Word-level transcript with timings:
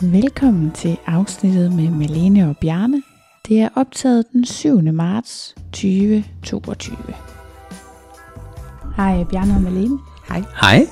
Velkommen 0.00 0.70
til 0.70 0.98
afsnittet 1.06 1.72
med 1.72 1.90
Malene 1.90 2.48
og 2.48 2.56
Bjarne. 2.56 3.02
Det 3.48 3.60
er 3.60 3.68
optaget 3.76 4.24
den 4.32 4.44
7. 4.44 4.80
marts 4.80 5.54
2022. 5.72 6.96
Hej 8.96 9.24
Bjarne 9.24 9.54
og 9.54 9.62
Malene. 9.62 9.98
Hej. 10.28 10.42
Hej. 10.60 10.86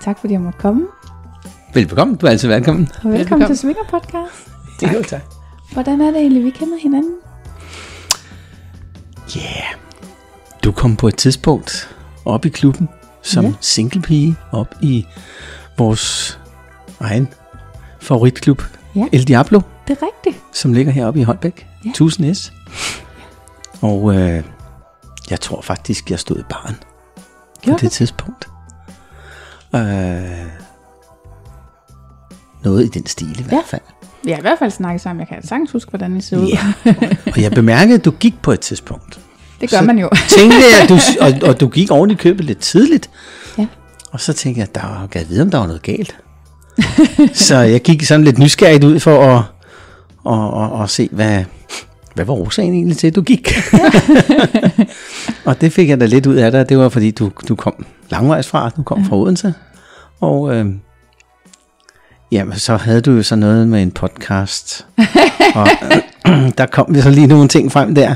Tak 0.00 0.18
fordi 0.18 0.32
jeg 0.32 0.40
måtte 0.40 0.58
komme. 0.58 0.86
Velbekomme, 1.74 2.16
du 2.16 2.26
er 2.26 2.30
altid 2.30 2.48
velkommen. 2.48 2.82
Og 2.82 2.92
velkommen, 2.94 3.18
velkommen. 3.18 3.46
til 3.46 3.58
Svinger 3.58 3.84
Podcast. 3.90 4.48
Tak. 4.80 4.94
Jo, 4.94 5.02
tak. 5.02 5.22
Hvordan 5.72 6.00
er 6.00 6.10
det 6.10 6.20
egentlig, 6.20 6.44
vi 6.44 6.50
kender 6.50 6.78
hinanden? 6.82 7.14
Ja, 9.36 9.40
yeah. 9.40 9.74
du 10.64 10.72
kom 10.72 10.96
på 10.96 11.08
et 11.08 11.16
tidspunkt 11.16 11.96
op 12.24 12.44
i 12.44 12.48
klubben 12.48 12.88
som 13.22 13.44
ja. 13.44 13.52
single 13.60 14.02
pige 14.02 14.36
op 14.52 14.74
i 14.82 15.06
vores 15.78 16.38
egen 17.00 17.28
favoritklub, 18.00 18.62
ja. 18.94 19.06
El 19.12 19.24
Diablo. 19.24 19.60
Det 19.88 19.98
er 20.00 20.06
rigtigt. 20.06 20.44
Som 20.52 20.72
ligger 20.72 20.92
heroppe 20.92 21.20
i 21.20 21.22
Holbæk, 21.22 21.66
ja. 21.84 21.90
1000 21.90 22.34
S. 22.34 22.52
Og 23.80 24.14
øh, 24.14 24.42
jeg 25.30 25.40
tror 25.40 25.60
faktisk, 25.60 26.10
jeg 26.10 26.18
stod 26.18 26.38
i 26.38 26.42
barn 26.50 26.74
på 27.64 27.70
det, 27.72 27.80
det 27.80 27.92
tidspunkt. 27.92 28.48
Øh, 29.74 29.80
noget 32.64 32.84
i 32.84 32.88
den 32.88 33.06
stil 33.06 33.40
i 33.40 33.42
hvert 33.42 33.64
fald. 33.66 33.82
Ja, 34.26 34.30
ja 34.30 34.38
i 34.38 34.40
hvert 34.40 34.58
fald 34.58 34.70
snakket 34.70 35.00
sammen. 35.00 35.20
Jeg 35.20 35.28
kan 35.28 35.46
sagtens 35.46 35.72
huske, 35.72 35.90
hvordan 35.90 36.16
I 36.16 36.20
så 36.20 36.36
ud. 36.36 36.48
Ja, 36.48 36.72
og 37.34 37.42
jeg 37.42 37.52
bemærkede, 37.52 37.98
at 37.98 38.04
du 38.04 38.10
gik 38.10 38.42
på 38.42 38.52
et 38.52 38.60
tidspunkt. 38.60 39.20
Det 39.60 39.70
gør 39.70 39.78
så 39.78 39.84
man 39.84 39.98
jo. 39.98 40.10
tænkte 40.38 40.56
jeg, 40.56 40.82
at 40.82 40.88
du, 40.88 40.98
og, 41.20 41.48
og 41.48 41.60
du 41.60 41.68
gik 41.68 41.90
oven 41.90 42.10
i 42.10 42.14
købet 42.14 42.44
lidt 42.44 42.58
tidligt. 42.58 43.10
Ja. 43.58 43.66
Og 44.12 44.20
så 44.20 44.32
tænkte 44.32 44.58
jeg, 44.58 44.68
at 44.68 44.74
der 44.74 44.80
var, 44.80 45.24
vide, 45.28 45.42
om 45.42 45.50
der 45.50 45.58
var 45.58 45.66
noget 45.66 45.82
galt. 45.82 46.16
så 47.46 47.56
jeg 47.58 47.82
gik 47.82 48.04
sådan 48.04 48.24
lidt 48.24 48.38
nysgerrigt 48.38 48.84
ud 48.84 49.00
for 49.00 49.36
at, 49.36 49.42
at, 50.26 50.64
at, 50.64 50.82
at 50.82 50.90
se, 50.90 51.08
hvad, 51.12 51.44
hvad 52.14 52.24
var 52.24 52.34
årsagen 52.34 52.74
egentlig 52.74 52.96
til, 52.96 53.06
at 53.06 53.14
du 53.14 53.22
gik? 53.22 53.52
og 55.46 55.60
det 55.60 55.72
fik 55.72 55.88
jeg 55.88 56.00
da 56.00 56.06
lidt 56.06 56.26
ud 56.26 56.34
af 56.34 56.52
dig. 56.52 56.68
Det 56.68 56.78
var 56.78 56.88
fordi, 56.88 57.10
du, 57.10 57.30
du 57.48 57.54
kom 57.54 57.86
langvejs 58.10 58.46
fra. 58.46 58.70
Du 58.76 58.82
kom 58.82 58.98
ja. 58.98 59.08
fra 59.08 59.16
Odense. 59.16 59.54
Og 60.20 60.54
øh, 60.54 60.66
jamen, 62.32 62.58
så 62.58 62.76
havde 62.76 63.00
du 63.00 63.12
jo 63.12 63.22
så 63.22 63.36
noget 63.36 63.68
med 63.68 63.82
en 63.82 63.90
podcast. 63.90 64.86
og 65.54 65.68
øh, 65.82 66.50
der 66.58 66.66
kom 66.66 66.94
vi 66.94 67.00
så 67.00 67.10
lige 67.10 67.26
nogle 67.26 67.48
ting 67.48 67.72
frem 67.72 67.94
der. 67.94 68.14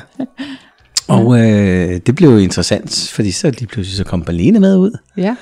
Og 1.08 1.40
øh, 1.40 2.00
det 2.06 2.14
blev 2.14 2.30
jo 2.30 2.36
interessant, 2.36 3.10
fordi 3.14 3.30
så 3.30 3.50
lige 3.50 3.66
pludselig 3.66 3.96
så 3.96 4.04
kom 4.04 4.22
Berlene 4.22 4.60
med 4.60 4.76
ud. 4.76 4.98
Ja. 5.16 5.36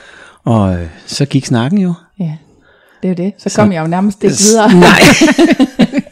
Og 0.45 0.75
øh, 0.75 0.87
så 1.07 1.25
gik 1.25 1.47
snakken 1.47 1.79
jo. 1.79 1.95
Ja, 2.21 2.37
det 3.03 3.09
er 3.09 3.09
jo 3.09 3.15
det. 3.15 3.33
Så, 3.39 3.49
så 3.49 3.61
kom 3.61 3.73
jeg 3.73 3.83
jo 3.83 3.87
nærmest 3.87 4.25
ikke 4.25 4.37
videre. 4.49 4.75
Nej. 4.89 5.01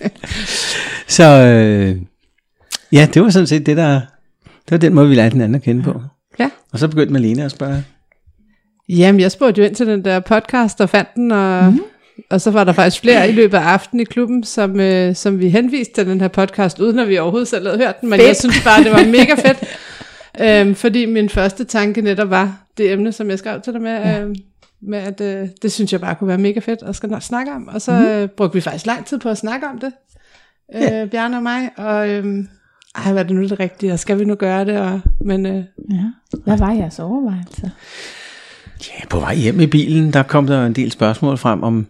så 1.16 1.24
øh, 1.24 1.96
ja, 2.92 3.08
det 3.14 3.22
var 3.22 3.30
sådan 3.30 3.46
set 3.46 3.66
det, 3.66 3.76
der... 3.76 4.00
Det 4.44 4.70
var 4.70 4.78
den 4.78 4.94
måde, 4.94 5.08
vi 5.08 5.14
lærte 5.14 5.32
den 5.32 5.40
anden 5.40 5.54
at 5.54 5.62
kende 5.62 5.82
på. 5.82 6.00
Ja. 6.38 6.50
Og 6.72 6.78
så 6.78 6.88
begyndte 6.88 7.12
Malene 7.12 7.44
at 7.44 7.50
spørge. 7.50 7.84
Jamen, 8.88 9.20
jeg 9.20 9.32
spurgte 9.32 9.60
jo 9.60 9.66
ind 9.66 9.74
til 9.74 9.86
den 9.86 10.04
der 10.04 10.20
podcast 10.20 10.80
og 10.80 10.88
fandt 10.88 11.14
den, 11.14 11.32
og, 11.32 11.64
mm-hmm. 11.64 11.82
og 12.30 12.40
så 12.40 12.50
var 12.50 12.64
der 12.64 12.72
faktisk 12.72 13.00
flere 13.00 13.28
i 13.28 13.32
løbet 13.32 13.58
af 13.58 13.62
aftenen 13.62 14.00
i 14.00 14.04
klubben, 14.04 14.44
som, 14.44 14.80
øh, 14.80 15.14
som 15.14 15.40
vi 15.40 15.48
henviste 15.48 15.94
til 15.94 16.06
den 16.06 16.20
her 16.20 16.28
podcast, 16.28 16.78
uden 16.80 16.98
at 16.98 17.08
vi 17.08 17.18
overhovedet 17.18 17.48
selv 17.48 17.66
havde 17.66 17.78
hørt 17.78 18.00
den, 18.00 18.10
men 18.10 18.18
fedt. 18.18 18.28
jeg 18.28 18.36
synes 18.36 18.64
bare, 18.64 18.84
det 18.84 18.92
var 18.92 19.04
mega 19.04 19.34
fedt. 19.34 19.58
øhm, 20.66 20.74
fordi 20.74 21.06
min 21.06 21.28
første 21.28 21.64
tanke 21.64 22.00
netop 22.00 22.30
var 22.30 22.58
det 22.78 22.92
emne, 22.92 23.12
som 23.12 23.30
jeg 23.30 23.38
skrev 23.38 23.60
til 23.60 23.72
dig 23.72 23.82
med, 23.82 23.90
ja. 23.92 24.20
øhm, 24.20 24.34
med 24.82 24.98
at 24.98 25.20
øh, 25.20 25.48
det 25.62 25.72
synes 25.72 25.92
jeg 25.92 26.00
bare 26.00 26.14
kunne 26.14 26.28
være 26.28 26.38
mega 26.38 26.60
fedt 26.60 26.82
at 26.82 26.96
skal 26.96 27.20
snakke 27.20 27.52
om. 27.52 27.68
Og 27.68 27.82
så 27.82 27.92
mm-hmm. 27.92 28.06
øh, 28.06 28.28
brugte 28.28 28.54
vi 28.54 28.60
faktisk 28.60 28.86
lang 28.86 29.06
tid 29.06 29.18
på 29.18 29.28
at 29.28 29.38
snakke 29.38 29.66
om 29.66 29.78
det, 29.78 29.92
øh, 30.74 30.82
ja. 30.82 31.06
Bjarne 31.06 31.36
og 31.36 31.42
mig, 31.42 31.70
og 31.76 32.08
øh, 32.08 32.44
ej, 32.94 33.12
hvad 33.12 33.22
er 33.22 33.26
det 33.26 33.36
nu 33.36 33.42
det 33.42 33.60
rigtige, 33.60 33.92
og 33.92 33.98
skal 33.98 34.18
vi 34.18 34.24
nu 34.24 34.34
gøre 34.34 34.64
det? 34.64 34.80
Og, 34.80 35.00
men, 35.20 35.46
øh, 35.46 35.64
ja. 35.90 36.04
Hvad 36.44 36.58
var 36.58 36.72
jeres 36.72 36.98
overvejelse? 36.98 37.70
Ja, 38.80 39.06
på 39.10 39.18
vej 39.20 39.34
hjem 39.34 39.60
i 39.60 39.66
bilen, 39.66 40.12
der 40.12 40.22
kom 40.22 40.46
der 40.46 40.66
en 40.66 40.72
del 40.72 40.92
spørgsmål 40.92 41.38
frem 41.38 41.62
om, 41.62 41.86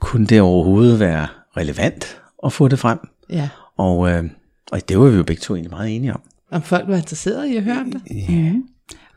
kunne 0.00 0.26
det 0.26 0.40
overhovedet 0.40 1.00
være 1.00 1.26
relevant 1.56 2.20
at 2.44 2.52
få 2.52 2.68
det 2.68 2.78
frem? 2.78 2.98
Ja. 3.30 3.48
Og, 3.76 4.10
øh, 4.10 4.24
og 4.72 4.88
det 4.88 4.98
var 4.98 5.08
vi 5.08 5.16
jo 5.16 5.22
begge 5.22 5.40
to 5.40 5.54
egentlig 5.54 5.70
meget 5.70 5.96
enige 5.96 6.14
om. 6.14 6.20
Om 6.50 6.62
folk 6.62 6.88
var 6.88 6.96
interesseret 6.96 7.46
i 7.46 7.56
at 7.56 7.62
høre 7.62 7.78
om 7.78 7.92
det? 7.92 8.02
Ja. 8.10 8.52
Mm. 8.52 8.64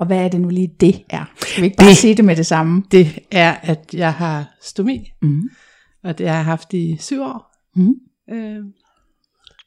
Og 0.02 0.08
hvad 0.08 0.18
er 0.18 0.28
det 0.28 0.42
nu 0.42 0.50
lige, 0.50 0.76
det 0.80 1.04
er? 1.10 1.26
Skal 1.42 1.62
vi 1.62 1.66
ikke 1.66 1.78
bare 1.78 1.90
det, 1.90 1.98
sige 1.98 2.16
det 2.16 2.26
med 2.26 2.36
det 2.36 2.46
samme? 2.46 2.84
Det 2.92 3.20
er, 3.32 3.56
at 3.62 3.94
jeg 3.94 4.14
har 4.14 4.46
stomi, 4.62 5.12
mm. 5.22 5.50
og 6.04 6.18
det 6.18 6.28
har 6.28 6.36
jeg 6.36 6.46
haft 6.46 6.74
i 6.74 6.98
syv 7.00 7.22
år. 7.22 7.52
Mm. 7.76 7.94
Øh, 8.34 8.64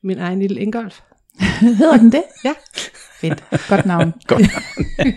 min 0.02 0.18
egen 0.18 0.40
lille 0.40 0.60
Ingolf. 0.60 1.00
Hedder 1.60 1.96
den 1.96 2.12
det? 2.12 2.22
Ja. 2.44 2.54
Fedt. 3.20 3.44
Godt 3.68 3.86
navn. 3.86 4.12
Godt 4.26 4.40
navn. 4.40 4.86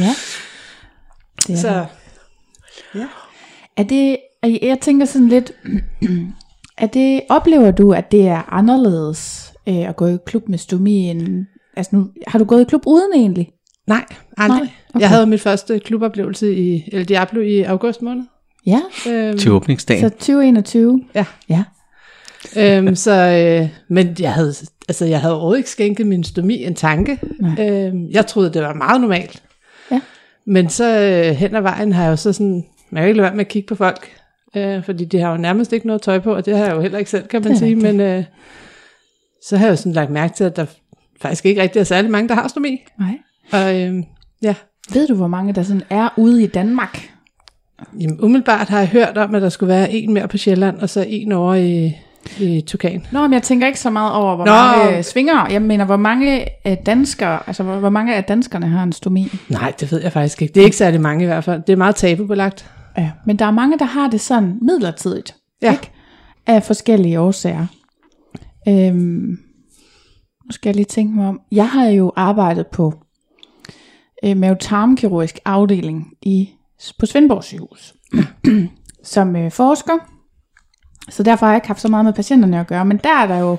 ja. 0.00 0.14
Det 1.46 1.54
er 1.54 1.56
Så, 1.56 1.86
ja. 2.94 3.06
Er 3.76 3.82
det, 3.82 4.18
jeg 4.42 4.78
tænker 4.80 5.06
sådan 5.06 5.28
lidt, 5.28 5.52
er 6.78 6.86
det, 6.86 7.22
oplever 7.28 7.70
du, 7.70 7.92
at 7.92 8.12
det 8.12 8.28
er 8.28 8.52
anderledes 8.52 9.52
øh, 9.68 9.88
at 9.88 9.96
gå 9.96 10.06
i 10.06 10.18
klub 10.26 10.48
med 10.48 10.58
stomi 10.58 11.10
end, 11.10 11.46
altså 11.76 11.96
nu, 11.96 12.10
har 12.26 12.38
du 12.38 12.44
gået 12.44 12.60
i 12.60 12.64
klub 12.64 12.82
uden 12.86 13.12
egentlig? 13.14 13.52
Nej, 13.88 14.04
aldrig. 14.36 14.60
Nej? 14.60 14.68
Okay. 14.94 15.00
Jeg 15.00 15.08
havde 15.08 15.26
min 15.26 15.38
første 15.38 15.78
kluboplevelse 15.78 16.56
i 16.56 16.88
El 16.92 17.04
Diablo 17.04 17.40
i 17.40 17.62
august 17.62 18.02
måned. 18.02 18.24
Ja. 18.66 18.80
Øhm, 19.08 19.38
til 19.38 19.52
åbningsdagen. 19.52 20.00
Så 20.00 20.08
2021. 20.08 21.04
Ja. 21.14 21.24
Ja. 21.48 21.64
øhm, 22.56 22.94
så, 22.94 23.12
øh, 23.12 23.68
men 23.88 24.16
jeg 24.20 24.32
havde, 24.32 24.54
altså, 24.88 25.04
jeg 25.04 25.20
havde 25.20 25.34
overhovedet 25.34 25.58
ikke 25.58 25.70
skænket 25.70 26.06
min 26.06 26.24
stomi 26.24 26.64
en 26.64 26.74
tanke. 26.74 27.18
Øhm, 27.60 28.08
jeg 28.10 28.26
troede, 28.26 28.52
det 28.52 28.62
var 28.62 28.74
meget 28.74 29.00
normalt. 29.00 29.42
Ja. 29.90 30.00
Men 30.44 30.68
så 30.68 30.98
øh, 31.00 31.36
hen 31.36 31.54
ad 31.54 31.60
vejen 31.60 31.92
har 31.92 32.02
jeg 32.02 32.10
jo 32.10 32.16
så 32.16 32.32
sådan, 32.32 32.64
man 32.90 33.02
kan 33.02 33.08
ikke 33.08 33.16
lade 33.16 33.24
være 33.24 33.36
med 33.36 33.44
at 33.44 33.48
kigge 33.48 33.66
på 33.66 33.74
folk, 33.74 34.12
øh, 34.56 34.84
fordi 34.84 35.04
de 35.04 35.18
har 35.18 35.30
jo 35.30 35.36
nærmest 35.36 35.72
ikke 35.72 35.86
noget 35.86 36.02
tøj 36.02 36.18
på, 36.18 36.34
og 36.34 36.46
det 36.46 36.56
har 36.56 36.64
jeg 36.64 36.74
jo 36.74 36.80
heller 36.80 36.98
ikke 36.98 37.10
selv, 37.10 37.26
kan 37.26 37.44
man 37.44 37.56
sige. 37.56 37.76
Men 37.76 38.00
øh, 38.00 38.24
så 39.44 39.56
har 39.56 39.66
jeg 39.66 39.70
jo 39.70 39.76
sådan 39.76 39.92
lagt 39.92 40.10
mærke 40.10 40.34
til, 40.34 40.44
at 40.44 40.56
der 40.56 40.66
faktisk 41.20 41.46
ikke 41.46 41.62
rigtig 41.62 41.80
er 41.80 41.84
særlig 41.84 42.10
mange, 42.10 42.28
der 42.28 42.34
har 42.34 42.48
stomi. 42.48 42.84
Nej. 42.98 43.18
Og 43.52 43.80
øh, 43.80 44.02
ja. 44.42 44.54
Ved 44.92 45.08
du, 45.08 45.14
hvor 45.14 45.26
mange 45.26 45.52
der 45.52 45.62
sådan 45.62 45.82
er 45.90 46.08
ude 46.16 46.42
i 46.42 46.46
Danmark? 46.46 47.10
Jamen, 48.00 48.20
umiddelbart 48.20 48.68
har 48.68 48.78
jeg 48.78 48.88
hørt 48.88 49.18
om, 49.18 49.34
at 49.34 49.42
der 49.42 49.48
skulle 49.48 49.68
være 49.68 49.92
en 49.92 50.12
mere 50.12 50.28
på 50.28 50.36
Sjælland, 50.36 50.78
og 50.78 50.88
så 50.88 51.04
en 51.08 51.32
over 51.32 51.54
i, 51.54 51.92
i 52.40 52.60
Tukan. 52.66 53.06
Nå, 53.12 53.22
men 53.22 53.32
jeg 53.32 53.42
tænker 53.42 53.66
ikke 53.66 53.80
så 53.80 53.90
meget 53.90 54.12
over, 54.12 54.36
hvor 54.36 54.44
Nå. 54.44 54.52
mange 54.52 55.02
svinger. 55.02 55.46
Jeg 55.50 55.62
mener, 55.62 55.84
hvor 55.84 55.96
mange 55.96 56.44
øh, 56.66 56.76
danskere, 56.86 57.38
altså 57.46 57.62
hvor, 57.62 57.76
hvor 57.76 57.90
mange 57.90 58.14
af 58.14 58.24
danskerne 58.24 58.68
har 58.68 58.82
en 58.82 58.92
stomi? 58.92 59.32
Nej, 59.48 59.72
det 59.80 59.92
ved 59.92 60.02
jeg 60.02 60.12
faktisk 60.12 60.42
ikke. 60.42 60.54
Det 60.54 60.60
er 60.60 60.64
ikke 60.64 60.76
særlig 60.76 61.00
mange 61.00 61.24
i 61.24 61.26
hvert 61.26 61.44
fald. 61.44 61.62
Det 61.66 61.72
er 61.72 61.76
meget 61.76 61.96
tabubelagt. 61.96 62.70
Ja. 62.98 63.10
Men 63.26 63.36
der 63.38 63.44
er 63.44 63.50
mange, 63.50 63.78
der 63.78 63.84
har 63.84 64.10
det 64.10 64.20
sådan 64.20 64.58
midlertidigt. 64.62 65.36
Ja. 65.62 65.72
Ikke? 65.72 65.90
Af 66.46 66.62
forskellige 66.62 67.20
årsager. 67.20 67.66
Øhm, 68.68 69.38
nu 70.44 70.50
skal 70.50 70.68
jeg 70.68 70.76
lige 70.76 70.86
tænke 70.86 71.16
mig 71.16 71.28
om. 71.28 71.40
Jeg 71.52 71.68
har 71.68 71.86
jo 71.86 72.12
arbejdet 72.16 72.66
på 72.66 72.94
øh, 74.24 74.36
mavetarmkirurgisk 74.36 75.38
afdeling 75.44 76.12
i, 76.22 76.50
på 76.98 77.06
Svendborg 77.06 77.44
sygehus. 77.44 77.94
som 79.02 79.36
øh, 79.36 79.50
forsker. 79.50 79.92
Så 81.10 81.22
derfor 81.22 81.46
har 81.46 81.52
jeg 81.52 81.56
ikke 81.56 81.66
haft 81.66 81.80
så 81.80 81.88
meget 81.88 82.04
med 82.04 82.12
patienterne 82.12 82.60
at 82.60 82.66
gøre. 82.66 82.84
Men 82.84 83.00
der 83.04 83.16
er 83.22 83.26
der 83.26 83.38
jo 83.38 83.56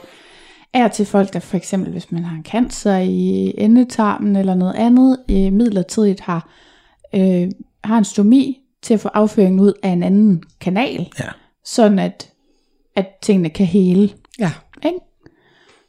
er 0.73 0.87
til 0.87 1.05
folk, 1.05 1.33
der 1.33 1.39
for 1.39 1.57
eksempel, 1.57 1.91
hvis 1.91 2.11
man 2.11 2.23
har 2.23 2.35
en 2.37 2.43
cancer 2.43 2.97
i 2.97 3.53
endetarmen 3.57 4.35
eller 4.35 4.55
noget 4.55 4.73
andet, 4.75 5.17
øh, 5.29 5.53
midlertidigt 5.53 6.19
har, 6.19 6.49
øh, 7.15 7.47
har 7.83 7.97
en 7.97 8.03
stomi 8.05 8.57
til 8.81 8.93
at 8.93 8.99
få 8.99 9.07
afføringen 9.13 9.59
ud 9.59 9.73
af 9.83 9.89
en 9.89 10.03
anden 10.03 10.43
kanal, 10.61 11.09
Ja. 11.19 11.25
sådan 11.65 11.99
at, 11.99 12.29
at 12.95 13.07
tingene 13.21 13.49
kan 13.49 13.65
hele. 13.65 14.09
Ja. 14.39 14.51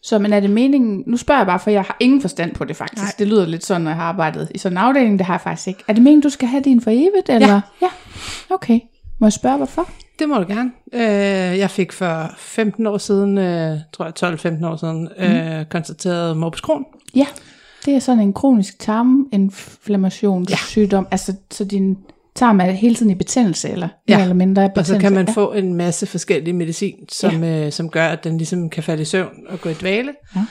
Så 0.02 0.18
men 0.18 0.32
er 0.32 0.40
det 0.40 0.50
meningen, 0.50 1.04
nu 1.06 1.16
spørger 1.16 1.40
jeg 1.40 1.46
bare, 1.46 1.58
for 1.58 1.70
jeg 1.70 1.82
har 1.82 1.96
ingen 2.00 2.20
forstand 2.20 2.54
på 2.54 2.64
det 2.64 2.76
faktisk. 2.76 3.02
Nej. 3.02 3.12
Det 3.18 3.26
lyder 3.26 3.46
lidt 3.46 3.64
sådan, 3.64 3.82
når 3.82 3.90
jeg 3.90 3.96
har 3.96 4.04
arbejdet 4.04 4.50
i 4.54 4.58
sådan 4.58 4.78
en 4.78 4.84
afdeling, 4.84 5.18
det 5.18 5.26
har 5.26 5.34
jeg 5.34 5.40
faktisk 5.40 5.68
ikke. 5.68 5.84
Er 5.88 5.92
det 5.92 6.02
meningen, 6.02 6.22
du 6.22 6.28
skal 6.28 6.48
have 6.48 6.62
din 6.62 6.80
for 6.80 6.90
evigt? 6.90 7.28
Eller? 7.28 7.48
Ja. 7.48 7.60
ja. 7.82 7.88
Okay. 8.50 8.80
Må 9.18 9.26
jeg 9.26 9.32
spørge, 9.32 9.56
hvorfor? 9.56 9.90
Det 10.18 10.28
må 10.28 10.38
du 10.38 10.44
gerne. 10.48 10.70
Øh, 10.92 11.58
jeg 11.58 11.70
fik 11.70 11.92
for 11.92 12.34
15 12.36 12.86
år 12.86 12.98
siden, 12.98 13.38
øh, 13.38 13.78
tror 13.92 14.04
jeg 14.04 14.12
12-15 14.62 14.66
år 14.66 14.76
siden, 14.76 15.08
øh, 15.18 15.64
konstateret 15.64 16.36
morbus 16.36 16.60
Crohn. 16.60 16.84
Ja, 17.14 17.26
det 17.84 17.94
er 17.94 17.98
sådan 17.98 18.22
en 18.22 18.32
kronisk 18.32 18.78
tarminflammationssygdom. 18.78 21.04
Ja. 21.04 21.08
Altså, 21.10 21.34
så 21.50 21.64
din 21.64 21.98
tarm 22.34 22.60
er 22.60 22.64
hele 22.70 22.94
tiden 22.94 23.10
i 23.10 23.14
betændelse, 23.14 23.68
eller 23.70 23.88
Ja. 24.08 24.20
eller 24.22 24.34
mindre 24.34 24.70
Og 24.76 24.86
så 24.86 24.98
kan 24.98 25.12
man 25.12 25.26
ja. 25.26 25.32
få 25.32 25.52
en 25.52 25.74
masse 25.74 26.06
forskellige 26.06 26.54
medicin, 26.54 26.94
som, 27.12 27.44
ja. 27.44 27.66
øh, 27.66 27.72
som 27.72 27.88
gør, 27.90 28.06
at 28.06 28.24
den 28.24 28.36
ligesom 28.38 28.70
kan 28.70 28.82
falde 28.82 29.02
i 29.02 29.04
søvn 29.04 29.34
og 29.48 29.60
gå 29.60 29.68
i 29.68 29.74
dvale. 29.74 30.12
Ja. 30.36 30.44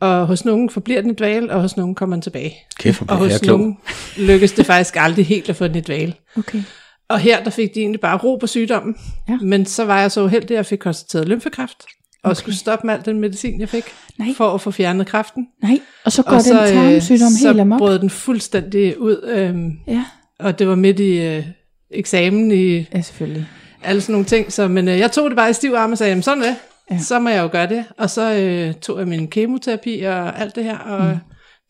Og 0.00 0.26
hos 0.26 0.44
nogen 0.44 0.70
forbliver 0.70 1.00
den 1.00 1.10
i 1.10 1.14
dvale, 1.14 1.52
og 1.52 1.60
hos 1.60 1.76
nogen 1.76 1.94
kommer 1.94 2.16
den 2.16 2.22
tilbage. 2.22 2.54
Kæft, 2.78 3.02
Og 3.08 3.16
hos 3.16 3.38
klog. 3.38 3.58
nogen 3.58 3.76
lykkes 4.18 4.52
det 4.52 4.66
faktisk 4.66 4.96
aldrig 4.98 5.26
helt 5.26 5.48
at 5.50 5.56
få 5.56 5.68
den 5.68 5.76
i 5.76 5.80
dvale. 5.80 6.14
Okay. 6.38 6.62
Og 7.08 7.18
her 7.18 7.44
der 7.44 7.50
fik 7.50 7.74
de 7.74 7.80
egentlig 7.80 8.00
bare 8.00 8.18
ro 8.18 8.36
på 8.36 8.46
sygdommen. 8.46 8.94
Ja. 9.28 9.36
Men 9.42 9.66
så 9.66 9.84
var 9.84 10.00
jeg 10.00 10.10
så 10.12 10.24
uheldig, 10.24 10.50
at 10.50 10.56
jeg 10.56 10.66
fik 10.66 10.78
konstateret 10.78 11.28
lymfekræft. 11.28 11.84
Og 12.22 12.36
skulle 12.36 12.56
stoppe 12.56 12.86
med 12.86 12.94
al 12.94 13.04
den 13.04 13.20
medicin, 13.20 13.60
jeg 13.60 13.68
fik, 13.68 13.84
Nej. 14.18 14.28
for 14.36 14.54
at 14.54 14.60
få 14.60 14.70
fjernet 14.70 15.06
kræften. 15.06 15.46
Nej, 15.62 15.80
og 16.04 16.12
så 16.12 16.22
går 16.22 16.30
og 16.30 16.36
den 16.36 16.42
så, 16.44 16.62
øh, 16.62 16.68
tarmsygdom 16.68 17.30
så 17.30 17.48
helt 17.48 17.60
amok. 17.60 17.78
brød 17.78 17.98
den 17.98 18.10
fuldstændig 18.10 19.00
ud. 19.00 19.28
Øhm, 19.28 19.70
Ja. 19.86 20.04
Og 20.40 20.58
det 20.58 20.68
var 20.68 20.74
midt 20.74 21.00
i 21.00 21.26
øh, 21.26 21.46
eksamen 21.90 22.52
i 22.52 22.86
ja, 22.94 23.00
selvfølgelig. 23.00 23.46
alle 23.82 24.00
sådan 24.00 24.12
nogle 24.12 24.26
ting. 24.26 24.52
Så, 24.52 24.68
men 24.68 24.88
øh, 24.88 24.98
jeg 24.98 25.12
tog 25.12 25.30
det 25.30 25.36
bare 25.36 25.50
i 25.50 25.52
stiv 25.52 25.72
arm 25.72 25.92
og 25.92 25.98
sagde, 25.98 26.10
jamen 26.10 26.22
sådan 26.22 26.42
det. 26.42 26.56
Ja. 26.90 26.98
Så 26.98 27.18
må 27.18 27.28
jeg 27.28 27.42
jo 27.42 27.48
gøre 27.52 27.68
det. 27.68 27.84
Og 27.98 28.10
så 28.10 28.34
øh, 28.34 28.74
tog 28.74 28.98
jeg 28.98 29.08
min 29.08 29.28
kemoterapi 29.28 30.00
og 30.02 30.40
alt 30.40 30.56
det 30.56 30.64
her, 30.64 30.78
og 30.78 31.10
mm. 31.10 31.18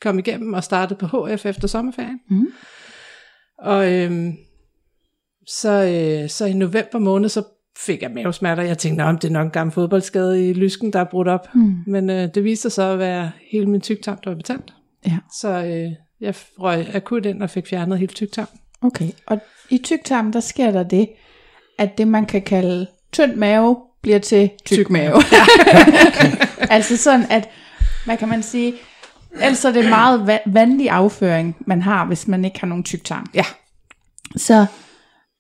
kom 0.01 0.19
igennem 0.19 0.53
og 0.53 0.65
startede 0.65 0.99
på 0.99 1.27
HF 1.27 1.47
efter 1.47 1.69
sommerferien. 1.69 2.21
Mm. 2.31 2.47
Og 3.59 3.93
øhm, 3.93 4.33
så, 5.47 5.71
øh, 5.71 6.29
så 6.29 6.45
i 6.45 6.53
november 6.53 6.99
måned, 6.99 7.29
så 7.29 7.43
fik 7.79 8.03
jeg 8.03 8.11
mavesmerter. 8.11 8.63
Jeg 8.63 8.79
tænkte, 8.79 9.03
om 9.03 9.19
det 9.19 9.29
er 9.29 9.33
nok 9.33 9.45
en 9.45 9.51
gammel 9.51 9.73
fodboldskade 9.75 10.51
i 10.51 10.53
lysken, 10.53 10.93
der 10.93 11.01
er 11.01 11.05
brudt 11.05 11.29
op. 11.29 11.55
Mm. 11.55 11.75
Men 11.87 12.11
øh, 12.11 12.29
det 12.35 12.45
viste 12.45 12.63
sig 12.63 12.73
så 12.73 12.83
at 12.83 12.99
være 12.99 13.31
hele 13.53 13.67
min 13.67 13.81
tyktarm, 13.81 14.19
der 14.25 14.31
var 14.31 14.37
betændt. 14.37 14.75
Ja. 15.07 15.19
Så 15.41 15.49
øh, 15.49 15.93
jeg 16.21 16.35
røg 16.59 16.95
akut 16.95 17.27
ind 17.27 17.43
og 17.43 17.51
fik 17.51 17.67
fjernet 17.67 17.99
hele 17.99 18.13
tyktarm. 18.13 18.49
Okay, 18.83 19.11
og 19.27 19.41
i 19.71 19.79
tyktarmen, 19.79 20.33
der 20.33 20.41
sker 20.41 20.71
der 20.71 20.83
det, 20.83 21.09
at 21.79 21.99
det 21.99 22.09
man 22.09 22.27
kan 22.27 22.43
kalde 22.43 22.87
tynd 23.13 23.35
mave, 23.35 23.77
bliver 24.03 24.19
til 24.19 24.51
tyk, 24.65 24.77
Tyk 24.77 24.91
mave. 24.91 25.15
altså 26.71 26.97
sådan, 26.97 27.27
at, 27.31 27.49
hvad 28.05 28.17
kan 28.17 28.29
man 28.29 28.43
sige, 28.43 28.75
ellers 29.33 29.65
er 29.65 29.73
det 29.73 29.89
meget 29.89 30.21
va- 30.21 30.51
vandig 30.53 30.91
afføring, 30.91 31.57
man 31.67 31.83
har, 31.83 32.05
hvis 32.05 32.29
man 32.29 32.45
ikke 32.45 32.61
har 32.61 32.67
nogen 32.67 32.85
tyktarm. 32.85 33.27
Ja. 33.35 33.45
Så, 34.37 34.67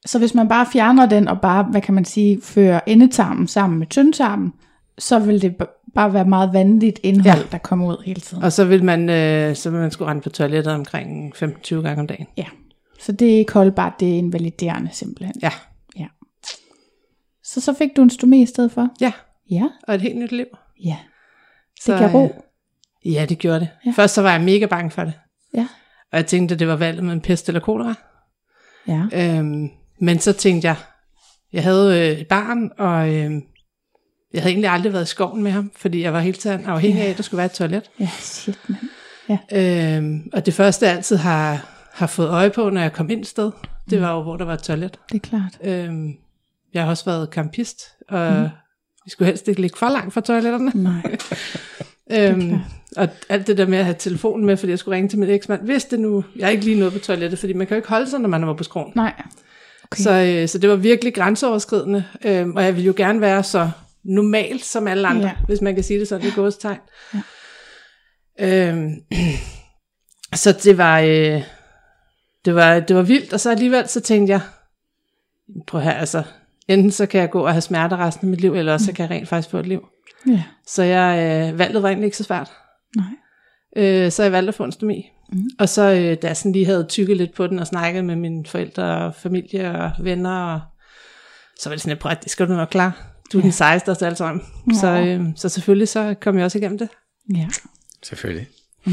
så 0.06 0.18
hvis 0.18 0.34
man 0.34 0.48
bare 0.48 0.66
fjerner 0.72 1.06
den, 1.06 1.28
og 1.28 1.40
bare, 1.40 1.62
hvad 1.62 1.80
kan 1.80 1.94
man 1.94 2.04
sige, 2.04 2.40
fører 2.42 2.80
endetarmen 2.86 3.48
sammen 3.48 3.78
med 3.78 3.86
tyndtarmen, 3.86 4.52
så 4.98 5.18
vil 5.18 5.42
det 5.42 5.56
bare 5.94 6.12
være 6.14 6.24
meget 6.24 6.52
vandigt 6.52 7.00
indhold, 7.02 7.38
ja. 7.38 7.44
Der 7.52 7.58
kommer 7.58 7.86
ud 7.86 8.02
hele 8.06 8.20
tiden. 8.20 8.42
Og 8.42 8.52
så 8.52 8.64
vil 8.64 8.84
man, 8.84 9.08
øh, 9.10 9.56
så 9.56 9.70
vil 9.70 9.80
man 9.80 9.90
skulle 9.90 10.10
rende 10.10 10.22
på 10.22 10.30
toilettet 10.30 10.74
omkring 10.74 11.34
15-20 11.36 11.74
gange 11.74 12.00
om 12.00 12.06
dagen. 12.06 12.26
Ja, 12.36 12.44
så 13.00 13.12
det 13.12 13.34
er 13.34 13.38
ikke 13.38 13.52
holdbart, 13.52 13.92
det 14.00 14.08
er 14.14 14.18
invaliderende 14.18 14.90
simpelthen. 14.92 15.34
Ja. 15.42 15.50
ja. 15.98 16.06
Så 17.44 17.60
så 17.60 17.72
fik 17.74 17.90
du 17.96 18.02
en 18.02 18.10
stomi 18.10 18.42
i 18.42 18.46
stedet 18.46 18.72
for? 18.72 18.88
Ja, 19.00 19.12
Ja, 19.50 19.64
og 19.88 19.94
et 19.94 20.00
helt 20.00 20.16
nyt 20.18 20.32
liv. 20.32 20.46
ja. 20.84 20.96
Det 21.74 21.84
Så, 21.84 21.98
gav 21.98 22.08
ro. 22.08 22.24
øh, 22.24 22.30
Ja, 23.14 23.26
det 23.28 23.38
gjorde 23.38 23.60
det. 23.60 23.68
Ja. 23.86 23.90
Først 23.96 24.14
så 24.14 24.22
var 24.22 24.32
jeg 24.32 24.40
mega 24.40 24.66
bange 24.66 24.90
for 24.90 25.04
det. 25.04 25.12
Ja. 25.54 25.66
Og 26.12 26.16
jeg 26.18 26.26
tænkte, 26.26 26.52
at 26.52 26.58
det 26.58 26.68
var 26.68 26.76
valget 26.76 27.04
med 27.04 27.12
en 27.12 27.20
pest 27.20 27.48
eller 27.48 27.60
kolera. 27.60 27.94
Ja. 28.88 29.02
Øhm, 29.12 29.68
men 30.00 30.18
så 30.18 30.32
tænkte 30.32 30.68
jeg, 30.68 30.76
jeg 31.52 31.62
havde 31.62 32.00
øh, 32.10 32.18
et 32.20 32.28
barn, 32.28 32.70
og 32.78 33.14
øh, 33.14 33.30
jeg 34.34 34.42
havde 34.42 34.52
egentlig 34.52 34.70
aldrig 34.70 34.92
været 34.92 35.02
i 35.04 35.08
skoven 35.08 35.42
med 35.42 35.50
ham, 35.50 35.70
fordi 35.76 36.02
jeg 36.02 36.12
var 36.12 36.20
hele 36.20 36.36
tiden 36.36 36.64
afhængig 36.64 37.02
af, 37.02 37.10
at 37.10 37.16
der 37.16 37.22
skulle 37.22 37.38
være 37.38 37.46
et 37.46 37.52
toilet. 37.52 37.90
Ja, 38.00 38.08
shit, 38.20 38.58
mand. 38.68 38.80
Øhm, 39.52 40.30
og 40.32 40.46
det 40.46 40.54
første, 40.54 40.86
jeg 40.86 40.96
altid 40.96 41.16
har, 41.16 41.66
har 41.92 42.06
fået 42.06 42.28
øje 42.28 42.50
på, 42.50 42.70
når 42.70 42.80
jeg 42.80 42.92
kom 42.92 43.10
ind 43.10 43.24
sted, 43.24 43.50
det 43.90 43.98
Mm. 43.98 44.04
var 44.04 44.14
jo, 44.14 44.22
hvor 44.22 44.36
der 44.36 44.44
var 44.44 44.54
et 44.54 44.62
toilet. 44.62 44.98
Det 45.12 45.14
er 45.14 45.28
klart. 45.28 45.58
Øhm, 45.64 46.12
jeg 46.74 46.82
har 46.82 46.90
også 46.90 47.04
været 47.04 47.28
campist, 47.32 47.82
og 48.08 48.32
mm. 48.32 48.48
vi 49.04 49.10
skulle 49.10 49.26
helst 49.26 49.48
ikke 49.48 49.60
ligge 49.60 49.78
for 49.78 49.88
langt 49.88 50.14
fra 50.14 50.20
toiletterne. 50.20 50.70
Nej. 50.74 51.16
Øhm, 52.12 52.58
og 52.96 53.08
alt 53.28 53.46
det 53.46 53.58
der 53.58 53.66
med 53.66 53.78
at 53.78 53.84
have 53.84 53.96
telefonen 53.98 54.46
med, 54.46 54.56
fordi 54.56 54.70
jeg 54.70 54.78
skulle 54.78 54.96
ringe 54.96 55.08
til 55.08 55.18
min 55.18 55.28
eksmand, 55.30 55.62
hvis 55.62 55.84
det 55.84 56.00
nu, 56.00 56.24
jeg 56.36 56.46
er 56.46 56.50
ikke 56.50 56.64
lige 56.64 56.78
nået 56.80 56.92
på 56.92 56.98
toilettet, 56.98 57.38
fordi 57.38 57.52
man 57.52 57.66
kan 57.66 57.74
jo 57.74 57.76
ikke 57.78 57.88
holde 57.88 58.10
sig, 58.10 58.20
når 58.20 58.28
man 58.28 58.42
er 58.44 58.54
på 58.54 58.64
skroen. 58.64 58.92
Nej. 58.94 59.12
Okay. 59.84 60.02
Så, 60.02 60.10
øh, 60.12 60.48
så 60.48 60.58
det 60.58 60.70
var 60.70 60.76
virkelig 60.76 61.14
grænseoverskridende, 61.14 62.04
øh, 62.24 62.48
og 62.48 62.64
jeg 62.64 62.74
ville 62.74 62.86
jo 62.86 62.94
gerne 62.96 63.20
være 63.20 63.42
så 63.42 63.70
normal 64.04 64.60
som 64.60 64.86
alle 64.88 65.08
andre, 65.08 65.26
Ja. 65.28 65.34
hvis 65.46 65.60
man 65.60 65.74
kan 65.74 65.84
sige 65.84 66.00
det 66.00 66.08
sådan 66.08 66.28
i 66.28 66.30
gåstegn. 66.30 66.78
Ja. 67.14 67.22
Øhm, 68.68 68.94
så 70.42 70.52
det 70.52 70.78
var, 70.78 71.00
øh, 71.00 71.42
det 72.44 72.54
var, 72.54 72.80
det 72.80 72.96
var 72.96 73.02
vildt, 73.02 73.32
og 73.32 73.40
så 73.40 73.50
alligevel 73.50 73.88
så 73.88 74.00
tænkte 74.00 74.30
jeg, 74.32 74.40
prøv 75.66 75.80
her, 75.80 75.92
altså, 75.92 76.22
enten 76.68 76.90
så 76.90 77.06
kan 77.06 77.20
jeg 77.20 77.30
gå 77.30 77.40
og 77.40 77.52
have 77.52 77.60
smerter 77.60 77.96
resten 77.96 78.26
af 78.26 78.30
mit 78.30 78.40
liv, 78.40 78.54
eller 78.54 78.72
også 78.72 78.86
så 78.86 78.92
kan 78.92 79.02
jeg 79.02 79.10
rent 79.10 79.28
faktisk 79.28 79.50
få 79.50 79.58
et 79.58 79.66
liv. 79.66 79.86
Ja. 80.26 80.42
Så 80.66 80.82
jeg, 80.82 81.18
øh, 81.52 81.58
valget 81.58 81.82
var 81.82 81.88
egentlig 81.88 82.06
ikke 82.06 82.16
så 82.16 82.24
svært. 82.24 82.50
Nej. 82.96 83.06
Øh, 83.76 84.10
så 84.12 84.22
jeg 84.22 84.32
valgte 84.32 84.48
at 84.48 84.54
få 84.54 84.64
en 84.64 84.72
stomi. 84.72 85.10
Mm. 85.32 85.38
Mm. 85.38 85.44
Og 85.58 85.68
så 85.68 85.82
øh, 85.82 86.16
da 86.22 86.26
jeg 86.26 86.36
sådan 86.36 86.52
lige 86.52 86.66
havde 86.66 86.86
tykket 86.88 87.16
lidt 87.16 87.34
på 87.34 87.46
den 87.46 87.58
og 87.58 87.66
snakket 87.66 88.04
med 88.04 88.16
mine 88.16 88.46
forældre 88.46 88.82
og 89.06 89.14
familie 89.14 89.70
og 89.70 89.90
venner, 90.00 90.44
og, 90.54 90.60
så 91.58 91.68
var 91.68 91.74
det 91.76 91.82
sådan, 91.82 91.98
at 92.10 92.22
det 92.24 92.30
skal 92.32 92.48
du 92.48 92.52
nok 92.52 92.68
klare. 92.68 92.92
Du 93.32 93.38
er 93.38 93.42
Ja. 93.42 93.44
den 93.44 93.52
sejeste 93.52 93.90
af 93.90 93.94
os 93.96 94.02
alle 94.02 94.16
sammen. 94.16 94.44
Så, 94.74 94.86
øh, 94.96 95.24
så 95.36 95.48
selvfølgelig 95.48 95.88
så 95.88 96.14
kom 96.20 96.36
jeg 96.36 96.44
også 96.44 96.58
igennem 96.58 96.78
det. 96.78 96.88
Ja. 97.36 97.46
Selvfølgelig. 98.02 98.46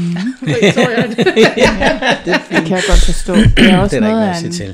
Det 2.24 2.40
kan 2.50 2.70
jeg 2.76 2.82
godt 2.88 3.00
forstå. 3.04 3.34
Det 3.34 3.58
er 3.58 3.78
også 3.78 3.96
Det 3.96 4.02
er 4.02 4.06
ikke 4.06 4.18
noget 4.20 4.36
sige 4.36 4.46
en, 4.46 4.52
til. 4.52 4.66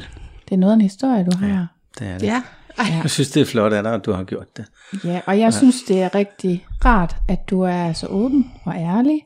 det 0.48 0.54
er 0.54 0.56
noget 0.56 0.72
af 0.72 0.74
en 0.74 0.80
historie, 0.80 1.24
du 1.24 1.36
har. 1.36 1.68
Det 1.98 2.06
er 2.08 2.18
det. 2.18 2.26
ja. 2.26 2.42
Ej, 2.78 2.86
Jeg 3.02 3.10
synes, 3.10 3.30
det 3.30 3.40
er 3.40 3.44
flot 3.46 3.72
af 3.72 3.82
dig, 3.82 3.94
at 3.94 4.04
du 4.04 4.12
har 4.12 4.24
gjort 4.24 4.56
det. 4.56 4.64
Ja, 5.04 5.20
og 5.26 5.38
jeg 5.38 5.54
synes, 5.54 5.76
det 5.88 6.02
er 6.02 6.14
rigtig 6.14 6.66
rart, 6.84 7.16
at 7.28 7.50
du 7.50 7.60
er 7.60 7.92
så 7.92 8.06
åben 8.06 8.50
og 8.64 8.74
ærlig. 8.76 9.20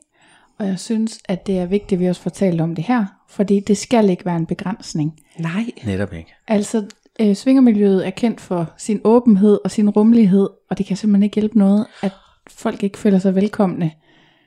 Og 0.59 0.67
jeg 0.67 0.79
synes, 0.79 1.17
at 1.25 1.47
det 1.47 1.59
er 1.59 1.65
vigtigt, 1.65 1.93
at 1.93 1.99
vi 1.99 2.07
også 2.09 2.29
talt 2.29 2.61
om 2.61 2.75
det 2.75 2.83
her. 2.83 3.05
Fordi 3.29 3.59
det 3.67 3.77
skal 3.77 4.09
ikke 4.09 4.25
være 4.25 4.35
en 4.35 4.45
begrænsning. 4.45 5.13
nej. 5.39 5.65
Netop 5.83 6.13
ikke. 6.13 6.33
Altså, 6.47 6.85
øh, 7.21 7.35
svingermiljøet 7.35 8.07
er 8.07 8.09
kendt 8.09 8.41
for 8.41 8.73
sin 8.77 9.01
åbenhed 9.03 9.59
og 9.63 9.71
sin 9.71 9.89
rummelighed. 9.89 10.49
Og 10.69 10.77
det 10.77 10.85
kan 10.85 10.97
simpelthen 10.97 11.23
ikke 11.23 11.35
hjælpe 11.35 11.57
noget, 11.57 11.85
at 12.01 12.11
folk 12.49 12.83
ikke 12.83 12.97
føler 12.97 13.19
sig 13.19 13.35
velkomne. 13.35 13.91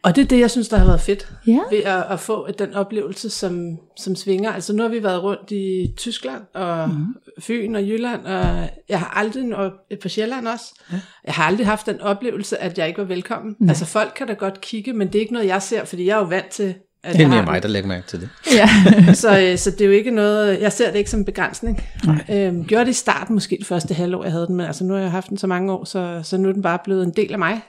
Og 0.05 0.17
det 0.17 0.23
er 0.23 0.27
det, 0.27 0.41
jeg 0.41 0.51
synes, 0.51 0.69
der 0.69 0.77
har 0.77 0.87
været 0.87 1.01
fedt 1.01 1.33
Ja. 1.47 1.59
ved 1.71 1.79
at, 1.79 2.05
at 2.11 2.21
få 2.21 2.51
den 2.59 2.75
oplevelse, 2.75 3.31
som, 3.31 3.79
som 3.97 4.17
svinger. 4.17 4.53
Altså 4.53 4.73
nu 4.73 4.83
har 4.83 4.91
vi 4.91 5.03
været 5.03 5.23
rundt 5.23 5.51
i 5.51 5.95
Tyskland 5.97 6.43
og 6.55 6.89
mm. 6.89 7.07
Fyn 7.41 7.75
og 7.75 7.83
Jylland, 7.83 8.25
og 8.25 8.69
jeg 8.89 8.99
har 8.99 9.13
aldrig, 9.17 9.57
og 9.57 9.73
på 10.03 10.09
Sjælland 10.09 10.49
også, 10.49 10.75
ja. 10.93 11.01
jeg 11.25 11.35
har 11.35 11.45
aldrig 11.45 11.67
haft 11.67 11.87
den 11.87 12.01
oplevelse, 12.01 12.59
at 12.59 12.79
jeg 12.79 12.89
ikke 12.89 13.01
var 13.01 13.07
velkommen. 13.07 13.57
Nej. 13.59 13.69
Altså 13.71 13.85
folk 13.87 14.13
kan 14.17 14.27
da 14.27 14.33
godt 14.33 14.61
kigge, 14.61 14.93
men 14.93 15.09
det 15.09 15.15
er 15.15 15.21
ikke 15.21 15.33
noget, 15.33 15.49
jeg 15.49 15.63
ser, 15.63 15.85
fordi 15.85 16.07
jeg 16.07 16.15
er 16.15 16.19
jo 16.19 16.27
vant 16.27 16.49
til 16.51 16.75
at 17.05 17.13
Det 17.13 17.19
er 17.19 17.23
jeg 17.23 17.29
mere 17.29 17.45
mig, 17.45 17.63
der 17.63 17.69
lægger 17.69 17.89
mærke 17.89 18.07
til 18.07 18.21
det. 18.21 18.29
Ja. 18.55 18.69
så, 19.15 19.41
øh, 19.41 19.59
så 19.59 19.71
det 19.71 19.81
er 19.81 19.85
jo 19.87 19.91
ikke 19.93 20.11
noget, 20.11 20.61
jeg 20.61 20.73
ser 20.73 20.91
det 20.91 20.99
ikke 20.99 21.11
som 21.11 21.21
en 21.21 21.25
begrænsning. 21.27 21.83
Øhm, 22.31 22.65
gjorde 22.65 22.85
det 22.85 22.91
i 22.91 22.95
starten, 22.95 23.35
måske 23.35 23.57
det 23.59 23.67
første 23.67 23.95
halvår, 23.95 24.23
jeg 24.25 24.33
havde 24.33 24.47
den, 24.47 24.57
men 24.57 24.67
altså 24.67 24.85
nu 24.85 24.95
har 24.95 25.01
jeg 25.01 25.11
haft 25.11 25.29
den 25.29 25.39
så 25.39 25.47
mange 25.47 25.73
år, 25.73 25.85
så, 25.85 26.21
så 26.25 26.37
nu 26.39 26.49
er 26.49 26.53
den 26.53 26.63
bare 26.63 26.79
blevet 26.85 27.03
en 27.07 27.13
del 27.17 27.33
af 27.33 27.39
mig. 27.39 27.61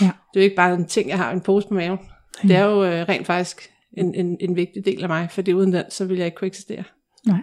ja. 0.00 0.04
Det 0.04 0.40
er 0.40 0.40
jo 0.40 0.40
ikke 0.40 0.56
bare 0.56 0.74
en 0.74 0.86
ting, 0.86 1.08
jeg 1.08 1.16
har 1.18 1.32
en 1.32 1.40
pose 1.40 1.68
på 1.68 1.74
maven. 1.74 1.98
Det 2.42 2.50
er 2.56 2.64
jo 2.64 2.84
øh, 2.84 3.08
rent 3.08 3.26
faktisk 3.26 3.70
en, 3.96 4.14
en, 4.14 4.36
en 4.40 4.56
vigtig 4.56 4.84
del 4.84 5.02
af 5.02 5.08
mig, 5.08 5.28
fordi 5.30 5.52
uden 5.52 5.72
den, 5.72 5.82
så 5.90 6.04
ville 6.04 6.18
jeg 6.18 6.26
ikke 6.26 6.36
kunne 6.36 6.46
eksistere. 6.46 6.82
Nej. 7.26 7.38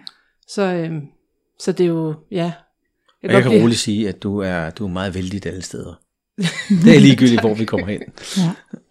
Så, 0.48 0.62
øhm, 0.62 1.00
så 1.60 1.72
det 1.72 1.84
er 1.84 1.88
jo, 1.88 2.14
ja. 2.30 2.44
Og 2.44 2.52
godt 3.22 3.32
jeg 3.32 3.42
kan 3.42 3.50
blive- 3.50 3.62
roligt 3.62 3.80
sige, 3.80 4.08
at 4.08 4.22
du 4.22 4.38
er, 4.38 4.70
du 4.70 4.84
er 4.84 4.88
meget 4.90 5.14
vældig 5.14 5.46
alle 5.46 5.62
steder. 5.62 5.94
Det 6.84 6.96
er 6.96 7.00
ligegyldigt, 7.00 7.40
hvor 7.40 7.54
vi 7.54 7.64
kommer 7.64 7.86
hen. 7.86 8.02
Ja. 8.36 8.50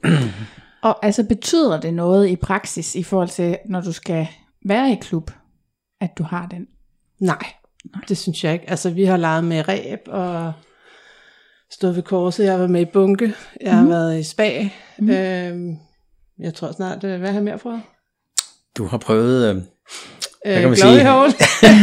Og 0.83 1.05
altså 1.05 1.23
betyder 1.23 1.79
det 1.79 1.93
noget 1.93 2.29
i 2.29 2.35
praksis 2.35 2.95
i 2.95 3.03
forhold 3.03 3.29
til, 3.29 3.57
når 3.65 3.81
du 3.81 3.91
skal 3.91 4.27
være 4.65 4.91
i 4.91 4.95
klub, 5.01 5.31
at 6.01 6.17
du 6.17 6.23
har 6.23 6.47
den? 6.47 6.67
Nej, 7.19 7.53
det 8.09 8.17
synes 8.17 8.43
jeg 8.43 8.53
ikke. 8.53 8.69
Altså, 8.69 8.89
vi 8.89 9.05
har 9.05 9.17
leget 9.17 9.43
med 9.43 9.67
ræb 9.67 9.99
og 10.07 10.53
stået 11.71 11.95
ved 11.95 12.03
korset. 12.03 12.43
Jeg 12.43 12.51
har 12.53 12.57
været 12.57 12.71
med 12.71 12.81
i 12.81 12.85
bunke. 12.85 13.33
Jeg 13.61 13.75
har 13.77 13.87
været 13.87 14.19
i 14.19 14.23
spa. 14.23 14.69
Mm. 14.99 15.09
Øhm, 15.09 15.77
jeg 16.39 16.53
tror 16.53 16.71
snart, 16.71 17.03
øh, 17.03 17.19
hvad 17.19 17.29
har 17.29 17.35
jeg 17.35 17.43
mere 17.43 17.57
prøvet? 17.57 17.81
Du 18.77 18.85
har 18.85 18.97
prøvet, 18.97 19.49
øh, 19.55 19.61
Øh, 20.45 20.53
kan 20.53 20.69
man 20.69 20.77
glory 20.77 20.93
sige? 20.93 21.11
hole. 21.11 21.31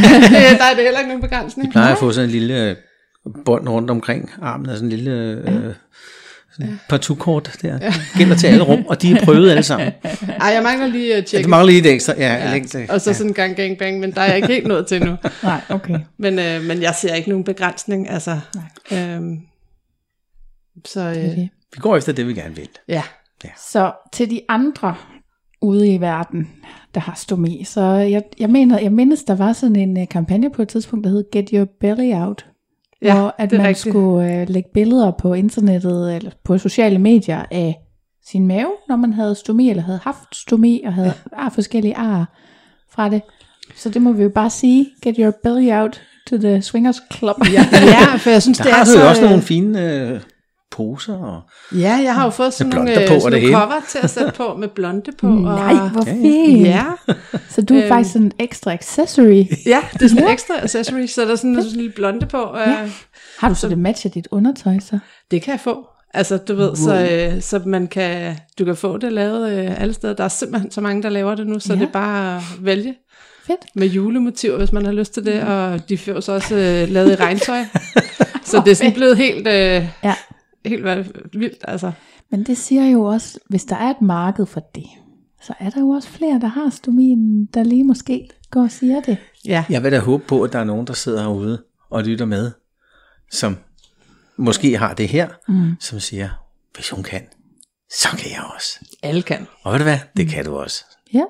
der 0.59 0.65
er 0.65 0.75
det 0.75 0.85
heller 0.85 0.99
ikke 0.99 1.09
nogen 1.09 1.21
begrænsning. 1.23 1.69
vi 1.69 1.73
plejer 1.73 1.93
at 1.93 1.99
få 1.99 2.13
sådan 2.13 2.29
en 2.29 2.33
lille 2.33 2.71
øh, 2.71 2.77
bånd 3.45 3.69
rundt 3.69 3.91
omkring 3.91 4.31
armen, 4.43 4.69
og 4.69 4.77
sådan 4.77 4.93
en 4.93 4.97
lille 4.97 5.13
øh, 5.13 5.75
sådan 6.61 6.81
partutkort 6.89 7.59
der. 7.63 7.79
Det 7.79 7.93
gælder 8.19 8.37
til 8.37 8.47
alle 8.47 8.63
rum, 8.63 8.85
og 8.87 9.03
de 9.03 9.13
er 9.13 9.25
prøvet 9.25 9.51
alle 9.51 9.63
sammen. 9.63 9.93
Ej, 10.41 10.47
jeg 10.49 10.63
mangler 10.63 10.87
lige 10.87 11.15
at 11.15 11.17
Ja, 11.17 11.25
tjekke. 11.25 11.43
det 11.43 11.51
mangler 11.51 11.67
lige 11.73 11.81
et 11.81 11.95
ekstra. 11.95 12.15
Ja, 12.19 12.35
ja. 12.35 12.55
Ekstra, 12.55 12.79
og 12.89 13.01
så 13.01 13.15
sådan 13.15 13.31
en 13.31 13.35
gang 13.35 13.57
gang 13.57 13.79
bang, 13.79 14.01
men 14.01 14.13
der 14.13 14.21
er 14.21 14.27
jeg 14.27 14.37
ikke 14.37 14.49
helt 14.49 14.67
nået 14.67 14.87
til 14.87 15.05
nu. 15.05 15.17
Nej, 15.43 15.61
okay. 15.69 15.99
Men, 16.19 16.39
øh, 16.39 16.63
men 16.65 16.83
jeg 16.83 16.95
ser 16.95 17.15
ikke 17.15 17.29
nogen 17.29 17.45
begrænsning, 17.45 18.11
altså. 18.11 18.41
Øhm, 18.93 19.39
så 20.87 21.01
øh, 21.01 21.09
Okay. 21.11 21.49
Vi 21.75 21.79
går 21.81 21.97
efter 21.97 22.13
det, 22.13 22.27
vi 22.29 22.35
gerne 22.35 22.57
vil. 22.57 22.69
ja, 22.89 23.03
Så 23.71 23.93
til 24.13 24.31
de 24.31 24.41
andre 24.49 24.95
ude 25.63 25.89
i 25.95 26.01
verden, 26.01 26.49
der 26.95 27.01
har 27.01 27.15
stomi, 27.17 27.65
så 27.67 27.81
jeg, 27.83 28.23
jeg 28.39 28.51
mener, 28.51 28.79
jeg 28.81 28.93
mindes, 28.93 29.25
der 29.25 29.35
var 29.37 29.53
sådan 29.53 29.77
en 29.77 29.97
uh, 30.03 30.09
kampagne 30.09 30.51
på 30.51 30.63
et 30.63 30.69
tidspunkt, 30.69 31.05
der 31.05 31.11
hed 31.11 31.25
Get 31.33 31.51
Your 31.51 31.65
Belly 31.81 32.13
Out, 32.15 32.47
Ja, 33.03 33.21
hvor 33.21 33.35
at 33.39 33.53
man 33.53 33.61
rigtigt. 33.61 33.79
skulle 33.79 34.43
uh, 34.43 34.49
lægge 34.49 34.69
billeder 34.75 35.11
på 35.11 35.35
internettet 35.35 36.17
eller 36.17 36.31
på 36.45 36.59
sociale 36.59 36.99
medier 36.99 37.45
af 37.51 37.77
sin 38.27 38.47
mave, 38.47 38.71
når 38.89 38.97
man 38.97 39.13
havde 39.13 39.35
stomi 39.35 39.71
eller 39.71 39.83
havde 39.83 40.01
haft 40.03 40.37
stomi 40.37 40.83
og 40.87 40.93
havde 40.93 41.13
ja. 41.33 41.49
forskellige 41.49 41.97
ar 41.97 42.35
fra 42.91 43.09
det. 43.09 43.23
Så 43.77 43.91
det 43.91 44.03
må 44.03 44.13
vi 44.13 44.23
jo 44.23 44.29
bare 44.29 44.51
sige, 44.51 44.87
get 45.03 45.17
your 45.19 45.33
belly 45.43 45.71
out 45.73 46.03
to 46.31 46.37
the 46.37 46.63
swingers 46.63 47.01
club. 47.13 47.37
ja, 47.53 47.65
ja, 47.73 48.17
for 48.23 48.31
jeg 48.31 48.43
synes, 48.43 48.59
Der 48.59 48.65
det 48.65 48.73
har 48.73 48.81
er 48.81 48.85
så... 48.85 49.01
jo 49.01 49.09
også 49.09 49.23
øh, 49.23 49.29
nogle 49.29 49.43
fine 49.43 49.93
øh, 49.93 50.21
poser. 50.71 51.15
Og, 51.19 51.41
Ja, 51.79 52.01
jeg 52.05 52.15
har 52.15 52.25
jo 52.25 52.31
fået 52.31 52.55
sådan 52.55 52.73
nogle, 52.73 53.03
øh, 53.03 53.09
på 53.09 53.15
og 53.15 53.21
sådan 53.23 53.43
nogle 53.43 53.55
cover 53.55 53.81
til 53.89 53.99
at 54.03 54.11
sætte 54.11 54.33
på 54.33 54.55
med 54.59 54.69
blonde 54.69 55.13
på. 55.19 55.27
Nej, 55.59 55.73
og, 55.75 55.91
hvor 55.91 56.03
fint. 56.05 56.67
Ja, 56.67 56.85
Så 57.55 57.63
du 57.63 57.75
er 57.75 57.81
Øhm. 57.81 57.89
faktisk 57.89 58.13
sådan 58.13 58.27
en 58.27 58.33
ekstra 58.39 58.73
accessory. 58.73 59.45
ja, 59.67 59.81
det 59.93 60.03
er 60.03 60.09
sådan 60.09 60.25
en 60.25 60.31
ekstra 60.31 60.55
accessory, 60.63 61.07
så 61.07 61.23
der 61.23 61.33
er 61.33 61.37
sådan 61.37 61.51
en 61.51 61.57
sådan 61.57 61.71
en 61.73 61.77
lille 61.77 61.93
blonde 61.93 62.27
på. 62.27 62.39
Øh, 62.57 62.69
Ja. 62.69 62.91
Har 63.39 63.49
du 63.49 63.55
så 63.55 63.69
det 63.69 63.79
matcher 63.79 64.11
dit 64.11 64.29
undertøj 64.31 64.79
så? 64.81 64.99
Det 65.31 65.43
kan 65.43 65.53
jeg 65.53 65.61
få. 65.61 65.87
Altså, 66.15 66.37
du 66.37 66.55
ved, 66.55 66.77
så, 66.77 67.09
øh, 67.35 67.43
så 67.43 67.61
man 67.67 67.87
kan, 67.87 68.37
du 68.59 68.65
kan 68.65 68.77
få 68.77 68.97
det 68.97 69.13
lavet 69.13 69.51
øh, 69.53 69.81
alle 69.81 69.95
steder. 69.95 70.15
Der 70.15 70.25
er 70.25 70.29
simpelthen 70.29 70.71
så 70.71 70.81
mange, 70.81 71.03
der 71.03 71.09
laver 71.09 71.35
det 71.35 71.47
nu, 71.47 71.59
så 71.61 71.73
Ja. 71.73 71.79
det 71.81 71.87
er 71.89 71.93
bare 71.93 72.37
at 72.37 72.43
vælge 72.61 72.95
Fedt. 73.47 73.59
med 73.75 73.87
julemotiver, 73.87 74.57
hvis 74.59 74.73
man 74.73 74.85
har 74.85 74.93
lyst 74.93 75.15
til 75.15 75.27
det, 75.27 75.43
og 75.43 75.89
de 75.89 75.99
får 75.99 76.21
så 76.21 76.33
også 76.33 76.55
øh, 76.55 76.89
lavet 76.93 77.13
i 77.13 77.15
regntøj. 77.15 77.59
så 78.45 78.63
det 78.65 78.71
er 78.71 78.75
sådan 78.75 78.93
blevet 78.93 79.17
helt, 79.17 79.47
øh, 79.49 79.87
Ja. 80.05 80.15
Helt 80.69 80.85
vildt, 81.41 81.65
altså. 81.69 81.93
Men 82.31 82.45
det 82.45 82.59
siger 82.59 82.85
jo 82.91 83.03
også, 83.03 83.39
hvis 83.49 83.65
der 83.65 83.77
er 83.77 83.91
et 83.91 84.03
marked 84.03 84.47
for 84.47 84.61
det, 84.75 84.87
så 85.43 85.55
er 85.59 85.71
der 85.71 85.81
jo 85.81 85.89
også 85.89 86.09
flere, 86.09 86.41
der 86.41 86.47
har 86.47 86.71
stomien, 86.71 87.47
der 87.47 87.63
lige 87.63 87.85
måske 87.85 88.29
går 88.51 88.63
og 88.63 88.71
siger 88.71 89.01
det. 89.01 89.17
Ja, 89.45 89.65
jeg 89.71 89.83
vil 89.83 89.93
da 89.93 89.99
håbe 89.99 90.25
på, 90.29 90.43
at 90.43 90.53
der 90.53 90.59
er 90.59 90.65
nogen, 90.65 90.87
der 90.87 90.93
sidder 90.93 91.23
herude 91.23 91.65
og 91.91 92.03
lytter 92.03 92.25
med, 92.25 92.53
som 93.33 93.57
måske 94.37 94.79
har 94.79 94.95
det 94.95 95.09
her, 95.09 95.29
mm. 95.49 95.77
som 95.81 96.01
siger, 96.01 96.29
hvis 96.75 96.91
hun 96.91 97.03
kan, 97.03 97.23
så 97.91 98.09
kan 98.09 98.31
jeg 98.31 98.43
også. 98.55 98.85
alle 99.03 99.23
kan. 99.23 99.47
Og 99.63 99.73
ved 99.73 99.79
du 99.79 99.85
hvad, 99.85 99.99
det 100.17 100.29
kan 100.29 100.45
du 100.45 100.57
også. 100.57 100.85
Ja, 101.15 101.25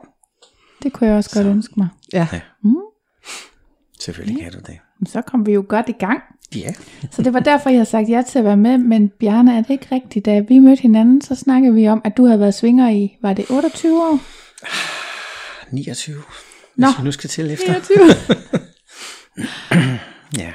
det 0.82 0.92
kunne 0.92 1.08
jeg 1.08 1.16
også 1.16 1.30
godt 1.34 1.46
ønske 1.46 1.74
mig. 1.76 1.88
Ja. 2.12 2.28
Ja. 2.32 2.40
Mm. 2.62 2.74
Selvfølgelig 4.00 4.42
kan 4.42 4.52
du 4.52 4.58
det. 4.58 4.78
Så 5.06 5.22
kom 5.22 5.46
vi 5.46 5.52
jo 5.52 5.64
godt 5.68 5.88
i 5.88 5.92
gang. 5.92 6.20
Ja. 6.56 6.72
Så 7.10 7.22
det 7.22 7.34
var 7.34 7.40
derfor, 7.40 7.70
jeg 7.70 7.78
har 7.78 7.84
sagt 7.84 8.08
ja 8.08 8.22
til 8.28 8.38
at 8.38 8.44
være 8.44 8.56
med. 8.56 8.78
Men 8.78 9.08
Bjarne, 9.20 9.56
er 9.58 9.62
det 9.62 9.70
ikke 9.70 9.86
rigtigt? 9.92 10.26
Da 10.26 10.38
vi 10.48 10.58
mødte 10.58 10.82
hinanden, 10.82 11.20
så 11.20 11.34
snakkede 11.34 11.74
vi 11.74 11.88
om, 11.88 12.00
at 12.04 12.16
du 12.16 12.24
havde 12.26 12.40
været 12.40 12.54
svinger 12.54 12.88
i, 12.90 13.16
var 13.22 13.32
det 13.32 13.44
28 13.50 14.02
år? 14.02 14.18
29, 15.74 16.14
hvis 16.14 16.22
Nå. 16.76 16.86
vi 16.98 17.04
nu 17.04 17.12
skal 17.12 17.30
til 17.30 17.50
efter. 17.50 17.72
29. 17.72 17.98
Ja. 20.38 20.52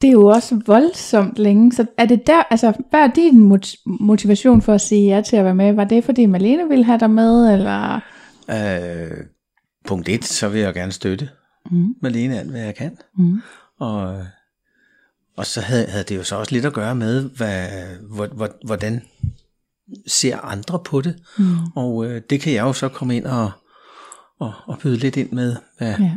Det 0.00 0.08
er 0.08 0.12
jo 0.12 0.26
også 0.26 0.60
voldsomt 0.66 1.38
længe. 1.38 1.72
Så 1.72 1.86
er 1.98 2.06
det 2.06 2.26
der, 2.26 2.42
altså, 2.50 2.72
hvad 2.90 3.00
er 3.00 3.06
din 3.06 3.52
mot- 3.52 3.82
motivation 4.00 4.62
for 4.62 4.72
at 4.74 4.80
sige 4.80 5.14
ja 5.14 5.20
til 5.20 5.36
at 5.36 5.44
være 5.44 5.54
med? 5.54 5.72
Var 5.72 5.84
det, 5.84 6.04
fordi 6.04 6.26
Malene 6.26 6.68
ville 6.68 6.84
have 6.84 6.98
dig 6.98 7.10
med, 7.10 7.52
eller? 7.52 8.00
Øh, 8.50 9.16
punkt 9.86 10.08
1, 10.08 10.24
så 10.24 10.48
vil 10.48 10.60
jeg 10.60 10.74
gerne 10.74 10.92
støtte 10.92 11.28
Mm. 11.70 11.86
Malene 12.02 12.38
alt, 12.38 12.50
hvad 12.50 12.60
jeg 12.60 12.74
kan. 12.74 12.96
Mm. 13.18 13.40
Og, 13.78 14.26
og 15.36 15.46
så 15.46 15.60
havde, 15.60 15.86
havde 15.86 16.04
det 16.04 16.16
jo 16.16 16.24
så 16.24 16.36
også 16.36 16.52
lidt 16.52 16.64
at 16.64 16.72
gøre 16.72 16.94
med, 16.94 17.22
hvad, 17.30 17.68
hvor, 18.00 18.26
hvor, 18.26 18.50
hvordan 18.66 19.02
ser 20.06 20.38
andre 20.38 20.78
på 20.84 21.00
det. 21.00 21.18
Mm. 21.38 21.56
Og 21.76 22.06
øh, 22.06 22.22
det 22.30 22.40
kan 22.40 22.52
jeg 22.52 22.62
jo 22.62 22.72
så 22.72 22.88
komme 22.88 23.16
ind 23.16 23.24
og, 23.24 23.50
og, 24.38 24.52
og 24.66 24.78
byde 24.78 24.96
lidt 24.96 25.16
ind 25.16 25.32
med. 25.32 25.56
Hvad, 25.78 25.94
Ja. 25.98 26.14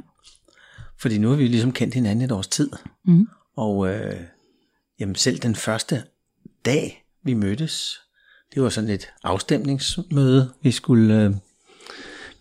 Fordi 0.97 1.17
nu 1.17 1.29
har 1.29 1.35
vi 1.35 1.47
ligesom 1.47 1.71
kendt 1.71 1.93
hinanden 1.93 2.25
et 2.25 2.31
års 2.31 2.47
tid. 2.47 2.69
Mm. 3.05 3.27
Og 3.57 3.89
øh, 3.89 4.19
jamen 4.99 5.15
selv 5.15 5.39
den 5.39 5.55
første 5.55 6.03
dag, 6.65 7.05
vi 7.23 7.33
mødtes, 7.33 7.99
det 8.53 8.63
var 8.63 8.69
sådan 8.69 8.89
et 8.89 9.07
afstemningsmøde. 9.23 10.53
Vi 10.61 10.71
skulle, 10.71 11.21
øh, 11.23 11.33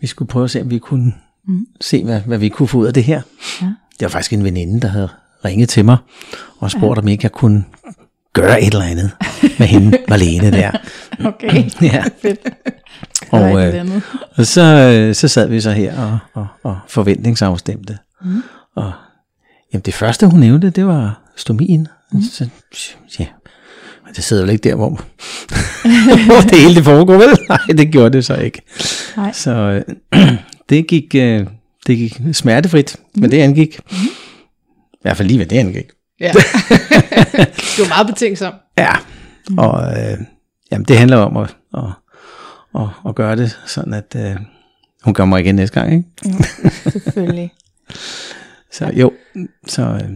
vi 0.00 0.06
skulle 0.06 0.28
prøve 0.28 0.44
at 0.44 0.50
se, 0.50 0.60
om 0.60 0.70
vi 0.70 0.78
kunne 0.78 1.14
Mm. 1.44 1.66
se, 1.80 2.04
hvad, 2.04 2.20
hvad 2.20 2.38
vi 2.38 2.48
kunne 2.48 2.68
få 2.68 2.78
ud 2.78 2.87
af 2.87 2.94
det 2.94 3.04
her. 3.04 3.22
Ja. 3.62 3.75
Det 3.99 4.02
var 4.05 4.09
faktisk 4.09 4.33
en 4.33 4.45
veninde, 4.45 4.81
der 4.81 4.88
havde 4.88 5.09
ringet 5.45 5.69
til 5.69 5.85
mig 5.85 5.97
og 6.59 6.71
spurgt, 6.71 6.99
om 6.99 7.09
ikke 7.09 7.23
jeg 7.25 7.33
kunne 7.33 7.64
gøre 8.33 8.62
et 8.62 8.73
eller 8.73 8.85
andet 8.85 9.11
med 9.59 9.67
hende, 9.67 9.99
Marlene 10.09 10.50
der. 10.50 10.71
Okay, 11.25 11.64
Ja. 11.93 12.05
fedt. 12.23 12.38
Og, 13.31 13.67
øh, 13.67 13.87
Og 14.37 14.47
så, 14.47 14.62
øh, 14.62 15.14
så 15.14 15.28
sad 15.28 15.49
vi 15.49 15.61
så 15.61 15.71
her 15.71 15.99
og, 16.02 16.19
og, 16.35 16.47
og 16.62 16.78
forventningsafstemte. 16.88 17.99
Mm. 18.25 18.43
Og 18.76 18.93
jamen, 19.73 19.83
det 19.83 19.95
første, 19.95 20.26
hun 20.26 20.40
nævnte, 20.40 20.71
det 20.71 20.87
var 20.87 21.21
stomien. 21.37 21.88
Mm. 22.12 22.23
Så, 22.23 22.49
ja, 23.19 23.26
men 24.07 24.14
det 24.17 24.25
sidder 24.25 24.45
jo 24.45 24.50
ikke 24.50 24.69
der, 24.69 24.75
hvor, 24.75 24.88
hvor 26.26 26.40
det 26.50 26.61
hele 26.61 26.75
det 26.75 26.85
foregår, 26.85 27.14
vel? 27.14 27.38
Nej, 27.49 27.59
det 27.69 27.93
gjorde 27.93 28.11
det 28.11 28.25
så 28.25 28.35
ikke. 28.37 28.62
Nej. 29.17 29.33
Så 29.33 29.50
øh, 30.14 30.28
det, 30.69 30.87
gik, 30.88 31.14
øh, 31.14 31.47
det 31.88 31.99
gik 31.99 32.21
smertefrit, 32.33 32.97
mm. 33.14 33.21
men 33.21 33.30
det 33.30 33.38
angik. 33.38 33.80
Mm. 33.90 33.97
I 34.92 34.99
hvert 35.02 35.16
fald 35.16 35.28
lige 35.28 35.38
hvad 35.38 35.47
det 35.47 35.59
angik. 35.59 35.87
Ja. 36.21 36.33
du 37.76 37.83
er 37.83 37.88
meget 37.88 38.07
betænksom. 38.07 38.54
Ja, 38.78 38.92
mm. 39.50 39.59
og 39.59 39.83
øh, 39.83 40.18
jamen, 40.73 40.85
det 40.85 40.99
handler 40.99 41.16
om 41.16 41.37
at, 41.37 41.57
at, 41.75 41.83
at, 42.75 42.88
at 43.09 43.14
gøre 43.14 43.37
det 43.37 43.59
sådan, 43.66 43.95
at 43.95 44.16
øh, 44.16 44.37
hun 45.02 45.14
gør 45.14 45.25
mig 45.25 45.40
igen 45.40 45.54
næste 45.54 45.80
gang, 45.80 45.92
ikke? 45.92 46.09
ja, 46.25 46.90
selvfølgelig. 46.90 47.52
Så 48.73 48.90
jo, 48.95 49.12
så 49.66 49.83
øh, 49.83 50.11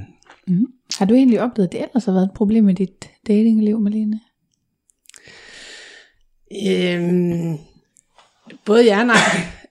Mm. 0.47 0.67
Har 0.99 1.07
du 1.07 1.15
egentlig 1.15 1.41
oplevet, 1.41 1.69
at 1.69 1.73
det 1.73 1.83
ellers 1.83 2.05
har 2.05 2.13
været 2.13 2.25
et 2.25 2.35
problem 2.35 2.65
med 2.65 2.75
dit 2.75 3.11
datingliv, 3.27 3.81
Malene? 3.81 4.21
Øhm, 6.69 7.59
både 8.65 8.85
ja 8.85 9.01
og 9.01 9.07
nej. 9.07 9.17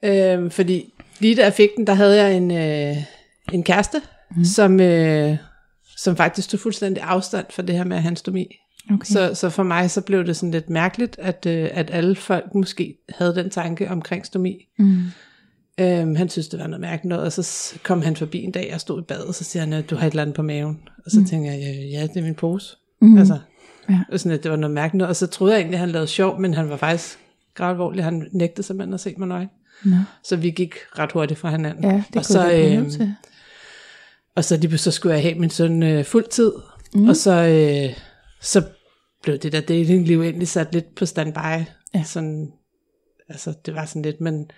øhm, 0.04 0.52
fordi 0.52 0.91
lige 1.22 1.36
da 1.36 1.44
jeg 1.44 1.54
fik 1.54 1.70
den, 1.78 1.88
der 1.88 1.94
havde 1.94 2.24
jeg 2.24 2.38
en, 2.38 2.52
øh, 2.52 2.98
en 3.54 3.64
kæreste, 3.64 4.02
mm. 4.36 4.44
som, 4.44 4.80
øh, 4.80 5.38
som 5.98 6.16
faktisk 6.16 6.50
tog 6.50 6.60
fuldstændig 6.60 7.04
afstand 7.04 7.46
for 7.50 7.62
det 7.62 7.76
her 7.76 7.84
med 7.84 7.98
at 7.98 8.02
have 8.02 8.10
en 8.10 8.16
stomi. 8.16 8.48
Okay. 8.92 9.06
Så, 9.06 9.32
så 9.34 9.50
for 9.50 9.64
mig 9.64 9.92
så 9.92 10.02
blev 10.02 10.26
det 10.26 10.36
sådan 10.36 10.52
lidt 10.52 10.70
mærkeligt, 10.70 11.16
at, 11.20 11.46
øh, 11.46 11.70
at 11.74 11.90
alle 11.94 12.16
folk 12.16 12.56
måske 12.56 12.96
havde 13.10 13.36
den 13.36 13.50
tanke 13.50 13.90
omkring 13.90 14.26
stomi. 14.26 14.68
Mm. 14.80 14.98
Øhm, 15.80 16.16
han 16.16 16.30
synes, 16.30 16.48
det 16.48 16.60
var 16.60 16.68
noget 16.68 16.82
mærkeligt 16.82 17.10
noget, 17.10 17.26
og 17.26 17.32
så 17.32 17.74
kom 17.84 18.02
han 18.02 18.16
forbi 18.16 18.44
en 18.44 18.52
dag, 18.52 18.64
og 18.66 18.72
jeg 18.72 18.82
stod 18.82 19.02
i 19.02 19.06
badet, 19.08 19.26
og 19.26 19.36
så 19.36 19.44
siger 19.44 19.64
han, 19.64 19.74
at 19.74 19.90
du 19.90 19.96
har 19.96 20.08
et 20.08 20.12
eller 20.12 20.22
andet 20.22 20.36
på 20.36 20.42
maven. 20.42 20.80
Og 21.06 21.12
så 21.12 21.20
mm. 21.20 21.26
tænker 21.26 21.52
jeg, 21.52 21.60
ja, 21.60 22.00
ja, 22.00 22.08
det 22.08 22.18
er 22.18 22.24
min 22.24 22.36
pose. 22.36 22.76
Mm. 23.02 23.18
Altså, 23.18 23.40
Ja. 23.90 24.00
og 24.12 24.20
sådan, 24.20 24.38
at 24.38 24.44
det 24.44 24.52
var 24.52 24.58
noget 24.58 24.74
mærkeligt 24.74 24.98
noget. 24.98 25.10
Og 25.10 25.16
så 25.16 25.28
troede 25.28 25.54
jeg 25.54 25.60
egentlig, 25.60 25.76
at 25.76 25.80
han 25.80 25.90
lavede 25.90 26.08
sjov, 26.08 26.40
men 26.40 26.54
han 26.54 26.70
var 26.70 26.78
faktisk 26.78 27.20
gravalvorlig. 27.56 28.04
Han 28.04 28.28
nægtede 28.32 28.68
simpelthen 28.68 28.94
at 28.94 29.00
se 29.00 29.16
mig 29.18 29.28
nøgen. 29.28 29.50
Nå. 29.86 29.96
Så 30.24 30.36
vi 30.36 30.52
gik 30.52 30.76
ret 31.00 31.12
hurtigt 31.12 31.40
fra 31.40 31.50
hinanden. 31.52 31.84
Ja, 31.84 31.90
det 31.96 32.06
og 32.08 32.14
kunne 32.14 32.24
så, 32.24 32.34
så, 32.34 32.48
blive 32.48 32.78
øh, 32.86 32.92
til. 32.92 33.16
Og 34.36 34.44
så, 34.44 34.58
lige, 34.58 34.78
så 34.78 34.92
skulle 34.92 35.14
jeg 35.16 35.24
have 35.24 35.36
min 35.36 35.50
søn 35.50 35.84
øh, 35.84 36.06
fuld 36.06 36.26
tid, 36.30 36.52
mm. 36.94 37.10
og 37.10 37.16
så, 37.16 37.32
øh, 37.32 37.98
så 38.42 38.64
blev 39.24 39.38
det 39.38 39.52
der 39.52 39.62
datingliv 39.62 40.22
egentlig 40.22 40.48
sat 40.48 40.74
lidt 40.74 40.96
på 40.96 41.06
standby. 41.06 41.66
Ja. 41.94 42.04
Sådan, 42.04 42.52
altså, 43.30 43.54
det 43.66 43.76
var 43.76 43.86
sådan 43.86 44.02
lidt, 44.02 44.22
men, 44.22 44.52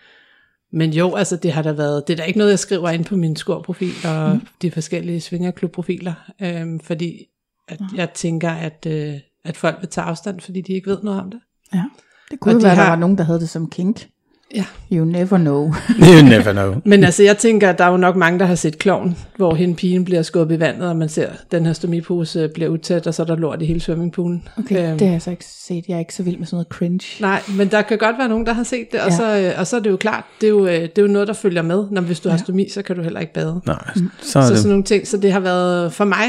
men 0.73 0.93
jo, 0.93 1.15
altså, 1.15 1.35
det 1.35 1.51
har 1.53 1.61
der 1.61 1.73
været, 1.73 2.03
det 2.07 2.13
er 2.13 2.17
da 2.17 2.23
ikke 2.23 2.37
noget, 2.39 2.51
jeg 2.51 2.59
skriver 2.59 2.89
ind 2.89 3.05
på 3.05 3.15
min 3.15 3.35
skorprofil 3.35 3.93
og 4.07 4.35
mm. 4.35 4.47
de 4.61 4.71
forskellige 4.71 5.21
svingerklubprofiler, 5.21 6.13
øh, 6.41 6.79
fordi 6.83 7.25
at 7.67 7.79
jeg 7.95 8.09
tænker, 8.13 8.49
at, 8.51 8.85
øh, 8.89 9.13
at 9.45 9.57
folk 9.57 9.77
vil 9.81 9.89
tage 9.89 10.05
afstand, 10.05 10.39
fordi 10.39 10.61
de 10.61 10.73
ikke 10.73 10.89
ved 10.89 10.97
noget 11.03 11.19
om 11.21 11.31
det. 11.31 11.39
Ja. 11.73 11.83
Det 12.31 12.39
kunne 12.39 12.49
Og 12.49 12.53
jo 12.53 12.59
de 12.59 12.63
være, 12.63 12.71
at 12.71 12.77
der 12.77 12.83
har- 12.83 12.91
var 12.91 12.99
nogen, 12.99 13.17
der 13.17 13.23
havde 13.23 13.39
det 13.39 13.49
som 13.49 13.69
kink. 13.69 14.07
Ja. 14.55 14.65
You 14.91 15.05
never 15.05 15.38
know. 15.38 15.73
You 16.07 16.21
never 16.29 16.51
know. 16.51 16.75
Men 16.85 17.03
altså, 17.03 17.23
jeg 17.23 17.38
tænker, 17.38 17.69
at 17.69 17.77
der 17.77 17.83
er 17.85 17.89
jo 17.91 17.97
nok 17.97 18.15
mange, 18.15 18.39
der 18.39 18.45
har 18.45 18.55
set 18.55 18.77
kloven, 18.77 19.17
hvor 19.38 19.55
hende 19.55 19.75
pigen 19.75 20.05
bliver 20.05 20.21
skubbet 20.21 20.55
i 20.55 20.59
vandet, 20.59 20.89
og 20.89 20.95
man 20.95 21.09
ser, 21.09 21.27
at 21.27 21.43
den 21.51 21.65
her 21.65 21.73
stomipose 21.73 22.39
øh, 22.39 22.50
bliver 22.53 22.69
utæt, 22.69 23.07
og 23.07 23.13
så 23.13 23.21
er 23.21 23.25
der 23.25 23.35
lort 23.35 23.62
i 23.62 23.65
hele 23.65 23.79
swimmingpoolen. 23.79 24.47
Okay, 24.57 24.89
Øhm, 24.89 24.97
det 24.97 25.07
har 25.07 25.13
jeg 25.13 25.21
så 25.21 25.31
ikke 25.31 25.45
set. 25.45 25.85
Jeg 25.88 25.95
er 25.95 26.00
ikke 26.00 26.13
så 26.15 26.23
vild 26.23 26.38
med 26.38 26.45
sådan 26.47 26.55
noget 26.55 26.67
cringe. 26.67 27.21
Nej, 27.21 27.41
men 27.57 27.67
der 27.67 27.81
kan 27.81 27.97
godt 27.97 28.15
være 28.19 28.29
nogen, 28.29 28.45
der 28.45 28.53
har 28.53 28.63
set 28.63 28.88
det, 28.91 29.00
og, 29.01 29.09
Ja. 29.09 29.15
så, 29.15 29.38
øh, 29.39 29.59
og 29.59 29.67
så 29.67 29.75
er 29.75 29.79
det 29.79 29.89
jo 29.89 29.97
klart, 29.97 30.23
det 30.41 30.47
er 30.47 30.51
jo, 30.51 30.65
øh, 30.67 30.73
det 30.81 30.97
er 30.97 31.01
jo 31.01 31.07
noget, 31.07 31.27
der 31.27 31.33
følger 31.33 31.62
med. 31.62 31.83
Når 31.91 32.01
hvis 32.01 32.19
du 32.19 32.29
har 32.29 32.38
stomi, 32.38 32.69
så 32.69 32.81
kan 32.81 32.95
du 32.95 33.01
heller 33.01 33.19
ikke 33.19 33.33
bade. 33.33 33.62
Nej, 33.65 33.77
så 34.21 34.39
er 34.39 34.43
Så 34.43 34.50
det... 34.50 34.57
sådan 34.57 34.69
nogle 34.69 34.83
ting, 34.83 35.07
så 35.07 35.17
det 35.17 35.31
har 35.31 35.39
været, 35.39 35.93
for 35.93 36.05
mig 36.05 36.27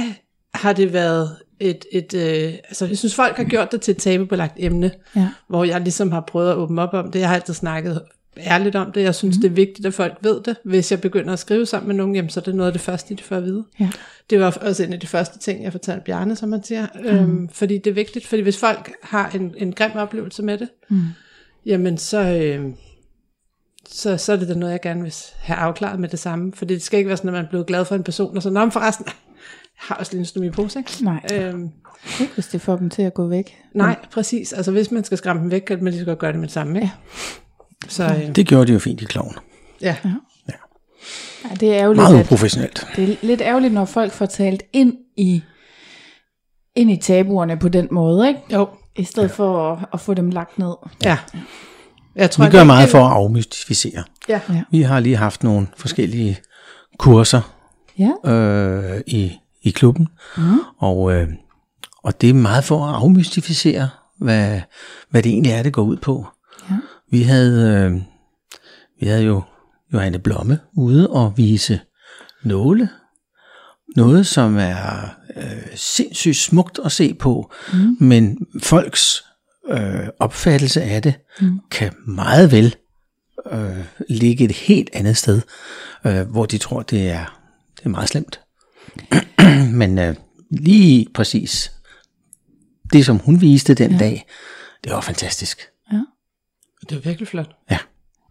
har 0.54 0.72
det 0.72 0.92
været 0.92 1.30
et, 1.60 1.84
et 1.92 2.14
øh, 2.14 2.52
altså 2.64 2.86
jeg 2.86 2.98
synes 2.98 3.14
folk 3.14 3.36
har 3.36 3.44
gjort 3.44 3.72
det 3.72 3.80
til 3.80 3.92
et 3.92 3.98
tabubelagt 3.98 4.54
emne, 4.56 4.90
Ja. 5.16 5.28
hvor 5.48 5.64
jeg 5.64 5.80
ligesom 5.80 6.12
har 6.12 6.20
prøvet 6.20 6.50
at 6.50 6.56
åbne 6.56 6.82
op 6.82 6.94
om 6.94 7.10
det. 7.10 7.20
Jeg 7.20 7.28
har 7.28 7.34
altid 7.34 7.54
snakket 7.54 8.02
ærligt 8.38 8.76
om 8.76 8.92
det. 8.92 9.02
Jeg 9.02 9.14
synes, 9.14 9.36
mm. 9.36 9.42
det 9.42 9.48
er 9.50 9.52
vigtigt, 9.54 9.86
at 9.86 9.94
folk 9.94 10.14
ved 10.20 10.40
det. 10.40 10.56
Hvis 10.64 10.90
jeg 10.90 11.00
begynder 11.00 11.32
at 11.32 11.38
skrive 11.38 11.66
sammen 11.66 11.86
med 11.88 11.94
nogen, 11.96 12.14
jamen, 12.14 12.28
så 12.30 12.40
er 12.40 12.44
det 12.44 12.54
noget 12.54 12.66
af 12.66 12.72
det 12.72 12.80
første, 12.82 13.14
de 13.14 13.22
får 13.22 13.36
at 13.36 13.44
vide. 13.44 13.64
Ja. 13.80 13.90
Det 14.30 14.40
var 14.40 14.58
også 14.60 14.84
en 14.84 14.92
af 14.92 15.00
de 15.00 15.06
første 15.06 15.38
ting, 15.38 15.64
jeg 15.64 15.72
fortalte 15.72 16.02
Bjarne, 16.04 16.36
som 16.36 16.48
man 16.48 16.62
siger. 16.64 16.86
Mm. 16.94 17.06
Øhm, 17.06 17.48
fordi 17.48 17.78
det 17.78 17.90
er 17.90 17.94
vigtigt, 17.94 18.26
fordi 18.26 18.42
hvis 18.42 18.58
folk 18.58 18.92
har 19.02 19.30
en, 19.34 19.54
en 19.56 19.72
grim 19.72 19.90
oplevelse 19.94 20.42
med 20.42 20.58
det, 20.58 20.68
Mm. 20.88 21.00
jamen 21.66 21.98
så, 21.98 22.18
øh, 22.20 22.64
så, 23.88 24.16
så 24.16 24.32
er 24.32 24.36
det 24.36 24.48
da 24.48 24.54
noget, 24.54 24.72
jeg 24.72 24.80
gerne 24.80 25.02
vil 25.02 25.14
have 25.38 25.56
afklaret 25.56 26.00
med 26.00 26.08
det 26.08 26.18
samme. 26.18 26.52
For 26.52 26.64
det 26.64 26.82
skal 26.82 26.98
ikke 26.98 27.08
være 27.08 27.16
sådan, 27.16 27.28
at 27.28 27.34
man 27.34 27.46
bliver 27.50 27.64
glad 27.64 27.84
for 27.84 27.94
en 27.94 28.02
person, 28.02 28.36
og 28.36 28.42
så, 28.42 28.50
nå, 28.50 28.70
forresten, 28.70 29.06
har 29.78 29.94
også 29.94 30.12
lige 30.12 30.20
en 30.20 30.26
stomi 30.26 30.50
pose, 30.50 30.78
ikke? 30.78 30.90
Nej, 31.04 31.20
Øhm, 31.32 31.70
ikke 32.20 32.34
hvis 32.34 32.46
det 32.46 32.60
får 32.60 32.76
dem 32.76 32.90
til 32.90 33.02
at 33.02 33.14
gå 33.14 33.26
væk. 33.28 33.56
nej, 33.74 33.96
præcis. 34.12 34.52
Altså 34.52 34.70
hvis 34.70 34.90
man 34.90 35.04
skal 35.04 35.18
skræmme 35.18 35.42
dem 35.42 35.50
væk, 35.50 35.60
kan 35.60 35.84
man 35.84 35.92
lige 35.92 36.00
så 36.00 36.06
godt 36.06 36.18
gøre 36.18 36.32
det 36.32 36.40
med 36.40 36.48
det 36.48 36.54
samme, 36.54 36.74
ikke? 36.78 36.92
Ja. 37.84 37.88
Så 37.88 38.04
øh, 38.04 38.36
Det 38.36 38.46
gjorde 38.46 38.66
de 38.66 38.72
jo 38.72 38.78
fint 38.78 39.02
i 39.02 39.04
kloven. 39.04 39.34
ja. 39.80 39.96
Ja, 41.50 41.54
det 41.54 41.68
er 41.74 41.74
ærgerligt, 41.80 42.02
Meget 42.02 42.18
at, 42.18 42.24
uprofessionelt. 42.26 42.86
det 42.96 43.10
er 43.12 43.16
lidt 43.22 43.40
ærgerligt, 43.40 43.74
når 43.74 43.84
folk 43.84 44.12
får 44.12 44.26
talt 44.26 44.62
ind 44.72 44.94
i, 45.16 45.42
ind 46.74 46.90
i 46.90 46.96
tabuerne 46.96 47.56
på 47.58 47.68
den 47.68 47.88
måde, 47.90 48.28
ikke? 48.28 48.40
Jo, 48.52 48.68
I 48.96 49.04
stedet 49.04 49.28
ja. 49.28 49.34
for 49.34 49.72
at, 49.72 49.78
at 49.92 50.00
få 50.00 50.14
dem 50.14 50.30
lagt 50.30 50.58
ned. 50.58 50.74
ja. 51.04 51.18
Jeg 52.16 52.30
tror, 52.30 52.44
Vi 52.44 52.46
det 52.46 52.52
gør 52.52 52.64
meget 52.64 52.88
for 52.88 52.98
at 52.98 53.12
afmystificere. 53.12 54.04
Ja. 54.28 54.40
Ja. 54.50 54.62
Vi 54.70 54.82
har 54.82 55.00
lige 55.00 55.16
haft 55.16 55.42
nogle 55.42 55.66
forskellige 55.76 56.38
kurser 56.98 57.40
Ja. 57.98 58.30
øh, 58.32 59.00
i, 59.06 59.32
i 59.64 59.70
klubben, 59.70 60.08
mm. 60.36 60.58
og, 60.78 61.14
øh, 61.14 61.28
og 62.02 62.20
det 62.20 62.30
er 62.30 62.34
meget 62.34 62.64
for 62.64 62.86
at 62.86 62.94
afmystificere, 62.94 63.88
hvad, 64.18 64.60
hvad 65.10 65.22
det 65.22 65.32
egentlig 65.32 65.52
er, 65.52 65.62
det 65.62 65.72
går 65.72 65.82
ud 65.82 65.96
på. 65.96 66.26
Ja. 66.70 66.76
Vi 67.10 67.22
havde, 67.22 67.84
øh, 67.84 68.00
vi 69.00 69.06
havde 69.06 69.22
jo 69.22 69.42
Johanne 69.92 70.18
Blomme 70.18 70.60
ude 70.76 71.10
og 71.10 71.32
vise 71.36 71.80
nåle. 72.42 72.88
Noget, 73.96 74.26
som 74.26 74.56
er 74.58 75.14
øh, 75.36 75.76
sindssygt 75.76 76.36
smukt 76.36 76.80
at 76.84 76.92
se 76.92 77.14
på, 77.14 77.52
mm. 77.72 77.96
men 78.00 78.46
folks 78.62 79.24
øh, 79.70 80.08
opfattelse 80.20 80.82
af 80.82 81.02
det 81.02 81.14
mm. 81.40 81.60
kan 81.70 81.92
meget 82.06 82.52
vel 82.52 82.76
øh, 83.52 83.84
ligge 84.08 84.44
et 84.44 84.52
helt 84.52 84.90
andet 84.92 85.16
sted, 85.16 85.40
øh, 86.06 86.30
hvor 86.30 86.46
de 86.46 86.58
tror, 86.58 86.82
det 86.82 87.10
er, 87.10 87.40
det 87.78 87.84
er 87.84 87.88
meget 87.88 88.08
slemt. 88.08 88.40
Men 89.80 89.98
øh, 89.98 90.14
lige 90.50 91.06
præcis 91.14 91.72
det, 92.92 93.06
som 93.06 93.18
hun 93.18 93.40
viste 93.40 93.74
den 93.74 93.90
ja. 93.90 93.98
dag, 93.98 94.26
det 94.84 94.92
var 94.92 95.00
fantastisk. 95.00 95.58
Det 96.90 96.96
er 96.96 97.00
virkelig 97.00 97.28
flot. 97.28 97.56
Ja. 97.70 97.78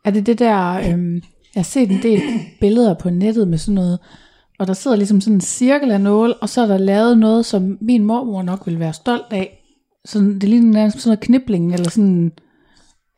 Er 0.05 0.11
det 0.11 0.25
det 0.25 0.39
der, 0.39 0.73
øhm, 0.73 1.15
jeg 1.15 1.21
har 1.55 1.63
set 1.63 1.91
en 1.91 2.01
del 2.03 2.21
billeder 2.59 2.93
på 2.93 3.09
nettet 3.09 3.47
med 3.47 3.57
sådan 3.57 3.75
noget, 3.75 3.99
og 4.59 4.67
der 4.67 4.73
sidder 4.73 4.97
ligesom 4.97 5.21
sådan 5.21 5.33
en 5.35 5.41
cirkel 5.41 5.91
af 5.91 6.01
nåle, 6.01 6.33
og 6.33 6.49
så 6.49 6.61
er 6.61 6.65
der 6.65 6.77
lavet 6.77 7.17
noget, 7.17 7.45
som 7.45 7.77
min 7.81 8.03
mormor 8.03 8.41
nok 8.43 8.61
ville 8.65 8.79
være 8.79 8.93
stolt 8.93 9.25
af. 9.31 9.59
Sådan, 10.05 10.33
det 10.33 10.49
ligner 10.49 10.73
nærmest 10.73 10.99
sådan 10.99 11.09
noget 11.09 11.19
knibling, 11.19 11.73
eller 11.73 11.89
sådan, 11.89 12.31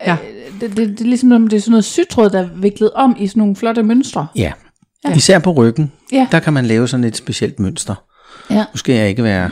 Ja. 0.01 0.17
øh, 0.29 0.61
det, 0.61 0.77
det, 0.77 0.77
det, 0.77 1.01
er 1.01 1.05
ligesom 1.05 1.47
det 1.47 1.57
er 1.57 1.61
sådan 1.61 1.71
noget 1.71 1.85
sygtråd, 1.85 2.29
der 2.29 2.39
er 2.39 2.49
viklet 2.55 2.91
om 2.91 3.15
i 3.19 3.27
sådan 3.27 3.39
nogle 3.39 3.55
flotte 3.55 3.83
mønstre. 3.83 4.27
Ja. 4.35 4.51
Ja. 5.09 5.15
Især 5.15 5.39
på 5.39 5.51
ryggen, 5.51 5.91
Ja. 6.11 6.27
der 6.31 6.39
kan 6.39 6.53
man 6.53 6.65
lave 6.65 6.87
sådan 6.87 7.03
et 7.03 7.17
specielt 7.17 7.59
mønster. 7.59 7.95
Ja. 8.49 8.55
Nu 8.73 8.77
skal 8.77 8.95
jeg 8.95 9.09
ikke 9.09 9.23
være 9.23 9.51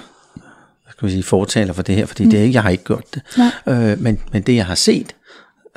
skal 0.90 1.06
man 1.06 1.12
sige, 1.12 1.24
fortaler 1.24 1.74
for 1.74 1.84
det 1.84 1.96
her, 1.96 2.06
fordi 2.06 2.24
mm. 2.24 2.30
det 2.30 2.40
er 2.40 2.44
ikke, 2.44 2.54
jeg 2.56 2.64
har 2.64 2.70
ikke 2.70 2.84
gjort 2.84 3.04
det. 3.14 3.22
Nej. 3.38 3.92
Øh, 3.92 4.02
men, 4.02 4.20
men 4.32 4.42
det, 4.42 4.56
jeg 4.56 4.66
har 4.66 4.76
set, 4.76 5.16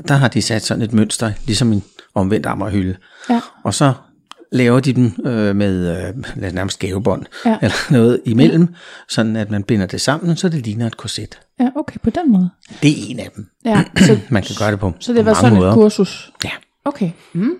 der 0.09 0.15
har 0.15 0.29
de 0.29 0.43
sat 0.43 0.65
sådan 0.65 0.83
et 0.83 0.93
mønster, 0.93 1.33
ligesom 1.47 1.73
en 1.73 1.83
omvendt 2.15 2.47
ammerhylde. 2.47 2.97
Ja. 3.31 3.41
Og 3.65 3.75
så 3.75 3.93
laver 4.53 4.81
de 4.81 4.93
dem 4.93 5.13
øh, 5.27 5.57
med 5.57 5.79
øh, 6.09 6.15
lad 6.37 6.49
os 6.49 6.55
nærmest 6.55 6.79
gavebånd, 6.79 7.27
Ja. 7.47 7.57
eller 7.63 7.93
noget 7.93 8.21
imellem, 8.25 8.69
sådan 9.09 9.37
at 9.37 9.51
man 9.51 9.63
binder 9.63 9.87
det 9.87 10.01
sammen, 10.01 10.37
så 10.37 10.49
det 10.49 10.65
ligner 10.67 10.87
et 10.87 10.97
korset. 10.97 11.39
Ja, 11.61 11.69
okay, 11.77 11.97
på 12.03 12.11
den 12.11 12.33
måde. 12.33 12.51
Det 12.83 12.91
er 12.91 12.95
en 13.11 13.21
af 13.21 13.31
dem. 13.37 13.47
Ja, 13.65 13.83
så, 14.07 14.19
Man 14.29 14.43
kan 14.43 14.55
gøre 14.59 14.71
det 14.71 14.81
på, 14.81 14.93
så 15.01 15.13
det 15.13 15.27
var 15.27 15.35
sådan 15.35 15.55
måder. 15.55 15.69
et 15.71 15.75
kursus. 15.75 16.33
Ja. 16.45 16.51
Okay. 16.85 17.11
Mm. 17.33 17.51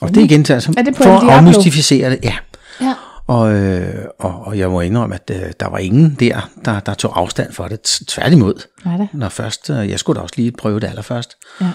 Og 0.00 0.14
det 0.14 0.20
igen 0.22 0.46
altså, 0.50 0.74
Er 0.78 0.82
det 0.82 0.94
på 0.96 1.02
for 1.02 1.10
at 1.30 1.30
afmystificere 1.36 2.10
det. 2.10 2.18
Ja. 2.22 2.34
Ja. 2.80 2.94
Og, 3.26 3.52
øh, 3.54 4.04
og, 4.20 4.42
og 4.46 4.58
jeg 4.58 4.70
må 4.70 4.80
indrømme, 4.80 5.14
at 5.14 5.30
øh, 5.34 5.52
der 5.60 5.68
var 5.68 5.78
ingen 5.78 6.16
der, 6.20 6.50
der, 6.64 6.80
der 6.80 6.94
tog 6.94 7.18
afstand 7.20 7.52
for 7.52 7.68
det. 7.68 7.82
Tværtimod. 8.08 8.54
Nej 8.84 8.96
da. 8.96 9.06
Når 9.12 9.28
først, 9.28 9.70
øh, 9.70 9.90
jeg 9.90 9.98
skulle 9.98 10.16
da 10.16 10.22
også 10.22 10.34
lige 10.36 10.52
prøve 10.52 10.80
det 10.80 10.86
allerførst. 10.88 11.30
Ja. 11.60 11.70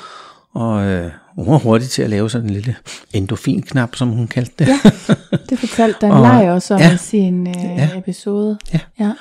Og 0.56 0.86
øh, 0.86 1.12
hun 1.36 1.52
var 1.52 1.58
hurtig 1.58 1.90
til 1.90 2.02
at 2.02 2.10
lave 2.10 2.30
sådan 2.30 2.48
en 2.48 2.54
lille 2.54 2.76
endorfinknap, 3.14 3.96
som 3.96 4.10
hun 4.10 4.28
kaldte 4.28 4.54
det. 4.60 4.68
Ja. 4.68 4.80
Det 5.50 5.60
fortalte 5.60 5.98
Dan 6.02 6.12
Og- 6.12 6.22
Lej 6.22 6.50
også 6.50 6.74
om 6.74 6.80
ja. 6.80 6.94
i 6.94 6.98
sin 6.98 7.48
øh, 7.48 7.56
Ja. 7.78 7.90
episode. 7.98 8.58
Ja. 8.74 8.80
ja. 9.00 9.12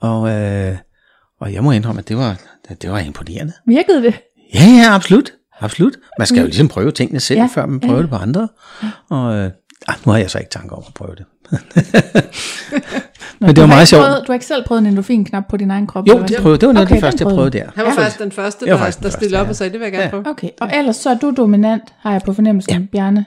Og, 0.00 0.30
øh, 0.30 0.76
og 1.40 1.52
jeg 1.52 1.64
må 1.64 1.72
indrømme, 1.72 1.98
at 1.98 2.08
det 2.08 2.16
var, 2.16 2.36
det 2.82 2.90
var 2.90 2.98
imponerende. 2.98 3.52
Virkede 3.66 4.02
det? 4.02 4.14
Ja, 4.54 4.64
ja, 4.64 4.94
absolut. 4.94 5.32
Absolut. 5.60 5.96
Man 6.18 6.26
skal 6.26 6.38
jo 6.40 6.44
ligesom 6.44 6.68
prøve 6.68 6.90
tingene 6.92 7.20
selv, 7.20 7.38
Ja, 7.38 7.42
ja, 7.42 7.48
før 7.52 7.66
man 7.66 7.80
ja. 7.82 7.86
prøver 7.88 8.00
det 8.00 8.10
på 8.10 8.16
andre. 8.16 8.48
Og 9.10 9.34
øh, 9.34 9.50
ah, 9.88 9.94
nu 10.06 10.12
har 10.12 10.18
jeg 10.18 10.30
så 10.30 10.38
ikke 10.38 10.50
tanker 10.50 10.76
om 10.76 10.82
at 10.86 10.94
prøve 10.94 11.14
det. 11.14 11.24
Nå, 11.50 11.58
Men 13.40 13.48
det 13.48 13.56
du 13.56 13.60
var 13.60 13.66
har 13.66 13.74
meget 13.74 13.80
ikke 13.82 13.88
sjovt. 13.88 14.02
Prøvet, 14.04 14.20
du 14.26 14.32
har 14.32 14.34
ikke 14.34 14.46
selv 14.46 14.64
prøvet 14.66 14.80
en 14.80 14.86
endorfinknap 14.86 15.44
på 15.48 15.56
din 15.56 15.70
egen 15.70 15.86
krop? 15.86 16.08
Jo, 16.08 16.22
det, 16.28 16.36
prøvede, 16.42 16.60
det 16.60 16.66
var 16.66 16.72
noget 16.72 16.86
af 16.86 16.90
Okay, 16.90 16.94
det 16.96 17.02
første, 17.04 17.24
jeg 17.24 17.32
prøvede 17.34 17.50
der. 17.50 17.64
Han 17.74 17.84
var 17.84 17.90
Ja. 17.92 17.96
faktisk 17.98 18.18
den 18.18 18.32
første, 18.32 18.66
der, 18.66 18.76
faktisk 18.78 18.98
der 18.98 19.02
første, 19.04 19.18
stillede 19.18 19.40
op 19.40 19.46
ja. 19.46 19.50
og 19.50 19.56
sagde, 19.56 19.72
det 19.72 19.80
vil 19.80 19.84
jeg 19.84 19.92
gerne 19.92 20.04
Ja. 20.04 20.10
prøve. 20.10 20.26
Okay, 20.28 20.48
og 20.60 20.70
ellers 20.74 20.96
så 20.96 21.10
er 21.10 21.14
du 21.18 21.34
dominant, 21.36 21.82
har 21.98 22.12
jeg 22.12 22.22
på 22.26 22.32
fornemmelsen, 22.32 22.72
ja. 22.72 22.86
Bjarne. 22.92 23.24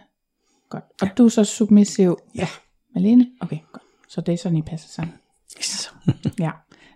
Godt. 0.70 0.84
Og 1.02 1.08
du 1.18 1.26
er 1.26 1.30
så 1.30 1.44
submissiv. 1.44 2.18
Ja. 2.36 2.48
Malene? 2.96 3.26
Okay, 3.42 3.58
godt. 3.74 3.84
Så 4.10 4.22
det 4.22 4.34
er 4.34 4.38
sådan, 4.38 4.58
I 4.58 4.62
passer 4.62 4.88
sammen. 4.96 5.14
Yes. 5.60 5.92
Ja. 6.40 6.50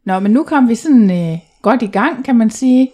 Nå, 0.05 0.19
men 0.19 0.31
nu 0.31 0.43
kom 0.43 0.69
vi 0.69 0.75
sådan 0.75 1.31
øh, 1.33 1.37
godt 1.61 1.81
i 1.81 1.87
gang, 1.87 2.25
kan 2.25 2.35
man 2.35 2.49
sige. 2.49 2.91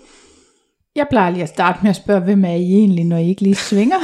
Jeg 0.96 1.08
plejer 1.10 1.32
lige 1.32 1.44
at 1.44 1.50
starte 1.50 1.80
med 1.82 1.90
at 1.90 1.96
spørge, 1.96 2.22
hvem 2.22 2.46
er 2.46 2.50
I 2.54 2.74
egentlig, 2.74 3.06
når 3.06 3.18
I 3.18 3.28
ikke 3.30 3.42
lige 3.42 3.56
svinger? 3.56 3.98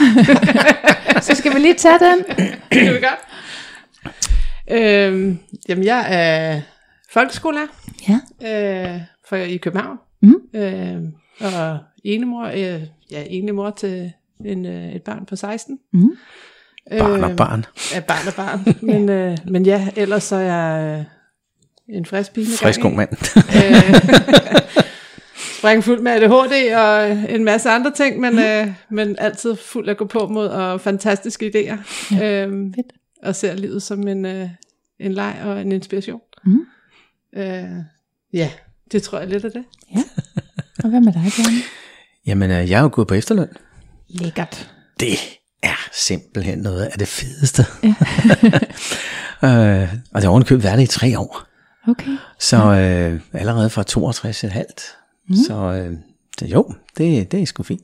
så 1.21 1.35
skal 1.35 1.53
vi 1.53 1.59
lige 1.59 1.73
tage 1.73 1.99
den. 1.99 2.23
det 2.71 2.93
vil 2.93 3.01
godt. 3.01 3.19
Øhm, 4.71 5.37
jamen, 5.69 5.83
jeg 5.85 6.05
er 6.09 6.61
folkeskolelærer 7.13 7.67
Ja. 8.09 8.19
øh, 8.93 9.01
for 9.29 9.35
i 9.35 9.57
København. 9.57 9.97
Mhm. 10.21 10.35
Øh, 10.53 10.97
og 11.41 11.77
enemor, 12.03 12.45
øh, 12.45 12.81
ja, 13.11 13.23
enemor 13.27 13.69
til 13.69 14.11
en, 14.45 14.65
øh, 14.65 14.89
et 14.91 15.01
barn 15.03 15.25
på 15.25 15.35
16. 15.35 15.79
Mhm. 15.93 16.11
Barn 16.99 17.23
og 17.23 17.35
barn. 17.37 17.65
Ja, 17.93 17.99
barn 17.99 18.27
og 18.27 18.33
barn. 18.33 18.75
men, 18.91 19.09
øh, 19.09 19.37
men 19.47 19.65
ja, 19.65 19.87
ellers 19.95 20.23
så 20.23 20.35
er 20.35 20.39
jeg 20.41 20.97
øh, 21.89 21.95
en 21.97 22.05
frisk 22.05 22.33
pige. 22.33 22.47
Frisk 22.57 22.85
ung 22.85 22.95
mand. 22.95 23.09
Øh, 23.37 24.01
spring 25.57 25.83
fuld 25.83 26.01
med 26.01 26.11
ADHD 26.11 26.75
og 26.75 27.11
en 27.35 27.43
masse 27.43 27.69
andre 27.69 27.91
ting, 27.91 28.19
men, 28.19 28.39
øh, 28.39 28.67
men 28.89 29.15
altid 29.19 29.55
fuld 29.55 29.89
at 29.89 29.97
gå 29.97 30.05
på 30.05 30.27
mod 30.27 30.47
og 30.47 30.81
fantastiske 30.81 31.45
idéer. 31.45 31.77
Ja, 32.15 32.43
øhm, 32.43 32.73
fedt. 32.73 32.93
Og 33.23 33.35
ser 33.35 33.55
livet 33.55 33.83
som 33.83 34.07
en, 34.07 34.25
øh, 34.25 34.49
en 34.99 35.13
leg 35.13 35.41
og 35.43 35.61
en 35.61 35.71
inspiration. 35.71 36.21
Mhm. 36.45 36.65
Øh, 37.35 37.63
ja, 38.33 38.51
det 38.91 39.03
tror 39.03 39.19
jeg 39.19 39.27
lidt 39.27 39.45
af 39.45 39.51
det. 39.51 39.63
Og 40.83 40.89
hvad 40.89 41.01
med 41.01 41.13
dig, 41.13 41.21
Bjarne? 41.37 41.57
Jamen, 42.25 42.51
øh, 42.51 42.69
jeg 42.69 42.77
er 42.77 42.81
jo 42.81 42.89
gået 42.93 43.07
på 43.07 43.13
efterløn. 43.13 43.49
Lækkert. 44.09 44.71
det 44.99 45.17
er 45.63 45.89
simpelthen 45.93 46.59
noget 46.59 46.85
af 46.85 46.99
det 46.99 47.07
fedeste. 47.07 47.61
øh, 49.47 49.93
og 50.11 50.15
det 50.15 50.23
har 50.23 50.29
ovenikøbet 50.29 50.63
været 50.63 50.77
det 50.77 50.83
i 50.83 50.99
tre 50.99 51.19
år. 51.19 51.43
Okay. 51.87 52.17
Så 52.39 52.57
øh, 52.57 53.21
allerede 53.33 53.69
fra 53.69 53.83
62,5. 53.89 55.04
Mm. 55.29 55.35
Så 55.35 55.53
øh, 55.53 55.97
jo, 56.51 56.73
det, 56.97 57.31
det 57.31 57.41
er 57.41 57.45
sgu 57.45 57.63
fint. 57.63 57.81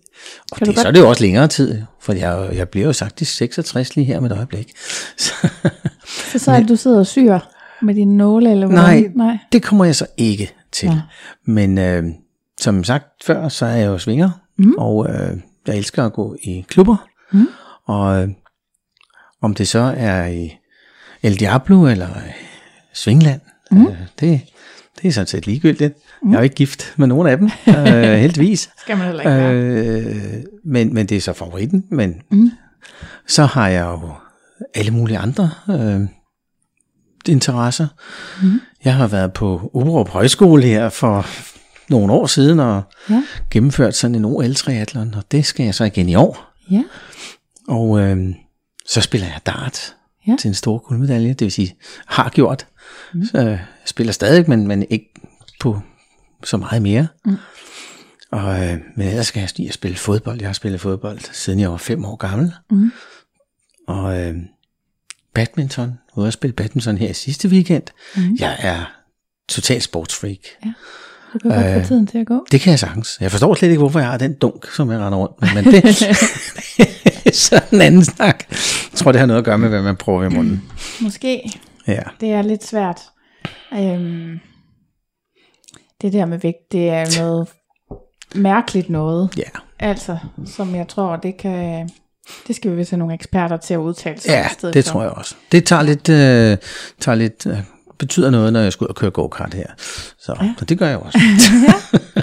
Og 0.52 0.58
Kan 0.58 0.68
det, 0.68 0.80
så 0.80 0.88
er 0.88 0.92
det 0.92 1.00
jo 1.00 1.10
også 1.10 1.24
længere 1.24 1.48
tid, 1.48 1.82
for 2.00 2.14
jeg, 2.14 2.50
jeg 2.54 2.70
bliver 2.70 2.88
jo 2.88 2.94
faktisk 2.94 3.36
66 3.36 3.96
lige 3.96 4.06
her 4.06 4.20
med 4.20 4.32
et 4.32 4.36
øjeblik. 4.38 4.72
Så, 5.18 5.34
Så 6.32 6.40
så 6.40 6.52
er 6.52 6.60
det, 6.60 6.70
du 6.70 6.76
sidder 6.76 7.00
og 7.00 7.08
syr 7.08 7.40
med 7.82 7.96
dine 7.96 8.18
nåle, 8.18 8.52
eller 8.52 8.68
hvordan? 8.68 8.84
nej, 8.84 9.12
Nej. 9.16 9.38
det 9.52 9.64
kommer 9.64 9.86
jeg 9.86 9.96
så 9.96 10.06
ikke 10.18 10.54
til. 10.72 10.90
Nå. 10.90 10.96
Men 11.46 11.78
øh, 11.78 12.04
som 12.60 12.84
sagt 12.84 13.06
før, 13.26 13.50
så 13.50 13.66
er 13.66 13.76
jeg 13.76 13.88
jo 13.88 13.98
svinger, 13.98 14.30
mm. 14.58 14.74
og 14.78 15.08
øh, 15.10 15.38
jeg 15.68 15.78
elsker 15.78 16.06
at 16.06 16.14
gå 16.14 16.36
i 16.44 16.66
klubber. 16.68 17.08
Mm. 17.32 17.48
Og 17.86 18.24
øh, 18.24 18.30
om 19.42 19.56
det 19.56 19.68
så 19.68 19.94
er 19.98 20.26
i 20.28 20.58
El 21.24 21.40
Diablo 21.40 21.88
eller 21.88 22.10
Svingland, 22.94 23.42
mm. 23.72 23.88
øh, 23.88 23.98
det, 24.20 24.42
det 25.02 25.08
er 25.08 25.12
sådan 25.12 25.28
set 25.28 25.48
ligegyldigt. 25.48 25.98
Mm. 26.24 26.30
Jeg 26.32 26.36
er 26.38 26.40
jo 26.42 26.44
ikke 26.44 26.56
gift 26.56 26.94
med 26.98 27.08
nogen 27.08 27.28
af 27.28 27.38
dem, 27.38 27.46
øh, 27.78 28.14
heldigvis. 28.14 28.70
Skal 28.82 28.98
man 28.98 29.06
heller 29.06 29.22
ikke 29.22 29.32
være. 29.32 29.54
Øh, 29.54 30.44
men, 30.66 30.94
men 30.94 31.06
det 31.06 31.18
er 31.18 31.22
så 31.22 31.34
favoritten. 31.34 31.86
Men 31.90 32.22
mm. 32.32 32.52
så 33.28 33.46
har 33.46 33.68
jeg 33.68 33.82
jo 33.86 34.10
alle 34.74 34.92
mulige 34.92 35.18
andre 35.18 35.50
øh, 35.70 36.02
interesser. 37.28 37.88
Mm. 38.44 38.62
Jeg 38.86 38.96
har 38.96 39.08
været 39.08 39.34
på 39.34 39.70
Uberup 39.74 40.10
Højskole 40.10 40.64
her 40.64 40.90
for 40.90 41.26
nogle 41.90 42.14
år 42.14 42.26
siden 42.28 42.60
og 42.60 42.82
Ja. 43.10 43.24
gennemført 43.52 43.96
sådan 43.96 44.16
en 44.16 44.26
OL-triathlon, 44.26 45.14
og 45.14 45.24
det 45.32 45.46
skal 45.46 45.64
jeg 45.64 45.76
så 45.76 45.84
igen 45.84 46.10
i 46.10 46.16
år. 46.16 46.54
Ja. 46.72 46.84
Og 47.68 48.00
øh, 48.00 48.30
så 48.86 49.02
spiller 49.02 49.28
jeg 49.28 49.40
dart 49.46 49.96
Ja. 50.28 50.36
til 50.40 50.48
en 50.48 50.54
stor 50.54 50.78
guldmedalje, 50.78 51.30
det 51.30 51.42
vil 51.42 51.52
sige, 51.52 51.76
har 52.06 52.30
gjort. 52.30 52.68
Mm. 53.14 53.26
Så 53.26 53.38
jeg 53.40 53.60
spiller 53.86 54.14
stadig, 54.14 54.50
men, 54.50 54.68
men 54.68 54.86
ikke 54.90 55.14
på 55.60 55.80
så 56.44 56.58
meget 56.58 56.82
mere. 56.82 57.08
Mm. 57.26 57.38
Og, 58.32 58.68
øh, 58.68 58.78
men 58.96 59.08
ellers 59.08 59.28
skal 59.28 59.50
jeg 59.58 59.68
og 59.68 59.74
spille 59.74 59.98
fodbold. 59.98 60.40
Jeg 60.40 60.48
har 60.48 60.54
spillet 60.54 60.82
fodbold, 60.82 61.20
siden 61.32 61.60
jeg 61.60 61.72
var 61.72 61.78
fem 61.78 62.06
år 62.06 62.16
gammel. 62.16 62.54
Mm. 62.72 62.92
Og 63.88 64.20
øh, 64.22 64.36
badminton. 65.34 65.88
Jeg 65.88 66.14
var 66.16 66.22
ude 66.22 66.28
at 66.28 66.34
spille 66.34 66.54
badminton 66.54 66.98
her 66.98 67.10
i 67.10 67.14
sidste 67.14 67.48
weekend. 67.48 67.84
Mm. 68.16 68.36
Jeg 68.40 68.56
er 68.60 68.94
total 69.50 69.82
sportsfreak. 69.82 70.38
Du 71.34 71.40
kan 71.40 71.52
godt 71.52 71.82
få 71.84 71.88
tiden 71.88 72.08
til 72.08 72.18
at 72.18 72.28
gå. 72.28 72.46
Det 72.52 72.62
kan 72.62 72.72
jeg 72.72 72.80
sagtens. 72.80 73.18
Jeg 73.22 73.32
forstår 73.32 73.56
slet 73.56 73.70
ikke, 73.70 73.80
hvorfor 73.80 74.00
jeg 74.00 74.10
har 74.10 74.18
den 74.18 74.34
dunk, 74.34 74.72
som 74.72 74.92
jeg 74.92 75.00
render 75.00 75.18
rundt 75.20 75.42
med. 75.42 75.64
Men 75.64 75.74
det, 75.74 75.84
det 75.84 76.02
er 77.26 77.32
sådan 77.50 77.68
en 77.72 77.82
anden 77.82 78.06
snak. 78.06 78.46
Jeg 78.50 78.58
tror, 78.96 79.12
det 79.12 79.20
har 79.20 79.26
noget 79.26 79.38
at 79.40 79.46
gøre 79.46 79.58
med, 79.58 79.70
hvad 79.70 79.82
man 79.82 79.96
prøver 79.96 80.24
i 80.24 80.30
munden. 80.30 80.64
Måske. 81.02 81.52
Ja. 81.88 82.02
Det 82.20 82.32
er 82.32 82.42
lidt 82.42 82.66
svært. 82.66 83.02
Øhm, 83.74 84.40
det 86.02 86.14
der 86.14 86.26
med 86.26 86.38
vægt, 86.40 86.72
det 86.72 86.90
er 86.90 87.22
noget 87.22 87.48
mærkeligt 88.36 88.90
noget. 88.90 89.30
Ja. 89.38 89.44
Altså, 89.80 90.18
som 90.46 90.76
jeg 90.76 90.88
tror, 90.88 91.16
det 91.16 91.38
kan... 91.38 91.90
Det 92.48 92.56
skal 92.56 92.72
vi 92.72 92.76
vist 92.76 92.92
have 92.92 92.98
nogle 93.00 93.14
eksperter 93.14 93.58
til 93.58 93.74
at 93.74 93.78
udtale 93.78 94.20
sig 94.22 94.30
Ja, 94.30 94.46
i 94.46 94.54
stedet 94.54 94.74
det 94.74 94.86
for. 94.86 94.92
tror 94.92 95.02
jeg 95.02 95.12
også. 95.12 95.36
Det 95.52 95.66
tager 95.66 95.82
lidt, 95.82 96.10
øh, 96.10 96.58
tager 97.00 97.16
lidt 97.16 97.46
øh, 97.48 97.58
betyder 98.00 98.30
noget, 98.30 98.54
når 98.54 98.60
jeg 98.60 98.74
skal 98.74 98.86
ud 98.86 98.90
og 98.90 98.96
køre 98.96 99.12
go-kart 99.12 99.54
her. 99.54 99.66
Så, 100.20 100.36
ja. 100.42 100.54
så 100.60 100.66
det 100.66 100.80
gør 100.80 100.88
jeg 100.88 100.98
også. 100.98 101.20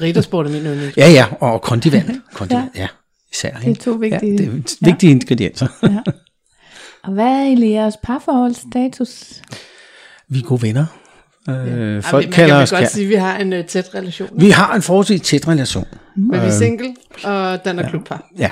Riddersport 0.03 0.47
er 0.47 0.51
min 0.51 0.62
yndling. 0.62 0.93
Ja, 0.97 1.11
ja, 1.11 1.27
og 1.41 1.62
kondivand. 1.62 2.21
kondivand 2.35 2.71
ja. 2.77 2.81
ja, 2.81 2.88
især. 3.33 3.57
Det 3.64 3.71
er 3.71 3.75
to 3.83 3.91
vigtige- 3.91 4.31
Ja, 4.33 4.37
det 4.37 4.47
er 4.49 4.85
vigtige 4.85 5.11
ingredienser. 5.11 5.67
Og 7.05 7.12
hvad 7.12 7.25
er 7.27 7.43
egentlig 7.43 7.71
jeres 7.71 7.95
parforholdsstatus? 8.03 9.43
Vi 10.29 10.38
er 10.38 10.43
gode 10.43 10.62
venner. 10.62 10.87
Øh, 11.49 12.03
Folk 12.03 12.25
man 12.25 12.33
kalder 12.33 12.55
kan 12.55 12.63
os 12.63 12.71
godt 12.71 12.83
kær- 12.85 12.89
sige, 12.89 13.05
at 13.05 13.09
vi 13.11 13.15
har 13.15 13.37
en 13.39 13.53
uh, 13.53 13.65
tæt 13.65 13.91
relation. 13.95 14.29
Vi 14.41 14.51
har 14.51 14.75
en 14.75 14.83
forholdsvis 14.83 15.21
tæt 15.21 15.49
relation. 15.49 15.87
Men 16.17 16.41
vi 16.41 16.47
er 16.47 16.51
single, 16.51 16.95
og 17.25 17.65
den 17.65 17.79
er 17.79 17.89
klubpar. 17.89 18.29
Ja, 18.39 18.51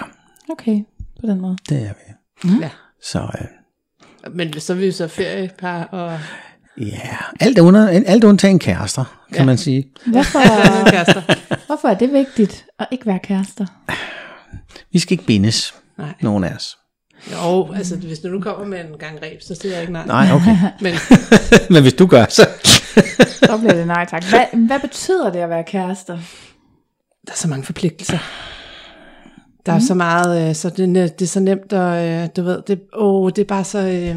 Okay, 0.50 0.80
på 1.20 1.26
den 1.26 1.40
måde. 1.40 1.56
det 1.68 1.82
er 1.82 1.92
vi. 1.92 2.50
Ja. 2.60 2.70
Så 3.02 3.18
øh, 3.18 4.34
Men 4.34 4.60
så 4.60 4.72
er 4.72 4.76
vi 4.76 4.86
jo 4.86 4.92
så 4.92 5.08
feriepar, 5.08 5.82
og 5.84 6.18
ja, 6.78 7.16
alt, 7.40 7.58
er 7.58 7.62
under, 7.62 7.88
alt 8.06 8.24
undtagen 8.24 8.58
kærester, 8.58 9.04
kan 9.28 9.36
Ja. 9.38 9.44
man 9.44 9.58
sige. 9.58 9.84
Hvorfor, 10.06 10.38
kærester. 10.90 11.22
hvorfor 11.66 11.88
er 11.88 11.94
det 11.94 12.12
vigtigt 12.12 12.66
at 12.78 12.86
ikke 12.90 13.06
være 13.06 13.18
kærester? 13.18 13.66
Vi 14.92 14.98
skal 14.98 15.12
ikke 15.12 15.24
bindes, 15.24 15.74
Nej. 15.98 16.14
nogen 16.20 16.44
af 16.44 16.54
os. 16.54 16.76
Jo, 17.32 17.72
altså 17.74 17.96
hvis 17.96 18.18
du 18.18 18.28
nu 18.28 18.40
kommer 18.40 18.66
med 18.66 18.80
en 18.80 18.98
gang 18.98 19.22
reb, 19.22 19.42
så 19.42 19.54
siger 19.54 19.72
jeg 19.72 19.80
ikke 19.80 19.92
nej. 19.92 20.06
Nej, 20.06 20.32
okay. 20.32 20.56
Men 20.84 20.94
Men 21.70 21.82
hvis 21.82 21.94
du 21.94 22.06
gør, 22.06 22.24
så... 22.28 22.48
Så 23.26 23.58
bliver 23.58 23.74
det 23.74 23.86
nej 23.86 24.06
tak. 24.10 24.24
Hvad, 24.24 24.66
hvad 24.66 24.80
betyder 24.80 25.32
det 25.32 25.38
at 25.38 25.48
være 25.50 25.64
kærester? 25.64 26.18
der 27.26 27.32
er 27.32 27.36
så 27.36 27.48
mange 27.48 27.64
forpligtelser. 27.64 28.18
Der 29.66 29.72
er 29.72 29.78
så 29.78 29.94
meget, 29.94 30.48
øh, 30.48 30.54
så 30.54 30.70
det, 30.70 30.96
er- 30.96 31.06
det 31.08 31.22
er 31.22 31.26
så 31.26 31.40
nemt, 31.40 31.72
og 31.72 32.06
øh, 32.08 32.28
du 32.36 32.42
ved, 32.42 32.62
det, 32.66 32.80
åh, 32.92 33.30
det 33.36 33.42
er 33.42 33.46
bare 33.46 33.64
så, 33.64 33.78
øh, 33.78 34.16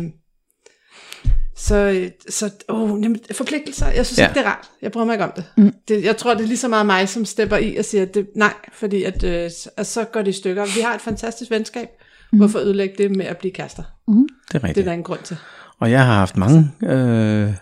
så, 1.57 1.75
øh, 1.75 2.09
så 2.29 2.49
åh, 2.69 2.97
nemt, 2.97 3.35
forpligtelser, 3.35 3.87
jeg 3.91 4.05
synes 4.05 4.19
Ja. 4.19 4.27
ikke, 4.27 4.39
det 4.39 4.45
er 4.45 4.49
rart. 4.49 4.69
Jeg 4.81 4.91
bryder 4.91 5.05
mig 5.05 5.13
ikke 5.13 5.23
om 5.25 5.31
det. 5.35 5.43
Mm. 5.57 5.73
det. 5.87 6.03
Jeg 6.03 6.17
tror, 6.17 6.33
det 6.33 6.43
er 6.43 6.47
lige 6.47 6.57
så 6.57 6.67
meget 6.67 6.85
mig, 6.85 7.09
som 7.09 7.25
stepper 7.25 7.57
i 7.57 7.75
og 7.75 7.85
siger, 7.85 8.01
at 8.01 8.13
det, 8.13 8.27
nej, 8.35 8.53
fordi 8.73 9.03
at, 9.03 9.23
øh, 9.23 9.51
så- 9.51 9.69
at 9.77 9.87
så 9.87 10.03
går 10.03 10.21
det 10.21 10.27
i 10.35 10.37
stykker. 10.37 10.65
Vi 10.75 10.81
har 10.81 10.95
et 10.95 11.01
fantastisk 11.01 11.51
venskab. 11.51 11.87
Mm. 12.31 12.37
Hvorfor 12.37 12.59
ødelægge 12.59 12.95
det 12.97 13.15
med 13.15 13.25
at 13.25 13.37
blive 13.37 13.51
kærester? 13.51 13.83
Det 14.07 14.13
er 14.13 14.25
Det 14.51 14.63
er 14.63 14.67
rigtigt. 14.67 14.85
der 14.85 14.91
ingen 14.91 15.03
grund 15.03 15.19
til. 15.23 15.37
Og 15.79 15.91
jeg 15.91 16.05
har 16.05 16.13
haft 16.13 16.37
mange 16.37 16.71
øh, 16.83 17.53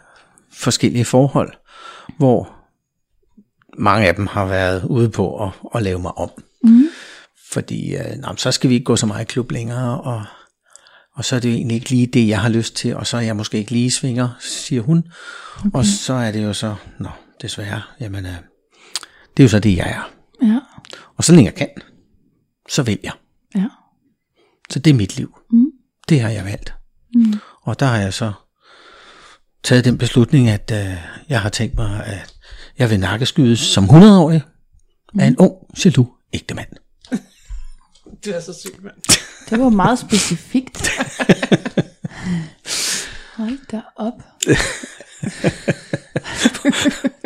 forskellige 0.53 1.05
forhold, 1.05 1.53
hvor 2.17 2.53
mange 3.77 4.07
af 4.07 4.15
dem 4.15 4.27
har 4.27 4.45
været 4.45 4.83
ude 4.83 5.09
på 5.09 5.43
at, 5.45 5.51
at 5.75 5.83
lave 5.83 5.99
mig 5.99 6.17
om. 6.17 6.29
Mm. 6.63 6.83
Fordi 7.51 7.95
øh, 7.95 8.15
nå, 8.17 8.27
men 8.27 8.37
så 8.37 8.51
skal 8.51 8.69
vi 8.69 8.73
ikke 8.75 8.83
gå 8.85 8.95
så 8.95 9.05
meget 9.05 9.21
i 9.21 9.25
klub 9.25 9.51
længere, 9.51 10.01
og, 10.01 10.23
og 11.15 11.25
så 11.25 11.35
er 11.35 11.39
det 11.39 11.49
jo 11.49 11.53
egentlig 11.55 11.75
ikke 11.75 11.89
lige 11.89 12.07
det, 12.07 12.27
jeg 12.27 12.41
har 12.41 12.49
lyst 12.49 12.75
til, 12.75 12.95
og 12.95 13.07
så 13.07 13.17
er 13.17 13.21
jeg 13.21 13.35
måske 13.35 13.57
ikke 13.57 13.71
lige 13.71 13.91
svinger, 13.91 14.29
siger 14.39 14.81
hun. 14.81 15.03
Okay. 15.59 15.69
Og 15.73 15.85
så 15.85 16.13
er 16.13 16.31
det 16.31 16.43
jo 16.43 16.53
så, 16.53 16.75
nå, 16.99 17.09
desværre, 17.41 17.81
jamen, 17.99 18.25
øh, 18.25 18.31
det 19.37 19.43
er 19.43 19.43
jo 19.43 19.47
så 19.49 19.59
det, 19.59 19.77
jeg 19.77 19.89
er. 19.89 20.09
Ja. 20.47 20.59
Og 21.17 21.23
så 21.23 21.31
længe 21.33 21.45
jeg 21.45 21.55
kan, 21.55 21.69
så 22.69 22.83
vælger 22.83 22.99
jeg. 23.03 23.11
Så 24.69 24.79
det 24.79 24.89
er 24.89 24.93
mit 24.95 25.17
liv. 25.17 25.37
Mm. 25.51 25.65
Det 26.09 26.21
har 26.21 26.29
jeg 26.29 26.45
valgt. 26.45 26.73
Mm. 27.15 27.33
Og 27.61 27.79
der 27.79 27.85
har 27.85 27.97
jeg 27.97 28.13
så 28.13 28.33
taget 29.63 29.85
den 29.85 29.97
beslutning, 29.97 30.49
at 30.49 30.71
øh, 30.73 30.97
jeg 31.29 31.41
har 31.41 31.49
tænkt 31.49 31.75
mig, 31.75 32.05
at 32.05 32.33
jeg 32.77 32.89
vil 32.89 32.99
nakkeskydes 32.99 33.59
som 33.59 33.85
100-årig 33.85 34.41
mm. 35.13 35.19
af 35.19 35.27
en 35.27 35.37
ung, 35.37 35.53
jaloux 35.85 36.07
ægtemand. 36.33 36.67
Du 38.25 38.31
er 38.31 38.39
så 38.39 38.53
syg, 38.53 38.83
mand. 38.83 38.95
Det 39.49 39.59
var 39.59 39.69
meget 39.69 39.99
specifikt. 39.99 40.87
Hold 43.37 43.67
da 43.71 43.81
op. 43.95 44.13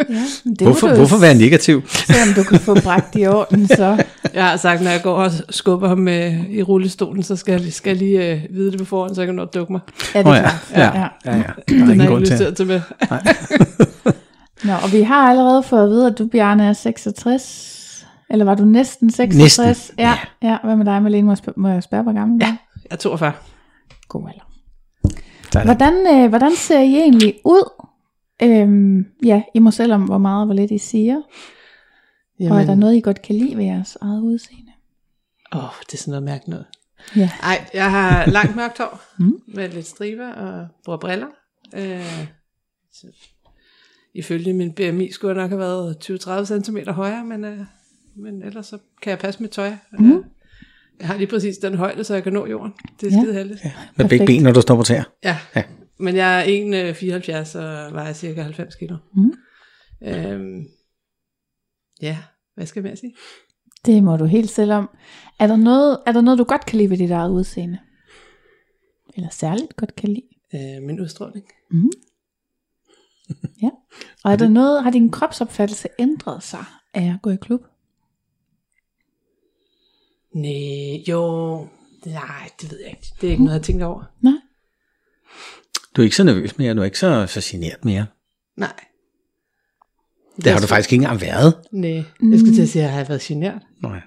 ja, 0.09 0.23
det 0.49 0.61
Hvorfor, 0.61 0.87
du 0.87 0.95
hvorfor 0.95 1.17
være 1.17 1.33
negativ? 1.35 1.87
se, 1.87 2.13
om 2.27 2.33
du 2.35 2.43
kan 2.43 2.59
få 2.59 2.81
bragt 2.81 3.15
i 3.15 3.27
orden, 3.27 3.67
så. 3.67 4.03
Jeg 4.33 4.45
har 4.45 4.57
sagt, 4.57 4.81
når 4.81 4.91
jeg 4.91 5.01
går 5.03 5.13
og 5.13 5.31
skubber 5.49 5.87
ham 5.87 6.07
øh, 6.07 6.49
i 6.49 6.63
rullestolen, 6.63 7.23
så 7.23 7.35
skal 7.35 7.61
jeg, 7.61 7.73
skal 7.73 7.89
jeg 7.89 7.97
lige 7.97 8.31
øh, 8.31 8.41
vide 8.49 8.71
det 8.71 8.79
på 8.79 8.85
forhånd, 8.85 9.15
så 9.15 9.21
jeg 9.21 9.27
kan 9.27 9.35
nå 9.35 9.41
at 9.41 9.53
dukke 9.53 9.71
mig. 9.71 9.81
Ja, 10.15 10.19
det 10.19 10.27
er 10.27 10.35
ja, 10.35 10.41
klart. 10.41 10.53
ja, 10.75 10.81
ja, 10.81 11.07
ja, 11.25 11.37
ja. 11.37 11.43
Der 11.79 11.85
er 11.85 11.91
ingen 11.93 12.07
grund 12.07 12.25
til. 12.25 12.55
til 12.55 12.67
med. 12.67 12.81
Nå, 14.67 14.73
og 14.83 14.91
vi 14.93 15.01
har 15.01 15.29
allerede 15.29 15.63
fået 15.63 15.83
at 15.83 15.89
vide, 15.89 16.07
at 16.07 16.17
du, 16.17 16.27
Bjarne, 16.27 16.65
er 16.65 16.73
66. 16.73 18.05
Eller 18.29 18.45
var 18.45 18.55
du 18.55 18.65
næsten 18.65 19.11
66? 19.11 19.67
Næsten, 19.67 19.95
Ja, 19.99 20.17
ja. 20.43 20.57
Hvad 20.63 20.75
med 20.75 20.85
dig, 20.85 21.03
Malene? 21.03 21.25
Må 21.25 21.31
jeg 21.31 21.37
spørge, 21.37 21.61
må 21.61 21.67
jeg 21.67 21.83
spørge 21.83 22.03
hvor 22.03 22.13
gammel 22.13 22.41
du 22.41 22.45
er? 22.45 22.49
Jeg 22.49 22.91
er 22.91 22.95
42. 22.95 23.31
God 24.09 24.29
alder. 24.29 25.63
Hvordan, 25.63 25.93
øh, 26.13 26.29
hvordan 26.29 26.55
ser 26.55 26.79
I 26.79 26.95
egentlig 26.95 27.33
ud? 27.45 27.80
Øhm, 28.43 29.05
ja, 29.25 29.43
I 29.53 29.59
må 29.59 29.71
selv 29.71 29.93
om, 29.93 30.01
hvor 30.03 30.17
meget 30.17 30.39
og 30.39 30.45
hvor 30.45 30.55
lidt 30.55 30.71
I 30.71 30.77
siger. 30.77 31.21
Jamen. 32.39 32.51
Og 32.51 32.61
er 32.61 32.65
der 32.65 32.75
noget, 32.75 32.95
I 32.95 33.01
godt 33.01 33.21
kan 33.21 33.35
lide 33.35 33.57
ved 33.57 33.63
jeres 33.63 33.97
eget 34.01 34.21
udseende? 34.21 34.71
Åh, 35.55 35.63
oh, 35.63 35.69
det 35.85 35.93
er 35.93 35.97
sådan 35.97 36.11
noget 36.11 36.23
mærkeligt 36.23 36.47
noget. 36.47 36.65
Ja. 37.15 37.29
Ej, 37.43 37.65
jeg 37.73 37.91
har 37.91 38.25
langt 38.25 38.55
mørkt 38.55 38.77
hår, 38.77 39.01
mm. 39.19 39.33
med 39.47 39.69
lidt 39.69 39.87
striber 39.87 40.27
og 40.33 40.67
bruger 40.85 40.97
briller. 40.97 41.27
Øh, 41.75 42.27
så, 42.93 43.07
ifølge 44.13 44.53
min 44.53 44.71
BMI 44.73 45.11
skulle 45.11 45.35
jeg 45.35 45.41
nok 45.43 45.49
have 45.49 45.59
været 45.59 45.97
20-30 46.59 46.63
cm 46.65 46.77
højere, 46.89 47.25
men, 47.25 47.45
øh, 47.45 47.59
men 48.15 48.43
ellers 48.43 48.65
så 48.67 48.77
kan 49.01 49.09
jeg 49.09 49.19
passe 49.19 49.41
mit 49.41 49.51
tøj. 49.51 49.71
Mm. 49.99 50.11
Øh, 50.11 50.23
jeg 50.99 51.07
har 51.07 51.17
lige 51.17 51.27
præcis 51.27 51.57
den 51.57 51.73
højde, 51.75 52.03
så 52.03 52.13
jeg 52.13 52.23
kan 52.23 52.33
nå 52.33 52.45
jorden. 52.47 52.73
Det 53.01 53.07
er 53.07 53.17
Ja. 53.17 53.21
skide 53.21 53.33
heldigt. 53.33 53.63
Ja. 53.63 53.71
Med 53.95 54.05
begge 54.09 54.09
Perfekt. 54.25 54.27
ben, 54.27 54.43
når 54.43 54.51
du 54.51 54.61
står 54.61 54.75
på 54.75 54.83
tæer. 54.83 55.03
ja. 55.23 55.37
Ja. 55.55 55.63
Men 56.01 56.15
jeg 56.15 56.39
er 56.39 56.93
1,74 57.53 57.57
og 57.59 57.93
vejer 57.93 58.13
cirka 58.13 58.41
90 58.41 58.75
kilo. 58.75 58.97
Mm. 59.15 59.33
Øhm, 60.03 60.67
ja, 62.01 62.17
hvad 62.55 62.65
skal 62.65 62.79
jeg 62.79 62.89
mere 62.89 62.95
sige? 62.95 63.15
Det 63.85 64.03
må 64.03 64.17
du 64.17 64.25
helt 64.25 64.49
selv 64.49 64.71
om. 64.71 64.89
Er 65.39 65.47
der 65.47 65.55
noget, 65.55 65.99
er 66.05 66.11
der 66.11 66.21
noget 66.21 66.39
du 66.39 66.43
godt 66.43 66.65
kan 66.65 66.77
lide 66.77 66.89
ved 66.89 66.97
dit 66.97 67.11
eget 67.11 67.31
udseende? 67.31 67.79
Eller 69.15 69.29
særligt 69.29 69.75
godt 69.75 69.95
kan 69.95 70.09
lide? 70.09 70.27
Øh, 70.53 70.83
min 70.83 70.99
udstråling. 70.99 71.45
Ja. 73.61 73.69
Og 74.23 74.31
er 74.31 74.35
der 74.35 74.49
noget, 74.49 74.83
har 74.83 74.91
din 74.91 75.11
kropsopfattelse 75.11 75.87
ændret 75.99 76.43
sig 76.43 76.65
af 76.93 77.13
at 77.13 77.21
gå 77.21 77.29
i 77.29 77.35
klub? 77.35 77.61
Nej, 80.35 81.03
jo, 81.07 81.57
nej, 82.05 82.49
det 82.61 82.71
ved 82.71 82.79
jeg 82.79 82.89
ikke. 82.89 83.07
Det 83.21 83.27
er 83.27 83.31
ikke 83.31 83.43
noget, 83.43 83.53
jeg 83.53 83.59
har 83.59 83.63
tænkt 83.63 83.83
over. 83.83 84.03
Nej. 84.21 84.33
Du 85.95 86.01
er 86.01 86.03
ikke 86.03 86.15
så 86.15 86.23
nervøs 86.23 86.57
mere, 86.57 86.73
du 86.73 86.81
er 86.81 86.85
ikke 86.85 86.99
så, 86.99 87.25
så 87.27 87.41
genert 87.51 87.85
mere. 87.85 88.05
Nej. 88.57 88.73
Det 90.43 90.51
har 90.51 90.59
du 90.59 90.67
faktisk 90.67 90.93
ikke 90.93 91.03
engang 91.03 91.21
været. 91.21 91.53
Nej, 91.71 92.03
jeg 92.31 92.39
skulle 92.39 92.55
til 92.55 92.61
at 92.61 92.69
sige, 92.69 92.83
at 92.83 92.89
jeg 92.89 92.97
har 92.97 93.03
været 93.03 93.21
genert. 93.21 93.61
Nej. 93.83 94.01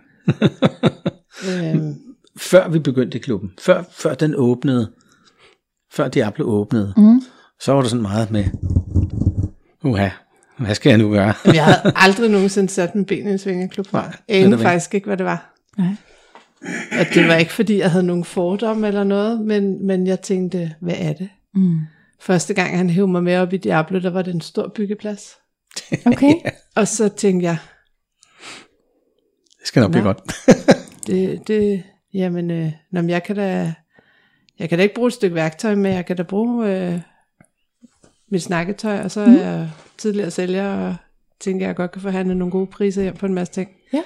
Øhm, 1.49 1.95
Før 2.39 2.69
vi 2.69 2.79
begyndte 2.79 3.19
i 3.19 3.21
klubben, 3.21 3.51
før, 3.61 3.83
før 3.93 4.15
den 4.15 4.35
åbnede, 4.37 4.93
før 5.93 6.09
Diablo 6.09 6.45
åbnede, 6.49 6.95
Mm. 6.97 7.21
så 7.61 7.73
var 7.73 7.83
du 7.83 7.89
sådan 7.89 8.03
meget 8.03 8.31
med, 8.31 8.45
uha, 9.85 10.09
hvad 10.59 10.75
skal 10.75 10.91
jeg 10.91 10.99
nu 10.99 11.11
gøre? 11.11 11.35
jeg 11.45 11.65
havde 11.65 11.93
aldrig 12.05 12.31
nogensinde 12.31 12.69
sat 12.69 12.95
min 12.95 13.05
ben 13.05 13.27
i 13.29 13.31
en 13.31 13.39
svingerklub. 13.39 13.93
Nej, 13.93 14.17
Jeg 14.29 14.37
anede 14.37 14.63
faktisk 14.63 14.95
ikke, 14.95 15.07
hvad 15.07 15.17
det 15.17 15.27
var. 15.27 15.55
Nej. 15.79 15.95
Og 17.01 17.07
det 17.15 17.29
var 17.29 17.35
ikke, 17.35 17.53
fordi 17.53 17.79
jeg 17.79 17.91
havde 17.91 18.07
nogen 18.07 18.25
fordomme 18.25 18.89
eller 18.89 19.05
noget, 19.05 19.41
men, 19.41 19.87
men 19.87 20.07
jeg 20.07 20.21
tænkte, 20.21 20.75
hvad 20.81 20.95
er 20.99 21.13
det? 21.13 21.29
Mm. 21.55 21.79
Første 22.21 22.55
gang 22.55 22.77
han 22.77 22.91
hævde 22.91 23.13
mig 23.13 23.23
med 23.23 23.37
op 23.39 23.53
i 23.53 23.57
Diablo, 23.57 24.01
der 24.01 24.11
var 24.11 24.23
det 24.23 24.35
en 24.35 24.41
stor 24.41 24.73
byggeplads. 24.75 25.31
Okay. 26.07 26.35
Og 26.75 26.89
så 26.89 27.09
tænkte 27.09 27.45
jeg, 27.47 27.57
Det 29.61 29.67
skal 29.69 29.81
nok 29.81 29.91
blive 29.91 30.05
godt. 30.05 30.19
det, 31.07 31.49
det 31.49 31.83
jamen, 32.15 32.51
øh, 32.51 32.73
nå, 32.93 33.01
men 33.01 33.11
jeg 33.11 33.23
kan 33.23 33.37
da, 33.37 33.75
jeg 34.59 34.69
kan 34.69 34.79
da 34.79 34.83
ikke 34.83 34.95
bruge 34.95 35.07
et 35.07 35.13
stykke 35.13 35.35
værktøj, 35.35 35.75
men 35.75 35.93
jeg 35.93 36.07
kan 36.07 36.17
da 36.17 36.23
bruge 36.23 36.71
øh, 36.71 37.01
mit 38.31 38.43
snakketøj, 38.43 39.01
og 39.01 39.11
så 39.11 39.21
er 39.21 39.31
jeg 39.31 39.71
tidligere 39.99 40.31
sælger, 40.31 40.69
og 40.89 40.97
tænker, 41.41 41.67
jeg 41.67 41.77
godt 41.77 41.93
kan 41.93 42.03
forhandle 42.03 42.35
nogle 42.35 42.51
gode 42.53 42.67
priser 42.67 43.03
hjem 43.03 43.17
på 43.17 43.27
en 43.27 43.35
masse 43.35 43.53
ting. 43.53 43.69
Ja. 43.93 44.03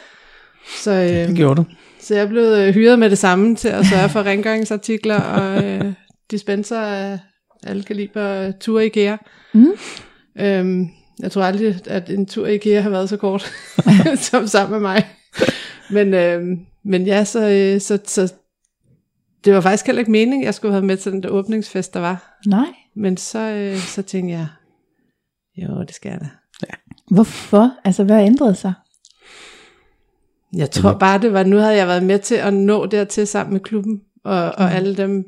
Så, 0.83 0.91
øh, 0.93 1.09
Det 1.29 1.37
gjorde 1.37 1.57
du. 1.57 1.65
så 2.01 2.15
jeg 2.15 2.25
er 2.25 2.29
blevet 2.29 2.59
øh, 2.69 2.75
hyret 2.75 2.99
med 2.99 3.11
det 3.11 3.19
samme 3.19 3.57
til 3.57 3.69
at 3.69 3.87
sørge 3.87 4.09
for 4.09 4.23
rengøringsartikler 4.23 5.21
og 5.21 5.65
øh, 5.65 5.93
dispenser 6.31 6.81
af 6.81 7.19
alle 7.66 7.83
kaliber 7.83 8.51
tur 8.51 8.81
i 8.81 8.87
IKEA. 8.87 9.16
Mm. 9.55 9.73
Øhm, 10.38 10.88
jeg 11.18 11.33
tror 11.33 11.42
aldrig, 11.42 11.81
at 11.87 12.11
en 12.11 12.27
tur 12.27 12.47
i 12.47 12.55
IKEA 12.55 12.81
har 12.81 12.90
været 12.90 13.09
så 13.09 13.16
kort 13.16 13.53
som 14.31 14.47
sammen 14.47 14.73
med 14.73 14.81
mig. 14.81 15.07
Men, 15.90 16.14
øhm, 16.14 16.66
men 16.85 17.07
ja, 17.07 17.25
så, 17.25 17.49
øh, 17.49 17.81
så, 17.81 17.99
så 18.05 18.33
det 19.44 19.55
var 19.55 19.61
faktisk 19.61 19.87
heller 19.87 20.01
ikke 20.01 20.11
meningen, 20.11 20.44
jeg 20.44 20.55
skulle 20.55 20.73
have 20.73 20.85
med 20.85 20.97
til 20.97 21.12
den 21.12 21.23
der 21.23 21.29
åbningsfest, 21.29 21.94
der 21.94 22.01
var. 22.01 22.38
Nej. 22.47 22.75
Men 22.97 23.16
så, 23.16 23.38
øh, 23.38 23.77
så 23.77 24.03
tænkte 24.03 24.33
jeg, 24.35 24.47
jo, 25.57 25.83
det 25.83 25.94
skal 25.94 26.11
jeg 26.11 26.21
da. 26.21 26.29
Hvorfor? 27.11 27.71
Altså, 27.85 28.05
hvad 28.05 28.27
ændrede 28.27 28.55
sig? 28.55 28.73
Jeg 30.53 30.71
tror 30.71 30.92
bare, 30.92 31.18
det 31.18 31.33
var, 31.33 31.42
nu 31.42 31.57
havde 31.57 31.77
jeg 31.77 31.87
været 31.87 32.03
med 32.03 32.18
til 32.18 32.35
at 32.35 32.55
nå 32.55 32.87
dertil 32.87 33.27
sammen 33.27 33.53
med 33.53 33.61
klubben, 33.61 34.01
og, 34.25 34.42
og 34.42 34.73
alle 34.73 34.97
dem, 34.97 35.25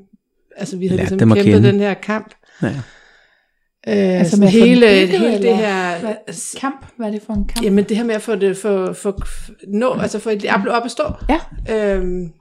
altså 0.56 0.76
vi 0.76 0.86
havde 0.86 0.96
Lærte 0.96 1.16
ligesom 1.16 1.34
kæmpet 1.34 1.44
kende. 1.44 1.68
den 1.72 1.80
her 1.80 1.94
kamp. 1.94 2.34
Ja. 2.62 2.68
Øh, 3.88 4.20
Altså 4.20 4.40
med 4.40 4.48
hele, 4.48 4.80
bygget, 4.80 5.08
hele 5.08 5.42
det 5.42 5.56
her, 5.56 5.98
Hvad, 6.00 6.14
kamp? 6.60 6.86
Hvad 6.96 7.06
er 7.06 7.10
det 7.10 7.22
for 7.22 7.32
en 7.32 7.44
kamp? 7.48 7.64
jamen 7.64 7.84
det 7.84 7.96
her 7.96 8.04
med 8.04 8.14
at 8.14 8.22
få 8.22 8.34
det, 8.36 8.56
få, 8.56 8.92
få, 8.92 9.20
nå, 9.68 9.94
altså 9.94 10.18
få 10.18 10.30
et 10.30 10.42
Diablo 10.42 10.72
op 10.72 10.84
at 10.84 10.90
stå. 10.90 11.04
Ja. 11.28 11.40
Øhm, 11.94 12.32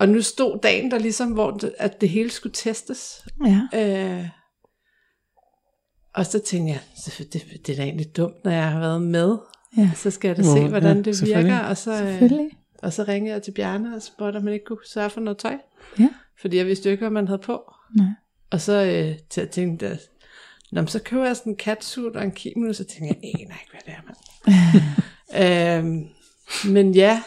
og 0.00 0.08
nu 0.08 0.22
stod 0.22 0.58
dagen 0.62 0.90
der 0.90 0.98
ligesom, 0.98 1.28
hvor 1.30 1.50
det, 1.50 1.72
at 1.78 2.00
det 2.00 2.08
hele 2.08 2.30
skulle 2.30 2.52
testes. 2.52 3.26
Ja. 3.46 3.60
Øh, 4.18 4.24
og 6.14 6.26
så 6.26 6.38
tænkte 6.38 6.72
jeg, 6.72 6.80
så 6.96 7.24
det, 7.32 7.42
det 7.66 7.72
er 7.72 7.76
da 7.76 7.82
egentlig 7.82 8.16
dumt, 8.16 8.44
når 8.44 8.50
jeg 8.50 8.70
har 8.70 8.80
været 8.80 9.02
med. 9.02 9.36
Ja. 9.76 9.90
Så 9.94 10.10
skal 10.10 10.28
jeg 10.28 10.36
da 10.36 10.42
se, 10.42 10.68
hvordan 10.68 10.96
ja, 10.96 11.02
det 11.02 11.26
virker. 11.26 11.58
Og 11.58 11.76
så, 11.76 12.04
øh, 12.04 12.30
og 12.82 12.92
så 12.92 13.04
ringede 13.08 13.34
jeg 13.34 13.42
til 13.42 13.52
Bjarne 13.52 13.96
og 13.96 14.02
spurgte, 14.02 14.36
om 14.36 14.44
man 14.44 14.52
ikke 14.52 14.64
kunne 14.64 14.78
sørge 14.92 15.10
for 15.10 15.20
noget 15.20 15.38
tøj. 15.38 15.56
Ja. 15.98 16.08
Fordi 16.40 16.56
jeg 16.56 16.66
vidste 16.66 16.88
jo 16.88 16.90
ikke, 16.90 17.02
hvad 17.02 17.10
man 17.10 17.28
havde 17.28 17.42
på. 17.42 17.72
Nej. 17.96 18.06
Og 18.50 18.60
så 18.60 18.84
øh, 18.84 19.18
til 19.30 19.40
at 19.40 19.50
tænke, 19.50 19.86
at 19.86 20.00
Nå, 20.72 20.86
så 20.86 20.98
køber 20.98 21.26
jeg 21.26 21.36
sådan 21.36 21.52
en 21.52 21.58
catsuit 21.58 22.16
og 22.16 22.24
en 22.24 22.32
kimono, 22.32 22.72
så 22.72 22.84
tænker 22.84 23.06
jeg, 23.06 23.16
jeg 23.22 23.40
aner 23.40 23.54
ikke, 23.60 23.70
hvad 23.70 23.80
det 23.86 23.94
er, 23.94 24.02
mand. 24.06 25.84
øhm, 25.90 26.08
men 26.72 26.94
ja, 26.94 27.22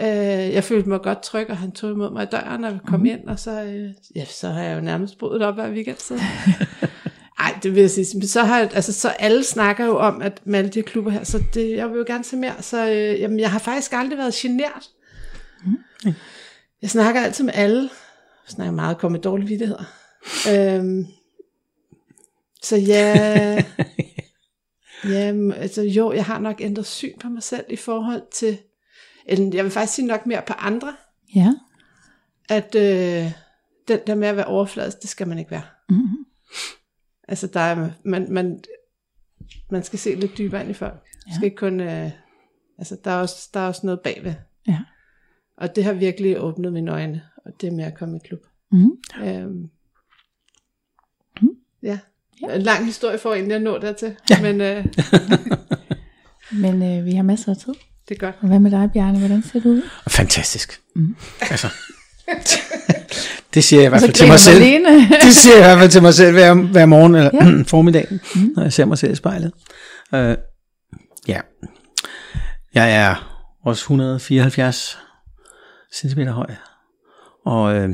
øh, 0.00 0.54
jeg 0.54 0.64
følte 0.64 0.88
mig 0.88 1.00
godt 1.00 1.22
tryg, 1.22 1.50
og 1.50 1.56
han 1.56 1.72
tog 1.72 1.90
imod 1.90 2.10
mig 2.10 2.22
i 2.22 2.26
døren, 2.26 2.64
og 2.64 2.74
vi 2.74 2.78
kom 2.86 3.00
mm. 3.00 3.06
ind, 3.06 3.28
og 3.28 3.38
så, 3.38 3.62
øh, 3.62 3.90
ja, 4.16 4.24
så 4.24 4.48
har 4.48 4.62
jeg 4.62 4.76
jo 4.76 4.80
nærmest 4.80 5.18
boet 5.18 5.42
op 5.42 5.54
hver 5.54 5.70
weekend 5.70 5.96
siden. 5.98 6.22
Ej, 7.38 7.58
det 7.62 7.74
vil 7.74 7.80
jeg 7.80 7.90
sige. 7.90 8.18
Men 8.18 8.26
så 8.26 8.42
har 8.42 8.58
altså, 8.60 8.92
så 8.92 9.08
alle 9.08 9.44
snakker 9.44 9.86
jo 9.86 9.98
om, 9.98 10.22
at 10.22 10.40
med 10.44 10.58
alle 10.58 10.70
de 10.70 10.82
klubber 10.82 11.10
her, 11.10 11.24
så 11.24 11.42
det, 11.54 11.76
jeg 11.76 11.90
vil 11.90 11.98
jo 11.98 12.04
gerne 12.06 12.24
se 12.24 12.36
mere. 12.36 12.62
Så 12.62 12.90
øh, 12.90 13.20
jamen, 13.20 13.40
jeg 13.40 13.50
har 13.50 13.58
faktisk 13.58 13.92
aldrig 13.92 14.18
været 14.18 14.34
genert. 14.34 14.88
Mm. 15.66 16.12
Jeg 16.82 16.90
snakker 16.90 17.20
altid 17.20 17.44
med 17.44 17.52
alle. 17.56 17.90
Snakker 18.46 18.72
meget 18.72 19.04
om 19.04 19.12
med 19.12 19.20
dårlige 19.20 19.48
vidtigheder. 19.48 19.84
øhm, 20.52 21.06
så 22.62 22.76
ja, 22.76 23.64
ja, 25.10 25.34
altså 25.56 25.82
jo, 25.82 26.12
jeg 26.12 26.24
har 26.24 26.38
nok 26.38 26.60
ændret 26.60 26.86
syn 26.86 27.18
på 27.18 27.28
mig 27.28 27.42
selv 27.42 27.64
i 27.68 27.76
forhold 27.76 28.22
til, 28.32 28.58
eller 29.26 29.50
jeg 29.54 29.64
vil 29.64 29.72
faktisk 29.72 29.94
sige 29.94 30.06
nok 30.06 30.26
mere 30.26 30.42
på 30.46 30.52
andre, 30.52 30.96
Ja. 31.36 31.52
at 32.48 32.74
øh, 32.74 33.32
den 33.88 33.98
der 34.06 34.14
med 34.14 34.28
at 34.28 34.36
være 34.36 34.44
overfladisk, 34.46 35.02
det 35.02 35.10
skal 35.10 35.28
man 35.28 35.38
ikke 35.38 35.50
være. 35.50 35.62
Mm. 35.88 36.08
Altså 37.28 37.46
der 37.46 37.60
er, 37.60 37.90
man, 38.04 38.32
man, 38.32 38.64
man 39.70 39.84
skal 39.84 39.98
se 39.98 40.14
lidt 40.14 40.38
dybere 40.38 40.60
ind 40.60 40.70
i 40.70 40.74
folk. 40.74 40.94
Ja. 40.94 41.30
Ja. 41.30 41.34
skal 41.34 41.44
ikke 41.44 41.56
kun, 41.56 41.80
øh, 41.80 42.10
altså 42.78 42.96
der 43.04 43.10
er, 43.10 43.16
også, 43.20 43.48
der 43.54 43.60
er 43.60 43.66
også 43.66 43.80
noget 43.86 44.00
bagved. 44.00 44.34
Ja. 44.68 44.78
Og 45.56 45.76
det 45.76 45.84
har 45.84 45.92
virkelig 45.92 46.40
åbnet 46.40 46.72
mine 46.72 46.92
øjne, 46.92 47.22
og 47.46 47.52
det 47.60 47.72
med 47.72 47.84
at 47.84 47.94
komme 47.98 48.16
i 48.16 48.20
klub. 48.28 48.40
Mm. 48.72 48.90
Øhm, 49.24 49.70
Mm. 51.42 51.48
ja. 51.82 51.98
Ja. 52.42 52.54
En 52.54 52.62
lang 52.62 52.84
historie 52.86 53.18
for 53.18 53.34
egentlig 53.34 53.56
at 53.56 53.62
nå 53.62 53.78
dertil, 53.78 54.16
ja. 54.30 54.42
men 54.42 54.60
øh, 54.60 54.86
Men 56.62 56.82
øh, 56.98 57.04
vi 57.04 57.12
har 57.12 57.22
masser 57.22 57.50
af 57.50 57.56
tid. 57.56 57.74
det 58.08 58.14
er 58.14 58.18
godt. 58.18 58.34
Og 58.40 58.48
hvad 58.48 58.58
med 58.58 58.70
dig, 58.70 58.90
Bjarne? 58.92 59.18
Hvordan 59.18 59.42
ser 59.42 59.60
du 59.60 59.68
ud? 59.68 59.82
Fantastisk. 60.08 60.80
Mm. 60.96 61.16
Altså, 61.40 61.68
det 63.54 63.64
siger 63.64 63.80
jeg 63.80 63.86
i 63.86 63.88
hvert 63.88 64.00
Så 64.00 64.06
fald 64.06 64.14
til 64.14 64.26
mig 64.28 64.38
selv. 64.40 64.60
Malene. 64.60 65.08
Det 65.26 65.34
siger 65.34 65.56
jeg 65.56 65.64
i 65.64 65.68
hvert 65.68 65.78
fald 65.78 65.90
til 65.90 66.02
mig 66.02 66.14
selv 66.14 66.32
hver, 66.32 66.54
hver 66.54 66.86
morgen 66.86 67.14
eller 67.14 67.30
Ja. 67.34 67.62
formiddag, 67.74 68.06
Mm. 68.10 68.52
når 68.56 68.62
jeg 68.62 68.72
ser 68.72 68.84
mig 68.84 68.98
selv 68.98 69.12
i 69.12 69.14
spejlet. 69.14 69.52
Uh, 70.12 70.34
ja, 71.28 71.40
jeg 72.74 72.96
er 72.96 73.14
også 73.64 73.82
174 73.82 74.98
cm 75.94 76.20
høj. 76.20 76.46
Og, 77.44 77.74
øh, 77.74 77.90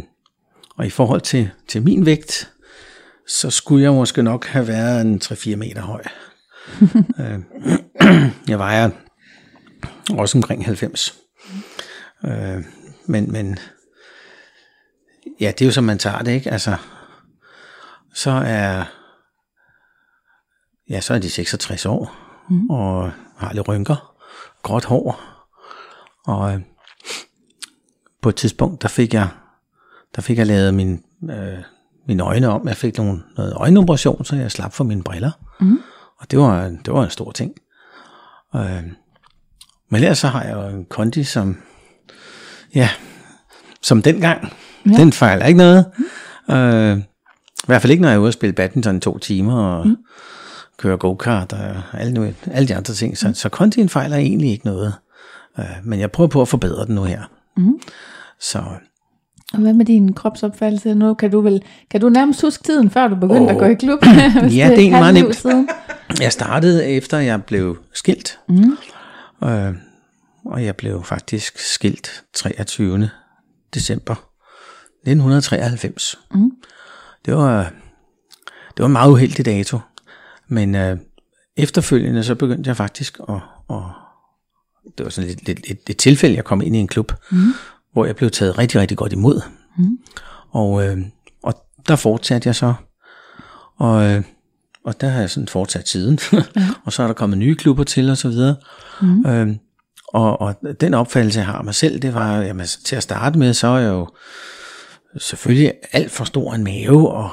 og 0.77 0.87
i 0.87 0.91
forhold 0.91 1.21
til, 1.21 1.51
til 1.69 1.83
min 1.83 2.07
vægt, 2.07 2.53
så 3.27 3.51
skulle 3.51 3.83
jeg 3.85 3.93
måske 3.93 4.23
nok 4.23 4.47
have 4.47 4.69
været 4.69 5.01
en 5.01 5.21
3-4 5.25 5.57
meter 5.57 5.83
høj. 5.83 6.03
øh, 7.21 7.39
jeg 8.49 8.59
vejer 8.59 8.91
også 10.11 10.39
omkring 10.39 10.65
90. 10.65 11.15
Øh, 12.25 12.65
men, 13.07 13.33
men 13.33 13.59
ja, 15.41 15.53
det 15.59 15.63
er 15.63 15.67
jo 15.67 15.73
som 15.73 15.85
man 15.85 15.99
tager 15.99 16.19
det, 16.19 16.33
ikke? 16.33 16.51
Altså, 16.51 16.77
så 18.15 18.31
er 18.31 18.85
ja, 20.91 21.01
så 21.01 21.15
er 21.15 21.19
de 21.19 21.31
66 21.31 21.87
år, 21.87 22.17
mm. 22.51 22.71
og 22.71 23.13
har 23.37 23.53
lidt 23.53 23.69
rynker, 23.69 24.15
gråt 24.63 24.85
hår, 24.85 25.21
og 26.27 26.55
øh, 26.55 26.61
på 28.23 28.29
et 28.29 28.37
tidspunkt, 28.37 28.83
der 28.83 28.89
fik 28.89 29.15
jeg, 29.15 29.29
der 30.17 30.23
fik 30.23 30.39
jeg 30.39 30.47
lavet 30.47 30.75
min, 30.75 31.03
øh, 31.31 31.59
mine 32.09 32.23
øjne 32.23 32.49
om. 32.49 32.69
Jeg 32.69 32.77
fik 32.77 32.97
nogle, 32.99 33.23
noget 33.37 33.53
øjenoperation, 33.57 34.25
så 34.25 34.37
jeg 34.37 34.51
slap 34.51 34.73
for 34.73 34.85
mine 34.85 35.03
briller. 35.03 35.31
Mm. 35.61 35.79
Og 36.21 36.31
det 36.31 36.39
var, 36.39 36.69
det 36.85 36.93
var 36.93 37.05
en 37.05 37.11
stor 37.11 37.31
ting. 37.31 37.53
Øh, 38.57 38.83
men 39.91 40.03
ellers 40.03 40.19
så 40.19 40.29
har 40.29 40.43
jeg 40.43 40.55
jo 40.55 40.77
en 40.77 40.85
kondi, 40.85 41.25
som, 41.25 41.57
ja, 42.75 42.89
som 43.83 44.03
dengang. 44.03 44.53
Ja. 44.87 44.97
Den 44.97 45.13
fejler 45.13 45.47
ikke 45.47 45.59
noget. 45.59 45.87
Mm. 46.49 46.55
Øh, 46.55 46.99
I 46.99 47.67
hvert 47.67 47.83
fald 47.83 47.91
ikke, 47.91 48.03
når 48.03 48.09
jeg 48.09 48.17
er 48.17 48.21
ude 48.21 48.29
og 48.29 48.33
spille 48.33 48.53
badminton 48.53 48.97
i 48.97 49.01
to 49.01 49.19
timer, 49.19 49.63
og 49.63 49.87
mm. 49.87 49.97
køre 50.79 50.97
go-kart, 50.97 51.53
og 51.53 51.83
alle, 51.93 52.35
alle 52.47 52.69
de 52.69 52.75
andre 52.77 52.95
ting. 52.95 53.19
Så, 53.19 53.29
mm. 53.29 53.35
så 53.35 53.49
kondien 53.49 53.89
fejler 53.89 54.17
egentlig 54.17 54.51
ikke 54.51 54.67
noget. 54.67 54.95
Øh, 55.59 55.65
men 55.85 56.01
jeg 56.01 56.11
prøver 56.11 56.29
på 56.29 56.43
at 56.43 56.49
forbedre 56.49 56.87
den 56.87 56.95
nu 56.95 57.03
her. 57.03 57.23
Mm. 57.61 57.81
Så 58.41 58.59
Og 59.53 59.59
hvad 59.59 59.75
med 59.75 59.85
din 59.85 60.13
kropsopfattelse? 60.13 60.95
Nu 60.95 61.15
kan 61.15 61.31
du 61.31 61.41
vel, 61.41 61.63
kan 61.91 62.01
du 62.01 62.09
nærmest 62.09 62.43
huske 62.43 62.63
tiden, 62.63 62.91
før 62.91 63.09
du 63.09 63.15
begyndte 63.15 63.43
Åh. 63.43 63.51
at 63.51 63.59
gå 63.59 63.65
i 63.65 63.75
klub? 63.75 63.99
Ja, 64.59 64.71
det 64.77 64.87
er 64.87 64.91
meget 64.91 65.15
nemt. 65.15 65.37
Siden. 65.37 65.69
jeg 66.21 66.33
startede 66.33 66.87
efter 66.87 67.19
jeg 67.19 67.45
blev 67.45 67.79
skilt. 67.95 68.39
Mm. 68.49 68.77
Øh, 69.49 69.75
og 70.45 70.65
jeg 70.65 70.77
blev 70.77 71.05
faktisk 71.05 71.59
skilt 71.59 72.25
23. 72.35 73.11
december 73.75 74.15
1993. 74.15 76.19
Mm. 76.35 76.51
Det 77.25 77.37
var, 77.37 77.63
det 78.47 78.79
var 78.79 78.87
en 78.87 78.93
meget 78.93 79.11
uheldig 79.11 79.45
dato, 79.45 79.79
men 80.49 80.75
øh, 80.75 80.99
efterfølgende 81.57 82.25
så 82.25 82.35
begyndte 82.35 82.69
jeg 82.69 82.77
faktisk 82.77 83.19
at, 83.29 83.35
at 83.71 83.83
det 84.99 85.05
var 85.05 85.11
sådan 85.11 85.31
et, 85.31 85.49
et, 85.49 85.61
et, 85.71 85.79
et 85.91 85.97
tilfælde, 85.97 86.37
jeg 86.37 86.45
kom 86.45 86.63
ind 86.63 86.77
i 86.77 86.79
en 86.79 86.89
klub, 86.89 87.13
mm. 87.31 87.55
hvor 87.93 88.07
jeg 88.07 88.17
blev 88.17 88.31
taget 88.31 88.59
rigtig, 88.59 88.81
rigtig 88.81 88.97
godt 88.97 89.13
imod. 89.13 89.41
Mm. 89.79 89.99
Og, 90.51 90.87
øh, 90.87 90.99
og 91.43 91.55
der 91.89 91.97
fortsatte 91.97 92.47
jeg 92.47 92.55
så, 92.55 92.75
og, 93.79 94.11
øh, 94.11 94.23
og 94.85 95.01
der 95.01 95.09
har 95.09 95.21
jeg 95.21 95.31
sådan 95.31 95.49
fortsat 95.49 95.89
siden, 95.89 96.19
ja. 96.33 96.43
og 96.85 96.93
så 96.93 97.03
er 97.03 97.07
der 97.07 97.15
kommet 97.15 97.39
nye 97.39 97.55
klubber 97.55 97.85
til 97.85 98.11
og 98.11 98.17
så 98.17 98.29
videre. 98.29 98.57
Mm. 99.03 99.27
Øh, 99.27 99.57
og, 100.09 100.41
og 100.41 100.55
den 100.81 100.95
opfattelse, 100.95 101.39
jeg 101.39 101.47
har 101.47 101.59
af 101.59 101.65
mig 101.65 101.75
selv, 101.75 101.99
det 101.99 102.15
var, 102.15 102.37
jamen, 102.37 102.67
til 102.85 102.97
at 102.97 103.03
starte 103.03 103.39
med, 103.39 103.55
så 103.55 103.67
er 103.67 103.79
jeg 103.79 103.89
jo 103.89 104.09
selvfølgelig 105.19 105.73
alt 105.93 106.11
for 106.11 106.25
stor 106.25 106.55
en 106.55 106.65
mave, 106.65 107.11
og, 107.11 107.31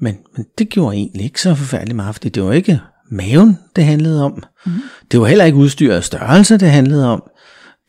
men, 0.00 0.18
men 0.36 0.46
det 0.58 0.68
gjorde 0.68 0.96
egentlig 0.96 1.24
ikke 1.24 1.40
så 1.40 1.54
forfærdeligt 1.54 1.96
meget, 1.96 2.14
fordi 2.14 2.28
det 2.28 2.42
var 2.42 2.52
ikke 2.52 2.80
maven, 3.12 3.58
det 3.76 3.84
handlede 3.84 4.24
om. 4.24 4.42
Mm. 4.66 4.72
Det 5.10 5.20
var 5.20 5.26
heller 5.26 5.44
ikke 5.44 5.58
udstyret 5.58 6.04
størrelse, 6.04 6.58
det 6.58 6.70
handlede 6.70 7.08
om. 7.08 7.22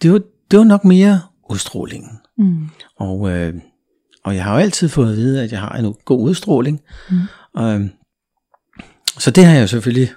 Det 0.01 0.11
var, 0.11 0.21
det 0.51 0.59
var 0.59 0.65
nok 0.65 0.85
mere 0.85 1.21
udstrålingen. 1.49 2.09
Mm. 2.37 2.69
Og, 2.99 3.29
øh, 3.29 3.53
og 4.23 4.35
jeg 4.35 4.43
har 4.43 4.53
jo 4.53 4.59
altid 4.59 4.89
fået 4.89 5.11
at 5.11 5.17
vide, 5.17 5.43
at 5.43 5.51
jeg 5.51 5.59
har 5.59 5.69
en 5.69 5.95
god 6.05 6.21
udstråling. 6.21 6.81
Mm. 7.09 7.19
Og, 7.55 7.79
øh, 7.79 7.89
så 9.19 9.31
det 9.31 9.45
har 9.45 9.53
jeg 9.53 9.69
selvfølgelig 9.69 10.11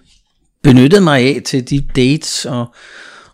benyttet 0.62 1.02
mig 1.02 1.20
af 1.20 1.42
til 1.46 1.70
de 1.70 1.88
dates 1.96 2.46
og, 2.46 2.74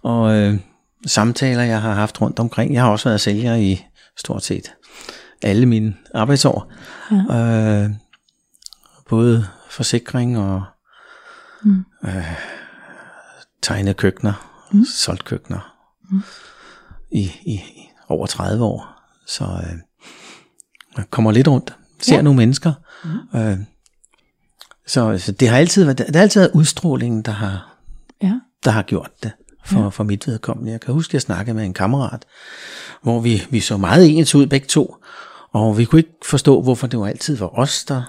og 0.02 0.34
øh, 0.34 0.58
samtaler, 1.06 1.62
jeg 1.62 1.82
har 1.82 1.94
haft 1.94 2.20
rundt 2.20 2.38
omkring. 2.38 2.74
Jeg 2.74 2.82
har 2.82 2.90
også 2.90 3.08
været 3.08 3.20
sælger 3.20 3.54
i 3.54 3.84
stort 4.18 4.44
set 4.44 4.72
alle 5.42 5.66
mine 5.66 5.94
arbejdsår. 6.14 6.72
Ja. 7.30 7.84
Øh, 7.84 7.90
både 9.08 9.46
forsikring 9.70 10.38
og 10.38 10.62
mm. 11.64 11.84
øh, 12.04 12.32
tegnet 13.62 13.96
køkkener, 13.96 14.66
mm. 14.72 14.84
solgt 14.84 15.24
køkkener 15.24 15.76
mm. 16.10 16.22
i, 17.10 17.22
i, 17.22 17.60
over 18.08 18.26
30 18.26 18.64
år. 18.64 19.02
Så 19.26 19.44
øh, 19.44 19.78
jeg 20.96 21.04
kommer 21.10 21.32
lidt 21.32 21.48
rundt, 21.48 21.76
ser 22.00 22.16
ja. 22.16 22.22
nogle 22.22 22.36
mennesker. 22.36 22.72
Mm. 23.04 23.38
Øh, 23.40 23.58
så, 24.86 25.18
så 25.18 25.32
det 25.32 25.48
har 25.48 25.56
altid 25.56 25.84
været, 25.84 25.98
det 25.98 26.16
har 26.16 26.22
altid 26.22 26.40
været 26.40 26.52
udstrålingen, 26.54 27.22
der 27.22 27.32
har, 27.32 27.76
ja. 28.22 28.40
der 28.64 28.70
har 28.70 28.82
gjort 28.82 29.10
det 29.22 29.32
for, 29.64 29.80
ja. 29.80 29.88
for 29.88 30.04
mit 30.04 30.26
vedkommende. 30.26 30.72
Jeg 30.72 30.80
kan 30.80 30.94
huske, 30.94 31.10
at 31.10 31.14
jeg 31.14 31.22
snakkede 31.22 31.54
med 31.54 31.64
en 31.64 31.74
kammerat, 31.74 32.24
hvor 33.02 33.20
vi, 33.20 33.42
vi 33.50 33.60
så 33.60 33.76
meget 33.76 34.18
ens 34.18 34.34
ud 34.34 34.46
begge 34.46 34.66
to, 34.66 34.96
og 35.52 35.78
vi 35.78 35.84
kunne 35.84 35.98
ikke 35.98 36.12
forstå, 36.26 36.62
hvorfor 36.62 36.86
det 36.86 36.98
var 36.98 37.06
altid 37.06 37.36
var 37.36 37.58
os, 37.58 37.84
der, 37.84 38.02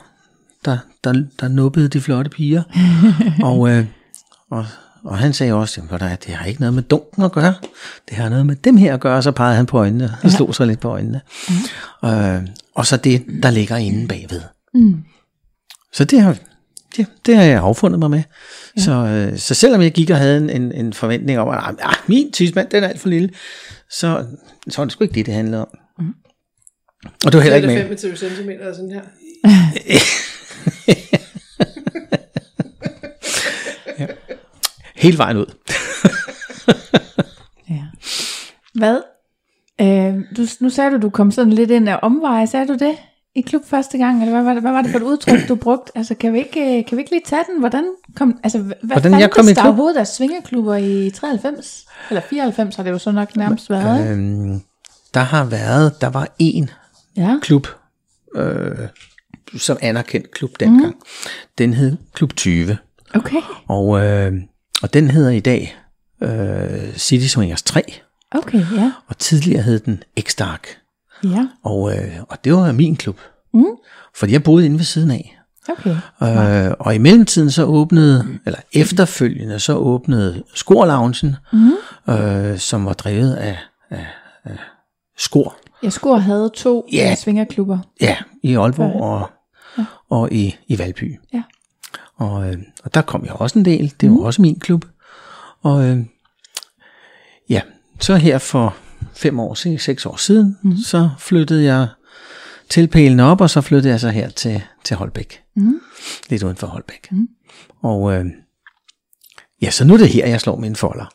der, 0.65 0.78
der, 1.04 1.23
der 1.39 1.47
nubbede 1.47 1.88
de 1.88 2.02
flotte 2.02 2.30
piger. 2.30 2.63
og, 3.49 3.69
øh, 3.69 3.86
og, 4.52 4.65
og 5.04 5.17
han 5.17 5.34
sagde 5.34 5.54
også, 5.54 5.82
at 5.91 6.26
det 6.26 6.34
har 6.34 6.45
ikke 6.45 6.60
noget 6.60 6.73
med 6.73 6.84
dunken 6.84 7.23
at 7.23 7.32
gøre. 7.32 7.54
Det 8.10 8.17
har 8.17 8.30
noget 8.30 8.45
med 8.45 8.56
dem 8.56 8.78
her 8.78 8.93
at 8.93 8.99
gøre. 8.99 9.23
Så 9.23 9.32
pegede 9.32 9.56
han 9.56 9.65
på 9.65 9.78
øjnene 9.78 10.06
og 10.06 10.30
ja. 10.30 10.30
slog 10.30 10.56
sig 10.56 10.67
lidt 10.67 10.80
på 10.80 10.89
øjnene. 10.89 11.21
Mm. 12.04 12.10
Øh, 12.10 12.41
og 12.76 12.86
så 12.86 12.97
det, 12.97 13.26
der 13.43 13.52
ligger 13.52 13.78
inde 13.78 14.08
bagved. 14.08 14.41
Mm. 14.73 15.04
Så 15.93 16.04
det 16.04 16.21
har, 16.21 16.38
det, 16.97 17.08
det 17.26 17.36
har 17.36 17.43
jeg 17.43 17.60
affundet 17.60 17.99
mig 17.99 18.10
med. 18.10 18.23
Ja. 18.78 18.82
Så, 18.82 18.91
øh, 18.91 19.38
så 19.38 19.54
selvom 19.54 19.82
jeg 19.82 19.91
gik 19.91 20.10
og 20.10 20.17
havde 20.17 20.38
en, 20.38 20.49
en, 20.49 20.71
en 20.71 20.93
forventning 20.93 21.39
om, 21.39 21.49
at 21.49 21.58
ah, 21.82 21.95
min 22.08 22.32
tidsmand, 22.32 22.69
den 22.69 22.84
er 22.84 22.88
alt 22.88 22.99
for 22.99 23.10
lille, 23.10 23.30
så, 23.89 24.26
så 24.69 24.78
var 24.78 24.86
det 24.86 24.91
sgu 24.91 25.04
ikke 25.04 25.15
det, 25.15 25.26
det 25.26 25.34
handlede 25.34 25.62
om. 25.62 25.67
Mm. 25.99 26.13
Og 27.26 27.32
det 27.32 27.34
var 27.34 27.41
heller 27.41 27.56
ikke 27.56 27.67
med. 27.67 27.97
25 27.97 28.15
cm 28.17 28.49
sådan 28.73 28.91
her. 28.91 29.02
ja. 34.00 34.08
Hele 34.96 35.18
vejen 35.18 35.38
ud. 35.38 35.46
ja. 37.70 37.84
Hvad? 38.74 39.02
Øh, 39.82 40.16
du, 40.38 40.48
nu 40.60 40.70
sagde 40.70 40.92
du, 40.92 40.98
du 41.02 41.10
kom 41.10 41.32
sådan 41.32 41.54
lidt 41.54 41.72
ind 41.72 41.89
af 41.89 42.00
omveje. 42.02 42.48
Sagde 42.48 42.68
du 42.68 42.74
det 42.74 42.96
i 43.36 43.42
klub 43.42 43.62
første 43.66 43.98
gang? 43.98 44.22
Eller 44.22 44.34
hvad 44.34 44.44
var 44.44 44.54
det, 44.54 44.62
hvad 44.62 44.72
var 44.72 44.82
det 44.82 44.92
for 44.92 44.98
et 44.98 45.04
udtryk, 45.04 45.48
du 45.48 45.56
brugte? 45.56 45.98
Altså, 45.98 46.16
kan 46.16 46.34
vi 46.34 46.38
ikke, 46.38 46.78
øh, 46.78 46.86
kan 46.86 46.98
vi 46.98 47.02
ikke 47.02 47.12
lige 47.12 47.22
tage 47.26 47.44
den? 47.52 47.60
Hvordan 47.60 47.86
kom, 48.16 48.39
altså, 48.44 48.60
hvad 48.60 48.76
Hvordan 48.84 49.20
jeg 49.20 49.32
kom 49.32 49.48
i 49.48 49.54
der 49.54 49.63
overhovedet 49.63 49.98
af 49.98 50.08
svingeklubber 50.08 50.76
i 50.76 51.10
93? 51.10 51.86
Eller 52.10 52.22
94 52.30 52.76
har 52.76 52.84
det 52.84 52.92
jo 52.92 52.98
så 52.98 53.12
nok 53.12 53.36
nærmest 53.36 53.70
været, 53.70 54.12
øhm, 54.12 54.62
Der 55.13 55.20
har 55.20 55.46
været, 55.46 56.02
der 56.02 56.10
var 56.10 56.28
en 56.39 56.70
ja. 57.16 57.39
klub, 57.42 57.68
øh, 58.36 58.78
som 59.58 59.78
anerkendt 59.82 60.32
klub 60.32 60.52
dengang. 60.60 60.96
Mm. 60.96 61.02
Den 61.58 61.74
hed 61.74 61.98
Klub 62.13 62.36
20. 62.36 62.78
Okay. 63.16 63.42
Og, 63.68 64.06
øh, 64.06 64.34
og 64.82 64.94
den 64.94 65.12
hedder 65.12 65.30
i 65.30 65.39
dag 65.39 65.78
øh, 66.24 66.94
City 66.98 67.28
Swingers 67.28 67.63
3. 67.63 67.82
Okay, 68.32 68.66
ja. 68.76 68.92
Og 69.08 69.18
tidligere 69.18 69.62
hed 69.62 69.80
den 69.80 70.04
X-Dark. 70.20 70.68
Ja. 71.24 71.48
Og, 71.63 71.96
øh, 71.96 72.13
og 72.30 72.44
det 72.44 72.54
var 72.54 72.72
min 72.72 72.96
klub. 72.96 73.20
Mm. 73.54 73.66
Fordi 74.16 74.34
jeg 74.34 74.44
boede 74.44 74.66
inde 74.66 74.78
ved 74.78 74.86
siden 74.86 75.12
af. 75.12 75.39
Okay. 75.70 75.96
Øh, 76.24 76.74
og 76.80 76.96
i 76.96 76.98
mellemtiden 76.98 77.52
så 77.52 77.63
åbnede, 77.63 78.39
eller 78.46 78.60
efterfølgende 78.74 79.60
så 79.60 79.76
åbnede 79.76 80.44
Skor 80.54 81.08
mm. 81.54 82.13
øh, 82.13 82.58
som 82.58 82.86
var 82.86 82.94
drevet 82.94 83.34
af, 83.34 83.58
af, 83.89 84.06
af 84.44 84.58
Skor. 85.18 85.56
Ja, 85.84 85.89
Skor 85.89 86.18
havde 86.18 86.52
to 86.56 86.88
ja, 86.94 87.16
svingerklubber. 87.16 87.80
Ja, 88.02 88.18
i 88.44 88.56
Aalborg 88.56 89.02
og, 89.02 89.30
ja. 89.78 89.86
og 90.10 90.32
i, 90.32 90.56
i 90.68 90.80
Valby. 90.80 91.20
Ja. 91.34 91.44
Og, 92.16 92.50
øh, 92.50 92.58
og 92.84 92.94
der 92.94 93.02
kom 93.02 93.26
jeg 93.26 93.34
også 93.34 93.60
en 93.60 93.66
del. 93.66 93.94
Det 94.02 94.10
var 94.10 94.16
mm. 94.16 94.24
også 94.24 94.42
min 94.42 94.60
klub. 94.60 94.86
Og 95.62 95.90
øh, 95.90 95.98
ja, 97.50 97.62
så 98.00 98.16
her 98.16 98.38
for 98.38 98.76
fem 99.14 99.40
år, 99.40 99.78
seks 99.78 100.06
år 100.06 100.16
siden, 100.16 100.58
mm. 100.64 100.78
så 100.78 101.10
flyttede 101.20 101.64
jeg 101.64 101.88
til 102.70 102.88
pælen 102.88 103.20
op, 103.20 103.42
og 103.42 103.50
så 103.50 103.62
flyttede 103.62 103.92
jeg 103.92 104.00
så 104.00 104.10
her 104.10 104.30
til, 104.30 104.62
til 104.84 104.98
Holbæk. 104.98 105.42
Mm. 105.56 105.80
Lidt 106.30 106.44
uden 106.44 106.56
for 106.56 106.68
Holbæk. 106.68 107.12
Mm. 107.12 107.28
Og 107.82 108.14
øh, 108.14 108.26
ja, 109.62 109.72
så 109.72 109.86
nu 109.86 109.94
er 109.94 109.98
det 109.98 110.10
her, 110.10 110.28
jeg 110.28 110.42
slår 110.42 110.56
mine 110.56 110.76
folder. 110.76 111.06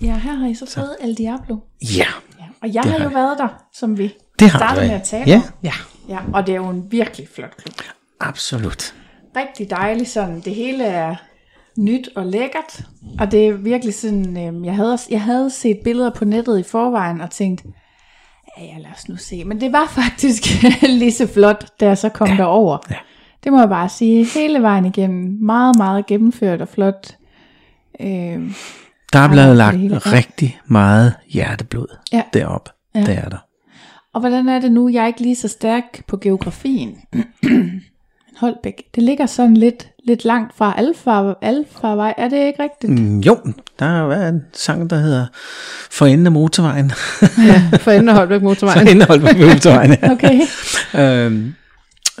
Ja, 0.00 0.18
her 0.18 0.34
har 0.34 0.46
I 0.46 0.54
så 0.54 0.70
fået 0.74 0.96
El 1.00 1.14
Diablo. 1.14 1.56
Ja. 1.82 2.06
ja. 2.38 2.44
Og 2.62 2.74
jeg 2.74 2.82
har 2.82 3.04
jo 3.04 3.08
været 3.08 3.38
der, 3.38 3.48
som 3.72 3.98
vi 3.98 4.14
det 4.38 4.50
har 4.50 4.58
startede 4.58 4.86
med 4.86 4.94
at 4.94 5.02
tale 5.02 5.24
ja. 5.26 5.36
om. 5.36 5.42
Ja. 5.62 5.72
ja. 6.08 6.18
Og 6.32 6.46
det 6.46 6.52
er 6.52 6.56
jo 6.56 6.68
en 6.68 6.92
virkelig 6.92 7.28
flot 7.34 7.56
klub. 7.56 7.74
Absolut. 8.20 8.94
Rigtig 9.36 9.70
dejligt 9.70 10.08
sådan. 10.08 10.40
Det 10.40 10.54
hele 10.54 10.84
er 10.84 11.16
nyt 11.78 12.08
og 12.16 12.26
lækkert. 12.26 12.84
Og 13.18 13.30
det 13.30 13.48
er 13.48 13.52
virkelig 13.52 13.94
sådan, 13.94 14.36
øh, 14.36 14.66
jeg, 14.66 14.74
havde, 14.74 14.98
jeg 15.10 15.22
havde 15.22 15.50
set 15.50 15.78
billeder 15.84 16.10
på 16.10 16.24
nettet 16.24 16.58
i 16.58 16.62
forvejen 16.62 17.20
og 17.20 17.30
tænkt, 17.30 17.64
ja, 18.58 18.64
ja 18.64 18.78
lad 18.78 18.90
os 18.96 19.08
nu 19.08 19.16
se. 19.16 19.44
Men 19.44 19.60
det 19.60 19.72
var 19.72 19.86
faktisk 20.02 20.42
lige 21.00 21.12
så 21.12 21.26
flot, 21.26 21.66
da 21.80 21.86
jeg 21.86 21.98
så 21.98 22.08
kom 22.08 22.28
ja. 22.28 22.36
derover. 22.36 22.78
Ja. 22.90 22.96
Det 23.44 23.52
må 23.52 23.58
jeg 23.58 23.68
bare 23.68 23.88
sige. 23.88 24.26
Hele 24.34 24.62
vejen 24.62 24.84
igennem. 24.84 25.38
Meget, 25.40 25.76
meget 25.76 26.06
gennemført 26.06 26.60
og 26.60 26.68
flot. 26.68 27.16
Øh, 28.00 28.50
der 29.12 29.18
er 29.18 29.28
blevet 29.28 29.56
lagt 29.56 29.76
rigtig 30.12 30.60
meget 30.66 31.14
hjerteblod 31.28 31.96
ja. 32.12 32.22
derop. 32.32 32.68
Ja. 32.94 33.00
Det 33.00 33.18
er 33.18 33.28
der. 33.28 33.38
Og 34.14 34.20
hvordan 34.20 34.48
er 34.48 34.60
det 34.60 34.72
nu? 34.72 34.88
Jeg 34.88 35.02
er 35.02 35.06
ikke 35.06 35.20
lige 35.20 35.36
så 35.36 35.48
stærk 35.48 36.02
på 36.06 36.16
geografien. 36.16 36.98
Holbæk, 38.36 38.82
det 38.94 39.02
ligger 39.02 39.26
sådan 39.26 39.56
lidt, 39.56 39.88
lidt 40.04 40.24
langt 40.24 40.56
fra 40.56 40.74
Alfa, 40.78 41.32
Alfa-vej. 41.42 42.14
Er 42.16 42.28
det 42.28 42.46
ikke 42.46 42.62
rigtigt? 42.62 42.92
Mm, 42.92 43.20
jo, 43.20 43.36
der 43.78 44.10
er 44.10 44.28
en 44.28 44.42
sang, 44.52 44.90
der 44.90 44.96
hedder 44.96 45.26
For 45.90 46.06
enden 46.06 46.26
af 46.26 46.32
motorvejen. 46.32 46.92
ja, 47.48 47.62
for 47.78 47.90
enden 47.90 48.08
af 48.08 48.14
Holbæk 48.14 48.42
motorvejen. 48.42 48.78
for 48.80 48.90
enden 48.90 49.02
af 49.02 49.08
Holbæk 49.08 49.36
motorvejen, 49.38 49.96
ja. 50.02 50.10
okay. 50.14 50.40
øhm, 51.26 51.54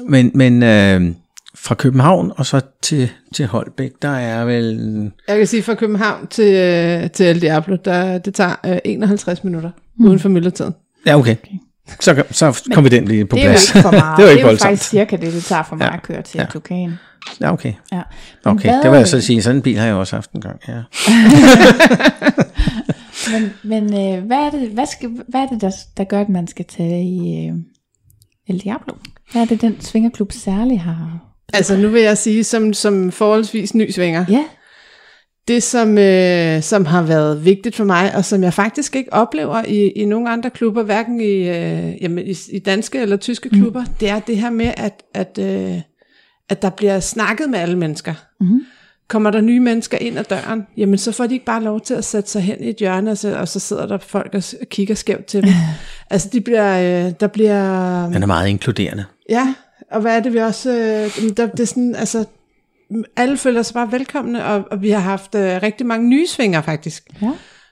men 0.08 0.30
men 0.34 0.62
øh, 0.62 1.14
fra 1.54 1.74
København 1.74 2.32
og 2.36 2.46
så 2.46 2.60
til, 2.82 3.10
til 3.34 3.46
Holbæk, 3.46 3.90
der 4.02 4.08
er 4.08 4.44
vel... 4.44 5.10
Jeg 5.28 5.38
kan 5.38 5.46
sige, 5.46 5.62
fra 5.62 5.74
København 5.74 6.26
til, 6.26 6.54
øh, 6.54 7.10
til 7.10 7.26
El 7.26 7.40
Diablo, 7.40 7.76
der, 7.84 8.18
det 8.18 8.34
tager 8.34 8.54
øh, 8.66 8.78
51 8.84 9.44
minutter 9.44 9.70
mm. 9.98 10.06
uden 10.06 10.18
for 10.18 10.28
myldretiden. 10.28 10.74
Ja, 11.06 11.18
okay. 11.18 11.32
okay. 11.32 11.56
Så, 12.00 12.24
så 12.30 12.62
kom 12.74 12.84
vi 12.84 12.88
den 12.88 13.08
lige 13.08 13.26
på 13.26 13.36
plads. 13.36 13.66
Det 13.66 13.76
er 13.76 13.80
jo 13.80 13.80
ikke 13.80 13.88
for 13.88 13.90
meget. 14.04 14.16
det, 14.16 14.24
var 14.24 14.30
ikke 14.30 14.42
det 14.42 14.48
er 14.48 14.52
jo 14.52 14.58
faktisk 14.58 14.90
cirka 14.90 15.16
det, 15.16 15.32
det 15.32 15.44
tager 15.44 15.62
for 15.62 15.76
mig 15.76 15.84
ja. 15.84 15.94
at 15.94 16.02
køre 16.02 16.22
til 16.22 16.38
ja. 16.38 16.46
Tukan. 16.52 16.98
Ja, 17.40 17.52
okay. 17.52 17.72
Ja. 17.92 18.02
okay, 18.44 18.68
hvad, 18.68 18.82
det 18.82 18.90
vil 18.90 18.96
jeg 18.98 19.08
så 19.08 19.20
sige. 19.20 19.42
Sådan 19.42 19.56
en 19.56 19.62
bil 19.62 19.78
har 19.78 19.86
jeg 19.86 19.94
også 19.94 20.16
haft 20.16 20.32
en 20.32 20.40
gang, 20.40 20.60
ja. 20.68 20.72
men 23.32 23.52
men 23.62 23.84
øh, 23.84 24.24
hvad 24.24 24.36
er 24.36 24.50
det, 24.50 24.68
hvad, 24.68 24.86
skal, 24.86 25.10
hvad 25.28 25.40
er 25.40 25.46
det 25.46 25.60
der, 25.60 25.70
der 25.96 26.04
gør, 26.04 26.20
at 26.20 26.28
man 26.28 26.46
skal 26.46 26.64
tage 26.64 27.04
i 27.04 27.46
øh, 27.46 27.54
El 28.48 28.58
Diablo? 28.58 28.94
Hvad 29.32 29.42
er 29.42 29.46
det, 29.46 29.60
den 29.60 29.80
svingerklub 29.80 30.32
særligt 30.32 30.80
har? 30.80 31.18
Altså 31.52 31.76
nu 31.76 31.88
vil 31.88 32.02
jeg 32.02 32.18
sige, 32.18 32.44
som, 32.44 32.72
som 32.72 33.12
forholdsvis 33.12 33.74
ny 33.74 33.90
svinger, 33.90 34.24
ja. 34.28 34.44
Det, 35.48 35.62
som, 35.62 35.98
øh, 35.98 36.62
som 36.62 36.84
har 36.84 37.02
været 37.02 37.44
vigtigt 37.44 37.76
for 37.76 37.84
mig, 37.84 38.14
og 38.14 38.24
som 38.24 38.42
jeg 38.42 38.54
faktisk 38.54 38.96
ikke 38.96 39.12
oplever 39.12 39.62
i, 39.68 39.88
i 39.88 40.04
nogle 40.04 40.30
andre 40.30 40.50
klubber, 40.50 40.82
hverken 40.82 41.20
i, 41.20 41.48
øh, 41.48 42.02
jamen, 42.02 42.26
i, 42.26 42.34
i 42.52 42.58
danske 42.58 42.98
eller 42.98 43.16
tyske 43.16 43.48
klubber, 43.48 43.80
mm. 43.80 43.94
det 44.00 44.08
er 44.08 44.20
det 44.20 44.36
her 44.36 44.50
med, 44.50 44.72
at, 44.76 45.02
at, 45.14 45.38
øh, 45.40 45.80
at 46.48 46.62
der 46.62 46.70
bliver 46.70 47.00
snakket 47.00 47.50
med 47.50 47.58
alle 47.58 47.78
mennesker. 47.78 48.14
Mm. 48.40 48.60
Kommer 49.08 49.30
der 49.30 49.40
nye 49.40 49.60
mennesker 49.60 49.98
ind 49.98 50.18
ad 50.18 50.24
døren, 50.24 50.66
jamen 50.76 50.98
så 50.98 51.12
får 51.12 51.26
de 51.26 51.34
ikke 51.34 51.44
bare 51.44 51.62
lov 51.62 51.80
til 51.80 51.94
at 51.94 52.04
sætte 52.04 52.30
sig 52.30 52.42
hen 52.42 52.62
i 52.64 52.68
et 52.68 52.76
hjørne, 52.76 53.10
og 53.10 53.18
så, 53.18 53.38
og 53.38 53.48
så 53.48 53.60
sidder 53.60 53.86
der 53.86 53.98
folk 53.98 54.34
og 54.34 54.42
kigger 54.70 54.94
skævt 54.94 55.24
til 55.26 55.42
dem. 55.42 55.50
altså 56.10 56.28
de 56.32 56.40
bliver, 56.40 57.06
øh, 57.06 57.12
der 57.20 57.26
bliver... 57.26 58.10
Den 58.10 58.22
er 58.22 58.26
meget 58.26 58.48
inkluderende. 58.48 59.04
Ja, 59.28 59.54
og 59.90 60.00
hvad 60.00 60.16
er 60.16 60.20
det 60.20 60.32
vi 60.32 60.38
også... 60.38 60.70
Øh, 60.70 61.36
der, 61.36 61.46
det 61.46 61.60
er 61.60 61.66
sådan, 61.66 61.94
altså, 61.94 62.24
alle 63.16 63.36
føler 63.36 63.62
sig 63.62 63.74
bare 63.74 63.92
velkomne, 63.92 64.44
og, 64.44 64.64
og 64.70 64.82
vi 64.82 64.90
har 64.90 65.00
haft 65.00 65.34
øh, 65.34 65.62
rigtig 65.62 65.86
mange 65.86 66.08
nye 66.08 66.26
svinger 66.26 66.60
faktisk, 66.60 67.08
Ja. 67.22 67.30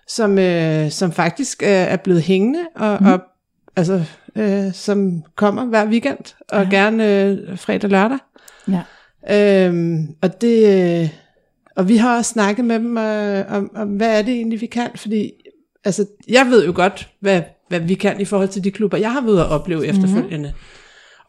som, 0.08 0.38
øh, 0.38 0.90
som 0.90 1.12
faktisk 1.12 1.62
øh, 1.62 1.68
er 1.68 1.96
blevet 1.96 2.22
hængende, 2.22 2.60
og, 2.76 2.98
mm. 3.00 3.06
og 3.06 3.20
altså, 3.76 4.04
øh, 4.36 4.72
som 4.72 5.22
kommer 5.36 5.64
hver 5.64 5.86
weekend, 5.86 6.34
og 6.48 6.62
ja. 6.62 6.70
gerne 6.70 7.22
øh, 7.22 7.58
fredag 7.58 7.84
og 7.84 7.90
lørdag. 7.90 8.18
Ja. 8.68 9.66
Øhm, 9.66 10.08
og 10.22 10.40
det... 10.40 11.02
Øh, 11.02 11.08
og 11.76 11.88
vi 11.88 11.96
har 11.96 12.16
også 12.16 12.30
snakket 12.30 12.64
med 12.64 12.78
dem 12.78 12.98
øh, 12.98 13.44
om, 13.48 13.70
om, 13.76 13.88
hvad 13.88 14.18
er 14.18 14.22
det 14.22 14.34
egentlig, 14.34 14.60
vi 14.60 14.66
kan, 14.66 14.90
fordi 14.96 15.32
altså, 15.84 16.06
jeg 16.28 16.46
ved 16.46 16.66
jo 16.66 16.72
godt, 16.74 17.08
hvad, 17.20 17.42
hvad 17.68 17.80
vi 17.80 17.94
kan 17.94 18.20
i 18.20 18.24
forhold 18.24 18.48
til 18.48 18.64
de 18.64 18.70
klubber, 18.70 18.98
jeg 18.98 19.12
har 19.12 19.20
ved 19.20 19.40
at 19.40 19.46
opleve 19.46 19.80
mm-hmm. 19.80 20.04
efterfølgende. 20.04 20.52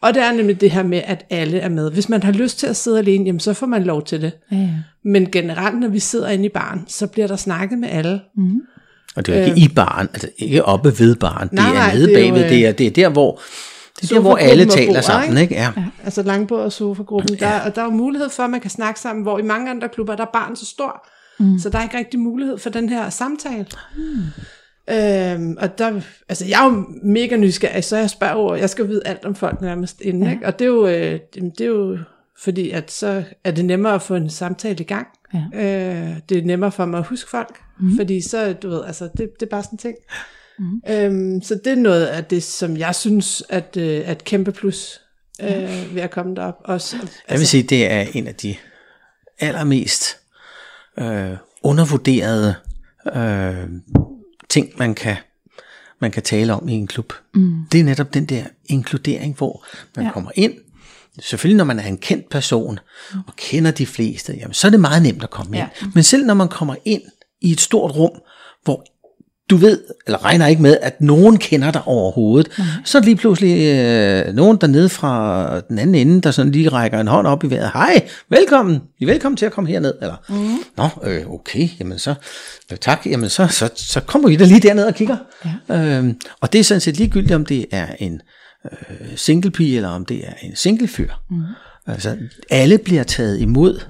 Og 0.05 0.13
det 0.13 0.23
er 0.23 0.31
nemlig 0.31 0.61
det 0.61 0.71
her 0.71 0.83
med, 0.83 1.01
at 1.05 1.25
alle 1.29 1.59
er 1.59 1.69
med. 1.69 1.91
Hvis 1.91 2.09
man 2.09 2.23
har 2.23 2.31
lyst 2.31 2.59
til 2.59 2.67
at 2.67 2.75
sidde 2.75 2.99
alene, 2.99 3.25
jamen, 3.25 3.39
så 3.39 3.53
får 3.53 3.65
man 3.67 3.83
lov 3.83 4.03
til 4.05 4.21
det. 4.21 4.31
Ja, 4.51 4.57
ja. 4.57 4.69
Men 5.05 5.31
generelt, 5.31 5.79
når 5.79 5.87
vi 5.87 5.99
sidder 5.99 6.29
inde 6.29 6.45
i 6.45 6.49
baren, 6.49 6.81
så 6.87 7.07
bliver 7.07 7.27
der 7.27 7.35
snakket 7.35 7.79
med 7.79 7.89
alle. 7.89 8.21
Mm. 8.37 8.59
Og 9.15 9.25
det 9.25 9.35
er 9.35 9.39
jo 9.39 9.45
ikke 9.45 9.61
i 9.61 9.67
baren, 9.75 10.07
altså 10.13 10.29
ikke 10.37 10.65
oppe 10.65 10.99
ved 10.99 11.15
baren. 11.15 11.47
Det 11.47 11.53
Nej, 11.55 11.89
er 11.89 11.93
nede 11.93 12.07
det 12.07 12.23
er 12.23 12.27
jo, 12.27 12.33
bagved. 12.33 12.43
øh, 12.43 12.49
Det 12.49 12.67
er, 12.67 12.71
det 12.71 12.87
er 12.87 12.91
der, 12.91 13.09
hvor, 13.09 13.39
det 14.01 14.11
er 14.11 14.15
der, 14.15 14.21
hvor 14.21 14.35
alle 14.37 14.65
taler 14.65 14.87
bordet, 14.87 15.03
sammen. 15.05 15.29
ikke? 15.37 15.41
Ikke? 15.41 15.55
Ja. 15.55 15.71
Altså 16.03 16.23
langbord 16.23 16.59
og 16.61 16.71
sofagruppen. 16.71 17.37
Der, 17.39 17.59
og 17.59 17.75
der 17.75 17.81
er 17.81 17.85
jo 17.85 17.91
mulighed 17.91 18.29
for, 18.29 18.43
at 18.43 18.49
man 18.49 18.59
kan 18.59 18.69
snakke 18.71 18.99
sammen, 18.99 19.23
hvor 19.23 19.39
i 19.39 19.41
mange 19.41 19.69
andre 19.71 19.89
klubber, 19.89 20.15
der 20.15 20.23
er 20.23 20.29
barn 20.33 20.55
så 20.55 20.65
stor. 20.65 21.07
Mm. 21.39 21.59
Så 21.59 21.69
der 21.69 21.77
er 21.79 21.83
ikke 21.83 21.97
rigtig 21.97 22.19
mulighed 22.19 22.57
for 22.57 22.69
den 22.69 22.89
her 22.89 23.09
samtale. 23.09 23.65
Mm. 23.97 24.03
Øhm, 24.89 25.57
og 25.59 25.77
der, 25.77 26.01
altså 26.29 26.45
jeg 26.45 26.65
er 26.65 26.71
jo 26.71 26.85
mega 27.03 27.37
nysgerrig, 27.37 27.83
så 27.83 27.97
jeg 27.97 28.09
spørger 28.09 28.33
over, 28.33 28.55
jeg 28.55 28.69
skal 28.69 28.87
vide 28.87 29.01
alt 29.05 29.25
om 29.25 29.35
folk 29.35 29.61
nærmest 29.61 30.01
inden, 30.01 30.23
ja. 30.23 30.31
ikke? 30.31 30.45
og 30.45 30.59
det 30.59 30.65
er, 30.65 30.69
jo, 30.69 30.87
øh, 30.87 31.19
det 31.33 31.61
er 31.61 31.65
jo 31.65 31.97
fordi, 32.39 32.69
at 32.69 32.91
så 32.91 33.23
er 33.43 33.51
det 33.51 33.65
nemmere 33.65 33.93
at 33.93 34.01
få 34.01 34.15
en 34.15 34.29
samtale 34.29 34.79
i 34.79 34.83
gang. 34.83 35.07
Ja. 35.33 35.43
Øh, 35.53 36.17
det 36.29 36.37
er 36.37 36.45
nemmere 36.45 36.71
for 36.71 36.85
mig 36.85 36.97
at 36.99 37.05
huske 37.05 37.29
folk, 37.29 37.59
mm. 37.79 37.95
fordi 37.95 38.21
så, 38.21 38.53
du 38.53 38.69
ved, 38.69 38.83
altså 38.85 39.09
det, 39.17 39.29
det 39.39 39.45
er 39.45 39.49
bare 39.49 39.63
sådan 39.63 39.73
en 39.73 39.77
ting. 39.77 39.95
Mm. 40.59 40.81
Øhm, 40.89 41.41
så 41.41 41.59
det 41.63 41.71
er 41.71 41.75
noget 41.75 42.05
af 42.05 42.25
det, 42.25 42.43
som 42.43 42.77
jeg 42.77 42.95
synes, 42.95 43.43
at, 43.49 43.77
øh, 43.77 44.01
at 44.05 44.23
kæmpe 44.23 44.51
plus 44.51 45.01
øh, 45.41 45.95
ved 45.95 46.01
at 46.01 46.11
komme 46.11 46.35
derop. 46.35 46.57
Også, 46.63 46.97
altså, 47.01 47.17
Jeg 47.29 47.39
vil 47.39 47.47
sige, 47.47 47.63
det 47.63 47.91
er 47.91 48.05
en 48.13 48.27
af 48.27 48.35
de 48.35 48.55
allermest 49.39 50.17
øh, 50.99 51.31
undervurderede 51.63 52.55
øh, 53.15 53.69
ting, 54.49 54.69
man 54.77 54.95
kan, 54.95 55.15
man 55.99 56.11
kan 56.11 56.23
tale 56.23 56.53
om 56.53 56.69
i 56.69 56.73
en 56.73 56.87
klub. 56.87 57.13
Mm. 57.33 57.65
Det 57.71 57.79
er 57.79 57.83
netop 57.83 58.13
den 58.13 58.25
der 58.25 58.43
inkludering, 58.65 59.35
hvor 59.37 59.65
man 59.95 60.05
ja. 60.05 60.11
Kommer 60.11 60.31
ind. 60.35 60.53
Selvfølgelig 61.19 61.57
når 61.57 61.63
man 61.63 61.79
er 61.79 61.87
en 61.87 61.97
kendt 61.97 62.29
person 62.29 62.79
og 63.27 63.35
kender 63.35 63.71
de 63.71 63.85
fleste, 63.85 64.33
jamen, 64.33 64.53
så 64.53 64.67
er 64.67 64.71
det 64.71 64.79
meget 64.79 65.01
nemt 65.01 65.23
at 65.23 65.29
komme 65.29 65.57
ind. 65.57 65.67
Ja. 65.81 65.87
Men 65.93 66.03
selv 66.03 66.25
når 66.25 66.33
man 66.33 66.47
kommer 66.47 66.75
ind 66.85 67.01
i 67.41 67.51
et 67.51 67.59
stort 67.59 67.95
rum, 67.95 68.21
hvor 68.63 68.85
du 69.49 69.55
ved, 69.55 69.79
eller 70.05 70.25
regner 70.25 70.47
ikke 70.47 70.61
med, 70.61 70.77
at 70.81 71.01
nogen 71.01 71.37
kender 71.37 71.71
dig 71.71 71.81
overhovedet, 71.85 72.51
mm. 72.57 72.63
så 72.85 72.97
er 72.97 73.01
lige 73.01 73.15
pludselig 73.15 73.75
øh, 73.75 74.35
nogen 74.35 74.57
dernede 74.61 74.89
fra 74.89 75.59
den 75.59 75.79
anden 75.79 75.95
ende, 75.95 76.21
der 76.21 76.31
sådan 76.31 76.51
lige 76.51 76.69
rækker 76.69 76.99
en 76.99 77.07
hånd 77.07 77.27
op 77.27 77.43
i 77.43 77.49
vejret. 77.49 77.71
Hej, 77.73 78.07
velkommen, 78.29 78.81
I 78.99 79.03
er 79.03 79.07
velkommen 79.07 79.37
til 79.37 79.45
at 79.45 79.51
komme 79.51 79.69
herned. 79.69 79.93
Eller, 80.01 80.15
mm. 80.29 80.57
Nå, 80.77 80.89
øh, 81.03 81.29
okay, 81.29 81.69
jamen 81.79 81.99
så, 81.99 82.13
øh, 82.71 82.77
tak, 82.77 83.01
jamen 83.05 83.29
så, 83.29 83.47
så, 83.47 83.69
så 83.75 83.99
kommer 83.99 84.29
I 84.29 84.35
da 84.35 84.45
lige 84.45 84.59
derned 84.59 84.85
og 84.85 84.95
kigger. 84.95 85.17
Ja. 85.69 85.97
Øhm, 85.97 86.19
og 86.41 86.53
det 86.53 86.59
er 86.59 86.63
sådan 86.63 86.81
set 86.81 86.97
ligegyldigt, 86.97 87.33
om 87.33 87.45
det 87.45 87.65
er 87.71 87.87
en 87.99 88.21
øh, 88.65 89.07
singlepige, 89.15 89.75
eller 89.75 89.89
om 89.89 90.05
det 90.05 90.27
er 90.27 90.33
en 90.43 90.55
singlefyr. 90.55 91.09
Mm. 91.29 91.41
Altså, 91.87 92.17
alle 92.49 92.77
bliver 92.77 93.03
taget 93.03 93.39
imod. 93.39 93.81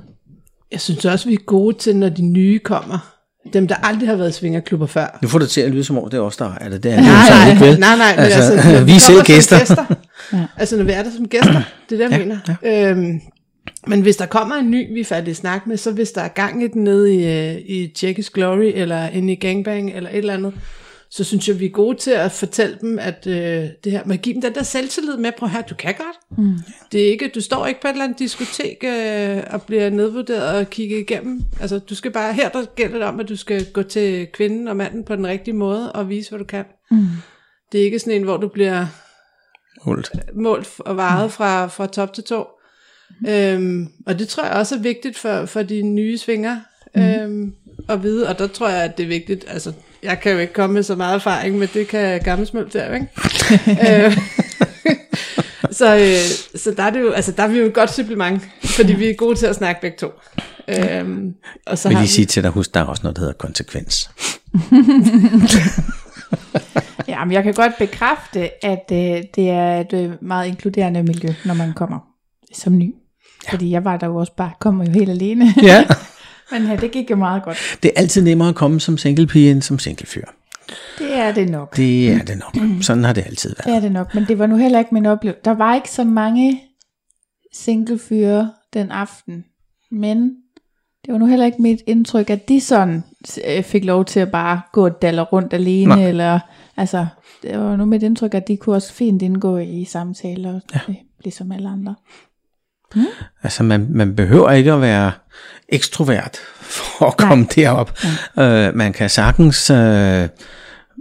Jeg 0.72 0.82
synes 0.82 1.06
også, 1.06 1.30
vi 1.30 1.34
er 1.34 1.45
gode 1.45 1.78
til, 1.78 1.95
når 1.95 2.10
de 2.10 2.22
nye 2.22 2.60
kommer. 2.60 3.14
Dem, 3.54 3.68
der 3.68 3.76
aldrig 3.76 4.10
har 4.10 4.16
været 4.16 4.34
svingerklubber 4.34 4.88
før. 4.88 5.20
Nu 5.22 5.28
får 5.28 5.39
det 5.39 5.50
til 5.50 5.62
at 5.62 5.72
lyde 5.72 5.84
som 5.84 5.98
om, 5.98 6.10
det 6.10 6.18
er 6.18 6.22
os, 6.22 6.38
der 6.38 6.54
er 6.62 6.70
det. 6.70 6.84
Det 6.84 6.91
er 6.91 6.96
Nej, 7.02 7.30
nej, 7.30 7.50
ikke, 7.50 7.66
vel? 7.66 7.80
nej, 7.80 7.98
nej, 7.98 8.16
men 8.16 8.26
altså, 8.26 8.54
altså, 8.54 8.84
vi 8.89 8.91
er 8.91 9.00
selv 9.00 9.24
gæster. 9.24 9.60
gæster. 9.60 9.86
ja. 10.34 10.46
Altså, 10.58 10.78
når 10.78 10.84
vi 10.84 10.91
er 10.91 11.04
der 11.04 11.10
som 11.18 11.28
gæster, 11.28 11.62
det 11.89 12.02
er 12.02 12.08
det, 12.08 12.12
jeg 12.12 12.12
ja, 12.12 12.18
mener. 12.18 12.38
Ja. 12.64 12.89
Øhm, 12.91 13.22
men 13.88 14.02
hvis 14.02 14.16
der 14.16 14.26
kommer 14.26 14.56
en 14.56 14.72
ny, 14.72 14.93
vi 14.93 15.00
er 15.00 15.06
færdige 15.06 15.32
at 15.32 15.38
snakke 15.38 15.70
med, 15.70 15.78
så 15.78 15.91
hvis 15.91 16.12
der 16.12 16.22
er 16.22 16.28
gang 16.28 16.64
i 16.64 16.68
den 16.68 16.84
nede 16.84 17.16
i, 17.16 17.26
øh, 17.28 17.56
i 17.66 17.88
Tjekkisk 17.96 18.34
Glory, 18.34 18.72
eller 18.76 19.08
inde 19.08 19.34
i 19.34 19.36
Gangbang, 19.36 19.91
eller 19.96 20.10
et 20.10 20.18
eller 20.18 20.34
andet, 20.34 20.54
så 21.10 21.24
synes 21.24 21.47
jeg, 21.47 21.60
vi 21.60 21.66
er 21.66 21.70
gode 21.70 21.97
til 21.97 22.12
at 22.12 22.32
fortælle 22.32 22.78
dem, 22.82 22.99
at 22.99 23.28
øh, 23.28 23.70
det 23.84 23.91
her, 23.91 24.06
man 24.06 24.18
giver 24.18 24.34
dem 24.34 24.41
den 24.41 24.56
der 24.56 24.64
selvtillid 24.64 25.18
med, 25.18 25.32
prøv 25.38 25.49
her, 25.49 25.62
du 25.62 25.76
kan 25.76 25.93
godt. 25.97 26.38
Mm. 26.38 26.58
Det 26.91 27.01
er 27.01 27.12
ikke, 27.12 27.32
du 27.36 27.41
står 27.41 27.66
ikke 27.66 27.82
på 27.82 27.88
et 27.88 27.91
eller 27.91 28.03
andet 28.03 28.20
diskotek 28.20 28.84
øh, 28.84 29.43
og 29.49 29.62
bliver 29.62 29.89
nedvurderet 29.89 30.60
og 30.60 30.70
kigget 30.70 30.99
igennem. 30.99 31.41
Altså, 31.62 31.80
du 31.80 31.95
skal 31.95 32.12
bare, 32.12 32.34
her 32.34 32.49
der 32.49 32.66
gælder 32.76 32.97
det 32.97 33.08
om, 33.08 33.20
at 33.20 33.30
du 33.30 33.36
skal 33.36 33.66
gå 33.66 33.84
til 33.84 34.28
kvinden 34.28 34.68
og 34.68 34.76
manden 34.76 35.03
på 35.03 35.16
den 35.16 35.28
rigtige 35.28 35.53
måde 35.53 35.91
og 35.91 36.10
vise, 36.10 36.30
hvad 36.30 36.39
du 36.39 36.45
kan. 36.45 36.66
Mm. 36.91 37.08
Det 37.72 37.80
er 37.80 37.86
ikke 37.86 37.99
sådan 37.99 38.14
en, 38.14 38.24
hvor 38.24 38.38
du 38.38 38.47
bliver 38.47 38.86
Hult. 39.82 40.12
målt 40.34 40.68
og 40.80 40.97
varet 40.97 41.32
fra, 41.32 41.68
fra 41.68 41.88
top 41.88 42.14
til 42.14 42.24
to. 42.24 42.43
Mm. 43.22 43.30
Øhm, 43.30 43.88
og 44.06 44.20
det 44.20 44.28
tror 44.28 44.43
jeg 44.43 44.53
også 44.53 44.76
er 44.76 44.80
vigtigt 44.80 45.18
for, 45.18 45.45
for 45.45 45.62
de 45.62 45.82
nye 45.82 46.18
svinger 46.18 46.58
mm. 46.95 47.01
øhm, 47.01 47.53
at 47.89 48.03
vide, 48.03 48.30
og 48.30 48.39
der 48.39 48.47
tror 48.47 48.70
jeg, 48.70 48.84
at 48.84 48.97
det 48.97 49.03
er 49.03 49.08
vigtigt, 49.08 49.45
altså 49.47 49.74
jeg 50.06 50.20
kan 50.20 50.32
jo 50.32 50.38
ikke 50.38 50.53
komme 50.53 50.74
med 50.74 50.84
så 50.84 50.95
meget 50.95 51.16
erfaring, 51.16 51.58
men 51.58 51.70
det 51.74 51.88
kan 51.88 52.22
gammelsmøl 52.22 52.70
der, 52.74 52.93
ikke? 52.93 53.08
Øh, 54.06 54.18
så, 55.80 55.95
øh, 55.95 56.60
så 56.62 56.74
der 56.78 56.84
er 56.84 56.89
det 56.89 57.01
jo, 57.01 57.12
altså 57.12 57.32
der 57.32 57.43
er 57.43 57.47
vi 57.47 57.58
jo 57.58 57.66
et 57.66 57.74
godt 57.74 57.93
supplement, 57.93 58.43
fordi 58.64 58.93
vi 58.93 59.10
er 59.10 59.16
gode 59.16 59.36
til 59.36 59.45
at 59.45 59.56
snakke 59.56 59.82
begge 59.82 59.97
to. 59.97 60.12
Øhm, 60.68 61.34
og 61.68 61.78
så 61.78 61.88
vil 61.88 61.97
lige 61.97 62.01
vi, 62.01 62.08
sige 62.08 62.26
til 62.26 62.43
dig, 62.43 62.51
husk, 62.51 62.74
der 62.74 62.80
er 62.80 62.86
også 62.86 63.03
noget, 63.03 63.16
der 63.16 63.22
hedder 63.22 63.34
konsekvens. 63.34 64.10
Ja, 67.08 67.26
men 67.26 67.32
jeg 67.32 67.43
kan 67.43 67.53
godt 67.53 67.72
bekræfte, 67.80 68.66
at 68.66 68.91
øh, 68.91 69.24
det 69.36 69.49
er 69.49 69.80
et 69.80 69.93
øh, 69.93 70.12
meget 70.22 70.47
inkluderende 70.47 71.03
miljø, 71.03 71.30
når 71.45 71.53
man 71.53 71.74
kommer 71.74 71.99
som 72.53 72.78
ny. 72.78 72.95
Ja. 73.45 73.51
Fordi 73.51 73.72
jeg 73.72 73.86
var 73.86 73.97
der 73.97 74.08
jo 74.08 74.16
også 74.16 74.34
bare, 74.38 74.51
kommer 74.60 74.86
jo 74.86 74.91
helt 74.91 75.10
alene. 75.10 75.53
Ja. 75.64 75.86
Men 76.52 76.68
ja, 76.68 76.76
det 76.76 76.91
gik 76.91 77.12
jo 77.12 77.16
meget 77.16 77.43
godt. 77.43 77.78
Det 77.84 77.91
er 77.96 78.02
altid 78.02 78.22
nemmere 78.24 78.50
at 78.50 78.56
komme 78.56 78.80
som 78.80 78.98
singlepige 78.98 79.52
end 79.52 79.62
som 79.62 79.80
singlefyr. 79.80 80.26
Det 81.00 81.14
er 81.14 81.32
det 81.34 81.50
nok. 81.50 81.78
Det 81.78 82.12
er 82.12 82.24
det 82.24 82.38
nok. 82.38 82.84
Sådan 82.84 83.04
har 83.04 83.14
det 83.14 83.26
altid 83.26 83.50
Det 83.50 83.66
været. 83.66 83.76
er 83.78 83.80
det 83.82 83.91
nok, 83.91 84.14
men 84.16 84.26
det 84.28 84.39
var 84.39 84.48
nu 84.48 84.58
heller 84.58 84.80
ikke 84.80 84.93
min 84.93 85.06
oplevelse. 85.06 85.41
Der 85.46 85.52
var 85.52 85.76
ikke 85.76 85.91
så 85.91 86.04
mange 86.04 86.62
singlefyre 87.54 88.52
den 88.74 88.91
aften, 88.91 89.46
men 89.91 90.36
det 91.06 91.12
var 91.12 91.18
nu 91.18 91.26
heller 91.26 91.46
ikke 91.46 91.62
mit 91.62 91.82
indtryk, 91.88 92.30
at 92.30 92.50
de 92.50 92.62
sådan 92.62 93.04
øh, 93.48 93.64
fik 93.64 93.86
lov 93.86 94.06
til 94.06 94.20
at 94.20 94.32
bare 94.32 94.62
gå 94.74 94.86
og 94.86 95.02
dalle 95.02 95.22
rundt 95.22 95.54
alene, 95.54 95.96
Nej. 95.96 96.08
eller 96.10 96.39
altså, 96.78 97.06
det 97.43 97.60
var 97.60 97.76
nu 97.76 97.86
mit 97.86 98.04
indtryk, 98.04 98.34
at 98.34 98.48
de 98.48 98.58
kunne 98.58 98.76
også 98.76 98.93
fint 98.93 99.22
indgå 99.22 99.58
i 99.58 99.86
samtaler, 99.86 100.60
ja. 100.74 100.93
ligesom 101.24 101.52
alle 101.52 101.70
andre. 101.70 101.96
Altså, 103.43 103.64
man, 103.64 103.88
man 103.89 104.16
behøver 104.16 104.52
ikke 104.52 104.72
at 104.74 104.82
være 104.82 105.12
ekstrovert 105.69 106.38
for 106.61 107.05
at 107.05 107.19
Nej. 107.19 107.29
komme 107.29 107.47
derop. 107.55 107.99
Øh, 108.39 108.75
man 108.75 108.93
kan 108.93 109.09
sagtens... 109.09 109.69
Øh, 109.69 110.27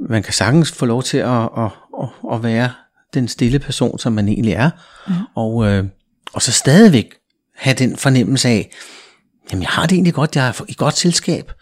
man 0.08 0.22
kan 0.22 0.32
sagtens 0.32 0.72
få 0.72 0.86
lov 0.86 1.02
til 1.02 1.18
at, 1.18 1.42
at, 1.58 1.70
at, 2.02 2.08
at 2.32 2.42
være 2.42 2.70
den 3.14 3.28
stille 3.28 3.58
person, 3.58 3.98
som 3.98 4.12
man 4.12 4.28
egentlig 4.28 4.52
er, 4.52 4.70
ja. 5.08 5.14
og, 5.34 5.66
øh, 5.66 5.84
og 6.32 6.42
så 6.42 6.52
stadigvæk 6.52 7.14
have 7.56 7.74
den 7.74 7.96
fornemmelse 7.96 8.48
af, 8.48 8.70
jamen 9.52 9.62
jeg 9.62 9.70
har 9.70 9.86
det 9.86 9.92
egentlig 9.92 10.14
godt, 10.14 10.36
jeg 10.36 10.48
er 10.48 10.64
i 10.68 10.74
godt 10.78 10.96
selskab. 10.96 11.52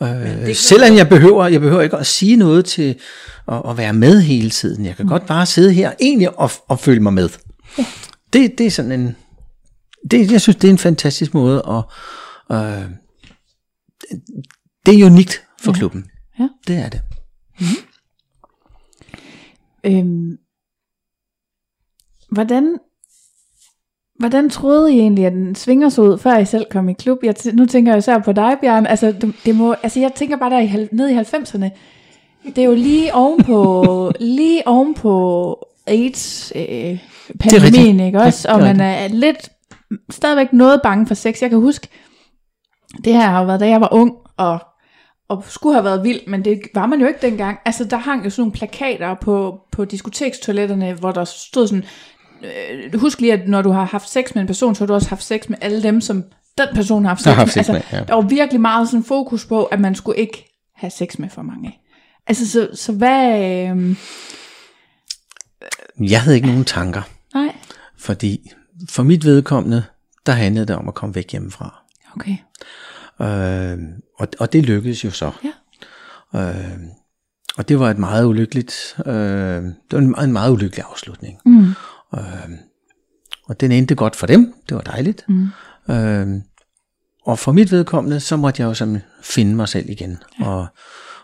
Ja. 0.00 0.48
Øh, 0.48 0.54
selvom 0.54 0.96
jeg 0.96 1.08
behøver, 1.08 1.46
jeg 1.46 1.60
behøver 1.60 1.82
ikke 1.82 1.96
at 1.96 2.06
sige 2.06 2.36
noget 2.36 2.64
til 2.64 2.94
at, 3.48 3.62
at 3.68 3.76
være 3.78 3.92
med 3.92 4.20
hele 4.20 4.50
tiden. 4.50 4.84
Jeg 4.84 4.96
kan 4.96 5.04
mm. 5.04 5.10
godt 5.10 5.26
bare 5.26 5.46
sidde 5.46 5.72
her 5.72 5.92
egentlig 6.00 6.38
og, 6.38 6.50
og 6.68 6.80
følge 6.80 7.00
mig 7.00 7.12
med. 7.12 7.28
Ja. 7.78 7.84
Det, 8.32 8.58
det 8.58 8.66
er 8.66 8.70
sådan 8.70 8.92
en, 8.92 9.16
det, 10.10 10.32
jeg 10.32 10.40
synes, 10.40 10.56
det 10.56 10.68
er 10.68 10.72
en 10.72 10.78
fantastisk 10.78 11.34
måde, 11.34 11.62
og 11.62 11.82
øh, 12.52 12.84
det 14.86 15.00
er 15.00 15.06
unikt 15.06 15.44
for 15.60 15.70
Ja. 15.72 15.76
klubben. 15.78 16.06
Ja. 16.38 16.48
Det 16.66 16.76
er 16.76 16.88
det. 16.88 17.00
Øhm, 19.84 20.36
hvordan, 22.32 22.78
hvordan 24.18 24.50
troede 24.50 24.94
I 24.94 24.98
egentlig, 24.98 25.26
at 25.26 25.32
den 25.32 25.54
svinger 25.54 25.88
så 25.88 26.02
ud, 26.02 26.18
før 26.18 26.38
I 26.38 26.44
selv 26.44 26.66
kom 26.70 26.88
i 26.88 26.92
klub? 26.92 27.18
Jeg 27.22 27.34
t- 27.38 27.52
nu 27.54 27.66
tænker 27.66 27.92
jeg 27.92 27.98
især 27.98 28.18
på 28.18 28.32
dig, 28.32 28.56
Bjørn. 28.60 28.86
Altså, 28.86 29.12
du- 29.12 29.32
det 29.44 29.54
må, 29.54 29.74
altså 29.82 30.00
jeg 30.00 30.12
tænker 30.14 30.36
bare 30.36 30.50
der 30.50 30.58
i, 30.58 30.88
ned 30.92 31.08
i 31.08 31.14
90'erne. 31.18 31.68
Det 32.46 32.58
er 32.58 32.64
jo 32.64 32.74
lige 32.74 33.14
ovenpå, 33.14 33.84
lige 34.20 34.66
ovenpå 34.68 35.58
AIDS 35.86 36.52
øh, 36.56 36.98
pandemien, 37.40 38.00
ikke 38.00 38.18
også? 38.18 38.48
Det- 38.48 38.54
Og 38.54 38.60
det 38.62 38.76
man 38.76 38.80
er 38.80 39.08
lidt 39.08 39.50
stadigvæk 40.10 40.52
noget 40.52 40.80
bange 40.82 41.06
for 41.06 41.14
sex. 41.14 41.42
Jeg 41.42 41.50
kan 41.50 41.58
huske, 41.58 41.88
det 43.04 43.12
her 43.12 43.26
har 43.26 43.40
jo 43.40 43.46
været, 43.46 43.60
da 43.60 43.68
jeg 43.68 43.80
var 43.80 43.92
ung, 43.92 44.12
og, 44.36 44.58
og 45.28 45.44
skulle 45.48 45.74
have 45.74 45.84
været 45.84 46.04
vild, 46.04 46.20
men 46.26 46.44
det 46.44 46.60
var 46.74 46.86
man 46.86 47.00
jo 47.00 47.06
ikke 47.06 47.20
dengang. 47.22 47.58
Altså, 47.64 47.84
der 47.84 47.96
hang 47.96 48.24
jo 48.24 48.30
sådan 48.30 48.40
nogle 48.40 48.52
plakater 48.52 49.14
på, 49.14 49.60
på 49.72 49.84
diskotekstoiletterne, 49.84 50.92
hvor 50.94 51.12
der 51.12 51.24
stod 51.24 51.66
sådan, 51.66 51.84
øh, 52.42 53.00
husk 53.00 53.20
lige, 53.20 53.32
at 53.32 53.48
når 53.48 53.62
du 53.62 53.70
har 53.70 53.84
haft 53.84 54.10
sex 54.10 54.34
med 54.34 54.42
en 54.42 54.46
person, 54.46 54.74
så 54.74 54.80
har 54.80 54.86
du 54.86 54.94
også 54.94 55.08
haft 55.08 55.22
sex 55.22 55.48
med 55.48 55.58
alle 55.60 55.82
dem, 55.82 56.00
som 56.00 56.24
den 56.58 56.68
person 56.74 57.04
har 57.04 57.08
haft 57.08 57.20
sex, 57.20 57.26
Har 57.26 57.34
haft 57.34 57.50
sex 57.50 57.56
altså, 57.56 57.72
med, 57.72 57.82
ja. 57.92 58.04
Der 58.04 58.14
var 58.14 58.22
virkelig 58.22 58.60
meget 58.60 58.88
sådan 58.88 59.04
fokus 59.04 59.46
på, 59.46 59.64
at 59.64 59.80
man 59.80 59.94
skulle 59.94 60.18
ikke 60.18 60.60
have 60.76 60.90
sex 60.90 61.18
med 61.18 61.28
for 61.28 61.42
mange. 61.42 61.78
Altså, 62.26 62.50
så, 62.50 62.68
så 62.74 62.92
hvad... 62.92 63.40
Øh, 63.42 63.96
Jeg 66.10 66.22
havde 66.22 66.36
ikke 66.36 66.48
nogen 66.48 66.64
tanker, 66.64 67.02
nej, 67.34 67.54
fordi 67.98 68.50
for 68.88 69.02
mit 69.02 69.24
vedkommende, 69.24 69.84
der 70.26 70.32
handlede 70.32 70.66
det 70.66 70.76
om 70.76 70.88
at 70.88 70.94
komme 70.94 71.14
væk 71.14 71.32
hjemmefra. 71.32 71.82
okay. 72.16 72.36
Øh, 73.20 73.78
og, 74.18 74.28
og 74.38 74.52
det 74.52 74.64
lykkedes 74.64 75.04
jo 75.04 75.10
så. 75.10 75.30
Ja. 75.44 75.52
Øh, 76.40 76.78
og 77.56 77.68
det 77.68 77.80
var 77.80 77.90
et 77.90 77.98
meget 77.98 78.24
ulykkeligt, 78.24 78.96
øh, 79.06 79.12
det 79.62 79.92
var 79.92 79.98
en 79.98 80.10
meget, 80.10 80.26
en 80.26 80.32
meget 80.32 80.52
ulykkelig 80.52 80.84
afslutning. 80.90 81.38
Mm. 81.46 81.68
Øh, 82.14 82.50
og 83.44 83.60
den 83.60 83.72
endte 83.72 83.94
godt 83.94 84.16
for 84.16 84.26
dem, 84.26 84.54
det 84.68 84.74
var 84.74 84.80
dejligt. 84.80 85.24
Mm. 85.28 85.48
Øh, 85.90 86.40
og 87.24 87.38
for 87.38 87.52
mit 87.52 87.72
vedkommende, 87.72 88.20
så 88.20 88.36
måtte 88.36 88.62
jeg 88.62 88.68
jo 88.68 88.74
sådan 88.74 89.02
finde 89.22 89.54
mig 89.54 89.68
selv 89.68 89.90
igen, 89.90 90.18
ja. 90.40 90.48
og, 90.48 90.66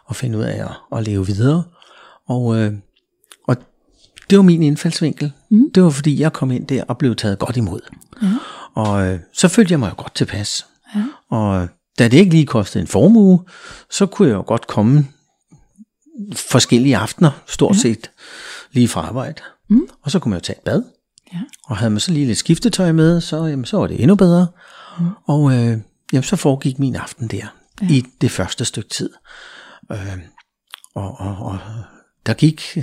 og 0.05 0.17
finde 0.17 0.39
ud 0.39 0.43
af 0.43 0.65
at, 0.65 0.99
at 0.99 1.05
leve 1.05 1.27
videre. 1.27 1.65
Og, 2.29 2.57
øh, 2.57 2.73
det 4.31 4.39
var 4.39 4.43
min 4.43 4.63
indfaldsvinkel. 4.63 5.33
Mm. 5.51 5.71
Det 5.75 5.83
var 5.83 5.91
fordi, 5.91 6.21
jeg 6.21 6.33
kom 6.33 6.51
ind 6.51 6.67
der 6.67 6.85
og 6.85 6.99
blev 6.99 7.17
taget 7.17 7.39
godt 7.39 7.57
imod. 7.57 7.81
Ja. 8.23 8.29
Og 8.75 9.07
øh, 9.07 9.21
så 9.33 9.49
følte 9.49 9.73
jeg 9.73 9.81
mig 9.81 9.91
jo 9.91 9.95
godt 10.03 10.15
tilpas. 10.15 10.67
Ja. 10.97 11.05
Og 11.31 11.69
da 11.99 12.05
det 12.09 12.19
ikke 12.19 12.31
lige 12.31 12.47
kostede 12.47 12.83
en 12.83 12.89
formue, 12.89 13.45
så 13.91 14.07
kunne 14.07 14.29
jeg 14.29 14.35
jo 14.35 14.45
godt 14.47 14.67
komme 14.67 15.09
forskellige 16.33 16.97
aftener, 16.97 17.31
stort 17.47 17.77
set 17.77 18.11
lige 18.73 18.89
fra 18.89 19.01
arbejde. 19.01 19.43
Mm. 19.71 19.87
Og 20.03 20.11
så 20.11 20.19
kunne 20.19 20.31
man 20.31 20.39
jo 20.39 20.45
tage 20.45 20.59
et 20.59 20.65
bad. 20.65 20.83
Ja. 21.33 21.41
Og 21.65 21.77
havde 21.77 21.91
man 21.91 22.01
så 22.01 22.13
lige 22.13 22.27
lidt 22.27 22.39
skiftetøj 22.39 22.93
med, 22.93 23.21
så, 23.21 23.45
jamen, 23.45 23.65
så 23.65 23.77
var 23.77 23.87
det 23.87 24.01
endnu 24.01 24.15
bedre. 24.15 24.47
Mm. 24.99 25.07
Og 25.27 25.53
øh, 25.53 25.79
jamen, 26.13 26.23
så 26.23 26.37
foregik 26.37 26.79
min 26.79 26.97
aften 26.97 27.29
der, 27.29 27.47
ja. 27.83 27.89
i 27.91 28.05
det 28.21 28.31
første 28.31 28.65
stykke 28.65 28.89
tid. 28.89 29.11
Øh, 29.93 30.19
og, 30.95 31.21
og, 31.21 31.37
og 31.37 31.59
der 32.27 32.35
gik 32.35 32.79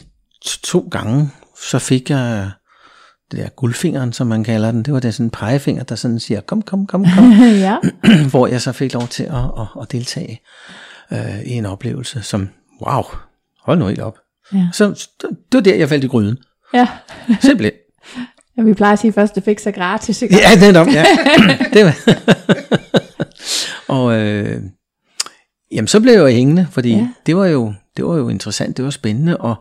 to 0.64 0.88
gange, 0.92 1.30
så 1.62 1.80
fik 1.80 2.10
jeg 2.10 2.52
det 3.32 3.40
der 3.40 3.50
guldfingeren, 3.50 4.14
som 4.14 4.28
man 4.28 4.44
kalder 4.44 4.72
den. 4.72 4.84
Det 4.84 4.94
var 4.94 5.00
der 5.00 5.12
sådan 5.12 5.26
en 5.26 5.30
pegefinger, 5.30 5.84
der 5.84 5.96
sådan 5.96 6.20
siger, 6.20 6.42
kom, 6.42 6.62
kom, 6.62 6.88
kom, 6.88 7.06
kom. 7.16 7.32
ja. 7.68 7.78
hvor 8.32 8.48
jeg 8.48 8.62
så 8.62 8.72
fik 8.72 8.94
lov 8.94 9.08
til 9.08 9.24
at, 9.24 9.36
at, 9.36 9.68
at 9.82 9.92
deltage 9.92 10.42
øh, 11.14 11.42
i 11.46 11.52
en 11.52 11.66
oplevelse, 11.66 12.22
som, 12.22 12.50
wow, 12.88 13.04
hold 13.64 13.80
nu 13.80 13.88
helt 13.88 14.02
op. 14.02 14.18
Ja. 14.54 14.68
Så 14.74 15.08
det 15.22 15.38
var 15.54 15.60
der, 15.60 15.76
jeg 15.76 15.90
faldt 15.90 16.04
i 16.04 16.08
gryden. 16.08 16.38
ja. 16.74 16.88
Simpelthen. 17.42 17.80
ja. 18.58 18.64
Vi 18.64 18.74
plejer 18.74 18.94
at 18.94 19.00
sige, 19.00 19.10
at 19.10 19.16
første 19.16 19.42
fik 19.42 19.60
sig 19.60 19.74
gratis, 19.74 20.22
ikke? 20.22 20.36
Ja, 20.36 20.56
det 20.56 20.76
er 20.76 20.92
ja. 20.92 21.06
det 21.74 21.86
var. 21.86 21.96
og 23.88 24.14
øh, 24.20 24.62
jamen, 25.72 25.88
så 25.88 26.00
blev 26.00 26.14
jeg 26.14 26.22
jo 26.22 26.28
hængende, 26.28 26.68
fordi 26.72 26.92
ja. 26.92 27.08
det, 27.26 27.36
var 27.36 27.46
jo, 27.46 27.74
det 27.98 28.06
var 28.06 28.16
jo 28.18 28.30
interessant, 28.30 28.78
det 28.78 28.86
var 28.86 28.92
spændende, 28.92 29.38
og, 29.38 29.56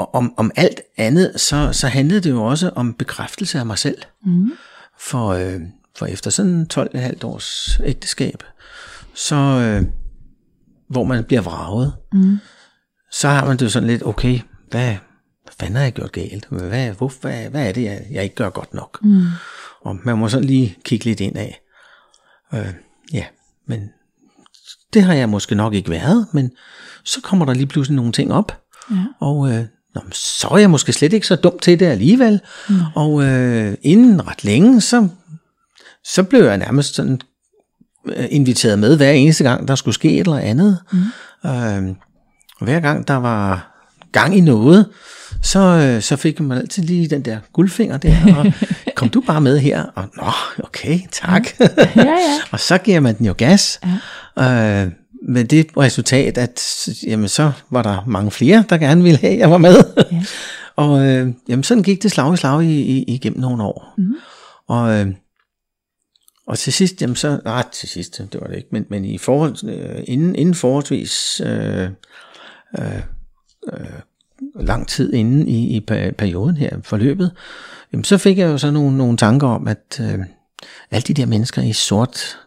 og 0.00 0.14
om, 0.14 0.34
om 0.36 0.50
alt 0.56 0.80
andet, 0.96 1.40
så, 1.40 1.72
så 1.72 1.88
handlede 1.88 2.20
det 2.20 2.30
jo 2.30 2.42
også 2.44 2.70
om 2.76 2.94
bekræftelse 2.94 3.58
af 3.58 3.66
mig 3.66 3.78
selv. 3.78 3.98
Mm. 4.26 4.52
For, 5.00 5.28
øh, 5.28 5.60
for 5.98 6.06
efter 6.06 6.30
sådan 6.30 6.66
12,5 6.74 7.24
års 7.24 7.80
ægteskab, 7.84 8.42
så 9.14 9.36
øh, 9.36 9.82
hvor 10.88 11.04
man 11.04 11.24
bliver 11.24 11.40
vraget, 11.42 11.92
Mm. 12.12 12.38
så 13.12 13.28
har 13.28 13.46
man 13.46 13.56
det 13.56 13.64
jo 13.64 13.70
sådan 13.70 13.86
lidt, 13.88 14.06
okay, 14.06 14.40
hvad, 14.70 14.88
hvad 15.42 15.52
fanden 15.60 15.76
har 15.76 15.82
jeg 15.82 15.92
gjort 15.92 16.12
galt? 16.12 16.46
Hvad, 16.50 16.90
hvor, 16.92 17.12
hvad, 17.20 17.50
hvad 17.50 17.68
er 17.68 17.72
det, 17.72 17.82
jeg, 17.82 18.06
jeg 18.10 18.22
ikke 18.22 18.34
gør 18.36 18.50
godt 18.50 18.74
nok? 18.74 18.98
Mm. 19.02 19.22
Og 19.80 19.98
man 20.04 20.18
må 20.18 20.28
sådan 20.28 20.44
lige 20.46 20.76
kigge 20.84 21.04
lidt 21.04 21.20
ind 21.20 21.36
af. 21.38 21.60
Øh, 22.54 22.74
ja, 23.12 23.24
men 23.66 23.90
det 24.92 25.02
har 25.02 25.14
jeg 25.14 25.28
måske 25.28 25.54
nok 25.54 25.74
ikke 25.74 25.90
været, 25.90 26.26
men 26.32 26.50
så 27.04 27.20
kommer 27.22 27.46
der 27.46 27.54
lige 27.54 27.66
pludselig 27.66 27.96
nogle 27.96 28.12
ting 28.12 28.32
op, 28.32 28.62
Ja. 28.90 28.96
og 29.20 29.52
øh, 29.52 29.64
nå, 29.94 30.00
så 30.12 30.48
er 30.48 30.58
jeg 30.58 30.70
måske 30.70 30.92
slet 30.92 31.12
ikke 31.12 31.26
så 31.26 31.36
dum 31.36 31.58
til 31.62 31.80
det 31.80 31.86
alligevel. 31.86 32.40
Mm. 32.68 32.74
Og 32.94 33.24
øh, 33.24 33.74
inden 33.82 34.28
ret 34.28 34.44
længe, 34.44 34.80
så, 34.80 35.08
så 36.04 36.22
blev 36.22 36.44
jeg 36.44 36.58
nærmest 36.58 36.94
sådan 36.94 37.20
øh, 38.06 38.26
inviteret 38.30 38.78
med 38.78 38.96
hver 38.96 39.10
eneste 39.10 39.44
gang, 39.44 39.68
der 39.68 39.74
skulle 39.74 39.94
ske 39.94 40.12
et 40.12 40.20
eller 40.20 40.38
andet. 40.38 40.78
Mm. 40.92 41.50
Øh, 41.50 41.94
hver 42.60 42.80
gang 42.80 43.08
der 43.08 43.14
var 43.14 43.66
gang 44.12 44.36
i 44.36 44.40
noget, 44.40 44.86
så, 45.42 45.58
øh, 45.58 46.02
så 46.02 46.16
fik 46.16 46.40
man 46.40 46.58
altid 46.58 46.82
lige 46.82 47.08
den 47.08 47.24
der 47.24 47.38
guldfinger 47.52 47.96
der, 47.96 48.16
og 48.36 48.52
kom 48.96 49.08
du 49.08 49.20
bare 49.20 49.40
med 49.40 49.58
her, 49.58 49.82
og 49.82 50.04
nå, 50.16 50.32
okay, 50.64 51.00
tak. 51.12 51.46
Ja, 51.60 51.66
ja. 51.96 52.38
og 52.52 52.60
så 52.60 52.78
giver 52.78 53.00
man 53.00 53.18
den 53.18 53.26
jo 53.26 53.34
gas. 53.38 53.80
Ja. 54.36 54.84
Øh, 54.84 54.90
med 55.28 55.44
det 55.44 55.66
resultat, 55.76 56.38
at 56.38 56.88
jamen, 57.06 57.28
så 57.28 57.52
var 57.70 57.82
der 57.82 58.04
mange 58.06 58.30
flere, 58.30 58.64
der 58.68 58.78
gerne 58.78 59.02
ville 59.02 59.18
have, 59.18 59.32
at 59.32 59.38
jeg 59.38 59.50
var 59.50 59.58
med. 59.58 59.76
Ja. 60.12 60.24
og 60.84 61.06
øh, 61.06 61.28
jamen, 61.48 61.62
sådan 61.62 61.82
gik 61.82 62.02
det 62.02 62.10
slag 62.10 62.34
i 62.34 62.36
slag 62.36 62.62
i, 62.64 62.80
i, 62.80 63.02
igennem 63.02 63.40
nogle 63.40 63.62
år. 63.62 63.94
Mhm. 63.98 64.16
Og, 64.68 64.92
øh, 64.92 65.08
og 66.46 66.58
til 66.58 66.72
sidst, 66.72 67.02
jamen 67.02 67.16
så, 67.16 67.40
nej, 67.44 67.64
til 67.72 67.88
sidst, 67.88 68.18
det 68.32 68.40
var 68.40 68.46
det 68.46 68.56
ikke, 68.56 68.68
men, 68.72 68.86
men 68.88 69.04
i 69.04 69.18
forhold, 69.18 69.68
øh, 69.68 70.04
inden, 70.06 70.36
inden 70.36 70.54
forholdsvis 70.54 71.40
øh, 71.44 71.88
øh, 72.78 72.96
øh, 73.72 74.00
lang 74.60 74.88
tid 74.88 75.12
inden 75.12 75.48
i, 75.48 75.76
i 75.76 75.80
per- 75.80 76.12
perioden 76.12 76.56
her, 76.56 76.78
forløbet, 76.82 77.32
jamen, 77.92 78.04
så 78.04 78.18
fik 78.18 78.38
jeg 78.38 78.46
jo 78.46 78.58
så 78.58 78.70
nogle, 78.70 78.96
nogle 78.96 79.16
tanker 79.16 79.46
om, 79.46 79.68
at 79.68 80.00
øh, 80.00 80.18
alle 80.90 81.04
de 81.06 81.14
der 81.14 81.26
mennesker 81.26 81.62
i 81.62 81.72
sort 81.72 82.38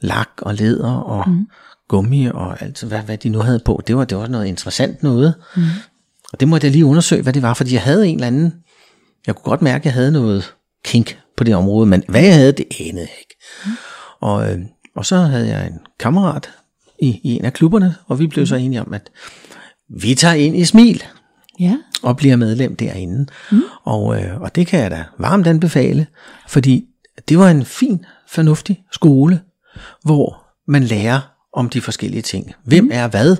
lak 0.00 0.30
og 0.38 0.54
læder 0.54 0.92
og 0.92 1.30
mm. 1.30 1.46
Gummi 1.90 2.26
og 2.26 2.62
alt, 2.62 2.82
hvad, 2.82 2.98
hvad 2.98 3.18
de 3.18 3.28
nu 3.28 3.38
havde 3.38 3.60
på, 3.64 3.82
det 3.86 3.96
var, 3.96 4.04
det 4.04 4.18
var 4.18 4.26
noget 4.26 4.46
interessant 4.46 5.02
noget. 5.02 5.34
Mm. 5.56 5.62
Og 6.32 6.40
det 6.40 6.48
måtte 6.48 6.64
jeg 6.66 6.72
lige 6.72 6.84
undersøge, 6.84 7.22
hvad 7.22 7.32
det 7.32 7.42
var, 7.42 7.54
fordi 7.54 7.74
jeg 7.74 7.82
havde 7.82 8.08
en 8.08 8.14
eller 8.14 8.26
anden, 8.26 8.54
jeg 9.26 9.34
kunne 9.34 9.50
godt 9.50 9.62
mærke, 9.62 9.82
at 9.82 9.84
jeg 9.84 9.92
havde 9.92 10.12
noget 10.12 10.54
kink 10.84 11.18
på 11.36 11.44
det 11.44 11.54
område, 11.54 11.86
men 11.86 12.02
hvad 12.08 12.22
jeg 12.22 12.34
havde, 12.34 12.52
det 12.52 12.66
anede 12.80 13.00
jeg 13.00 13.18
ikke. 13.18 13.36
Mm. 13.66 13.70
Og, 14.20 14.52
øh, 14.52 14.58
og 14.96 15.06
så 15.06 15.16
havde 15.16 15.48
jeg 15.48 15.66
en 15.66 15.78
kammerat 15.98 16.50
i, 17.02 17.20
i 17.24 17.36
en 17.36 17.44
af 17.44 17.52
klubberne, 17.52 17.94
og 18.06 18.18
vi 18.18 18.26
blev 18.26 18.46
så 18.46 18.56
enige 18.56 18.80
om, 18.80 18.94
at 18.94 19.10
vi 20.00 20.14
tager 20.14 20.34
ind 20.34 20.56
i 20.56 20.64
Smil 20.64 21.02
Ja. 21.60 21.76
og 22.02 22.16
bliver 22.16 22.36
medlem 22.36 22.76
derinde. 22.76 23.26
Mm. 23.52 23.62
Og, 23.84 24.22
øh, 24.22 24.40
og 24.40 24.54
det 24.54 24.66
kan 24.66 24.80
jeg 24.80 24.90
da 24.90 25.04
varmt 25.18 25.46
anbefale, 25.46 26.06
fordi 26.48 26.84
det 27.28 27.38
var 27.38 27.50
en 27.50 27.64
fin, 27.64 28.04
fornuftig 28.28 28.82
skole, 28.92 29.40
hvor 30.04 30.46
man 30.68 30.82
lærer 30.84 31.20
om 31.52 31.68
de 31.68 31.80
forskellige 31.80 32.22
ting. 32.22 32.54
Hvem 32.64 32.90
er 32.92 33.08
hvad? 33.08 33.36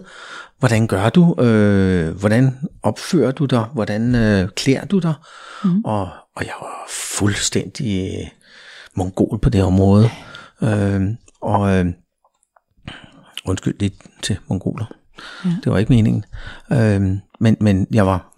Hvordan 0.58 0.86
gør 0.86 1.08
du? 1.08 1.42
Øh, 1.42 2.16
hvordan 2.18 2.58
opfører 2.82 3.32
du 3.32 3.44
dig? 3.44 3.64
Hvordan 3.74 4.14
øh, 4.14 4.48
klæder 4.48 4.84
du 4.84 4.98
dig? 4.98 5.14
Mm. 5.64 5.84
Og, 5.84 6.02
og 6.36 6.44
jeg 6.44 6.54
var 6.60 6.86
fuldstændig 6.88 8.18
øh, 8.20 8.26
mongol 8.94 9.38
på 9.38 9.50
det 9.50 9.62
område. 9.62 10.10
Øh, 10.62 11.00
og 11.40 11.70
øh, 11.70 11.86
undskyld 13.44 13.78
lidt 13.80 13.94
til 14.22 14.38
mongoler. 14.48 14.92
Ja. 15.44 15.50
Det 15.64 15.72
var 15.72 15.78
ikke 15.78 15.92
meningen. 15.92 16.24
Øh, 16.72 17.00
men, 17.40 17.56
men 17.60 17.86
jeg 17.90 18.06
var 18.06 18.36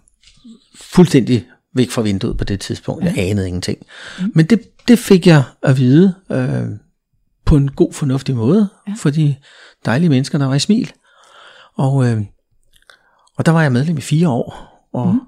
fuldstændig 0.81 1.47
væk 1.75 1.91
fra 1.91 2.01
vinduet 2.01 2.37
på 2.37 2.43
det 2.43 2.59
tidspunkt. 2.59 3.03
Jeg 3.03 3.13
anede 3.17 3.47
ingenting. 3.47 3.77
Mm. 4.19 4.31
Men 4.35 4.45
det, 4.45 4.87
det 4.87 4.99
fik 4.99 5.27
jeg 5.27 5.43
at 5.61 5.77
vide 5.77 6.15
øh, 6.31 6.67
på 7.45 7.55
en 7.55 7.71
god, 7.71 7.93
fornuftig 7.93 8.35
måde, 8.35 8.69
ja. 8.87 8.93
for 8.97 9.09
de 9.09 9.35
dejlige 9.85 10.09
mennesker, 10.09 10.37
der 10.37 10.45
var 10.45 10.55
i 10.55 10.59
smil. 10.59 10.91
Og, 11.75 12.07
øh, 12.07 12.21
og 13.37 13.45
der 13.45 13.51
var 13.51 13.61
jeg 13.61 13.71
medlem 13.71 13.97
i 13.97 14.01
fire 14.01 14.29
år. 14.29 14.73
Og, 14.93 15.07
mm. 15.13 15.19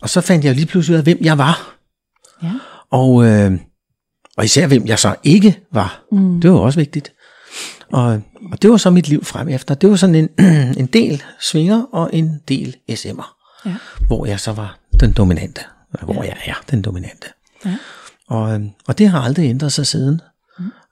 og 0.00 0.08
så 0.08 0.20
fandt 0.20 0.44
jeg 0.44 0.54
lige 0.54 0.66
pludselig 0.66 0.94
ud 0.94 0.98
af, 0.98 1.04
hvem 1.04 1.18
jeg 1.20 1.38
var. 1.38 1.78
Ja. 2.42 2.52
Og, 2.90 3.24
øh, 3.24 3.52
og 4.36 4.44
især 4.44 4.66
hvem 4.66 4.86
jeg 4.86 4.98
så 4.98 5.14
ikke 5.24 5.60
var. 5.72 6.04
Mm. 6.12 6.40
Det 6.40 6.52
var 6.52 6.58
også 6.58 6.78
vigtigt. 6.78 7.12
Og, 7.92 8.22
og 8.52 8.62
det 8.62 8.70
var 8.70 8.76
så 8.76 8.90
mit 8.90 9.08
liv 9.08 9.24
frem 9.24 9.48
efter. 9.48 9.74
Det 9.74 9.90
var 9.90 9.96
sådan 9.96 10.14
en, 10.14 10.28
en 10.82 10.86
del 10.86 11.22
svinger 11.40 11.82
og 11.92 12.10
en 12.12 12.40
del 12.48 12.76
SM'er. 12.90 13.36
Ja. 13.66 13.76
Hvor 14.06 14.26
jeg 14.26 14.40
så 14.40 14.52
var 14.52 14.78
den 15.00 15.12
dominante. 15.12 15.60
Hvor 16.02 16.14
ja. 16.14 16.22
jeg 16.22 16.36
er 16.46 16.64
den 16.70 16.82
dominante. 16.82 17.28
Ja. 17.64 17.76
Og, 18.28 18.54
øh, 18.54 18.66
og 18.86 18.98
det 18.98 19.08
har 19.08 19.20
aldrig 19.20 19.50
ændret 19.50 19.72
sig 19.72 19.86
siden. 19.86 20.20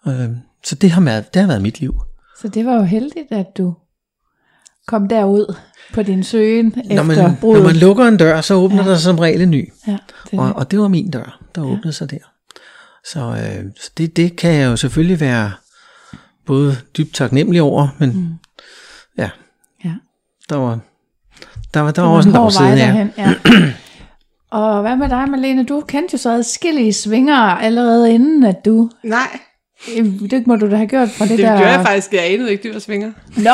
Øh, 0.06 0.30
så 0.64 0.74
det 0.74 0.90
har, 0.90 1.00
været, 1.00 1.34
det 1.34 1.40
har 1.40 1.46
været 1.48 1.62
mit 1.62 1.80
liv. 1.80 1.94
Så 2.40 2.48
det 2.48 2.66
var 2.66 2.74
jo 2.74 2.82
heldigt, 2.82 3.32
at 3.32 3.46
du 3.58 3.74
kom 4.86 5.08
derud 5.08 5.56
på 5.94 6.02
din 6.02 6.24
søgen 6.24 6.74
Når 6.76 6.82
efter 6.82 7.04
man, 7.04 7.36
når 7.42 7.62
man 7.62 7.76
lukker 7.76 8.04
en 8.04 8.16
dør, 8.16 8.40
så 8.40 8.54
åbner 8.54 8.76
Ja. 8.76 8.82
ja. 8.82 8.90
der 8.90 8.98
som 8.98 9.18
regel 9.18 9.40
en 9.40 9.50
ny. 9.50 9.72
ja, 9.86 9.98
det, 10.30 10.38
Og, 10.38 10.52
og 10.52 10.70
det 10.70 10.78
var 10.78 10.88
min 10.88 11.10
dør, 11.10 11.40
der 11.54 11.62
åbnede 11.62 11.92
sig 11.92 12.10
der. 12.10 12.18
Så, 13.04 13.20
øh, 13.20 13.70
så 13.80 13.90
det, 13.96 14.16
det 14.16 14.36
kan 14.36 14.52
jeg 14.52 14.66
jo 14.66 14.76
selvfølgelig 14.76 15.20
være 15.20 15.52
både 16.46 16.76
dybt 16.96 17.14
taknemmelig 17.14 17.62
over, 17.62 17.88
men 17.98 18.10
mm. 18.10 18.34
ja, 19.18 19.30
ja. 19.84 19.94
der 20.48 20.56
var, 20.56 20.78
der 21.74 21.80
var, 21.80 21.90
der 21.90 22.02
Det 22.02 22.10
var 22.10 22.16
også 22.16 22.28
en 22.28 22.34
bagside, 22.34 22.68
ja. 22.68 22.76
derhen, 22.76 23.12
ja. 23.18 23.34
Og 24.50 24.80
hvad 24.80 24.96
med 24.96 25.08
dig, 25.08 25.28
Malene? 25.28 25.64
Du 25.64 25.80
kendte 25.80 26.14
jo 26.14 26.18
så 26.18 26.30
adskillige 26.30 26.92
svinger 26.92 27.36
allerede 27.36 28.14
inden, 28.14 28.44
at 28.44 28.64
du... 28.64 28.90
Nej, 29.04 29.38
Det 30.30 30.46
må 30.46 30.56
du 30.56 30.70
da 30.70 30.76
have 30.76 30.88
gjort 30.88 31.08
fra 31.08 31.24
det, 31.24 31.30
det 31.30 31.38
der... 31.38 31.56
gjorde 31.56 31.72
jeg 31.72 31.86
faktisk. 31.86 32.12
Jeg 32.12 32.32
anede 32.32 32.50
ikke, 32.52 32.62
det 32.62 32.74
var 32.74 32.80
svinger. 32.80 33.12
Nå, 33.36 33.50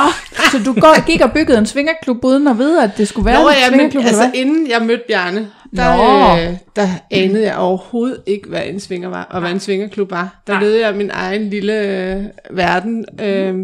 så 0.52 0.58
du 0.64 0.80
går, 0.80 1.06
gik 1.06 1.20
og 1.20 1.32
byggede 1.32 1.58
en 1.58 1.66
svingerklub 1.66 2.24
uden 2.24 2.48
at 2.48 2.58
vide, 2.58 2.82
at 2.82 2.90
det 2.96 3.08
skulle 3.08 3.26
være 3.26 3.42
Nå, 3.42 3.48
en 3.48 3.54
ja, 3.54 3.70
men 3.70 3.78
svingerklub, 3.78 4.04
altså 4.04 4.22
eller 4.22 4.30
hvad? 4.30 4.40
inden 4.40 4.70
jeg 4.70 4.82
mødte 4.82 5.02
Bjarne, 5.08 5.48
der, 5.76 5.96
Nå. 5.96 6.50
øh, 6.50 6.56
der 6.76 6.88
anede 7.10 7.42
jeg 7.46 7.56
overhovedet 7.56 8.22
ikke, 8.26 8.48
hvad 8.48 8.62
en 8.66 8.80
svinger 8.80 9.08
var, 9.08 9.22
og 9.30 9.40
hvad 9.40 9.50
en 9.50 9.60
svingerklub 9.60 10.10
var. 10.10 10.42
Der 10.46 10.52
Nej. 10.52 10.62
levede 10.62 10.86
jeg 10.86 10.94
min 10.96 11.10
egen 11.12 11.50
lille 11.50 11.80
øh, 11.80 12.24
verden, 12.50 13.04
øh, 13.22 13.54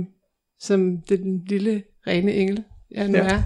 som 0.61 0.97
den 1.09 1.43
lille 1.49 1.83
rene 2.07 2.33
engel, 2.33 2.63
jeg 2.95 3.09
nu 3.09 3.19
er. 3.19 3.39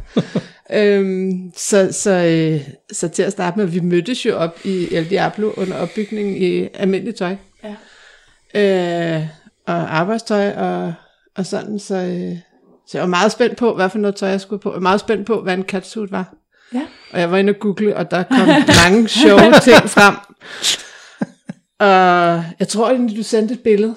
øhm, 0.73 1.53
så, 1.57 1.89
så, 1.93 2.11
øh, 2.11 2.61
så 2.93 3.09
til 3.09 3.23
at 3.23 3.33
starte 3.33 3.59
med, 3.59 3.67
vi 3.67 3.81
mødtes 3.81 4.27
jo 4.27 4.37
op 4.37 4.59
i 4.65 4.89
El 4.95 5.11
Diablo 5.11 5.53
under 5.57 5.77
opbygningen 5.77 6.37
i 6.37 6.69
almindeligt 6.75 7.17
tøj. 7.17 7.37
Ja. 7.65 7.75
Øh, 8.55 9.27
og 9.67 9.99
arbejdstøj 9.99 10.51
og, 10.51 10.95
og 11.37 11.47
sådan, 11.47 11.79
så, 11.79 11.95
øh, 11.97 12.39
så 12.87 12.99
jeg 12.99 13.01
var 13.03 13.07
meget 13.07 13.33
spændt 13.33 13.57
på, 13.57 13.75
hvad 13.75 13.91
for 13.91 13.99
noget 13.99 14.17
tøj 14.17 14.29
jeg 14.29 14.41
skulle 14.41 14.63
på. 14.63 14.71
Jeg 14.71 14.75
var 14.75 14.81
meget 14.81 15.01
spændt 15.01 15.27
på, 15.27 15.43
hvad 15.43 15.55
en 15.55 15.63
catsuit 15.63 16.13
var. 16.13 16.35
Ja. 16.75 16.87
Og 17.13 17.21
jeg 17.21 17.31
var 17.31 17.37
inde 17.37 17.51
og 17.51 17.59
google, 17.61 17.97
og 17.97 18.11
der 18.11 18.23
kom 18.23 18.49
mange 18.85 19.09
sjove 19.09 19.41
ting 19.63 19.91
frem. 19.91 20.15
Og 21.79 22.45
jeg 22.59 22.69
tror 22.69 22.91
egentlig, 22.91 23.17
du 23.17 23.23
sendte 23.23 23.55
et 23.55 23.61
billede 23.61 23.95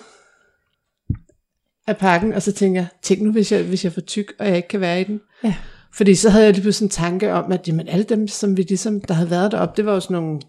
af 1.87 1.97
pakken, 1.97 2.33
og 2.33 2.41
så 2.41 2.51
tænkte 2.51 2.79
jeg, 2.79 2.87
tænk 3.01 3.21
nu, 3.21 3.31
hvis 3.31 3.51
jeg, 3.51 3.63
hvis 3.63 3.83
jeg 3.83 3.93
får 3.93 4.01
tyk, 4.01 4.33
og 4.39 4.47
jeg 4.47 4.55
ikke 4.55 4.67
kan 4.67 4.79
være 4.79 5.01
i 5.01 5.03
den. 5.03 5.21
Ja. 5.43 5.53
Fordi 5.93 6.15
så 6.15 6.29
havde 6.29 6.45
jeg 6.45 6.53
lige 6.53 6.61
pludselig 6.61 6.85
en 6.85 6.89
tanke 6.89 7.33
om, 7.33 7.51
at 7.51 7.67
jamen, 7.67 7.87
alle 7.87 8.03
dem, 8.03 8.27
som 8.27 8.57
vi 8.57 8.61
ligesom, 8.61 9.01
der 9.01 9.13
havde 9.13 9.29
været 9.29 9.51
deroppe, 9.51 9.73
det 9.77 9.85
var 9.85 9.93
jo 9.93 9.99
sådan 9.99 10.17
nogle 10.17 10.41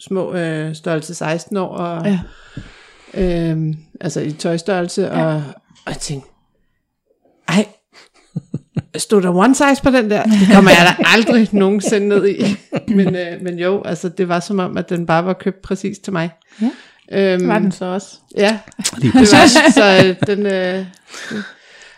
små 0.00 0.34
øh, 0.34 0.74
størrelse 0.74 1.14
16 1.14 1.56
år, 1.56 1.68
og, 1.68 2.06
Ja. 2.06 2.20
Øhm, 3.14 3.74
altså 4.00 4.20
i 4.20 4.32
tøjstørrelse, 4.32 5.02
ja. 5.02 5.24
og, 5.24 5.34
og 5.86 5.92
jeg 5.92 5.96
tænkte, 5.96 6.28
ej, 7.48 7.66
stod 8.96 9.22
der 9.22 9.34
one 9.34 9.54
size 9.54 9.82
på 9.82 9.90
den 9.90 10.10
der? 10.10 10.22
Det 10.22 10.48
kommer 10.54 10.70
jeg 10.70 10.94
da 10.98 11.04
aldrig 11.06 11.48
nogensinde 11.64 12.08
ned 12.08 12.28
i. 12.28 12.44
Men, 12.88 13.16
øh, 13.16 13.42
men 13.42 13.58
jo, 13.58 13.82
altså 13.84 14.08
det 14.08 14.28
var 14.28 14.40
som 14.40 14.58
om, 14.58 14.76
at 14.76 14.88
den 14.90 15.06
bare 15.06 15.24
var 15.24 15.32
købt 15.32 15.62
præcis 15.62 15.98
til 15.98 16.12
mig. 16.12 16.30
Ja. 16.62 16.70
Øhm, 17.12 17.38
Det 17.40 17.48
var 17.48 17.58
den 17.58 17.72
så 17.72 17.84
også. 17.84 18.08
Ja, 18.36 18.58
det 19.02 19.14
var 19.14 19.70
så 19.70 20.04
øh, 20.08 20.26
den... 20.36 20.46
Øh, 20.46 20.86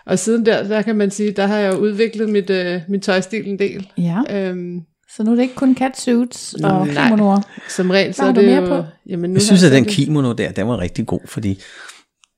og 0.06 0.18
siden 0.18 0.46
der, 0.46 0.62
der 0.68 0.82
kan 0.82 0.96
man 0.96 1.10
sige, 1.10 1.30
der 1.32 1.46
har 1.46 1.58
jeg 1.58 1.78
udviklet 1.78 2.28
mit, 2.28 2.50
øh, 2.50 2.80
min 2.88 3.00
tøjstil 3.00 3.48
en 3.48 3.58
del. 3.58 3.90
Ja, 3.98 4.18
Øhm, 4.30 4.80
så 5.16 5.22
nu 5.22 5.30
er 5.30 5.34
det 5.34 5.42
ikke 5.42 5.54
kun 5.54 5.76
catsuits 5.76 6.54
og 6.54 6.86
Nej. 6.86 7.04
kimonoer. 7.04 7.40
som 7.68 7.90
regel, 7.90 8.14
så 8.14 8.22
er 8.22 8.26
det 8.26 8.36
du 8.36 8.40
mere 8.40 8.62
jo... 8.62 8.66
på? 8.82 8.88
Jamen, 9.06 9.30
nu 9.30 9.34
Jeg 9.34 9.42
synes, 9.42 9.62
at 9.64 9.72
den 9.72 9.84
kimono 9.84 10.32
der, 10.32 10.52
den 10.52 10.68
var 10.68 10.78
rigtig 10.78 11.06
god, 11.06 11.20
fordi 11.26 11.62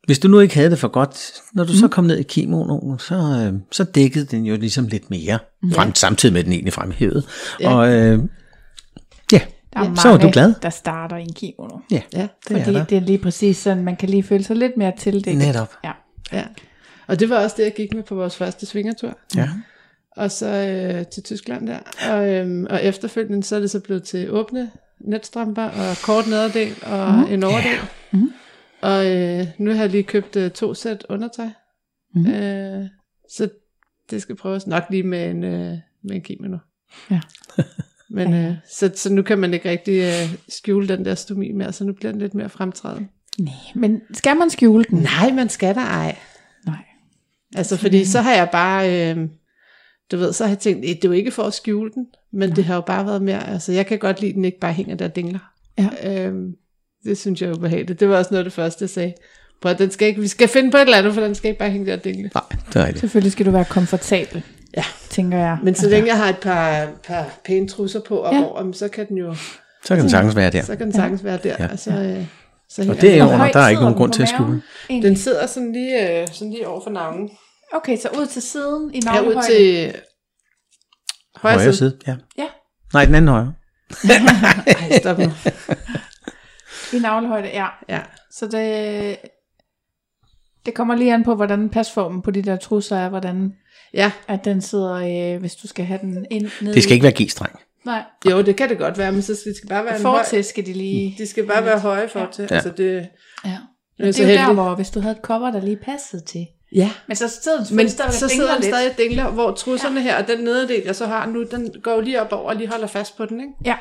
hvis 0.07 0.19
du 0.19 0.29
nu 0.29 0.41
ikke 0.41 0.55
havde 0.55 0.71
det 0.71 0.79
for 0.79 0.89
godt, 0.89 1.33
når 1.55 1.65
du 1.65 1.73
mm. 1.73 1.79
så 1.79 1.89
kom 1.89 2.05
ned 2.05 2.19
i 2.19 2.23
kimonoen, 2.23 2.99
så, 2.99 3.15
øh, 3.15 3.61
så 3.73 3.85
dækkede 3.85 4.25
den 4.25 4.45
jo 4.47 4.57
ligesom 4.57 4.87
lidt 4.87 5.11
mere, 5.11 5.39
frem, 5.75 5.95
samtidig 5.95 6.33
med 6.33 6.45
den 6.45 6.53
egentlig 6.53 6.73
fremhævede. 6.73 7.23
Ja. 7.61 7.75
Og 7.75 7.89
øh, 7.93 8.21
ja, 9.33 9.41
Der 9.75 9.81
er 9.81 9.85
Ja, 9.85 9.95
så 9.95 10.09
var 10.09 10.17
du 10.19 10.31
glad. 10.31 10.55
der 10.63 10.71
starter 10.71 11.17
i 11.17 11.23
en 11.23 11.33
kimono. 11.33 11.79
ja, 11.91 12.01
Ja, 12.15 12.21
det 12.21 12.29
Fordi 12.47 12.61
er 12.61 12.65
der. 12.73 12.85
det 12.85 12.97
er 12.97 13.01
lige 13.01 13.19
præcis 13.19 13.57
sådan, 13.57 13.85
man 13.85 13.97
kan 13.97 14.09
lige 14.09 14.23
føle 14.23 14.45
sig 14.45 14.57
lidt 14.57 14.73
mere 14.77 14.93
tildækket. 14.99 15.47
Netop. 15.47 15.73
Ja. 15.85 15.93
ja. 16.33 16.45
Og 17.07 17.21
det 17.21 17.31
var 17.31 17.37
også 17.45 17.55
det, 17.59 17.65
jeg 17.65 17.73
gik 17.77 17.95
med 17.95 18.03
på 18.03 18.15
vores 18.15 18.37
første 18.37 18.67
svingertur. 18.67 19.19
Ja. 19.37 19.49
Og 20.17 20.31
så 20.31 20.47
øh, 20.47 21.07
til 21.07 21.23
Tyskland 21.23 21.67
der. 21.67 21.79
Og, 22.11 22.35
øhm, 22.35 22.67
og 22.71 22.85
efterfølgende, 22.85 23.43
så 23.43 23.57
er 23.57 23.61
det 23.61 23.71
så 23.71 23.81
blevet 23.81 24.03
til 24.03 24.31
åbne 24.31 24.71
netstrømper 25.01 25.65
og 25.65 25.97
kort 26.03 26.27
nederdel 26.27 26.75
og 26.83 27.15
mm. 27.15 27.33
en 27.35 27.45
overdel. 27.45 27.79
Mhm. 28.13 28.33
Og 28.81 29.17
øh, 29.17 29.47
nu 29.59 29.73
har 29.73 29.81
jeg 29.81 29.91
lige 29.91 30.03
købt 30.03 30.37
øh, 30.37 30.51
to 30.51 30.75
sæt 30.75 31.07
undertøj. 31.09 31.49
Mhm. 32.15 32.27
Øh, 32.27 32.85
så 33.31 33.49
det 34.11 34.23
skal 34.23 34.37
prøves 34.37 34.67
nok 34.67 34.83
lige 34.91 35.03
med 35.03 35.31
en, 35.31 35.45
øh, 35.45 35.79
med 36.05 36.17
en 36.17 36.23
kimono. 36.23 36.59
Ja. 37.11 37.21
Men 38.11 38.35
øh, 38.35 38.55
så, 38.71 38.91
så 38.95 39.13
nu 39.13 39.23
kan 39.23 39.39
man 39.39 39.55
ikke 39.55 39.71
rigtig 39.71 40.01
øh, 40.01 40.39
skjule 40.49 40.89
den 40.89 41.05
der 41.05 41.15
stomi 41.15 41.53
mere, 41.53 41.73
så 41.73 41.85
nu 41.85 41.93
bliver 41.93 42.13
den 42.13 42.21
lidt 42.21 42.35
mere 42.35 42.49
fremtræden. 42.49 43.09
Nej, 43.39 43.55
men 43.75 44.01
skal 44.13 44.37
man 44.37 44.51
skjule 44.51 44.85
den? 44.85 44.99
Nej, 44.99 45.33
man 45.33 45.49
skal 45.49 45.75
da 45.75 45.81
ej. 45.81 46.17
Nej. 46.67 46.85
Altså, 47.57 47.77
fordi 47.77 48.05
så 48.05 48.21
har 48.21 48.35
jeg 48.35 48.49
bare, 48.53 49.11
øh, 49.11 49.29
du 50.13 50.17
ved, 50.17 50.33
så 50.33 50.45
har 50.45 50.51
jeg 50.51 50.59
tænkt, 50.59 50.85
"Eh, 50.85 50.91
det 50.97 51.05
er 51.05 51.09
jo 51.09 51.13
ikke 51.13 51.31
for 51.31 51.43
at 51.43 51.55
skjule 51.55 51.91
den, 51.95 52.07
men 52.33 52.57
det 52.57 52.65
har 52.65 52.75
jo 52.75 52.81
bare 52.81 53.07
været 53.07 53.23
mere, 53.23 53.49
altså 53.51 53.73
jeg 53.73 53.87
kan 53.87 53.99
godt 53.99 54.21
lide, 54.21 54.29
at 54.31 54.35
den 54.35 54.45
ikke 54.45 54.59
bare 54.61 54.73
hænger 54.73 54.95
der 54.97 55.05
og 55.05 55.17
dingler. 55.17 55.39
Ja. 55.79 55.89
Øhm, 56.27 56.53
det 57.05 57.19
synes 57.19 57.43
jeg 57.43 57.51
er 57.51 57.55
ubehageligt. 57.55 58.01
Det 58.01 58.09
var 58.09 58.17
også 58.19 58.29
noget 58.31 58.39
af 58.41 58.45
det 58.45 58.53
første, 58.53 58.83
jeg 58.83 58.91
sagde. 58.91 59.13
Prøv, 59.63 59.73
at 59.73 59.79
den 59.79 59.91
skal 59.91 60.09
ikke, 60.09 60.21
vi 60.21 60.29
skal 60.29 60.49
finde 60.49 60.71
på 60.71 60.77
et 60.77 60.81
eller 60.83 60.97
andet, 60.99 61.15
for 61.15 61.21
den 61.21 61.35
skal 61.35 61.49
ikke 61.49 61.59
bare 61.59 61.71
hænge 61.71 61.87
der 61.87 61.97
og 61.97 62.05
dingle. 62.05 62.31
Nej, 62.35 62.43
det 62.69 62.77
er 62.77 62.81
rigtigt. 62.81 63.01
Selvfølgelig 63.01 63.33
skal 63.33 63.47
du 63.47 63.51
være 63.51 63.65
komfortabel, 63.65 64.43
Ja. 64.77 64.85
tænker 65.11 65.39
jeg. 65.39 65.59
Men 65.63 65.75
så 65.75 65.89
længe 65.89 66.09
jeg 66.09 66.17
har 66.17 66.29
et 66.29 66.39
par, 66.39 66.89
par 67.07 67.39
pæne 67.45 67.69
trusser 67.69 68.01
på 68.01 68.21
op 68.23 68.35
Ja. 68.35 68.39
ja. 68.39 68.45
over, 68.45 68.73
så 68.73 68.89
kan 68.89 69.09
den 69.09 69.17
jo, 69.19 69.35
Så 69.85 69.95
kan 69.95 69.99
den 70.01 70.11
sagtens 70.11 70.37
være 70.37 70.51
der. 70.51 70.63
så 70.63 70.77
kan 70.77 70.87
den 70.87 70.95
sagtens 70.95 71.25
være 71.25 71.39
der. 71.43 71.57
Ja. 71.59 71.67
Og 71.73 71.79
så, 71.79 71.91
øh, 71.91 72.27
så 72.69 72.91
Og 72.91 73.01
det 73.01 73.11
er 73.15 73.17
jo 73.17 73.25
under, 73.25 73.51
der 73.53 73.61
er 73.61 73.69
ikke 73.69 73.83
nogen 73.83 73.97
grund 73.97 74.13
til 74.13 74.23
at 74.23 74.29
skjule. 74.29 74.63
Den 74.89 75.17
sidder 75.17 75.47
sådan 75.47 75.73
lige, 75.73 76.21
øh, 76.21 76.27
sådan 76.33 76.51
lige 76.53 76.69
over 76.69 76.81
for 76.85 76.91
navnen. 76.91 77.31
Okay, 77.73 77.97
så 77.97 78.09
ud 78.09 78.27
til 78.27 78.43
siden 78.43 78.95
i 78.95 79.01
Her 79.05 79.21
ud 79.21 79.25
navlehøjde. 79.25 79.49
til 79.49 79.95
højre, 81.37 81.55
Højre 81.55 81.73
side. 81.73 81.75
side, 81.77 81.99
ja. 82.07 82.17
Ja, 82.39 82.47
Nej, 82.93 83.05
den 83.05 83.15
anden 83.15 83.29
højre. 83.29 83.55
Ej, 84.67 84.99
stop 84.99 85.19
nu. 85.19 85.25
i 86.97 87.01
navlehøjde, 87.01 87.49
ja. 87.49 87.67
Ja. 87.89 88.01
Så 88.31 88.47
det, 88.47 89.17
det 90.67 90.75
kommer 90.75 90.95
lige 90.95 91.15
an 91.15 91.25
på, 91.25 91.35
hvordan 91.35 91.69
pasformen 91.69 92.23
på 92.23 92.31
de 92.31 92.43
der 92.43 92.57
trusser 92.57 92.97
er, 92.97 93.09
hvordan 93.09 93.53
ja, 93.95 94.13
at 94.29 94.45
den 94.45 94.61
sidder, 94.61 94.93
øh, 95.35 95.41
hvis 95.41 95.55
du 95.55 95.69
skal 95.69 95.85
have 95.85 96.01
den 96.03 96.27
ind 96.31 96.51
ned 96.61 96.75
Det 96.75 96.83
skal 96.83 96.95
ikke 96.95 97.05
være 97.05 97.23
G-streng. 97.23 97.61
Nej, 97.85 98.03
jo, 98.31 98.43
det 98.43 98.57
kan 98.57 98.69
det 98.69 98.79
godt 98.79 98.99
være, 98.99 99.13
men 99.13 99.23
så 99.23 99.35
skal 99.35 99.51
det 99.51 99.57
skal 99.57 99.69
bare 99.69 99.85
være 99.85 99.97
en 99.97 100.03
høj, 100.03 100.19
fortil 100.19 100.45
skal 100.45 100.67
de 100.67 100.73
lige... 100.73 101.15
de 101.19 101.27
skal 101.27 101.47
bare 101.47 101.65
være 101.65 101.79
høje 101.79 102.09
for 102.09 102.29
til. 102.33 102.49
Ja. 102.51 102.55
Altså 102.55 102.71
det, 102.71 103.09
Ja. 103.45 103.51
Er 103.51 103.59
Men 103.99 104.07
det 104.07 104.09
er 104.09 104.13
så 104.13 104.23
jo 104.23 104.29
der, 104.29 104.53
hvor 104.55 104.75
hvis 104.75 104.91
du 104.91 105.01
havde 105.01 105.17
et 105.17 105.23
cover, 105.23 105.51
der 105.51 105.61
lige 105.61 105.77
passede 105.77 106.25
til. 106.25 106.47
Ja. 106.75 106.91
Men 107.07 107.17
så 107.17 107.29
sidder 107.43 107.65
den 107.65 107.77
Men 107.77 107.89
stadigvæk 107.91 108.19
så 108.19 108.29
sidder 108.29 108.53
den 108.55 108.63
lidt. 108.63 108.75
stadig 108.75 108.99
dingler, 108.99 109.31
hvor 109.31 109.51
trusserne 109.53 110.01
her, 110.03 110.17
og 110.23 110.29
den 110.29 110.39
nederdel, 110.45 110.83
jeg 110.87 110.97
så 110.97 111.07
har 111.07 111.27
nu, 111.27 111.45
den 111.51 111.71
går 111.83 111.95
jo 111.95 112.01
lige 112.01 112.21
op 112.23 112.33
over 112.33 112.51
og 112.51 112.57
lige 112.57 112.69
holder 112.69 112.87
fast 112.87 113.17
på 113.17 113.27
den, 113.27 113.41
ikke? 113.41 113.53
Ja. 113.65 113.77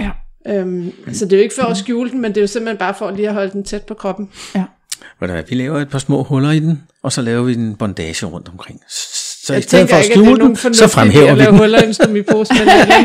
Ja. 0.00 0.10
Øhm, 0.54 0.92
så 1.14 1.24
det 1.24 1.32
er 1.32 1.36
jo 1.36 1.42
ikke 1.42 1.54
for 1.54 1.62
at 1.62 1.76
skjule 1.76 2.10
den, 2.10 2.20
men 2.20 2.30
det 2.30 2.36
er 2.36 2.42
jo 2.42 2.46
simpelthen 2.46 2.76
bare 2.78 2.94
for 2.94 3.10
lige 3.10 3.28
at 3.28 3.34
holde 3.34 3.50
den 3.52 3.64
tæt 3.64 3.82
på 3.82 3.94
kroppen. 3.94 4.30
Ja. 4.54 4.64
Hvad, 5.18 5.42
Vi 5.48 5.54
laver 5.54 5.80
et 5.80 5.88
par 5.88 5.98
små 5.98 6.22
huller 6.22 6.50
i 6.50 6.58
den, 6.60 6.82
og 7.02 7.12
så 7.12 7.22
laver 7.22 7.42
vi 7.42 7.54
en 7.54 7.76
bondage 7.76 8.26
rundt 8.26 8.48
omkring. 8.48 8.80
Så 8.88 9.52
Jeg 9.52 9.58
i 9.58 9.62
stedet 9.62 9.88
tænker 9.88 9.94
for 9.94 9.96
at 9.98 10.04
ikke, 10.04 10.12
er 10.14 10.16
skjule 10.24 10.38
nogen 10.38 10.56
den, 10.62 10.74
så 10.74 10.88
fremhæver 10.88 11.34
vi 11.34 11.40
den. 11.44 11.56
huller 11.58 11.82
i 11.82 11.86
en 11.86 11.94
stomipose, 11.94 12.54
men 12.54 12.62
det 12.66 12.74
er 12.74 13.00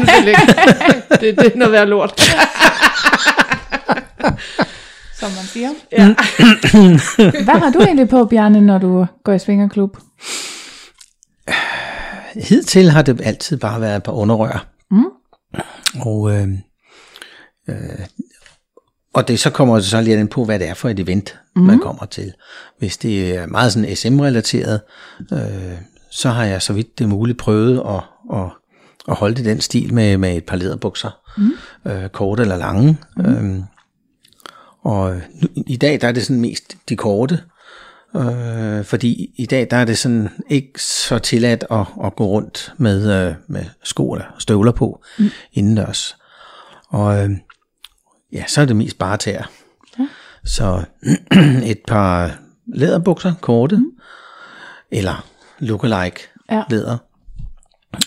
det, 1.21 1.39
det 1.39 1.53
er 1.53 1.57
noget 1.57 1.71
værd 1.71 1.87
lort. 1.87 2.21
Som 5.21 5.31
man 5.31 5.45
siger. 5.45 5.69
Ja. 5.91 6.05
Hvad 7.43 7.59
har 7.59 7.71
du 7.71 7.79
egentlig 7.79 8.09
på, 8.09 8.25
Bjarne, 8.25 8.61
når 8.61 8.77
du 8.77 9.05
går 9.23 9.33
i 9.33 9.39
svingerklub? 9.39 9.97
Hidtil 12.35 12.89
har 12.89 13.01
det 13.01 13.21
altid 13.23 13.57
bare 13.57 13.81
været 13.81 13.95
et 13.95 14.03
par 14.03 14.11
underrør. 14.11 14.67
Mm. 14.91 15.05
Og, 16.01 16.31
øh, 16.31 16.47
øh, 17.69 18.05
og 19.13 19.27
det 19.27 19.39
så 19.39 19.49
kommer 19.49 19.75
det 19.75 19.85
så 19.85 20.01
lidt 20.01 20.19
ind 20.19 20.29
på, 20.29 20.45
hvad 20.45 20.59
det 20.59 20.67
er 20.69 20.73
for 20.73 20.89
et 20.89 20.99
event, 20.99 21.39
mm. 21.55 21.61
man 21.61 21.79
kommer 21.79 22.05
til. 22.05 22.33
Hvis 22.79 22.97
det 22.97 23.37
er 23.37 23.47
meget 23.47 23.73
sådan 23.73 23.95
SM-relateret, 23.95 24.79
øh, 25.33 25.77
så 26.11 26.29
har 26.29 26.43
jeg 26.43 26.61
så 26.61 26.73
vidt 26.73 26.99
det 26.99 27.03
er 27.03 27.09
muligt 27.09 27.37
prøvet 27.37 27.83
at, 27.87 28.03
at, 28.39 28.49
at 29.07 29.15
holde 29.15 29.35
det 29.35 29.45
den 29.45 29.61
stil 29.61 29.93
med, 29.93 30.17
med 30.17 30.37
et 30.37 30.45
par 30.45 30.57
læderbukser, 30.57 31.19
mm. 31.37 31.51
øh, 31.91 32.09
korte 32.09 32.41
eller 32.41 32.57
lange. 32.57 32.97
Mm. 33.17 33.25
Øh, 33.25 33.63
og 34.81 35.21
nu, 35.41 35.47
i 35.67 35.77
dag 35.77 36.01
der 36.01 36.07
er 36.07 36.11
det 36.11 36.25
sådan 36.25 36.41
mest 36.41 36.77
de 36.89 36.95
korte, 36.95 37.39
Øh, 38.15 38.85
fordi 38.85 39.33
i 39.35 39.45
dag 39.45 39.67
der 39.71 39.77
er 39.77 39.85
det 39.85 39.97
sådan 39.97 40.29
ikke 40.49 40.81
så 40.81 41.19
tilladt 41.19 41.65
at, 41.71 41.85
at 42.03 42.15
gå 42.15 42.25
rundt 42.25 42.73
med, 42.77 43.27
øh, 43.27 43.35
med 43.47 43.65
sko 43.83 44.11
eller 44.11 44.25
støvler 44.39 44.71
på 44.71 45.03
mm. 45.19 45.29
indendørs. 45.53 46.17
Og 46.89 47.23
øh, 47.23 47.29
ja, 48.33 48.43
så 48.47 48.61
er 48.61 48.65
det 48.65 48.75
mest 48.75 48.97
bare 48.97 49.17
tæer. 49.17 49.51
Ja. 49.99 50.07
Så 50.45 50.83
et 51.71 51.79
par 51.87 52.39
læderbukser, 52.65 53.33
korte, 53.41 53.77
mm. 53.77 53.91
eller 54.91 55.25
lookalike 55.59 56.19
Ja. 56.51 56.63
læder. 56.69 56.97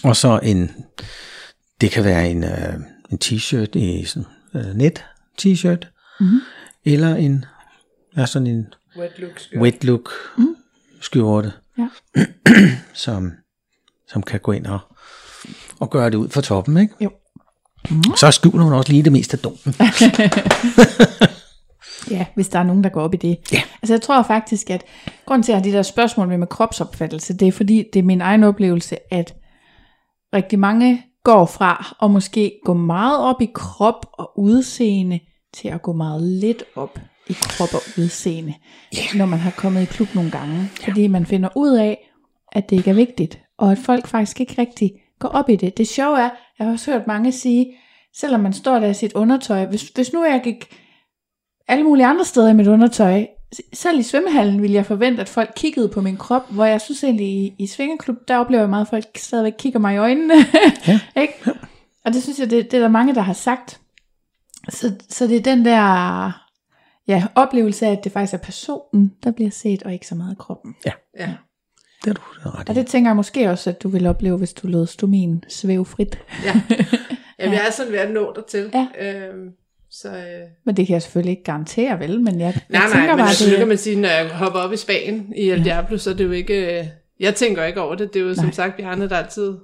Og 0.04 0.16
så 0.16 0.40
en, 0.42 0.70
det 1.80 1.90
kan 1.90 2.04
være 2.04 2.30
en, 2.30 2.44
øh, 2.44 2.74
en 3.10 3.18
t-shirt 3.24 3.78
i 3.78 4.04
sådan 4.04 4.26
øh, 4.54 4.74
net 4.74 5.04
t-shirt, 5.42 5.86
mm. 6.20 6.40
Eller 6.84 7.14
en, 7.14 7.44
ja, 8.16 8.26
sådan 8.26 8.46
en 8.46 8.74
Wet 8.98 9.18
look. 9.18 9.40
wet 9.56 9.84
look 9.84 10.10
mm. 10.38 10.56
skjorte, 11.00 11.52
Ja. 11.78 11.88
som, 13.04 13.32
som 14.08 14.22
kan 14.22 14.40
gå 14.40 14.52
ind 14.52 14.66
og, 14.66 14.78
og 15.80 15.90
gøre 15.90 16.10
det 16.10 16.16
ud 16.16 16.28
fra 16.28 16.40
toppen, 16.40 16.76
ikke? 16.76 16.94
Jo. 17.00 17.10
Så 18.16 18.30
skjuler 18.30 18.64
hun 18.64 18.72
også 18.72 18.92
lige 18.92 19.02
det 19.02 19.12
meste 19.12 19.36
af 19.36 19.38
dumpen. 19.42 19.74
Ja, 22.10 22.26
hvis 22.34 22.48
der 22.48 22.58
er 22.58 22.62
nogen, 22.62 22.84
der 22.84 22.90
går 22.90 23.02
op 23.02 23.14
i 23.14 23.16
det. 23.16 23.38
Ja. 23.52 23.62
Altså 23.82 23.94
jeg 23.94 24.02
tror 24.02 24.22
faktisk, 24.22 24.70
at 24.70 24.84
grunden 25.26 25.42
til, 25.42 25.52
at 25.52 25.54
jeg 25.54 25.60
har 25.60 25.70
de 25.70 25.76
der 25.76 25.82
spørgsmål 25.82 26.28
med, 26.28 26.38
med 26.38 26.46
kropsopfattelse, 26.46 27.34
det 27.38 27.48
er 27.48 27.52
fordi, 27.52 27.84
det 27.92 27.98
er 27.98 28.02
min 28.02 28.20
egen 28.20 28.44
oplevelse, 28.44 28.96
at 29.14 29.34
rigtig 30.34 30.58
mange 30.58 31.02
går 31.24 31.46
fra 31.46 31.96
at 32.02 32.10
måske 32.10 32.52
gå 32.64 32.74
meget 32.74 33.18
op 33.18 33.42
i 33.42 33.50
krop 33.54 34.06
og 34.12 34.38
udseende, 34.38 35.20
til 35.54 35.68
at 35.68 35.82
gå 35.82 35.92
meget 35.92 36.22
lidt 36.22 36.64
op 36.76 36.98
i 37.28 37.32
krop 37.32 37.74
og 37.74 37.80
udseende, 37.98 38.54
yeah. 38.98 39.18
når 39.18 39.26
man 39.26 39.38
har 39.38 39.50
kommet 39.50 39.82
i 39.82 39.84
klub 39.84 40.14
nogle 40.14 40.30
gange. 40.30 40.54
Yeah. 40.54 40.68
Fordi 40.84 41.06
man 41.06 41.26
finder 41.26 41.48
ud 41.56 41.76
af, 41.76 42.10
at 42.52 42.70
det 42.70 42.76
ikke 42.76 42.90
er 42.90 42.94
vigtigt, 42.94 43.38
og 43.58 43.72
at 43.72 43.78
folk 43.78 44.06
faktisk 44.06 44.40
ikke 44.40 44.54
rigtig 44.58 44.92
går 45.18 45.28
op 45.28 45.48
i 45.48 45.56
det. 45.56 45.76
Det 45.76 45.88
sjove 45.88 46.18
er, 46.18 46.30
jeg 46.58 46.66
har 46.66 46.72
også 46.72 46.90
hørt 46.90 47.06
mange 47.06 47.32
sige, 47.32 47.74
selvom 48.16 48.40
man 48.40 48.52
står 48.52 48.78
der 48.78 48.88
i 48.88 48.94
sit 48.94 49.12
undertøj, 49.12 49.66
hvis, 49.66 49.88
hvis 49.88 50.12
nu 50.12 50.24
jeg 50.24 50.40
gik 50.44 50.76
alle 51.68 51.84
mulige 51.84 52.06
andre 52.06 52.24
steder 52.24 52.48
i 52.48 52.54
mit 52.54 52.66
undertøj. 52.66 53.26
Selv 53.72 53.98
i 53.98 54.02
svømmehallen 54.02 54.62
ville 54.62 54.74
jeg 54.74 54.86
forvente, 54.86 55.20
at 55.20 55.28
folk 55.28 55.52
kiggede 55.56 55.88
på 55.88 56.00
min 56.00 56.16
krop, 56.16 56.50
hvor 56.50 56.64
jeg 56.64 56.80
synes 56.80 57.04
egentlig 57.04 57.26
i, 57.26 57.54
i 57.58 57.66
svingerklub, 57.66 58.16
der 58.28 58.36
oplever 58.36 58.62
jeg 58.62 58.70
meget, 58.70 58.84
at 58.84 58.90
folk 58.90 59.18
stadigvæk 59.18 59.54
kigger 59.58 59.78
mig 59.78 59.94
i 59.94 59.98
øjnene. 59.98 60.34
Ja. 60.86 61.00
ikke? 61.22 61.34
Og 62.04 62.12
det 62.12 62.22
synes 62.22 62.38
jeg, 62.38 62.50
det, 62.50 62.70
det 62.70 62.76
er 62.76 62.80
der 62.80 62.88
mange, 62.88 63.14
der 63.14 63.20
har 63.20 63.32
sagt. 63.32 63.80
Så, 64.68 64.92
så 65.08 65.26
det 65.26 65.36
er 65.36 65.42
den 65.42 65.64
der 65.64 66.32
ja, 67.08 67.26
oplevelse 67.34 67.86
af, 67.86 67.92
at 67.92 68.04
det 68.04 68.12
faktisk 68.12 68.34
er 68.34 68.38
personen, 68.38 69.12
der 69.24 69.30
bliver 69.30 69.50
set, 69.50 69.82
og 69.82 69.92
ikke 69.92 70.06
så 70.06 70.14
meget 70.14 70.38
kroppen. 70.38 70.76
Ja. 70.86 70.92
Det 72.04 72.10
er 72.10 72.14
du 72.14 72.20
ret 72.44 72.68
Og 72.68 72.74
det 72.74 72.86
tænker 72.86 73.10
jeg 73.10 73.16
måske 73.16 73.50
også, 73.50 73.70
at 73.70 73.82
du 73.82 73.88
vil 73.88 74.06
opleve, 74.06 74.38
hvis 74.38 74.52
du 74.52 74.66
lod 74.66 74.86
stomin 74.86 75.44
svæve 75.48 75.86
frit. 75.86 76.18
ja. 76.44 76.60
Jamen, 77.38 77.54
jeg 77.54 77.66
er 77.66 77.72
sådan 77.72 77.92
ved 77.92 77.98
at 77.98 78.10
nå 78.10 78.32
dig 78.36 78.44
til. 78.44 78.70
Ja. 78.74 78.86
Øhm, 79.00 79.50
så, 79.90 80.08
øh, 80.08 80.48
Men 80.64 80.76
det 80.76 80.86
kan 80.86 80.94
jeg 80.94 81.02
selvfølgelig 81.02 81.30
ikke 81.30 81.44
garantere, 81.44 82.00
vel? 82.00 82.20
Men 82.20 82.40
jeg, 82.40 82.52
nej, 82.52 82.62
jeg 82.70 82.80
nej, 82.80 82.88
tænker 82.88 83.08
men 83.08 83.18
bare, 83.18 83.28
altså, 83.28 83.50
det, 83.50 83.58
kan 83.58 83.68
man 83.68 83.78
sige, 83.78 84.00
når 84.00 84.08
jeg 84.08 84.28
hopper 84.30 84.58
op 84.60 84.72
i 84.72 84.76
Spanien 84.76 85.32
i 85.36 85.50
El 85.50 85.64
Diablo, 85.64 85.98
så 85.98 86.10
er 86.10 86.14
det 86.14 86.24
jo 86.24 86.30
ikke... 86.30 86.80
Øh, 86.80 86.86
jeg 87.20 87.34
tænker 87.34 87.64
ikke 87.64 87.80
over 87.80 87.94
det. 87.94 88.14
Det 88.14 88.22
er 88.22 88.24
jo 88.24 88.34
som 88.34 88.44
Nej. 88.44 88.52
sagt 88.52 88.76
Bjarne, 88.76 89.08
der 89.08 89.16
altid 89.16 89.54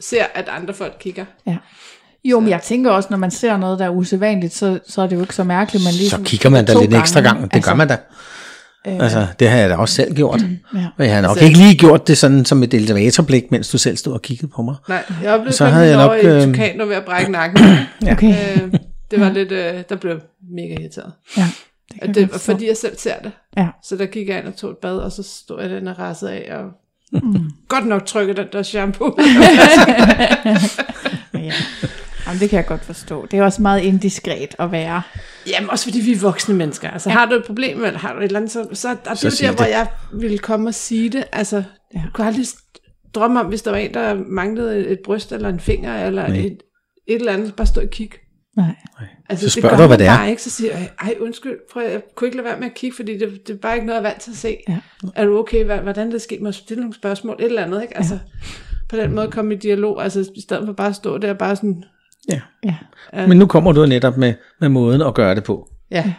ser, 0.00 0.24
at 0.34 0.48
andre 0.48 0.74
folk 0.74 0.96
kigger. 1.00 1.24
Ja. 1.46 1.56
Jo, 2.24 2.40
men 2.40 2.48
jeg 2.48 2.60
tænker 2.62 2.90
også, 2.90 3.06
når 3.10 3.16
man 3.16 3.30
ser 3.30 3.56
noget, 3.56 3.78
der 3.78 3.84
er 3.84 3.88
usædvanligt, 3.90 4.54
så, 4.54 4.78
så 4.88 5.02
er 5.02 5.06
det 5.06 5.16
jo 5.16 5.20
ikke 5.20 5.34
så 5.34 5.44
mærkeligt, 5.44 5.84
man 5.84 5.94
lige 5.94 6.10
Så 6.10 6.18
kigger 6.24 6.50
man 6.50 6.64
da 6.64 6.72
lidt 6.80 6.94
en 6.94 7.00
ekstra 7.00 7.20
gange. 7.20 7.40
gang. 7.40 7.54
Det 7.54 7.64
gør 7.64 7.74
man 7.74 7.88
da. 7.88 7.96
Øh, 8.86 8.98
Altså, 8.98 9.26
det 9.38 9.48
har 9.48 9.58
jeg 9.58 9.70
da 9.70 9.76
også 9.76 9.94
selv 9.94 10.14
gjort. 10.14 10.40
ja. 10.74 10.86
Og 10.98 11.04
jeg 11.06 11.14
har 11.14 11.20
nok 11.22 11.30
Altså- 11.30 11.44
ikke 11.44 11.58
lige 11.58 11.76
gjort 11.78 12.08
det 12.08 12.18
sådan 12.18 12.44
som 12.44 12.62
et 12.62 12.74
elevatorblik, 12.74 13.44
mens 13.50 13.68
du 13.68 13.78
selv 13.78 13.96
stod 13.96 14.12
og 14.12 14.22
kiggede 14.22 14.52
på 14.56 14.62
mig. 14.62 14.74
Nej, 14.88 15.04
jeg 15.22 15.32
oplevede 15.32 15.52
Så 15.52 15.58
så 15.58 15.66
havde 15.66 15.86
jeg 15.88 15.96
over 15.98 16.06
nok, 16.14 16.24
i 16.24 16.26
øh, 16.26 16.42
Tucano 16.54 16.84
ved 16.84 16.94
at 16.96 17.04
brække 17.04 17.32
nakken. 17.38 17.64
Okay, 18.12 18.34
øh, 18.62 18.72
det 19.10 19.20
var 19.20 19.30
lidt... 19.30 19.52
Øh, 19.52 19.74
der 19.88 19.96
blev 19.96 20.20
mega 20.56 20.74
irriteret. 20.80 21.12
ja. 21.36 21.46
Det 21.92 22.00
kan 22.00 22.08
Og 22.08 22.14
det 22.14 22.22
godt 22.22 22.32
var 22.32 22.38
fordi, 22.38 22.68
jeg 22.68 22.76
selv 22.76 22.98
ser 22.98 23.14
det. 23.22 23.32
Ja. 23.56 23.66
Så 23.84 23.96
der 23.96 24.06
gik 24.06 24.28
jeg 24.28 24.38
ind 24.38 24.46
og 24.46 24.56
tog 24.56 24.70
et 24.70 24.76
bad, 24.82 24.96
og 24.98 25.12
så 25.12 25.22
stod 25.22 25.60
jeg 25.62 25.70
den 25.70 25.88
og 25.88 25.98
rassede 25.98 26.30
af, 26.32 26.56
og 26.56 26.64
mm. 27.22 27.50
godt 27.68 27.86
nok 27.86 28.06
trykke 28.06 28.34
den 28.34 28.46
der 28.52 28.62
shampoo. 28.62 29.06
ja. 31.34 31.52
Jamen, 32.30 32.40
det 32.40 32.50
kan 32.50 32.56
jeg 32.56 32.66
godt 32.66 32.84
forstå. 32.84 33.26
Det 33.26 33.38
er 33.38 33.42
også 33.42 33.62
meget 33.62 33.80
indiskret 33.82 34.54
at 34.58 34.72
være. 34.72 35.02
Jamen 35.46 35.70
også 35.70 35.84
fordi 35.84 36.00
vi 36.00 36.12
er 36.12 36.18
voksne 36.20 36.54
mennesker. 36.54 36.90
Altså 36.90 37.10
ja. 37.10 37.16
har 37.16 37.26
du 37.26 37.34
et 37.34 37.44
problem, 37.44 37.84
eller 37.84 37.98
har 37.98 38.12
du 38.12 38.18
et 38.18 38.24
eller 38.24 38.38
andet, 38.38 38.52
så, 38.52 38.68
så 38.72 38.90
og 38.90 38.96
det 39.10 39.18
Så 39.18 39.26
er 39.26 39.48
jo 39.48 39.52
der, 39.52 39.56
hvor 39.56 39.64
det. 39.64 39.70
jeg 39.70 39.86
ville 40.12 40.38
komme 40.38 40.68
og 40.68 40.74
sige 40.74 41.08
det. 41.10 41.24
Altså, 41.32 41.56
ja. 41.56 41.62
jeg 41.94 42.08
kunne 42.14 42.26
aldrig 42.26 42.46
drømme 43.14 43.40
om, 43.40 43.46
hvis 43.46 43.62
der 43.62 43.70
var 43.70 43.78
en, 43.78 43.94
der 43.94 44.14
manglede 44.26 44.86
et 44.88 44.98
bryst, 45.04 45.32
eller 45.32 45.48
en 45.48 45.60
finger, 45.60 46.06
eller 46.06 46.28
Nej. 46.28 46.36
et, 46.36 46.44
et 47.06 47.14
eller 47.14 47.32
andet, 47.32 47.54
bare 47.56 47.66
stå 47.66 47.80
og 47.80 47.90
kigge. 47.90 48.16
Nej. 48.56 48.74
Altså, 49.28 49.42
Så 49.42 49.44
det 49.44 49.62
spørger 49.62 49.76
gør 49.76 49.82
du, 49.84 49.86
hvad 49.88 49.98
det 49.98 50.06
er. 50.06 50.16
Bare 50.16 50.30
ikke, 50.30 50.42
så 50.42 50.50
siger 50.50 50.78
jeg, 50.78 50.90
ej 51.02 51.14
undskyld, 51.20 51.56
prøv, 51.72 51.82
jeg 51.82 52.02
kunne 52.14 52.28
ikke 52.28 52.36
lade 52.36 52.44
være 52.48 52.58
med 52.60 52.66
at 52.66 52.74
kigge, 52.74 52.96
fordi 52.96 53.18
det, 53.18 53.46
det 53.46 53.54
er 53.54 53.58
bare 53.58 53.74
ikke 53.74 53.86
noget, 53.86 54.00
jeg 54.00 54.06
er 54.06 54.10
vant 54.10 54.22
til 54.22 54.30
at 54.30 54.36
se. 54.36 54.56
Ja. 54.68 54.78
Er 55.14 55.24
du 55.24 55.38
okay, 55.38 55.64
hvordan 55.82 56.12
det 56.12 56.22
sker, 56.22 56.40
må 56.40 56.46
jeg 56.46 56.54
stille 56.54 56.80
nogle 56.80 56.94
spørgsmål, 56.94 57.36
et 57.38 57.44
eller 57.44 57.64
andet, 57.64 57.82
ikke? 57.82 57.96
Altså, 57.96 58.18
på 58.88 58.96
den 58.96 59.14
måde 59.14 59.30
komme 59.30 59.54
i 59.54 59.56
dialog, 59.58 60.02
altså 60.02 60.30
i 60.36 60.40
stedet 60.40 60.66
for 60.66 60.72
bare 60.72 60.88
at 60.88 60.94
stå 60.96 61.18
der, 61.18 61.32
bare 61.34 61.56
sådan, 61.56 61.84
Ja. 62.28 62.40
Ja. 62.64 62.74
Men 63.26 63.38
nu 63.38 63.46
kommer 63.46 63.72
du 63.72 63.86
netop 63.86 64.16
med, 64.16 64.34
med 64.60 64.68
måden 64.68 65.02
at 65.02 65.14
gøre 65.14 65.34
det 65.34 65.44
på. 65.44 65.68
ja, 65.90 66.12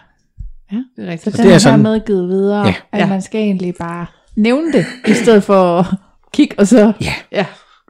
Ja. 0.71 0.77
det 0.77 0.83
er 0.97 1.05
Så 1.05 1.11
rigtigt. 1.11 1.37
den 1.37 1.45
det 1.45 1.53
er 1.53 1.57
sådan- 1.57 1.59
sådan... 1.59 1.79
medgivet 1.83 2.27
videre, 2.29 2.59
Ja. 2.61 2.67
ja. 2.67 2.73
at 2.91 2.99
Ja. 2.99 3.07
man 3.07 3.21
skal 3.21 3.41
egentlig 3.41 3.75
bare 3.79 4.05
nævne 4.35 4.73
det, 4.73 4.85
i 5.07 5.13
stedet 5.13 5.43
for 5.43 5.79
at 5.79 5.85
kigge 6.33 6.55
og 6.59 6.67
så 6.67 6.93
Ja, 7.01 7.13
Ja, 7.31 7.45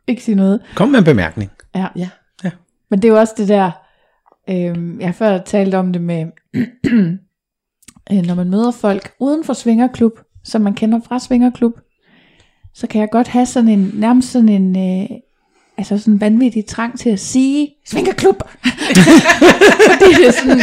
ikke 0.07 0.23
sige 0.23 0.35
noget. 0.35 0.59
kom 0.75 0.89
med 0.89 0.99
en 0.99 1.05
bemærkning. 1.05 1.51
Ja. 1.75 1.87
ja. 1.95 2.09
Men 2.89 3.01
det 3.01 3.07
er 3.07 3.11
jo 3.13 3.19
også 3.19 3.33
det 3.37 3.47
der, 3.47 3.71
øh, 4.49 4.99
jeg 4.99 5.07
har 5.07 5.13
før 5.13 5.37
talt 5.37 5.73
om 5.75 5.93
det 5.93 6.01
med, 6.01 6.25
øh, 8.11 8.21
når 8.27 8.35
man 8.35 8.49
møder 8.49 8.71
folk 8.71 9.11
uden 9.19 9.43
for 9.43 9.53
svingerklub, 9.53 10.11
som 10.43 10.61
man 10.61 10.73
kender 10.73 10.99
fra 11.07 11.19
svingerklub, 11.19 11.73
så 12.73 12.87
kan 12.87 13.01
jeg 13.01 13.09
godt 13.11 13.27
have 13.27 13.45
sådan 13.45 13.69
en, 13.69 13.91
nærmest 13.93 14.31
sådan 14.31 14.49
en, 14.49 14.77
øh, 15.01 15.09
altså 15.81 15.97
sådan 15.97 16.21
vanvittig 16.21 16.65
trang 16.65 16.99
til 16.99 17.09
at 17.09 17.19
sige, 17.19 17.69
svingerklub! 17.87 18.43
Fordi 19.89 20.13
det 20.13 20.27
er 20.27 20.31
sådan, 20.31 20.61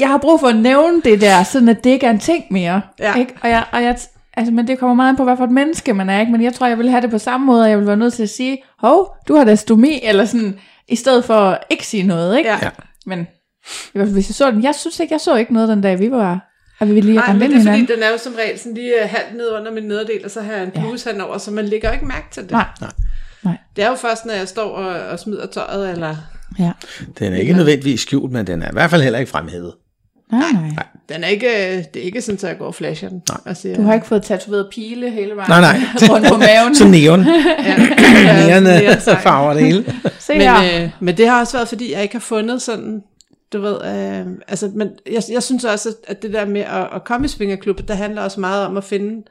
jeg 0.00 0.08
har 0.08 0.18
brug 0.18 0.40
for 0.40 0.46
at 0.46 0.56
nævne 0.56 1.02
det 1.04 1.20
der, 1.20 1.42
sådan 1.42 1.68
at 1.68 1.84
det 1.84 1.90
ikke 1.90 2.06
er 2.06 2.10
en 2.10 2.18
ting 2.18 2.44
mere. 2.50 2.80
Ja. 2.98 3.14
Ikke? 3.14 3.34
Og 3.42 3.48
jeg, 3.48 3.64
og 3.72 3.82
jeg, 3.82 3.98
altså, 4.36 4.52
men 4.52 4.66
det 4.66 4.78
kommer 4.78 4.94
meget 4.94 5.08
an 5.08 5.16
på, 5.16 5.24
hvad 5.24 5.36
for 5.36 5.44
et 5.44 5.50
menneske 5.50 5.94
man 5.94 6.10
er, 6.10 6.20
ikke? 6.20 6.32
men 6.32 6.42
jeg 6.42 6.54
tror, 6.54 6.66
jeg 6.66 6.78
vil 6.78 6.90
have 6.90 7.02
det 7.02 7.10
på 7.10 7.18
samme 7.18 7.46
måde, 7.46 7.62
og 7.62 7.70
jeg 7.70 7.78
vil 7.78 7.86
være 7.86 7.96
nødt 7.96 8.14
til 8.14 8.22
at 8.22 8.30
sige, 8.30 8.58
hov, 8.78 9.16
du 9.28 9.34
har 9.34 9.44
da 9.44 9.54
stomi, 9.54 10.00
eller 10.02 10.24
sådan, 10.24 10.58
i 10.88 10.96
stedet 10.96 11.24
for 11.24 11.34
at 11.34 11.58
ikke 11.70 11.86
sige 11.86 12.02
noget, 12.02 12.38
ikke? 12.38 12.50
Ja. 12.50 12.58
Ja. 12.62 12.70
Men 13.06 13.20
i 13.64 13.92
hvert 13.92 14.06
fald, 14.06 14.12
hvis 14.12 14.28
jeg 14.28 14.34
så 14.34 14.50
den, 14.50 14.62
jeg 14.62 14.74
synes 14.74 15.00
ikke, 15.00 15.12
jeg 15.12 15.20
så 15.20 15.36
ikke 15.36 15.52
noget 15.52 15.68
den 15.68 15.80
dag, 15.80 15.98
vi 15.98 16.10
var, 16.10 16.51
at 16.82 16.94
vi 16.94 17.00
lige 17.00 17.14
Nej, 17.14 17.32
men 17.32 17.40
det 17.40 17.48
er 17.48 17.50
fordi, 17.50 17.62
hinanden. 17.62 17.86
den 17.96 18.02
er 18.02 18.10
jo 18.10 18.18
som 18.18 18.32
regel 18.38 18.58
sådan 18.58 18.74
lige 18.74 19.02
øh, 19.02 19.08
halvt 19.08 19.36
ned 19.36 19.48
under 19.58 19.72
min 19.72 19.82
nederdel, 19.82 20.24
og 20.24 20.30
så 20.30 20.40
har 20.40 20.52
jeg 20.52 20.62
en 20.62 20.70
bluse 20.70 21.08
ja. 21.08 21.12
henover, 21.12 21.38
så 21.38 21.50
man 21.50 21.64
lægger 21.64 21.92
ikke 21.92 22.04
mærke 22.04 22.26
til 22.30 22.42
det. 22.42 22.50
Nej. 22.50 22.66
Nej. 23.44 23.56
Det 23.76 23.84
er 23.84 23.88
jo 23.88 23.94
først, 23.94 24.26
når 24.26 24.34
jeg 24.34 24.48
står 24.48 24.70
og, 24.70 25.08
og 25.08 25.18
smider 25.18 25.46
tøjet, 25.46 25.90
eller... 25.90 26.16
Ja. 26.58 26.72
Den 27.18 27.32
er 27.32 27.36
ikke 27.36 27.52
nødvendigvis 27.52 28.00
skjult, 28.00 28.32
men 28.32 28.46
den 28.46 28.62
er 28.62 28.68
i 28.68 28.72
hvert 28.72 28.90
fald 28.90 29.02
heller 29.02 29.18
ikke 29.18 29.30
fremhævet. 29.30 29.72
Nej, 30.32 30.52
nej. 30.52 30.86
Den 31.08 31.24
er 31.24 31.28
ikke, 31.28 31.76
det 31.94 32.00
er 32.00 32.04
ikke 32.04 32.22
sådan, 32.22 32.34
at 32.34 32.42
jeg 32.42 32.58
går 32.58 32.66
og 32.66 32.74
flasher 32.74 33.08
den. 33.08 33.22
Nej. 33.28 33.38
Og 33.46 33.56
siger, 33.56 33.76
Du 33.76 33.82
har 33.82 33.94
ikke 33.94 34.06
fået 34.06 34.22
tatoveret 34.22 34.68
pile 34.72 35.10
hele 35.10 35.36
vejen 35.36 35.50
Nej, 35.50 35.60
nej. 35.60 35.80
rundt 36.10 36.28
på 36.28 36.36
maven. 36.36 36.74
Så 36.80 36.88
neon. 36.88 37.20
ja, 37.66 38.60
Neon 38.60 38.66
ja, 38.66 38.90
øh, 38.90 39.20
farver 39.22 39.54
det 39.54 39.64
hele. 39.64 39.84
Se 40.18 40.32
men, 40.32 40.40
her. 40.42 40.84
øh, 40.84 40.90
men 41.00 41.16
det 41.16 41.28
har 41.28 41.40
også 41.40 41.52
været, 41.56 41.68
fordi 41.68 41.92
jeg 41.92 42.02
ikke 42.02 42.14
har 42.14 42.20
fundet 42.20 42.62
sådan, 42.62 43.02
du 43.52 43.60
ved, 43.60 43.74
øh, 43.74 44.26
altså, 44.48 44.70
men 44.74 44.88
jeg, 45.06 45.22
jeg 45.30 45.42
synes 45.42 45.64
også, 45.64 45.94
at- 46.06 46.22
det 46.22 46.32
der 46.32 46.44
med 46.46 46.60
at, 46.60 46.88
at 46.94 47.04
komme 47.04 47.24
i 47.24 47.28
svingerklub, 47.28 47.88
der 47.88 47.94
handler 47.94 48.22
også 48.22 48.40
meget 48.40 48.66
om 48.66 48.76
at 48.76 48.84
finde, 48.84 49.22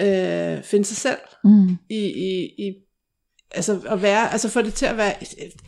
øh, 0.00 0.62
finde 0.62 0.84
sig 0.84 0.96
selv 0.96 1.18
Mm. 1.44 1.68
i, 1.90 1.96
i, 2.06 2.44
i 2.66 2.72
altså 3.54 3.80
at 3.88 4.02
være, 4.02 4.32
altså 4.32 4.48
få 4.48 4.62
det 4.62 4.74
til 4.74 4.86
at 4.86 4.96
være, 4.96 5.12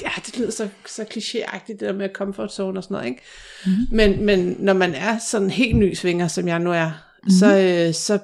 ja, 0.02 0.08
det 0.26 0.38
lyder 0.38 0.50
så, 0.50 0.68
så 0.86 1.02
klichéagtigt, 1.02 1.66
det 1.72 1.80
der 1.80 1.92
med 1.92 2.08
comfort 2.14 2.52
zone 2.52 2.78
og 2.78 2.82
sådan 2.84 2.94
noget, 2.94 3.06
ikke? 3.08 3.22
Mm. 3.66 3.72
Men, 3.96 4.24
men 4.26 4.56
når 4.58 4.72
man 4.72 4.94
er 4.94 5.18
sådan 5.18 5.50
helt 5.50 5.76
ny 5.76 5.94
svinger, 5.94 6.28
som 6.28 6.48
jeg 6.48 6.58
nu 6.58 6.72
er, 6.72 6.90
mm. 7.24 7.30
så, 7.30 7.58
øh, 7.58 7.94
så 7.94 8.18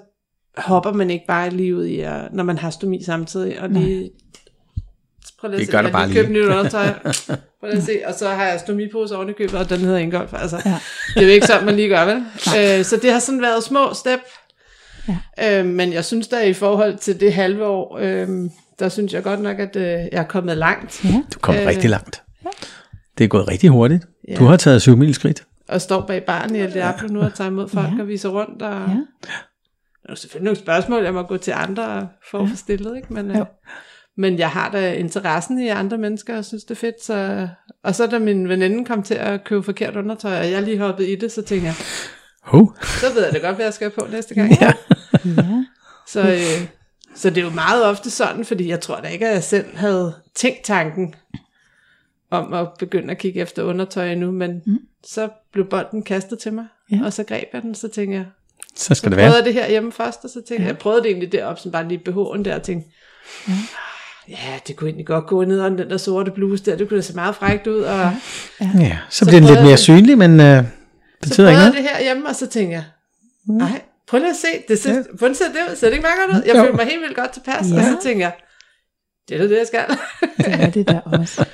hopper 0.57 0.93
man 0.93 1.11
ikke 1.11 1.25
bare 1.29 1.51
lige 1.51 1.77
ud 1.77 1.85
i, 1.85 2.01
at, 2.01 2.33
når 2.33 2.45
man 2.45 2.59
har 2.59 2.71
stomi 2.71 3.03
samtidig, 3.03 3.61
og 3.61 3.69
lige, 3.69 4.11
prøv 5.41 5.51
lige 5.51 5.57
at 5.57 5.59
Det 5.61 5.67
se, 5.67 5.73
gør 5.73 5.79
jeg 5.79 5.85
det 5.85 5.93
har 5.93 5.99
bare 6.01 6.09
lige 6.09 6.21
købt 6.23 6.31
nyt 6.33 6.45
undertøj, 6.57 6.87
prøv 7.61 7.69
lige 7.71 7.77
at 7.77 7.83
se, 7.83 8.01
og 8.07 8.15
så 8.15 8.29
har 8.29 8.45
jeg 8.45 8.61
stomipose 8.61 9.17
oven 9.17 9.29
i 9.29 9.33
købet, 9.33 9.55
og 9.55 9.71
den 9.71 9.79
hedder 9.79 9.99
Ingolf, 9.99 10.33
altså, 10.35 10.57
Ja. 10.65 10.79
det 11.15 11.23
er 11.23 11.27
jo 11.27 11.33
ikke 11.33 11.47
sådan, 11.47 11.67
man 11.67 11.77
lige 11.77 11.89
gør, 11.89 12.05
vel? 12.05 12.17
Øh, 12.79 12.85
så 12.85 12.97
det 13.03 13.13
har 13.13 13.19
sådan 13.19 13.43
været 13.43 13.65
små 13.65 13.95
step, 13.95 14.21
Øh, 15.45 15.67
men 15.67 15.93
jeg 15.93 16.05
synes 16.05 16.29
da 16.29 16.41
i 16.41 16.53
forhold 16.55 16.97
til 16.99 17.21
det 17.21 17.33
halve 17.33 17.67
år, 17.67 17.99
øh, 18.01 18.29
der 18.79 18.89
synes 18.89 19.13
jeg 19.13 19.23
godt 19.23 19.41
nok, 19.41 19.59
at 19.59 19.77
øh, 19.77 19.83
jeg 19.85 20.09
er 20.13 20.23
kommet 20.25 20.57
langt. 20.57 21.05
Ja. 21.05 21.23
Du 21.35 21.39
kom 21.39 21.55
Øh, 21.55 21.67
rigtig 21.67 21.91
langt. 21.91 22.23
Det 23.19 23.25
er 23.25 23.29
gået 23.29 23.49
rigtig 23.49 23.71
hurtigt. 23.71 24.05
Ja. 24.29 24.35
Du 24.35 24.45
har 24.45 24.57
taget 24.57 24.83
syv 24.83 24.97
mil 24.97 25.15
skridt. 25.15 25.45
Og 25.69 25.81
står 25.81 26.01
bag 26.07 26.25
baren 26.25 26.57
i 26.57 26.59
El 26.61 26.73
Diablo 26.73 27.09
nu 27.09 27.21
og 27.21 27.35
tager 27.35 27.51
imod 27.51 27.69
folk 27.69 27.89
Ja. 27.97 28.03
og 28.03 28.09
viser 28.09 28.29
rundt. 28.29 28.63
Og, 28.63 28.73
Ja. 28.73 28.95
Der 30.07 30.11
er 30.11 30.15
selvfølgelig 30.15 30.45
nogle 30.45 30.59
spørgsmål, 30.59 31.05
jeg 31.05 31.15
må 31.15 31.23
gå 31.23 31.37
til 31.37 31.53
andre 31.57 31.87
og 31.87 32.07
få 32.31 32.43
ja. 32.47 32.51
stillet, 32.57 32.97
ikke? 32.97 33.13
Men, 33.15 33.31
øh, 33.31 33.37
Jo. 33.39 33.45
Men 34.21 34.39
jeg 34.39 34.51
har 34.51 34.71
da 34.71 34.93
interessen 34.95 35.59
i 35.59 35.69
andre 35.69 35.99
mennesker, 35.99 36.37
og 36.37 36.45
synes 36.45 36.65
det 36.65 36.71
er 36.71 36.79
fedt. 36.81 37.05
Så... 37.05 37.49
Og 37.85 37.95
så 37.95 38.07
da 38.07 38.19
min 38.19 38.49
veninde 38.49 38.85
kom 38.85 39.03
til 39.03 39.15
at 39.15 39.45
købe 39.45 39.63
forkert 39.63 39.97
undertøj, 39.97 40.39
og 40.39 40.51
jeg 40.51 40.63
lige 40.63 40.79
hoppede 40.79 41.09
i 41.13 41.17
det, 41.17 41.33
så 41.33 41.43
tænkte 41.43 41.67
jeg, 41.67 41.75
Ho. 42.43 42.67
så 42.83 43.13
ved 43.15 43.25
jeg 43.25 43.33
da 43.33 43.39
godt, 43.39 43.57
hvad 43.57 43.65
jeg 43.67 43.75
skal 43.75 43.91
på 43.91 44.07
næste 44.11 44.35
gang. 44.35 44.51
Ja. 44.61 44.73
Ja. 45.25 45.65
Så, 46.09 46.21
øh, 46.21 46.69
så 47.15 47.31
det 47.31 47.39
er 47.39 47.43
jo 47.45 47.51
meget 47.51 47.85
ofte 47.85 48.11
sådan, 48.11 48.45
fordi 48.45 48.69
jeg 48.69 48.81
tror 48.81 48.97
da 49.01 49.09
ikke, 49.09 49.27
at 49.29 49.35
jeg 49.35 49.43
selv 49.45 49.77
havde 49.77 50.15
tænkt 50.35 50.63
tanken 50.65 51.15
om 52.31 52.53
at 52.53 52.69
begynde 52.79 53.11
at 53.11 53.19
kigge 53.19 53.41
efter 53.41 53.63
undertøj 53.63 54.13
endnu, 54.13 54.31
men 54.31 54.63
mm. 54.67 54.79
så 55.05 55.29
blev 55.53 55.65
bolden 55.71 56.03
kastet 56.03 56.39
til 56.39 56.53
mig, 56.53 56.67
Ja. 56.93 57.01
og 57.05 57.13
så 57.13 57.25
greb 57.25 57.49
jeg 57.53 57.63
den, 57.63 57.75
så 57.75 57.89
tænkte 57.89 58.17
jeg, 58.17 58.27
Så 58.77 58.85
skal 58.85 58.97
så 58.97 59.03
det 59.05 59.13
prøvede 59.13 59.27
være. 59.31 59.37
jeg 59.37 59.45
det 59.45 59.55
her 59.55 59.69
hjemme 59.69 59.93
først, 59.93 60.25
og 60.25 60.31
så 60.31 60.35
tænkte 60.35 60.55
ja. 60.55 60.61
jeg, 60.61 60.67
jeg 60.69 60.79
prøvede 60.79 61.03
det 61.03 61.09
egentlig 61.11 61.33
deroppe, 61.33 61.63
som 61.63 61.73
bare 61.73 61.89
lige 61.89 62.03
BH'en 62.09 62.43
der, 62.43 62.55
og 62.55 62.63
tænkte, 62.63 62.91
ja. 63.49 63.53
Ja, 64.31 64.59
det 64.67 64.77
kunne 64.77 64.89
egentlig 64.89 65.07
godt 65.07 65.27
gå 65.27 65.45
ned 65.45 65.61
under 65.67 65.77
den 65.83 65.91
der 65.91 65.97
sorte 65.97 66.31
bluse 66.31 66.65
der, 66.65 66.77
det 66.77 66.89
kunne 66.89 66.97
da 66.97 67.03
se 67.03 67.15
meget 67.15 67.35
frækt 67.35 67.67
ud, 67.67 67.81
og 67.81 67.99
ja. 68.61 68.71
Ja, 68.79 68.99
så, 69.11 69.19
Så 69.19 69.25
bliver 69.25 69.41
den 69.41 69.49
lidt 69.51 69.63
mere 69.65 69.77
synlig, 69.77 70.19
men 70.19 70.41
øh, 70.41 70.57
så 70.65 70.65
betyder 71.23 71.37
prøvede 71.37 71.51
ikke 71.51 71.61
jeg 71.61 71.69
noget. 71.71 71.75
det 71.75 71.83
her 71.83 72.03
hjemme, 72.03 72.29
og 72.29 72.35
så 72.37 72.47
tænkte 72.47 72.73
jeg, 72.75 72.85
nej, 73.49 73.81
prøv 74.09 74.19
lige 74.21 74.31
at 74.31 74.37
se, 74.37 74.47
det 74.69 74.79
ser, 74.79 75.03
hvordan 75.19 75.35
ser 75.35 75.45
det 75.45 75.71
ud? 75.71 75.77
Ser 75.77 75.87
det 75.87 75.95
ikke 75.97 76.03
meget 76.09 76.19
godt 76.29 76.37
ud? 76.39 76.43
Jeg 76.47 76.55
Jo. 76.57 76.61
følte 76.63 76.77
mig 76.77 76.85
helt 76.87 77.01
vildt 77.03 77.17
godt 77.17 77.31
tilpas, 77.33 77.71
Ja. 77.71 77.77
og 77.77 77.83
så 77.83 77.97
tænkte 78.03 78.23
jeg, 78.25 78.33
det 79.29 79.41
er 79.41 79.47
det, 79.49 79.59
jeg 79.59 79.67
skal. 79.67 79.85
Det 80.37 80.61
er 80.63 80.71
det 80.71 80.89
der 80.89 81.01
også. 81.01 81.45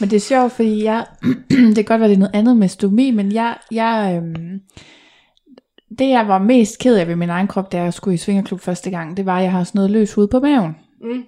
Men 0.00 0.10
det 0.10 0.16
er 0.16 0.20
sjovt, 0.20 0.52
fordi 0.52 0.84
jeg, 0.84 1.04
det 1.50 1.74
kan 1.76 1.84
godt 1.84 2.00
være, 2.00 2.08
det 2.08 2.14
er 2.14 2.18
noget 2.18 2.34
andet 2.34 2.56
med 2.56 2.68
stomi, 2.68 3.10
men 3.10 3.32
jeg, 3.32 3.56
jeg 3.72 4.20
øhm, 4.22 4.60
det 5.98 6.08
jeg 6.08 6.28
var 6.28 6.38
mest 6.38 6.78
ked 6.78 6.96
af 6.96 7.08
ved 7.08 7.16
min 7.16 7.30
egen 7.30 7.46
krop, 7.48 7.72
da 7.72 7.82
jeg 7.82 7.94
skulle 7.94 8.14
i 8.14 8.18
svingerklub 8.18 8.60
første 8.60 8.90
gang, 8.90 9.16
det 9.16 9.26
var, 9.26 9.36
at 9.36 9.42
jeg 9.42 9.52
har 9.52 9.64
sådan 9.64 9.78
noget 9.78 9.90
løs 9.90 10.12
hud 10.14 10.26
på 10.28 10.40
maven. 10.40 10.76
Mm. 11.02 11.22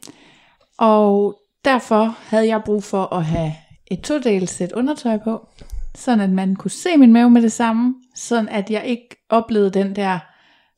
Og 0.78 1.38
derfor 1.64 2.16
havde 2.28 2.48
jeg 2.48 2.62
brug 2.64 2.84
for 2.84 3.14
at 3.14 3.24
have 3.24 3.52
et 3.90 4.00
todelt 4.00 4.50
sæt 4.50 4.72
undertøj 4.72 5.18
på, 5.18 5.46
sådan 5.94 6.20
at 6.20 6.30
man 6.30 6.56
kunne 6.56 6.70
se 6.70 6.96
min 6.96 7.12
mave 7.12 7.30
med 7.30 7.42
det 7.42 7.52
samme, 7.52 7.94
sådan 8.14 8.48
at 8.48 8.70
jeg 8.70 8.84
ikke 8.86 9.08
oplevede 9.30 9.70
den 9.70 9.96
der, 9.96 10.18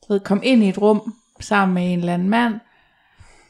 ved, 0.09 0.19
kom 0.19 0.41
ind 0.43 0.63
i 0.63 0.69
et 0.69 0.81
rum 0.81 1.13
sammen 1.39 1.73
med 1.75 1.93
en 1.93 1.99
eller 1.99 2.13
anden 2.13 2.29
mand, 2.29 2.53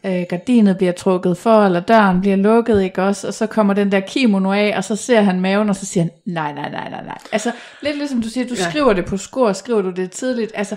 øh, 0.04 0.24
gardinet 0.30 0.78
bliver 0.78 0.92
trukket 0.92 1.38
for, 1.38 1.66
eller 1.66 1.80
døren 1.80 2.22
bliver 2.22 2.36
lukket, 2.36 2.82
ikke 2.84 3.04
også, 3.04 3.28
og 3.28 3.34
så 3.34 3.48
kommer 3.48 3.74
den 3.74 3.92
der 3.92 4.00
kimono 4.00 4.52
af, 4.52 4.74
og 4.78 4.84
så 4.84 4.96
ser 4.96 5.22
han 5.22 5.42
maven, 5.42 5.70
og 5.70 5.76
så 5.76 5.86
siger 5.86 6.04
han, 6.04 6.12
nej, 6.26 6.54
nej, 6.54 6.72
nej, 6.72 6.90
nej, 6.90 7.04
nej. 7.06 7.18
Altså, 7.32 7.52
lidt 7.82 7.98
ligesom 7.98 8.22
du 8.22 8.30
siger, 8.30 8.48
du 8.48 8.56
Ja. 8.58 8.70
skriver 8.70 8.94
det 8.94 9.06
på 9.06 9.18
skor, 9.18 9.54
skriver 9.54 9.82
du 9.82 9.90
det 9.90 10.12
tidligt, 10.12 10.52
altså, 10.56 10.76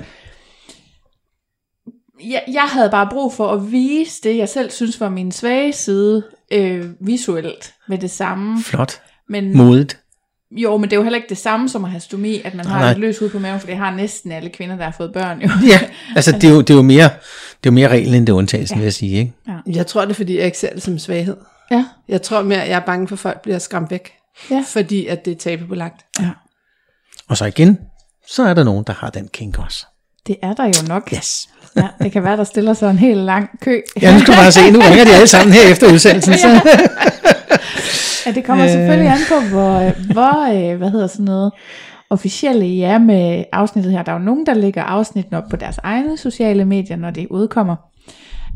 jeg, 2.25 2.43
jeg 2.53 2.63
havde 2.63 2.91
bare 2.91 3.09
brug 3.11 3.33
for 3.35 3.49
at 3.53 3.73
vise 3.73 4.21
det, 4.23 4.37
jeg 4.37 4.49
selv 4.49 4.71
synes 4.71 5.01
var 5.01 5.09
min 5.09 5.33
svage 5.33 5.73
side, 5.73 6.23
øh, 6.53 6.85
visuelt, 7.01 7.75
med 7.89 7.99
det 7.99 8.11
samme. 8.11 8.63
Flot. 8.63 9.01
Men, 9.29 9.57
Modigt. 9.57 9.99
jo, 10.51 10.77
men 10.77 10.85
det 10.91 10.93
er 10.93 10.97
jo 10.97 11.03
heller 11.03 11.17
ikke 11.17 11.29
det 11.29 11.39
samme 11.39 11.69
som 11.69 11.85
at 11.85 11.91
have 11.91 12.01
stomi, 12.01 12.41
at 12.45 12.55
man 12.55 12.67
har 12.67 12.79
Nej. 12.81 12.91
et 12.91 12.99
løs 12.99 13.19
hud 13.19 13.29
på 13.29 13.39
maven, 13.39 13.61
for 13.61 13.67
det 13.67 13.77
har 13.77 13.95
næsten 13.95 14.33
alle 14.33 14.51
kvinder, 14.51 14.77
der 14.77 14.85
har 14.85 14.95
fået 14.97 15.13
børn 15.13 15.41
jo. 15.43 15.49
Ja, 15.69 15.81
altså 16.17 16.33
det 16.41 16.45
er 16.45 16.51
jo, 16.53 16.61
det 16.61 16.71
er 16.71 16.75
jo 16.75 16.83
mere, 16.83 17.05
det 17.05 17.11
er 17.11 17.67
jo 17.67 17.71
mere 17.73 17.89
reglen 17.89 18.15
end 18.15 18.27
det 18.27 18.33
er 18.33 18.37
undtagelsen, 18.37 18.75
ja. 18.77 18.79
vil 18.81 18.85
jeg 18.85 18.93
sige. 18.93 19.19
Ikke? 19.19 19.33
Jeg 19.67 19.87
tror 19.87 20.01
det 20.01 20.11
er, 20.11 20.15
fordi 20.15 20.37
jeg 20.37 20.45
ikke 20.45 20.59
ser 20.59 20.75
det 20.75 20.83
som 20.83 20.99
svaghed. 20.99 21.37
Ja, 21.71 21.85
Jeg 22.09 22.23
tror 22.23 22.43
mere, 22.43 22.63
at 22.63 22.69
jeg 22.71 22.77
er 22.77 22.87
bange 22.87 23.09
for, 23.09 23.15
at 23.15 23.19
folk 23.21 23.43
bliver 23.43 23.59
skræmt 23.59 23.91
væk. 23.91 24.13
Ja. 24.51 24.65
Fordi 24.67 25.07
at 25.07 25.25
det 25.25 25.31
er 25.33 25.37
tabubelagt. 25.37 26.07
ja. 26.21 26.31
Og 27.29 27.37
så 27.37 27.45
igen, 27.45 27.79
så 28.29 28.43
er 28.43 28.55
der 28.55 28.65
nogen, 28.65 28.85
der 28.87 28.93
har 28.93 29.11
den 29.11 29.29
kink 29.29 29.59
også. 29.59 29.87
Det 30.27 30.37
er 30.43 30.53
der 30.55 30.65
jo 30.65 30.89
nok. 30.89 31.13
Yes. 31.15 31.49
Ja, 31.77 31.87
det 32.03 32.13
kan 32.13 32.25
være, 32.25 32.37
der 32.37 32.45
stiller 32.45 32.75
sig 32.75 32.91
en 32.91 32.99
helt 32.99 33.21
lang 33.21 33.51
kø. 33.61 33.81
Ja, 34.03 34.13
nu 34.13 34.21
skal 34.21 34.35
bare 34.35 34.53
se, 34.53 34.71
nu 34.71 34.79
ringer 34.79 35.05
de 35.05 35.15
alle 35.15 35.27
sammen 35.27 35.53
her 35.53 35.71
efter 35.71 35.93
udsendelsen. 35.93 36.35
Så. 36.35 36.49
Ja, 38.27 38.33
det 38.33 38.45
kommer 38.45 38.69
selvfølgelig 38.69 39.11
an 39.11 39.19
på, 39.29 39.49
hvor, 39.49 39.93
hvor 40.13 40.71
øh, 40.73 40.79
hvad 40.79 40.91
hedder 40.91 41.07
sådan 41.07 41.25
noget, 41.25 41.53
officielle 42.11 42.83
er 42.85 42.99
med 42.99 43.45
afsnittet 43.53 43.93
her. 43.93 44.03
Der 44.03 44.13
er 44.13 44.17
jo 44.19 44.25
nogen, 44.25 44.47
der 44.47 44.55
lægger 44.55 44.83
afsnitten 44.83 45.35
op 45.35 45.45
på 45.51 45.57
deres 45.57 45.79
egne 45.83 46.17
sociale 46.17 46.65
medier, 46.65 46.97
når 46.97 47.11
det 47.11 47.27
udkommer. 47.31 47.77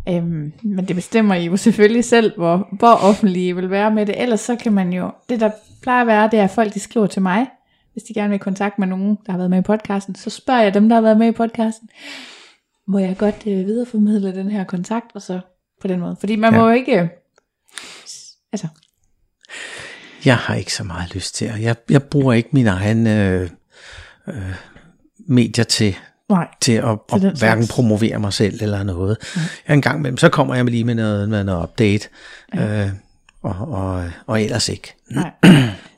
Øhm, 0.09 0.53
men 0.63 0.85
det 0.89 0.97
bestemmer 0.97 1.35
I 1.35 1.45
jo 1.45 1.57
selvfølgelig 1.57 2.05
selv, 2.05 2.33
hvor, 2.37 2.69
hvor 2.73 2.93
offentlige 2.93 3.49
I 3.49 3.53
vil 3.53 3.71
være 3.71 3.91
med 3.91 4.07
det. 4.07 4.23
Ellers 4.23 4.41
så 4.41 4.57
kan 4.57 4.73
man 4.73 4.93
jo, 4.93 5.11
det 5.29 5.41
der 5.41 5.51
plejer 5.83 6.01
at 6.01 6.07
være, 6.07 6.29
det 6.31 6.39
er, 6.39 6.45
at 6.45 6.51
folk 6.51 6.75
de 6.75 6.81
skriver 6.81 7.07
til 7.07 7.23
mig, 7.23 7.47
hvis 7.93 8.03
de 8.03 8.15
gerne 8.15 8.29
vil 8.29 8.37
i 8.37 8.39
kontakt 8.39 8.79
med 8.79 8.87
nogen, 8.87 9.19
der 9.27 9.33
har 9.33 9.39
været 9.39 9.51
med 9.51 9.59
i 9.59 9.63
podcasten. 9.63 10.15
Så 10.15 10.31
spørger 10.31 10.63
jeg 10.63 10.75
dem, 10.75 10.89
der 10.89 10.97
har 10.97 11.03
været 11.03 11.19
med 11.19 11.29
i 11.29 11.33
podcasten, 11.33 11.89
må 12.89 12.99
jeg 12.99 13.17
godt 13.19 13.37
øh, 13.47 13.67
videreformidle 13.67 14.35
den 14.35 14.51
her 14.51 14.65
kontakt, 14.65 15.07
og 15.15 15.23
så 15.23 15.41
på 15.81 15.89
den 15.89 16.01
måde. 16.01 16.17
Fordi 16.21 16.37
man 16.37 16.53
Ja. 16.53 16.59
ja. 16.59 16.63
må 16.65 16.69
jo 16.71 16.75
ikke, 16.77 17.01
øh, 17.01 17.09
altså, 18.53 18.69
Jeg 20.25 20.37
har 20.37 20.55
ikke 20.55 20.75
så 20.75 20.85
meget 20.85 21.15
lyst 21.15 21.35
til 21.35 21.45
at. 21.45 21.63
Jeg, 21.63 21.77
jeg 21.91 22.03
bruger 22.03 22.33
ikke 22.33 22.49
min 22.53 22.67
egen 22.67 23.07
øh, 23.07 23.51
øh, 24.29 24.55
medier 25.19 25.65
til, 25.65 25.97
nej, 26.29 26.49
til 26.61 26.73
at, 26.73 26.99
Til 27.09 27.27
at 27.27 27.39
hverken 27.39 27.65
slags. 27.65 27.71
promovere 27.71 28.19
mig 28.19 28.33
selv 28.33 28.59
eller 28.63 28.83
noget. 28.83 29.17
Jeg 29.69 29.75
en 29.75 29.83
gang 29.83 29.99
imellem, 29.99 30.17
så 30.19 30.29
kommer 30.29 30.55
jeg 30.55 30.65
lige 30.65 30.85
med 30.85 30.95
noget, 30.95 31.29
med 31.29 31.45
noget 31.45 31.63
update, 31.63 32.09
øh, 32.55 32.89
og, 33.43 33.55
og, 33.69 34.11
og 34.27 34.43
ellers 34.43 34.69
ikke. 34.69 34.95
Nej. 35.11 35.31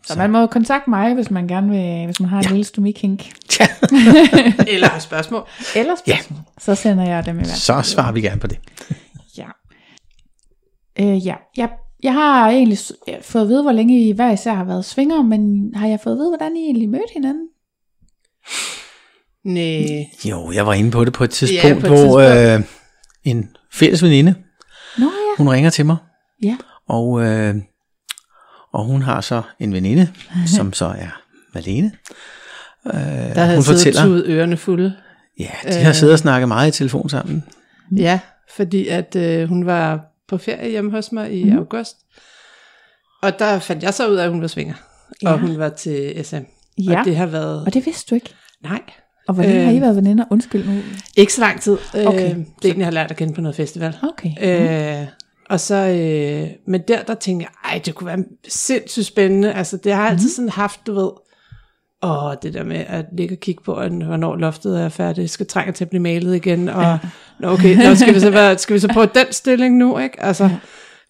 Så 0.06 0.18
man 0.18 0.30
må 0.30 0.46
kontakte 0.46 0.90
mig, 0.90 1.14
hvis 1.14 1.30
man 1.30 1.48
gerne 1.48 1.70
vil, 1.70 2.04
hvis 2.04 2.20
man 2.20 2.28
har 2.28 2.38
en 2.38 2.44
Ja. 2.44 2.50
lille 2.50 2.64
stomikink. 2.64 3.32
Ja, 3.60 3.66
Eller 4.74 4.88
har 4.88 4.98
spørgsmål. 4.98 5.42
Eller 5.76 5.94
spørgsmål. 6.06 6.38
Så 6.58 6.74
sender 6.74 7.04
jeg 7.04 7.26
dem 7.26 7.34
i 7.34 7.38
hvert 7.38 7.46
fald. 7.46 7.56
så 7.84 7.90
svarer 7.90 8.12
vi 8.12 8.20
gerne 8.20 8.40
på 8.40 8.46
det. 8.46 8.58
Ja. 9.38 9.46
Øh, 11.00 11.26
ja. 11.26 11.34
Jeg, 11.56 11.68
jeg 12.02 12.12
har 12.12 12.50
egentlig 12.50 12.78
fået 13.22 13.42
at 13.42 13.48
vide, 13.48 13.62
hvor 13.62 13.72
længe 13.72 14.08
I 14.08 14.12
hver 14.12 14.32
især 14.32 14.54
har 14.54 14.64
været 14.64 14.84
svinger, 14.84 15.22
men 15.22 15.72
har 15.74 15.86
jeg 15.88 16.00
fået 16.04 16.14
at 16.14 16.18
vide, 16.18 16.28
hvordan 16.30 16.56
I 16.56 16.60
egentlig 16.60 16.88
mødte 16.88 17.12
hinanden? 17.14 17.48
Nej. 19.44 20.06
Jo, 20.24 20.52
jeg 20.52 20.66
var 20.66 20.74
inde 20.74 20.90
på 20.90 21.04
det 21.04 21.12
på 21.12 21.24
et 21.24 21.30
tidspunkt, 21.30 21.64
Ja, 21.64 21.74
på 21.74 21.94
et 21.94 22.00
hvor 22.02 22.20
tidspunkt. 22.20 22.64
øh, 23.24 23.32
en 23.32 23.50
fælles 23.72 24.02
veninde, 24.02 24.34
Nå 24.98 25.04
ja. 25.04 25.10
hun 25.38 25.48
ringer 25.48 25.70
til 25.70 25.86
mig, 25.86 25.96
Ja. 26.42 26.56
og, 26.88 27.22
øh, 27.22 27.54
og 28.74 28.84
hun 28.84 29.02
har 29.02 29.20
så 29.20 29.42
en 29.60 29.72
veninde, 29.72 30.08
som 30.46 30.72
så 30.72 30.84
er 30.86 31.20
Malene. 31.54 31.92
Øh, 32.86 32.92
Der 32.94 33.44
havde 33.44 33.56
hun 33.56 33.64
fortæller, 33.64 34.02
tudet 34.04 34.24
ørerne 34.26 34.56
fulde. 34.56 34.94
ja, 35.38 35.50
de 35.68 35.72
har 35.84 35.92
siddet 35.92 36.12
og 36.12 36.18
snakket 36.18 36.48
meget 36.48 36.68
i 36.68 36.78
telefon 36.78 37.08
sammen. 37.08 37.44
Ja, 37.96 38.20
fordi 38.56 38.88
at 38.88 39.16
øh, 39.16 39.48
hun 39.48 39.66
var 39.66 40.00
på 40.28 40.38
ferie 40.38 40.70
hjemme 40.70 40.90
hos 40.90 41.12
mig 41.12 41.32
i 41.40 41.44
mm. 41.44 41.58
august. 41.58 41.96
Og 43.22 43.38
der 43.38 43.58
fandt 43.58 43.82
jeg 43.82 43.94
så 43.94 44.08
ud 44.08 44.16
af, 44.16 44.24
at 44.24 44.30
hun 44.30 44.40
var 44.40 44.46
svinger. 44.46 44.74
Ja. 45.22 45.32
Og 45.32 45.38
hun 45.38 45.58
var 45.58 45.68
til 45.68 46.24
SM. 46.24 46.36
Ja. 46.78 46.98
Og 46.98 47.04
det 47.04 47.16
har 47.16 47.26
været... 47.26 47.64
Og 47.66 47.74
det 47.74 47.86
vidste 47.86 48.10
du 48.10 48.14
ikke. 48.14 48.34
Nej, 48.62 48.80
Og 49.28 49.34
hvor 49.34 49.42
længe 49.42 49.58
Øh. 49.60 49.64
har 49.66 49.72
I 49.72 49.80
været 49.80 49.96
veninder? 49.96 50.24
Undskyld 50.30 50.66
nu. 50.68 50.80
ikke 51.16 51.32
så 51.32 51.40
lang 51.40 51.60
tid. 51.60 51.76
Okay. 52.06 52.30
Øh, 52.30 52.36
det 52.62 52.68
er 52.70 52.72
en, 52.74 52.78
jeg 52.78 52.86
har 52.86 52.92
lært 52.92 53.10
at 53.10 53.16
kende 53.16 53.34
på 53.34 53.40
noget 53.40 53.56
festival. 53.56 53.96
Okay. 54.02 54.30
Øh, 54.40 55.06
og 55.50 55.60
så, 55.60 55.74
øh, 55.74 56.48
men 56.66 56.80
der, 56.88 57.02
der 57.02 57.14
tænkte 57.14 57.46
jeg, 57.46 57.70
ej, 57.72 57.80
det 57.84 57.94
kunne 57.94 58.06
være 58.06 58.24
sindssygt 58.48 59.06
spændende. 59.06 59.52
Altså, 59.52 59.76
det 59.76 59.92
har 59.92 60.02
jeg 60.02 60.12
altid 60.12 60.28
sådan 60.28 60.48
haft, 60.48 60.86
du 60.86 60.94
ved, 60.94 61.10
og 62.04 62.42
det 62.42 62.54
der 62.54 62.64
med 62.64 62.84
at 62.88 63.06
ligge 63.12 63.34
og 63.34 63.40
kigge 63.40 63.62
på, 63.62 63.74
at 63.74 63.92
hvornår 63.92 64.36
loftet 64.36 64.80
er 64.80 64.88
færdigt, 64.88 65.30
skal 65.30 65.46
trænge 65.46 65.72
til 65.72 65.84
at 65.84 65.88
blive 65.88 66.02
malet 66.02 66.36
igen, 66.36 66.68
og 66.68 66.82
ja. 66.82 66.98
nå, 67.40 67.48
okay, 67.48 67.76
nå, 67.76 67.94
skal, 67.94 68.14
vi 68.14 68.20
så 68.20 68.30
være, 68.40 68.58
skal 68.58 68.74
vi 68.74 68.80
så 68.80 68.88
prøve 68.88 69.08
den 69.14 69.26
stilling 69.30 69.76
nu, 69.76 69.98
ikke? 69.98 70.22
Altså, 70.22 70.44
ja. 70.44 70.58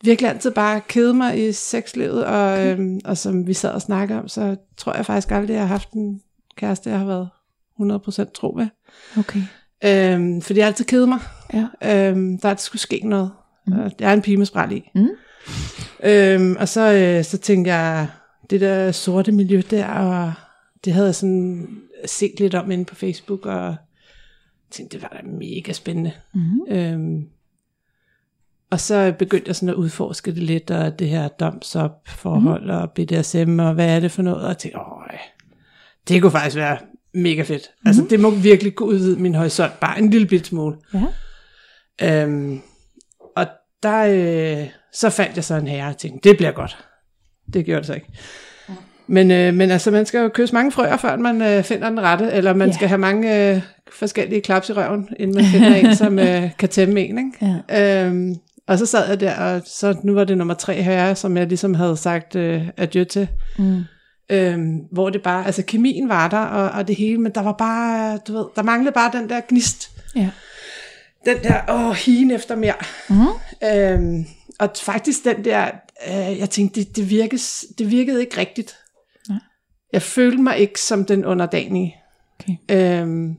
virkelig 0.02 0.30
altid 0.30 0.50
bare 0.50 0.80
kede 0.88 1.14
mig 1.14 1.48
i 1.48 1.52
sexlivet, 1.52 2.24
og, 2.24 2.52
okay. 2.52 2.78
øhm, 2.78 3.00
og 3.04 3.18
som 3.18 3.46
vi 3.46 3.54
sad 3.54 3.70
og 3.70 3.82
snakkede 3.82 4.18
om, 4.18 4.28
så 4.28 4.56
tror 4.76 4.96
jeg 4.96 5.06
faktisk 5.06 5.30
aldrig, 5.30 5.50
at 5.50 5.58
jeg 5.58 5.68
har 5.68 5.74
haft 5.74 5.92
en 5.92 6.20
kæreste, 6.56 6.90
jeg 6.90 6.98
har 6.98 7.06
været 7.06 7.28
100% 8.26 8.32
tro 8.32 8.54
ved. 8.56 8.66
Okay. 9.18 9.40
Øhm, 9.84 10.42
fordi 10.42 10.58
jeg 10.58 10.66
altid 10.66 10.84
kede 10.84 11.06
mig. 11.06 11.18
Ja. 11.52 12.08
Øhm, 12.08 12.38
der 12.38 12.48
altid 12.48 12.64
skulle 12.64 12.82
ske 12.82 13.00
noget. 13.04 13.30
Mm. 13.66 13.74
Jeg 14.00 14.10
er 14.10 14.12
en 14.12 14.22
pige 14.22 14.36
med 14.36 14.46
spræl 14.46 14.72
i. 14.72 14.90
Mm. 14.94 15.08
Øhm, 16.04 16.56
og 16.58 16.68
så, 16.68 16.92
øh, 16.92 17.24
så 17.24 17.38
tænkte 17.38 17.74
jeg, 17.74 18.08
det 18.50 18.60
der 18.60 18.92
sorte 18.92 19.32
miljø 19.32 19.62
der, 19.70 19.86
og 19.86 20.32
det 20.84 20.92
havde 20.92 21.06
jeg 21.06 21.14
sådan 21.14 21.68
set 22.06 22.40
lidt 22.40 22.54
om 22.54 22.70
inde 22.70 22.84
på 22.84 22.94
Facebook, 22.94 23.46
og 23.46 23.76
tænkte, 24.70 24.96
det 24.96 25.02
var 25.02 25.16
da 25.16 25.26
mega 25.26 25.72
spændende. 25.72 26.12
Mm. 26.34 26.66
Øhm, 26.68 27.28
og 28.70 28.80
så 28.80 29.14
begyndte 29.18 29.48
jeg 29.48 29.56
sådan 29.56 29.68
at 29.68 29.74
udforske 29.74 30.34
det 30.34 30.42
lidt, 30.42 30.70
og 30.70 30.98
det 30.98 31.08
her 31.08 31.28
dumps 31.28 31.76
up 31.76 31.90
forhold 32.06 32.64
mm. 32.64 32.70
og 32.70 32.90
BDSM, 32.90 33.58
og 33.58 33.74
hvad 33.74 33.96
er 33.96 34.00
det 34.00 34.10
for 34.10 34.22
noget, 34.22 34.42
og 34.42 34.48
jeg 34.48 34.58
tænkte, 34.58 34.80
åh, 34.80 35.02
det 36.08 36.22
kunne 36.22 36.32
faktisk 36.32 36.56
være 36.56 36.78
mega 37.14 37.42
fedt. 37.42 37.70
Mm. 37.82 37.88
Altså, 37.88 38.06
det 38.10 38.20
må 38.20 38.30
virkelig 38.30 38.74
kunne 38.74 38.88
udvide 38.88 39.20
min 39.20 39.34
horisont, 39.34 39.80
bare 39.80 39.98
en 39.98 40.10
lille 40.10 40.26
bit 40.26 40.46
smule. 40.46 40.76
Ja. 40.94 42.22
Øhm, 42.22 42.52
og 42.54 42.73
der, 43.84 44.60
øh, 44.60 44.66
så 44.92 45.10
fandt 45.10 45.36
jeg 45.36 45.44
så 45.44 45.54
en 45.54 45.66
herre 45.68 45.88
og 45.88 45.96
tænkte, 45.98 46.28
det 46.28 46.36
bliver 46.36 46.52
godt. 46.52 46.78
Det 47.52 47.64
gjorde 47.64 47.78
det 47.78 47.86
så 47.86 47.94
ikke. 47.94 48.06
Men, 49.06 49.30
øh, 49.30 49.54
men 49.54 49.70
altså, 49.70 49.90
man 49.90 50.06
skal 50.06 50.18
jo 50.18 50.30
kysse 50.34 50.54
mange 50.54 50.72
frøer, 50.72 50.96
før 50.96 51.16
man 51.16 51.42
øh, 51.42 51.62
finder 51.64 51.88
den 51.88 52.00
rette, 52.00 52.30
eller 52.32 52.54
man 52.54 52.68
Ja. 52.68 52.74
skal 52.74 52.88
have 52.88 52.98
mange 52.98 53.50
øh, 53.54 53.60
forskellige 53.92 54.40
klaps 54.40 54.68
i 54.68 54.72
røven, 54.72 55.08
inden 55.18 55.36
man 55.36 55.44
finder 55.44 55.74
en, 55.74 55.96
som 56.04 56.18
øh, 56.18 56.50
kan 56.58 56.68
tæmme 56.68 57.00
en. 57.00 57.18
Ikke? 57.18 57.60
Ja. 57.70 58.04
Øhm, 58.06 58.34
og 58.68 58.78
så 58.78 58.86
sad 58.86 59.08
jeg 59.08 59.20
der, 59.20 59.34
og 59.40 59.62
så 59.66 59.96
nu 60.04 60.14
var 60.14 60.24
det 60.24 60.38
nummer 60.38 60.54
tre 60.54 60.74
herre, 60.82 61.14
som 61.16 61.36
jeg 61.36 61.46
ligesom 61.46 61.74
havde 61.74 61.96
sagt 61.96 62.36
øh, 62.36 62.62
adieu 62.76 63.04
til. 63.04 63.28
Mm. 63.58 63.82
Øhm, 64.30 64.76
hvor 64.92 65.10
det 65.10 65.22
bare, 65.22 65.46
altså 65.46 65.62
kemien 65.66 66.08
var 66.08 66.28
der, 66.28 66.38
og, 66.38 66.70
og 66.70 66.88
det 66.88 66.96
hele, 66.96 67.18
men 67.18 67.32
der 67.34 67.42
var 67.42 67.52
bare, 67.52 68.18
du 68.28 68.32
ved, 68.32 68.44
der 68.56 68.62
manglede 68.62 68.92
bare 68.92 69.10
den 69.20 69.28
der 69.28 69.40
gnist. 69.48 69.90
Ja. 70.16 70.28
Den 71.26 71.42
der, 71.42 71.60
åh, 71.68 71.92
higen 71.92 72.30
efter 72.30 72.56
mere. 72.56 72.74
Mm. 73.08 73.26
Øhm, 73.68 74.26
og 74.58 74.70
faktisk 74.82 75.24
den 75.24 75.44
der, 75.44 75.70
øh, 76.08 76.38
jeg 76.38 76.50
tænkte, 76.50 76.80
det, 76.80 76.96
det, 76.96 77.10
virkes, 77.10 77.66
det 77.78 77.90
virkede 77.90 78.20
ikke 78.20 78.38
rigtigt. 78.38 78.76
Nej. 79.28 79.38
Jeg 79.92 80.02
følte 80.02 80.42
mig 80.42 80.58
ikke 80.58 80.80
som 80.80 81.04
den 81.04 81.24
underdanige. 81.24 81.96
Okay. 82.40 82.56
Øhm, 82.70 83.36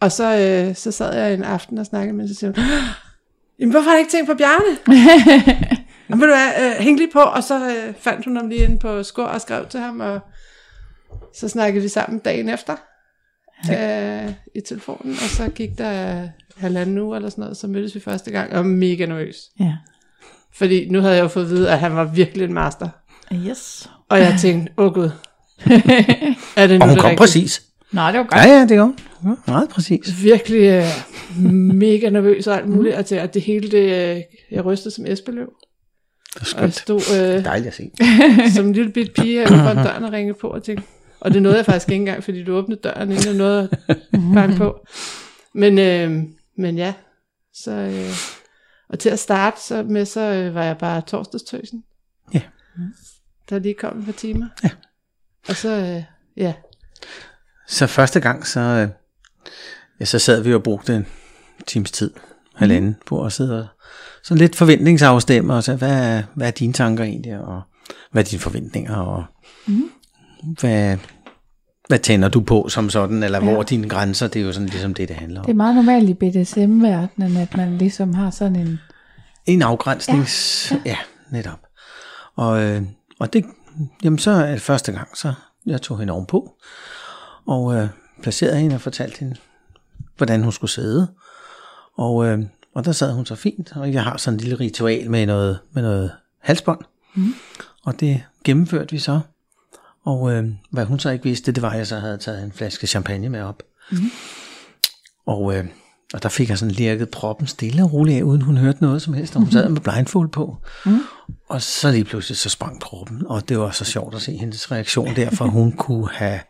og 0.00 0.12
så, 0.12 0.36
øh, 0.36 0.76
så 0.76 0.92
sad 0.92 1.14
jeg 1.14 1.34
en 1.34 1.44
aften 1.44 1.78
og 1.78 1.86
snakkede 1.86 2.16
med, 2.16 2.28
så 2.28 2.34
siger 2.34 2.52
hun, 2.56 2.64
Jamen, 3.58 3.70
hvorfor 3.70 3.84
har 3.84 3.92
jeg 3.92 4.00
ikke 4.00 4.10
tænkt 4.10 4.28
på 4.28 4.34
Bjarne? 4.34 4.78
Jamen, 6.08 6.20
ved 6.20 6.28
du 6.28 6.34
hvad, 6.34 6.66
øh, 6.66 6.84
hæng 6.84 6.98
lige 6.98 7.10
på, 7.12 7.20
og 7.20 7.44
så 7.44 7.70
øh, 7.70 7.94
fandt 7.98 8.24
hun 8.24 8.36
ham 8.36 8.48
lige 8.48 8.64
inde 8.64 8.78
på 8.78 9.02
skor 9.02 9.24
og 9.24 9.40
skrev 9.40 9.66
til 9.66 9.80
ham, 9.80 10.00
og 10.00 10.20
så 11.34 11.48
snakkede 11.48 11.82
vi 11.82 11.88
sammen 11.88 12.18
dagen 12.18 12.48
efter 12.48 12.76
øh, 13.70 14.32
i 14.54 14.60
telefonen, 14.60 15.12
og 15.12 15.28
så 15.28 15.48
gik 15.48 15.78
der 15.78 16.22
halvanden 16.56 16.98
uge 16.98 17.16
eller 17.16 17.28
sådan 17.28 17.42
noget, 17.42 17.56
så 17.56 17.66
mødtes 17.66 17.94
vi 17.94 18.00
første 18.00 18.30
gang, 18.30 18.48
og 18.50 18.56
jeg 18.56 18.64
var 18.64 18.70
mega 18.70 19.06
nervøs. 19.06 19.36
Ja. 19.60 19.74
Fordi 20.54 20.88
nu 20.88 21.00
havde 21.00 21.14
jeg 21.14 21.22
jo 21.22 21.28
fået 21.28 21.44
at 21.44 21.50
vide, 21.50 21.70
at 21.70 21.78
han 21.78 21.96
var 21.96 22.04
virkelig 22.04 22.44
en 22.44 22.52
master. 22.54 22.88
Yes. 23.34 23.90
Og 24.08 24.18
jeg 24.18 24.36
tænkte, 24.40 24.72
åh 24.78 24.86
oh, 24.86 24.94
gud, 24.94 25.10
er 26.56 26.66
det 26.66 26.78
nu 26.78 26.84
Og 26.84 26.88
hun 26.88 26.94
det 26.94 26.98
kom 27.00 27.08
rigtige? 27.08 27.16
præcis. 27.16 27.62
Nå, 27.92 28.06
det 28.06 28.14
var 28.18 28.22
godt. 28.22 28.34
Ja, 28.34 28.48
ja, 28.58 28.66
det 28.66 28.78
går. 28.78 28.94
Ja, 29.24 29.28
meget 29.46 29.68
præcis. 29.68 30.22
Virkelig 30.22 30.62
øh, 30.62 31.50
mega 31.52 32.10
nervøs 32.10 32.46
og 32.46 32.56
alt 32.56 32.68
muligt, 32.68 32.94
og 32.94 33.06
til 33.06 33.14
at 33.14 33.34
det 33.34 33.42
hele, 33.42 33.70
det, 33.70 34.16
øh, 34.16 34.22
jeg 34.50 34.64
rystede 34.64 34.94
som 34.94 35.06
Esbeløv. 35.06 35.46
Det 36.34 36.40
er 36.52 36.56
Og 36.56 36.62
jeg 36.62 36.72
skønt. 36.72 37.00
stod 37.02 37.36
øh, 37.36 37.44
Dejligt 37.44 37.68
at 37.68 37.74
se. 37.74 37.90
som 38.56 38.66
en 38.66 38.72
lille 38.72 38.92
bit 38.92 39.12
pige 39.12 39.38
her 39.38 39.46
foran 39.48 39.76
døren 39.76 40.04
og 40.04 40.12
ringede 40.12 40.38
på 40.40 40.48
og 40.48 40.62
tænkte, 40.64 40.86
og 41.22 41.34
det 41.34 41.42
nåede 41.42 41.56
jeg 41.56 41.66
faktisk 41.66 41.88
ikke 41.88 42.00
engang, 42.00 42.24
fordi 42.24 42.44
du 42.44 42.54
åbnede 42.54 42.80
døren, 42.84 43.10
inden 43.12 43.26
jeg 43.26 43.34
nåede 43.34 43.68
at 43.88 43.96
banke 44.34 44.56
på. 44.56 44.86
Men, 45.54 45.78
øh, 45.78 46.22
men 46.58 46.76
ja, 46.76 46.94
så, 47.54 47.70
øh, 47.70 48.10
og 48.88 48.98
til 48.98 49.08
at 49.08 49.18
starte 49.18 49.60
så 49.60 49.82
med, 49.82 50.04
så 50.04 50.20
øh, 50.20 50.54
var 50.54 50.64
jeg 50.64 50.78
bare 50.78 51.00
torsdagstøsen. 51.00 51.84
Ja. 52.34 52.40
Der 53.50 53.58
lige 53.58 53.74
kom 53.74 53.98
et 53.98 54.04
par 54.04 54.12
timer. 54.12 54.46
Ja. 54.64 54.70
Og 55.48 55.56
så, 55.56 55.68
øh, 55.68 56.02
ja, 56.36 56.52
Så 57.68 57.86
første 57.86 58.20
gang, 58.20 58.46
så, 58.46 58.60
øh, 58.60 58.88
ja, 60.00 60.04
så 60.04 60.18
sad 60.18 60.42
vi 60.42 60.54
og 60.54 60.62
brugte 60.62 60.96
en 60.96 61.06
times 61.66 61.90
tid, 61.90 62.10
halvanden, 62.54 62.96
på 63.06 63.24
at 63.24 63.32
sidde 63.32 63.60
og 63.62 63.66
sådan 64.22 64.38
lidt 64.38 64.56
forventningsafstemme, 64.56 65.54
og 65.54 65.62
så, 65.64 65.76
hvad, 65.76 66.18
er- 66.18 66.22
hvad 66.34 66.46
er 66.46 66.50
dine 66.50 66.72
tanker 66.72 67.04
egentlig, 67.04 67.38
og 67.38 67.62
hvad 68.12 68.22
er 68.22 68.26
dine 68.28 68.40
forventninger, 68.40 68.96
og 68.96 69.24
hvad, 70.60 70.98
hvad 71.88 71.98
tænder 71.98 72.28
du 72.28 72.40
på 72.40 72.68
som 72.68 72.90
sådan, 72.90 73.22
eller 73.22 73.40
hvor 73.40 73.58
er 73.58 73.62
dine 73.62 73.88
grænser, 73.88 74.28
det 74.28 74.42
er 74.42 74.46
jo 74.46 74.52
sådan 74.52 74.68
ligesom 74.68 74.94
det, 74.94 75.08
det 75.08 75.16
handler 75.16 75.40
om. 75.40 75.46
Det 75.46 75.52
er 75.52 75.56
meget 75.56 75.74
normalt 75.74 76.08
i 76.08 76.14
BDSM-verdenen, 76.14 77.36
at 77.36 77.56
man 77.56 77.78
ligesom 77.78 78.14
har 78.14 78.30
sådan 78.30 78.56
en... 78.56 78.78
En 79.46 79.62
afgrænsnings... 79.62 80.72
Ja, 80.72 80.80
ja 80.90 80.96
netop. 81.30 81.58
Og, 82.36 82.62
øh, 82.62 82.82
og 83.20 83.32
det, 83.32 83.44
jamen 84.04 84.18
så 84.18 84.30
er 84.30 84.50
det 84.50 84.62
første 84.62 84.92
gang, 84.92 85.16
så 85.16 85.32
jeg 85.66 85.82
tog 85.82 85.98
hende 85.98 86.12
ovenpå, 86.12 86.52
og 87.46 87.74
øh, 87.74 87.88
placerede 88.22 88.58
hende 88.58 88.74
og 88.74 88.80
fortalte 88.80 89.18
hende, 89.20 89.36
hvordan 90.16 90.42
hun 90.42 90.52
skulle 90.52 90.70
sidde. 90.70 91.08
Og, 91.96 92.26
øh, 92.26 92.38
og 92.74 92.84
der 92.84 92.92
sad 92.92 93.12
hun 93.12 93.26
så 93.26 93.34
fint, 93.34 93.76
og 93.76 93.92
jeg 93.92 94.04
har 94.04 94.16
sådan 94.16 94.34
en 94.34 94.40
lille 94.40 94.60
ritual 94.60 95.10
med 95.10 95.26
noget, 95.26 95.58
med 95.72 95.82
noget 95.82 96.12
halsbånd. 96.40 96.80
Mm. 97.14 97.34
Og 97.84 98.00
det 98.00 98.22
gennemførte 98.44 98.90
vi 98.90 98.98
så. 98.98 99.20
Og 100.04 100.32
øh, 100.32 100.44
hvad 100.70 100.84
hun 100.84 100.98
så 100.98 101.10
ikke 101.10 101.24
vidste, 101.24 101.52
det 101.52 101.62
var, 101.62 101.70
at 101.70 101.78
jeg 101.78 101.86
så 101.86 101.98
havde 101.98 102.18
taget 102.18 102.44
en 102.44 102.52
flaske 102.52 102.86
champagne 102.86 103.28
med 103.28 103.42
op. 103.42 103.62
Mm. 103.90 103.98
Og, 105.26 105.56
øh, 105.56 105.64
og 106.14 106.22
der 106.22 106.28
fik 106.28 106.48
jeg 106.48 106.58
sådan 106.58 106.74
lirket 106.74 107.08
proppen 107.08 107.46
stille 107.46 107.82
og 107.82 107.92
roligt 107.92 108.18
af, 108.18 108.22
uden 108.22 108.42
hun 108.42 108.56
hørte 108.56 108.82
noget 108.82 109.02
som 109.02 109.14
helst, 109.14 109.36
og 109.36 109.42
hun 109.42 109.52
sad 109.52 109.68
med 109.68 109.80
blindfold 109.80 110.28
på. 110.28 110.56
Mm. 110.86 111.00
Og 111.48 111.62
så 111.62 111.90
lige 111.90 112.04
pludselig 112.04 112.36
så 112.38 112.48
sprang 112.48 112.80
proppen, 112.80 113.22
og 113.26 113.48
det 113.48 113.58
var 113.58 113.70
så 113.70 113.84
sjovt 113.84 114.14
at 114.14 114.22
se 114.22 114.32
hendes 114.32 114.72
reaktion 114.72 115.16
der, 115.16 115.30
for 115.30 115.44
hun 115.44 115.72
kunne 115.72 116.08
have... 116.12 116.40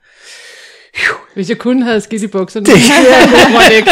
hvis 1.34 1.48
jeg 1.48 1.58
kun 1.58 1.82
havde 1.82 2.00
skidt 2.00 2.22
i 2.22 2.26
bukserne, 2.26 2.66
det 2.66 2.74
kunne 2.74 3.60
jeg 3.60 3.76
ikke. 3.76 3.90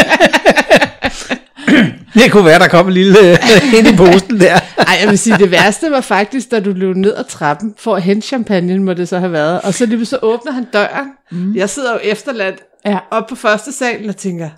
Det 2.13 2.31
kunne 2.31 2.45
være, 2.45 2.59
der 2.59 2.67
kom 2.67 2.87
en 2.87 2.93
lille 2.93 3.19
øh, 3.31 3.73
ind 3.77 3.87
i 3.87 3.95
posten 3.95 4.39
der. 4.39 4.53
Ej, 4.87 4.97
jeg 5.01 5.09
vil 5.09 5.17
sige, 5.19 5.37
det 5.37 5.51
værste 5.51 5.91
var 5.91 6.01
faktisk, 6.01 6.51
da 6.51 6.59
du 6.59 6.71
løb 6.75 6.95
ned 6.95 7.15
ad 7.15 7.23
trappen 7.23 7.73
for 7.79 7.95
at 7.95 8.01
hente 8.01 8.27
champagne, 8.27 8.79
må 8.79 8.93
det 8.93 9.09
så 9.09 9.19
have 9.19 9.31
været. 9.31 9.61
Og 9.61 9.73
så 9.73 9.85
lige 9.85 10.05
så 10.05 10.19
åbner 10.21 10.51
han 10.51 10.67
døren. 10.73 11.07
Mm. 11.31 11.55
Jeg 11.55 11.69
sidder 11.69 11.93
jo 11.93 11.99
efterladt 12.03 12.55
Ja. 12.85 12.97
op 13.11 13.27
på 13.27 13.35
første 13.35 13.71
salen 13.71 14.09
og 14.09 14.17
tænker, 14.17 14.49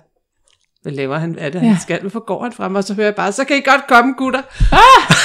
hvad 0.82 0.92
laver 0.92 1.18
han? 1.18 1.30
Hvad 1.30 1.42
er 1.42 1.50
det, 1.50 1.60
han 1.60 1.70
Ja. 1.70 1.76
skal? 1.82 2.00
Hvorfor 2.00 2.24
går 2.26 2.42
han 2.42 2.52
frem? 2.52 2.74
Og 2.74 2.84
så 2.84 2.94
hører 2.94 3.06
jeg 3.06 3.14
bare, 3.14 3.32
så 3.32 3.44
kan 3.44 3.56
I 3.56 3.60
godt 3.60 3.86
komme, 3.88 4.14
gutter. 4.18 4.42
Ah! 4.72 5.16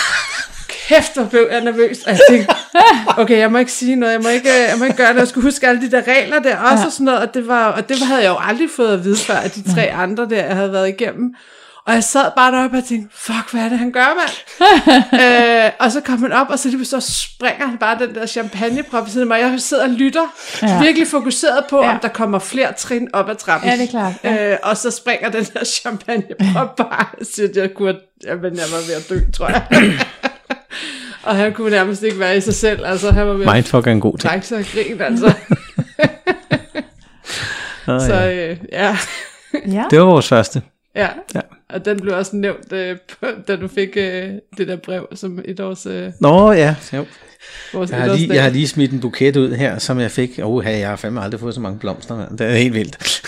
Kæft, 0.88 1.14
hvor 1.16 1.24
blev 1.26 1.48
jeg 1.52 1.62
nervøs. 1.62 1.98
Og 2.04 2.12
jeg 2.12 2.20
tænkte, 2.30 2.54
okay, 3.18 3.38
jeg 3.38 3.52
må 3.52 3.58
ikke 3.58 3.72
sige 3.72 3.96
noget, 3.96 4.14
jeg 4.14 4.22
må 4.24 4.30
ikke, 4.30 4.50
jeg 4.70 4.76
må 4.80 4.86
ikke 4.86 4.98
gøre 4.98 5.14
det. 5.14 5.20
Jeg 5.20 5.28
skulle 5.28 5.44
huske 5.48 5.68
alle 5.68 5.82
de 5.82 5.92
der 5.92 6.02
regler 6.08 6.40
der 6.40 6.58
også, 6.58 6.78
ja. 6.82 6.86
og 6.86 6.92
sådan 6.92 7.06
noget. 7.06 7.20
Og 7.20 7.34
det, 7.34 7.48
var, 7.48 7.66
og 7.68 7.90
det 7.90 7.98
havde 8.00 8.22
jeg 8.24 8.30
jo 8.30 8.38
aldrig 8.40 8.68
fået 8.76 8.94
at 8.94 9.04
vide 9.04 9.18
før, 9.18 9.36
at 9.36 9.56
de 9.56 9.74
tre 9.74 9.92
andre 9.92 10.30
der, 10.30 10.46
jeg 10.46 10.56
havde 10.56 10.72
været 10.72 10.90
igennem. 10.90 11.34
Og 11.86 11.94
jeg 11.94 12.04
sad 12.04 12.32
bare 12.36 12.52
deroppe 12.52 12.78
og 12.78 12.84
tænkte, 12.86 13.18
fuck, 13.18 13.52
hvad 13.52 13.62
er 13.62 13.70
det, 13.70 13.80
han 13.80 13.92
gør, 13.92 14.06
mand? 14.20 14.30
øh, 15.66 15.72
og 15.80 15.92
så 15.92 16.02
kom 16.02 16.22
han 16.22 16.32
op, 16.34 16.50
og 16.50 16.60
så, 16.60 16.70
lige 16.70 16.86
så 16.86 17.00
springer 17.00 17.68
han 17.68 17.78
bare 17.78 18.00
den 18.00 18.16
der 18.16 18.26
champagneprop 18.26 19.04
ved 19.06 19.12
siden 19.12 19.32
af 19.32 19.42
mig. 19.42 19.52
Jeg 19.52 19.60
sidder 19.62 19.84
og 19.84 19.90
lytter, 19.90 20.26
Ja. 20.62 20.82
virkelig 20.82 21.08
fokuseret 21.08 21.66
på, 21.70 21.84
Ja. 21.84 21.92
om 21.94 22.00
der 22.00 22.08
kommer 22.08 22.40
flere 22.40 22.74
trin 22.74 23.08
op 23.14 23.30
ad 23.30 23.36
trappen. 23.36 23.70
Ja, 23.70 23.76
det 23.76 23.84
er 23.84 23.88
klart, 23.88 24.14
ja. 24.24 24.52
Øh, 24.52 24.58
og 24.64 24.78
så 24.78 24.92
springer 24.92 25.30
den 25.30 25.44
der 25.54 25.64
champagneprop 25.66 26.76
bare. 26.90 27.06
At 27.44 27.56
jeg 27.58 27.74
kunne, 27.74 27.96
jamen, 28.24 28.56
jeg 28.56 28.66
var 28.72 28.88
ved 28.88 28.96
at 28.96 29.10
dø, 29.10 29.20
tror 29.34 29.48
jeg. 29.50 29.66
og 31.24 31.36
han 31.36 31.54
kunne 31.54 31.70
nærmest 31.72 32.04
ikke 32.04 32.20
være 32.20 32.38
i 32.38 32.42
sig 32.42 32.54
selv. 32.56 32.86
Altså, 32.86 33.12
han 33.12 33.28
var 33.28 33.34
ved 33.34 33.54
Mindfuck 33.54 33.88
er 33.88 33.92
en 33.92 34.02
god 34.02 34.18
ting. 34.18 34.30
trække 34.30 34.48
sig 34.48 34.58
og 34.58 34.66
grine, 34.74 35.06
altså. 35.06 35.34
Oh, 37.88 38.00
så 38.02 38.14
ja. 38.16 38.50
øh, 38.52 38.58
ja. 38.72 38.98
Ja. 39.68 39.84
Det 39.92 40.00
var 40.00 40.06
vores 40.06 40.28
første. 40.28 40.62
Ja. 40.96 41.08
Ja. 41.36 41.40
Og 41.70 41.86
den 41.86 42.00
blev 42.00 42.16
også 42.18 42.36
nævnt, 42.36 42.74
øh, 42.74 42.98
da 43.48 43.56
du 43.56 43.68
fik 43.68 43.90
øh, 43.98 44.30
det 44.58 44.68
der 44.68 44.76
brev 44.76 45.08
som 45.16 45.40
et 45.46 45.60
års, 45.60 45.86
øh, 45.86 46.12
Nå 46.22 46.52
ja, 46.52 46.76
jo. 46.94 47.06
vores 47.74 47.92
Jeg 47.92 48.00
har, 48.02 48.16
lige, 48.16 48.34
jeg 48.34 48.44
har 48.44 48.50
lige 48.50 48.68
smidt 48.68 48.92
en 48.92 49.00
buket 49.00 49.36
ud 49.38 49.54
her, 49.56 49.78
som 49.80 50.00
jeg 50.00 50.12
fik. 50.12 50.40
Åh, 50.44 50.50
oh, 50.56 50.66
jeg 50.66 50.90
har 50.90 50.96
fandme 50.96 51.22
aldrig 51.22 51.40
fået 51.40 51.54
så 51.54 51.62
mange 51.62 51.80
blomster. 51.80 52.18
mand. 52.18 52.38
Det 52.38 52.48
er 52.48 52.52
helt 52.56 52.74
vildt. 52.74 52.98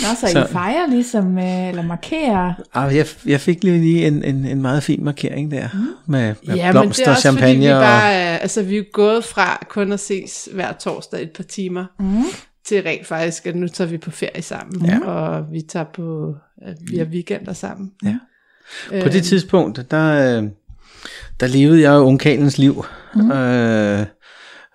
Nå, 0.00 0.06
så, 0.20 0.26
Så- 0.32 0.44
I 0.44 0.52
fejrer 0.52 0.86
ligesom, 0.90 1.38
øh, 1.38 1.68
eller 1.68 1.82
markerer. 1.82 2.52
Ah, 2.74 2.96
jeg, 2.96 3.06
jeg 3.26 3.40
fik 3.40 3.64
lige, 3.64 4.06
en, 4.06 4.24
en, 4.24 4.44
en 4.44 4.62
meget 4.62 4.82
fin 4.82 5.04
markering 5.04 5.50
der. 5.50 5.68
Mm. 5.74 5.78
Med, 6.06 6.34
med 6.46 6.56
Ja, 6.56 6.66
men 6.66 6.66
det 6.66 6.70
blomster, 6.82 7.06
er 7.06 7.10
også 7.10 7.20
champagne 7.20 7.54
fordi, 7.54 7.66
vi 7.66 7.72
og... 7.72 7.80
bare, 7.82 8.12
er, 8.12 8.36
altså 8.38 8.62
vi 8.62 8.76
er 8.78 8.82
gået 8.92 9.24
fra 9.24 9.66
kun 9.68 9.92
at 9.92 10.00
ses 10.00 10.48
hver 10.52 10.72
torsdag 10.72 11.22
et 11.22 11.30
par 11.30 11.42
timer, 11.44 11.84
Mm. 11.98 12.22
Til 12.64 12.82
rent 12.82 13.06
faktisk, 13.06 13.46
at 13.46 13.56
nu 13.56 13.68
tager 13.68 13.90
vi 13.90 13.98
på 13.98 14.10
ferie 14.10 14.42
sammen, 14.42 14.86
Ja. 14.86 15.00
og 15.00 15.52
vi 15.52 15.60
tager 15.60 15.86
på, 15.94 16.34
at 16.62 16.76
vi 16.90 16.96
har 16.98 17.04
weekender 17.04 17.52
sammen. 17.52 17.92
Ja. 18.04 18.16
Øh, 18.92 19.02
På 19.02 19.08
det 19.08 19.24
tidspunkt, 19.24 19.90
der, 19.90 20.38
øh, 20.42 20.48
der 21.40 21.46
levede 21.46 21.80
jeg 21.80 21.92
jo 21.92 21.98
ungkalens 22.00 22.58
liv. 22.58 22.84
Mm. 23.14 23.30
Øh, 23.30 24.06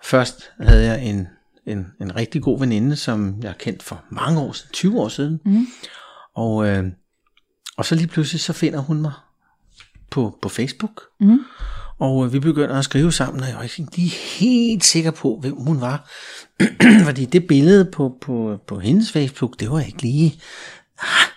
først 0.04 0.50
havde 0.60 0.84
jeg 0.84 1.04
en, 1.04 1.28
en, 1.66 1.86
en 2.00 2.16
rigtig 2.16 2.42
god 2.42 2.58
veninde, 2.58 2.96
som 2.96 3.36
jeg 3.42 3.50
har 3.50 3.56
kendt 3.58 3.82
for 3.82 4.04
mange 4.10 4.40
år 4.40 4.52
siden, 4.52 4.72
20 4.72 5.00
år 5.00 5.08
siden. 5.08 5.40
Mm. 5.44 5.66
Og, 6.34 6.68
øh, 6.68 6.84
og 7.76 7.84
så 7.84 7.94
lige 7.94 8.06
pludselig, 8.06 8.40
så 8.40 8.52
finder 8.52 8.78
hun 8.78 9.02
mig 9.02 9.12
på, 10.10 10.38
på 10.42 10.48
Facebook. 10.48 11.02
Mm. 11.20 11.38
Og 11.98 12.24
øh, 12.26 12.32
vi 12.32 12.38
begynder 12.38 12.78
at 12.78 12.84
skrive 12.84 13.12
sammen, 13.12 13.42
og 13.42 13.48
jeg 13.48 13.56
var 13.56 13.62
ikke 13.62 13.96
lige 13.96 14.08
helt 14.10 14.84
sikker 14.84 15.10
på, 15.10 15.38
hvem 15.40 15.56
hun 15.56 15.80
var. 15.80 16.10
Fordi 17.06 17.24
det 17.24 17.46
billede 17.46 17.84
på, 17.84 18.18
på, 18.20 18.58
på 18.66 18.78
hendes 18.78 19.12
Facebook, 19.12 19.60
det 19.60 19.70
var 19.70 19.80
ikke 19.80 20.02
lige... 20.02 20.40
Ah, 20.98 21.28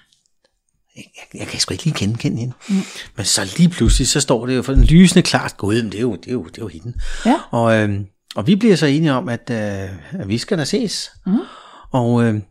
jeg, 0.95 1.39
jeg, 1.39 1.47
kan 1.47 1.59
sgu 1.59 1.71
ikke 1.71 1.83
lige 1.83 1.95
kende, 1.95 2.17
kende 2.17 2.37
hende. 2.37 2.53
Mm. 2.69 2.75
Men 3.15 3.25
så 3.25 3.53
lige 3.57 3.69
pludselig, 3.69 4.07
så 4.07 4.21
står 4.21 4.45
det 4.45 4.55
jo 4.55 4.61
for 4.61 4.73
en 4.73 4.83
lysende 4.83 5.21
klart, 5.21 5.57
gud, 5.57 5.75
det 5.75 5.95
er 5.95 6.01
jo, 6.01 6.15
det 6.15 6.27
er 6.27 6.33
jo, 6.33 6.43
det 6.43 6.57
er 6.57 6.61
jo 6.61 6.67
hende. 6.67 6.93
Ja. 7.25 7.35
Og, 7.51 7.75
øh, 7.75 7.99
og 8.35 8.47
vi 8.47 8.55
bliver 8.55 8.75
så 8.75 8.85
enige 8.85 9.13
om, 9.13 9.29
at, 9.29 9.49
øh, 9.51 10.19
at 10.21 10.27
vi 10.27 10.37
skal 10.37 10.57
da 10.57 10.65
ses. 10.65 11.11
Mm. 11.25 11.39
Og, 11.91 12.23
øh, 12.23 12.41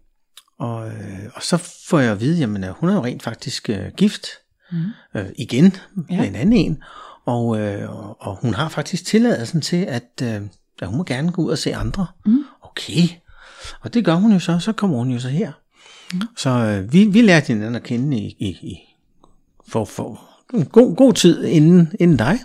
og, 0.58 0.88
øh, 0.88 1.18
og 1.34 1.42
så 1.42 1.56
får 1.88 1.98
jeg 1.98 2.12
at 2.12 2.20
vide, 2.20 2.38
jamen 2.38 2.64
øh, 2.64 2.70
hun 2.70 2.88
er 2.88 2.94
jo 2.94 3.04
rent 3.04 3.22
faktisk 3.22 3.70
øh, 3.70 3.86
gift. 3.96 4.26
Mm. 4.72 4.84
Øh, 5.16 5.26
igen 5.38 5.76
Ja. 6.10 6.16
med 6.16 6.28
en 6.28 6.34
anden 6.34 6.52
en. 6.52 6.82
Og, 7.28 7.58
øh, 7.60 7.90
og, 8.18 8.38
hun 8.42 8.54
har 8.54 8.68
faktisk 8.68 9.04
tilladelsen 9.04 9.60
til, 9.60 9.76
at, 9.76 10.08
øh, 10.22 10.40
at 10.82 10.88
hun 10.88 10.96
må 10.96 11.04
gerne 11.04 11.32
gå 11.32 11.42
ud 11.42 11.50
og 11.50 11.58
se 11.58 11.74
andre. 11.74 12.06
Mm. 12.26 12.44
Okay. 12.62 13.08
Og 13.80 13.94
det 13.94 14.04
gør 14.04 14.14
hun 14.14 14.32
jo 14.32 14.38
så, 14.38 14.58
så 14.58 14.72
kommer 14.72 14.96
hun 14.98 15.10
jo 15.10 15.20
så 15.20 15.28
her. 15.28 15.52
Mm. 16.12 16.20
Så 16.36 16.50
øh, 16.50 16.92
vi, 16.92 17.04
vi 17.04 17.22
lærte 17.22 17.46
hinanden 17.46 17.74
at 17.74 17.82
kende 17.82 18.16
i, 18.16 18.36
i, 18.38 18.48
i 18.48 18.78
for, 19.68 19.84
for 19.84 20.20
en 20.54 20.64
god, 20.64 20.96
god 20.96 21.12
tid 21.12 21.44
inden, 21.44 21.92
inden 22.00 22.16
dig, 22.16 22.38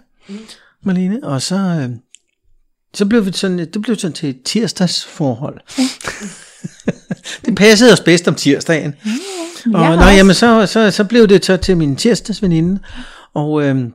Marlene. 0.81 1.19
Og 1.23 1.41
så, 1.41 1.55
øh, 1.55 1.89
så 2.93 3.05
blev 3.05 3.25
vi 3.25 3.31
sådan, 3.31 3.59
det 3.59 3.81
blev 3.81 3.95
sådan 3.95 4.13
til 4.15 4.29
et 4.29 4.43
tirsdagsforhold. 4.43 5.59
det 7.45 7.55
passede 7.55 7.93
os 7.93 7.99
bedst 8.01 8.27
om 8.27 8.35
tirsdagen. 8.35 8.93
Jeg 9.05 9.75
Og 9.75 9.95
nå, 9.95 9.95
også- 9.95 10.09
jamen, 10.09 10.35
så, 10.35 10.65
så, 10.65 10.91
så 10.91 11.03
blev 11.03 11.27
det 11.27 11.45
så 11.45 11.57
til 11.57 11.77
min 11.77 11.95
tirsdagsveninde, 11.95 12.79
og, 13.33 13.63
øhm, 13.63 13.93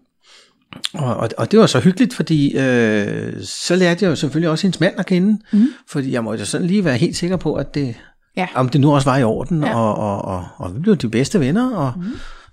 og, 0.95 1.17
og, 1.17 1.29
og 1.39 1.51
det 1.51 1.59
var 1.59 1.67
så 1.67 1.81
hyggeligt, 1.81 2.15
fordi 2.15 2.57
øh, 2.59 3.33
så 3.45 3.77
lærte 3.77 4.05
jeg 4.05 4.11
jo 4.11 4.17
selvfølgelig 4.17 4.51
også 4.51 4.63
hendes 4.63 4.81
mand 4.81 4.95
at 4.99 5.07
kende, 5.07 5.39
mm. 5.53 5.67
fordi 5.91 6.13
jeg 6.13 6.25
måtte 6.25 6.41
jo 6.41 6.47
sådan 6.47 6.67
lige 6.67 6.85
være 6.85 6.97
helt 6.97 7.17
sikker 7.17 7.37
på, 7.37 7.55
at 7.55 7.75
det, 7.75 7.95
Ja. 8.37 8.47
om 8.55 8.69
det 8.69 8.81
nu 8.81 8.95
også 8.95 9.11
var 9.11 9.17
i 9.17 9.23
orden, 9.25 9.63
Ja. 9.65 9.77
og, 9.79 9.95
og, 9.95 10.23
og, 10.25 10.47
og 10.57 10.75
vi 10.75 10.81
blev 10.81 10.97
de 10.97 11.09
bedste 11.09 11.41
venner, 11.41 11.75
og 11.77 11.93
mm. 11.97 12.05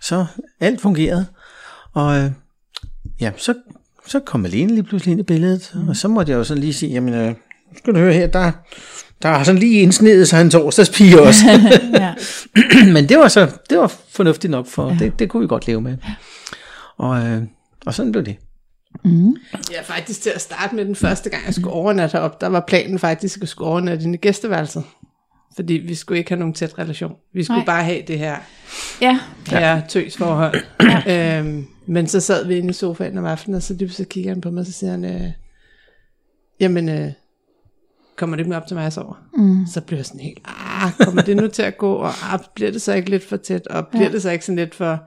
så 0.01 0.26
alt 0.59 0.82
fungerede. 0.82 1.26
Og 1.93 2.18
øh, 2.18 2.32
ja, 3.22 3.32
så, 3.38 3.53
så 4.07 4.20
kom 4.20 4.39
Malene 4.39 4.74
lige 4.74 4.84
pludselig 4.84 5.11
ind 5.11 5.20
i 5.20 5.24
billedet, 5.24 5.72
mm. 5.76 5.88
og 5.89 5.95
så 5.95 6.07
måtte 6.07 6.32
jeg 6.32 6.38
jo 6.38 6.43
sådan 6.43 6.61
lige 6.61 6.74
sige, 6.74 6.91
jamen, 6.91 7.13
øh, 7.13 7.34
skal 7.78 7.93
du 7.93 7.99
høre 7.99 8.13
her, 8.13 8.28
der, 8.28 8.51
der 9.22 9.30
har 9.30 9.43
sådan 9.43 9.59
lige 9.59 9.82
indsnedet 9.82 10.28
sig 10.28 10.41
en 10.41 10.49
torsdagspige 10.49 11.22
også. 11.28 11.45
ja. 11.93 12.13
Men 12.93 13.09
det 13.09 13.18
var 13.18 13.28
så 13.28 13.49
det 13.70 13.78
var 13.78 13.93
fornuftigt 14.09 14.51
nok 14.51 14.68
for, 14.68 14.89
ja. 14.89 14.97
det, 14.99 15.20
det 15.20 15.30
kunne 15.30 15.41
vi 15.41 15.47
godt 15.47 15.68
leve 15.68 15.82
med. 15.82 15.97
Og, 16.97 17.28
øh, 17.28 17.41
og 17.86 17.94
sådan 17.94 18.12
blev 18.12 18.26
det. 18.26 18.38
Ja, 19.72 19.82
faktisk 19.82 20.22
til 20.22 20.30
at 20.30 20.42
starte 20.42 20.76
med 20.76 20.86
den 20.86 20.96
første 20.96 21.30
gang, 21.30 21.46
jeg 21.46 21.54
skulle 21.54 21.74
overnatte 21.74 22.18
herop, 22.18 22.42
der 22.42 22.48
var 22.48 22.64
planen 22.68 23.00
faktisk, 23.00 23.38
at 23.38 23.42
jeg 23.42 23.50
skulle 23.50 23.70
overnatte 23.70 24.10
i 24.10 24.18
gæsteværelset. 24.18 24.84
Fordi 25.56 25.74
vi 25.74 25.96
skulle 25.96 26.18
ikke 26.18 26.32
have 26.32 26.40
nogen 26.40 26.54
tæt 26.54 26.80
relation. 26.80 27.16
Vi 27.34 27.44
skulle 27.44 27.58
Nej. 27.58 27.66
Bare 27.66 27.84
have 27.84 28.02
det 28.08 28.20
her 28.20 28.38
ja. 29.02 29.20
ja. 29.52 29.82
tøs 29.90 30.18
forhold. 30.18 30.56
øhm, 31.12 31.68
men 31.86 32.08
så 32.08 32.20
sad 32.20 32.48
vi 32.48 32.58
inde 32.58 32.70
i 32.70 32.74
sofaen 32.74 33.18
om 33.18 33.26
aftenen, 33.26 33.56
og 33.56 33.64
så 33.64 33.74
lige 33.74 33.90
så 33.90 34.06
kigger 34.06 34.32
han 34.32 34.42
på 34.42 34.52
mig, 34.52 34.62
og 34.62 34.66
så 34.66 34.72
siger 34.72 34.92
han, 34.92 35.06
øh, 35.06 35.32
jamen, 36.60 36.90
øh, 36.90 37.12
kommer 38.16 38.36
det 38.36 38.42
ikke 38.42 38.50
med 38.50 38.58
op 38.58 38.68
til 38.68 38.76
mig, 38.76 38.84
jeg 38.84 38.94
sover? 38.94 39.24
Mm. 39.38 39.68
Så 39.68 39.82
blev 39.82 39.98
jeg 39.98 40.06
sådan 40.06 40.22
helt, 40.22 40.40
ah, 40.46 40.92
kommer 41.00 41.22
det 41.22 41.38
nu 41.38 41.48
til 41.48 41.62
at 41.62 41.78
gå, 41.78 41.94
og 41.94 42.12
ah, 42.34 42.40
bliver 42.56 42.72
det 42.72 42.82
så 42.82 42.94
ikke 42.94 43.10
lidt 43.10 43.30
for 43.30 43.38
tæt, 43.38 43.68
og 43.68 43.88
bliver 43.88 44.06
ja. 44.06 44.12
det 44.12 44.22
så 44.22 44.30
ikke 44.30 44.46
sådan 44.46 44.60
lidt 44.60 44.76
for 44.76 45.00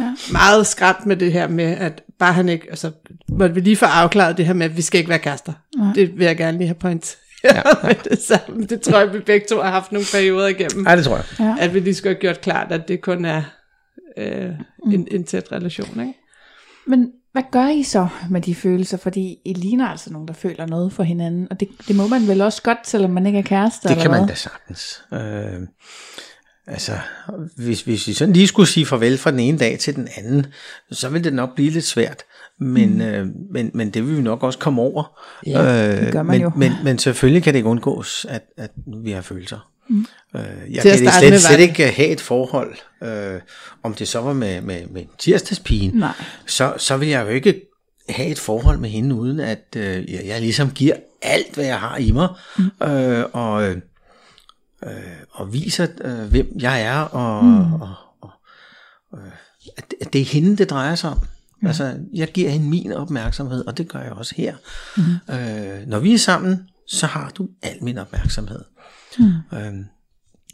ja. 0.00 0.14
meget 0.32 0.66
skræmt 0.66 1.06
med 1.06 1.16
det 1.16 1.32
her 1.32 1.48
med, 1.48 1.64
at 1.64 2.02
bare 2.18 2.32
han 2.32 2.48
ikke, 2.48 2.66
altså, 2.70 2.90
måtte 3.28 3.54
vi 3.54 3.60
lige 3.60 3.76
få 3.76 3.84
afklaret 3.86 4.36
det 4.36 4.46
her 4.46 4.52
med, 4.52 4.66
at 4.66 4.76
vi 4.76 4.82
skal 4.82 4.98
ikke 4.98 5.10
være 5.10 5.18
kærester. 5.18 5.52
Nej. 5.78 5.92
Det 5.94 6.18
vil 6.18 6.24
jeg 6.26 6.36
gerne 6.36 6.58
lige 6.58 6.68
have 6.68 6.74
point. 6.74 7.16
Ja, 7.44 7.56
ja. 7.88 7.92
det, 8.10 8.22
samme. 8.22 8.66
det 8.66 8.80
tror 8.80 8.98
jeg, 8.98 9.12
vi 9.12 9.18
begge 9.18 9.46
to 9.50 9.56
har 9.62 9.70
haft 9.70 9.92
nogle 9.92 10.06
perioder 10.12 10.46
igennem 10.46 10.84
Nej, 10.84 10.96
det 10.96 11.04
tror 11.04 11.16
jeg. 11.16 11.24
Ja. 11.40 11.54
at 11.58 11.74
vi 11.74 11.80
lige 11.80 11.94
skulle 11.94 12.14
have 12.14 12.20
gjort 12.20 12.40
klart, 12.40 12.72
at 12.72 12.88
det 12.88 13.00
kun 13.00 13.24
er 13.24 13.42
øh, 14.18 14.50
en, 14.92 15.08
en 15.10 15.24
tæt 15.24 15.52
relation. 15.52 16.00
Ikke? 16.00 16.14
Men 16.86 17.10
hvad 17.32 17.42
gør 17.52 17.68
I 17.68 17.82
så 17.82 18.08
med 18.30 18.40
de 18.40 18.54
følelser? 18.54 18.96
Fordi 18.96 19.36
I 19.44 19.52
ligner 19.52 19.88
altså 19.88 20.12
nogen, 20.12 20.28
der 20.28 20.34
føler 20.34 20.66
noget 20.66 20.92
for 20.92 21.02
hinanden. 21.02 21.46
Og 21.50 21.60
det, 21.60 21.68
det 21.88 21.96
må 21.96 22.06
man 22.06 22.28
vel 22.28 22.40
også 22.40 22.62
godt, 22.62 22.78
selvom 22.88 23.10
man 23.10 23.26
ikke 23.26 23.38
er 23.38 23.42
kærester, 23.42 23.88
Det 23.88 23.90
eller 23.90 24.02
kan 24.02 24.10
man 24.10 24.20
hvad? 24.20 24.28
da 24.28 24.34
sagtens. 24.34 25.02
Øh, 25.12 25.68
altså, 26.66 26.92
hvis, 27.56 27.82
hvis 27.82 28.06
vi 28.06 28.12
sådan 28.12 28.34
lige 28.34 28.46
skulle 28.46 28.68
sige 28.68 28.86
farvel 28.86 29.18
fra 29.18 29.30
den 29.30 29.40
ene 29.40 29.58
dag 29.58 29.78
til 29.78 29.96
den 29.96 30.08
anden, 30.16 30.46
så 30.92 31.08
vil 31.08 31.24
det 31.24 31.32
nok 31.32 31.54
blive 31.54 31.70
lidt 31.70 31.84
svært. 31.84 32.22
Men, 32.60 32.94
mm. 32.94 33.00
øh, 33.00 33.26
men, 33.50 33.70
men 33.74 33.90
det 33.90 34.06
vil 34.06 34.16
vi 34.16 34.22
nok 34.22 34.42
også 34.42 34.58
komme 34.58 34.82
over. 34.82 35.20
Ja, 35.46 36.00
det 36.04 36.12
gør 36.12 36.22
man 36.22 36.34
men, 36.34 36.42
jo. 36.42 36.50
Men, 36.56 36.72
men 36.84 36.98
selvfølgelig 36.98 37.42
kan 37.42 37.54
det 37.54 37.58
ikke 37.58 37.68
undgås, 37.68 38.26
at, 38.28 38.42
at 38.56 38.70
vi 38.86 39.10
har 39.10 39.22
følelser. 39.22 39.70
Mm. 39.88 40.06
Øh, 40.36 40.42
jeg 40.70 40.82
Til 40.82 40.90
kan 40.90 41.12
slet, 41.20 41.42
slet 41.42 41.60
ikke 41.60 41.86
have 41.86 42.08
et 42.08 42.20
forhold, 42.20 42.76
øh, 43.02 43.40
om 43.82 43.94
det 43.94 44.08
så 44.08 44.20
var 44.20 44.32
med, 44.32 44.60
med, 44.60 44.86
med 44.86 45.04
tirsdagspigen, 45.18 45.90
Nej. 45.94 46.12
så, 46.46 46.72
så 46.78 46.96
vil 46.96 47.08
jeg 47.08 47.26
jo 47.26 47.30
ikke 47.30 47.60
have 48.08 48.28
et 48.28 48.38
forhold 48.38 48.78
med 48.78 48.90
hende, 48.90 49.14
uden 49.14 49.40
at 49.40 49.64
øh, 49.76 50.12
jeg, 50.12 50.22
jeg 50.26 50.40
ligesom 50.40 50.70
giver 50.70 50.94
alt, 51.22 51.54
hvad 51.54 51.64
jeg 51.64 51.78
har 51.78 51.96
i 51.96 52.10
mig, 52.10 52.28
mm. 52.58 52.86
øh, 52.86 53.24
og, 53.32 53.68
øh, 53.68 53.76
og 55.30 55.52
viser, 55.52 55.86
øh, 56.04 56.30
hvem 56.30 56.56
jeg 56.60 56.82
er, 56.82 57.00
og, 57.00 57.44
mm. 57.44 57.72
og, 57.72 57.94
og 58.20 58.30
øh, 59.14 59.32
at, 59.76 59.94
at 60.00 60.12
det 60.12 60.20
er 60.20 60.24
hende, 60.24 60.56
det 60.56 60.70
drejer 60.70 60.94
sig 60.94 61.10
om. 61.10 61.18
Mm. 61.62 61.68
Altså, 61.68 61.94
jeg 62.14 62.28
giver 62.28 62.50
hende 62.50 62.68
min 62.68 62.92
opmærksomhed, 62.92 63.66
og 63.66 63.78
det 63.78 63.88
gør 63.88 64.00
jeg 64.00 64.12
også 64.12 64.34
her. 64.36 64.54
Mm. 64.96 65.34
Øh, 65.34 65.86
når 65.86 65.98
vi 65.98 66.14
er 66.14 66.18
sammen, 66.18 66.68
så 66.88 67.06
har 67.06 67.30
du 67.30 67.48
al 67.62 67.84
min 67.84 67.98
opmærksomhed. 67.98 68.60
Mm. 69.18 69.56
Øh, 69.58 69.72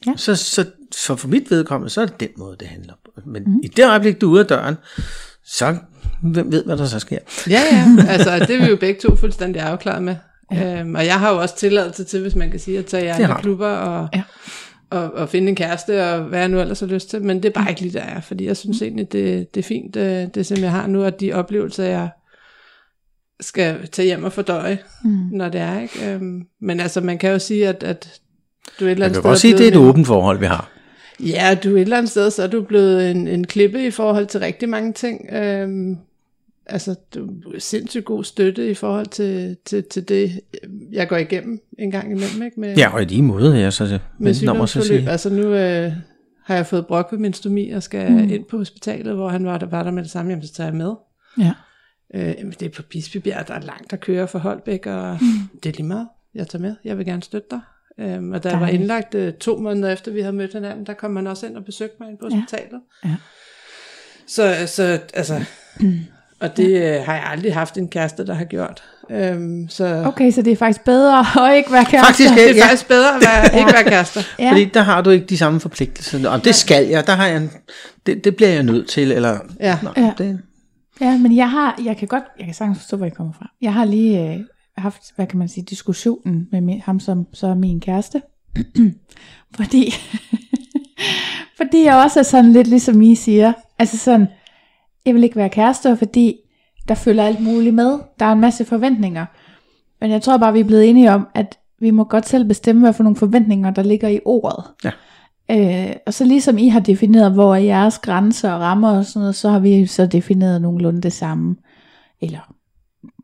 Ja. 0.07 0.13
så, 0.17 0.35
så, 0.37 0.67
så 0.93 1.17
for 1.17 1.29
mit 1.29 1.51
vedkommende, 1.51 1.91
så 1.91 2.01
er 2.01 2.07
det 2.07 2.21
den 2.21 2.29
måde, 2.37 2.57
det 2.61 2.69
handler 2.69 2.93
om. 2.93 3.23
Men 3.27 3.43
mm. 3.47 3.61
i 3.63 3.69
det 3.69 3.89
øjeblik, 3.89 4.21
du 4.21 4.29
er 4.29 4.33
ude 4.33 4.41
af 4.41 4.47
døren, 4.47 4.77
så 5.45 5.77
hvem 6.23 6.53
ved, 6.53 6.65
hvad 6.65 6.77
der 6.77 6.87
så 6.87 6.99
sker. 6.99 7.19
Ja, 7.49 7.63
ja. 7.73 8.07
Altså, 8.09 8.39
det 8.39 8.51
er 8.51 8.65
vi 8.65 8.71
jo 8.71 8.77
begge 8.77 9.01
to 9.01 9.17
fuldstændig 9.17 9.63
afklaret 9.63 10.03
med. 10.03 10.17
Ja. 10.55 10.81
Øhm, 10.81 10.95
og 10.95 11.07
jeg 11.07 11.21
har 11.21 11.33
jo 11.33 11.41
også 11.41 11.57
tilladelse 11.57 12.05
til, 12.05 12.21
hvis 12.21 12.35
man 12.37 12.51
kan 12.51 12.61
sige, 12.61 12.79
at 12.79 12.87
tage 12.87 13.23
i 13.23 13.27
klubber 13.41 13.69
og, 13.69 14.09
Ja. 14.15 14.23
og, 14.91 15.13
og 15.15 15.29
finde 15.29 15.49
en 15.49 15.57
kæreste, 15.57 16.05
og 16.13 16.23
hvad 16.23 16.39
jeg 16.39 16.49
nu 16.49 16.61
ellers 16.61 16.81
har 16.81 16.87
lyst 16.87 17.11
til. 17.11 17.23
Men 17.23 17.37
det 17.37 17.45
er 17.49 17.53
bare 17.53 17.71
ikke 17.71 17.81
lige 17.81 17.93
der 17.93 18.05
er, 18.05 18.21
fordi 18.21 18.47
jeg 18.47 18.57
synes 18.57 18.83
egentlig, 18.83 19.13
det, 19.13 19.55
det 19.55 19.61
er 19.61 19.65
fint, 19.69 19.95
det, 19.95 20.35
det 20.35 20.47
som 20.47 20.59
jeg 20.59 20.71
har 20.71 20.87
nu, 20.87 21.05
og 21.05 21.21
de 21.21 21.33
oplevelser, 21.33 21.85
jeg 21.85 22.09
skal 23.41 23.89
tage 23.89 24.07
hjem 24.07 24.25
og 24.25 24.33
fordøje, 24.33 24.79
mm. 25.05 25.11
når 25.33 25.49
det 25.49 25.61
er. 25.61 25.81
ikke. 25.81 26.11
Øhm, 26.13 26.43
men 26.61 26.81
altså, 26.81 27.01
man 27.01 27.19
kan 27.19 27.31
jo 27.31 27.39
sige, 27.39 27.69
at, 27.69 27.83
at 27.83 28.21
du 28.81 28.85
er 28.85 28.89
et 28.89 28.93
eller 28.93 29.05
Jeg 29.07 29.11
andet 29.11 29.15
kan 29.15 29.23
sted 29.23 29.31
godt 29.31 29.39
sige, 29.39 29.53
at 29.55 29.59
det 29.59 29.67
er 29.67 29.71
et 29.71 29.77
åbent 29.89 30.07
forhold, 30.07 30.39
vi 30.39 30.47
har. 30.47 30.69
Ja, 31.21 31.57
du 31.65 31.69
er 31.73 31.77
et 31.77 31.81
eller 31.81 31.97
andet 31.97 32.11
sted, 32.11 32.31
så 32.31 32.43
er 32.43 32.47
du 32.47 32.63
blevet 32.63 33.11
en, 33.11 33.29
en 33.29 33.47
klippe 33.47 33.87
i 33.87 33.91
forhold 33.91 34.27
til 34.27 34.41
rigtig 34.41 34.69
mange 34.69 34.93
ting. 34.93 35.33
Øhm, 35.33 35.97
altså, 36.67 36.95
du 37.15 37.27
er 37.55 37.59
sindssygt 37.59 38.05
god 38.05 38.25
støtte 38.25 38.71
i 38.71 38.75
forhold 38.75 39.07
til, 39.07 39.57
til, 39.65 39.85
til 39.85 40.09
det, 40.09 40.41
jeg 40.93 41.09
går 41.09 41.17
igennem 41.17 41.61
en 41.79 41.91
gang 41.91 42.11
imellem, 42.11 42.43
ikke? 42.43 42.61
Med, 42.61 42.77
Ja, 42.77 42.95
og 42.95 43.03
i 43.03 43.05
lige 43.05 43.23
måde, 43.23 43.59
jeg 43.59 43.73
så 43.73 43.99
med 44.19 44.35
sygdomsforløb. 44.35 45.09
Altså 45.09 45.31
nu 45.31 45.43
øh, 45.43 45.93
har 46.45 46.55
jeg 46.55 46.67
fået 46.67 46.87
brok 46.87 47.09
ved 47.13 47.19
min 47.19 47.33
stomi 47.33 47.71
og 47.71 47.83
skal 47.83 48.11
mm. 48.11 48.19
ind 48.19 48.45
på 48.45 48.57
hospitalet, 48.57 49.15
hvor 49.15 49.29
han 49.29 49.47
var 49.47 49.59
der, 49.59 49.67
var 49.67 49.83
der 49.83 49.91
med 49.91 50.03
det 50.03 50.11
samme, 50.11 50.31
jamen 50.31 50.47
så 50.47 50.53
tager 50.53 50.69
jeg 50.69 50.77
med. 50.77 50.95
Ja. 51.39 51.53
Øh, 52.15 52.35
jamen, 52.39 52.55
det 52.61 52.67
er 52.67 52.71
på 52.71 52.83
Bispebjerg, 52.83 53.49
der 53.49 53.55
er 53.55 53.61
langt 53.61 53.93
at 53.93 54.01
køre 54.01 54.29
fra 54.29 54.39
Holbæk, 54.39 54.87
og 54.87 55.19
mm. 55.21 55.59
det 55.63 55.69
er 55.69 55.77
lige 55.77 55.87
meget. 55.87 56.09
Jeg 56.35 56.49
tager 56.49 56.63
med. 56.63 56.77
Jeg 56.85 56.99
vil 56.99 57.07
gerne 57.07 57.23
støtte 57.23 57.49
dig. 57.51 57.61
Øhm, 57.99 58.33
og 58.33 58.43
da 58.43 58.49
jeg 58.49 58.61
var 58.61 58.69
indlagt 58.69 59.15
øh, 59.15 59.33
to 59.33 59.57
måneder 59.57 59.93
efter, 59.93 60.13
vi 60.13 60.21
havde 60.21 60.33
mødt 60.33 60.53
hinanden, 60.53 60.87
der 60.87 60.95
kom 60.95 61.11
man 61.11 61.27
også 61.27 61.47
ind 61.47 61.57
og 61.57 61.65
besøgte 61.65 61.97
mig 62.01 62.11
ind 62.11 62.19
på 62.19 62.29
Ja. 62.31 62.37
hospitalet. 62.37 62.81
Ja. 63.05 63.17
Så, 64.27 64.67
så 64.67 65.01
altså, 65.15 65.45
og 66.43 66.57
det 66.57 66.69
øh, 66.69 67.05
har 67.05 67.15
jeg 67.15 67.25
aldrig 67.27 67.55
haft 67.55 67.79
en 67.79 67.89
kæreste, 67.89 68.27
der 68.27 68.35
har 68.35 68.45
gjort. 68.45 68.83
Øhm, 69.11 69.69
så 69.69 70.05
Okay, 70.07 70.31
så 70.31 70.43
det 70.43 70.53
er 70.53 70.57
faktisk 70.57 70.85
bedre 70.85 71.19
at 71.49 71.57
ikke 71.57 71.73
være 71.73 71.85
kærester. 71.85 72.07
Faktisk 72.07 72.35
det 72.35 72.51
er 72.51 72.55
ja. 72.55 72.65
faktisk 72.65 72.89
bedre 72.89 73.15
at 73.15 73.21
være, 73.21 73.45
ikke 73.59 73.73
være 73.73 73.85
kærester. 73.85 74.21
Ja. 74.39 74.51
Fordi 74.51 74.65
der 74.65 74.81
har 74.81 75.01
du 75.01 75.11
ikke 75.11 75.27
de 75.27 75.39
samme 75.39 75.61
forpligtelser. 75.61 76.29
Om 76.29 76.41
det 76.41 76.55
skal 76.55 76.87
jeg, 76.87 77.07
der 77.07 77.13
har 77.13 77.27
jeg 77.27 77.37
en, 77.37 77.51
det, 78.07 78.25
det 78.25 78.37
bliver 78.37 78.51
jeg 78.51 78.63
nødt 78.63 78.89
til, 78.89 79.13
eller... 79.13 79.39
Ja. 79.61 79.79
Nå, 79.83 79.91
Ja. 79.97 80.13
Det, 80.19 80.41
Ja, 81.01 81.19
men 81.19 81.37
jeg 81.37 81.51
har, 81.51 81.81
jeg 81.85 81.97
kan 81.97 82.09
godt, 82.09 82.25
jeg 82.39 82.45
kan 82.45 82.55
sagtens 82.55 82.79
forstå, 82.79 82.97
hvor 82.97 83.07
I 83.07 83.11
kommer 83.11 83.33
fra. 83.33 83.51
Jeg 83.61 83.73
har 83.73 83.85
lige 83.85 84.33
øh, 84.33 84.41
haft, 84.77 85.03
hvad 85.17 85.27
kan 85.27 85.39
man 85.39 85.49
sige, 85.49 85.65
diskussionen 85.65 86.49
med 86.53 86.61
min, 86.61 86.81
ham, 86.81 87.01
som 87.01 87.27
så 87.33 87.47
er 87.47 87.55
min 87.55 87.81
kæreste. 87.81 88.23
fordi, 89.57 89.95
fordi 91.61 91.85
jeg 91.85 91.97
også 91.97 92.19
er 92.19 92.23
sådan 92.23 92.53
lidt 92.53 92.67
ligesom 92.67 93.03
I 93.03 93.15
siger. 93.15 93.53
Altså 93.79 93.99
sådan, 93.99 94.27
jeg 95.07 95.15
vil 95.15 95.25
ikke 95.25 95.37
være 95.37 95.49
kæreste, 95.49 95.97
fordi 95.97 96.37
der 96.89 96.95
følger 96.95 97.25
alt 97.25 97.41
muligt 97.41 97.75
med. 97.75 97.99
Der 98.19 98.27
er 98.27 98.33
en 98.33 98.41
masse 98.41 98.65
forventninger. 98.65 99.27
Men 100.01 100.11
jeg 100.11 100.23
tror 100.23 100.37
bare, 100.37 100.53
vi 100.53 100.61
er 100.61 100.65
blevet 100.65 100.91
enige 100.91 101.11
om, 101.11 101.29
at 101.35 101.59
vi 101.79 101.91
må 101.91 102.05
godt 102.05 102.29
selv 102.29 102.45
bestemme, 102.45 102.83
hvad 102.83 102.93
for 102.93 103.03
nogle 103.03 103.17
forventninger, 103.17 103.71
der 103.71 103.83
ligger 103.83 104.09
i 104.09 104.21
ordet. 104.25 104.65
Ja. 104.85 104.91
Øh, 105.51 105.97
og 106.07 106.15
så 106.15 106.25
ligesom 106.25 106.59
I 106.59 106.69
har 106.69 106.81
defineret, 106.81 107.33
hvor 107.33 107.55
er 107.55 107.59
jeres 107.59 107.99
grænser 107.99 108.53
og 108.53 108.61
rammer 108.61 108.99
og 108.99 109.05
sådan 109.05 109.21
noget, 109.21 109.35
så 109.35 109.51
har 109.51 109.59
vi 109.59 109.87
så 109.87 110.07
defineret 110.07 110.63
nogenlunde 110.63 111.01
det 111.01 111.13
samme. 111.13 111.57
Eller 112.21 112.55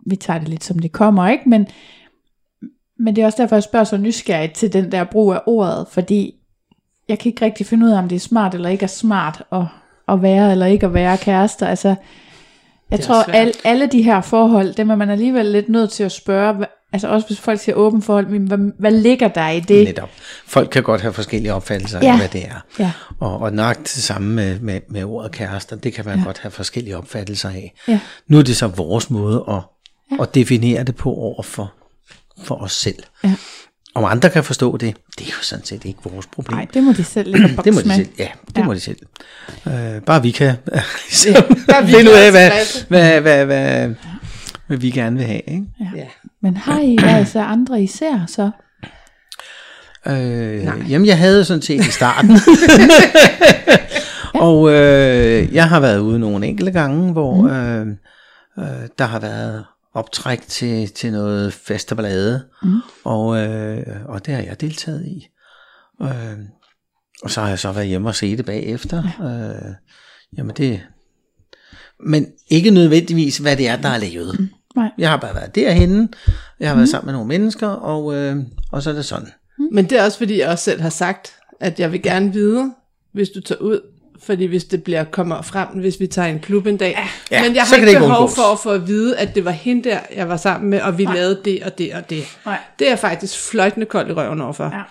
vi 0.06 0.16
tager 0.16 0.38
det 0.38 0.48
lidt 0.48 0.64
som 0.64 0.78
det 0.78 0.92
kommer, 0.92 1.28
ikke? 1.28 1.48
Men, 1.48 1.66
men 2.98 3.16
det 3.16 3.22
er 3.22 3.26
også 3.26 3.42
derfor, 3.42 3.56
jeg 3.56 3.62
spørger 3.62 3.84
så 3.84 3.96
nysgerrigt 3.96 4.54
til 4.54 4.72
den 4.72 4.92
der 4.92 5.04
brug 5.04 5.32
af 5.32 5.40
ordet, 5.46 5.86
fordi 5.90 6.34
jeg 7.08 7.18
kan 7.18 7.30
ikke 7.30 7.44
rigtig 7.44 7.66
finde 7.66 7.86
ud 7.86 7.90
af, 7.90 7.98
om 7.98 8.08
det 8.08 8.16
er 8.16 8.20
smart 8.20 8.54
eller 8.54 8.68
ikke 8.68 8.82
er 8.82 8.86
smart 8.86 9.42
at, 9.52 9.64
at 10.08 10.22
være 10.22 10.52
eller 10.52 10.66
ikke 10.66 10.86
at 10.86 10.94
være 10.94 11.16
kærester. 11.18 11.66
Altså, 11.66 11.94
jeg 12.90 13.00
tror, 13.00 13.24
svært. 13.24 13.36
al, 13.36 13.54
alle 13.64 13.86
de 13.86 14.02
her 14.02 14.20
forhold, 14.20 14.74
dem 14.74 14.90
er 14.90 14.96
man 14.96 15.10
alligevel 15.10 15.46
lidt 15.46 15.68
nødt 15.68 15.90
til 15.90 16.04
at 16.04 16.12
spørge, 16.12 16.66
altså 16.92 17.08
også 17.08 17.26
hvis 17.26 17.40
folk 17.40 17.60
siger 17.60 17.76
åben 17.76 18.02
forhold, 18.02 18.26
men 18.26 18.42
hvad, 18.46 18.58
hvad 18.78 18.90
ligger 18.90 19.28
der 19.28 19.48
i 19.48 19.60
det? 19.60 19.84
netop. 19.86 20.10
Folk 20.46 20.70
kan 20.70 20.82
godt 20.82 21.00
have 21.00 21.12
forskellige 21.12 21.54
opfattelser 21.54 21.98
Ja. 22.02 22.12
af, 22.12 22.18
hvad 22.18 22.28
det 22.28 22.44
er. 22.44 22.64
Ja. 22.78 22.92
Og, 23.20 23.38
og 23.40 23.52
nok 23.52 23.78
det 23.78 23.88
samme 23.88 24.34
med, 24.34 24.60
med, 24.60 24.80
med 24.90 25.04
ordet 25.04 25.32
kærester, 25.32 25.76
det 25.76 25.92
kan 25.92 26.04
man 26.06 26.18
ja. 26.18 26.24
godt 26.24 26.38
have 26.38 26.50
forskellige 26.50 26.96
opfattelser 26.96 27.48
af. 27.48 27.74
Ja. 27.88 28.00
Nu 28.28 28.38
er 28.38 28.42
det 28.42 28.56
så 28.56 28.66
vores 28.66 29.10
måde 29.10 29.44
at, 29.48 29.54
ja. 30.12 30.22
at 30.22 30.34
definere 30.34 30.84
det 30.84 30.96
på 30.96 31.10
over 31.14 31.42
for, 31.42 31.72
for 32.42 32.54
os 32.54 32.72
selv. 32.72 33.02
Ja. 33.24 33.34
Om 33.94 34.04
andre 34.04 34.30
kan 34.30 34.44
forstå 34.44 34.76
det, 34.76 34.96
det 35.18 35.26
er 35.26 35.30
jo 35.30 35.42
sådan 35.42 35.64
set 35.64 35.84
ikke 35.84 35.98
vores 36.04 36.26
problem. 36.26 36.56
Nej, 36.56 36.66
det 36.74 36.82
må 36.82 36.92
de 36.92 37.04
selv 37.04 37.30
ligge 37.36 37.58
og 37.58 37.64
det 37.64 37.74
må 37.74 37.80
de 37.80 37.88
med. 37.88 37.94
selv. 37.96 38.08
Ja, 38.18 38.28
det 38.46 38.56
Ja. 38.56 38.60
ja. 38.60 38.66
må 38.66 38.74
de 38.74 38.80
selv. 38.80 38.96
Øh, 39.66 40.02
bare 40.02 40.22
vi 40.22 40.30
kan 40.30 40.54
ligesom, 41.10 41.34
bare 41.70 41.86
vi 41.86 41.92
finde 41.92 42.10
ud 42.10 42.16
kan 42.16 42.24
af, 42.24 42.30
hvad, 42.30 42.50
hvad, 42.88 43.20
hvad, 43.20 43.44
hvad, 43.46 43.94
hvad 44.66 44.76
vi 44.76 44.90
gerne 44.90 45.16
vil 45.16 45.26
have. 45.26 45.40
Ikke? 45.46 45.64
Ja. 45.96 46.04
Men 46.42 46.56
har 46.56 46.80
I 46.80 46.96
været 47.02 47.28
så 47.28 47.40
andre 47.40 47.82
især 47.82 48.24
så? 48.26 48.50
Øh, 50.06 50.64
jamen, 50.90 51.06
jeg 51.06 51.18
havde 51.18 51.44
sådan 51.44 51.62
set 51.62 51.86
i 51.86 51.90
starten. 51.90 52.30
og 54.48 54.70
øh, 54.70 55.54
jeg 55.54 55.68
har 55.68 55.80
været 55.80 55.98
ude 55.98 56.18
nogle 56.18 56.46
enkelte 56.46 56.72
gange, 56.72 57.12
hvor 57.12 57.34
mm. 57.42 57.48
øh, 57.48 57.86
øh, 58.58 58.88
der 58.98 59.04
har 59.04 59.20
været 59.20 59.64
optræk 59.98 60.40
til, 60.40 60.88
til 60.88 61.12
noget 61.12 61.52
fest 61.52 61.92
og 61.92 61.96
ballade. 61.96 62.44
Mm. 62.62 62.80
Og, 63.04 63.38
øh, 63.38 63.86
og 64.04 64.26
det 64.26 64.34
har 64.34 64.42
jeg 64.42 64.60
deltaget 64.60 65.06
i. 65.06 65.26
Øh, 66.02 66.38
og 67.22 67.30
så 67.30 67.40
har 67.40 67.48
jeg 67.48 67.58
så 67.58 67.72
været 67.72 67.86
hjemme 67.86 68.08
og 68.08 68.14
se 68.14 68.36
det 68.36 68.46
bagefter. 68.46 69.02
Ja. 69.20 69.24
Øh, 69.24 69.74
jamen 70.36 70.56
det... 70.56 70.80
Men 72.06 72.26
ikke 72.48 72.70
nødvendigvis, 72.70 73.38
hvad 73.38 73.56
det 73.56 73.68
er, 73.68 73.76
der 73.76 73.88
er 73.88 73.98
lavet. 73.98 74.40
Mm. 74.40 74.48
Nej. 74.76 74.90
Jeg 74.98 75.10
har 75.10 75.16
bare 75.16 75.34
været 75.34 75.54
derhenne. 75.54 76.08
Jeg 76.60 76.68
har 76.68 76.76
været 76.76 76.88
sammen 76.88 77.06
med 77.06 77.12
nogle 77.12 77.28
mennesker, 77.28 77.68
og, 77.68 78.14
øh, 78.14 78.36
og 78.72 78.82
så 78.82 78.90
er 78.90 78.94
det 78.94 79.04
sådan. 79.04 79.28
Men 79.72 79.84
det 79.84 79.98
er 79.98 80.04
også 80.04 80.18
fordi, 80.18 80.38
jeg 80.38 80.48
også 80.48 80.64
selv 80.64 80.80
har 80.80 80.90
sagt, 80.90 81.32
at 81.60 81.80
jeg 81.80 81.92
vil 81.92 82.02
gerne 82.02 82.32
vide, 82.32 82.74
hvis 83.12 83.28
du 83.28 83.40
tager 83.40 83.60
ud, 83.60 83.80
fordi 84.26 84.44
hvis 84.46 84.64
det 84.64 84.82
bliver 84.82 85.04
kommer 85.04 85.42
frem, 85.42 85.68
hvis 85.68 86.00
vi 86.00 86.06
tager 86.06 86.28
en 86.28 86.38
klub 86.40 86.66
en 86.66 86.76
dag. 86.76 86.98
Ja, 87.30 87.42
Men 87.42 87.54
jeg 87.56 87.66
så 87.66 87.74
har 87.74 87.76
ikke 87.76 87.88
ikke 87.88 88.00
behov 88.00 88.16
undgås. 88.20 88.34
for 88.36 88.52
at 88.52 88.58
få 88.58 88.70
at 88.70 88.86
vide, 88.86 89.16
at 89.18 89.34
det 89.34 89.44
var 89.44 89.50
hende 89.50 89.88
der, 89.90 89.98
jeg 90.16 90.28
var 90.28 90.36
sammen 90.36 90.70
med, 90.70 90.80
og 90.80 90.98
vi 90.98 91.04
Nej. 91.04 91.14
lavede 91.14 91.40
det 91.44 91.62
og 91.62 91.78
det 91.78 91.92
og 91.94 92.10
det. 92.10 92.36
Nej. 92.46 92.58
Det 92.78 92.86
er 92.86 92.90
jeg 92.90 92.98
faktisk 92.98 93.38
fløjtende 93.50 93.86
kold 93.86 94.10
i 94.10 94.12
røven 94.12 94.40
overfor. 94.40 94.64
Ja. 94.64 94.82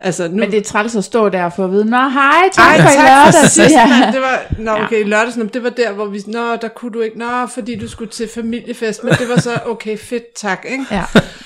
Altså, 0.00 0.28
nu, 0.28 0.36
Men 0.36 0.50
det 0.50 0.58
er 0.58 0.62
træls 0.62 0.96
at 0.96 1.04
stå 1.04 1.28
der 1.28 1.50
for 1.56 1.64
at 1.64 1.70
vide, 1.70 1.84
Nå 1.84 1.96
hej, 1.96 2.32
tak 2.52 2.64
Ej, 2.78 2.82
for 2.82 2.88
i 2.90 2.92
tak 2.92 2.94
for 2.94 3.02
lørdags. 3.02 3.52
sidst, 3.52 3.70
Ja. 3.70 4.10
Det 4.12 4.20
var, 4.20 4.42
nå, 4.58 4.70
okay, 4.84 5.00
i 5.00 5.08
lørdags, 5.08 5.36
det 5.52 5.62
var 5.62 5.70
der, 5.70 5.92
hvor 5.92 6.06
vi, 6.06 6.22
nå, 6.26 6.56
der 6.56 6.68
kunne 6.68 6.92
du 6.92 7.00
ikke, 7.00 7.18
nå, 7.18 7.46
fordi 7.54 7.76
du 7.76 7.88
skulle 7.88 8.10
til 8.10 8.28
familiefest, 8.34 9.04
men 9.04 9.12
det 9.12 9.28
var 9.28 9.40
så, 9.40 9.50
okay, 9.66 9.98
fedt, 9.98 10.24
tak, 10.36 10.66
ikke? 10.70 10.84
Ja. 10.90 11.04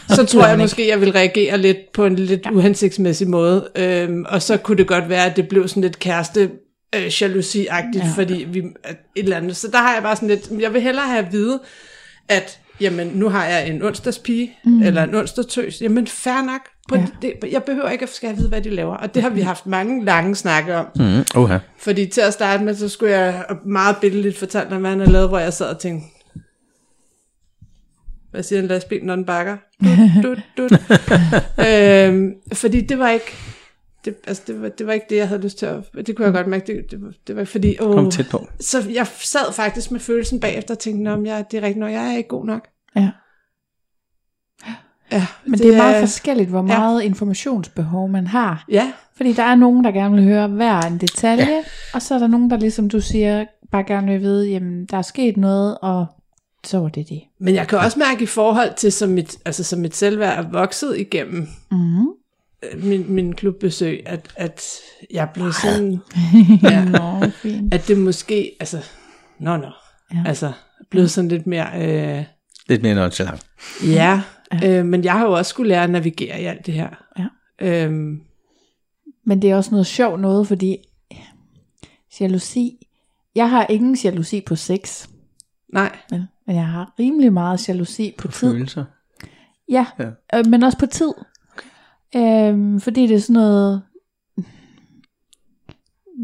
Så 0.08 0.24
tror 0.26 0.46
jeg 0.46 0.58
måske, 0.58 0.88
jeg 0.88 1.00
vil 1.00 1.12
reagere 1.12 1.58
lidt 1.58 1.92
på 1.94 2.04
en 2.04 2.16
lidt 2.16 2.40
ja. 2.46 2.50
uhensigtsmæssig 2.50 3.28
måde, 3.28 3.68
øhm, 3.76 4.24
og 4.28 4.42
så 4.42 4.56
kunne 4.56 4.76
det 4.78 4.86
godt 4.86 5.08
være, 5.08 5.24
at 5.26 5.36
det 5.36 5.48
blev 5.48 5.68
sådan 5.68 5.82
lidt 5.82 5.98
kæreste 5.98 6.50
øh, 6.96 7.06
jalousi-agtigt, 7.06 8.04
ja. 8.04 8.12
fordi 8.14 8.46
vi, 8.48 8.58
et 8.58 8.96
eller 9.14 9.36
andet. 9.36 9.56
Så 9.56 9.68
der 9.68 9.78
har 9.78 9.94
jeg 9.94 10.02
bare 10.02 10.16
sådan 10.16 10.28
lidt, 10.28 10.50
jeg 10.60 10.72
vil 10.72 10.82
hellere 10.82 11.06
have 11.06 11.26
at 11.26 11.32
vide, 11.32 11.60
at 12.28 12.58
jamen, 12.80 13.06
nu 13.06 13.28
har 13.28 13.44
jeg 13.46 13.68
en 13.68 13.82
onsdagspige, 13.82 14.52
mm. 14.64 14.82
eller 14.82 15.02
en 15.02 15.14
onsdagstøs, 15.14 15.80
jamen 15.80 16.06
fair 16.06 16.42
nok, 16.42 16.60
på 16.88 16.96
Ja. 16.96 17.06
det, 17.22 17.34
jeg 17.52 17.62
behøver 17.64 17.88
ikke 17.90 18.02
at 18.02 18.08
skal 18.08 18.36
vide, 18.36 18.48
hvad 18.48 18.60
de 18.62 18.70
laver, 18.70 18.96
og 18.96 19.14
det 19.14 19.22
har 19.22 19.30
vi 19.30 19.40
haft 19.40 19.66
mange 19.66 20.04
lange 20.04 20.34
snakke 20.36 20.76
om. 20.76 20.86
Mm, 20.96 21.24
okay. 21.34 21.58
Fordi 21.78 22.06
til 22.06 22.20
at 22.20 22.32
starte 22.32 22.64
med, 22.64 22.74
så 22.74 22.88
skulle 22.88 23.12
jeg 23.18 23.44
meget 23.66 23.96
billedligt 24.00 24.38
fortælle 24.38 24.70
dig, 24.70 24.78
hvad 24.78 24.90
han 24.90 25.00
har 25.00 25.06
lavet, 25.06 25.28
hvor 25.28 25.38
jeg 25.38 25.52
sad 25.52 25.66
og 25.66 25.78
tænkte, 25.78 26.06
hvad 28.30 28.42
siger 28.42 28.60
en 28.60 28.66
lastbil, 28.66 29.04
når 29.04 29.16
den 29.16 29.24
bakker? 29.24 29.56
Dut, 30.22 30.38
dut, 30.56 30.70
dut. 30.70 30.80
øhm, 31.68 32.30
fordi 32.52 32.80
det 32.80 32.98
var 32.98 33.10
ikke, 33.10 33.32
det, 34.04 34.14
altså 34.26 34.42
det, 34.46 34.62
var, 34.62 34.68
det 34.68 34.86
var 34.86 34.92
ikke 34.92 35.06
det, 35.10 35.16
jeg 35.16 35.28
havde 35.28 35.42
lyst 35.42 35.58
til 35.58 35.66
at, 35.66 35.84
det 36.06 36.16
kunne 36.16 36.24
jeg 36.24 36.34
godt 36.34 36.46
mærke, 36.46 36.66
det, 36.66 36.90
det, 36.90 37.02
var, 37.02 37.12
det 37.26 37.36
var 37.36 37.44
fordi, 37.44 37.76
åh, 37.80 37.94
Kom 37.94 38.10
tæt 38.10 38.26
på. 38.30 38.46
så 38.60 38.88
jeg 38.90 39.06
sad 39.06 39.52
faktisk 39.52 39.90
med 39.90 40.00
følelsen 40.00 40.40
bagefter 40.40 40.74
og 40.74 40.78
tænkte, 40.78 41.08
om 41.08 41.26
jeg, 41.26 41.44
det 41.50 41.56
er 41.58 41.62
rigtigt, 41.62 41.78
når 41.80 41.88
jeg 41.88 42.12
er 42.12 42.16
ikke 42.16 42.28
god 42.28 42.46
nok. 42.46 42.68
ja. 42.96 43.10
Ja, 45.12 45.26
Men 45.44 45.52
det, 45.52 45.58
det 45.60 45.74
er 45.74 45.76
meget 45.76 46.00
forskelligt, 46.00 46.48
hvor 46.50 46.62
meget 46.62 47.00
ja. 47.02 47.06
informationsbehov 47.06 48.08
man 48.08 48.26
har. 48.26 48.64
Ja, 48.70 48.92
Fordi 49.16 49.32
der 49.32 49.42
er 49.42 49.54
nogen, 49.54 49.84
der 49.84 49.90
gerne 49.90 50.14
vil 50.14 50.24
høre 50.24 50.48
hver 50.48 50.80
en 50.80 50.98
detalje, 50.98 51.44
ja. 51.44 51.62
og 51.94 52.02
så 52.02 52.14
er 52.14 52.18
der 52.18 52.26
nogen, 52.26 52.50
der 52.50 52.56
ligesom 52.56 52.88
du 52.88 53.00
siger, 53.00 53.44
bare 53.70 53.84
gerne 53.84 54.06
vil 54.12 54.20
vide, 54.20 54.48
jamen 54.48 54.86
der 54.86 54.96
er 54.96 55.02
sket 55.02 55.36
noget, 55.36 55.78
og 55.82 56.06
så 56.64 56.78
var 56.78 56.88
det 56.88 57.08
det. 57.08 57.20
men 57.40 57.54
jeg 57.54 57.68
kan 57.68 57.78
også 57.78 57.98
mærke 57.98 58.22
i 58.22 58.26
forhold 58.26 58.74
til, 58.76 58.92
som 58.92 59.10
mit, 59.10 59.36
altså, 59.44 59.64
som 59.64 59.78
mit 59.80 59.96
selvværd 59.96 60.44
er 60.44 60.50
vokset 60.50 60.98
igennem 60.98 61.48
Mm-hmm. 61.70 62.06
Øh, 62.72 62.84
min, 62.84 63.12
min 63.12 63.34
klubbesøg, 63.34 64.02
at, 64.06 64.32
at 64.36 64.64
jeg 65.10 65.28
blev 65.34 65.52
sådan, 65.52 65.98
ja, 66.62 66.84
Nå, 66.84 67.26
fint. 67.30 67.74
at 67.74 67.88
det 67.88 67.98
måske, 67.98 68.56
altså, 68.60 68.78
nå, 69.40 69.56
nå, 69.56 69.66
Ja. 70.12 70.16
ja. 70.16 70.22
altså, 70.26 70.52
blevet 70.90 71.10
sådan 71.10 71.28
lidt 71.28 71.46
mere, 71.46 71.66
øh, 72.18 72.24
Lidt 72.68 72.82
mere 72.82 72.94
nonchalant. 72.94 73.46
ja, 73.86 74.22
øh, 74.64 74.86
men 74.86 75.04
jeg 75.04 75.12
har 75.12 75.24
jo 75.24 75.32
også 75.32 75.50
skulle 75.50 75.68
lære 75.68 75.84
at 75.84 75.90
navigere 75.90 76.40
i 76.42 76.44
alt 76.44 76.66
det 76.66 76.74
her. 76.74 76.88
Ja. 77.18 77.26
Øhm, 77.58 78.20
Men 79.26 79.42
det 79.42 79.50
er 79.50 79.56
også 79.56 79.70
noget 79.70 79.86
sjovt 79.86 80.20
noget, 80.20 80.46
fordi 80.48 80.76
jalousi, 82.20 82.86
jeg 83.34 83.50
har 83.50 83.66
ingen 83.70 83.96
jalousi 84.04 84.40
på 84.40 84.56
sex, 84.56 85.08
nej, 85.72 85.96
vel? 86.10 86.26
men 86.46 86.56
jeg 86.56 86.66
har 86.66 86.94
rimelig 86.98 87.32
meget 87.32 87.68
jalousi 87.68 88.14
på 88.18 88.28
tid. 88.28 88.52
Følelser. 88.52 88.84
Ja, 89.70 89.86
Ja. 89.98 90.38
Øh, 90.38 90.46
men 90.46 90.62
også 90.62 90.78
på 90.78 90.86
tid. 90.86 91.12
Øhm, 92.16 92.80
fordi 92.80 93.06
det 93.06 93.16
er 93.16 93.20
sådan 93.20 93.34
noget... 93.34 93.82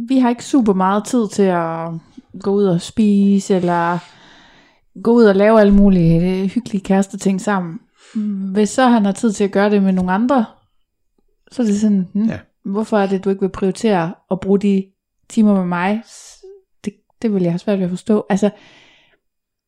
Vi 0.09 0.19
har 0.19 0.29
ikke 0.29 0.45
super 0.45 0.73
meget 0.73 1.05
tid 1.05 1.29
til 1.29 1.43
at 1.43 1.89
gå 2.41 2.51
ud 2.51 2.65
og 2.65 2.81
spise, 2.81 3.57
eller 3.57 3.99
gå 5.03 5.13
ud 5.13 5.25
og 5.25 5.35
lave 5.35 5.61
alle 5.61 5.75
mulige 5.75 6.43
øh, 6.43 6.49
hyggelige 6.49 6.85
kæresteting 6.85 7.41
sammen. 7.41 7.81
Mm, 8.15 8.53
Hvis 8.53 8.69
så 8.69 8.87
han 8.87 9.05
har 9.05 9.13
tid 9.13 9.33
til 9.33 9.45
at 9.45 9.53
gøre 9.53 9.71
det 9.71 9.83
med 9.83 9.93
nogle 9.93 10.13
andre, 10.13 10.45
så 11.51 11.63
er 11.63 11.67
det 11.67 11.81
sådan, 11.81 12.09
hmm, 12.15 12.25
ja. 12.27 12.39
hvorfor 12.65 12.99
er 12.99 13.07
det, 13.07 13.25
du 13.25 13.31
ikke 13.31 13.41
vil 13.41 13.49
prioritere 13.49 14.15
at 14.31 14.41
bruge 14.41 14.59
de 14.59 14.85
timer 15.29 15.55
med 15.55 15.65
mig? 15.65 16.03
Det, 16.85 16.95
det 17.23 17.35
vil 17.35 17.43
jeg 17.43 17.53
have 17.53 17.59
svært 17.59 17.79
ved 17.79 17.85
at 17.85 17.91
forstå. 17.91 18.27
Altså, 18.29 18.51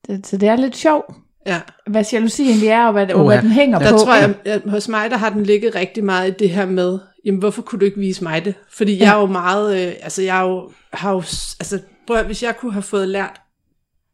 det, 0.06 0.26
så 0.26 0.36
det 0.36 0.48
er 0.48 0.56
lidt 0.56 0.76
sjovt, 0.76 1.14
ja. 1.46 1.60
hvad 1.86 2.04
jalousi 2.12 2.42
egentlig 2.42 2.68
er, 2.68 2.86
og 2.86 2.92
hvad, 2.92 3.10
og 3.10 3.24
Uha. 3.24 3.34
hvad 3.34 3.42
den 3.42 3.50
hænger 3.50 3.78
Der 3.78 3.92
på. 3.92 3.98
tror 3.98 4.14
jeg, 4.14 4.34
at 4.44 4.62
hos 4.66 4.88
mig, 4.88 5.10
der 5.10 5.16
har 5.16 5.30
den 5.30 5.42
ligget 5.42 5.74
rigtig 5.74 6.04
meget 6.04 6.30
i 6.30 6.34
det 6.38 6.50
her 6.50 6.66
med, 6.66 6.98
jamen 7.24 7.38
hvorfor 7.40 7.62
kunne 7.62 7.78
du 7.78 7.84
ikke 7.84 7.98
vise 7.98 8.22
mig 8.24 8.44
det? 8.44 8.54
Fordi 8.70 8.94
ja. 8.96 9.04
jeg 9.04 9.14
er 9.16 9.20
jo 9.20 9.26
meget, 9.26 9.86
øh, 9.88 9.92
altså 10.02 10.22
jeg 10.22 10.38
er 10.40 10.48
jo, 10.48 10.70
har 10.92 11.10
jo, 11.12 11.18
altså 11.60 11.80
prøv 12.06 12.16
at, 12.16 12.26
hvis 12.26 12.42
jeg 12.42 12.56
kunne 12.56 12.72
have 12.72 12.82
fået 12.82 13.08
lært 13.08 13.40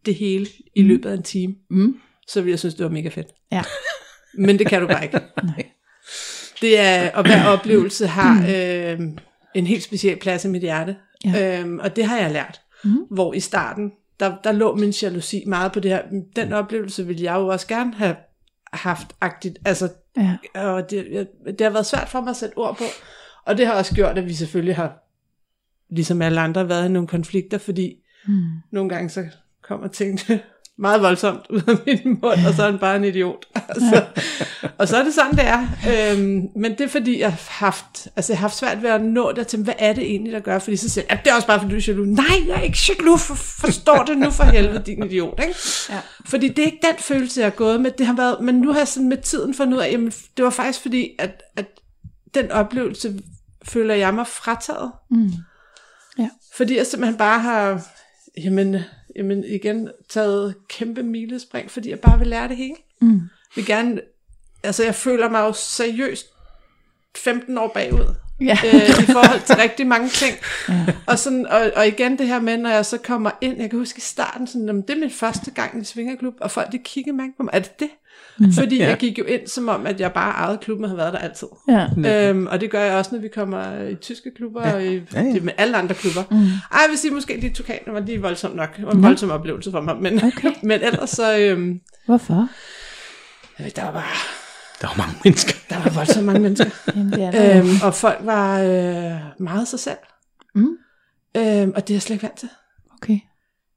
det 0.07 0.15
hele 0.15 0.47
i 0.77 0.82
løbet 0.82 1.11
af 1.11 1.15
en 1.15 1.23
time, 1.23 1.55
Mm. 1.70 1.97
så 2.28 2.40
ville 2.40 2.51
jeg 2.51 2.59
synes, 2.59 2.74
det 2.74 2.85
var 2.85 2.90
mega 2.90 3.09
fedt. 3.09 3.27
Ja. 3.53 3.62
Men 4.39 4.59
det 4.59 4.66
kan 4.66 4.81
du 4.81 4.86
bare 4.86 5.05
ikke. 5.05 5.20
Det 6.61 6.81
er, 6.81 7.11
og 7.15 7.23
hver 7.23 7.44
oplevelse 7.59 8.07
har 8.07 8.47
øh, 8.51 8.98
en 9.55 9.66
helt 9.66 9.82
speciel 9.82 10.16
plads 10.16 10.44
i 10.44 10.48
mit 10.48 10.62
hjerte. 10.62 10.97
Ja. 11.24 11.61
Øhm, 11.61 11.78
og 11.78 11.97
det 11.97 12.05
har 12.05 12.19
jeg 12.19 12.31
lært. 12.32 12.61
Mhm. 12.85 12.98
Hvor 13.11 13.35
i 13.35 13.40
starten, 13.40 13.90
der, 14.20 14.36
der 14.44 14.52
lå 14.52 14.74
min 14.74 14.90
jalousi 14.90 15.44
meget 15.47 15.72
på 15.72 15.80
det 15.80 15.90
her. 15.90 16.02
Den 16.36 16.52
oplevelse 16.52 17.06
ville 17.06 17.22
jeg 17.22 17.34
jo 17.34 17.47
også 17.47 17.66
gerne 17.66 17.94
have 17.94 18.16
haft 18.72 19.06
agtigt. 19.20 19.59
Altså, 19.64 19.88
Ja. 20.16 20.36
og 20.55 20.90
det, 20.90 21.28
det 21.47 21.60
har 21.60 21.70
været 21.70 21.86
svært 21.86 22.09
for 22.09 22.20
mig 22.20 22.30
at 22.30 22.36
sætte 22.36 22.59
ord 22.59 22.76
på. 22.78 22.84
Og 23.44 23.59
det 23.59 23.66
har 23.66 23.74
også 23.74 23.94
gjort, 23.94 24.18
at 24.18 24.26
vi 24.26 24.34
selvfølgelig 24.34 24.76
har, 24.76 24.98
ligesom 25.90 26.22
alle 26.22 26.40
andre, 26.40 26.68
været 26.68 26.88
i 26.88 26.93
nogle 26.93 27.09
konflikter, 27.09 27.59
fordi 27.59 27.97
Mm. 28.28 28.43
nogle 28.70 28.88
gange 28.88 29.09
så 29.10 29.24
kommer 29.62 29.88
ting 29.88 30.20
meget 30.78 31.02
voldsomt 31.02 31.47
ud 31.51 31.62
af 31.68 31.74
min 31.86 32.18
mund, 32.22 32.47
og 32.48 32.55
så 32.55 32.62
er 32.62 32.70
han 32.70 32.78
bare 32.78 32.97
en 32.97 33.05
idiot. 33.05 33.47
altså, 33.74 34.05
og 34.78 34.88
så 34.88 34.97
er 34.97 35.05
det 35.05 35.14
sådan, 35.14 35.32
det 35.32 35.44
er. 35.47 35.66
Øhm, 36.12 36.48
men 36.56 36.72
det 36.72 36.80
er 36.80 36.88
fordi, 36.88 37.20
jeg 37.20 37.30
har 37.30 37.40
haft, 37.48 38.09
altså 38.16 38.32
jeg 38.32 38.38
har 38.38 38.40
haft 38.40 38.56
svært 38.56 38.82
ved 38.82 38.90
at 38.90 39.02
nå 39.02 39.32
der 39.32 39.43
til, 39.43 39.62
hvad 39.62 39.74
er 39.78 39.93
det 39.93 40.05
egentlig, 40.05 40.32
der 40.32 40.40
gør? 40.40 40.59
Fordi 40.59 40.76
så 40.76 40.88
siger 40.90 41.05
jeg, 41.09 41.16
"Ja, 41.16 41.20
det 41.24 41.30
er 41.30 41.34
også 41.34 41.47
bare 41.47 41.60
fordi, 41.60 41.72
du 41.72 41.76
er 41.78 41.82
jaloux. 41.88 42.06
Nej, 42.09 42.48
jeg 42.48 42.56
er 42.56 42.60
ikke 42.60 42.78
jaloux, 42.88 43.20
for, 43.22 43.34
forstår 43.34 44.05
det 44.05 44.18
nu 44.18 44.30
for 44.30 44.44
helvede, 44.44 44.82
din 44.86 45.02
idiot. 45.05 45.40
Ikke? 45.43 45.55
Ja. 45.90 46.01
Fordi 46.26 46.48
det 46.48 46.59
er 46.59 46.64
ikke 46.66 46.86
den 46.86 46.97
følelse, 46.98 47.40
jeg 47.40 47.47
har 47.47 47.56
gået 47.56 47.80
med. 47.80 47.90
Det 47.90 48.06
har 48.06 48.16
været, 48.16 48.40
men 48.40 48.55
nu 48.55 48.72
har 48.72 48.78
jeg 48.78 48.88
sådan 48.88 49.09
med 49.09 49.16
tiden 49.16 49.55
fundet 49.55 49.76
ud 49.76 49.82
af, 49.82 49.90
jamen, 49.93 50.12
det 50.36 50.44
var 50.44 50.51
faktisk 50.51 50.80
fordi, 50.82 51.10
at, 51.18 51.43
at 51.56 51.66
den 52.34 52.51
oplevelse 52.51 53.20
føler 53.64 53.94
jeg 53.94 54.14
mig 54.14 54.26
frataget. 54.26 54.93
Mm. 55.10 55.30
Fordi 56.56 56.76
jeg 56.76 56.86
simpelthen 56.86 57.18
bare 57.18 57.40
har, 57.40 57.86
jamen, 58.44 58.76
jamen 59.16 59.44
igen, 59.44 59.88
taget 60.09 60.55
kæmpe 60.68 61.02
milespring, 61.02 61.70
fordi 61.70 61.90
jeg 61.90 62.01
bare 62.01 62.18
vil 62.18 62.28
lære 62.28 62.48
det 62.48 62.56
hele. 62.56 62.74
Mm. 63.01 63.20
Vil 63.57 63.66
gerne, 63.66 64.01
altså 64.62 64.85
jeg 64.85 64.95
føler 64.95 65.31
mig 65.31 65.41
jo 65.41 65.53
seriøst 65.57 66.27
15 67.16 67.59
år 67.59 67.70
bagud 67.74 68.15
Ja. 68.41 68.59
øh, 68.65 68.74
i 69.03 69.07
forhold 69.12 69.47
til 69.47 69.57
rigtig 69.57 69.87
mange 69.87 70.09
ting. 70.09 70.37
Ja. 70.69 70.74
Og, 71.07 71.19
sådan, 71.19 71.47
og, 71.47 71.70
og 71.77 71.87
igen 71.87 72.19
det 72.19 72.27
her 72.27 72.41
med, 72.41 72.57
når 72.57 72.70
jeg 72.70 72.87
så 72.87 72.99
kommer 72.99 73.31
ind, 73.41 73.61
jeg 73.61 73.70
kan 73.70 73.78
huske 73.78 73.99
i 73.99 74.01
starten, 74.01 74.47
sådan, 74.47 74.66
jamen, 74.66 74.83
det 74.83 74.91
er 74.91 75.01
min 75.01 75.11
første 75.11 75.51
gang 75.51 75.81
i 75.83 75.85
Svingerklub, 75.85 76.35
og 76.41 76.51
folk 76.51 76.73
de 76.73 76.78
kigger 76.78 77.12
mig 77.12 77.27
på 77.37 77.43
mig, 77.43 77.51
er 77.55 77.59
det 77.59 77.81
det? 77.81 77.89
Fordi 78.55 78.77
Ja. 78.77 78.89
jeg 78.89 78.97
gik 78.97 79.19
jo 79.19 79.24
ind 79.24 79.47
som 79.49 79.69
om, 79.69 79.87
at 79.87 80.01
jeg 80.01 80.12
bare 80.12 80.31
ejede 80.33 80.59
klubben 80.59 80.85
og 80.85 80.91
havde 80.91 80.99
været 80.99 81.12
der 81.12 81.19
altid. 81.19 81.47
Ja. 81.69 82.28
Øhm, 82.31 82.47
og 82.47 82.61
det 82.61 82.70
gør 82.70 82.81
jeg 82.85 82.95
også, 82.97 83.11
når 83.15 83.20
vi 83.20 83.28
kommer 83.28 83.83
i 83.89 83.95
tyske 83.95 84.31
klubber 84.37 84.69
ja. 84.69 84.74
og 84.74 84.85
i, 84.87 84.95
Ja, 85.15 85.20
ja. 85.23 85.41
Med 85.41 85.53
alle 85.59 85.77
andre 85.77 85.95
klubber. 85.95 86.23
Mm. 86.31 86.37
Ej, 86.37 86.49
jeg 86.73 86.87
vil 86.91 86.99
sige, 86.99 87.11
måske 87.11 87.39
de 87.43 87.51
tukaner 87.51 87.93
var 87.93 88.01
lige 88.01 88.20
voldsomt 88.23 88.57
nok. 88.57 88.77
Det 88.77 88.87
var 88.87 88.93
en 88.93 89.01
Nå. 89.01 89.07
voldsom 89.09 89.31
oplevelse 89.31 89.70
for 89.70 89.81
mig. 89.81 89.97
Men, 90.01 90.16
Okay. 90.24 90.53
men 90.62 90.81
ellers 90.83 91.11
så, 91.11 91.39
øhm, 91.39 91.81
Hvorfor? 92.07 92.49
Der 93.59 93.91
var 93.91 94.12
Der 94.81 94.87
var 94.87 94.97
mange 94.97 95.15
mennesker. 95.24 95.55
Der 95.70 95.83
var 95.83 95.91
voldsomt 95.91 96.27
mange 96.27 96.41
mennesker. 96.41 96.70
Jamen, 96.97 97.12
det 97.12 97.23
er 97.23 97.31
der. 97.31 97.59
øhm, 97.59 97.69
og 97.85 97.95
folk 97.95 98.19
var 98.20 98.61
øh, 98.61 99.20
meget 99.41 99.69
sig 99.69 99.78
selv. 99.81 99.99
Mm. 100.55 100.77
Øhm, 101.37 101.73
og 101.77 101.89
det 101.89 101.91
er 101.91 101.95
jeg 101.95 102.03
slet 102.03 102.15
ikke 102.15 102.23
vant 102.23 102.39
til. 102.39 102.49
Okay. 103.03 103.19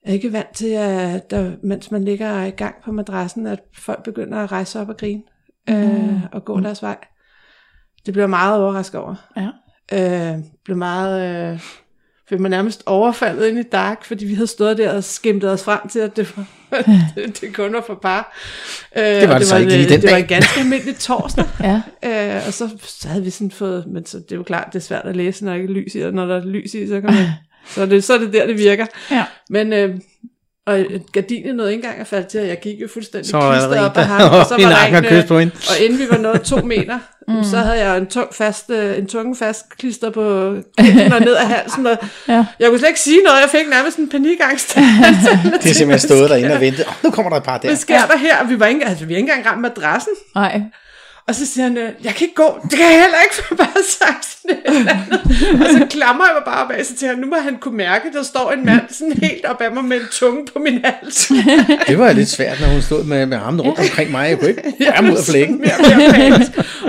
Jeg 0.05 0.09
er 0.09 0.13
ikke 0.13 0.33
vant 0.33 0.55
til, 0.55 0.67
at 0.69 1.31
der, 1.31 1.51
mens 1.63 1.91
man 1.91 2.03
ligger 2.03 2.43
i 2.43 2.49
gang 2.49 2.75
på 2.83 2.91
madrassen, 2.91 3.47
at 3.47 3.59
folk 3.73 4.03
begynder 4.03 4.37
at 4.37 4.51
rejse 4.51 4.79
op 4.81 4.89
og 4.89 4.97
grine 4.97 5.23
øh, 5.69 6.23
og 6.31 6.45
gå 6.45 6.59
deres 6.59 6.83
vej. 6.83 6.97
Det 8.05 8.13
bliver 8.13 8.23
jeg 8.23 8.29
meget 8.29 8.61
overrasket 8.61 9.01
over. 9.01 9.15
Ja. 9.37 9.49
Øh, 10.33 10.39
blev 10.65 10.77
meget... 10.77 11.51
Øh, 11.53 11.61
følte 12.29 12.41
mig 12.41 12.49
nærmest 12.49 12.83
overfaldet 12.85 13.47
ind 13.47 13.59
i 13.59 13.63
dark, 13.63 14.05
fordi 14.05 14.25
vi 14.25 14.33
havde 14.33 14.47
stået 14.47 14.77
der 14.77 14.93
og 14.93 15.03
skimtet 15.03 15.51
os 15.51 15.63
frem 15.63 15.89
til, 15.89 15.99
at 15.99 16.15
det, 16.15 16.37
var, 16.37 16.45
det, 17.15 17.15
det 17.41 17.53
kun 17.55 17.73
var 17.73 17.83
for 17.87 17.99
par. 18.01 18.37
Øh, 18.97 19.03
det 19.03 19.27
var 19.29 19.33
og 19.33 19.39
det 19.39 19.47
så 19.47 19.57
ikke 19.57 19.71
lige 19.71 19.83
det, 19.83 19.89
den 19.89 20.01
det 20.01 20.09
var 20.09 20.15
dag. 20.15 20.21
en 20.21 20.27
ganske 20.27 20.59
almindelig 20.59 20.95
torsdag. 20.95 21.45
Ja. 21.63 21.81
Øh, 22.03 22.47
og 22.47 22.53
så, 22.53 22.69
så 22.83 23.07
havde 23.07 23.23
vi 23.23 23.29
sådan 23.29 23.51
fået, 23.51 23.85
men 23.87 24.05
så, 24.05 24.17
det 24.17 24.31
er 24.31 24.35
jo 24.35 24.43
klart, 24.43 24.67
det 24.73 24.79
er 24.79 24.83
svært 24.83 25.05
at 25.05 25.15
læse, 25.15 25.45
når 25.45 25.51
der 25.51 25.61
ikke 25.61 25.73
er 25.73 25.75
lys 25.83 25.95
i, 25.95 25.99
og 25.99 26.13
når 26.13 26.25
der 26.25 26.35
er 26.35 26.45
lys 26.45 26.73
i, 26.73 26.87
så, 26.87 27.01
kan 27.01 27.13
man, 27.13 27.27
så, 27.69 27.81
er 27.81 27.85
det, 27.85 28.03
så 28.03 28.13
er 28.13 28.17
det 28.17 28.33
der, 28.33 28.47
det 28.47 28.57
virker. 28.57 28.85
Ja. 29.11 29.25
Men, 29.49 29.73
øh, 29.73 29.95
og 30.69 30.85
gardinet 31.13 31.55
nåede 31.55 31.71
ikke 31.71 31.83
engang 31.83 32.01
at 32.01 32.07
falde 32.07 32.27
til, 32.29 32.39
og 32.41 32.47
jeg 32.47 32.59
gik 32.59 32.81
jo 32.81 32.87
fuldstændig 32.93 33.33
var 33.33 33.51
klistret 33.51 33.77
en, 33.77 33.83
op 33.83 33.97
af 33.97 34.05
ham, 34.05 34.31
og 34.39 34.45
så 34.45 34.55
en 34.59 34.63
var 34.63 34.69
der 34.69 34.85
en, 34.85 34.95
og 34.95 35.03
kys 35.03 35.11
øh, 35.11 35.27
på 35.27 35.39
hende. 35.39 35.53
og 35.69 35.85
inden 35.85 35.99
vi 35.99 36.05
var 36.11 36.17
nået 36.17 36.41
to 36.41 36.55
meter, 36.73 36.99
mm. 37.27 37.43
så 37.43 37.57
havde 37.57 37.79
jeg 37.85 37.97
en 37.97 38.07
tung 38.07 38.33
fast, 38.35 38.69
øh, 38.69 38.97
en 38.97 39.07
tunge 39.07 39.35
fast 39.35 39.77
klister 39.77 40.09
på 40.09 40.55
kinden 40.77 41.13
og 41.13 41.19
ned 41.19 41.33
af 41.35 41.47
halsen, 41.47 41.87
og 41.87 41.97
Ja. 42.27 42.45
jeg 42.59 42.69
kunne 42.69 42.79
slet 42.79 42.89
ikke 42.89 42.99
sige 42.99 43.19
noget, 43.25 43.41
jeg 43.41 43.49
fik 43.49 43.69
nærmest 43.69 43.97
en 43.97 44.09
panikangst. 44.09 44.75
Det 44.75 45.69
er 45.69 45.73
simpelthen 45.73 45.99
stået 45.99 46.29
derinde 46.29 46.53
og 46.55 46.61
ventet. 46.61 46.85
Oh, 46.87 46.93
nu 47.03 47.11
kommer 47.11 47.29
der 47.29 47.37
et 47.37 47.43
par 47.43 47.57
der. 47.57 47.67
Hvad 47.67 47.77
sker 47.77 48.05
der 48.11 48.17
her? 48.17 48.37
Og 48.41 48.49
vi 48.49 48.59
var 48.59 48.65
ikke, 48.65 48.85
altså, 48.85 49.05
vi 49.05 49.13
har 49.13 49.17
ikke 49.17 49.31
engang 49.31 49.45
ramt 49.51 49.61
madrassen. 49.61 50.13
Nej. 50.35 50.61
Og 51.29 51.35
så 51.35 51.45
siger 51.45 51.63
han, 51.63 51.77
øh, 51.77 51.89
jeg 52.03 52.13
kan 52.15 52.27
ikke 52.27 52.35
gå. 52.35 52.59
Det 52.63 52.77
kan 52.77 52.85
jeg 52.91 53.01
heller 53.01 53.21
ikke, 53.23 53.35
for 53.47 53.55
bare 53.55 53.83
sagt 53.99 54.25
sådan 54.25 54.57
et 54.57 54.79
eller 54.79 54.91
andet. 54.91 55.21
Og 55.61 55.67
så 55.77 55.87
klamrer 55.89 56.25
jeg 56.25 56.35
mig 56.35 56.43
bare 56.45 56.77
af, 56.77 56.85
så 56.85 56.95
til 56.95 57.07
han, 57.07 57.17
nu 57.17 57.27
må 57.27 57.35
han 57.35 57.57
kunne 57.57 57.77
mærke, 57.77 58.05
der 58.13 58.23
står 58.23 58.51
en 58.51 58.65
mand 58.65 58.81
sådan 58.89 59.13
helt 59.13 59.45
op 59.45 59.61
af 59.61 59.71
mig 59.71 59.83
med 59.83 59.97
en 59.97 60.07
tunge 60.11 60.45
på 60.53 60.59
min 60.59 60.85
hals. 60.85 61.31
Det 61.87 61.99
var 61.99 62.11
lidt 62.11 62.29
svært, 62.29 62.61
når 62.61 62.67
hun 62.67 62.81
stod 62.81 63.03
med, 63.03 63.25
med 63.25 63.37
armene 63.37 63.63
rundt 63.63 63.79
omkring 63.79 64.11
mig. 64.11 64.29
Jeg 64.29 64.39
kunne 64.39 64.49
ikke 64.49 64.63
være 64.79 65.03
ud 65.03 65.17
af 65.17 65.23
flækken. 65.23 65.65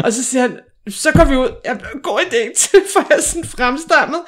Og 0.04 0.12
så 0.12 0.24
siger 0.24 0.42
han, 0.42 0.56
så 0.88 1.12
går 1.12 1.24
vi 1.24 1.36
ud. 1.36 1.48
Jeg 1.64 1.76
god 2.02 2.20
idé 2.20 2.68
for 2.92 3.06
jeg 3.10 3.18
er 3.18 3.22
sådan 3.22 3.44
fremstammet. 3.44 4.20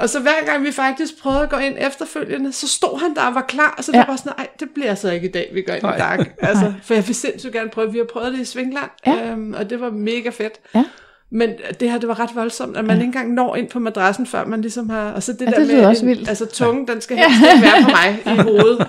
Ja. 0.00 0.02
Og 0.02 0.08
så 0.10 0.20
hver 0.20 0.44
gang 0.46 0.64
vi 0.64 0.72
faktisk 0.72 1.22
prøvede 1.22 1.42
at 1.42 1.50
gå 1.50 1.56
ind 1.56 1.74
efterfølgende, 1.80 2.52
så 2.52 2.68
stod 2.68 3.00
han 3.00 3.14
der 3.14 3.22
og 3.22 3.34
var 3.34 3.44
klar, 3.48 3.74
og 3.78 3.84
så 3.84 3.90
ja. 3.94 3.98
Ja. 3.98 4.02
det 4.02 4.08
var 4.10 4.16
sådan, 4.16 4.32
nej, 4.38 4.48
det 4.60 4.68
bliver 4.74 4.94
så 4.94 5.10
ikke 5.10 5.28
i 5.28 5.32
dag, 5.32 5.50
vi 5.54 5.62
går 5.62 5.72
ind 5.72 5.82
i 5.84 5.86
dark. 5.98 6.34
Altså, 6.42 6.72
for 6.82 6.94
jeg 6.94 7.06
vil 7.06 7.14
sindssygt 7.14 7.52
gerne 7.52 7.70
prøve, 7.70 7.92
vi 7.92 7.98
har 7.98 8.06
prøvet 8.12 8.32
det 8.32 8.40
i 8.40 8.44
Svingland, 8.44 8.90
Ja. 9.06 9.30
øhm, 9.30 9.54
og 9.54 9.70
det 9.70 9.80
var 9.80 9.90
mega 9.90 10.28
fedt. 10.30 10.52
Ja. 10.74 10.84
Men 11.32 11.50
det 11.80 11.90
her, 11.90 11.98
det 11.98 12.08
var 12.08 12.20
ret 12.20 12.30
voldsomt, 12.34 12.76
at 12.76 12.84
man 12.84 12.96
ikke 12.96 13.04
engang 13.04 13.34
når 13.34 13.56
ind 13.56 13.68
på 13.68 13.78
madrassen, 13.78 14.26
før 14.26 14.44
man 14.46 14.60
ligesom 14.62 14.90
har... 14.90 15.10
Og 15.12 15.22
så 15.22 15.32
det 15.32 15.40
Ja, 15.40 15.46
der 15.46 15.58
det 15.58 15.66
med, 15.66 15.84
også 15.86 16.02
en- 16.02 16.08
vildt. 16.08 16.28
altså 16.28 16.46
tungen, 16.46 16.88
den 16.88 17.00
skal 17.00 17.16
helst 17.16 17.30
ikke 17.54 17.62
være 17.66 17.84
på 17.84 17.90
mig 17.90 18.18
i 18.38 18.42
hovedet. 18.42 18.86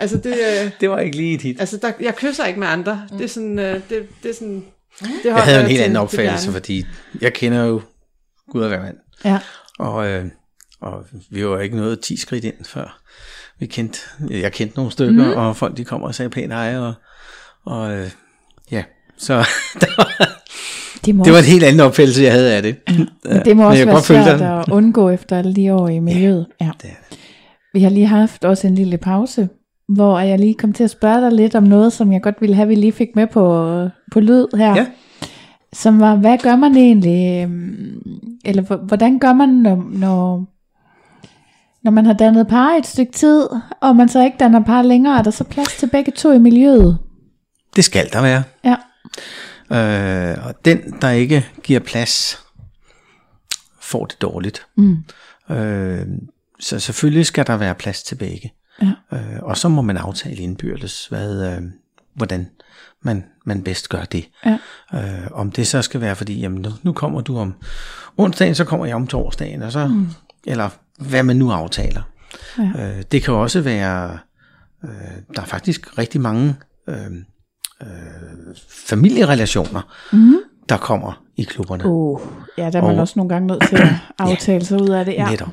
Altså, 0.00 0.16
det, 0.16 0.32
øh, 0.64 0.70
Det 0.80 0.90
var 0.90 0.98
ikke 0.98 1.16
lige 1.16 1.34
et 1.34 1.42
hit. 1.42 1.60
altså 1.60 1.76
der, 1.76 1.92
jeg 2.00 2.16
kysser 2.16 2.44
ikke 2.44 2.60
med 2.60 2.68
andre. 2.68 3.02
Det 3.18 3.24
er 3.24 3.28
sådan... 3.28 3.58
Øh, 3.58 3.74
det, 3.74 4.06
det 4.22 4.30
er 4.30 4.34
sådan 4.34 4.64
det 5.00 5.24
Jeg 5.24 5.34
havde 5.34 5.60
en 5.60 5.66
helt 5.66 5.80
anden 5.82 5.96
opfattelse, 5.96 6.52
fordi 6.52 6.86
jeg 7.20 7.32
kender 7.32 7.64
jo 7.64 7.80
Gud 8.50 8.62
og 8.62 8.68
hver 8.68 8.82
mand. 8.82 8.96
Ja. 9.24 9.38
Og, 9.78 10.08
øh, 10.08 10.24
og 10.80 11.04
vi 11.30 11.46
var 11.46 11.60
ikke 11.60 11.76
nået 11.76 12.00
10 12.00 12.16
skridt 12.16 12.44
ind 12.44 12.64
før. 12.64 13.00
Vi 13.58 13.66
kendte, 13.66 13.98
jeg 14.30 14.52
kendte 14.52 14.76
nogle 14.76 14.92
stykker, 14.92 15.24
mm. 15.24 15.36
og 15.36 15.56
folk 15.56 15.76
de 15.76 15.84
kommer 15.84 16.06
og 16.06 16.14
sagde 16.14 16.30
pænt 16.30 16.52
hej, 16.52 16.76
og, 16.76 16.94
og 17.64 17.92
øh, 17.92 18.10
ja, 18.70 18.84
så 19.16 19.34
der 19.80 19.86
var, 19.96 20.28
Det 21.04 21.14
må, 21.14 21.24
det 21.24 21.32
var 21.32 21.38
en 21.38 21.44
helt 21.44 21.64
anden 21.64 21.80
opfattelse, 21.80 22.22
jeg 22.22 22.32
havde 22.32 22.54
af 22.54 22.62
det. 22.62 22.76
men 23.24 23.44
det 23.44 23.56
må 23.56 23.68
også 23.68 23.84
være 23.84 24.02
svært 24.02 24.40
at 24.40 24.72
undgå 24.72 25.10
efter 25.10 25.38
alle 25.38 25.54
de 25.54 25.74
år 25.74 25.88
i 25.88 25.98
miljøet. 25.98 26.46
Ja. 26.60 26.70
Det 26.82 26.90
er 26.90 26.94
det. 27.10 27.18
Vi 27.72 27.82
har 27.82 27.90
lige 27.90 28.06
haft 28.06 28.44
også 28.44 28.66
en 28.66 28.74
lille 28.74 28.98
pause, 28.98 29.48
hvor 29.88 30.18
jeg 30.18 30.38
lige 30.38 30.54
kom 30.54 30.72
til 30.72 30.84
at 30.84 30.90
spørge 30.90 31.20
dig 31.20 31.32
lidt 31.32 31.54
om 31.54 31.62
noget, 31.62 31.92
som 31.92 32.12
jeg 32.12 32.22
godt 32.22 32.40
ville 32.40 32.56
have, 32.56 32.68
vi 32.68 32.74
lige 32.74 32.92
fik 32.92 33.08
med 33.14 33.26
på, 33.26 33.74
på 34.12 34.20
lyd 34.20 34.46
her. 34.56 34.76
Ja. 34.76 34.86
Som 35.72 36.00
var, 36.00 36.16
hvad 36.16 36.38
gør 36.38 36.56
man 36.56 36.76
egentlig, 36.76 37.42
øhm, 37.42 38.02
eller 38.44 38.76
hvordan 38.76 39.18
gør 39.18 39.32
man, 39.32 39.48
når, 39.48 39.88
når, 39.90 40.44
når 41.82 41.90
man 41.90 42.06
har 42.06 42.12
dannet 42.12 42.48
par 42.48 42.70
et 42.70 42.86
stykke 42.86 43.12
tid, 43.12 43.48
og 43.80 43.96
man 43.96 44.08
så 44.08 44.24
ikke 44.24 44.36
danner 44.40 44.64
par 44.64 44.82
længere, 44.82 45.18
er 45.18 45.22
der 45.22 45.30
så 45.30 45.44
plads 45.44 45.76
til 45.76 45.88
begge 45.90 46.12
to 46.12 46.32
i 46.32 46.38
miljøet? 46.38 46.98
Det 47.76 47.84
skal 47.84 48.08
der 48.12 48.22
være. 48.22 48.42
Ja. 48.64 48.76
Øh, 49.72 50.46
og 50.46 50.64
den, 50.64 50.94
der 51.00 51.10
ikke 51.10 51.46
giver 51.62 51.80
plads, 51.80 52.38
får 53.80 54.06
det 54.06 54.22
dårligt. 54.22 54.66
Mm. 54.76 54.96
Øh, 55.50 56.06
så 56.60 56.80
selvfølgelig 56.80 57.26
skal 57.26 57.46
der 57.46 57.56
være 57.56 57.74
plads 57.74 58.02
til 58.02 58.14
begge. 58.14 58.52
Ja. 58.82 58.92
Øh, 59.12 59.42
og 59.42 59.56
så 59.56 59.68
må 59.68 59.82
man 59.82 59.96
aftale 59.96 60.36
indbyrdes, 60.36 61.06
hvad, 61.06 61.52
øh, 61.52 61.62
hvordan 62.14 62.50
man, 63.02 63.24
man 63.48 63.62
bedst 63.62 63.88
gør 63.88 64.04
det. 64.04 64.28
Ja. 64.46 64.58
Øh, 64.94 65.26
om 65.32 65.50
det 65.52 65.66
så 65.66 65.82
skal 65.82 66.00
være, 66.00 66.16
fordi 66.16 66.40
jamen, 66.40 66.62
nu, 66.62 66.70
nu 66.82 66.92
kommer 66.92 67.20
du 67.20 67.38
om 67.38 67.54
onsdagen, 68.16 68.54
så 68.54 68.64
kommer 68.64 68.86
jeg 68.86 68.96
om 68.96 69.06
torsdagen, 69.06 69.62
og 69.62 69.72
så, 69.72 69.86
mm. 69.86 70.06
eller 70.46 70.68
hvad 70.98 71.22
man 71.22 71.36
nu 71.36 71.50
aftaler. 71.50 72.02
Ja. 72.58 72.96
Øh, 72.98 73.02
det 73.12 73.22
kan 73.22 73.34
også 73.34 73.60
være, 73.60 74.18
øh, 74.84 74.90
der 75.36 75.42
er 75.42 75.46
faktisk 75.46 75.98
rigtig 75.98 76.20
mange 76.20 76.54
øh, 76.88 76.96
øh, 77.82 77.88
familierelationer, 78.88 79.80
mm. 80.12 80.34
der 80.68 80.76
kommer 80.76 81.22
i 81.36 81.42
klubberne. 81.42 81.86
Uh, 81.86 82.20
ja, 82.58 82.70
der 82.70 82.78
er 82.78 82.82
man 82.82 82.94
Og- 82.94 83.00
også 83.00 83.12
nogle 83.16 83.28
gange 83.28 83.46
nødt 83.46 83.68
til 83.68 83.76
at 83.76 83.88
aftale 84.18 84.64
sig 84.64 84.82
ud 84.82 84.88
af 84.88 85.04
det. 85.04 85.12
Ja. 85.14 85.30
Netop. 85.30 85.48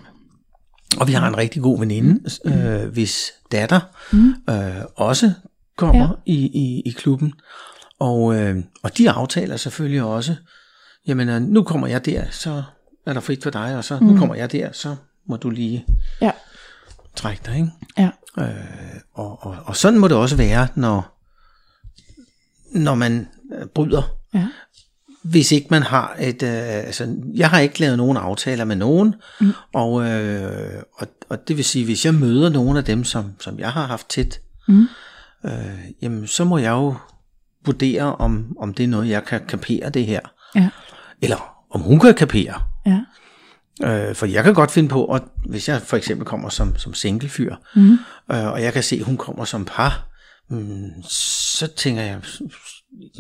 Og 1.00 1.08
vi 1.08 1.14
har 1.14 1.28
en 1.28 1.38
rigtig 1.38 1.62
god 1.62 1.80
veninde, 1.80 2.30
øh, 2.46 2.90
hvis 2.94 3.32
datter 3.52 3.80
mm. 4.14 4.36
øh, 4.50 4.82
også 4.96 5.32
kommer 5.78 6.02
Ja. 6.02 6.08
ja. 6.08 6.14
i, 6.26 6.36
i, 6.46 6.82
i 6.86 6.90
klubben. 6.92 7.34
Og, 8.00 8.36
øh, 8.36 8.58
og 8.84 8.98
de 8.98 9.10
aftaler 9.12 9.58
selvfølgelig 9.58 10.04
også, 10.04 10.36
jamen 11.08 11.30
øh, 11.30 11.42
nu 11.42 11.64
kommer 11.64 11.88
jeg 11.88 12.06
der, 12.06 12.24
så 12.32 12.64
er 13.06 13.14
der 13.14 13.20
frit 13.20 13.44
for 13.44 13.50
dig, 13.50 13.78
og 13.78 13.84
så 13.84 14.00
mm. 14.00 14.06
nu 14.06 14.18
kommer 14.18 14.36
jeg 14.36 14.52
der, 14.52 14.72
så 14.72 14.96
må 15.28 15.38
du 15.38 15.50
lige 15.50 15.86
Ja. 16.22 16.32
trække 17.16 17.42
dig. 17.46 17.56
Ikke? 17.56 17.70
Ja. 17.98 18.10
Øh, 18.40 19.00
og, 19.14 19.46
og, 19.46 19.58
og 19.66 19.76
sådan 19.76 20.00
må 20.00 20.08
det 20.08 20.18
også 20.18 20.36
være, 20.36 20.68
når, 20.76 21.18
når 22.80 22.96
man 22.96 23.28
øh, 23.54 23.66
bryder 23.68 24.02
Ja. 24.34 24.48
hvis 25.24 25.52
ikke 25.52 25.68
man 25.72 25.84
har 25.84 26.16
et, 26.20 26.44
øh, 26.44 26.50
altså 26.68 27.16
jeg 27.36 27.50
har 27.50 27.60
ikke 27.60 27.80
lavet 27.80 27.98
nogen 27.98 28.18
aftaler 28.18 28.66
med 28.66 28.76
nogen, 28.76 29.16
mm. 29.42 29.52
og, 29.74 30.04
øh, 30.10 30.84
og, 30.98 31.08
og 31.30 31.48
det 31.48 31.58
vil 31.58 31.66
sige, 31.66 31.86
hvis 31.86 32.06
jeg 32.06 32.14
møder 32.14 32.50
nogen 32.50 32.78
af 32.78 32.84
dem, 32.84 33.04
som, 33.04 33.32
som 33.40 33.60
jeg 33.60 33.72
har 33.72 33.86
haft 33.88 34.10
tæt, 34.10 34.40
Mm. 34.68 34.88
øh, 35.46 35.80
jamen 36.02 36.28
så 36.28 36.44
må 36.44 36.58
jeg 36.58 36.72
jo 36.72 36.96
vurdere, 37.66 38.16
om, 38.16 38.58
om 38.60 38.74
det 38.74 38.84
er 38.84 38.88
noget, 38.88 39.10
jeg 39.10 39.24
kan 39.26 39.42
kapere 39.48 39.90
det 39.90 40.06
her, 40.06 40.20
Ja. 40.56 40.70
eller 41.22 41.66
om 41.72 41.82
hun 41.82 42.00
kan 42.00 42.14
kapere. 42.14 42.54
Ja. 42.86 43.00
Øh, 43.84 44.16
for 44.16 44.26
jeg 44.26 44.44
kan 44.44 44.54
godt 44.54 44.72
finde 44.72 44.90
på, 44.90 45.06
at 45.06 45.22
hvis 45.50 45.70
jeg 45.70 45.82
for 45.82 45.98
eksempel 45.98 46.26
kommer 46.26 46.50
som, 46.50 46.78
som 46.78 46.94
singlefyr, 46.94 47.56
Mm. 47.76 47.92
øh, 48.32 48.46
og 48.46 48.62
jeg 48.62 48.74
kan 48.74 48.84
se, 48.84 48.96
at 48.96 49.02
hun 49.02 49.18
kommer 49.18 49.46
som 49.46 49.66
par, 49.66 50.08
mm, 50.50 51.04
så 51.10 51.68
tænker 51.76 52.02
jeg, 52.02 52.20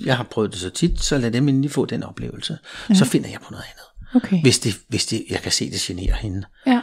jeg 0.05 0.17
har 0.17 0.23
prøvet 0.23 0.51
det 0.51 0.59
så 0.59 0.69
tit, 0.69 1.01
så 1.03 1.17
lad 1.17 1.31
dem 1.31 1.47
endelig 1.47 1.71
få 1.71 1.85
den 1.85 2.03
oplevelse. 2.03 2.57
Ja. 2.89 2.93
Så 2.95 3.05
finder 3.05 3.29
jeg 3.29 3.39
på 3.39 3.47
noget 3.51 3.63
andet. 3.63 4.23
Okay. 4.23 4.41
Hvis, 4.41 4.59
det, 4.59 4.73
hvis 4.89 5.05
det, 5.05 5.25
jeg 5.29 5.39
kan 5.39 5.51
se, 5.51 5.71
det 5.71 5.79
generer 5.79 6.15
hende. 6.15 6.43
Ja. 6.67 6.81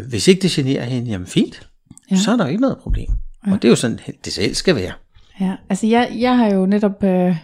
Øh, 0.00 0.06
hvis 0.08 0.28
ikke 0.28 0.42
det 0.42 0.50
generer 0.50 0.84
hende, 0.84 1.10
jamen 1.10 1.26
fint, 1.26 1.68
Ja. 2.10 2.16
så 2.16 2.32
er 2.32 2.36
der 2.36 2.46
ikke 2.46 2.60
noget 2.60 2.78
problem. 2.78 3.10
Ja. 3.46 3.52
Og 3.52 3.62
det 3.62 3.68
er 3.68 3.70
jo 3.70 3.76
sådan, 3.76 3.98
det 4.24 4.32
selv 4.32 4.54
skal 4.54 4.76
være. 4.76 4.92
Ja, 5.40 5.56
altså 5.68 5.86
jeg, 5.86 6.12
jeg 6.18 6.36
har 6.36 6.46
jo 6.46 6.66
netop, 6.66 7.04
øh, 7.04 7.36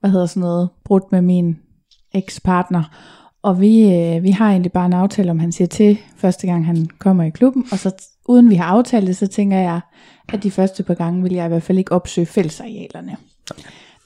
hvad 0.00 0.10
hedder 0.10 0.26
sådan 0.26 0.40
noget, 0.40 0.68
brudt 0.84 1.12
med 1.12 1.22
min 1.22 1.58
ekspartner, 2.14 2.82
og 3.42 3.60
vi, 3.60 3.94
øh, 3.94 4.22
vi 4.22 4.30
har 4.30 4.50
egentlig 4.50 4.72
bare 4.72 4.86
en 4.86 4.92
aftale, 4.92 5.30
om 5.30 5.38
han 5.38 5.52
siger 5.52 5.68
til, 5.68 5.98
første 6.16 6.46
gang 6.46 6.66
han 6.66 6.88
kommer 6.98 7.24
i 7.24 7.30
klubben, 7.30 7.64
og 7.72 7.78
så 7.78 8.10
uden 8.28 8.50
vi 8.50 8.54
har 8.54 8.64
aftalt 8.64 9.06
det, 9.06 9.16
så 9.16 9.26
tænker 9.26 9.58
jeg, 9.58 9.80
at 10.32 10.42
de 10.42 10.50
første 10.50 10.82
par 10.82 10.94
gange 10.94 11.22
vil 11.22 11.32
jeg 11.32 11.44
i 11.44 11.48
hvert 11.48 11.62
fald 11.62 11.78
ikke 11.78 11.92
opsøge 11.92 12.26
fællesarealerne, 12.26 13.16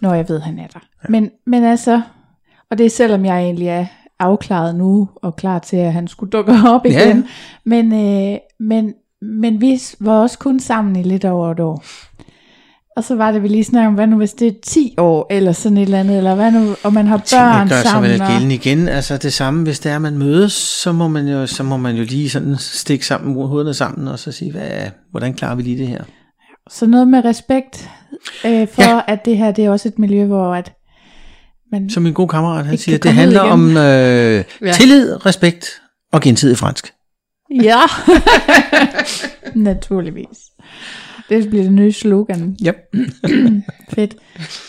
når 0.01 0.15
jeg 0.15 0.29
ved, 0.29 0.37
at 0.37 0.43
han 0.43 0.59
er 0.59 0.67
der. 0.67 0.81
Ja. 1.03 1.09
Men, 1.09 1.31
men 1.47 1.65
altså, 1.65 2.03
og 2.71 2.79
det 2.79 2.87
er 2.87 2.91
selvom 2.91 3.25
jeg 3.25 3.43
egentlig 3.43 3.69
er 3.69 3.87
afklaret 4.19 4.75
nu, 4.75 5.09
og 5.17 5.37
klar 5.37 5.59
til, 5.59 5.77
at 5.77 5.93
han 5.93 6.09
skulle 6.09 6.31
dukke 6.31 6.53
op 6.75 6.87
igen, 6.87 7.17
ja. 7.17 7.23
men, 7.65 7.93
øh, 7.93 8.39
men, 8.61 8.95
men 9.23 9.61
vi 9.61 9.81
var 10.01 10.21
også 10.21 10.39
kun 10.39 10.61
sammen 10.61 10.97
i 10.97 11.03
lidt 11.03 11.25
over 11.25 11.51
et 11.51 11.61
år. 11.61 11.85
Og 13.01 13.05
så 13.05 13.15
var 13.17 13.33
det, 13.33 13.43
vi 13.43 13.49
lige 13.49 13.65
snakkede 13.65 13.89
om, 13.89 13.95
hvad 13.95 14.07
nu 14.07 14.17
hvis 14.17 14.33
det 14.33 14.49
er 14.49 14.53
10 14.67 14.95
år, 14.99 15.27
eller 15.31 15.53
sådan 15.53 15.79
et 15.79 15.83
eller 15.83 16.01
andet, 16.01 16.17
eller 16.17 16.35
hvad 16.35 16.51
nu, 16.53 16.77
og 16.83 16.93
man 16.93 17.07
har 17.07 17.17
børn 17.17 17.69
gør 17.69 17.83
sammen. 17.83 18.11
vel 18.11 18.23
og- 18.23 18.29
gældende 18.29 18.55
igen. 18.55 18.89
Altså 18.89 19.17
det 19.17 19.33
samme, 19.33 19.63
hvis 19.63 19.79
det 19.79 19.93
er, 19.93 19.99
man 19.99 20.19
mødes, 20.19 20.53
så 20.53 20.93
må 20.93 21.09
man 21.09 21.29
jo, 21.29 21.47
så 21.47 21.63
må 21.63 21.77
man 21.77 21.97
jo 21.97 22.05
lige 22.05 22.31
sådan 22.31 22.57
stikke 22.59 23.07
sammen, 23.07 23.35
hovederne 23.47 23.75
sammen, 23.75 24.09
og 24.09 24.19
så 24.19 24.33
sige, 24.33 24.53
hvad, 24.53 24.71
hvordan 25.11 25.35
klarer 25.35 25.55
vi 25.55 25.63
lige 25.63 25.79
det 25.79 25.89
her? 25.89 26.05
Så 26.71 26.87
noget 26.87 27.09
med 27.09 27.25
respekt 27.25 27.89
øh, 28.47 28.69
for, 28.69 28.83
ja. 28.83 28.95
Ja. 28.95 29.01
at 29.09 29.25
det 29.25 29.37
her 29.37 29.51
det 29.53 29.65
er 29.65 29.71
også 29.71 29.89
et 29.89 29.99
miljø, 29.99 30.25
hvor 30.27 30.55
at 30.55 30.73
Men, 31.73 31.91
Som 31.91 32.03
min 32.03 32.13
gode 32.13 32.29
kammerat, 32.29 32.67
han 32.67 32.79
siger, 32.79 32.99
det 32.99 33.13
handler 33.13 33.41
om 33.41 33.77
øh, 33.77 34.45
tillid, 34.75 35.27
respekt 35.27 35.67
og 36.13 36.21
gensidig 36.21 36.59
fransk. 36.59 36.93
ja, 37.63 37.81
naturligvis. 39.55 40.39
Det 41.31 41.49
bliver 41.49 41.65
det 41.65 41.73
nye 41.73 41.93
slogan. 41.93 42.57
Yep. 42.67 42.77
Fedt. 43.95 44.17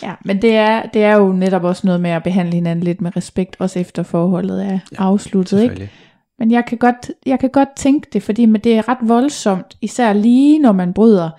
Ja, 0.02 0.14
men 0.24 0.42
det 0.42 0.56
er, 0.56 0.82
det 0.82 1.04
er 1.04 1.16
jo 1.16 1.32
netop 1.32 1.64
også 1.64 1.86
noget 1.86 2.00
med 2.00 2.10
at 2.10 2.22
behandle 2.22 2.54
hinanden 2.54 2.84
lidt 2.84 3.00
med 3.00 3.16
respekt, 3.16 3.56
også 3.58 3.78
efter 3.78 4.02
forholdet 4.02 4.64
er 4.64 4.70
ja, 4.72 4.78
afsluttet. 4.98 5.62
Ikke? 5.62 5.90
Men 6.38 6.50
jeg 6.50 6.64
kan, 6.66 6.78
godt, 6.78 7.10
jeg 7.26 7.38
kan 7.38 7.50
godt 7.50 7.68
tænke 7.76 8.08
det, 8.12 8.22
fordi 8.22 8.46
men 8.46 8.60
det 8.60 8.74
er 8.74 8.88
ret 8.88 9.08
voldsomt, 9.08 9.76
især 9.80 10.12
lige 10.12 10.58
når 10.58 10.72
man 10.72 10.92
bryder 10.92 11.30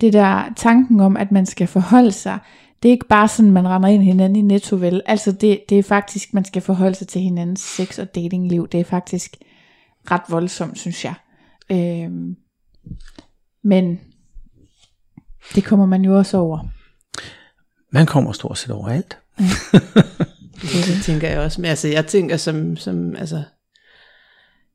det 0.00 0.12
der 0.12 0.52
tanken 0.56 1.00
om, 1.00 1.16
at 1.16 1.32
man 1.32 1.46
skal 1.46 1.66
forholde 1.66 2.12
sig. 2.12 2.38
Det 2.82 2.88
er 2.88 2.92
ikke 2.92 3.08
bare 3.08 3.28
sådan, 3.28 3.50
man 3.50 3.68
render 3.68 3.88
ind 3.88 4.02
hinanden 4.02 4.36
i 4.36 4.40
netto, 4.40 4.76
vel? 4.76 5.02
Altså 5.06 5.32
det, 5.32 5.60
det 5.68 5.78
er 5.78 5.82
faktisk, 5.82 6.34
man 6.34 6.44
skal 6.44 6.62
forholde 6.62 6.94
sig 6.94 7.08
til 7.08 7.20
hinandens 7.20 7.60
sex- 7.60 7.98
og 7.98 8.14
datingliv. 8.14 8.68
Det 8.68 8.80
er 8.80 8.84
faktisk 8.84 9.36
ret 10.10 10.22
voldsomt, 10.28 10.78
synes 10.78 11.04
jeg. 11.04 11.14
Øhm, 11.70 12.36
men 13.64 14.00
det 15.54 15.64
kommer 15.64 15.86
man 15.86 16.02
jo 16.02 16.18
også 16.18 16.36
over. 16.36 16.58
Man 17.90 18.06
kommer 18.06 18.32
stort 18.32 18.58
set 18.58 18.70
overalt. 18.70 19.18
Det 20.62 21.02
tænker 21.04 21.28
jeg 21.28 21.40
også. 21.40 21.60
Men 21.60 21.68
altså, 21.68 21.88
jeg 21.88 22.06
tænker 22.06 22.36
som, 22.36 22.76
som 22.76 23.16
altså, 23.16 23.42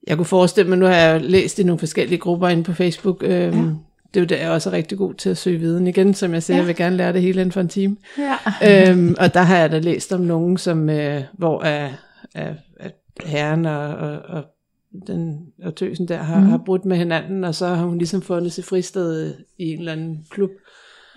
jeg 0.08 0.18
kunne 0.18 0.26
forestille 0.26 0.70
mig, 0.70 0.78
nu 0.78 0.86
har 0.86 0.96
jeg 0.96 1.22
læst 1.22 1.60
i 1.60 1.64
nogle 1.64 1.80
forskellige 1.80 2.18
grupper 2.18 2.48
inde 2.48 2.64
på 2.64 2.74
Facebook, 2.74 3.24
øhm, 3.24 3.58
ja. 3.58 3.74
det 4.14 4.20
er 4.20 4.20
jo 4.20 4.26
der, 4.26 4.38
jeg 4.38 4.52
også 4.52 4.70
er 4.70 4.74
rigtig 4.74 4.98
god 4.98 5.14
til 5.14 5.30
at 5.30 5.38
søge 5.38 5.60
viden 5.60 5.88
igen, 5.88 6.14
som 6.14 6.34
jeg 6.34 6.44
siger, 6.44 6.58
ja. 6.58 6.62
jeg 6.62 6.68
vil 6.68 6.76
gerne 6.76 6.98
lære 6.98 7.14
det 7.14 7.22
hele 7.22 7.42
inden 7.42 7.52
for 7.52 7.62
en 7.62 7.68
time. 7.68 7.98
Ja. 8.18 8.90
øhm, 8.92 9.16
og 9.20 9.34
der 9.34 9.42
har 9.42 9.58
jeg 9.58 9.72
da 9.72 9.80
læst 9.80 10.14
om 10.14 10.22
nogen, 10.22 10.58
som, 10.58 10.90
øh, 10.90 11.24
hvor 11.34 11.64
er, 11.64 11.90
er, 12.36 12.54
er 12.80 12.90
herren 13.26 13.66
og, 13.66 13.88
og, 13.88 14.20
og 14.20 14.44
den 15.08 15.40
og 15.64 15.76
tøsen 15.76 16.08
der 16.08 16.18
har, 16.18 16.40
mm. 16.40 16.46
har 16.46 16.58
brudt 16.66 16.86
med 16.86 16.98
hinanden, 16.98 17.44
og 17.44 17.56
så 17.56 17.68
har 17.68 17.86
hun 17.86 17.98
ligesom 17.98 18.22
fundet 18.22 18.52
sig 18.52 18.64
fristed 18.64 19.34
i 19.58 19.64
en 19.74 19.80
eller 19.80 19.92
anden 19.92 20.26
klub. 20.30 20.50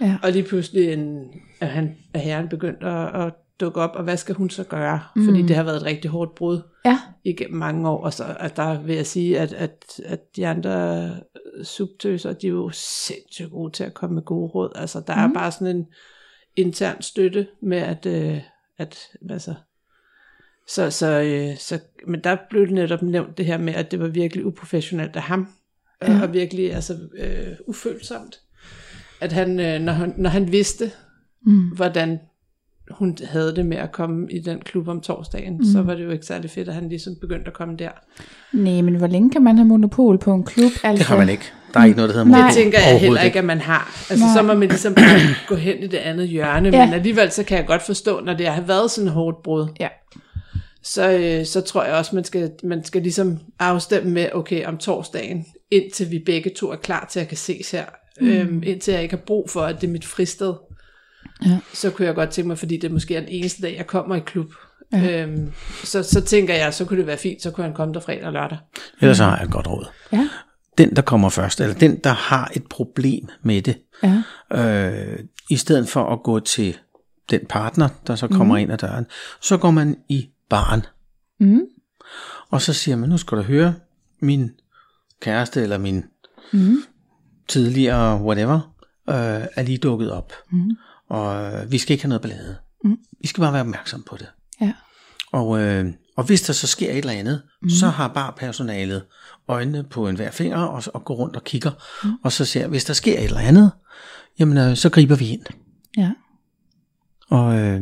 Ja. 0.00 0.18
Og 0.22 0.32
lige 0.32 0.42
pludselig 0.42 0.92
en, 0.92 1.24
er, 1.60 1.66
han, 1.66 1.96
er 2.14 2.18
herren 2.18 2.48
begyndt 2.48 2.82
at, 2.82 3.26
at 3.26 3.32
dukke 3.60 3.80
op, 3.80 3.90
og 3.94 4.04
hvad 4.04 4.16
skal 4.16 4.34
hun 4.34 4.50
så 4.50 4.64
gøre? 4.64 5.00
Mm. 5.16 5.24
Fordi 5.24 5.42
det 5.42 5.56
har 5.56 5.62
været 5.62 5.76
et 5.76 5.84
rigtig 5.84 6.10
hårdt 6.10 6.34
brud 6.34 6.60
Ja. 6.84 6.98
igennem 7.24 7.58
mange 7.58 7.88
år, 7.88 8.04
og 8.04 8.12
så 8.12 8.36
at 8.40 8.56
der 8.56 8.82
vil 8.82 8.96
jeg 8.96 9.06
sige, 9.06 9.38
at, 9.38 9.52
at, 9.52 10.00
at 10.04 10.36
de 10.36 10.46
andre 10.46 11.10
subtøser, 11.62 12.32
de 12.32 12.46
er 12.46 12.50
jo 12.50 12.70
sindssygt 12.74 13.50
gode 13.50 13.72
til 13.72 13.84
at 13.84 13.94
komme 13.94 14.14
med 14.14 14.22
gode 14.22 14.50
råd. 14.50 14.72
Altså, 14.74 15.02
der 15.06 15.26
mm. 15.26 15.30
er 15.30 15.34
bare 15.34 15.52
sådan 15.52 15.76
en 15.76 15.86
intern 16.56 17.02
støtte 17.02 17.46
med, 17.62 17.78
at, 17.78 18.06
øh, 18.06 18.40
at 18.78 18.98
altså, 19.30 19.54
så, 20.68 20.90
så, 20.90 21.20
øh, 21.20 21.56
så, 21.58 21.78
men 22.06 22.24
der 22.24 22.36
blev 22.50 22.66
det 22.66 22.74
netop 22.74 23.02
nævnt 23.02 23.38
det 23.38 23.46
her 23.46 23.58
med, 23.58 23.74
at 23.74 23.90
det 23.90 24.00
var 24.00 24.08
virkelig 24.08 24.46
uprofessionelt 24.46 25.16
af 25.16 25.22
ham, 25.22 25.48
ja. 26.02 26.12
Ja. 26.12 26.22
og 26.22 26.32
virkelig 26.32 26.74
altså, 26.74 26.98
øh, 27.18 27.56
ufølsomt. 27.66 28.40
At 29.20 29.32
han, 29.32 29.60
øh, 29.60 29.80
når, 29.80 29.92
han, 29.92 30.14
når 30.16 30.30
han 30.30 30.52
vidste, 30.52 30.90
Mm. 31.46 31.60
hvordan 31.76 32.18
hun 32.90 33.18
havde 33.24 33.56
det 33.56 33.66
med 33.66 33.76
at 33.76 33.92
komme 33.92 34.26
i 34.30 34.38
den 34.40 34.58
klub 34.60 34.88
om 34.88 35.00
torsdagen, 35.00 35.56
mm. 35.56 35.64
så 35.64 35.82
var 35.82 35.94
det 35.94 36.04
jo 36.04 36.10
ikke 36.10 36.26
særlig 36.26 36.50
fedt, 36.50 36.68
at 36.68 36.74
han 36.74 36.88
ligesom 36.88 37.12
begyndte 37.20 37.46
at 37.46 37.52
komme 37.52 37.76
der. 37.76 37.90
Nej, 38.52 38.80
men 38.82 38.94
hvor 38.94 39.06
længe 39.06 39.30
kan 39.30 39.42
man 39.42 39.56
have 39.56 39.66
monopol 39.68 40.18
på 40.18 40.34
en 40.34 40.44
klub? 40.44 40.70
Altså, 40.84 40.90
Det 40.98 41.02
har 41.06 41.16
man 41.18 41.28
ikke. 41.28 41.44
Der 41.74 41.80
er 41.80 41.84
ikke 41.84 41.96
noget, 41.96 42.08
der 42.08 42.14
hedder 42.16 42.30
Nej. 42.30 42.38
Det 42.38 42.44
monopol. 42.44 42.62
tænker 42.62 42.78
jeg 42.90 43.00
heller 43.00 43.20
ikke, 43.20 43.38
at 43.38 43.44
man 43.44 43.60
har. 43.60 44.06
Altså, 44.10 44.24
Nej. 44.26 44.34
så 44.34 44.42
må 44.42 44.54
man 44.54 44.68
ligesom 44.68 44.94
bare 44.94 45.18
gå 45.48 45.54
hen 45.54 45.78
i 45.78 45.86
det 45.86 45.98
andet 45.98 46.28
hjørne, 46.28 46.68
Ja. 46.68 46.84
men 46.86 46.94
alligevel 46.94 47.30
så 47.30 47.44
kan 47.44 47.58
jeg 47.58 47.66
godt 47.66 47.82
forstå, 47.82 48.20
når 48.20 48.34
det 48.34 48.46
har 48.46 48.62
været 48.62 48.90
sådan 48.90 49.08
et 49.08 49.14
hårdt 49.14 49.42
brud, 49.42 49.66
Ja. 49.80 49.88
så, 50.82 51.10
øh, 51.12 51.46
så 51.46 51.60
tror 51.60 51.84
jeg 51.84 51.94
også, 51.94 52.14
man 52.14 52.24
skal, 52.24 52.50
man 52.64 52.84
skal 52.84 53.02
ligesom 53.02 53.38
afstemme 53.58 54.10
med, 54.12 54.28
okay, 54.34 54.64
om 54.66 54.78
torsdagen, 54.78 55.44
indtil 55.70 56.10
vi 56.10 56.22
begge 56.26 56.50
to 56.56 56.70
er 56.70 56.76
klar 56.76 57.06
til 57.10 57.20
at 57.20 57.28
kan 57.28 57.36
ses 57.36 57.70
her, 57.70 57.84
mm. 58.20 58.28
øhm, 58.28 58.62
indtil 58.66 58.92
jeg 58.94 59.02
ikke 59.02 59.16
har 59.16 59.22
brug 59.26 59.50
for, 59.50 59.60
at 59.60 59.80
det 59.80 59.86
er 59.86 59.90
mit 59.92 60.04
fristed, 60.04 60.54
Ja. 61.46 61.58
så 61.74 61.90
kunne 61.90 62.06
jeg 62.06 62.14
godt 62.14 62.30
tænke 62.30 62.48
mig, 62.48 62.58
fordi 62.58 62.76
det 62.76 62.90
måske 62.90 63.16
er 63.16 63.20
den 63.20 63.28
eneste 63.28 63.62
dag, 63.62 63.74
jeg 63.76 63.86
kommer 63.86 64.16
i 64.16 64.20
klub, 64.20 64.52
ja. 64.92 65.22
øhm, 65.22 65.52
så, 65.84 66.02
så 66.02 66.20
tænker 66.20 66.54
jeg, 66.54 66.74
så 66.74 66.84
kunne 66.84 66.98
det 66.98 67.06
være 67.06 67.16
fint, 67.16 67.42
så 67.42 67.50
kunne 67.50 67.64
han 67.64 67.74
komme 67.74 67.94
der 67.94 68.00
fredag 68.00 68.24
og 68.24 68.32
lørdag. 68.32 68.58
Ellers 69.00 69.16
så 69.16 69.24
har 69.24 69.36
jeg 69.36 69.44
et 69.44 69.50
godt 69.50 69.66
råd. 69.68 69.86
Ja. 70.12 70.28
Den, 70.78 70.96
der 70.96 71.02
kommer 71.02 71.28
først, 71.28 71.60
eller 71.60 71.74
den, 71.74 71.96
der 71.96 72.10
har 72.12 72.50
et 72.56 72.66
problem 72.66 73.28
med 73.42 73.62
det, 73.62 73.78
Ja. 74.02 74.22
øh, 74.52 75.18
i 75.50 75.56
stedet 75.56 75.88
for 75.88 76.12
at 76.12 76.22
gå 76.22 76.40
til 76.40 76.76
den 77.30 77.40
partner, 77.48 77.88
der 78.06 78.14
så 78.14 78.28
kommer 78.28 78.54
mm. 78.54 78.60
ind 78.62 78.72
ad 78.72 78.78
døren, 78.78 79.06
så 79.40 79.56
går 79.56 79.70
man 79.70 79.96
i 80.08 80.28
baren. 80.48 80.82
Mm. 81.40 81.60
Og 82.50 82.62
så 82.62 82.72
siger 82.72 82.96
man, 82.96 83.08
nu 83.08 83.16
skal 83.18 83.38
du 83.38 83.42
høre, 83.42 83.74
min 84.20 84.50
kæreste 85.20 85.62
eller 85.62 85.78
min 85.78 86.04
Mm. 86.52 86.76
Tidligere 87.50 88.22
whatever, 88.22 88.74
øh, 89.08 89.46
er 89.56 89.62
lige 89.62 89.78
dukket 89.78 90.12
op. 90.12 90.32
Mm. 90.50 90.76
Og 91.08 91.52
øh, 91.52 91.72
vi 91.72 91.78
skal 91.78 91.92
ikke 91.92 92.04
have 92.04 92.08
noget 92.08 92.22
ballade. 92.22 92.56
Mm. 92.84 92.96
Vi 93.20 93.28
skal 93.28 93.40
bare 93.40 93.52
være 93.52 93.62
opmærksom 93.62 94.02
på 94.02 94.16
det. 94.16 94.26
Ja. 94.60 94.72
Og, 95.32 95.60
øh, 95.60 95.92
og 96.16 96.24
hvis 96.24 96.42
der 96.42 96.52
så 96.52 96.66
sker 96.66 96.90
et 96.90 96.98
eller 96.98 97.12
andet, 97.12 97.42
mm. 97.62 97.70
så 97.70 97.88
har 97.88 98.08
bare 98.08 98.32
personalet 98.36 99.02
øjnene 99.48 99.84
på 99.84 100.08
enhver 100.08 100.30
finger 100.30 100.56
og, 100.58 100.82
og 100.94 101.04
går 101.04 101.14
rundt 101.14 101.36
og 101.36 101.44
kigger. 101.44 101.70
Mm. 102.04 102.10
Og 102.24 102.32
så 102.32 102.44
ser, 102.44 102.66
hvis 102.68 102.84
der 102.84 102.94
sker 102.94 103.18
et 103.18 103.24
eller 103.24 103.40
andet, 103.40 103.70
jamen 104.38 104.58
øh, 104.58 104.76
så 104.76 104.90
griber 104.90 105.16
vi 105.16 105.28
ind. 105.28 105.42
Ja. 105.96 106.10
Og, 107.30 107.58
øh, 107.58 107.80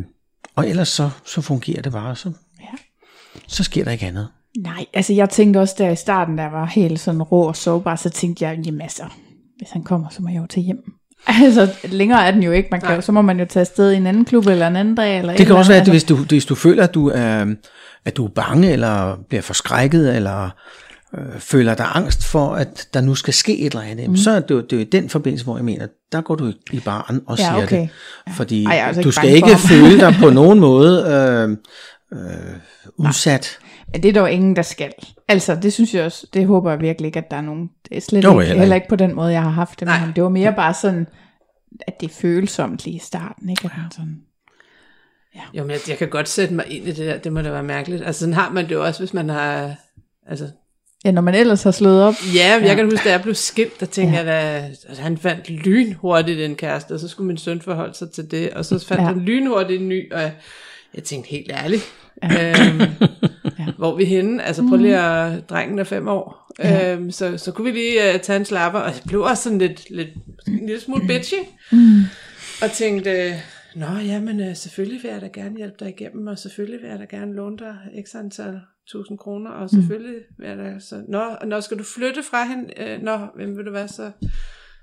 og 0.56 0.68
ellers 0.68 0.88
så, 0.88 1.10
så 1.24 1.40
fungerer 1.40 1.82
det 1.82 1.92
bare, 1.92 2.16
så, 2.16 2.32
Ja. 2.60 2.76
så 3.46 3.64
sker 3.64 3.84
der 3.84 3.90
ikke 3.90 4.06
andet. 4.06 4.28
Nej, 4.58 4.86
altså 4.94 5.12
jeg 5.12 5.30
tænkte 5.30 5.58
også 5.58 5.74
der 5.78 5.90
i 5.90 5.96
starten, 5.96 6.38
der 6.38 6.46
var 6.46 6.64
helt 6.66 7.00
sådan 7.00 7.22
rå 7.22 7.42
og 7.48 7.56
sårbar, 7.56 7.96
så 7.96 8.10
tænkte 8.10 8.44
jeg, 8.44 8.58
jamen 8.64 8.80
altså, 8.80 9.04
hvis 9.58 9.68
han 9.72 9.82
kommer, 9.82 10.08
så 10.08 10.22
må 10.22 10.28
jeg 10.28 10.38
jo 10.38 10.46
tage 10.46 10.64
hjem. 10.64 10.78
Altså, 11.44 11.68
længere 11.84 12.26
er 12.26 12.30
den 12.30 12.42
jo 12.42 12.52
ikke. 12.52 12.68
Man 12.70 12.80
kan, 12.80 12.94
jo- 12.94 13.00
så 13.00 13.12
må 13.12 13.22
man 13.22 13.38
jo 13.40 13.44
tage 13.50 13.60
afsted 13.60 13.92
i 13.92 13.96
en 13.96 14.06
anden 14.06 14.24
klub 14.24 14.46
eller 14.46 14.66
en 14.66 14.76
anden 14.76 14.94
dag. 14.94 15.18
Eller 15.18 15.32
et 15.32 15.38
Det 15.38 15.46
kan 15.46 15.56
også 15.56 15.70
være, 15.70 15.80
at 15.80 15.88
hvis 15.88 16.04
du, 16.04 16.16
hvis 16.16 16.44
du 16.46 16.54
føler, 16.54 16.84
at 16.84 16.94
du 16.94 17.08
er, 17.14 17.54
at 18.04 18.16
du 18.16 18.24
er 18.24 18.28
bange, 18.28 18.70
eller 18.72 19.16
bliver 19.28 19.42
forskrækket, 19.42 20.16
eller 20.16 20.50
øh, 21.18 21.38
føler 21.38 21.74
dig 21.74 21.86
angst 21.94 22.24
for, 22.24 22.54
at 22.54 22.86
der 22.94 23.00
nu 23.00 23.14
skal 23.14 23.34
ske 23.34 23.58
et 23.58 23.66
eller 23.74 23.80
andet, 23.86 24.10
mm. 24.10 24.16
så 24.16 24.30
er 24.30 24.40
det, 24.40 24.50
jo- 24.50 24.60
det 24.60 24.72
er 24.72 24.76
jo 24.80 24.86
den 24.92 25.08
forbindelse, 25.08 25.44
hvor 25.44 25.56
jeg 25.56 25.64
mener, 25.64 25.86
der 26.12 26.20
går 26.20 26.34
du 26.34 26.52
i 26.72 26.80
baren 26.80 27.20
og 27.26 27.38
Ja, 27.38 27.44
siger 27.44 27.62
okay. 27.64 27.80
det. 27.80 27.88
Fordi 28.36 28.64
Ej, 28.64 28.82
altså 28.86 29.02
du 29.02 29.10
skal 29.10 29.28
ikke 29.30 29.56
føle 29.68 30.00
dig 30.00 30.14
på 30.20 30.30
nogen 30.40 30.60
måde 30.60 31.04
øh, 31.06 31.56
øh, 32.12 32.18
udsat. 32.96 33.58
Men 33.92 34.02
det 34.02 34.08
er 34.08 34.12
dog 34.20 34.32
ingen, 34.32 34.56
der 34.56 34.62
skal. 34.62 34.92
Altså, 35.28 35.54
det 35.54 35.72
synes 35.72 35.94
jeg 35.94 36.04
også, 36.04 36.26
det 36.32 36.46
håber 36.46 36.70
jeg 36.70 36.80
virkelig 36.80 37.06
ikke, 37.06 37.18
at 37.18 37.30
der 37.30 37.36
er 37.36 37.40
nogen. 37.40 37.70
Det 37.88 37.96
er 37.96 38.00
slet 38.00 38.24
Jo, 38.24 38.30
ikke, 38.40 38.46
heller 38.48 38.60
heller 38.62 38.76
ikke. 38.76 38.88
på 38.88 38.96
den 38.96 39.14
måde, 39.14 39.32
jeg 39.32 39.42
har 39.42 39.50
haft 39.50 39.80
det 39.80 39.86
med 39.86 39.92
Nej. 39.92 39.98
ham. 39.98 40.12
Det 40.12 40.22
var 40.22 40.28
mere 40.28 40.52
bare 40.52 40.74
sådan, 40.74 41.06
at 41.86 42.00
det 42.00 42.10
er 42.10 42.14
følsomt 42.14 42.84
lige 42.84 42.96
i 42.96 42.98
starten, 42.98 43.50
ikke? 43.50 43.64
At 43.64 43.70
man 43.76 43.90
sådan, 43.90 44.20
Jo, 45.54 45.62
men 45.62 45.70
jeg, 45.70 45.80
jeg 45.88 45.98
kan 45.98 46.08
godt 46.08 46.28
sætte 46.28 46.54
mig 46.54 46.64
ind 46.68 46.84
i 46.84 46.92
det 46.92 46.96
der, 47.06 47.18
det 47.18 47.32
må 47.32 47.42
da 47.42 47.50
være 47.50 47.62
mærkeligt. 47.62 48.02
Altså 48.06 48.20
sådan 48.20 48.34
har 48.34 48.50
man 48.50 48.64
det 48.64 48.72
jo 48.72 48.84
også, 48.84 49.00
hvis 49.00 49.14
man 49.14 49.28
har, 49.28 49.74
altså 50.28 50.48
ja, 51.04 51.10
når 51.10 51.22
man 51.22 51.34
ellers 51.34 51.62
har 51.62 51.70
slået 51.70 52.02
op. 52.02 52.14
Ja, 52.34 52.52
jeg 52.52 52.62
Ja. 52.62 52.74
kan 52.74 52.84
huske, 52.90 53.04
da 53.04 53.10
jeg 53.10 53.22
blev 53.22 53.34
skilt, 53.34 53.80
der 53.80 53.86
tænkte 53.86 54.18
ja. 54.18 54.24
jeg, 54.24 54.34
at 54.34 54.64
altså, 54.88 55.02
han 55.02 55.18
fandt 55.18 55.50
lynhurtigt 55.50 56.40
en 56.40 56.54
kæreste, 56.54 56.92
og 56.92 57.00
så 57.00 57.08
skulle 57.08 57.26
min 57.26 57.36
søn 57.36 57.60
forholde 57.60 57.94
sig 57.94 58.10
til 58.10 58.30
det, 58.30 58.50
og 58.50 58.64
så 58.64 58.86
fandt 58.86 59.00
Ja. 59.02 59.06
ja. 59.08 59.12
han 59.14 59.18
lynhurtigt 59.22 59.82
en 59.82 59.88
ny, 59.88 60.12
og 60.12 60.30
jeg, 60.98 61.04
tænkte 61.04 61.30
helt 61.30 61.50
ærligt, 61.52 61.82
ja. 62.22 62.50
øhm, 62.50 62.80
ja. 63.58 63.66
hvor 63.78 63.96
vi 63.96 64.04
henne? 64.04 64.42
Altså 64.42 64.62
prøv 64.68 64.78
lige 64.78 64.98
at, 64.98 65.50
drengen 65.50 65.78
er 65.78 65.84
fem 65.84 66.08
år, 66.08 66.52
ja. 66.58 66.92
øhm, 66.94 67.10
så, 67.10 67.38
så 67.38 67.52
kunne 67.52 67.72
vi 67.72 67.78
lige 67.78 68.14
uh, 68.14 68.20
tage 68.20 68.36
en 68.36 68.44
slapper, 68.44 68.80
og 68.80 68.86
jeg 68.86 69.00
blev 69.06 69.20
også 69.20 69.42
sådan 69.42 69.58
lidt, 69.58 69.90
lidt 69.90 70.08
en 70.48 70.66
lille 70.66 70.80
smule 70.80 71.06
bitchy, 71.06 71.38
Mm. 71.72 72.00
og 72.62 72.70
tænkte, 72.72 73.34
nå 73.74 73.86
jamen 73.86 74.40
øh, 74.40 74.56
selvfølgelig 74.56 75.02
vil 75.02 75.10
jeg 75.10 75.20
da 75.20 75.28
gerne 75.34 75.56
hjælpe 75.56 75.76
dig 75.80 75.88
igennem, 75.88 76.26
og 76.26 76.38
selvfølgelig 76.38 76.82
vil 76.82 76.90
jeg 76.90 76.98
da 76.98 77.16
gerne 77.16 77.34
låne 77.34 77.58
dig 77.58 77.76
x 78.06 78.14
antal 78.14 78.60
tusind 78.92 79.18
kroner, 79.18 79.50
og 79.50 79.70
selvfølgelig 79.70 80.14
vil 80.38 80.48
jeg 80.48 80.58
da 80.58 80.74
så, 80.80 81.02
nå, 81.08 81.22
når 81.46 81.60
skal 81.60 81.78
du 81.78 81.84
flytte 81.84 82.22
fra 82.22 82.44
hende, 82.44 82.64
øh, 82.76 83.02
nå, 83.02 83.18
hvem 83.36 83.56
vil 83.56 83.66
du 83.66 83.72
være 83.72 83.88
så, 83.88 84.10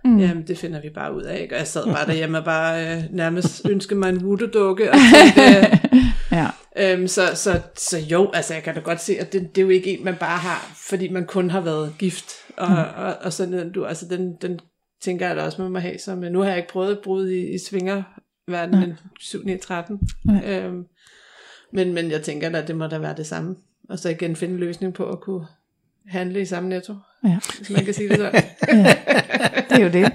mm. 0.06 0.20
jamen 0.20 0.48
det 0.48 0.58
finder 0.58 0.82
vi 0.82 0.90
bare 0.90 1.16
ud 1.16 1.22
af, 1.22 1.42
ikke? 1.42 1.56
og 1.56 1.60
jeg 1.60 1.68
sad 1.68 1.86
bare 1.86 2.08
derhjemme 2.12 2.38
og 2.38 2.46
bare 2.46 2.98
øh, 2.98 3.04
nærmest 3.12 3.70
ønskede 3.70 4.00
mig 4.00 4.10
en 4.10 4.24
voodoo-dukke, 4.24 4.92
og 4.92 4.98
tænkte, 5.14 5.42
øh, 5.42 5.78
Ja. 6.32 6.48
Øhm, 6.78 7.08
så, 7.08 7.22
så, 7.36 7.62
så 7.76 8.00
jo, 8.00 8.32
altså 8.34 8.54
jeg 8.54 8.64
kan 8.64 8.76
da 8.76 8.80
godt 8.80 9.02
se, 9.02 9.20
at 9.20 9.34
det, 9.34 9.56
det 9.56 9.62
er 9.62 9.66
jo 9.66 9.70
ikke 9.70 9.98
en, 9.98 10.06
man 10.06 10.16
bare 10.20 10.38
har, 10.38 10.74
fordi 10.90 11.10
man 11.10 11.26
kun 11.26 11.50
har 11.50 11.62
været 11.62 11.96
gift, 12.00 12.32
og, 12.58 12.70
mm. 12.70 12.76
og, 12.76 13.16
og 13.22 13.34
sådan 13.34 13.52
noget. 13.52 13.76
Du, 13.76 13.86
altså 13.86 14.08
den, 14.08 14.36
den 14.42 14.60
tænker 15.02 15.28
jeg 15.28 15.36
da 15.36 15.44
også, 15.44 15.62
man 15.62 15.72
må 15.72 15.80
have 15.80 16.00
som, 16.00 16.18
nu 16.18 16.40
har 16.40 16.48
jeg 16.48 16.58
ikke 16.58 16.70
prøvet 16.70 16.92
at 16.92 17.04
bryde 17.04 17.40
i, 17.40 17.54
i 17.54 17.58
svingerverdenen, 17.58 18.80
men 18.80 18.98
7 19.20 19.44
9 19.46 19.58
13. 19.58 20.00
Nej. 20.26 20.44
Øhm, 20.46 20.86
men, 21.74 21.94
men 21.94 22.12
jeg 22.12 22.22
tænker 22.22 22.50
da, 22.50 22.58
at 22.58 22.68
det 22.68 22.76
må 22.76 22.88
da 22.88 22.98
være 22.98 23.16
det 23.18 23.28
samme. 23.28 23.56
Og 23.90 24.00
så 24.00 24.10
igen 24.10 24.36
finde 24.36 24.54
en 24.54 24.60
løsning 24.60 24.94
på 24.94 25.10
at 25.10 25.22
kunne 25.22 25.46
handle 26.08 26.42
i 26.42 26.46
samme 26.46 26.70
netto, 26.70 26.96
Ja. 27.26 27.38
hvis 27.58 27.70
man 27.70 27.86
kan 27.86 27.94
sige 27.94 28.10
det 28.10 28.18
sådan. 28.18 28.34
ja. 28.68 28.96
Det 29.70 29.72
er 29.72 29.84
jo 29.84 29.90
det. 29.90 30.12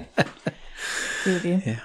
Det 1.25 1.31
er 1.35 1.49
jo 1.49 1.55
det. 1.55 1.61
Ja. 1.65 1.75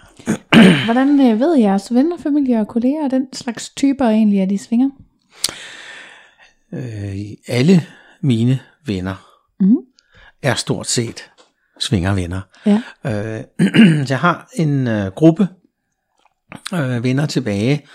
hvordan 0.85 1.21
øh, 1.21 1.41
ved 1.41 1.57
jeres 1.59 1.95
venner, 1.95 2.17
familie 2.23 2.61
og 2.61 2.69
kolleger, 2.69 3.05
og 3.05 3.11
den 3.11 3.27
slags 3.33 3.71
typer 3.71 4.05
egentlig, 4.09 4.41
at 4.41 4.51
de 4.51 4.59
svinger? 4.59 4.91
Øh, 6.73 7.17
alle 7.49 7.83
mine 8.23 8.59
venner 8.87 9.23
Mhm. 9.61 9.77
er 10.43 10.55
stort 10.55 10.87
set 10.87 11.31
svingervenner. 11.81 12.41
Ja. 12.67 12.83
Øh, 13.07 13.45
jeg 14.11 14.19
har 14.19 14.49
en 14.55 14.87
øh, 14.87 15.07
gruppe 15.13 15.49
øh, 16.75 17.05
venner 17.05 17.27
tilbage, 17.27 17.87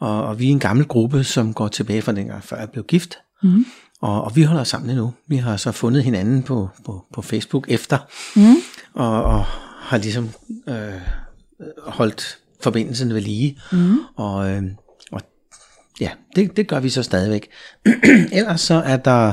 og, 0.00 0.22
og 0.24 0.38
vi 0.38 0.46
er 0.48 0.50
en 0.52 0.60
gammel 0.60 0.86
gruppe, 0.86 1.24
som 1.24 1.54
går 1.54 1.68
tilbage 1.68 2.02
fra 2.02 2.12
dengang, 2.12 2.44
før 2.44 2.56
jeg 2.58 2.70
blev 2.70 2.84
gift. 2.84 3.18
Mhm. 3.42 3.66
Og, 4.00 4.24
og 4.24 4.36
vi 4.36 4.42
holder 4.42 4.64
sammen 4.64 4.90
endnu. 4.90 5.14
Vi 5.26 5.36
har 5.36 5.56
så 5.56 5.72
fundet 5.72 6.04
hinanden 6.04 6.42
på, 6.42 6.68
på, 6.84 7.04
på 7.12 7.22
Facebook 7.22 7.66
efter, 7.68 7.98
Mhm. 8.36 8.56
og, 8.94 9.24
og 9.24 9.44
har 9.80 9.98
ligesom 9.98 10.30
øh, 10.68 10.92
holdt 11.86 12.38
forbindelsen 12.62 13.14
ved 13.14 13.20
lige. 13.20 13.60
Mhm. 13.72 13.98
Og, 14.16 14.50
øh, 14.50 14.62
og 15.12 15.20
ja, 16.00 16.10
det, 16.36 16.56
det 16.56 16.68
gør 16.68 16.80
vi 16.80 16.90
så 16.90 17.02
stadigvæk. 17.02 17.48
Ellers 18.32 18.60
så 18.60 18.74
er 18.74 18.96
der 18.96 19.32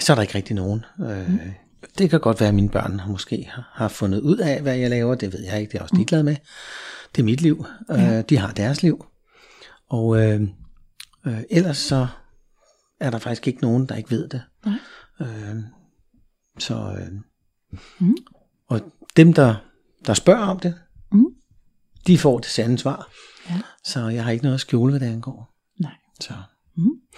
så 0.00 0.12
er 0.12 0.14
der 0.14 0.22
ikke 0.22 0.34
rigtig 0.34 0.56
nogen. 0.56 0.84
Øh, 1.00 1.30
Det 1.98 2.10
kan 2.10 2.20
godt 2.20 2.40
være, 2.40 2.48
at 2.48 2.54
mine 2.54 2.68
børn 2.68 3.00
måske 3.08 3.48
har- 3.52 3.70
har 3.74 3.88
fundet 3.88 4.20
ud 4.20 4.36
af, 4.36 4.62
hvad 4.62 4.76
jeg 4.76 4.90
laver. 4.90 5.14
Det 5.14 5.32
ved 5.32 5.40
jeg 5.44 5.60
ikke. 5.60 5.70
Det 5.70 5.74
er 5.74 5.78
jeg 5.78 5.82
også 5.82 5.94
ligeglad 5.94 6.22
med. 6.22 6.36
Det 7.14 7.22
er 7.22 7.24
mit 7.24 7.40
liv. 7.40 7.66
Ja. 7.90 8.18
Øh, 8.18 8.24
de 8.28 8.38
har 8.38 8.52
deres 8.52 8.82
liv. 8.82 9.04
Og 9.90 10.22
øh, 10.22 10.40
øh, 11.26 11.38
ellers 11.50 11.76
så 11.78 12.06
er 13.00 13.10
der 13.10 13.18
faktisk 13.18 13.46
ikke 13.48 13.60
nogen, 13.62 13.86
der 13.86 13.94
ikke 13.96 14.10
ved 14.10 14.28
det. 14.28 14.42
Nej. 14.66 14.74
Øh, 15.20 15.56
så 16.58 16.74
øh, 16.74 17.08
Mm. 17.98 18.16
og 18.68 18.80
dem, 19.16 19.32
der, 19.32 19.54
der 20.06 20.14
spørger 20.14 20.46
om 20.46 20.58
det, 20.60 20.74
Mm. 21.12 21.24
de 22.06 22.18
får 22.18 22.38
det 22.38 22.46
sande 22.46 22.78
svar. 22.78 23.08
Ja. 23.50 23.54
Så 23.84 24.08
jeg 24.08 24.24
har 24.24 24.30
ikke 24.30 24.44
noget 24.44 24.54
at 24.54 24.60
skjule, 24.60 24.90
hvad 24.92 25.00
det 25.00 25.12
angår. 25.12 25.54
Nej. 25.80 25.92
Så. 26.20 26.32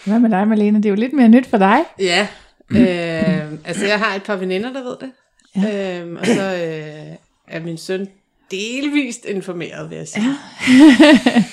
Hvad 0.07 0.19
med 0.21 0.31
dig, 0.31 0.49
Malene? 0.49 0.79
Det 0.79 0.85
er 0.87 0.91
jo 0.91 0.95
lidt 0.97 1.13
mere 1.13 1.29
nyt 1.29 1.47
for 1.47 1.59
dig. 1.59 1.79
Ja, 1.99 2.29
øh, 2.71 3.53
altså 3.65 3.87
jeg 3.87 3.99
har 3.99 4.15
et 4.15 4.23
par 4.23 4.37
veninder, 4.37 4.73
der 4.73 4.83
ved 4.83 4.97
det. 5.01 5.13
Ja. 5.57 6.01
Øh, 6.05 6.13
og 6.21 6.27
så 6.27 6.43
øh, 6.43 7.17
er 7.49 7.61
min 7.65 7.77
søn 7.79 8.09
delvist 8.51 9.25
informeret, 9.25 9.91
vil 9.91 9.99
jeg 9.99 10.09
sige. 10.09 10.27
Ja. 10.69 11.45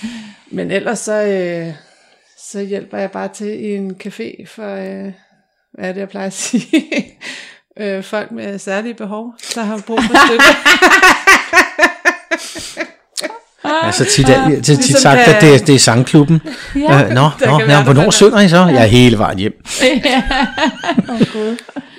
Men 0.51 0.71
ellers 0.71 0.99
så, 0.99 1.13
øh, 1.23 1.73
så 2.52 2.61
hjælper 2.61 2.98
jeg 2.98 3.11
bare 3.11 3.28
til 3.28 3.48
i 3.65 3.76
en 3.76 3.95
café 4.07 4.45
for, 4.48 4.76
øh, 4.76 5.11
hvad 5.74 5.90
er 5.90 5.94
det, 5.94 5.99
jeg 5.99 6.10
plejer 6.10 6.28
at 6.28 6.34
sige? 6.34 6.65
øh, 7.80 8.03
folk 8.03 8.32
med 8.32 8.60
særlige 8.60 8.94
behov, 8.94 9.34
der 9.56 9.64
har 9.64 9.82
brug 9.88 9.99
for 9.99 10.28
støtte. 10.28 10.45
Ja, 13.86 13.91
så 13.91 14.06
tit, 14.06 14.30
jeg, 14.30 14.45
tit, 14.56 14.65
tit 14.65 14.78
Ligesom 14.78 14.99
sagt, 15.02 15.20
at 15.20 15.41
det, 15.41 15.56
er- 15.56 15.65
det 15.65 15.76
er 15.76 15.80
sangklubben. 15.80 16.41
Ja. 16.76 17.03
Øh, 17.03 17.10
nå, 17.10 17.30
nå, 17.45 17.45
nå 17.60 17.65
være, 17.65 17.84
hvornår 17.84 18.11
synger 18.11 18.40
I 18.40 18.49
så? 18.49 18.57
Jeg 18.65 18.82
er 18.82 18.86
hele 18.86 19.18
vejen 19.18 19.40
hjem. 19.40 19.64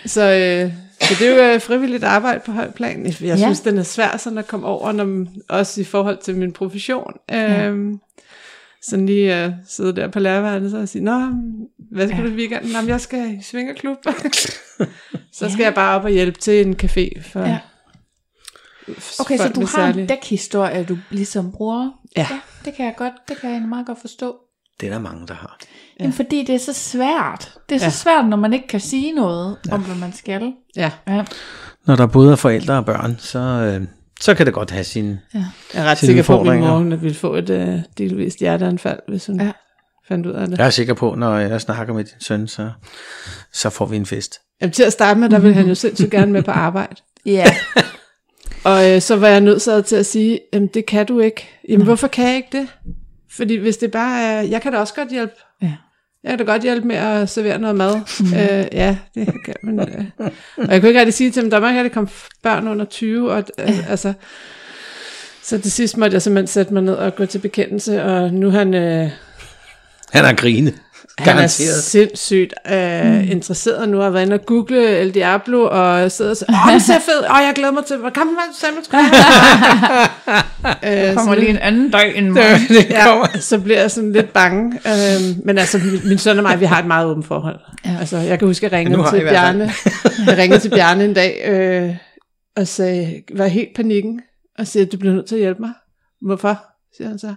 Så, 0.07 0.23
øh, 0.31 0.73
så 1.01 1.15
det 1.19 1.29
er 1.29 1.31
jo 1.49 1.55
øh, 1.55 1.61
frivilligt 1.61 2.05
arbejde 2.05 2.41
på 2.47 2.53
højt 2.53 2.75
plan. 2.75 3.07
Jeg 3.07 3.15
Ja. 3.21 3.37
synes, 3.37 3.61
den 3.61 3.79
er 3.79 3.83
svær 3.83 4.17
sådan 4.17 4.39
at 4.39 4.47
komme 4.47 4.67
over, 4.67 4.93
når, 4.93 5.27
også 5.49 5.81
i 5.81 5.85
forhold 5.85 6.19
til 6.25 6.37
min 6.37 6.53
profession. 6.53 7.13
Øh, 7.35 7.75
sådan 8.89 9.07
lige 9.07 9.45
øh, 9.45 9.53
sidde 9.69 9.97
der 9.97 10.09
på 10.09 10.19
lærerværelset 10.19 10.81
og 10.81 10.89
sige, 10.89 11.05
Nå, 11.05 11.21
hvad 11.93 12.09
skal 12.09 12.19
Ja. 12.23 12.27
du 12.29 12.33
i 12.33 12.35
weekenden? 12.37 12.71
Nå, 12.73 12.79
jeg 12.87 13.01
skal 13.01 13.35
i 13.39 13.43
svingerklub. 13.43 13.97
så 15.39 15.51
skal 15.51 15.63
jeg 15.65 15.75
bare 15.75 15.97
op 15.99 16.05
og 16.05 16.11
hjælpe 16.11 16.39
til 16.41 16.67
en 16.67 16.77
café 16.83 17.23
for 17.33 17.41
Ja. 17.41 17.59
Okay, 19.21 19.37
så 19.37 19.49
du 19.49 19.61
har 19.61 19.61
en 19.61 19.67
særlige- 19.67 20.07
dækhistorie, 20.07 20.85
du 20.85 20.99
ligesom 21.11 21.53
bruger. 21.53 21.91
Ja. 22.17 22.27
ja. 22.31 22.41
det 22.65 22.75
kan 22.75 22.87
jeg 22.87 22.95
godt, 22.97 23.13
det 23.29 23.37
kan 23.37 23.53
jeg 23.53 23.63
meget 23.63 23.87
godt 23.87 24.01
forstå. 24.01 24.37
Det 24.81 24.87
er 24.89 24.93
der 24.93 24.99
mange, 25.01 25.27
der 25.27 25.35
har. 25.35 25.59
Ja. 25.61 26.05
Jamen, 26.05 26.13
fordi 26.13 26.45
det 26.45 26.55
er 26.55 26.59
så 26.59 26.73
svært. 26.73 27.53
Det 27.69 27.75
er 27.75 27.79
så 27.79 27.85
Ja. 27.85 27.91
svært, 27.91 28.29
når 28.29 28.37
man 28.37 28.53
ikke 28.53 28.67
kan 28.69 28.81
sige 28.81 29.13
noget 29.13 29.57
ja. 29.69 29.75
om, 29.75 29.81
hvad 29.85 29.97
man 29.97 30.13
skal. 30.13 30.53
Ja, 30.77 30.91
Ja. 31.07 31.25
Når 31.87 31.97
der 31.97 32.07
både 32.07 32.33
er 32.33 32.37
forældre 32.37 32.77
og 32.77 32.85
børn, 32.87 33.17
så, 33.19 33.39
øh, 33.39 33.87
så 34.21 34.35
kan 34.35 34.47
det 34.47 34.55
godt 34.55 34.71
have 34.71 34.85
sin... 34.85 35.19
jeg 35.35 35.45
er 35.75 35.85
ret 35.85 35.99
sikker 35.99 36.23
på, 36.23 36.41
at 36.41 36.47
min 36.47 36.61
mor 36.61 36.97
ville 36.97 37.15
få 37.17 37.35
et 37.35 37.51
øh, 37.51 37.79
delvist 37.99 38.39
hjerteanfald, 38.39 38.99
hvis 39.09 39.27
hun 39.27 39.41
Ja. 39.41 39.45
ja. 39.47 39.53
fandt 40.09 40.27
ud 40.27 40.33
af 40.33 40.49
det. 40.49 40.59
Jeg 40.59 40.67
er 40.67 40.71
sikker 40.71 40.95
på, 40.95 41.15
når 41.15 41.39
jeg 41.39 41.61
snakker 41.61 41.95
med 41.95 42.05
din 42.05 42.15
søn, 42.21 42.49
så, 42.49 42.71
så 43.53 43.71
får 43.71 43.87
vi 43.87 43.97
en 43.97 44.07
fest. 44.07 44.41
Jamen, 44.61 44.73
til 44.73 44.83
at 44.83 44.93
starte 44.93 45.21
med, 45.21 45.29
der 45.29 45.39
ville 45.39 45.55
han 45.55 45.67
jo 45.69 45.75
sindssygt 45.85 46.11
gerne 46.11 46.33
med 46.33 46.43
på 46.43 46.51
arbejde. 46.51 46.97
Ja. 47.27 47.47
Og 48.65 48.91
øh, 48.91 49.01
så 49.01 49.17
var 49.17 49.29
jeg 49.29 49.41
nødt 49.41 49.63
så 49.63 49.83
til 49.83 49.97
at 49.97 50.07
sige, 50.07 50.41
jamen 50.53 50.69
det 50.75 50.87
kan 50.87 51.07
du 51.07 51.21
ikke. 51.21 51.49
Jamen 51.69 51.85
hvorfor 51.87 52.09
kan 52.09 52.25
jeg 52.29 52.37
ikke 52.37 52.59
det? 52.59 52.69
Fordi 53.31 53.55
hvis 53.57 53.77
det 53.77 53.91
bare 53.91 54.23
er, 54.23 54.41
jeg 54.43 54.63
kan 54.63 54.73
da 54.73 54.79
også 54.79 54.95
godt 54.95 55.11
hjælpe. 55.11 55.35
Ja. 55.63 55.73
Jeg 56.25 56.31
kan 56.31 56.39
da 56.39 56.53
godt 56.53 56.63
hjælpe 56.63 56.87
med 56.87 56.97
at 56.97 57.29
servere 57.29 57.59
noget 57.59 57.77
mad. 57.77 57.95
Øh, 58.41 58.67
ja, 58.73 58.97
det 59.15 59.27
kan 59.45 59.55
man. 59.63 59.81
Øh. 59.81 60.05
Og 60.57 60.73
jeg 60.73 60.81
kunne 60.81 60.89
ikke 60.89 61.01
rigtig 61.01 61.15
sige 61.15 61.31
til 61.31 61.43
dem, 61.43 61.51
der 61.51 61.61
må 61.61 61.69
ikke 61.69 61.79
rigtig 61.79 61.93
komme 61.93 62.09
børn 62.43 62.69
under 62.69 62.85
20. 62.85 63.33
Og, 63.33 63.45
øh, 63.59 63.91
altså, 63.91 64.13
så 65.43 65.61
til 65.61 65.73
sidst 65.73 65.97
måtte 65.97 66.15
jeg 66.15 66.23
simpelthen 66.23 66.47
sætte 66.47 66.73
mig 66.73 66.83
ned 66.83 66.95
og 66.95 67.17
gå 67.17 67.27
til 67.27 67.39
bekendelse, 67.39 68.03
og 68.03 68.33
nu 68.33 68.51
han, 68.51 68.75
øh, 68.75 69.11
Han 70.13 70.25
har 70.25 70.35
grinet. 70.35 70.75
Han 71.19 71.29
er 71.29 71.33
Garanteret. 71.35 71.83
sindssygt 71.85 72.55
øh, 72.73 73.07
mm. 73.07 73.31
interesseret 73.31 73.89
nu, 73.89 73.99
og 73.99 74.05
har 74.05 74.11
været 74.11 74.23
inde 74.23 74.35
og 74.35 74.47
google 74.47 74.99
El 74.99 75.15
Diablo, 75.15 75.69
og 75.71 76.13
sidder 76.13 76.31
og 76.31 76.37
siger, 76.37 76.53
åh, 76.67 76.73
den 76.73 76.81
ser 76.81 76.99
fed, 76.99 77.21
åh, 77.31 77.37
jeg 77.47 77.53
glæder 77.55 77.73
mig 77.73 77.85
til, 77.85 77.97
kan 78.15 78.27
man 78.27 78.37
sandwich 78.61 78.91
øh, 81.11 81.15
kommer 81.15 81.35
lige 81.35 81.49
en 81.51 81.59
anden 81.59 81.91
dag 81.91 82.17
end 82.17 82.29
morgen. 82.29 82.69
det 82.69 82.91
ja, 82.91 83.41
så 83.41 83.59
bliver 83.59 83.81
jeg 83.81 83.91
sådan 83.91 84.13
lidt 84.13 84.33
bange. 84.33 84.81
Øhm, 84.87 85.41
men 85.45 85.59
altså, 85.59 85.79
min, 85.79 86.01
min 86.09 86.19
søn 86.19 86.37
og 86.39 86.43
mig, 86.43 86.61
vi 86.61 86.65
har 86.65 86.79
et 86.79 86.87
meget 86.87 87.07
åbent 87.07 87.27
forhold. 87.27 87.61
Ja. 87.85 87.97
Altså, 88.01 88.19
jeg 88.19 88.39
kan 88.39 88.49
huske, 88.49 88.67
at 88.67 88.73
jeg 88.73 88.79
ringede 88.79 89.11
til. 89.11 89.21
Bjarne. 89.21 89.73
Jeg 90.27 90.39
ringede 90.39 90.61
til 90.61 90.71
Bjarne 90.71 91.05
en 91.05 91.15
dag, 91.15 91.43
øh, 91.47 91.97
og 92.57 92.69
sagde, 92.69 93.23
var 93.37 93.47
helt 93.47 93.77
panikken, 93.77 94.21
og 94.59 94.67
sagde, 94.67 94.87
du 94.87 94.97
bliver 94.99 95.15
nødt 95.15 95.27
til 95.27 95.35
at 95.35 95.41
hjælpe 95.41 95.61
mig. 95.63 95.73
Hvorfor? 96.27 96.65
siger 96.97 97.09
han 97.09 97.19
så. 97.19 97.35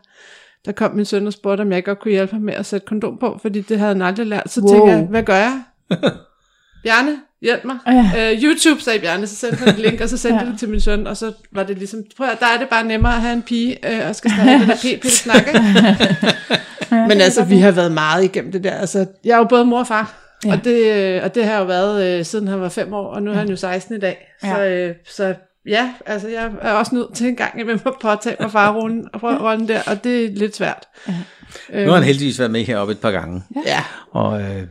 Der 0.68 0.74
kom 0.74 0.92
min 0.96 1.06
søn 1.06 1.28
og 1.28 1.34
spurgte, 1.34 1.62
om 1.62 1.70
jeg 1.70 1.78
ikke 1.78 1.86
godt 1.88 2.00
kunne 2.00 2.12
hjælpe 2.12 2.34
ham 2.34 2.42
med 2.42 2.54
at 2.54 2.66
sætte 2.66 2.88
kondom 2.88 3.18
på, 3.18 3.40
fordi 3.42 3.62
det 3.62 3.80
havde 3.80 3.94
han 3.94 4.02
aldrig 4.02 4.28
lært. 4.28 4.52
Så 4.52 4.62
Wow. 4.62 4.74
tænkte 4.74 4.92
jeg, 4.92 5.02
hvad 5.10 5.24
gør 5.24 5.36
jeg? 5.36 5.62
Bjarne, 6.84 7.12
hjælp 7.42 7.64
mig. 7.66 7.78
Ja. 7.88 8.32
Øh, 8.34 8.44
YouTube, 8.44 8.82
sagde 8.82 9.00
Bjarne, 9.00 9.28
så 9.28 9.36
sendte 9.36 9.58
han 9.58 9.68
et 9.70 9.80
link, 9.80 10.02
og 10.02 10.10
så 10.10 10.18
sendte 10.18 10.38
Ja. 10.42 10.46
ja. 10.46 10.52
det 10.52 10.60
til 10.60 10.70
min 10.70 10.80
søn, 10.82 11.08
og 11.08 11.18
så 11.18 11.32
var 11.52 11.64
det 11.64 11.78
ligesom, 11.78 12.04
prøv 12.18 12.28
at, 12.28 12.40
der 12.40 12.46
er 12.46 12.58
det 12.60 12.70
bare 12.70 12.84
nemmere 12.84 13.16
at 13.16 13.22
have 13.22 13.34
en 13.34 13.42
pige, 13.42 13.92
øh, 14.02 14.10
og 14.10 14.16
skal 14.16 14.32
snakke 14.32 14.52
det 15.54 15.74
der. 16.90 17.08
Men 17.08 17.22
altså, 17.22 17.44
vi 17.44 17.58
har 17.58 17.72
været 17.72 17.92
meget 17.92 18.24
igennem 18.24 18.52
det 18.52 18.64
der. 18.64 18.72
Altså, 18.72 19.06
jeg 19.24 19.34
er 19.34 19.38
jo 19.38 19.44
både 19.44 19.66
mor 19.66 19.80
og 19.80 19.88
far, 19.88 20.14
Ja. 20.44 20.50
ja. 20.50 20.56
og, 20.58 20.64
det, 20.64 20.94
øh, 21.16 21.24
og 21.24 21.36
det 21.36 21.46
har 21.46 21.58
jo 21.60 21.66
været, 21.66 22.20
øh, 22.20 22.26
siden 22.26 22.48
han 22.48 22.62
var 22.62 22.70
fem 22.70 22.94
år, 22.94 23.08
og 23.08 23.24
nu 23.24 23.32
er 23.32 23.36
han 23.36 23.50
jo 23.50 23.56
16 23.56 23.96
i 23.96 24.00
dag. 24.00 24.34
Ja. 24.44 24.56
Så, 24.56 24.66
øh, 24.66 24.96
så 25.10 25.34
ja, 25.68 25.94
altså, 26.06 26.28
jeg 26.28 26.52
er 26.62 26.72
også 26.74 26.96
nødt 26.96 27.14
til 27.16 27.28
en 27.28 27.36
gang 27.36 27.60
imellem 27.60 27.82
at 27.86 27.94
påtage 28.02 28.36
mig 28.40 28.52
farrollen 28.52 29.08
og 29.14 29.24
rollen 29.24 29.68
der, 29.68 29.82
og 29.88 30.04
det 30.04 30.26
er 30.26 30.30
lidt 30.36 30.56
svært. 30.56 30.86
Ja. 31.08 31.14
Øh, 31.74 31.84
Nu 31.86 31.90
har 31.92 31.98
han 31.98 32.06
heldigvis 32.08 32.40
været 32.40 32.52
med 32.52 32.64
heroppe 32.66 32.92
et 32.94 33.00
par 33.00 33.12
gange. 33.12 33.44
Ja, 33.66 33.84
Og, 34.12 34.42
øh, 34.42 34.64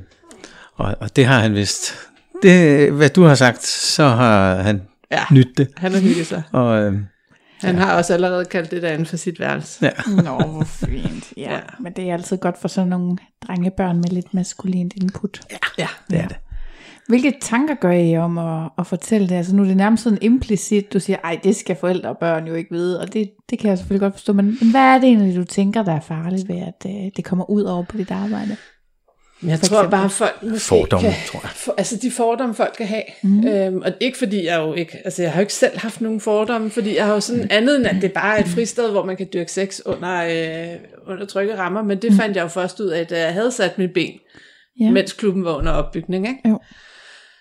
og, 0.77 0.95
og 1.01 1.17
det 1.17 1.27
har 1.27 1.41
han 1.41 1.55
vist. 1.55 1.95
Det, 2.43 2.93
hvad 2.93 3.09
du 3.11 3.23
har 3.25 3.35
sagt, 3.35 3.63
så 3.67 4.05
har 4.09 4.55
han 4.57 4.83
ja, 5.11 5.25
nyt 5.33 5.49
det. 5.59 5.69
han 5.77 5.93
har 5.93 6.01
hygget 6.01 6.27
sig. 6.27 6.43
Og 6.53 6.83
øh, 6.83 6.95
Han 7.61 7.79
har 7.79 7.97
også 7.97 8.15
allerede 8.15 8.45
kaldt 8.45 8.71
det 8.71 8.83
derinde 8.83 9.07
for 9.07 9.17
sit 9.17 9.41
værelse. 9.41 9.85
ja, 9.85 9.91
Nå, 10.23 10.39
hvor 10.39 10.65
fint. 10.65 11.33
Ja, 11.37 11.53
Ja. 11.53 11.61
men 11.81 11.93
det 11.93 12.09
er 12.11 12.13
altid 12.15 12.37
godt 12.37 12.61
for 12.61 12.69
sådan 12.69 12.89
nogle 12.89 13.17
drengebørn 13.47 13.97
med 13.97 14.09
lidt 14.11 14.35
maskulint 14.35 14.93
input. 14.97 15.41
Ja. 15.79 15.87
det 16.11 16.19
er 16.21 16.29
det. 16.29 16.37
Hvilke 17.09 17.35
tanker 17.41 17.75
gør 17.75 17.91
I 17.91 18.17
om 18.17 18.39
at, 18.39 18.71
at 18.79 18.87
fortælle 18.87 19.29
det? 19.29 19.35
Altså 19.35 19.57
nu 19.57 19.63
er 19.63 19.67
det 19.67 19.77
nærmest 19.77 20.03
sådan 20.03 20.19
implicit, 20.23 20.93
du 20.93 21.01
siger, 21.01 21.17
ej, 21.25 21.41
det 21.45 21.57
skal 21.57 21.77
forældre 21.77 22.09
og 22.09 22.19
børn 22.19 22.47
jo 22.47 22.55
ikke 22.55 22.71
vide, 22.75 23.01
og 23.01 23.13
det, 23.13 23.31
det 23.51 23.59
kan 23.59 23.71
jeg 23.71 23.79
selvfølgelig 23.79 24.01
godt 24.01 24.15
forstå, 24.15 24.33
men, 24.33 24.59
men 24.61 24.71
hvad 24.71 24.81
er 24.81 24.99
det 24.99 25.09
egentlig, 25.09 25.37
du 25.37 25.45
tænker, 25.45 25.83
der 25.83 25.93
er 25.93 26.01
farligt 26.01 26.49
ved, 26.49 26.57
at 26.57 26.87
øh, 26.87 27.11
det 27.17 27.25
kommer 27.25 27.51
ud 27.51 27.63
over 27.63 27.83
på 27.83 27.97
dit 27.97 28.11
arbejde? 28.11 28.57
Men 29.41 29.51
jeg 29.51 29.61
tror 29.61 29.89
bare, 29.89 30.11
folk 30.11 30.43
måske 30.43 30.69
Fordomme, 30.69 31.09
kan, 31.09 31.15
tror 31.27 31.41
jeg. 31.43 31.51
For, 31.51 31.75
altså 31.79 31.97
de 32.03 32.11
fordomme, 32.11 32.55
folk 32.55 32.75
kan 32.79 32.87
have. 32.87 33.03
Mm. 33.23 33.47
Øhm, 33.47 33.83
og 33.85 33.93
ikke 34.01 34.19
fordi 34.19 34.45
jeg 34.47 34.59
jo 34.59 34.75
ikke, 34.75 34.99
altså 35.05 35.23
jeg 35.23 35.33
har 35.33 35.39
jo 35.39 35.43
ikke 35.43 35.55
selv 35.55 35.79
haft 35.79 36.01
nogen 36.01 36.21
fordomme, 36.21 36.71
fordi 36.71 36.97
jeg 36.97 37.07
har 37.07 37.15
jo 37.15 37.21
sådan 37.21 37.47
andet 37.51 37.77
end, 37.77 37.87
at 37.87 38.03
det 38.03 38.13
bare 38.13 38.39
er 38.39 38.43
et 38.43 38.49
fristed, 38.49 38.91
hvor 38.91 39.05
man 39.05 39.17
kan 39.17 39.29
dyrke 39.33 39.53
sex 39.53 39.81
under, 39.87 40.25
øh, 40.25 40.79
under 41.07 41.27
trygge 41.27 41.59
rammer, 41.59 41.83
men 41.83 42.03
det 42.03 42.13
fandt 42.13 42.37
jeg 42.37 42.43
jo 42.43 42.49
først 42.49 42.81
ud 42.81 42.89
af, 42.89 43.07
da 43.07 43.21
jeg 43.25 43.33
havde 43.33 43.53
sat 43.53 43.79
mit 43.79 43.93
ben, 43.93 44.13
ja. 44.81 44.91
mens 44.91 45.13
klubben 45.13 45.45
var 45.45 45.55
under 45.55 45.73
opbygning. 45.73 46.29
Ikke? 46.29 46.49
Jo. 46.49 46.59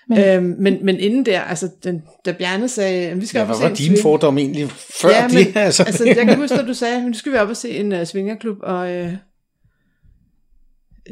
Men- 0.09 0.17
Men, 0.17 0.27
øhm, 0.37 0.55
men, 0.59 0.85
men 0.85 0.99
inden 0.99 1.25
der, 1.25 1.41
altså 1.41 1.69
den, 1.83 2.03
da 2.25 2.31
Bjarne 2.31 2.69
sagde, 2.69 3.07
at 3.09 3.21
vi 3.21 3.25
skal 3.25 3.39
Ja, 3.39 3.43
op 3.43 3.49
og 3.49 3.57
hvad 3.59 3.67
se 3.67 3.69
var 3.69 3.75
dine 3.75 4.01
fordomme 4.01 4.41
egentlig 4.41 4.69
før 5.01 5.09
ja, 5.09 5.27
men, 5.27 5.37
det? 5.37 5.55
Altså, 5.57 5.83
altså, 5.83 6.05
jeg 6.05 6.15
kan 6.15 6.35
huske, 6.37 6.55
at 6.55 6.67
du 6.67 6.73
sagde, 6.73 6.95
at 6.97 7.03
nu 7.03 7.13
skal 7.13 7.31
vi 7.31 7.37
op 7.37 7.49
og 7.49 7.57
se 7.57 7.69
en 7.69 7.91
uh, 7.91 8.03
svingerklub, 8.05 8.57
og 8.63 8.91
øh, 8.93 9.13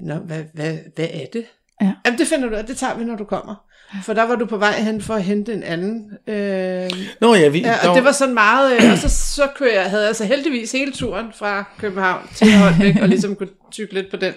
Nå, 0.01 0.13
hvad, 0.15 0.43
hvad, 0.53 0.77
hvad 0.95 1.07
er 1.13 1.25
det? 1.33 1.45
Jamen, 1.81 2.19
det 2.19 2.27
finder 2.27 2.49
du, 2.49 2.55
det 2.67 2.77
tager 2.77 2.97
vi, 2.97 3.03
når 3.03 3.15
du 3.15 3.23
kommer. 3.23 3.55
For 4.03 4.13
der 4.13 4.23
var 4.23 4.35
du 4.35 4.45
på 4.45 4.57
vej 4.57 4.71
hen 4.81 5.01
for 5.01 5.13
at 5.13 5.23
hente 5.23 5.53
en 5.53 5.63
anden. 5.63 6.11
Øh, 6.27 6.91
Nå 7.21 7.35
ja, 7.35 7.47
vi, 7.49 7.59
ja, 7.59 7.89
og 7.89 7.95
det 7.95 8.03
var 8.03 8.11
sådan 8.11 8.33
meget, 8.33 8.73
øh, 8.73 8.91
og 8.91 8.97
så, 8.97 9.09
så 9.09 9.47
kører 9.55 9.73
jeg, 9.81 9.89
havde 9.89 10.01
jeg 10.01 10.07
altså 10.07 10.25
heldigvis 10.25 10.71
hele 10.71 10.91
turen 10.91 11.25
fra 11.35 11.63
København 11.79 12.27
til 12.35 12.47
Holbæk, 12.57 12.95
og 13.01 13.07
ligesom 13.09 13.35
kunne 13.35 13.49
tykke 13.71 13.93
lidt 13.93 14.11
på 14.11 14.17
den. 14.17 14.33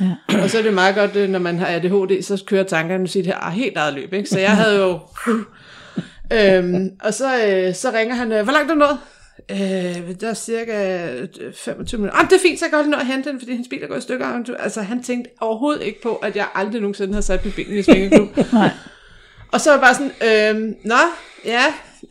Ja. 0.00 0.42
Og 0.42 0.50
så 0.50 0.58
er 0.58 0.62
det 0.62 0.74
meget 0.74 0.94
godt, 0.94 1.16
øh, 1.16 1.28
når 1.28 1.38
man 1.38 1.58
har 1.58 1.66
ADHD, 1.66 2.22
så 2.22 2.42
kører 2.46 2.64
tankerne 2.64 3.08
sit 3.08 3.26
her 3.26 3.50
helt 3.50 3.76
eget 3.76 3.94
løb. 3.94 4.12
Ikke? 4.12 4.28
Så 4.28 4.38
jeg 4.38 4.50
havde 4.50 4.78
jo... 4.78 5.00
øhm, 6.38 6.90
og 7.00 7.14
så, 7.14 7.46
øh, 7.46 7.74
så 7.74 7.90
ringer 7.94 8.14
han, 8.14 8.32
øh, 8.32 8.42
hvor 8.44 8.52
langt 8.52 8.70
er 8.70 8.74
du 8.74 8.80
nået? 8.80 8.98
Øh, 9.50 10.20
der 10.20 10.28
er 10.28 10.34
cirka 10.34 11.06
25 11.54 12.00
minutter. 12.00 12.20
Ah, 12.20 12.30
det 12.30 12.36
er 12.36 12.40
fint, 12.42 12.58
så 12.58 12.64
jeg 12.64 12.70
kan 12.70 12.78
godt 12.78 12.88
nå 12.88 12.96
at 12.96 13.06
hente 13.06 13.30
den, 13.30 13.38
fordi 13.38 13.52
hendes 13.52 13.68
bil 13.68 13.82
er 13.82 13.86
gået 13.86 13.98
i 13.98 14.02
stykker. 14.02 14.54
Altså, 14.58 14.82
han 14.82 15.02
tænkte 15.02 15.30
overhovedet 15.40 15.82
ikke 15.82 16.02
på, 16.02 16.16
at 16.16 16.36
jeg 16.36 16.46
aldrig 16.54 16.80
nogensinde 16.80 17.12
havde 17.12 17.22
sat 17.26 17.44
mit 17.44 17.54
ben 17.54 17.78
i 17.78 17.82
svingeklub. 17.82 18.36
Nej. 18.52 18.70
Og 19.52 19.60
så 19.60 19.70
var 19.70 19.76
jeg 19.76 19.80
bare 19.80 19.94
sådan, 19.94 20.66
øh, 20.66 20.74
nå, 20.84 20.94
ja. 21.44 21.64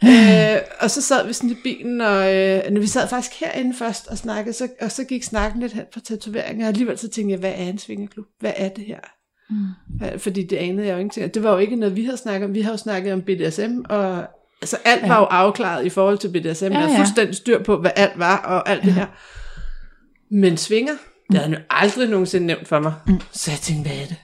Øh, 0.04 0.58
og 0.80 0.92
så 0.92 1.02
sad 1.02 1.28
vi 1.28 1.34
sådan 1.34 1.50
i 1.50 1.58
bilen, 1.64 2.02
og 2.02 2.36
øh, 2.36 2.82
vi 2.82 2.88
sad 2.88 3.08
faktisk 3.08 3.40
herinde 3.40 3.76
først 3.78 4.08
og 4.08 4.18
snakkede, 4.18 4.54
så, 4.54 4.68
og 4.82 4.92
så 4.92 5.04
gik 5.04 5.24
snakken 5.24 5.62
lidt 5.62 5.74
hen 5.74 5.84
på 5.94 6.00
tatoveringer, 6.00 6.66
og 6.66 6.70
alligevel 6.70 6.98
så 6.98 7.10
tænkte 7.10 7.32
jeg, 7.32 7.40
hvad 7.40 7.52
er 7.52 7.70
en 7.70 7.78
svingerklub? 7.78 8.26
Hvad 8.40 8.54
er 8.56 8.70
det 8.70 8.86
her? 8.86 9.00
Mm. 9.50 10.20
Fordi 10.20 10.44
det 10.44 10.58
anede 10.58 10.88
jeg 10.88 10.94
jo 10.94 10.98
ingenting. 10.98 11.34
Det 11.34 11.44
var 11.44 11.52
jo 11.52 11.58
ikke 11.58 11.76
noget, 11.76 11.96
vi 11.96 12.04
havde 12.04 12.18
snakket 12.18 12.48
om. 12.48 12.54
Vi 12.54 12.62
havde 12.62 12.74
jo 12.74 12.78
snakket 12.78 13.14
om 13.14 13.22
BDSM, 13.22 13.80
og 13.90 14.26
altså 14.62 14.78
alt 14.86 15.02
ja. 15.02 15.08
var 15.08 15.20
jo 15.20 15.26
afklaret 15.26 15.86
i 15.86 15.90
forhold 15.90 16.18
til 16.18 16.28
BDSM. 16.28 16.66
Ja, 16.66 16.72
jeg 16.72 16.80
havde 16.82 16.98
fuldstændig 16.98 17.36
styr 17.36 17.64
på, 17.64 17.78
hvad 17.78 17.92
alt 17.96 18.20
var, 18.20 18.38
og 18.38 18.70
alt 18.70 18.82
ja. 18.82 18.86
det 18.86 18.94
her. 18.94 19.06
Men 20.32 20.58
svinger, 20.58 20.94
det 21.32 21.40
havde 21.40 21.50
han 21.50 21.54
jo 21.54 21.64
aldrig 21.70 22.10
nogensinde 22.10 22.48
nævnt 22.48 22.68
for 22.68 22.80
mig. 22.80 22.94
Mm. 23.08 23.22
Så 23.32 23.52
jeg 23.52 23.60
tænkte, 23.60 23.90
hvad 23.90 24.00
er 24.02 24.06
det? 24.06 24.18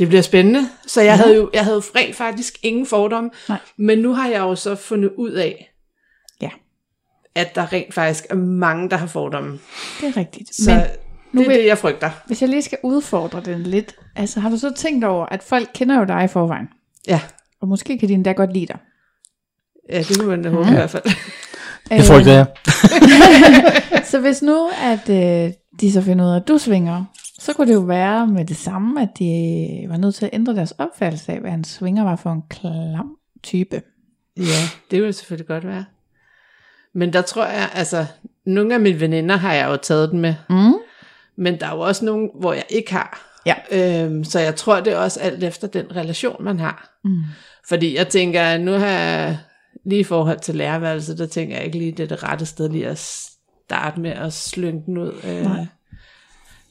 Det 0.00 0.08
bliver 0.08 0.22
spændende. 0.22 0.68
Så 0.86 1.00
jeg, 1.00 1.08
ja. 1.08 1.16
havde 1.16 1.36
jo 1.36 1.50
jeg 1.54 1.64
havde 1.64 1.82
rent 1.96 2.16
faktisk 2.16 2.58
ingen 2.62 2.86
fordomme. 2.86 3.30
Nej. 3.48 3.58
Men 3.76 3.98
nu 3.98 4.12
har 4.12 4.28
jeg 4.28 4.38
jo 4.38 4.54
så 4.54 4.74
fundet 4.74 5.10
ud 5.16 5.30
af, 5.30 5.72
ja. 6.40 6.50
at 7.34 7.54
der 7.54 7.72
rent 7.72 7.94
faktisk 7.94 8.26
er 8.30 8.34
mange, 8.34 8.90
der 8.90 8.96
har 8.96 9.06
fordomme. 9.06 9.58
Det 10.00 10.08
er 10.08 10.16
rigtigt. 10.16 10.54
Så 10.54 10.70
men 10.70 10.80
nu 11.32 11.40
det 11.40 11.52
er 11.52 11.60
det, 11.60 11.66
jeg 11.66 11.78
frygter. 11.78 12.10
Hvis 12.26 12.42
jeg 12.42 12.48
lige 12.48 12.62
skal 12.62 12.78
udfordre 12.82 13.40
den 13.40 13.62
lidt. 13.62 13.96
Altså 14.16 14.40
har 14.40 14.50
du 14.50 14.56
så 14.56 14.72
tænkt 14.76 15.04
over, 15.04 15.26
at 15.26 15.42
folk 15.42 15.68
kender 15.74 15.98
jo 15.98 16.04
dig 16.04 16.24
i 16.24 16.28
forvejen? 16.28 16.68
Ja. 17.08 17.20
Og 17.62 17.68
måske 17.68 17.98
kan 17.98 18.08
de 18.08 18.14
endda 18.14 18.32
godt 18.32 18.52
lide 18.52 18.66
dig. 18.66 18.78
Ja, 19.90 19.98
det 19.98 20.18
kunne 20.18 20.28
man 20.28 20.42
da 20.42 20.50
håbe 20.50 20.66
ja. 20.66 20.72
i 20.72 20.74
hvert 20.74 20.90
fald. 20.90 21.04
Det 21.90 22.04
frygter 22.04 22.32
jeg. 22.32 22.46
så 24.10 24.20
hvis 24.20 24.42
nu, 24.42 24.68
at 24.82 25.08
øh, 25.08 25.52
de 25.80 25.92
så 25.92 26.02
finder 26.02 26.24
ud 26.24 26.30
af, 26.30 26.36
at 26.36 26.48
du 26.48 26.58
svinger, 26.58 27.04
så 27.50 27.56
kunne 27.56 27.68
det 27.68 27.74
jo 27.74 27.80
være 27.80 28.26
med 28.26 28.44
det 28.44 28.56
samme, 28.56 29.02
at 29.02 29.08
de 29.18 29.86
var 29.88 29.96
nødt 29.96 30.14
til 30.14 30.24
at 30.24 30.30
ændre 30.32 30.54
deres 30.54 30.70
opfattelse 30.78 31.32
af, 31.32 31.40
hvad 31.40 31.52
en 31.52 31.64
svinger 31.64 32.04
var 32.04 32.16
for 32.16 32.32
en 32.32 32.42
klam 32.50 33.16
type. 33.42 33.82
Ja, 34.36 34.42
det 34.90 35.00
ville 35.00 35.12
selvfølgelig 35.12 35.46
godt 35.46 35.66
være. 35.66 35.84
Men 36.94 37.12
der 37.12 37.22
tror 37.22 37.46
jeg, 37.46 37.70
altså, 37.74 38.06
nogle 38.46 38.74
af 38.74 38.80
mine 38.80 39.00
veninder 39.00 39.36
har 39.36 39.54
jeg 39.54 39.68
jo 39.68 39.76
taget 39.76 40.10
den 40.10 40.20
med. 40.20 40.34
Mm. 40.50 40.74
Men 41.36 41.60
der 41.60 41.66
er 41.66 41.74
jo 41.74 41.80
også 41.80 42.04
nogle, 42.04 42.30
hvor 42.40 42.52
jeg 42.52 42.64
ikke 42.68 42.92
har. 42.92 43.40
Ja. 43.46 43.54
Øhm, 43.72 44.24
så 44.24 44.40
jeg 44.40 44.56
tror, 44.56 44.80
det 44.80 44.92
er 44.92 44.98
også 44.98 45.20
alt 45.20 45.44
efter 45.44 45.68
den 45.68 45.96
relation, 45.96 46.44
man 46.44 46.60
har. 46.60 46.98
Mm. 47.04 47.22
Fordi 47.68 47.96
jeg 47.96 48.08
tænker, 48.08 48.58
nu 48.58 48.72
har 48.72 48.86
jeg 48.86 49.38
lige 49.84 50.00
i 50.00 50.04
forhold 50.04 50.38
til 50.38 50.54
lærerværelset, 50.54 51.18
der 51.18 51.26
tænker 51.26 51.56
jeg 51.56 51.64
ikke 51.64 51.78
lige, 51.78 51.92
det 51.92 52.02
er 52.02 52.06
det 52.06 52.22
rette 52.22 52.46
sted 52.46 52.68
lige 52.68 52.86
at 52.86 52.98
starte 52.98 54.00
med 54.00 54.10
at 54.10 54.32
slynge 54.32 54.82
den 54.86 54.98
ud. 54.98 55.12
Øh, 55.24 55.42
Nej. 55.42 55.66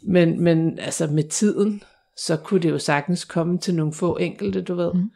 Men, 0.03 0.43
men 0.43 0.79
altså 0.79 1.07
med 1.07 1.23
tiden, 1.23 1.83
så 2.17 2.37
kunne 2.37 2.59
det 2.59 2.69
jo 2.69 2.77
sagtens 2.77 3.25
komme 3.25 3.57
til 3.57 3.75
nogle 3.75 3.93
få 3.93 4.17
enkelte, 4.17 4.61
du 4.61 4.75
ved. 4.75 4.93
Mm. 4.93 5.09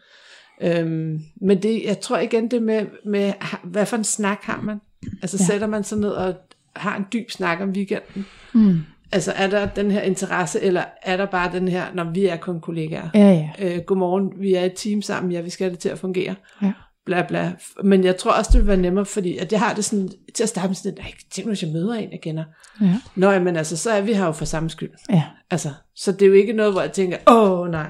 Øhm, 0.61 1.21
men 1.41 1.63
det, 1.63 1.83
jeg 1.85 1.99
tror 1.99 2.17
igen 2.17 2.51
det 2.51 2.63
med, 2.63 2.85
med, 3.05 3.33
hvad 3.63 3.85
for 3.85 3.97
en 3.97 4.03
snak 4.03 4.39
har 4.41 4.61
man? 4.61 4.81
Altså 5.21 5.37
ja. 5.39 5.45
sætter 5.45 5.67
man 5.67 5.83
sig 5.83 5.97
ned 5.97 6.09
og 6.09 6.35
har 6.75 6.97
en 6.97 7.05
dyb 7.13 7.31
snak 7.31 7.61
om 7.61 7.69
weekenden? 7.69 8.25
Mm. 8.53 8.79
Altså 9.11 9.31
er 9.31 9.47
der 9.47 9.65
den 9.65 9.91
her 9.91 10.01
interesse, 10.01 10.61
eller 10.61 10.83
er 11.01 11.17
der 11.17 11.25
bare 11.25 11.51
den 11.51 11.67
her, 11.67 11.85
når 11.93 12.11
vi 12.11 12.25
er 12.25 12.37
kun 12.37 12.61
kollegaer? 12.61 13.09
Ja, 13.13 13.31
ja. 13.31 13.49
Øh, 13.59 13.83
godmorgen, 13.83 14.33
vi 14.37 14.53
er 14.53 14.65
et 14.65 14.73
team 14.75 15.01
sammen, 15.01 15.31
ja, 15.31 15.41
vi 15.41 15.49
skal 15.49 15.65
have 15.65 15.71
det 15.71 15.79
til 15.79 15.89
at 15.89 15.99
fungere. 15.99 16.35
Ja. 16.61 16.73
Bla 17.05 17.25
bla. 17.27 17.51
Men 17.83 18.03
jeg 18.03 18.17
tror 18.17 18.31
også, 18.31 18.49
det 18.53 18.59
vil 18.59 18.67
være 18.67 18.77
nemmere, 18.77 19.05
fordi 19.05 19.37
at 19.37 19.51
jeg 19.51 19.59
har 19.59 19.73
det 19.73 19.85
sådan, 19.85 20.09
til 20.35 20.43
at 20.43 20.49
starte 20.49 20.67
med 20.67 20.75
sådan, 20.75 20.93
nej, 20.97 21.11
tænk 21.31 21.45
nu, 21.45 21.49
hvis 21.51 21.63
jeg 21.63 21.71
møder 21.71 21.93
en, 21.93 22.11
jeg 22.11 22.19
kender. 22.23 22.43
Ja. 22.81 22.95
Nå, 23.15 23.39
men 23.39 23.55
altså, 23.55 23.77
så 23.77 23.91
er 23.91 24.01
vi 24.01 24.13
her 24.13 24.25
jo 24.25 24.31
for 24.31 24.45
samme 24.45 24.69
skyld. 24.69 24.89
Ja. 25.09 25.23
Altså, 25.51 25.69
så 25.95 26.11
det 26.11 26.21
er 26.21 26.27
jo 26.27 26.33
ikke 26.33 26.53
noget, 26.53 26.71
hvor 26.71 26.81
jeg 26.81 26.91
tænker, 26.91 27.17
åh 27.27 27.71
nej. 27.71 27.87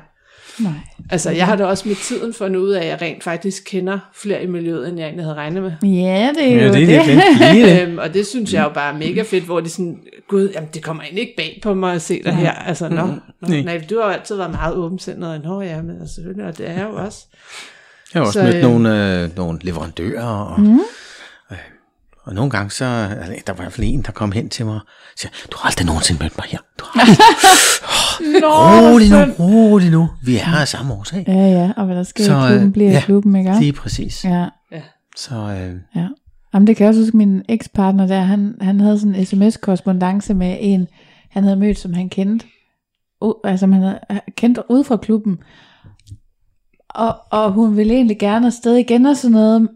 Nej. 0.60 0.72
Altså, 1.10 1.32
jeg 1.32 1.46
har 1.46 1.56
da 1.56 1.66
også 1.66 1.88
med 1.88 1.96
tiden 1.96 2.34
fundet 2.34 2.60
ud 2.60 2.70
af, 2.72 2.82
at 2.82 2.88
jeg 2.88 3.02
rent 3.02 3.24
faktisk 3.24 3.64
kender 3.66 4.00
flere 4.16 4.44
i 4.44 4.48
miljøet, 4.48 4.88
end 4.90 4.98
jeg 5.00 5.06
egentlig 5.06 5.26
havde 5.26 5.36
regnet 5.36 5.64
med. 5.64 5.72
Ja, 5.84 6.32
det 6.38 6.54
er 6.54 6.56
Ja, 6.56 6.68
jo 6.68 6.74
det 6.74 6.88
det. 6.88 6.96
er 6.96 7.04
det. 7.04 7.56
Lige 7.56 7.66
det. 7.76 7.82
Øhm, 7.88 7.98
og 7.98 8.14
det 8.14 8.28
synes 8.28 8.54
jeg 8.54 8.64
jo 8.64 8.70
bare 8.70 8.94
er 8.94 8.98
mega 8.98 9.22
fedt, 9.22 9.44
hvor 9.44 9.60
de 9.60 9.70
sådan, 9.70 10.00
gud, 10.28 10.50
jamen 10.56 10.70
det 10.74 10.84
kommer 10.84 11.04
egentlig 11.04 11.22
ikke 11.22 11.34
bag 11.38 11.60
på 11.64 11.74
mig 11.74 11.94
at 11.96 12.02
se 12.02 12.24
dig 12.24 12.36
her. 12.36 12.52
Altså, 12.52 12.90
nå, 12.90 12.96
nå, 13.06 13.48
Nej. 13.48 13.62
nej, 13.62 13.86
du 13.90 14.00
har 14.00 14.06
jo 14.06 14.12
altid 14.12 14.36
været 14.36 14.52
meget 14.52 14.76
åbensindet, 14.76 15.30
og 15.30 15.40
nå 15.40 15.62
ja, 15.62 15.82
men 15.82 16.00
altså, 16.02 16.16
selvfølgelig, 16.16 16.46
og 16.46 16.58
det 16.58 16.70
er 16.70 16.74
jeg 16.74 16.84
jo 16.84 16.96
også. 16.96 17.28
Jeg 18.14 18.20
har 18.22 18.28
også 18.28 18.40
Så, 18.40 18.44
mødt 18.44 18.56
øh, 18.56 18.62
nogle, 18.62 19.22
øh, 19.24 19.38
nogle 19.38 19.60
leverandører, 19.62 20.24
og, 20.26 20.62
mm. 20.62 20.80
øh, 21.52 21.58
og 22.24 22.34
nogle 22.34 22.52
gange 22.52 22.72
så, 22.72 22.86
altså, 22.86 23.34
der 23.48 23.54
var 23.54 23.60
i 23.60 23.64
hvert 23.64 23.74
fald 23.74 23.88
en, 23.88 24.02
der 24.02 24.12
kom 24.12 24.32
hen 24.32 24.50
til 24.50 24.66
mig 24.66 24.76
og 24.76 24.82
siger, 25.18 25.32
du 25.52 25.58
har 25.58 25.68
aldrig 25.70 25.86
nogensinde 25.86 26.24
mødt 26.24 26.38
mig 26.38 26.46
her. 26.50 26.60
Du 26.80 26.86
har 26.94 27.02
aldrig. 27.02 27.18
Nå, 28.42 28.48
rolig 28.92 29.10
nu, 29.10 29.34
rolig 29.40 29.92
nu. 29.92 30.10
Vi 30.26 30.36
er 30.38 30.44
her 30.44 30.58
af 30.58 30.68
samme 30.68 30.94
årsag. 30.94 31.24
Ja, 31.28 31.34
ja, 31.34 31.72
og 31.78 31.86
hvad 31.86 31.96
der 31.96 32.04
sker 32.04 32.24
Så, 32.24 32.32
i 32.32 32.48
klubben, 32.48 32.68
øh, 32.68 32.74
bliver 32.74 32.90
i 32.90 32.94
ja, 32.94 33.02
klubben, 33.02 33.36
ikke? 33.36 33.60
Lige 33.60 33.74
præcis. 33.74 34.26
Ja, 34.26 34.46
Så 35.18 35.36
øh, 35.36 35.76
ja. 36.02 36.08
Jamen, 36.54 36.68
det 36.68 36.76
kan 36.76 36.84
jeg 36.84 36.90
også 36.90 37.02
huske, 37.02 37.18
min 37.18 37.42
ekspartner 37.50 38.08
der, 38.08 38.22
han, 38.22 38.56
han 38.62 38.80
havde 38.80 39.00
sådan 39.00 39.16
en 39.16 39.26
sms-korrespondence 39.26 40.34
med 40.34 40.58
en, 40.60 40.88
han 41.32 41.44
havde 41.44 41.56
mødt, 41.56 41.80
som 41.80 41.94
han 41.94 42.10
kendte, 42.10 42.46
u- 43.26 43.42
altså 43.44 43.64
som 43.64 43.72
han 43.72 43.82
havde 43.82 44.00
kendt 44.38 44.60
ude 44.70 44.84
fra 44.84 44.98
klubben. 44.98 45.38
Og, 46.96 47.16
og 47.32 47.52
hun 47.52 47.78
ville 47.78 47.94
egentlig 47.94 48.20
gerne 48.20 48.48
afsted 48.48 48.76
igen 48.76 49.06
og 49.06 49.18
sådan 49.18 49.32
noget, 49.32 49.68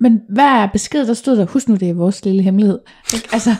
men 0.00 0.20
hvad 0.28 0.44
er 0.44 0.66
besked, 0.72 1.06
der 1.06 1.14
stod 1.14 1.36
der, 1.36 1.46
husk 1.46 1.68
nu, 1.68 1.74
det 1.74 1.90
er 1.90 1.94
vores 1.94 2.24
lille 2.24 2.42
hemmelighed. 2.42 2.78
Ikke? 3.14 3.28
Altså, 3.32 3.54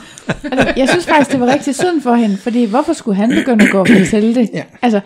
altså, 0.44 0.72
jeg 0.76 0.88
synes 0.88 1.06
faktisk, 1.06 1.32
det 1.32 1.40
var 1.40 1.46
rigtig 1.46 1.74
synd 1.74 2.02
for 2.02 2.14
hende, 2.14 2.36
fordi 2.36 2.64
hvorfor 2.64 2.92
skulle 2.92 3.16
han 3.16 3.28
begynde 3.30 3.64
at 3.64 3.70
gå 3.70 3.78
og 3.80 3.86
fortælle 3.88 4.34
det? 4.34 4.50
Ja. 4.54 4.62
Altså, 4.82 5.00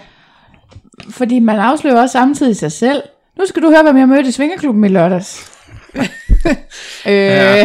fordi 1.10 1.38
man 1.38 1.58
afslører 1.58 2.00
også 2.02 2.12
samtidig 2.12 2.56
sig 2.56 2.72
selv. 2.72 3.02
Nu 3.38 3.46
skal 3.46 3.62
du 3.62 3.68
høre, 3.70 3.82
hvem 3.82 3.98
jeg 3.98 4.08
mødte 4.08 4.28
i 4.28 4.32
Svingerklubben 4.32 4.84
i 4.84 4.88
lørdags. 4.88 5.50
øh, 5.96 6.02
Ja. 7.06 7.64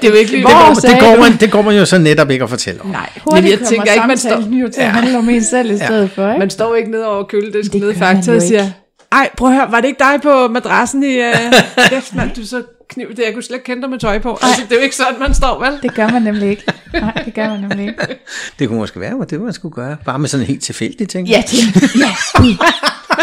Det 0.00 0.04
er 0.04 0.08
jo 0.08 0.14
ikke 0.14 0.30
lige, 0.30 0.42
Hvor 0.42 0.50
det, 0.50 0.82
går, 0.82 0.90
det, 0.90 1.00
går 1.00 1.22
man, 1.22 1.32
det 1.40 1.50
går 1.52 1.62
man 1.62 1.76
jo 1.76 1.84
så 1.84 1.98
netop 1.98 2.30
ikke 2.30 2.42
at 2.42 2.50
fortælle 2.50 2.80
om. 2.82 2.86
Nej, 2.86 3.10
Men 3.14 3.22
hurtigt 3.24 3.50
jeg 3.50 3.58
kommer 3.58 3.68
tænker 3.70 3.92
ikke, 3.92 4.06
man 4.06 4.18
står- 4.18 4.56
jo 4.60 4.68
til 4.68 4.80
at 4.80 4.90
handle 4.90 5.18
om 5.18 5.28
en 5.28 5.42
selv 5.44 5.70
i 5.70 5.76
stedet 5.76 6.10
for, 6.10 6.28
ikke? 6.28 6.38
man 6.38 6.50
står 6.50 6.74
ikke 6.74 6.90
nede 6.90 7.06
over 7.06 7.24
køledisken 7.24 7.72
Det 7.72 7.80
nede 7.80 7.92
i 7.92 7.96
Fakta 7.98 8.34
og 8.34 8.42
siger, 8.42 8.62
ikke. 8.62 8.74
Ej, 9.12 9.30
prøv 9.36 9.48
at 9.48 9.54
høre, 9.54 9.72
var 9.72 9.80
det 9.80 9.88
ikke 9.88 9.98
dig 9.98 10.20
på 10.22 10.48
madrassen 10.48 11.02
i... 11.02 11.18
Uh... 11.18 11.52
Kæft, 11.90 12.14
mand, 12.14 12.34
du 12.34 12.46
så 12.46 12.62
kniv 12.88 13.08
det, 13.08 13.22
jeg 13.24 13.34
kunne 13.34 13.42
slet 13.42 13.56
ikke 13.56 13.64
kende 13.64 13.82
dig 13.82 13.90
med 13.90 13.98
tøj 13.98 14.18
på. 14.18 14.38
Altså, 14.42 14.62
det 14.62 14.72
er 14.72 14.76
jo 14.76 14.82
ikke 14.82 14.96
sådan, 14.96 15.18
man 15.20 15.34
står, 15.34 15.64
vel? 15.64 15.78
Det 15.82 15.94
gør 15.94 16.08
man 16.08 16.22
nemlig 16.22 16.50
ikke. 16.50 16.64
Nej, 16.92 17.22
det 17.24 17.34
gør 17.34 17.48
man 17.48 17.60
nemlig 17.60 17.86
ikke. 17.86 18.18
Det 18.58 18.68
kunne 18.68 18.78
måske 18.78 19.00
være, 19.00 19.14
hvad 19.14 19.26
det 19.26 19.40
man 19.40 19.52
skulle 19.52 19.74
gøre. 19.74 19.96
Bare 20.04 20.18
med 20.18 20.28
sådan 20.28 20.42
en 20.42 20.46
helt 20.46 20.62
tilfældig 20.62 21.08
ting. 21.08 21.28
Ja, 21.28 21.42
til. 21.46 21.58
Ja. 21.98 22.14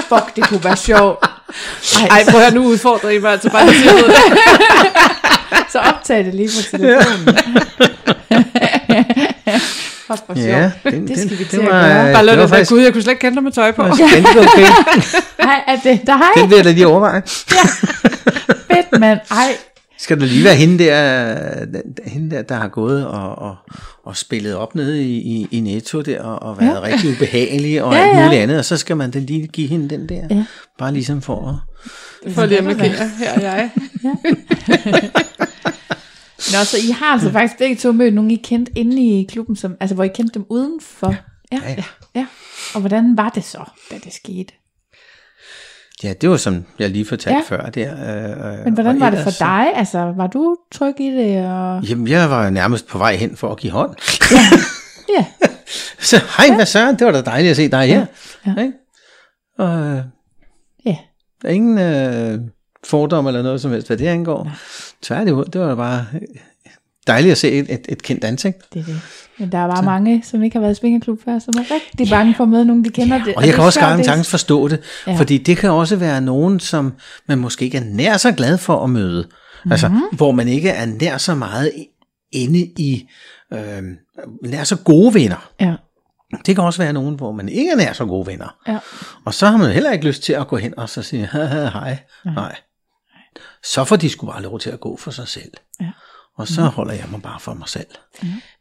Fuck, 0.09 0.35
det 0.35 0.43
kunne 0.49 0.63
være 0.63 0.77
sjovt. 0.77 1.25
Ej, 2.01 2.07
Ej, 2.09 2.23
prøv 2.29 2.41
at 2.41 2.45
høre, 2.45 2.61
nu 2.61 2.67
udfordrer 2.67 3.09
I 3.09 3.17
mig 3.19 3.31
altså 3.31 3.49
bare 3.49 3.67
det. 3.67 3.75
så 5.71 5.79
optag 5.79 6.25
det 6.25 6.33
lige 6.33 6.49
på 6.49 6.77
telefonen. 6.77 7.37
Fuck, 10.07 10.19
hvor 10.25 10.35
Ja, 10.35 10.71
den, 10.91 11.07
Det 11.07 11.17
skal 11.17 11.29
den, 11.29 11.37
vi 11.37 11.43
det 11.43 11.49
til 11.49 11.57
at 11.57 11.65
var, 11.65 11.71
gøre. 11.71 12.13
Bare 12.13 12.25
lad 12.25 12.33
det 12.33 12.41
det 12.41 12.49
være, 12.51 12.57
faktisk 12.57 12.71
gud, 12.71 12.79
jeg 12.81 12.93
kunne 12.93 13.01
slet 13.01 13.11
ikke 13.11 13.21
kende 13.21 13.35
dig 13.35 13.43
med 13.43 13.51
tøj 13.51 13.71
på. 13.71 13.83
ganske 13.83 14.39
okay. 14.39 14.67
Ej, 15.49 15.63
er 15.67 15.75
det 15.83 15.99
dig? 16.07 16.19
Den 16.35 16.49
vil 16.49 16.55
jeg 16.55 16.65
da 16.65 16.71
lige 16.71 16.87
overveje. 16.87 17.21
Fedt, 18.71 18.99
mand. 18.99 19.19
Ej, 19.31 19.47
Skal 19.99 20.19
der 20.19 20.25
lige 20.25 20.43
være 20.43 20.55
hende 20.55 20.83
der, 20.83 21.35
den- 21.65 21.81
hende 22.05 22.35
der, 22.35 22.41
der 22.41 22.55
har 22.55 22.67
gået 22.67 23.07
og, 23.07 23.35
og, 23.37 23.55
og 24.05 24.17
spillet 24.17 24.55
op 24.55 24.75
nede 24.75 25.03
i, 25.03 25.15
i, 25.17 25.47
i 25.51 25.59
Netto 25.59 26.01
der, 26.01 26.21
og, 26.21 26.41
og 26.49 26.59
været 26.59 26.69
Ja. 26.69 26.73
ja. 26.75 26.93
rigtig 26.93 27.09
ubehagelig 27.09 27.83
og 27.83 27.93
Ja, 27.93 27.99
alt 27.99 28.17
ja. 28.17 28.23
muligt 28.23 28.41
andet, 28.41 28.57
og 28.59 28.65
så 28.65 28.77
skal 28.77 28.97
man 28.97 29.11
da 29.11 29.19
lige 29.19 29.47
give 29.47 29.67
hende 29.67 29.89
den 29.89 30.09
der. 30.09 30.21
Ja. 30.35 30.43
Bare 30.79 30.93
ligesom 30.93 31.21
for 31.21 31.49
at... 31.49 32.33
For 32.33 32.45
lige 32.45 32.57
at 32.57 32.63
markere, 32.63 33.09
her 33.19 33.31
er 33.33 33.55
jeg. 33.55 33.69
Nå, 36.53 36.63
så 36.63 36.77
I 36.77 36.91
har 36.91 37.05
altså 37.13 37.31
faktisk 37.31 37.57
begge 37.57 37.75
to 37.75 37.91
mødt 37.91 38.13
nogen, 38.13 38.31
I 38.31 38.35
kendte 38.35 38.71
inde 38.77 39.01
i 39.19 39.27
klubben, 39.31 39.55
som, 39.55 39.75
altså 39.79 39.95
hvor 39.95 40.03
I 40.03 40.07
kendte 40.07 40.33
dem 40.33 40.45
udenfor. 40.49 41.09
Ja, 41.51 41.59
Ja, 41.65 41.69
ja. 41.77 41.83
ja. 42.15 42.25
Og 42.75 42.79
hvordan 42.79 43.17
var 43.17 43.29
det 43.29 43.43
så, 43.43 43.63
da 43.91 43.95
det 44.03 44.13
skete? 44.13 44.53
Ja, 46.03 46.13
det 46.13 46.29
var 46.29 46.37
som 46.37 46.65
jeg 46.79 46.89
lige 46.89 47.05
fortalte 47.05 47.37
Ja. 47.51 47.55
ja. 47.55 47.63
før 47.63 47.69
der. 47.69 48.59
Øh, 48.59 48.65
Men 48.65 48.73
hvordan 48.73 48.99
var 48.99 49.09
det 49.09 49.19
for 49.19 49.31
dig? 49.39 49.71
Altså, 49.75 50.13
var 50.17 50.27
du 50.27 50.57
tryg 50.71 50.93
i 50.99 51.09
det? 51.11 51.45
Og... 51.51 51.83
Jamen, 51.83 52.07
jeg 52.07 52.29
var 52.29 52.49
nærmest 52.49 52.87
på 52.87 52.97
vej 52.97 53.15
hen 53.15 53.35
for 53.37 53.51
at 53.51 53.57
give 53.57 53.71
hånd. 53.73 53.95
Ja, 55.17 55.25
Så, 55.99 56.21
hej, 56.37 56.55
hvad 56.55 56.65
så? 56.65 56.91
Det 56.99 57.05
var 57.07 57.11
da 57.11 57.21
dejligt 57.21 57.49
at 57.51 57.55
se 57.57 57.67
dig 57.71 57.87
her. 57.87 58.05
Ja. 58.45 58.61
Ikke? 58.61 58.73
Og 59.57 59.79
øh, 59.79 60.01
Ja. 60.85 60.97
der 61.41 61.49
er 61.49 61.53
ingen 61.53 61.77
øh, 61.79 62.39
fordom 62.85 63.27
eller 63.27 63.41
noget 63.41 63.61
som 63.61 63.71
helst, 63.71 63.87
hvad 63.87 63.97
det 63.97 64.07
angår. 64.07 64.51
Tværtimod, 65.01 65.45
det 65.45 65.61
var 65.61 65.75
bare 65.75 66.05
øh, 66.13 66.21
dejligt 67.07 67.31
at 67.31 67.37
se 67.37 67.51
et, 67.51 67.65
et, 67.73 67.85
et 67.89 68.01
kendt 68.03 68.23
ansigt. 68.23 68.57
Det 68.73 68.79
er 68.79 68.83
det. 68.85 69.01
Men 69.37 69.51
der 69.51 69.57
er 69.57 69.67
bare 69.67 69.83
mange, 69.83 70.23
som 70.23 70.43
ikke 70.43 70.55
har 70.55 70.61
været 70.61 70.71
i 70.71 70.75
swingerklub 70.75 71.19
før, 71.25 71.39
som 71.39 71.53
er 71.57 71.63
rigtig 71.75 72.09
bange 72.09 72.35
for 72.35 72.43
at 72.43 72.49
møde 72.49 72.65
nogen, 72.65 72.85
de 72.85 72.89
kender 72.89 73.17
det. 73.23 73.35
Og 73.35 73.41
jeg 73.41 73.47
det 73.47 73.55
kan 73.55 73.63
også 73.63 73.79
er- 73.79 74.03
sagtens 74.03 74.29
forstå 74.29 74.67
det, 74.67 74.79
Ja. 75.07 75.11
ja. 75.11 75.17
fordi 75.17 75.37
det 75.37 75.57
kan 75.57 75.69
også 75.71 75.95
være 75.95 76.21
nogen, 76.21 76.59
som 76.59 76.93
man 77.27 77.37
måske 77.37 77.65
ikke 77.65 77.77
er 77.77 77.83
nær 77.83 78.17
så 78.17 78.31
glad 78.31 78.57
for 78.57 78.83
at 78.83 78.89
møde. 78.89 79.21
Mm-hmm. 79.23 79.71
Altså, 79.71 79.87
Mhm. 79.87 80.01
hvor 80.11 80.31
man 80.31 80.47
ikke 80.47 80.69
er 80.69 80.85
nær 80.85 81.17
så 81.17 81.35
meget 81.35 81.71
inde 82.31 82.59
i, 82.59 83.07
øh, 83.53 83.83
nær 84.43 84.63
så 84.63 84.75
gode 84.77 85.13
venner. 85.13 85.49
Ja. 85.61 85.75
Det 86.45 86.55
kan 86.55 86.63
også 86.63 86.81
være 86.83 86.93
nogen, 86.93 87.15
hvor 87.15 87.31
man 87.31 87.49
ikke 87.49 87.71
er 87.71 87.75
nær 87.75 87.93
så 87.93 88.05
gode 88.05 88.27
venner. 88.27 88.55
Ja. 88.67 88.77
Og 89.25 89.33
så 89.33 89.47
har 89.47 89.57
man 89.57 89.71
heller 89.71 89.91
ikke 89.91 90.07
lyst 90.07 90.23
til 90.23 90.33
at 90.33 90.47
gå 90.47 90.57
hen 90.57 90.73
og 90.79 90.89
så 90.89 91.01
sige, 91.01 91.25
"Haha, 91.31 91.65
hej, 91.69 91.97
nej. 92.25 92.55
Så 93.63 93.83
får 93.83 93.95
de 93.95 94.09
sgu 94.09 94.25
bare 94.25 94.41
lov 94.41 94.59
til 94.59 94.69
at 94.69 94.79
gå 94.79 94.97
for 94.97 95.11
sig 95.11 95.27
selv. 95.27 95.51
Ja. 95.81 95.89
Og 96.37 96.47
så 96.47 96.61
holder 96.61 96.93
jeg 96.93 97.05
mig 97.11 97.21
bare 97.21 97.39
for 97.39 97.53
mig 97.53 97.69
selv. 97.69 97.87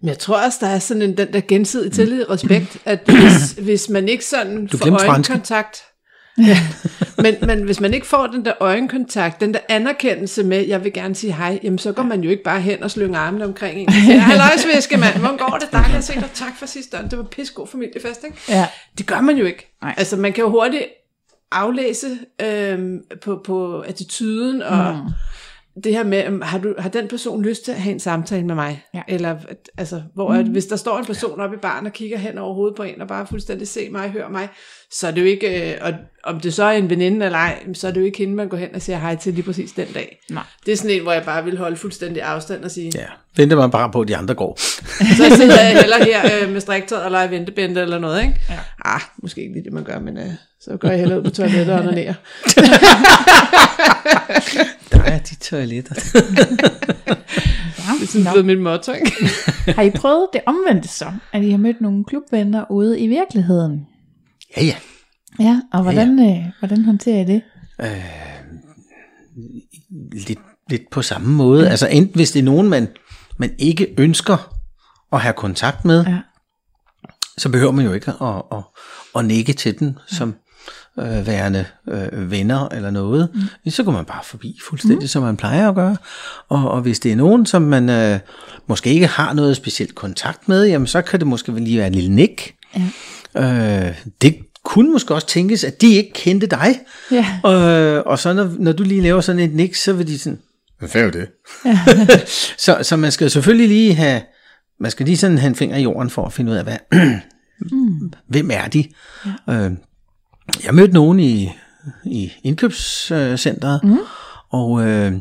Men 0.00 0.08
jeg 0.08 0.18
tror 0.18 0.44
også, 0.44 0.58
der 0.60 0.66
er 0.66 0.78
sådan 0.78 1.02
en, 1.02 1.16
den 1.16 1.32
der 1.32 1.40
gensidige 1.48 1.90
tillid 1.90 2.24
og 2.24 2.34
respekt, 2.34 2.76
at 2.84 3.00
hvis, 3.04 3.52
hvis 3.66 3.88
man 3.88 4.08
ikke 4.08 4.24
sådan 4.24 4.66
Du 4.66 4.76
får 4.76 5.08
øjenkontakt, 5.08 5.82
ja, 6.38 6.58
men, 7.18 7.34
men 7.40 7.62
hvis 7.62 7.80
man 7.80 7.94
ikke 7.94 8.06
får 8.06 8.26
den 8.26 8.44
der 8.44 8.52
øjenkontakt, 8.60 9.40
den 9.40 9.54
der 9.54 9.60
anerkendelse 9.68 10.42
med, 10.42 10.66
jeg 10.66 10.84
vil 10.84 10.92
gerne 10.92 11.14
sige 11.14 11.32
hej, 11.32 11.58
jamen 11.62 11.78
så 11.78 11.92
går 11.92 12.02
man 12.02 12.20
jo 12.20 12.30
ikke 12.30 12.42
bare 12.42 12.60
hen 12.60 12.82
og 12.82 12.90
slynger 12.90 13.18
armene 13.18 13.44
omkring 13.44 13.78
en 13.78 13.88
og 13.88 13.94
siger, 13.94 14.18
halløjsviske 14.30 14.96
mand, 14.96 15.18
hvordan 15.18 15.36
går 15.36 15.58
det? 15.60 15.72
Dejligt 15.72 15.98
at 15.98 16.04
se 16.04 16.14
dig, 16.14 16.30
tak 16.34 16.58
for 16.58 16.66
sidste 16.66 16.98
år, 16.98 17.02
det 17.02 17.18
var 17.18 17.24
pissegod 17.24 17.66
familiefest, 17.66 18.24
ikke? 18.24 18.36
Ja. 18.48 18.68
Det 18.98 19.06
gør 19.06 19.20
man 19.20 19.36
jo 19.36 19.44
ikke. 19.44 19.76
Nej. 19.82 19.94
Altså 19.96 20.16
man 20.16 20.32
kan 20.32 20.44
jo 20.44 20.50
hurtigt 20.50 20.84
aflæse 21.52 22.18
øh, 22.42 23.00
på, 23.22 23.42
på 23.46 23.80
attituden 23.80 24.62
og 24.62 24.94
mm 24.94 25.10
det 25.84 25.92
her 25.92 26.04
med, 26.04 26.42
har, 26.42 26.58
du, 26.58 26.74
har 26.78 26.88
den 26.88 27.08
person 27.08 27.42
lyst 27.42 27.64
til 27.64 27.72
at 27.72 27.80
have 27.80 27.92
en 27.92 28.00
samtale 28.00 28.46
med 28.46 28.54
mig? 28.54 28.84
Ja. 28.94 29.02
Eller 29.08 29.36
altså, 29.78 30.02
hvor 30.14 30.32
mm. 30.32 30.38
at, 30.38 30.46
hvis 30.46 30.66
der 30.66 30.76
står 30.76 30.98
en 30.98 31.04
person 31.04 31.40
oppe 31.40 31.56
i 31.56 31.58
baren 31.58 31.86
og 31.86 31.92
kigger 31.92 32.18
hen 32.18 32.38
over 32.38 32.54
hovedet 32.54 32.76
på 32.76 32.82
en 32.82 33.00
og 33.00 33.08
bare 33.08 33.26
fuldstændig 33.26 33.68
se 33.68 33.88
mig, 33.90 34.10
hører 34.10 34.28
mig, 34.28 34.48
så 34.90 35.06
er 35.06 35.10
det 35.10 35.20
jo 35.20 35.26
ikke, 35.26 35.72
øh, 35.72 35.78
og 35.80 35.92
om 36.24 36.40
det 36.40 36.54
så 36.54 36.64
er 36.64 36.70
en 36.70 36.90
veninde 36.90 37.26
eller 37.26 37.38
ej, 37.38 37.64
så 37.72 37.88
er 37.88 37.90
det 37.90 38.00
jo 38.00 38.04
ikke 38.04 38.18
hende, 38.18 38.34
man 38.34 38.48
går 38.48 38.56
hen 38.56 38.74
og 38.74 38.82
siger 38.82 38.98
hej 38.98 39.16
til 39.16 39.34
lige 39.34 39.44
præcis 39.44 39.72
den 39.72 39.86
dag. 39.94 40.20
Nej. 40.30 40.42
Det 40.66 40.72
er 40.72 40.76
sådan 40.76 40.90
en, 40.90 41.02
hvor 41.02 41.12
jeg 41.12 41.24
bare 41.24 41.44
vil 41.44 41.58
holde 41.58 41.76
fuldstændig 41.76 42.22
afstand 42.22 42.64
og 42.64 42.70
sige, 42.70 42.92
ja. 42.94 43.06
Venter 43.36 43.56
man 43.56 43.70
bare 43.70 43.90
på, 43.90 44.00
at 44.00 44.08
de 44.08 44.16
andre 44.16 44.34
går. 44.34 44.58
så 45.18 45.36
sidder 45.36 45.60
jeg 45.60 45.80
heller 45.80 46.04
her 46.04 46.22
øh, 46.42 46.52
med 46.52 46.60
striktøjet 46.60 47.04
og 47.04 47.10
leger 47.10 47.28
ventebænde 47.28 47.80
eller 47.80 47.98
noget, 47.98 48.22
ikke? 48.22 48.40
Ja. 48.48 48.58
Ah, 48.84 49.00
måske 49.22 49.40
ikke 49.40 49.52
lige 49.52 49.64
det, 49.64 49.72
man 49.72 49.84
gør, 49.84 49.98
men 49.98 50.18
øh, 50.18 50.30
så 50.60 50.76
går 50.76 50.88
jeg 50.88 50.98
hellere 50.98 51.18
ud 51.18 51.24
på 51.24 51.30
toilettet 51.30 51.74
og 51.74 51.80
onanerer. 51.80 52.14
Er 55.06 55.18
de 55.18 55.34
toiletter. 55.34 55.94
Det 58.00 58.02
er 58.02 58.06
sådan 58.06 58.32
blevet 58.32 58.46
mit 58.46 58.60
motto, 58.60 58.92
ikke? 58.92 59.12
Har 59.76 59.82
I 59.82 59.90
prøvet 59.90 60.28
det 60.32 60.40
omvendte 60.46 60.88
så? 60.88 61.12
At 61.32 61.42
I 61.44 61.50
har 61.50 61.58
mødt 61.58 61.80
nogle 61.80 62.04
klubvenner 62.04 62.64
ude 62.70 63.00
i 63.00 63.06
virkeligheden? 63.06 63.86
Ja, 64.56 64.64
ja. 64.64 64.74
Ja, 65.40 65.60
og 65.72 65.82
hvordan, 65.82 66.18
ja, 66.18 66.24
ja. 66.24 66.38
Øh, 66.38 66.44
hvordan 66.58 66.84
håndterer 66.84 67.20
I 67.20 67.24
det? 67.24 67.42
lidt, 70.28 70.38
lidt 70.70 70.82
på 70.90 71.02
samme 71.02 71.28
måde. 71.32 71.70
Altså 71.70 71.88
enten 71.88 72.14
hvis 72.14 72.30
det 72.30 72.40
er 72.40 72.44
nogen, 72.44 72.68
man, 72.68 72.88
man 73.38 73.50
ikke 73.58 73.94
ønsker 73.98 74.54
at 75.12 75.20
have 75.20 75.32
kontakt 75.32 75.84
med, 75.84 76.04
Ja. 76.06 76.18
så 77.38 77.48
behøver 77.48 77.72
man 77.72 77.84
jo 77.84 77.92
ikke 77.92 78.10
at, 78.22 78.42
at, 78.52 78.62
at 79.16 79.24
nikke 79.24 79.52
til 79.52 79.78
den 79.78 79.98
som 80.06 80.34
øh, 80.98 81.26
værende 81.26 81.64
øh, 81.88 82.30
venner 82.30 82.68
eller 82.68 82.90
noget. 82.90 83.28
Mm. 83.64 83.70
Så 83.70 83.82
går 83.82 83.92
man 83.92 84.04
bare 84.04 84.24
forbi 84.24 84.58
fuldstændig, 84.68 85.04
mm. 85.04 85.06
som 85.06 85.22
man 85.22 85.36
plejer 85.36 85.68
at 85.68 85.74
gøre. 85.74 85.96
Og, 86.48 86.70
og 86.70 86.80
hvis 86.80 87.00
det 87.00 87.12
er 87.12 87.16
nogen, 87.16 87.46
som 87.46 87.62
man 87.62 87.88
øh, 87.88 88.18
måske 88.66 88.90
ikke 88.90 89.06
har 89.06 89.32
noget 89.32 89.56
specielt 89.56 89.94
kontakt 89.94 90.48
med, 90.48 90.66
jamen 90.66 90.86
så 90.86 91.02
kan 91.02 91.20
det 91.20 91.26
måske 91.26 91.52
lige 91.52 91.78
være 91.78 91.86
en 91.86 91.94
lille 91.94 92.14
nik. 92.14 92.54
Ja. 93.34 93.88
Øh, 93.88 93.94
det 94.22 94.36
kunne 94.64 94.92
måske 94.92 95.14
også 95.14 95.26
tænkes, 95.26 95.64
at 95.64 95.80
de 95.80 95.94
ikke 95.94 96.12
kendte 96.12 96.46
dig. 96.46 96.80
Ja. 97.10 97.26
Øh, 97.46 98.02
og 98.06 98.18
så 98.18 98.32
når, 98.32 98.50
når 98.58 98.72
du 98.72 98.82
lige 98.82 99.00
laver 99.00 99.20
sådan 99.20 99.40
et 99.40 99.54
nik, 99.54 99.74
så 99.74 99.92
vil 99.92 100.06
de 100.06 100.18
sådan, 100.18 100.38
hvad 100.78 100.88
fanden 100.88 101.08
er 101.08 101.26
det? 101.26 101.28
så, 102.64 102.78
så 102.82 102.96
man 102.96 103.12
skal 103.12 103.30
selvfølgelig 103.30 103.68
lige 103.68 103.94
have, 103.94 104.20
man 104.80 104.90
skal 104.90 105.06
lige 105.06 105.16
sådan 105.16 105.38
have 105.38 105.48
en 105.48 105.54
finger 105.54 105.76
i 105.76 105.82
jorden 105.82 106.10
for 106.10 106.26
at 106.26 106.32
finde 106.32 106.52
ud 106.52 106.56
af, 106.56 106.64
hvad, 106.64 106.76
hvem 108.28 108.50
er 108.50 108.68
de? 108.68 108.84
Ja. 109.48 109.52
Øh, 109.54 109.72
jeg 110.64 110.74
mødte 110.74 110.94
nogen 110.94 111.20
i, 111.20 111.50
i 112.04 112.32
indkøbscenteret, 112.42 113.84
mm. 113.84 113.98
og, 114.50 114.82
øh, 114.86 115.12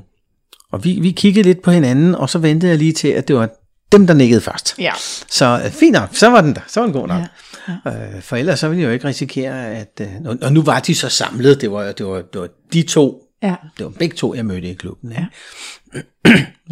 og 0.71 0.83
vi, 0.83 0.99
vi 1.01 1.11
kiggede 1.11 1.47
lidt 1.47 1.61
på 1.61 1.71
hinanden, 1.71 2.15
og 2.15 2.29
så 2.29 2.39
ventede 2.39 2.69
jeg 2.69 2.79
lige 2.79 2.93
til, 2.93 3.07
at 3.07 3.27
det 3.27 3.35
var 3.35 3.49
dem, 3.91 4.07
der 4.07 4.13
nikkede 4.13 4.41
først. 4.41 4.75
Ja. 4.79 4.91
Så 5.29 5.61
øh, 5.65 5.71
fint 5.71 5.93
nok, 5.93 6.09
så 6.15 6.29
var 6.29 6.41
den 6.41 6.55
der, 6.55 6.61
så 6.67 6.79
var 6.79 6.87
den 6.87 6.93
god 6.93 7.07
nok. 7.07 7.21
Ja. 7.67 7.91
Ja. 7.91 8.15
Øh, 8.15 8.21
for 8.21 8.35
ellers 8.35 8.59
så 8.59 8.67
ville 8.69 8.81
jeg 8.81 8.87
jo 8.87 8.93
ikke 8.93 9.07
risikere, 9.07 9.67
at... 9.67 10.01
Øh, 10.01 10.37
og- 10.41 10.53
nu 10.53 10.61
var 10.61 10.79
de 10.79 10.95
så 10.95 11.09
samlet, 11.09 11.61
det 11.61 11.71
var, 11.71 11.91
det 11.91 12.05
var, 12.05 12.21
det 12.21 12.41
var 12.41 12.47
de 12.73 12.81
to, 12.83 13.19
Ja. 13.43 13.55
det 13.77 13.85
var 13.85 13.91
begge 13.91 14.15
to, 14.15 14.35
jeg 14.35 14.45
mødte 14.45 14.69
i 14.69 14.73
klubben. 14.73 15.11
Ja. 15.11 15.25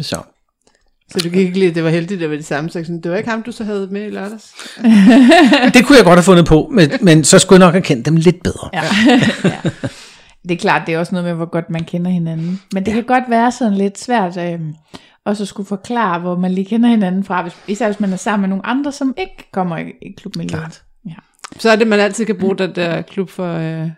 så 0.00 0.22
Så 1.12 1.18
du 1.18 1.28
gik 1.28 1.46
ikke 1.46 1.58
lige, 1.58 1.74
det 1.74 1.84
var 1.84 1.90
heldigt, 1.90 2.20
det 2.20 2.30
var 2.30 2.36
de 2.36 2.42
samme. 2.42 2.70
Så 2.70 2.84
sådan, 2.84 3.00
det 3.00 3.10
var 3.10 3.16
ikke 3.16 3.30
ham, 3.30 3.42
du 3.42 3.52
så 3.52 3.64
havde 3.64 3.88
med 3.90 4.06
i 4.06 4.10
lørdags. 4.10 4.54
det 5.74 5.86
kunne 5.86 5.96
jeg 5.96 6.04
godt 6.04 6.18
have 6.18 6.22
fundet 6.22 6.46
på, 6.46 6.68
men, 6.72 6.90
men 7.00 7.24
så 7.24 7.38
skulle 7.38 7.60
jeg 7.60 7.66
nok 7.66 7.74
have 7.74 7.82
kendt 7.82 8.06
dem 8.06 8.16
lidt 8.16 8.42
bedre. 8.42 8.70
Ja. 8.72 8.82
ja. 9.44 9.70
Det 10.42 10.50
er 10.50 10.56
klart, 10.56 10.82
det 10.86 10.94
er 10.94 10.98
også 10.98 11.14
noget 11.14 11.28
med, 11.28 11.34
hvor 11.34 11.50
godt 11.50 11.70
man 11.70 11.84
kender 11.84 12.10
hinanden. 12.10 12.60
Men 12.72 12.86
det 12.86 12.90
ja. 12.90 12.94
kan 12.94 13.04
godt 13.04 13.24
være 13.28 13.52
sådan 13.52 13.74
lidt 13.74 13.98
svært 13.98 14.36
øh, 14.36 14.60
også 15.24 15.42
at 15.42 15.48
skulle 15.48 15.66
forklare, 15.66 16.20
hvor 16.20 16.36
man 16.36 16.52
lige 16.52 16.64
kender 16.64 16.88
hinanden 16.88 17.24
fra, 17.24 17.42
hvis, 17.42 17.54
især 17.66 17.86
hvis 17.86 18.00
man 18.00 18.12
er 18.12 18.16
sammen 18.16 18.40
med 18.40 18.48
nogle 18.48 18.66
andre, 18.66 18.92
som 18.92 19.14
ikke 19.18 19.48
kommer 19.52 19.76
i, 19.76 19.92
i 20.02 20.14
klubmiljøet. 20.16 20.60
Klart. 20.60 20.82
Ja. 21.06 21.14
Så 21.58 21.70
er 21.70 21.76
det, 21.76 21.86
man 21.86 22.00
altid 22.00 22.24
kan 22.24 22.38
bruge 22.38 22.58
den 22.58 22.74
der 22.74 23.02
klub 23.02 23.30
for 23.30 23.54
øh, 23.54 23.90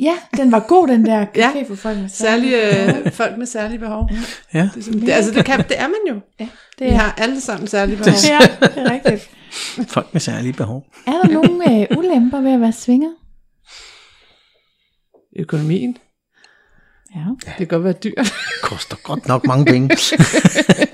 ja, 0.00 0.14
den 0.36 0.52
var 0.52 0.60
god, 0.68 0.88
den 0.88 1.06
der 1.06 1.26
café 1.36 1.38
Ja. 1.38 1.62
for 1.68 1.74
folk 1.74 1.98
med 1.98 2.08
særlige, 2.08 2.86
øh, 3.06 3.12
folk 3.12 3.36
med 3.38 3.46
særlige 3.46 3.78
behov. 3.78 4.10
Ja. 4.54 4.68
Det, 4.74 4.80
er 4.80 4.82
sådan, 4.82 5.00
det, 5.00 5.10
altså, 5.10 5.30
det, 5.32 5.44
kan, 5.44 5.58
det 5.58 5.80
er 5.80 5.88
man 5.88 5.98
jo. 6.08 6.20
Ja, 6.40 6.44
Vi 6.44 6.50
det 6.86 6.92
er, 6.92 6.96
har 6.96 7.14
alle 7.18 7.40
sammen 7.40 7.68
særlige 7.68 7.96
behov. 7.96 8.14
ja, 8.28 8.66
det 8.66 8.78
er 8.78 8.90
rigtigt. 8.90 9.30
Folk 9.94 10.06
med 10.12 10.20
særlige 10.20 10.52
behov. 10.52 10.86
Er 11.06 11.12
der 11.12 11.28
nogle 11.28 11.80
øh, 11.80 11.98
ulemper 11.98 12.40
ved 12.40 12.52
at 12.52 12.60
være 12.60 12.72
svinger? 12.72 13.10
Økonomien, 15.38 15.96
Ja. 17.14 17.20
det 17.44 17.52
kan 17.56 17.66
godt 17.66 17.84
være 17.84 17.92
dyrt. 17.92 18.32
Koster 18.62 18.96
godt 19.02 19.28
nok 19.28 19.46
mange 19.46 19.64
penge. 19.64 19.88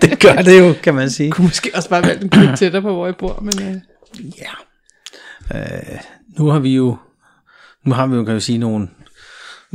det 0.01 0.20
gør 0.20 0.35
det 0.43 0.59
jo, 0.61 0.74
kan 0.83 0.95
man 0.95 1.11
sige. 1.11 1.31
kunne 1.31 1.47
måske 1.47 1.70
også 1.74 1.89
bare 1.89 2.03
valgt 2.03 2.23
en 2.24 2.28
klub 2.28 2.57
tættere 2.57 2.83
på, 2.83 2.93
hvor 2.95 3.07
jeg 3.07 3.16
bor. 3.16 3.41
Men, 3.43 3.62
øh, 3.69 3.74
Ja. 4.39 4.51
Øh, 5.59 5.99
nu 6.39 6.47
har 6.47 6.59
vi 6.59 6.74
jo, 6.74 6.97
nu 7.85 7.93
har 7.95 8.07
vi 8.07 8.16
jo, 8.16 8.24
kan 8.24 8.33
jeg 8.35 8.43
sige, 8.43 8.59
nogle, 8.59 8.89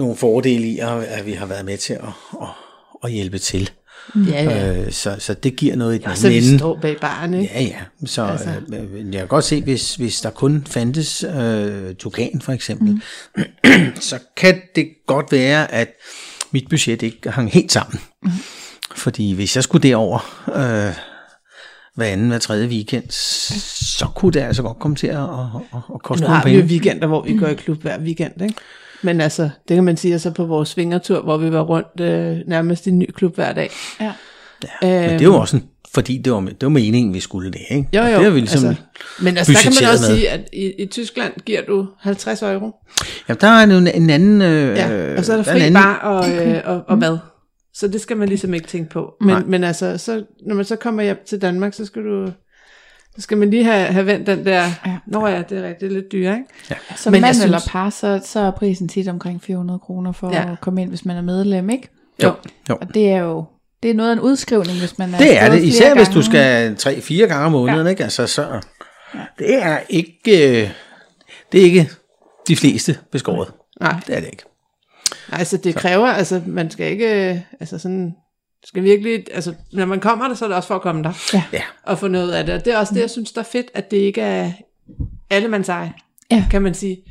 nogle 0.01 0.15
fordele 0.17 0.67
i, 0.67 0.79
at 1.07 1.25
vi 1.25 1.31
har 1.31 1.45
været 1.45 1.65
med 1.65 1.77
til 1.77 1.93
at, 1.93 1.99
at, 2.41 2.47
at 3.03 3.11
hjælpe 3.11 3.37
til. 3.39 3.69
ja, 4.27 4.43
ja. 4.43 4.77
Øh, 4.77 4.91
så, 4.91 5.15
så 5.19 5.33
det 5.33 5.55
giver 5.55 5.75
noget 5.75 5.95
i 5.95 5.97
den 5.97 6.07
Og 6.07 6.17
så 6.17 6.29
vi 6.29 6.37
ende. 6.37 6.59
står 6.59 6.79
bag 6.81 6.91
ikke? 7.33 7.53
Ja, 7.53 7.61
ja. 7.61 7.79
Så 8.05 8.23
altså. 8.25 8.49
øh, 8.73 9.05
jeg 9.13 9.19
kan 9.19 9.27
godt 9.27 9.45
se, 9.45 9.61
hvis, 9.61 9.95
hvis 9.95 10.21
der 10.21 10.29
kun 10.29 10.65
fandtes 10.69 11.23
øh, 11.23 11.95
Tukan 11.95 12.41
for 12.41 12.51
eksempel, 12.51 13.01
mm. 13.37 13.43
så 14.09 14.19
kan 14.37 14.61
det 14.75 14.87
godt 15.07 15.31
være, 15.31 15.71
at 15.71 15.87
mit 16.51 16.69
budget 16.69 17.01
ikke 17.01 17.31
hang 17.31 17.51
helt 17.51 17.71
sammen. 17.71 17.99
Mm. 18.23 18.29
Fordi 18.95 19.33
hvis 19.33 19.55
jeg 19.55 19.63
skulle 19.63 19.89
derover 19.89 20.19
øh, 20.47 20.95
hver 21.95 22.05
anden, 22.05 22.27
hver 22.27 22.39
tredje 22.39 22.67
weekend, 22.67 23.11
så 24.01 24.07
kunne 24.15 24.31
det 24.31 24.39
altså 24.39 24.63
godt 24.63 24.79
komme 24.79 24.95
til 24.95 25.07
at, 25.07 25.15
at, 25.17 25.23
at, 25.73 25.79
at 25.95 26.01
koste 26.03 26.23
Nu 26.23 26.27
nogle 26.27 26.37
har 26.39 26.43
vi 26.45 26.51
jo 26.55 26.59
penge. 26.61 26.71
weekender, 26.71 27.07
hvor 27.07 27.21
vi 27.21 27.37
går 27.37 27.47
i 27.47 27.53
klub 27.53 27.81
hver 27.81 27.99
weekend, 27.99 28.41
ikke? 28.41 28.55
Men 29.01 29.21
altså, 29.21 29.49
det 29.67 29.75
kan 29.75 29.83
man 29.83 29.97
sige, 29.97 30.13
altså 30.13 30.31
på 30.31 30.45
vores 30.45 30.69
svingertur, 30.69 31.21
hvor 31.21 31.37
vi 31.37 31.51
var 31.51 31.61
rundt 31.61 31.99
øh, 32.01 32.37
nærmest 32.47 32.87
i 32.87 32.89
en 32.89 32.99
ny 32.99 33.11
klub 33.15 33.35
hver 33.35 33.53
dag. 33.53 33.69
ja. 34.01 34.11
Men 34.81 34.89
det 35.09 35.21
er 35.21 35.23
jo 35.23 35.35
også 35.35 35.57
en, 35.57 35.63
fordi 35.93 36.17
det 36.17 36.33
var, 36.33 36.39
det 36.39 36.55
var 36.61 36.69
meningen, 36.69 37.13
vi 37.13 37.19
skulle 37.19 37.51
det, 37.51 37.61
ikke? 37.69 37.89
Jo, 37.93 38.01
Og 38.01 38.11
jo. 38.11 38.15
Det 38.15 38.23
har 38.23 38.31
vi 38.31 38.39
ligesom 38.39 38.67
altså, 38.69 38.83
men 39.21 39.37
altså, 39.37 39.53
der 39.53 39.59
kan 39.63 39.73
man 39.81 39.91
også 39.93 40.09
med. 40.11 40.17
sige, 40.17 40.29
at 40.29 40.49
i, 40.53 40.71
i 40.83 40.85
Tyskland 40.85 41.33
giver 41.45 41.61
du 41.67 41.87
50 41.99 42.41
euro. 42.41 42.71
Ja, 43.29 43.33
der 43.33 43.47
er 43.47 43.63
en, 43.63 43.87
en 43.87 44.09
anden... 44.09 44.41
Øh, 44.41 44.77
Ja, 44.77 45.17
og 45.17 45.25
så 45.25 45.31
er 45.33 45.37
der 45.37 45.43
en 45.43 45.49
fri 45.51 45.59
anden- 45.61 45.73
bar 45.73 45.95
og, 45.97 46.29
øh, 46.31 46.61
og, 46.65 46.83
og 46.87 46.97
mad. 46.97 47.17
Så 47.73 47.87
det 47.87 48.01
skal 48.01 48.17
man 48.17 48.27
ligesom 48.29 48.53
ikke 48.53 48.67
tænke 48.67 48.89
på. 48.89 49.13
Nej. 49.21 49.39
Men, 49.39 49.51
men 49.51 49.63
altså, 49.63 49.97
så, 49.97 50.23
når 50.47 50.55
man 50.55 50.65
så 50.65 50.75
kommer 50.75 51.03
hjem 51.03 51.17
til 51.27 51.41
Danmark, 51.41 51.73
så 51.73 51.85
skal 51.85 52.01
du... 52.03 52.27
Så 53.15 53.21
skal 53.21 53.37
man 53.37 53.49
lige 53.49 53.63
have, 53.63 53.85
have 53.87 54.05
vendt 54.05 54.27
den 54.27 54.45
der... 54.45 54.63
Ja. 54.85 54.97
Nå 55.07 55.27
ja, 55.27 55.41
det 55.49 55.57
er 55.57 55.61
rigtigt, 55.67 55.79
det 55.79 55.87
er 55.87 55.91
lidt 55.91 56.11
dyre, 56.11 56.33
ikke? 56.37 56.81
Som 56.95 57.11
Men 57.11 57.21
mand 57.21 57.33
synes- 57.33 57.45
eller 57.45 57.59
par, 57.67 57.89
så, 57.89 58.21
så 58.25 58.39
er 58.39 58.51
prisen 58.51 58.87
tit 58.87 59.07
omkring 59.07 59.43
400 59.43 59.79
kroner 59.79 60.11
for 60.11 60.29
Ja. 60.33 60.51
at 60.51 60.61
komme 60.61 60.81
ind, 60.81 60.89
hvis 60.89 61.05
man 61.05 61.17
er 61.17 61.21
medlem, 61.21 61.69
ikke? 61.69 61.87
Jo, 62.23 62.33
jo. 62.69 62.77
Og 62.81 62.93
det 62.93 63.09
er 63.11 63.17
jo 63.17 63.45
det 63.83 63.91
er 63.91 63.95
noget 63.95 64.09
af 64.09 64.13
en 64.13 64.19
udskrivning, 64.19 64.79
hvis 64.79 64.97
man 64.97 65.13
er 65.13 65.17
Det 65.17 65.41
er 65.41 65.49
det, 65.49 65.63
især 65.63 65.93
hvis 65.95 66.07
gange. 66.07 66.19
du 66.19 66.25
skal 66.25 66.75
tre-fire 66.75 67.27
gange 67.27 67.45
om 67.45 67.51
måneden, 67.51 67.85
ja. 67.85 67.89
ikke? 67.89 68.03
Altså, 68.03 68.27
så, 68.27 68.61
det 69.39 69.63
er 69.63 69.79
ikke, 69.89 70.61
øh, 70.61 70.69
det 71.51 71.59
er 71.61 71.63
ikke 71.65 71.89
de 72.47 72.55
fleste 72.55 72.97
beskåret. 73.11 73.51
Nej. 73.81 73.95
Det 74.07 74.15
er 74.15 74.19
det 74.19 74.27
ikke. 74.31 74.43
Altså, 75.31 75.57
det 75.57 75.75
kræver, 75.75 76.07
altså, 76.07 76.41
man 76.45 76.71
skal 76.71 76.91
ikke, 76.91 77.29
øh, 77.31 77.37
altså 77.59 77.77
sådan, 77.77 78.13
skal 78.65 78.83
virkelig, 78.83 79.25
altså, 79.33 79.53
når 79.73 79.85
man 79.85 79.99
kommer 79.99 80.27
der, 80.27 80.35
så 80.35 80.45
er 80.45 80.49
det 80.49 80.55
også 80.55 80.67
for 80.67 80.75
at 80.75 80.81
komme 80.81 81.03
der. 81.03 81.13
Ja. 81.53 81.61
Og 81.83 81.99
få 81.99 82.07
noget 82.07 82.31
af 82.31 82.45
det. 82.45 82.55
Og 82.55 82.65
det 82.65 82.73
er 82.73 82.77
også 82.77 82.93
det, 82.93 83.01
jeg 83.01 83.09
synes, 83.09 83.31
der 83.31 83.41
er 83.41 83.45
fedt, 83.51 83.67
at 83.73 83.91
det 83.91 83.97
ikke 83.97 84.21
er 84.21 84.51
alle 85.29 85.47
mands 85.47 85.69
eje, 85.69 85.93
Ja. 86.31 86.45
kan 86.51 86.61
man 86.61 86.73
sige. 86.73 87.03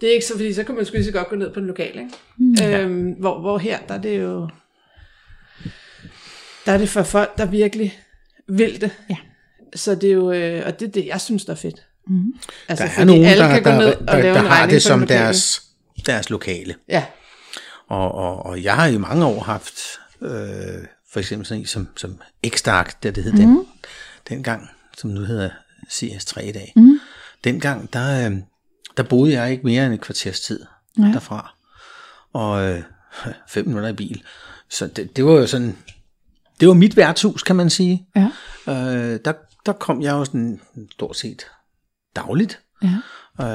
Det 0.00 0.08
er 0.08 0.12
ikke 0.14 0.26
så, 0.26 0.32
fordi 0.34 0.52
så 0.54 0.64
kan 0.64 0.74
man 0.74 0.84
sgu 0.86 0.92
lige 0.94 1.04
så 1.04 1.12
godt 1.12 1.28
gå 1.28 1.36
ned 1.36 1.54
på 1.54 1.60
den 1.60 1.66
lokale, 1.68 2.00
ikke? 2.00 2.10
Mm. 2.38 2.56
Øhm, 2.64 3.10
hvor, 3.10 3.40
hvor 3.40 3.58
her, 3.58 3.78
der 3.88 3.94
er 3.94 3.98
det 3.98 4.20
jo, 4.22 4.48
der 6.66 6.72
er 6.72 6.78
det 6.78 6.88
for 6.88 7.02
folk, 7.02 7.38
der 7.38 7.46
virkelig 7.46 7.98
vil 8.48 8.80
det. 8.80 8.90
Ja. 9.10 9.16
Så 9.74 9.94
det 9.94 10.08
er 10.08 10.12
jo, 10.14 10.32
øh, 10.32 10.62
og 10.66 10.80
det 10.80 10.88
er 10.88 10.92
det, 10.92 11.06
jeg 11.06 11.20
synes, 11.20 11.44
der 11.44 11.52
er 11.52 11.56
fedt. 11.56 11.86
Mm. 12.06 12.22
Altså, 12.68 12.84
Der 12.84 12.90
er 12.90 12.94
fordi 12.94 13.06
nogen, 13.06 13.24
alle 13.24 13.44
der, 13.44 13.48
kan 13.50 13.62
gå 13.62 13.70
der, 13.70 13.78
ned 13.78 13.86
der, 13.86 14.12
og 14.12 14.18
lave 14.22 14.34
der, 14.34 14.40
en 14.40 14.46
har 14.46 14.66
det 14.66 14.82
som 14.82 15.06
deres, 15.06 15.62
deres 16.06 16.30
lokale. 16.30 16.74
Ja, 16.88 17.04
Og, 17.88 18.14
og, 18.14 18.46
og 18.46 18.62
jeg 18.62 18.74
har 18.74 18.86
i 18.86 18.96
mange 18.98 19.26
år 19.26 19.40
haft, 19.40 19.80
øh, 20.24 20.86
for 21.12 21.18
eksempel 21.18 21.46
sådan 21.46 21.60
en 21.60 21.66
som, 21.66 21.88
som 21.96 22.20
X-Dark, 22.46 23.02
det 23.02 23.16
det 23.16 23.24
hed 23.24 23.32
mm. 23.32 23.38
den, 23.38 23.66
dengang, 24.28 24.68
som 24.98 25.10
nu 25.10 25.20
hedder 25.20 25.50
CS3 25.88 26.40
i 26.40 26.52
dag. 26.52 26.72
Mm. 26.76 27.00
Dengang, 27.44 27.92
der, 27.92 28.30
øh, 28.30 28.36
der 28.96 29.02
boede 29.02 29.32
jeg 29.32 29.50
ikke 29.50 29.64
mere 29.64 29.86
end 29.86 29.94
et 29.94 30.00
kvarters 30.00 30.40
tid 30.40 30.60
Ja. 30.98 31.02
derfra. 31.02 31.54
Og 32.32 32.62
øh, 32.70 32.82
fem 33.54 33.66
minutter 33.66 33.88
i 33.88 33.92
bil. 33.92 34.22
Så 34.68 34.86
det, 34.86 35.16
det 35.16 35.24
var 35.24 35.32
jo 35.32 35.46
sådan, 35.46 35.78
det 36.60 36.68
var 36.68 36.74
mit 36.74 36.96
værtshus, 36.96 37.42
kan 37.42 37.56
man 37.56 37.70
sige. 37.70 38.06
Ja. 38.16 38.28
Øh, 38.68 39.20
der, 39.24 39.32
der 39.66 39.72
kom 39.72 40.02
jeg 40.02 40.12
jo 40.12 40.24
sådan 40.24 40.60
stort 40.92 41.16
set 41.16 41.46
dagligt. 42.16 42.60
ja. 42.82 42.98
Øh, 43.40 43.46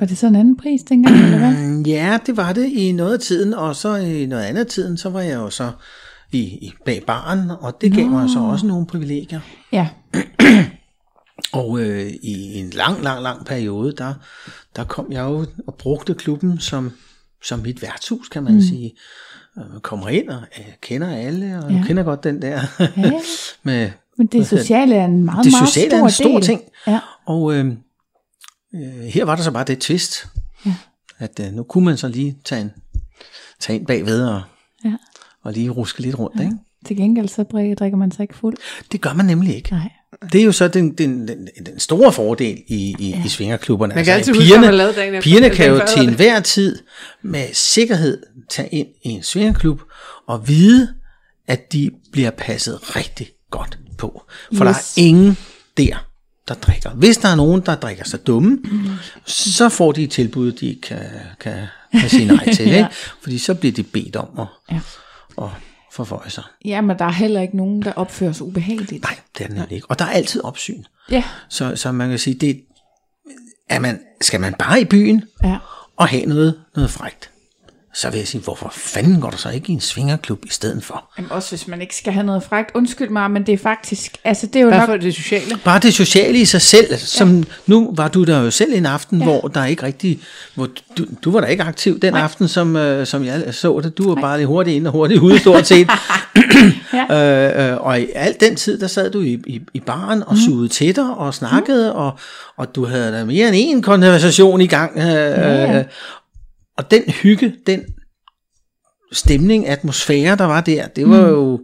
Var 0.00 0.06
det 0.08 0.18
så 0.18 0.26
en 0.26 0.36
anden 0.36 0.56
pris 0.56 0.82
dengang, 0.82 1.16
eller 1.24 1.38
hvad? 1.38 1.82
Ja, 1.94 2.18
det 2.26 2.36
var 2.36 2.52
det 2.52 2.64
i 2.72 2.92
noget 2.92 3.12
af 3.14 3.20
tiden, 3.20 3.54
og 3.54 3.76
så 3.76 3.94
i 3.96 4.26
noget 4.26 4.42
andet 4.42 4.60
af 4.60 4.66
tiden, 4.66 4.96
så 4.96 5.10
var 5.10 5.20
jeg 5.20 5.34
jo 5.34 5.50
så 5.50 5.70
i, 6.32 6.38
i 6.38 6.72
bag 6.84 7.02
baren, 7.06 7.50
og 7.60 7.80
det 7.80 7.92
gav 7.92 8.06
mig 8.06 8.30
så 8.30 8.38
også 8.40 8.66
nogle 8.66 8.86
privilegier. 8.86 9.40
Ja. 9.72 9.88
Og 11.52 11.80
øh, 11.80 12.06
i 12.22 12.54
en 12.60 12.70
lang, 12.70 13.02
lang, 13.02 13.22
lang 13.22 13.46
periode, 13.46 13.92
der, 13.98 14.14
der 14.76 14.84
kom 14.84 15.12
jeg 15.12 15.24
jo 15.24 15.46
og 15.66 15.74
brugte 15.78 16.14
klubben 16.14 16.58
som, 16.60 16.92
som 17.44 17.58
mit 17.58 17.82
værtshus, 17.82 18.28
kan 18.28 18.42
man 18.42 18.54
mm. 18.54 18.60
sige. 18.60 18.92
Øh, 19.58 19.80
kommer 19.80 20.08
ind 20.08 20.28
og 20.28 20.40
øh, 20.58 20.64
kender 20.82 21.08
alle, 21.16 21.58
og 21.64 21.70
Ja. 21.70 21.76
ja. 21.76 21.82
kender 21.86 22.02
godt 22.02 22.24
den 22.24 22.42
der 22.42 22.60
Ja. 22.80 23.12
med 23.62 23.90
Men 24.18 24.26
det 24.26 24.46
sociale 24.46 24.94
er 24.94 25.04
en 25.04 25.24
meget, 25.24 25.44
det 25.44 25.52
meget 25.52 25.68
sociale 25.68 25.90
stor 25.90 25.98
er 25.98 26.04
en 26.04 26.10
stor 26.10 26.32
del. 26.32 26.42
ting. 26.42 26.60
Ja. 26.86 27.00
Og 27.26 27.54
øh, 27.54 27.72
øh, 28.76 29.04
her 29.04 29.24
var 29.24 29.36
der 29.36 29.42
så 29.42 29.50
bare 29.50 29.64
det 29.64 29.78
twist, 29.78 30.26
Ja. 30.66 30.74
at 31.18 31.40
øh, 31.40 31.52
nu 31.52 31.62
kunne 31.62 31.84
man 31.84 31.96
så 31.96 32.08
lige 32.08 32.36
tage, 32.44 32.60
en, 32.60 32.70
tage 33.60 33.78
ind 33.78 33.86
bagved 33.86 34.22
og, 34.24 34.42
Ja. 34.84 34.92
og 35.42 35.52
lige 35.52 35.70
ruske 35.70 36.00
lidt 36.00 36.18
rundt. 36.18 36.36
Ja. 36.40 36.44
Ikke? 36.44 36.56
Til 36.86 36.96
gengæld 36.96 37.28
så 37.28 37.42
drik- 37.42 37.78
drikker 37.78 37.96
man 37.98 38.10
sig 38.10 38.22
ikke 38.22 38.36
fuld. 38.36 38.56
Det 38.92 39.00
gør 39.00 39.12
man 39.12 39.26
nemlig 39.26 39.56
ikke. 39.56 39.70
Nej. 39.70 39.90
Det 40.32 40.40
er 40.40 40.44
jo 40.44 40.52
så 40.52 40.68
den, 40.68 40.92
den, 40.94 41.28
den, 41.28 41.48
den 41.66 41.80
store 41.80 42.12
fordel 42.12 42.62
i, 42.68 42.94
i, 42.98 43.10
ja. 43.10 43.24
i 43.24 43.28
svingerklubberne. 43.28 43.94
Man 43.94 44.04
kan 44.04 44.14
altid 44.14 44.32
at 44.36 44.36
huske, 44.58 44.70
lavede 44.76 44.94
dagen 44.94 45.22
pigerne 45.22 45.50
kan 45.50 45.68
jo 45.70 45.80
til 45.88 46.08
enhver 46.08 46.40
tid 46.40 46.78
med 47.22 47.44
sikkerhed 47.52 48.22
tage 48.50 48.68
ind 48.68 48.88
i 49.04 49.08
en 49.08 49.22
svingerklub 49.22 49.82
og 50.26 50.48
vide, 50.48 50.94
at 51.46 51.72
de 51.72 51.90
bliver 52.12 52.30
passet 52.30 52.96
rigtig 52.96 53.28
godt 53.50 53.78
på. 53.98 54.22
For 54.54 54.64
yes. 54.64 54.94
der 54.94 55.02
er 55.02 55.06
ingen 55.06 55.36
der, 55.76 56.05
der 56.48 56.54
drikker. 56.54 56.90
Hvis 56.90 57.18
der 57.18 57.28
er 57.28 57.34
nogen, 57.34 57.60
der 57.60 57.74
drikker 57.74 58.04
sig 58.04 58.26
dumme, 58.26 58.50
mm. 58.64 58.88
så 59.26 59.68
får 59.68 59.92
de 59.92 60.02
et 60.02 60.10
tilbud, 60.10 60.52
de 60.52 60.66
ikke 60.66 60.80
kan, 60.80 60.98
kan, 61.40 61.66
kan 61.92 62.10
sige 62.10 62.24
nej 62.26 62.52
til. 62.54 62.66
Ja. 62.70 62.76
ikke? 62.76 62.88
Fordi 63.22 63.38
så 63.38 63.54
bliver 63.54 63.72
de 63.72 63.82
bedt 63.82 64.16
om 64.16 64.28
at, 64.38 64.46
Ja. 64.70 64.80
at 65.44 65.48
forføje 65.92 66.30
sig. 66.30 66.44
Ja, 66.64 66.80
men 66.80 66.98
der 66.98 67.04
er 67.04 67.10
heller 67.12 67.40
ikke 67.40 67.56
nogen, 67.56 67.82
der 67.82 67.92
opfører 67.92 68.32
sig 68.32 68.46
ubehageligt. 68.46 69.02
Nej, 69.02 69.16
det 69.38 69.44
er 69.44 69.48
det 69.48 69.56
nemlig 69.56 69.72
ikke. 69.76 69.90
Og 69.90 69.98
der 69.98 70.04
er 70.04 70.10
altid 70.10 70.44
opsyn. 70.44 70.82
Ja. 71.10 71.24
Så, 71.48 71.76
så 71.76 71.92
man 71.92 72.08
kan 72.10 72.18
sige, 72.18 72.34
det 72.34 72.60
er 73.70 73.78
man, 73.78 74.00
skal 74.20 74.40
man 74.40 74.54
bare 74.58 74.80
i 74.80 74.84
byen 74.84 75.22
Ja. 75.44 75.56
og 75.96 76.08
have 76.08 76.26
noget, 76.26 76.60
noget 76.74 76.90
frægt, 76.90 77.30
så 77.96 78.10
vil 78.10 78.18
jeg 78.18 78.28
sige, 78.28 78.40
hvorfor 78.40 78.72
fanden 78.74 79.20
går 79.20 79.30
der 79.30 79.36
så 79.36 79.48
ikke 79.48 79.68
i 79.68 79.72
en 79.72 79.80
svingerklub 79.80 80.44
i 80.44 80.50
stedet 80.50 80.84
for? 80.84 81.04
Jamen 81.18 81.32
også 81.32 81.50
hvis 81.50 81.68
man 81.68 81.80
ikke 81.80 81.96
skal 81.96 82.12
have 82.12 82.26
noget 82.26 82.42
frækt. 82.42 82.70
Undskyld 82.74 83.08
mig, 83.08 83.30
men 83.30 83.46
det 83.46 83.52
er 83.52 83.58
faktisk... 83.58 84.16
Altså 84.24 84.46
det 84.46 84.56
er 84.56 84.60
jo 84.60 84.70
bare 84.70 84.78
nok... 84.78 84.88
for 84.88 84.96
det 84.96 85.14
sociale. 85.14 85.58
Bare 85.64 85.78
det 85.78 85.94
sociale 85.94 86.38
i 86.38 86.44
sig 86.44 86.62
selv, 86.62 86.96
som 86.96 87.44
nu 87.66 87.90
var 87.94 88.08
du 88.08 88.24
der 88.24 88.40
jo 88.40 88.50
selv 88.50 88.74
en 88.74 88.86
aften, 88.86 89.18
ja. 89.18 89.24
hvor 89.24 89.40
der 89.40 89.64
ikke 89.64 89.82
rigtig, 89.82 90.20
hvor 90.54 90.68
du, 90.98 91.06
du 91.24 91.30
var 91.30 91.40
der 91.40 91.46
ikke 91.46 91.62
aktiv 91.62 92.00
den 92.00 92.12
Nej. 92.12 92.22
aften, 92.22 92.48
som, 92.48 92.76
øh, 92.76 93.06
som 93.06 93.24
jeg 93.24 93.42
så 93.50 93.80
det. 93.80 93.98
Du 93.98 94.08
var 94.08 94.14
Nej. 94.14 94.22
bare 94.22 94.38
lige 94.38 94.46
hurtigt 94.46 94.76
ind 94.76 94.86
og 94.86 94.92
hurtigt 94.92 95.20
ude, 95.20 95.38
stort 95.38 95.66
set. 95.66 95.88
øh, 97.10 97.70
øh, 97.70 97.76
og 97.80 98.00
i 98.00 98.06
al 98.14 98.36
den 98.40 98.56
tid, 98.56 98.80
der 98.80 98.86
sad 98.86 99.10
du 99.10 99.20
i, 99.20 99.42
i, 99.46 99.60
i 99.74 99.80
baren 99.80 100.22
og 100.26 100.36
sugede 100.36 100.68
til 100.68 100.96
dig 100.96 101.14
og 101.14 101.34
snakkede, 101.34 101.90
mm. 101.92 101.98
og, 101.98 102.18
og 102.56 102.74
du 102.74 102.84
havde 102.86 103.12
da 103.12 103.24
mere 103.24 103.56
end 103.56 103.78
én 103.78 103.82
konversation 103.82 104.60
i 104.60 104.66
gang. 104.66 104.98
Øh, 104.98 105.04
Ja. 105.06 105.78
øh, 105.78 105.84
og 106.76 106.90
den 106.90 107.02
hygge, 107.02 107.54
den 107.66 107.84
stemning, 109.12 109.68
atmosfære, 109.68 110.36
der 110.36 110.44
var 110.44 110.60
der, 110.60 110.86
det 110.86 111.08
var 111.08 111.28
jo... 111.28 111.60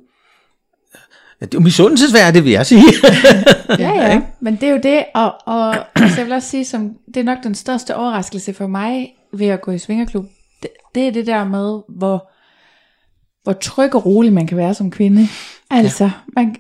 Ja, 1.40 1.46
det 1.46 1.54
var 1.54 1.60
misundelsesværdigt, 1.60 2.44
vil 2.44 2.52
jeg 2.52 2.66
sige. 2.66 2.82
Ja, 3.78 3.90
ja, 3.90 4.22
men 4.40 4.56
det 4.56 4.62
er 4.62 4.70
jo 4.70 4.80
det, 4.82 5.04
og, 5.14 5.34
og 5.46 5.76
altså, 6.02 6.16
jeg 6.16 6.26
vil 6.26 6.32
også 6.32 6.48
sige, 6.48 6.64
som, 6.64 6.96
det 7.06 7.16
er 7.16 7.24
nok 7.24 7.38
den 7.42 7.54
største 7.54 7.96
overraskelse 7.96 8.54
for 8.54 8.66
mig 8.66 9.14
ved 9.32 9.46
at 9.46 9.60
gå 9.60 9.70
i 9.70 9.78
svingerklub, 9.78 10.24
det, 10.62 10.70
det 10.94 11.08
er 11.08 11.12
det 11.12 11.26
der 11.26 11.44
med, 11.44 11.80
hvor, 11.88 12.30
hvor 13.42 13.52
tryg 13.52 13.94
og 13.94 14.06
rolig 14.06 14.32
man 14.32 14.46
kan 14.46 14.56
være 14.56 14.74
som 14.74 14.90
kvinde. 14.90 15.28
Altså, 15.70 16.10
man, 16.36 16.56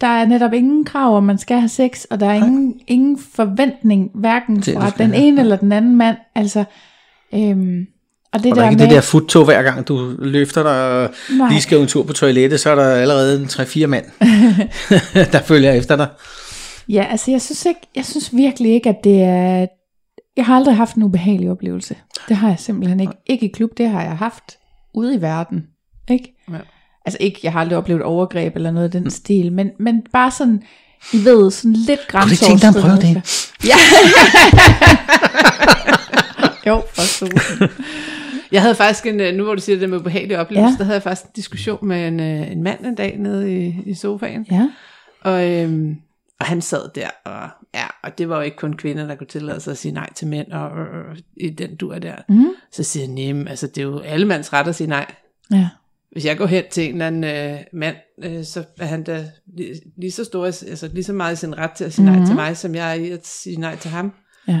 der 0.00 0.06
er 0.06 0.26
netop 0.26 0.52
ingen 0.52 0.84
krav 0.84 1.16
om, 1.16 1.22
man 1.22 1.38
skal 1.38 1.58
have 1.58 1.68
sex, 1.68 2.04
og 2.04 2.20
der 2.20 2.26
er 2.26 2.34
ingen, 2.34 2.80
ingen 2.86 3.18
forventning, 3.18 4.10
hverken 4.14 4.62
fra 4.62 4.90
den 4.90 5.14
ene 5.14 5.40
eller 5.40 5.56
den 5.56 5.72
anden 5.72 5.96
mand. 5.96 6.16
Altså, 6.34 6.64
øhm, 7.34 7.86
og 8.32 8.42
det 8.42 8.52
Og 8.52 8.56
der 8.56 8.62
der 8.62 8.66
er 8.66 8.70
ikke 8.70 8.80
med, 8.80 8.86
det 8.88 8.94
der 8.94 9.00
futtog 9.00 9.44
hver 9.44 9.62
gang 9.62 9.88
du 9.88 10.14
løfter 10.18 10.62
dig 10.62 11.02
og 11.02 11.10
Nej. 11.30 11.48
lige 11.48 11.60
skal 11.60 11.80
en 11.80 11.86
tur 11.86 12.02
på 12.02 12.12
toilettet, 12.12 12.60
så 12.60 12.70
er 12.70 12.74
der 12.74 12.90
allerede 12.90 13.40
en 13.40 13.46
3-4 13.46 13.86
mand, 13.86 14.04
der 15.32 15.42
følger 15.42 15.72
efter 15.72 15.96
dig. 15.96 16.08
Ja, 16.88 17.06
altså 17.10 17.30
jeg 17.30 17.42
synes, 17.42 17.66
ikke, 17.66 17.80
jeg 17.96 18.04
synes 18.04 18.36
virkelig 18.36 18.72
ikke, 18.72 18.88
at 18.88 18.96
det 19.04 19.22
er... 19.22 19.66
Jeg 20.36 20.44
har 20.46 20.56
aldrig 20.56 20.76
haft 20.76 20.96
en 20.96 21.02
ubehagelig 21.02 21.50
oplevelse. 21.50 21.96
Det 22.28 22.36
har 22.36 22.48
jeg 22.48 22.58
simpelthen 22.58 23.00
ikke. 23.00 23.12
Ikke 23.26 23.46
i 23.46 23.52
klub, 23.54 23.70
det 23.76 23.88
har 23.88 24.02
jeg 24.02 24.16
haft 24.16 24.44
ude 24.94 25.14
i 25.14 25.20
verden. 25.20 25.66
Ikke? 26.10 26.34
Ja. 26.50 26.56
Altså 27.06 27.18
ikke, 27.20 27.40
jeg 27.42 27.52
har 27.52 27.60
aldrig 27.60 27.78
oplevet 27.78 28.02
overgreb 28.02 28.56
eller 28.56 28.70
noget 28.70 28.84
af 28.84 28.90
den 28.90 29.10
stil, 29.10 29.52
men, 29.52 29.70
men 29.78 30.02
bare 30.12 30.30
sådan, 30.30 30.62
I 31.12 31.24
ved, 31.24 31.50
sådan 31.50 31.72
lidt 31.72 32.00
du 32.12 32.18
ikke 32.18 32.36
tænke 32.36 32.60
dig 32.60 32.68
at 32.68 32.74
prøve 32.74 32.84
grænseoverskridende. 32.84 33.20
det? 33.60 33.68
Ja. 33.68 33.74
jo, 36.66 36.82
for 36.94 37.02
så. 37.02 37.68
Jeg 38.52 38.62
havde 38.62 38.74
faktisk 38.74 39.06
en, 39.06 39.20
øh, 39.20 39.34
nu 39.34 39.44
hvor 39.44 39.54
du 39.54 39.60
siger 39.60 39.78
det 39.78 39.90
med 39.90 39.98
ubehagelig 39.98 40.38
oplevelse, 40.38 40.72
Ja. 40.72 40.78
der 40.78 40.84
havde 40.84 40.94
jeg 40.94 41.02
faktisk 41.02 41.26
en 41.26 41.32
diskussion 41.36 41.86
med 41.88 42.08
en, 42.08 42.20
øh, 42.20 42.52
en 42.52 42.62
mand 42.62 42.86
en 42.86 42.94
dag 42.94 43.16
nede 43.18 43.62
i, 43.64 43.74
i 43.86 43.94
sofaen. 43.94 44.46
Ja. 44.50 44.68
Og, 45.20 45.50
øhm, 45.50 45.96
og 46.40 46.46
han 46.46 46.60
sad 46.62 46.88
der, 46.94 47.08
og, 47.24 47.48
ja, 47.74 47.86
og 48.02 48.18
det 48.18 48.28
var 48.28 48.36
jo 48.36 48.42
ikke 48.42 48.56
kun 48.56 48.72
kvinder, 48.76 49.06
der 49.06 49.14
kunne 49.14 49.26
tillade 49.26 49.60
sig 49.60 49.70
at 49.70 49.78
sige 49.78 49.92
nej 49.92 50.12
til 50.14 50.26
mænd, 50.26 50.52
og, 50.52 50.70
og, 50.70 50.86
og 51.10 51.16
i 51.36 51.50
den 51.50 51.76
dur 51.76 51.98
der. 51.98 52.14
Mm. 52.28 52.46
Så 52.72 52.82
siger 52.82 53.06
han, 53.06 53.18
"Jamen, 53.18 53.48
altså 53.48 53.66
det 53.66 53.78
er 53.78 53.82
jo 53.82 53.98
alle 53.98 54.26
mands 54.26 54.52
ret 54.52 54.68
at 54.68 54.74
sige 54.74 54.86
nej. 54.88 55.06
Ja. 55.52 55.68
Hvis 56.12 56.24
jeg 56.24 56.36
går 56.38 56.46
hen 56.46 56.64
til 56.70 56.84
en 56.84 56.92
eller 56.92 57.06
anden 57.06 57.24
øh, 57.24 57.58
mand, 57.72 57.96
øh, 58.24 58.44
så 58.44 58.64
er 58.80 58.86
han 58.86 59.02
da 59.02 59.24
lige, 59.56 59.74
lige 59.98 60.10
så 60.12 60.24
stor, 60.24 60.46
altså 60.46 60.90
lige 60.92 61.04
så 61.04 61.12
meget 61.12 61.32
i 61.32 61.36
sin 61.36 61.58
ret 61.58 61.70
til 61.70 61.84
at 61.84 61.92
sige 61.92 62.04
mm-hmm. 62.06 62.18
nej 62.20 62.26
til 62.26 62.34
mig, 62.36 62.56
som 62.56 62.74
jeg 62.74 62.90
er 62.90 62.94
i 62.94 63.10
at 63.10 63.26
sige 63.26 63.56
nej 63.60 63.76
til 63.76 63.90
ham. 63.90 64.12
Ja. 64.48 64.60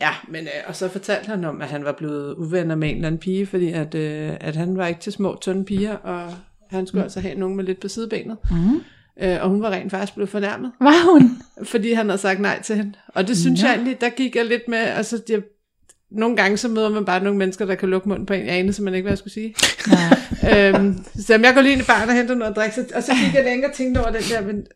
Ja, 0.00 0.10
men 0.28 0.44
øh, 0.44 0.50
og 0.66 0.76
så 0.76 0.88
fortalte 0.88 1.28
han 1.28 1.44
om, 1.44 1.62
at 1.62 1.68
han 1.68 1.84
var 1.84 1.92
blevet 1.92 2.34
uvenner 2.34 2.74
med 2.74 2.88
en 2.88 2.94
eller 2.94 3.06
anden 3.06 3.18
pige, 3.18 3.46
fordi 3.46 3.72
at, 3.72 3.94
øh, 3.94 4.32
at 4.40 4.56
han 4.56 4.76
var 4.76 4.86
ikke 4.86 5.00
til 5.00 5.12
små, 5.12 5.38
tynde 5.40 5.64
piger, 5.64 5.96
og 5.96 6.34
han 6.70 6.86
skulle 6.86 7.00
mm. 7.00 7.04
altså 7.04 7.20
have 7.20 7.34
nogen 7.34 7.56
med 7.56 7.64
lidt 7.64 7.80
på 7.80 7.88
sidebenet. 7.88 8.36
Mm. 8.50 8.80
Øh, 9.22 9.38
og 9.42 9.48
hun 9.48 9.62
var 9.62 9.70
rent 9.70 9.90
faktisk 9.90 10.14
blevet 10.14 10.28
fornærmet, 10.28 10.72
Var 10.80 11.12
hun? 11.12 11.42
fordi 11.64 11.92
han 11.92 12.08
havde 12.08 12.20
sagt 12.20 12.40
nej 12.40 12.62
til 12.62 12.76
hende. 12.76 12.92
Og 13.08 13.28
det 13.28 13.38
synes 13.38 13.62
Nå. 13.62 13.68
jeg 13.68 13.74
egentlig, 13.74 14.00
der 14.00 14.08
gik 14.08 14.36
jeg 14.36 14.46
lidt 14.46 14.68
med, 14.68 14.78
altså 14.78 15.22
det, 15.28 15.44
nogle 16.10 16.36
gange 16.36 16.56
så 16.56 16.68
møder 16.68 16.88
man 16.88 17.04
bare 17.04 17.24
nogle 17.24 17.38
mennesker, 17.38 17.64
der 17.64 17.74
kan 17.74 17.88
lukke 17.88 18.08
munden 18.08 18.26
på 18.26 18.34
en. 18.34 18.46
Jeg 18.46 18.54
anede 18.54 18.72
simpelthen 18.72 18.96
ikke, 18.96 19.04
hvad 19.04 19.12
jeg 19.12 19.18
skulle 19.18 19.34
sige. 19.34 19.54
Nej. 19.88 20.68
øhm, 20.68 21.04
så 21.26 21.38
jeg 21.42 21.54
går 21.54 21.60
lige 21.60 21.72
ind 21.72 21.82
i 21.82 21.84
baren 21.84 22.08
og 22.08 22.14
henter 22.14 22.34
noget 22.34 22.50
at 22.50 22.56
drikke, 22.56 22.74
så, 22.74 22.84
og 22.94 23.02
så 23.02 23.12
gik 23.24 23.34
jeg 23.34 23.44
længere 23.44 23.70
og 23.70 23.76
tænkte 23.76 23.98
over 23.98 24.10
den 24.10 24.22
der, 24.30 24.46
men 24.46 24.66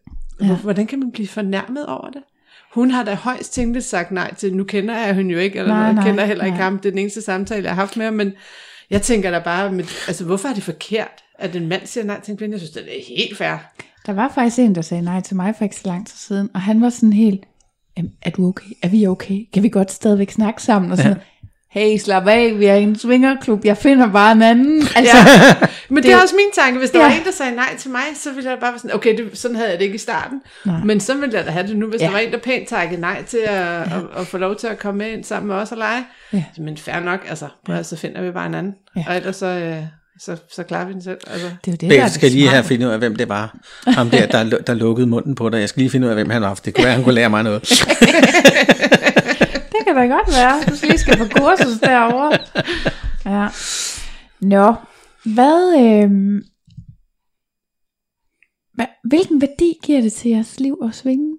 ja. 0.40 0.56
hvordan 0.56 0.86
kan 0.86 0.98
man 0.98 1.12
blive 1.12 1.28
fornærmet 1.28 1.86
over 1.86 2.10
det? 2.10 2.22
Hun 2.74 2.90
har 2.90 3.02
da 3.04 3.14
højst 3.14 3.52
tænkt 3.54 3.84
sagt 3.84 4.10
nej 4.10 4.34
til, 4.34 4.54
nu 4.56 4.64
kender 4.64 4.98
jeg 4.98 5.14
hende 5.14 5.32
jo 5.32 5.38
ikke, 5.38 5.58
eller 5.58 5.74
Nej, 5.74 5.80
noget, 5.82 5.94
nej, 5.94 6.04
jeg 6.04 6.10
kender 6.12 6.24
heller 6.24 6.44
ikke 6.44 6.56
ham, 6.56 6.78
det 6.78 6.86
er 6.86 6.90
den 6.90 6.98
eneste 6.98 7.22
samtale, 7.22 7.62
jeg 7.62 7.70
har 7.70 7.82
haft 7.82 7.96
med 7.96 8.04
ham, 8.04 8.14
men 8.14 8.32
jeg 8.90 9.02
tænker 9.02 9.30
da 9.30 9.38
bare, 9.38 9.72
med, 9.72 9.84
altså 10.08 10.24
hvorfor 10.24 10.48
er 10.48 10.54
det 10.54 10.62
forkert, 10.62 11.24
at 11.38 11.56
en 11.56 11.68
mand 11.68 11.86
siger 11.86 12.04
nej 12.04 12.20
til 12.20 12.32
en 12.32 12.38
kvinde? 12.38 12.52
Jeg 12.52 12.60
synes, 12.60 12.70
det 12.70 12.82
er 12.82 13.16
helt 13.18 13.38
fair. 13.38 13.56
Der 14.06 14.12
var 14.12 14.32
faktisk 14.34 14.58
en, 14.58 14.74
der 14.74 14.82
sagde 14.82 15.02
nej 15.02 15.20
til 15.20 15.36
mig 15.36 15.54
for 15.58 15.64
ikke 15.64 15.76
så 15.76 15.82
lang 15.84 16.06
tid 16.06 16.16
siden, 16.16 16.48
og 16.54 16.60
han 16.60 16.80
var 16.80 16.90
sådan 16.90 17.12
helt, 17.12 17.40
"Jamen, 17.96 18.12
er 18.22 18.30
du 18.30 18.48
okay? 18.48 18.70
Er 18.82 18.88
vi 18.88 19.06
okay? 19.06 19.38
Kan 19.54 19.62
vi 19.62 19.68
godt 19.68 19.90
stadigvæk 19.92 20.30
snakke 20.30 20.62
sammen? 20.62 20.90
Og 20.90 20.96
sådan 20.96 21.10
Ja. 21.10 21.14
noget. 21.14 21.28
Hey, 21.74 21.98
slap 21.98 22.26
af, 22.28 22.52
vi 22.58 22.64
er 22.66 22.74
i 22.74 22.82
en 22.82 22.98
svingerklub, 22.98 23.64
jeg 23.64 23.76
finder 23.76 24.06
bare 24.12 24.32
en 24.32 24.42
anden. 24.42 24.82
Altså, 24.96 25.16
Ja. 25.16 25.54
Men 25.88 25.96
det, 25.96 26.04
Det 26.04 26.12
er 26.12 26.22
også 26.22 26.34
min 26.36 26.64
tanke. 26.64 26.78
Hvis 26.78 26.90
der 26.90 26.98
Ja. 26.98 27.04
var 27.04 27.12
en, 27.12 27.24
der 27.24 27.30
sagde 27.32 27.54
nej 27.56 27.76
til 27.78 27.90
mig, 27.90 28.00
så 28.14 28.30
ville 28.32 28.50
jeg 28.50 28.58
bare 28.60 28.70
være 28.72 28.78
sådan, 28.78 28.94
okay, 28.94 29.16
det, 29.16 29.38
sådan 29.38 29.56
havde 29.56 29.70
jeg 29.70 29.78
det 29.78 29.84
ikke 29.84 29.94
i 29.94 29.98
starten. 29.98 30.40
Nej. 30.66 30.76
Men 30.84 31.00
så 31.00 31.14
ville 31.14 31.36
jeg 31.36 31.46
da 31.46 31.50
have 31.50 31.66
det 31.66 31.76
nu, 31.76 31.86
hvis 31.86 32.00
Ja. 32.00 32.06
der 32.06 32.12
var 32.12 32.18
en, 32.18 32.32
der 32.32 32.38
pænt 32.38 32.68
takkede 32.68 33.00
nej 33.00 33.22
til 33.24 33.38
at, 33.44 33.54
ja. 33.54 33.80
at, 33.82 33.86
at, 34.16 34.26
få 34.26 34.38
lov 34.38 34.56
til 34.56 34.66
at 34.66 34.78
komme 34.78 34.98
med 34.98 35.12
ind 35.12 35.24
sammen 35.24 35.48
med 35.48 35.56
os 35.56 35.72
og 35.72 35.78
lege. 35.78 36.04
Ja. 36.32 36.44
Men 36.58 36.76
fair 36.76 37.00
nok, 37.00 37.20
altså, 37.28 37.46
prøv, 37.66 37.76
at- 37.76 37.86
så 37.86 37.96
finder 37.96 38.22
vi 38.22 38.30
bare 38.30 38.46
en 38.46 38.54
anden. 38.54 38.74
Ja. 38.96 39.04
Og 39.08 39.16
ellers 39.16 39.36
så, 39.36 39.46
øh, 39.46 39.76
så, 40.20 40.36
så 40.52 40.62
klarer 40.62 40.86
vi 40.86 40.92
den 40.92 41.02
selv. 41.02 41.18
Altså. 41.32 41.46
det 41.46 41.52
er 41.68 41.72
jo 41.72 41.72
det, 41.72 41.80
der 41.80 41.88
er 41.90 41.94
Jeg 41.94 42.04
det 42.04 42.12
skal 42.14 42.30
lige 42.30 42.48
have 42.48 42.64
finde 42.64 42.86
ud 42.86 42.90
af, 42.92 42.98
hvem 42.98 43.16
det 43.16 43.28
var. 43.28 43.56
Ham 43.86 44.10
der, 44.10 44.26
der, 44.26 44.44
der 44.58 44.74
lukkede 44.74 45.06
munden 45.06 45.34
på 45.34 45.48
dig. 45.48 45.60
Jeg 45.60 45.68
skal 45.68 45.80
lige 45.80 45.90
finde 45.90 46.06
ud 46.06 46.10
af, 46.10 46.16
hvem 46.16 46.30
han 46.30 46.42
var. 46.42 46.54
Det 46.54 46.74
kunne 46.74 46.84
være, 46.84 46.94
han 46.94 47.04
kunne 47.04 47.14
lære 47.14 47.30
mig 47.30 47.42
noget. 47.42 47.62
Det 49.94 50.00
kan 50.00 50.10
da 50.10 50.16
godt 50.16 50.28
være. 50.28 50.64
Du 50.70 50.76
skal 50.76 50.88
lige 50.88 50.98
skal 50.98 51.18
på 51.18 51.24
kursus 51.24 51.78
derovre. 51.80 52.38
Ja. 53.26 53.48
Nå, 54.40 54.74
hvad, 55.24 55.80
øh, 55.80 56.10
hvad, 58.74 58.86
hvilken 59.04 59.40
værdi 59.40 59.78
giver 59.82 60.00
det 60.00 60.12
til 60.12 60.30
jeres 60.30 60.60
liv 60.60 60.78
at 60.88 60.94
svinge? 60.94 61.36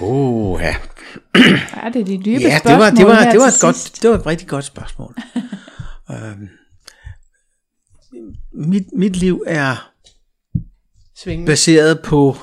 Oh, 0.00 0.60
ja. 0.60 0.76
Er 1.72 1.88
det 1.88 2.06
de 2.06 2.18
dybe 2.18 2.40
Ja, 2.40 2.60
det 2.64 2.78
var, 2.78 2.90
det 2.90 3.06
var, 3.06 3.30
det 3.30 3.40
var, 3.40 3.46
et 3.46 3.60
godt, 3.60 3.76
sidst? 3.76 4.02
det 4.02 4.10
var 4.10 4.16
et 4.16 4.26
rigtig 4.26 4.48
godt 4.48 4.64
spørgsmål. 4.64 5.16
øhm, 6.12 6.48
mit, 8.52 8.84
mit 8.96 9.16
liv 9.16 9.44
er 9.46 9.92
Svinge. 11.16 11.46
baseret 11.46 12.00
på, 12.04 12.36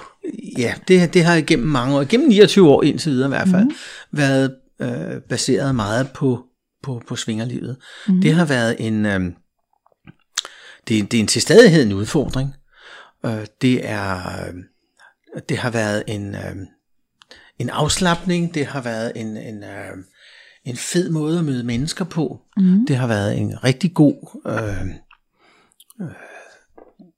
ja, 0.57 0.73
det, 0.88 1.14
det 1.14 1.23
har 1.23 1.35
igennem 1.35 1.68
mange 1.68 1.95
år, 1.95 2.02
igennem 2.02 2.30
29 2.30 2.69
år 2.69 2.84
indtil 2.84 3.11
videre 3.11 3.27
i 3.27 3.30
hvert 3.30 3.47
fald, 3.47 3.64
mm. 3.64 3.76
været 4.11 4.56
øh, 4.81 5.22
baseret 5.30 5.76
meget 5.76 6.10
på, 6.11 6.43
på, 6.84 7.02
på 7.07 7.15
svingerlivet. 7.15 7.77
Mm. 8.07 8.22
Det 8.22 8.34
har 8.34 8.45
været 8.45 8.76
en, 8.80 9.06
øh, 9.06 9.19
det, 10.88 11.11
det 11.11 11.18
er 11.18 11.22
en 11.22 11.27
til 11.27 11.41
stadighed 11.41 11.84
en 11.84 11.93
udfordring. 11.93 12.53
Øh, 13.26 13.45
det 13.61 13.89
er, 13.89 14.18
øh, 15.35 15.41
det 15.49 15.57
har 15.57 15.69
været 15.69 16.03
en, 16.07 16.35
øh, 16.35 16.56
en 17.60 17.69
afslappning, 17.69 18.53
det 18.53 18.65
har 18.65 18.81
været 18.81 19.11
en, 19.15 19.38
en, 19.38 19.64
øh, 19.64 19.97
en 20.65 20.77
fed 20.77 21.10
måde 21.10 21.39
at 21.39 21.45
møde 21.45 21.64
mennesker 21.64 22.06
på. 22.06 22.41
Mm. 22.57 22.85
Det 22.88 22.95
har 22.95 23.07
været 23.07 23.38
en 23.38 23.64
rigtig 23.64 23.93
god 23.93 24.41
øh, 24.47 24.88
øh, 26.02 26.15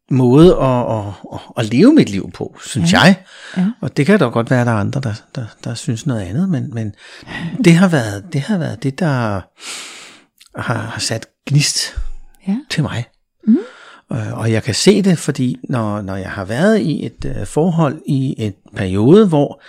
måde 0.09 0.55
at, 0.55 0.89
at, 0.89 1.39
at, 1.57 1.65
leve 1.65 1.93
mit 1.93 2.09
liv 2.09 2.31
på, 2.31 2.57
synes 2.65 2.93
ja. 2.93 3.01
jeg. 3.01 3.15
Ja. 3.57 3.65
Og 3.81 3.97
det 3.97 4.05
kan 4.05 4.19
da 4.19 4.25
godt 4.25 4.49
være, 4.49 4.61
at 4.61 4.67
der 4.67 4.73
er 4.73 4.77
andre, 4.77 5.01
der, 5.01 5.13
der, 5.35 5.45
der 5.63 5.73
synes 5.73 6.05
noget 6.05 6.21
andet, 6.21 6.49
men, 6.49 6.73
men 6.73 6.93
det, 7.65 7.73
har 7.73 7.87
været, 7.87 8.33
det 8.33 8.41
har 8.41 8.57
været 8.57 8.83
det, 8.83 8.99
der 8.99 9.41
har, 10.55 10.79
har 10.79 10.99
sat 10.99 11.27
gnist 11.47 11.95
Ja. 12.47 12.57
til 12.69 12.83
mig. 12.83 13.05
Mm. 13.47 13.57
Og 14.09 14.51
jeg 14.51 14.63
kan 14.63 14.75
se 14.75 15.01
det, 15.01 15.17
fordi 15.17 15.59
når, 15.69 16.01
når 16.01 16.15
jeg 16.15 16.31
har 16.31 16.45
været 16.45 16.79
i 16.79 17.05
et 17.05 17.25
øh, 17.25 17.45
forhold 17.45 18.01
i 18.05 18.35
et 18.37 18.55
periode, 18.75 19.27
hvor 19.27 19.61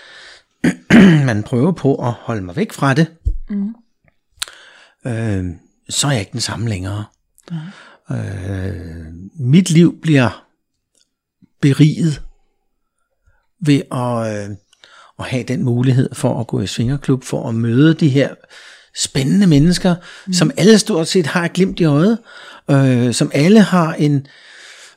man 1.26 1.42
prøver 1.42 1.72
på 1.72 1.94
at 1.94 2.12
holde 2.12 2.42
mig 2.42 2.56
væk 2.56 2.72
fra 2.72 2.94
det, 2.94 3.06
mm. 3.50 3.74
øh, 5.06 5.44
så 5.88 6.06
er 6.06 6.10
jeg 6.10 6.20
ikke 6.20 6.32
den 6.32 6.40
samme 6.40 6.68
længere. 6.68 7.04
Mm. 7.50 7.56
Øh, 8.10 8.76
mit 9.40 9.70
liv 9.70 10.00
bliver 10.02 10.44
beriget 11.60 12.22
ved 13.60 13.82
at, 13.92 14.48
øh, 14.50 14.56
at 15.18 15.24
have 15.24 15.42
den 15.42 15.64
mulighed 15.64 16.14
for 16.14 16.40
at 16.40 16.46
gå 16.46 16.60
i 16.60 16.66
svingerklub, 16.66 17.24
for 17.24 17.48
at 17.48 17.54
møde 17.54 17.94
de 17.94 18.08
her 18.08 18.34
spændende 18.96 19.46
mennesker, 19.46 19.94
mm. 20.26 20.32
som 20.32 20.50
alle 20.56 20.78
stort 20.78 21.08
set 21.08 21.26
har 21.26 21.44
et 21.44 21.52
glimt 21.52 21.80
i 21.80 21.84
øjet, 21.84 22.18
øh, 22.70 23.14
som 23.14 23.30
alle 23.34 23.60
har 23.60 23.94
en, 23.94 24.26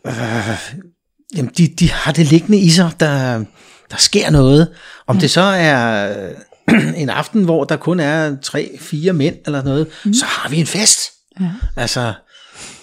øh, 0.08 0.14
jamen 1.36 1.52
de, 1.58 1.68
de 1.68 1.92
har 1.92 2.12
det 2.12 2.26
liggende 2.26 2.60
i 2.60 2.70
sig, 2.70 2.92
der, 3.00 3.44
der 3.92 3.98
sker 3.98 4.30
noget. 4.30 4.68
Om 5.08 5.18
det 5.18 5.32
så 5.32 5.42
er 5.42 6.14
øh, 6.28 6.94
en 7.02 7.10
aften, 7.10 7.44
hvor 7.44 7.64
der 7.64 7.76
kun 7.76 8.00
er 8.00 8.36
tre, 8.42 8.78
fire 8.80 9.14
mænd 9.14 9.36
eller 9.46 9.64
noget, 9.64 9.88
mm. 10.06 10.14
så 10.14 10.26
har 10.26 10.50
vi 10.50 10.60
en 10.60 10.68
fest. 10.68 11.00
Ja. 11.40 11.52
Altså, 11.76 12.14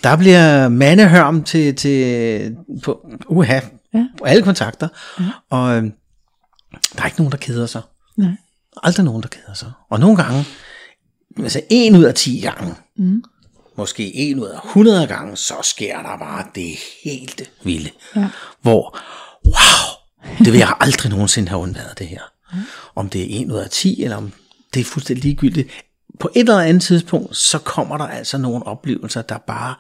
der 0.05 0.17
bliver 0.17 0.69
mandehørm 0.69 1.45
til, 1.45 1.75
til 1.77 2.57
på, 2.85 3.07
uha, 3.29 3.61
Ja. 3.95 4.07
på 4.19 4.25
alle 4.25 4.43
kontakter, 4.43 4.89
ja. 5.21 5.25
og 5.51 5.77
øh, 5.77 5.83
der 6.97 7.03
er 7.03 7.05
ikke 7.07 7.19
nogen, 7.19 7.33
der 7.33 7.39
keder 7.39 7.67
sig. 7.67 7.83
Nej. 8.17 8.31
Aldrig 8.83 9.05
nogen, 9.05 9.23
der 9.23 9.29
keder 9.29 9.55
sig. 9.55 9.73
Og 9.91 10.01
nogle 10.01 10.17
gange, 10.17 10.45
altså 11.39 11.61
en 11.71 11.97
ud 11.97 12.05
af 12.05 12.15
10 12.15 12.41
gange, 12.41 12.75
mm. 12.97 13.23
måske 13.77 14.15
en 14.17 14.41
ud 14.41 14.47
af 14.47 14.59
100 14.65 15.07
gange, 15.07 15.37
så 15.37 15.55
sker 15.63 16.03
der 16.03 16.19
bare 16.19 16.45
det 16.55 16.75
helt 17.05 17.51
vilde. 17.65 17.91
Ja. 18.17 18.29
Hvor, 18.63 18.99
wow, 19.47 20.35
det 20.39 20.53
vil 20.53 20.59
jeg 20.59 20.75
aldrig 20.81 21.11
nogensinde 21.11 21.49
have 21.49 21.61
undværet 21.61 21.99
det 21.99 22.09
her. 22.09 22.23
Om 22.95 23.09
det 23.09 23.21
er 23.23 23.41
en 23.41 23.53
ud 23.53 23.59
af 23.59 23.71
10, 23.71 24.03
eller 24.03 24.17
om 24.17 24.33
det 24.75 24.81
er 24.81 24.85
fuldstændig 24.85 25.25
ligegyldigt. 25.25 25.69
På 26.21 26.31
et 26.35 26.41
eller 26.41 26.61
andet 26.61 26.83
tidspunkt, 26.83 27.37
så 27.37 27.59
kommer 27.59 27.97
der 27.97 28.07
altså 28.07 28.39
nogle 28.39 28.67
oplevelser, 28.67 29.23
der 29.23 29.39
bare 29.39 29.75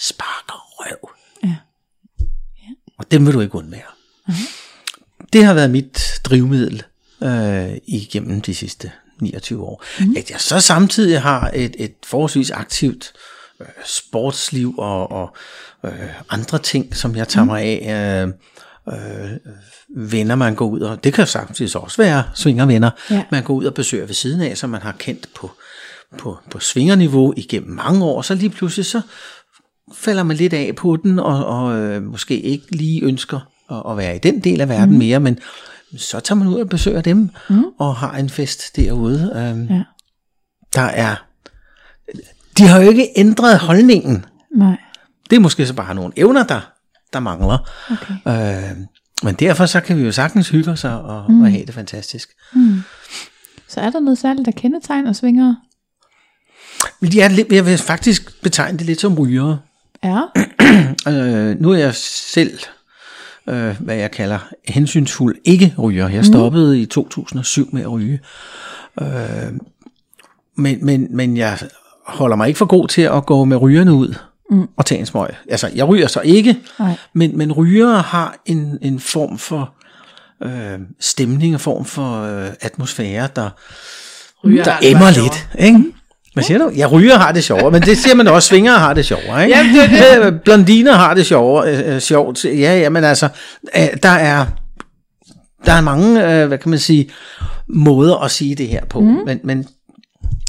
sparker 0.00 0.66
røv. 0.68 1.10
Ja. 1.44 1.56
Og 2.98 3.10
dem 3.10 3.26
vil 3.26 3.34
du 3.34 3.40
ikke 3.40 3.54
undvære. 3.54 3.82
Det 5.32 5.44
har 5.44 5.54
været 5.54 5.70
mit 5.70 6.20
drivmiddel 6.24 6.82
øh, 7.22 7.76
igennem 7.86 8.40
de 8.40 8.54
sidste 8.54 8.92
29 9.20 9.62
år. 9.62 9.84
Mm. 10.00 10.14
At 10.16 10.30
jeg 10.30 10.40
så 10.40 10.60
samtidig 10.60 11.22
har 11.22 11.50
et, 11.54 11.76
et 11.78 11.94
forholdsvis 12.06 12.50
aktivt 12.50 13.12
øh, 13.60 13.66
sportsliv 13.86 14.74
og, 14.78 15.10
og 15.10 15.36
øh, 15.84 16.08
andre 16.30 16.58
ting, 16.58 16.96
som 16.96 17.16
jeg 17.16 17.28
tager 17.28 17.44
mig 17.44 17.62
af. 17.62 18.22
Øh, 18.22 18.28
øh, 18.94 19.30
venner, 19.96 20.34
man 20.34 20.54
går 20.54 20.66
ud 20.68 20.80
og, 20.80 21.04
det 21.04 21.12
kan 21.14 21.26
sagtens 21.26 21.74
også 21.74 21.96
være 22.02 22.24
svingervenner, 22.34 22.90
Ja. 23.10 23.24
man 23.30 23.42
går 23.42 23.54
ud 23.54 23.64
og 23.64 23.74
besøger 23.74 24.06
ved 24.06 24.14
siden 24.14 24.40
af, 24.40 24.56
som 24.58 24.70
man 24.70 24.82
har 24.82 24.92
kendt 24.98 25.28
på, 25.34 25.50
på, 26.18 26.38
på 26.50 26.58
svingerniveau 26.60 27.34
igennem 27.36 27.70
mange 27.76 28.04
år, 28.04 28.22
så 28.22 28.34
lige 28.34 28.50
pludselig 28.50 28.86
så 28.86 29.00
falder 29.94 30.22
man 30.22 30.36
lidt 30.36 30.52
af 30.52 30.72
på 30.76 30.96
den, 30.96 31.18
og, 31.18 31.46
og 31.46 31.78
øh, 31.78 32.02
måske 32.02 32.40
ikke 32.40 32.76
lige 32.76 33.02
ønsker 33.04 33.40
at, 33.70 33.82
at 33.90 33.96
være 33.96 34.16
i 34.16 34.18
den 34.18 34.40
del 34.40 34.60
af 34.60 34.68
verden 34.68 34.92
mm. 34.92 34.98
mere, 34.98 35.20
men 35.20 35.38
så 35.96 36.20
tager 36.20 36.36
man 36.36 36.48
ud 36.48 36.60
og 36.60 36.68
besøger 36.68 37.00
dem, 37.00 37.30
mm. 37.50 37.64
og 37.78 37.96
har 37.96 38.16
en 38.16 38.30
fest 38.30 38.76
derude. 38.76 39.32
Øhm, 39.36 39.66
Ja. 39.76 39.82
Der 40.74 40.80
er, 40.80 41.14
de 42.58 42.62
har 42.66 42.80
jo 42.82 42.90
ikke 42.90 43.08
ændret 43.16 43.58
holdningen. 43.58 44.24
Nej. 44.56 44.76
Det 45.30 45.36
er 45.36 45.40
måske 45.40 45.66
så 45.66 45.74
bare 45.74 45.94
nogle 45.94 46.12
evner, 46.16 46.44
der, 46.44 46.60
der 47.12 47.20
mangler. 47.20 47.58
Okay. 47.90 48.14
Øh, 48.70 48.76
men 49.22 49.34
derfor 49.34 49.66
så 49.66 49.80
kan 49.80 49.98
vi 49.98 50.02
jo 50.02 50.12
sagtens 50.12 50.48
hygge 50.48 50.70
os 50.70 50.84
og, 50.84 51.24
mm. 51.28 51.42
og 51.42 51.50
have 51.50 51.66
det 51.66 51.74
fantastisk. 51.74 52.30
Så 53.68 53.80
er 53.80 53.90
der 53.90 54.00
noget 54.00 54.18
særligt, 54.18 54.46
der 54.46 54.52
kendetegner 54.52 55.12
svingere? 55.12 55.56
Men 57.00 57.12
de 57.12 57.20
er 57.20 57.28
lidt, 57.28 57.52
jeg 57.52 57.66
vil 57.66 57.78
faktisk 57.78 58.42
betegne 58.42 58.78
det 58.78 58.86
lidt 58.86 59.00
som 59.00 59.18
rygere. 59.18 59.58
Ja. 60.04 60.20
Øh, 61.08 61.60
nu 61.60 61.72
er 61.72 61.76
jeg 61.76 61.94
selv, 61.94 62.58
øh, 63.48 63.80
hvad 63.80 63.96
jeg 63.96 64.10
kalder 64.10 64.38
hensynsfuld 64.68 65.36
ikke 65.44 65.74
ryger. 65.78 66.08
Jeg 66.08 66.24
stoppede 66.24 66.76
mm. 66.76 66.82
i 66.82 66.86
2007 66.86 67.68
med 67.72 67.82
at 67.82 67.90
ryge. 67.90 68.20
Øh, 69.00 69.08
men, 70.56 70.84
men, 70.84 71.16
men 71.16 71.36
jeg 71.36 71.58
holder 72.06 72.36
mig 72.36 72.48
ikke 72.48 72.58
for 72.58 72.66
god 72.66 72.88
til 72.88 73.02
at 73.02 73.26
gå 73.26 73.44
med 73.44 73.56
rygerne 73.56 73.92
ud 73.92 74.14
mm. 74.50 74.66
og 74.76 74.86
tage 74.86 75.00
en 75.00 75.06
smøg. 75.06 75.28
Altså, 75.50 75.70
jeg 75.74 75.88
ryger 75.88 76.06
så 76.06 76.20
ikke, 76.20 76.56
Nej. 76.78 76.92
men, 77.14 77.38
men 77.38 77.52
rygere 77.52 78.00
har 78.00 78.36
en, 78.46 78.78
en 78.82 79.00
form 79.00 79.38
for 79.38 79.74
øh, 80.42 80.78
stemning, 81.00 81.52
en 81.52 81.58
form 81.58 81.84
for 81.84 82.22
øh, 82.22 82.50
atmosfære, 82.60 83.28
der, 83.36 83.50
Ryger 84.44 84.64
der 84.64 84.78
det 84.78 84.90
emmer 84.90 85.10
lidt. 85.10 85.48
Ikke? 85.58 85.84
Hvad 86.34 86.44
siger 86.44 86.58
du? 86.58 86.70
Ja, 86.76 86.86
ryger 86.86 87.18
har 87.18 87.32
det 87.32 87.44
sjovere, 87.44 87.70
men 87.70 87.82
det 87.82 87.98
siger 87.98 88.14
man 88.14 88.28
også, 88.28 88.48
svingere 88.48 88.78
har 88.78 88.94
det 88.94 89.04
sjovere. 89.04 89.44
Ikke? 89.44 89.58
Jamen, 89.58 89.74
det 89.74 90.26
Øh, 90.26 90.40
Blondiner 90.44 90.92
har 90.92 91.14
det 91.14 91.26
sjovere, 91.26 91.72
øh, 91.72 91.94
øh, 91.94 92.00
sjovt. 92.00 92.44
Ja, 92.44 92.50
ja, 92.78 92.88
men 92.88 93.04
altså, 93.04 93.28
øh, 93.76 93.86
der 94.02 94.08
er, 94.08 94.46
der 95.66 95.72
er 95.72 95.80
mange, 95.80 96.40
øh, 96.42 96.48
hvad 96.48 96.58
kan 96.58 96.70
man 96.70 96.78
sige, 96.78 97.10
måder 97.68 98.16
at 98.16 98.30
sige 98.30 98.54
det 98.54 98.68
her 98.68 98.84
på. 98.84 99.00
Mm. 99.00 99.06
Men, 99.06 99.40
men 99.44 99.66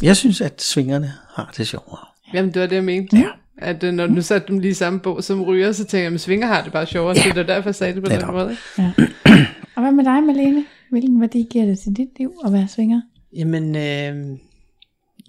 jeg 0.02 0.18
synes, 0.18 0.42
at 0.42 0.62
svingerne 0.62 1.14
har 1.36 1.52
det 1.58 1.68
sjovere. 1.68 2.00
Jamen, 2.34 2.54
det 2.54 2.62
var 2.62 2.68
det, 2.68 2.76
jeg 2.76 2.84
mente. 2.84 3.18
Ja. 3.18 3.24
At 3.62 3.84
øh, 3.84 3.94
når 3.94 4.08
du 4.08 4.22
satte 4.22 4.48
dem 4.48 4.60
lige 4.60 4.72
i 4.72 4.74
samme 4.74 5.00
bog 5.00 5.24
som 5.24 5.44
ryger, 5.44 5.72
så 5.72 5.86
tænker 5.86 6.04
jeg, 6.06 6.14
at 6.14 6.22
svinger 6.22 6.48
har 6.48 6.64
det 6.64 6.72
bare 6.72 6.86
sjovere, 6.86 7.14
ja. 7.18 7.22
så 7.24 7.30
det 7.30 7.38
er 7.38 7.44
derfor, 7.56 7.70
jeg 7.70 7.76
sagde 7.76 7.94
det 7.96 8.04
på 8.04 8.10
Netop. 8.10 8.28
den 8.28 8.36
måde. 8.36 8.56
Ja. 8.78 8.92
Og 9.76 9.82
hvad 9.82 9.92
med 9.92 10.04
dig, 10.04 10.24
Malene? 10.24 10.66
Hvilken 10.92 11.22
værdi 11.22 11.48
giver 11.52 11.66
det 11.66 11.80
til 11.80 11.94
dit 11.94 12.08
liv 12.20 12.34
at 12.46 12.54
være 12.54 12.68
svinger? 12.68 13.02
Jamen, 13.36 13.76
øh, 13.76 14.38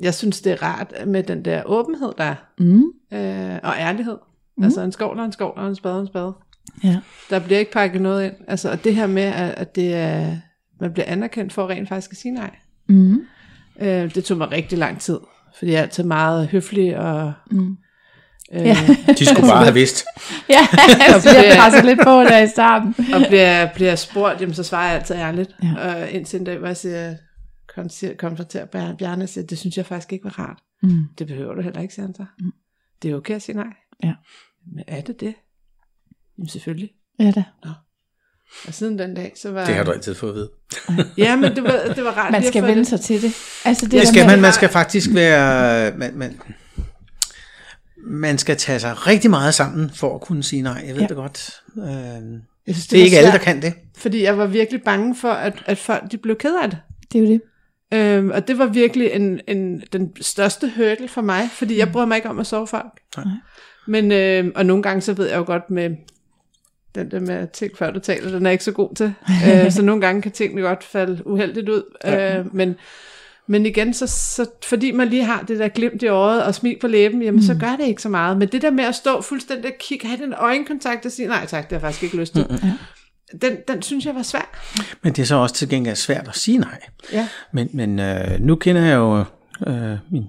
jeg 0.01 0.15
synes, 0.15 0.40
det 0.40 0.52
er 0.52 0.62
rart 0.62 0.93
med 1.07 1.23
den 1.23 1.44
der 1.44 1.62
åbenhed, 1.66 2.12
der 2.19 2.24
er, 2.24 2.35
Mm. 2.59 2.82
øh, 3.12 3.59
og 3.62 3.74
ærlighed. 3.78 4.16
Mm. 4.57 4.65
Altså 4.65 4.81
en 4.82 4.93
skovl 4.93 5.19
og 5.19 5.24
en 5.24 5.32
skovl 5.32 5.59
og 5.59 5.69
en 5.69 5.74
spade 5.74 5.94
og 5.94 6.01
en 6.01 6.07
spade. 6.07 6.32
Ja. 6.85 6.98
Der 7.31 7.39
bliver 7.39 7.59
ikke 7.59 7.73
pakket 7.73 8.01
noget 8.02 8.24
ind. 8.24 8.35
Altså, 8.48 8.70
og 8.70 8.85
det 8.85 8.94
her 8.94 9.07
med, 9.07 9.23
at, 9.23 9.51
at 9.57 9.77
det 9.77 9.94
er, 9.94 10.36
man 10.81 10.93
bliver 10.93 11.07
anerkendt 11.07 11.52
for 11.52 11.69
rent 11.70 11.89
faktisk 11.89 12.11
at 12.12 12.16
sige 12.16 12.32
nej. 12.35 12.51
Mm. 12.89 13.20
Øh, 13.81 14.15
det 14.15 14.24
tog 14.24 14.39
mig 14.39 14.51
rigtig 14.52 14.78
lang 14.78 15.01
tid, 15.01 15.19
fordi 15.59 15.70
jeg 15.70 15.78
er 15.78 15.82
altid 15.82 16.05
meget 16.05 16.48
høflig 16.48 16.98
og... 16.98 17.32
Mm. 17.51 17.77
Øh, 18.55 18.60
Ja. 18.66 18.77
De 19.18 19.27
skulle 19.27 19.48
bare 19.48 19.62
have 19.64 19.74
vidst. 19.74 20.05
Ja, 20.48 20.55
jeg 21.09 21.20
bliver 21.22 21.56
presset 21.56 21.85
lidt 21.85 21.98
på 22.05 22.10
der 22.10 22.39
i 22.39 22.48
starten. 22.48 22.94
og 23.14 23.20
bliver, 23.28 23.68
bliver 23.74 23.94
spurgt, 23.97 24.40
jamen, 24.40 24.55
så 24.55 24.62
svarer 24.62 24.86
jeg 24.90 24.98
altid 24.98 25.14
ærligt. 25.14 25.51
Ja. 25.62 25.74
Og 25.89 26.10
indtil 26.10 26.39
en 26.39 26.44
dag, 26.44 26.59
hvor 26.59 26.66
jeg 26.66 26.77
siger, 26.77 27.14
konfronterer- 27.68 28.16
konfronterer 28.16 28.64
Bjar- 28.66 28.97
Bjarne 28.97 29.27
siger, 29.27 29.47
det 29.47 29.59
synes 29.59 29.77
jeg 29.77 29.86
faktisk 29.86 30.12
ikke 30.12 30.24
var 30.24 30.39
rart. 30.39 30.59
Mm. 30.82 31.02
Det 31.18 31.27
behøver 31.27 31.55
du 31.55 31.62
heller 31.62 31.81
ikke, 31.81 31.94
siger 31.94 32.06
han 32.06 32.14
så. 32.14 32.24
Mm. 32.40 32.51
Det 33.02 33.10
er 33.10 33.14
okay 33.16 33.35
at 33.35 33.43
sige 33.43 33.56
nej. 33.56 33.66
Ja. 34.05 34.12
Men 34.74 34.85
er 34.89 35.01
det 35.01 35.20
det? 35.20 35.35
Jamen 36.39 36.48
selvfølgelig. 36.48 36.90
Ja 37.20 37.31
da. 37.31 37.43
Og 38.68 38.74
siden 38.74 38.98
den 38.98 39.14
dag, 39.14 39.32
så 39.36 39.51
var... 39.52 39.64
Det 39.66 39.74
har 39.74 39.85
du 39.85 39.90
altid 39.90 40.14
fået 40.14 40.31
at 40.31 40.36
vide. 40.36 40.51
Ja, 41.18 41.36
men 41.36 41.56
det 41.56 41.62
var, 41.64 41.93
det 41.94 42.05
var 42.05 42.10
rart. 42.10 42.32
Man 42.32 42.43
skal 42.47 42.62
vende 42.62 42.78
det. 42.78 42.86
sig 42.86 43.01
til 43.01 43.22
det. 43.22 43.32
Altså 43.64 43.86
det, 43.86 43.93
Det 44.01 44.09
skal 44.09 44.27
man, 44.27 44.40
man 44.40 44.52
skal 44.52 44.68
faktisk 44.68 45.10
være... 45.14 45.93
Man, 45.97 46.10
man, 46.14 46.40
man 48.05 48.39
skal 48.39 48.56
tage 48.56 48.78
sig 48.81 49.06
rigtig 49.06 49.31
meget 49.31 49.55
sammen 49.55 49.90
for 49.94 50.14
at 50.14 50.20
kunne 50.20 50.43
sige 50.43 50.62
nej. 50.62 50.82
Jeg 50.86 50.94
ved 50.94 50.94
Ja. 50.94 51.02
ja. 51.02 51.06
det 51.09 51.16
godt. 51.16 51.60
Øh, 51.78 51.85
Jeg 52.66 52.74
synes, 52.74 52.86
det 52.86 52.97
er 52.97 53.01
var 53.01 53.05
ikke 53.05 53.16
alle, 53.18 53.27
der 53.27 53.32
svært, 53.32 53.40
kan 53.44 53.62
det. 53.62 53.74
Fordi 53.97 54.22
jeg 54.22 54.39
var 54.39 54.47
virkelig 54.47 54.82
bange 54.82 55.16
for, 55.16 55.31
at, 55.31 55.62
at 55.66 55.78
folk 55.78 56.10
de 56.12 56.16
blev 56.18 56.36
ked 56.36 56.55
af 56.62 56.70
det. 56.70 56.78
Det 57.12 57.18
er 57.18 57.22
jo 57.22 57.28
det. 57.32 57.40
Øhm, 57.94 58.31
og 58.31 58.48
det 58.48 58.59
var 58.59 58.66
virkelig 58.66 59.10
en, 59.12 59.40
en, 59.48 59.82
den 59.93 60.10
største 60.20 60.72
hurdle 60.77 61.09
for 61.09 61.20
mig, 61.22 61.48
fordi 61.52 61.74
Mm. 61.74 61.78
jeg 61.78 61.93
bryder 61.93 62.06
mig 62.06 62.16
ikke 62.16 62.28
om 62.28 62.39
at 62.39 62.47
sove 62.47 62.66
folk. 62.66 63.01
Nej. 63.16 63.27
Men, 63.86 64.12
øh, 64.12 64.52
og 64.55 64.66
nogle 64.66 64.82
gange 64.82 65.01
så 65.01 65.12
ved 65.12 65.28
jeg 65.28 65.36
jo 65.39 65.44
godt 65.47 65.70
med 65.70 65.90
den 66.94 67.10
der 67.10 67.20
med 67.20 67.35
at 67.35 67.51
tænke 67.51 67.77
før 67.78 67.90
du 67.90 67.98
taler, 68.01 68.31
den 68.31 68.47
er 68.47 68.51
jeg 68.51 68.52
ikke 68.52 68.64
så 68.64 68.72
god 68.72 68.94
til. 68.94 69.14
øh, 69.48 69.72
så 69.72 69.82
nogle 69.82 70.01
gange 70.01 70.22
kan 70.22 70.32
tingene 70.32 70.62
godt 70.62 70.85
falde 70.85 71.27
uheldigt 71.27 71.68
ud. 71.68 71.82
Øh, 72.06 72.55
men, 72.55 72.74
men 73.51 73.66
igen, 73.66 73.94
så, 73.94 74.06
så, 74.06 74.47
fordi 74.64 74.93
man 74.93 75.09
lige 75.09 75.24
har 75.24 75.43
det 75.43 75.59
der 75.59 75.68
glimt 75.68 76.02
i 76.02 76.06
øjet 76.06 76.44
og 76.44 76.55
smil 76.55 76.77
på 76.81 76.86
læben, 76.86 77.22
jamen 77.22 77.40
mm. 77.40 77.47
så 77.47 77.55
gør 77.55 77.77
det 77.77 77.86
ikke 77.86 78.02
så 78.02 78.09
meget. 78.09 78.36
Men 78.36 78.48
det 78.48 78.62
der 78.62 78.70
med 78.70 78.85
at 78.85 78.94
stå 78.94 79.20
fuldstændig 79.20 79.66
og 79.66 79.77
kigge, 79.81 80.09
have 80.09 80.20
den 80.20 80.35
øjenkontakt 80.39 81.06
og 81.06 81.12
sige, 81.12 81.28
nej 81.28 81.47
tak, 81.47 81.64
det 81.64 81.72
har 81.72 81.77
jeg 81.77 81.81
faktisk 81.81 82.02
ikke 82.02 82.16
lyst 82.16 82.35
til. 82.35 82.47
Mm-hmm. 82.51 82.70
Den, 83.43 83.56
den 83.68 83.82
synes 83.82 84.06
jeg 84.06 84.14
var 84.14 84.22
svær. 84.22 84.59
Men 85.02 85.12
det 85.12 85.22
er 85.22 85.27
så 85.27 85.35
også 85.35 85.55
til 85.55 85.68
gengæld 85.68 85.97
svært 85.97 86.28
at 86.28 86.36
sige 86.36 86.59
nej. 86.59 86.81
Ja. 87.12 87.28
Men, 87.52 87.68
men 87.72 87.98
øh, 87.98 88.40
nu 88.40 88.56
kender 88.56 88.82
jeg 88.82 88.97
jo 88.97 89.24
øh, 89.66 89.98
min, 90.10 90.24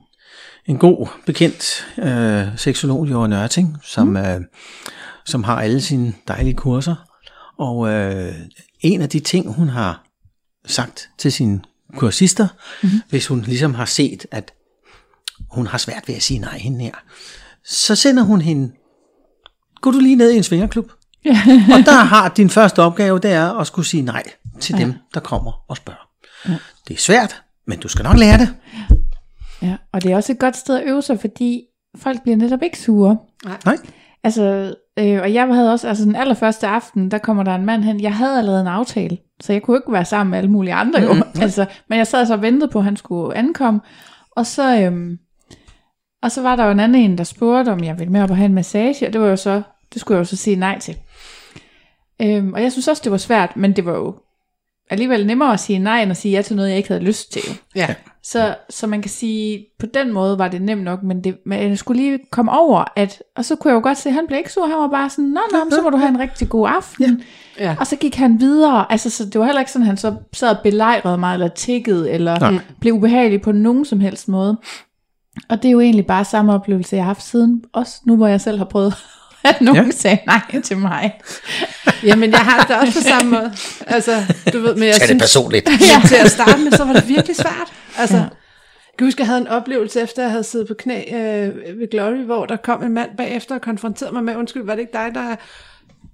en 0.65 0.77
god 0.77 1.07
bekendt 1.25 1.87
øh, 1.97 2.57
seksolog, 2.57 3.07
Jørgen 3.07 3.29
Nørting, 3.29 3.77
som, 3.83 4.07
mm. 4.07 4.17
øh, 4.17 4.41
som 5.25 5.43
har 5.43 5.61
alle 5.61 5.81
sine 5.81 6.13
dejlige 6.27 6.55
kurser. 6.55 6.95
Og 7.57 7.89
øh, 7.89 8.33
en 8.79 9.01
af 9.01 9.09
de 9.09 9.19
ting, 9.19 9.53
hun 9.53 9.69
har 9.69 10.03
sagt 10.65 11.09
til 11.17 11.31
sine 11.31 11.61
kursister, 11.97 12.47
mm. 12.83 12.89
hvis 13.09 13.27
hun 13.27 13.41
ligesom 13.41 13.73
har 13.73 13.85
set, 13.85 14.25
at 14.31 14.53
hun 15.51 15.67
har 15.67 15.77
svært 15.77 16.07
ved 16.07 16.15
at 16.15 16.23
sige 16.23 16.39
nej 16.39 16.57
hende 16.57 16.83
her, 16.83 16.95
så 17.65 17.95
sender 17.95 18.23
hun 18.23 18.41
hende, 18.41 18.71
gå 19.81 19.91
du 19.91 19.99
lige 19.99 20.15
ned 20.15 20.31
i 20.31 20.37
en 20.37 20.43
svingerklub. 20.43 20.91
og 21.75 21.85
der 21.85 22.03
har 22.03 22.29
din 22.29 22.49
første 22.49 22.81
opgave, 22.81 23.19
det 23.19 23.31
er 23.31 23.53
at 23.53 23.67
skulle 23.67 23.87
sige 23.87 24.03
nej 24.03 24.23
til 24.59 24.75
ja. 24.75 24.83
dem, 24.83 24.93
der 25.13 25.19
kommer 25.19 25.65
og 25.67 25.77
spørger. 25.77 26.09
Ja. 26.49 26.57
Det 26.87 26.93
er 26.93 26.97
svært, 26.99 27.41
men 27.67 27.79
du 27.79 27.87
skal 27.87 28.03
nok 28.03 28.17
lære 28.17 28.37
det. 28.37 28.55
Ja, 29.61 29.77
og 29.93 30.03
det 30.03 30.11
er 30.11 30.15
også 30.15 30.31
et 30.31 30.39
godt 30.39 30.57
sted 30.57 30.77
at 30.77 30.87
øve 30.87 31.01
sig, 31.01 31.19
fordi 31.19 31.63
folk 31.97 32.21
bliver 32.23 32.37
netop 32.37 32.63
ikke 32.63 32.79
sure. 32.79 33.17
Nej. 33.65 33.77
Altså, 34.23 34.75
øh, 34.99 35.21
og 35.21 35.33
jeg 35.33 35.47
havde 35.47 35.71
også, 35.71 35.87
altså 35.87 36.05
den 36.05 36.15
allerførste 36.15 36.67
aften, 36.67 37.11
der 37.11 37.17
kommer 37.17 37.43
der 37.43 37.55
en 37.55 37.65
mand 37.65 37.83
hen, 37.83 38.01
jeg 38.01 38.15
havde 38.15 38.37
allerede 38.37 38.61
en 38.61 38.67
aftale, 38.67 39.17
så 39.41 39.53
jeg 39.53 39.61
kunne 39.61 39.77
ikke 39.77 39.91
være 39.91 40.05
sammen 40.05 40.31
med 40.31 40.37
alle 40.37 40.51
mulige 40.51 40.73
andre 40.73 41.01
jo. 41.01 41.13
Mm, 41.13 41.21
altså, 41.41 41.65
men 41.89 41.97
jeg 41.97 42.07
sad 42.07 42.25
så 42.25 42.33
og 42.33 42.41
ventede 42.41 42.71
på, 42.71 42.79
at 42.79 42.85
han 42.85 42.97
skulle 42.97 43.37
ankomme, 43.37 43.81
og 44.31 44.45
så, 44.45 44.81
øhm, 44.81 45.19
og 46.23 46.31
så 46.31 46.41
var 46.41 46.55
der 46.55 46.65
jo 46.65 46.71
en 46.71 46.79
anden 46.79 47.01
en, 47.01 47.17
der 47.17 47.23
spurgte, 47.23 47.69
om 47.69 47.83
jeg 47.83 47.99
ville 47.99 48.11
med 48.11 48.21
op 48.21 48.29
og 48.29 48.37
have 48.37 48.45
en 48.45 48.53
massage, 48.53 49.07
og 49.07 49.13
det 49.13 49.21
var 49.21 49.27
jo 49.27 49.35
så, 49.35 49.61
det 49.93 50.01
skulle 50.01 50.15
jeg 50.15 50.19
jo 50.19 50.25
så 50.25 50.35
sige 50.35 50.55
nej 50.55 50.79
til. 50.79 50.97
Øhm, 52.21 52.53
og 52.53 52.61
jeg 52.61 52.71
synes 52.71 52.87
også, 52.87 53.01
det 53.03 53.11
var 53.11 53.17
svært, 53.17 53.57
men 53.57 53.75
det 53.75 53.85
var 53.85 53.93
jo 53.93 54.15
alligevel 54.91 55.27
nemmere 55.27 55.53
at 55.53 55.59
sige 55.59 55.79
nej, 55.79 56.01
end 56.01 56.11
at 56.11 56.17
sige 56.17 56.31
ja 56.31 56.41
til 56.41 56.55
noget, 56.55 56.69
jeg 56.69 56.77
ikke 56.77 56.89
havde 56.89 57.03
lyst 57.03 57.31
til. 57.31 57.41
Ja. 57.75 57.87
Så, 58.23 58.55
så 58.69 58.87
man 58.87 59.01
kan 59.01 59.11
sige, 59.11 59.65
på 59.79 59.85
den 59.85 60.13
måde 60.13 60.37
var 60.37 60.47
det 60.47 60.61
nemt 60.61 60.83
nok, 60.83 61.03
men, 61.03 61.23
det, 61.23 61.37
men 61.45 61.69
jeg 61.69 61.77
skulle 61.77 62.01
lige 62.01 62.19
komme 62.31 62.51
over, 62.51 62.83
at, 62.95 63.23
og 63.35 63.45
så 63.45 63.55
kunne 63.55 63.71
jeg 63.71 63.75
jo 63.75 63.83
godt 63.83 63.97
se, 63.97 64.09
at 64.09 64.15
han 64.15 64.27
blev 64.27 64.37
ikke 64.37 64.53
sur, 64.53 64.65
han 64.65 64.77
var 64.77 64.87
bare 64.87 65.09
sådan, 65.09 65.25
nå, 65.25 65.41
nå, 65.51 65.57
så 65.71 65.81
må 65.81 65.89
du 65.89 65.97
have 65.97 66.09
en 66.09 66.19
rigtig 66.19 66.49
god 66.49 66.67
aften. 66.67 67.23
Ja. 67.59 67.63
Ja. 67.65 67.75
Og 67.79 67.87
så 67.87 67.95
gik 67.95 68.15
han 68.15 68.39
videre, 68.39 68.91
altså 68.91 69.09
så 69.09 69.25
det 69.25 69.39
var 69.39 69.45
heller 69.45 69.59
ikke 69.59 69.71
sådan, 69.71 69.83
at 69.83 69.87
han 69.87 69.97
så 69.97 70.15
sad 70.33 70.49
og 70.49 70.63
belejrede 70.63 71.17
mig, 71.17 71.33
eller 71.33 71.47
tikkede, 71.47 72.11
eller. 72.11 72.39
Nej. 72.39 72.59
blev 72.79 72.93
ubehagelig 72.93 73.41
på 73.41 73.51
nogen 73.51 73.85
som 73.85 73.99
helst 73.99 74.27
måde. 74.27 74.57
Og 75.49 75.63
det 75.63 75.65
er 75.67 75.71
jo 75.71 75.79
egentlig 75.79 76.05
bare 76.07 76.25
samme 76.25 76.53
oplevelse, 76.53 76.95
jeg 76.95 77.03
har 77.03 77.09
haft 77.09 77.23
siden, 77.23 77.63
også 77.73 78.01
nu 78.05 78.15
hvor 78.15 78.27
jeg 78.27 78.41
selv 78.41 78.57
har 78.57 78.65
prøvet, 78.65 78.93
at 79.43 79.61
nogen 79.61 79.85
Ja. 79.85 79.91
sagde 79.91 80.19
nej 80.25 80.61
til 80.63 80.77
mig. 80.77 81.13
Jamen, 82.03 82.31
jeg 82.31 82.39
har 82.39 82.63
det 82.65 82.75
også 82.75 82.93
på 82.99 83.03
samme 83.07 83.31
måde. 83.31 83.53
Altså, 83.87 84.23
du 84.53 84.59
ved, 84.59 84.75
men 84.75 84.83
jeg 84.83 84.93
Tag 84.93 84.99
det 85.01 85.07
synes, 85.07 85.21
personligt. 85.23 85.69
ja. 86.03 86.07
til 86.07 86.15
at 86.15 86.31
starte 86.31 86.57
med, 86.63 86.71
så 86.71 86.83
var 86.85 86.93
det 86.93 87.07
virkelig 87.07 87.35
svært. 87.35 87.73
Altså, 87.97 88.15
Ja. 88.17 88.21
jeg 88.21 88.29
kan 88.97 89.07
huske, 89.07 89.21
jeg 89.21 89.27
havde 89.27 89.41
en 89.41 89.47
oplevelse, 89.47 90.01
efter 90.01 90.21
jeg 90.21 90.31
havde 90.31 90.43
siddet 90.43 90.67
på 90.67 90.73
knæ 90.79 91.01
øh, 91.13 91.79
ved 91.79 91.89
Glory, 91.91 92.23
hvor 92.25 92.45
der 92.45 92.55
kom 92.55 92.83
en 92.83 92.93
mand 92.93 93.09
bagefter 93.17 93.55
og 93.55 93.61
konfronterede 93.61 94.13
mig 94.13 94.23
med, 94.23 94.35
undskyld, 94.35 94.63
var 94.65 94.73
det 94.75 94.79
ikke 94.81 94.93
dig, 94.93 95.11
der... 95.13 95.35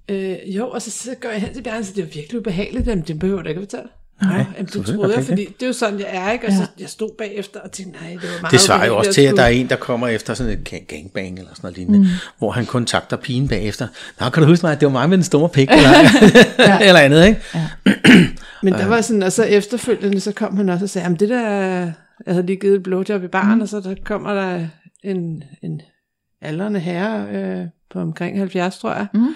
Øh, 0.08 0.56
jo, 0.56 0.68
og 0.70 0.82
så, 0.82 0.90
så 0.90 1.10
går 1.20 1.28
jeg 1.28 1.40
hen 1.40 1.54
til 1.54 1.62
Bjarne 1.62 1.78
og 1.78 1.84
siger, 1.84 1.94
det 1.94 2.04
var 2.04 2.10
virkelig 2.20 2.40
ubehageligt, 2.40 2.86
jamen 2.86 3.04
det 3.08 3.18
behøver 3.18 3.42
du 3.42 3.48
ikke 3.48 3.60
at 3.60 3.64
fortælle. 3.70 3.88
Nej, 4.22 4.44
jamen, 4.56 4.66
det 4.72 4.86
troede 4.86 5.14
jeg, 5.16 5.24
fordi 5.24 5.44
det 5.44 5.62
er 5.62 5.66
jo 5.66 5.72
sådan, 5.72 5.98
jeg 5.98 6.08
er, 6.12 6.30
ikke? 6.32 6.46
Og 6.46 6.52
Ja. 6.52 6.56
så 6.56 6.62
jeg 6.80 6.88
stod 6.88 7.10
bagefter 7.18 7.60
og 7.60 7.72
tænkte, 7.72 8.00
nej, 8.02 8.10
det 8.10 8.22
var 8.22 8.40
meget 8.40 8.52
Det 8.52 8.60
svarer 8.60 8.86
jo 8.86 8.96
også 8.96 9.12
til, 9.12 9.22
at 9.22 9.36
der 9.36 9.42
er 9.42 9.48
en, 9.48 9.68
der 9.68 9.76
kommer 9.76 10.08
efter 10.08 10.34
sådan 10.34 10.52
et 10.52 10.64
gang- 10.64 10.86
gangbang 10.86 11.38
eller 11.38 11.50
sådan 11.50 11.58
noget 11.62 11.76
lignende, 11.78 11.98
mm. 11.98 12.06
hvor 12.38 12.50
han 12.50 12.66
kontakter 12.66 13.16
pigen 13.16 13.48
bagefter. 13.48 13.88
Nå, 14.20 14.28
kan 14.30 14.42
du 14.42 14.48
huske 14.48 14.66
mig, 14.66 14.72
at 14.72 14.80
det 14.80 14.86
var 14.86 14.92
mig 14.92 15.08
med 15.08 15.16
den 15.18 15.24
store 15.24 15.48
pik, 15.48 15.68
eller, 15.70 15.90
eller 16.88 17.00
andet, 17.00 17.26
ikke? 17.26 17.40
Men 18.62 18.72
der 18.74 18.86
var 18.86 19.00
sådan, 19.00 19.22
og 19.22 19.32
så 19.32 19.44
efterfølgende, 19.44 20.20
så 20.20 20.32
kom 20.32 20.56
han 20.56 20.68
også 20.68 20.84
og 20.84 20.90
sagde, 20.90 21.04
jamen 21.04 21.18
det 21.18 21.28
der, 21.28 21.40
jeg 22.26 22.34
havde 22.34 22.46
lige 22.46 22.56
givet 22.60 22.76
et 22.76 22.82
blowjob 22.82 23.24
i 23.24 23.28
baren, 23.28 23.54
mm. 23.54 23.60
og 23.60 23.68
så 23.68 23.80
der 23.80 23.94
kommer 24.04 24.34
der 24.34 24.66
en, 25.04 25.42
en 25.62 25.80
aldrende 26.42 26.80
herre 26.80 27.26
øh, 27.32 27.66
på 27.90 28.00
omkring 28.00 28.38
70, 28.38 28.78
tror 28.78 28.92
jeg. 28.94 29.06
Mm. 29.14 29.26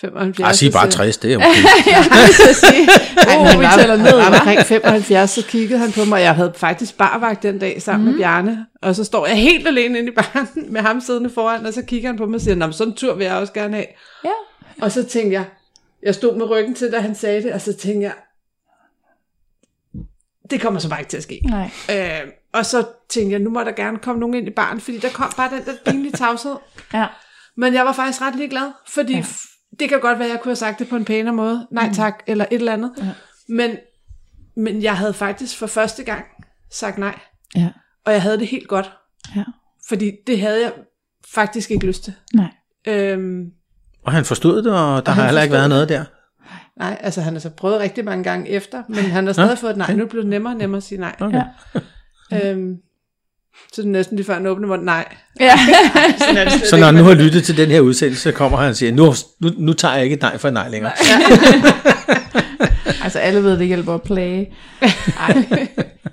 75. 0.00 0.46
Ej, 0.46 0.52
sig 0.52 0.72
bare 0.72 0.90
så- 0.90 0.96
60, 0.96 1.16
det 1.16 1.32
er 1.32 1.36
okay. 1.46 1.46
jeg 1.86 2.04
vil 2.10 2.34
så 2.34 2.66
sige, 2.66 2.88
Ej, 3.28 3.36
oh, 3.38 3.46
han 3.46 3.58
vi 3.60 3.64
var, 3.64 3.76
tæller 3.76 3.96
ned, 3.96 4.20
han 4.20 4.32
var 4.32 4.38
omkring 4.38 4.60
75, 4.66 5.30
så 5.30 5.44
kiggede 5.46 5.78
han 5.78 5.92
på 5.92 6.04
mig, 6.04 6.12
og 6.16 6.22
jeg 6.22 6.34
havde 6.34 6.52
faktisk 6.56 6.96
barvagt 6.96 7.42
den 7.42 7.58
dag 7.58 7.82
sammen 7.82 8.04
mm. 8.06 8.10
med 8.12 8.18
Bjarne, 8.20 8.66
og 8.82 8.94
så 8.96 9.04
står 9.04 9.26
jeg 9.26 9.36
helt 9.36 9.68
alene 9.68 9.98
inde 9.98 10.12
i 10.12 10.14
baren 10.14 10.48
med 10.72 10.80
ham 10.80 11.00
siddende 11.00 11.30
foran, 11.30 11.66
og 11.66 11.72
så 11.72 11.82
kigger 11.82 12.08
han 12.08 12.16
på 12.16 12.26
mig 12.26 12.34
og 12.34 12.40
siger, 12.40 12.54
Nå, 12.54 12.72
sådan 12.72 12.92
en 12.92 12.96
tur 12.96 13.14
vil 13.14 13.24
jeg 13.24 13.34
også 13.34 13.52
gerne 13.52 13.74
have. 13.74 13.86
Ja. 14.24 14.30
Og 14.82 14.92
så 14.92 15.04
tænkte 15.04 15.32
jeg, 15.32 15.44
jeg 16.02 16.14
stod 16.14 16.36
med 16.36 16.50
ryggen 16.50 16.74
til, 16.74 16.92
da 16.92 16.98
han 17.00 17.14
sagde 17.14 17.42
det, 17.42 17.52
og 17.52 17.60
så 17.60 17.72
tænkte 17.72 18.02
jeg, 18.02 18.12
det 20.50 20.60
kommer 20.60 20.80
så 20.80 20.88
bare 20.88 21.00
ikke 21.00 21.10
til 21.10 21.16
at 21.16 21.22
ske. 21.22 21.40
Nej. 21.44 21.70
Øh, 21.90 22.28
og 22.52 22.66
så 22.66 22.84
tænkte 23.10 23.32
jeg, 23.32 23.40
nu 23.40 23.50
må 23.50 23.60
der 23.64 23.72
gerne 23.72 23.98
komme 23.98 24.20
nogen 24.20 24.34
ind 24.34 24.46
i 24.48 24.50
baren, 24.50 24.80
fordi 24.80 24.98
der 24.98 25.08
kom 25.08 25.32
bare 25.36 25.50
den 25.50 25.64
der 25.64 25.92
pinlige 25.92 26.12
tavshed. 26.12 26.54
Ja. 26.94 27.06
Men 27.56 27.74
jeg 27.74 27.84
var 27.84 27.92
faktisk 27.92 28.20
ret 28.22 28.36
ligeglad, 28.36 28.70
fordi 28.88 29.14
ja. 29.14 29.24
Ja. 29.82 29.84
det 29.84 29.88
kan 29.90 30.00
godt 30.00 30.18
være, 30.18 30.28
at 30.28 30.32
jeg 30.32 30.40
kunne 30.40 30.50
have 30.50 30.56
sagt 30.56 30.78
det 30.78 30.88
på 30.88 30.96
en 30.96 31.04
pænere 31.04 31.34
måde. 31.34 31.66
Nej 31.70 31.90
tak, 31.94 32.22
eller 32.26 32.44
et 32.50 32.58
eller 32.58 32.72
andet. 32.72 32.92
Ja. 32.98 33.08
Men, 33.48 33.70
men 34.56 34.82
jeg 34.82 34.96
havde 34.96 35.12
faktisk 35.14 35.58
for 35.58 35.66
første 35.66 36.04
gang 36.04 36.24
sagt 36.70 36.98
nej. 36.98 37.18
Ja. 37.56 37.68
Og 38.06 38.12
jeg 38.12 38.22
havde 38.22 38.38
det 38.38 38.46
helt 38.46 38.68
godt. 38.68 38.92
Ja. 39.36 39.44
Fordi 39.88 40.12
det 40.26 40.40
havde 40.40 40.62
jeg 40.62 40.72
faktisk 41.34 41.70
ikke 41.70 41.86
lyst 41.86 42.04
til. 42.04 42.14
Nej. 42.34 42.50
Øhm, 42.86 43.44
Og 44.04 44.12
han 44.12 44.24
forstod 44.24 44.62
det, 44.62 44.72
og 44.72 45.06
der 45.06 45.12
Og 45.12 45.16
har 45.16 45.24
heller 45.24 45.42
ikke 45.42 45.52
været 45.52 45.68
noget 45.68 45.88
der. 45.88 46.04
nej, 46.78 46.96
altså 47.00 47.20
han 47.20 47.32
har 47.32 47.40
så 47.40 47.50
prøvet 47.50 47.80
rigtig 47.80 48.04
mange 48.04 48.24
gange 48.24 48.48
efter, 48.48 48.82
men 48.88 48.98
han 48.98 49.26
har 49.26 49.32
stadig 49.32 49.58
fået 49.58 49.70
et 49.70 49.76
nej. 49.76 49.94
Nu 49.94 50.06
blev 50.06 50.22
det 50.22 50.30
nemmere 50.30 50.52
og 50.52 50.58
nemmere 50.58 50.76
at 50.76 50.82
sige 50.82 50.98
nej. 51.00 51.16
Okay. 51.20 51.42
Ja. 52.32 52.50
Øhm, 52.50 52.76
så 53.72 53.82
det 53.82 53.88
er 53.88 53.92
næsten 53.92 54.16
lige 54.16 54.26
før 54.26 54.34
han 54.34 54.46
åbner 54.46 54.68
munden, 54.68 54.84
nej. 54.84 55.04
Ja. 55.40 55.58
Sådan 56.18 56.36
er 56.36 56.44
det 56.44 56.52
slet 56.52 56.68
Så 56.70 56.76
når 56.76 56.86
han 56.86 56.94
nu 56.94 57.04
har 57.04 57.14
lyttet 57.14 57.44
til 57.44 57.56
den 57.56 57.70
her 57.70 57.80
udsendelse, 57.80 58.22
så 58.22 58.32
kommer 58.32 58.58
han 58.58 58.68
og 58.68 58.76
siger, 58.76 58.92
nu, 58.92 59.14
nu, 59.40 59.50
nu 59.58 59.72
tager 59.72 59.94
jeg 59.94 60.04
ikke 60.04 60.16
nej 60.16 60.38
for 60.38 60.50
nej 60.50 60.68
længere. 60.68 60.92
altså 63.04 63.18
alle 63.18 63.42
ved, 63.44 63.58
det 63.58 63.66
hjælper 63.66 63.94
at 63.94 64.02
plage. 64.02 64.54
Nej, 65.16 65.68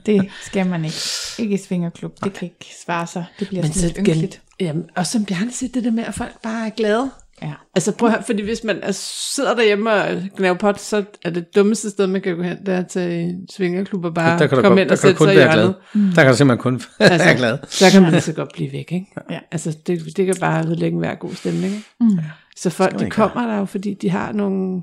det 0.06 0.30
skal 0.44 0.66
man 0.68 0.86
ikke. 0.86 0.98
Ikke 1.40 1.54
i 1.56 1.58
svingerklub. 1.68 2.12
Det 2.24 2.34
kan 2.34 2.46
ikke 2.46 2.76
svare 2.86 3.08
sig. 3.08 3.26
Det 3.40 3.48
bliver 3.48 3.64
Men 3.64 3.74
sådan 3.74 3.82
så 3.82 3.88
lidt 3.88 3.98
ynkeligt. 3.98 4.42
igen, 4.60 4.68
jamen, 4.68 4.86
og 4.96 5.08
som 5.08 5.26
Bjarne 5.26 5.52
siger, 5.52 5.72
det 5.74 5.84
der 5.84 5.92
med, 5.92 6.04
at 6.04 6.14
folk 6.14 6.42
bare 6.44 6.66
er 6.66 6.70
glade. 6.70 7.10
Ja. 7.42 7.54
Altså 7.76 7.92
prøv 7.92 8.10
at 8.10 8.24
fordi 8.26 8.44
hvis 8.44 8.64
man 8.64 8.80
er, 8.84 8.92
sidder 8.92 9.56
derhjemme 9.56 9.92
og 9.94 10.22
gnaver 10.38 10.54
pot, 10.58 10.80
så 10.82 11.04
er 11.26 11.30
det 11.30 11.56
dummeste 11.56 11.90
sted, 11.90 12.08
man 12.08 12.22
kan 12.22 12.36
gå 12.36 12.42
hen, 12.44 12.58
det 12.66 12.74
er 12.74 12.84
til 12.84 13.36
svingerklub 13.52 14.06
og 14.06 14.14
bare 14.14 14.40
Der 14.40 14.48
kan 14.48 14.58
du, 14.58 14.62
komme 14.64 14.82
ind 14.82 14.90
der 14.90 14.96
og 14.96 15.00
sætte 15.00 15.18
sig 15.24 15.34
i 15.34 15.36
hjørnet. 15.38 15.76
Der 15.94 16.24
kan 16.24 16.32
du 16.32 16.38
simpelthen 16.38 16.58
kun 16.64 16.82
være 17.00 17.36
glad. 17.36 17.58
Så 17.68 17.86
kan 17.92 18.02
man 18.02 18.12
lige 18.12 18.22
så 18.22 18.34
godt 18.34 18.50
blive 18.54 18.72
væk, 18.72 18.92
ikke? 18.92 19.06
Ja. 19.32 19.40
Altså 19.52 19.78
det, 19.88 20.18
det 20.18 20.26
kan 20.26 20.36
bare 20.40 20.66
ødelægge 20.68 20.94
en 20.96 21.00
hver 21.00 21.16
god 21.16 21.34
stemning, 21.34 21.66
ikke? 21.74 21.86
Mm. 22.00 22.20
Så 22.58 22.70
folk, 22.70 23.00
de 23.00 23.10
kommer 23.10 23.48
der 23.48 23.58
jo, 23.58 23.66
fordi 23.66 23.94
de 23.94 24.10
har 24.10 24.32
nogle, 24.32 24.82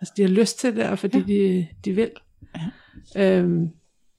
altså 0.00 0.14
de 0.16 0.22
har 0.22 0.28
lyst 0.28 0.60
til 0.60 0.76
det, 0.76 0.84
og 0.84 0.98
fordi 0.98 1.18
Ja. 1.18 1.24
de, 1.34 1.66
de 1.84 1.92
vil. 1.92 2.10
Ja. 3.14 3.36
Øhm, 3.36 3.66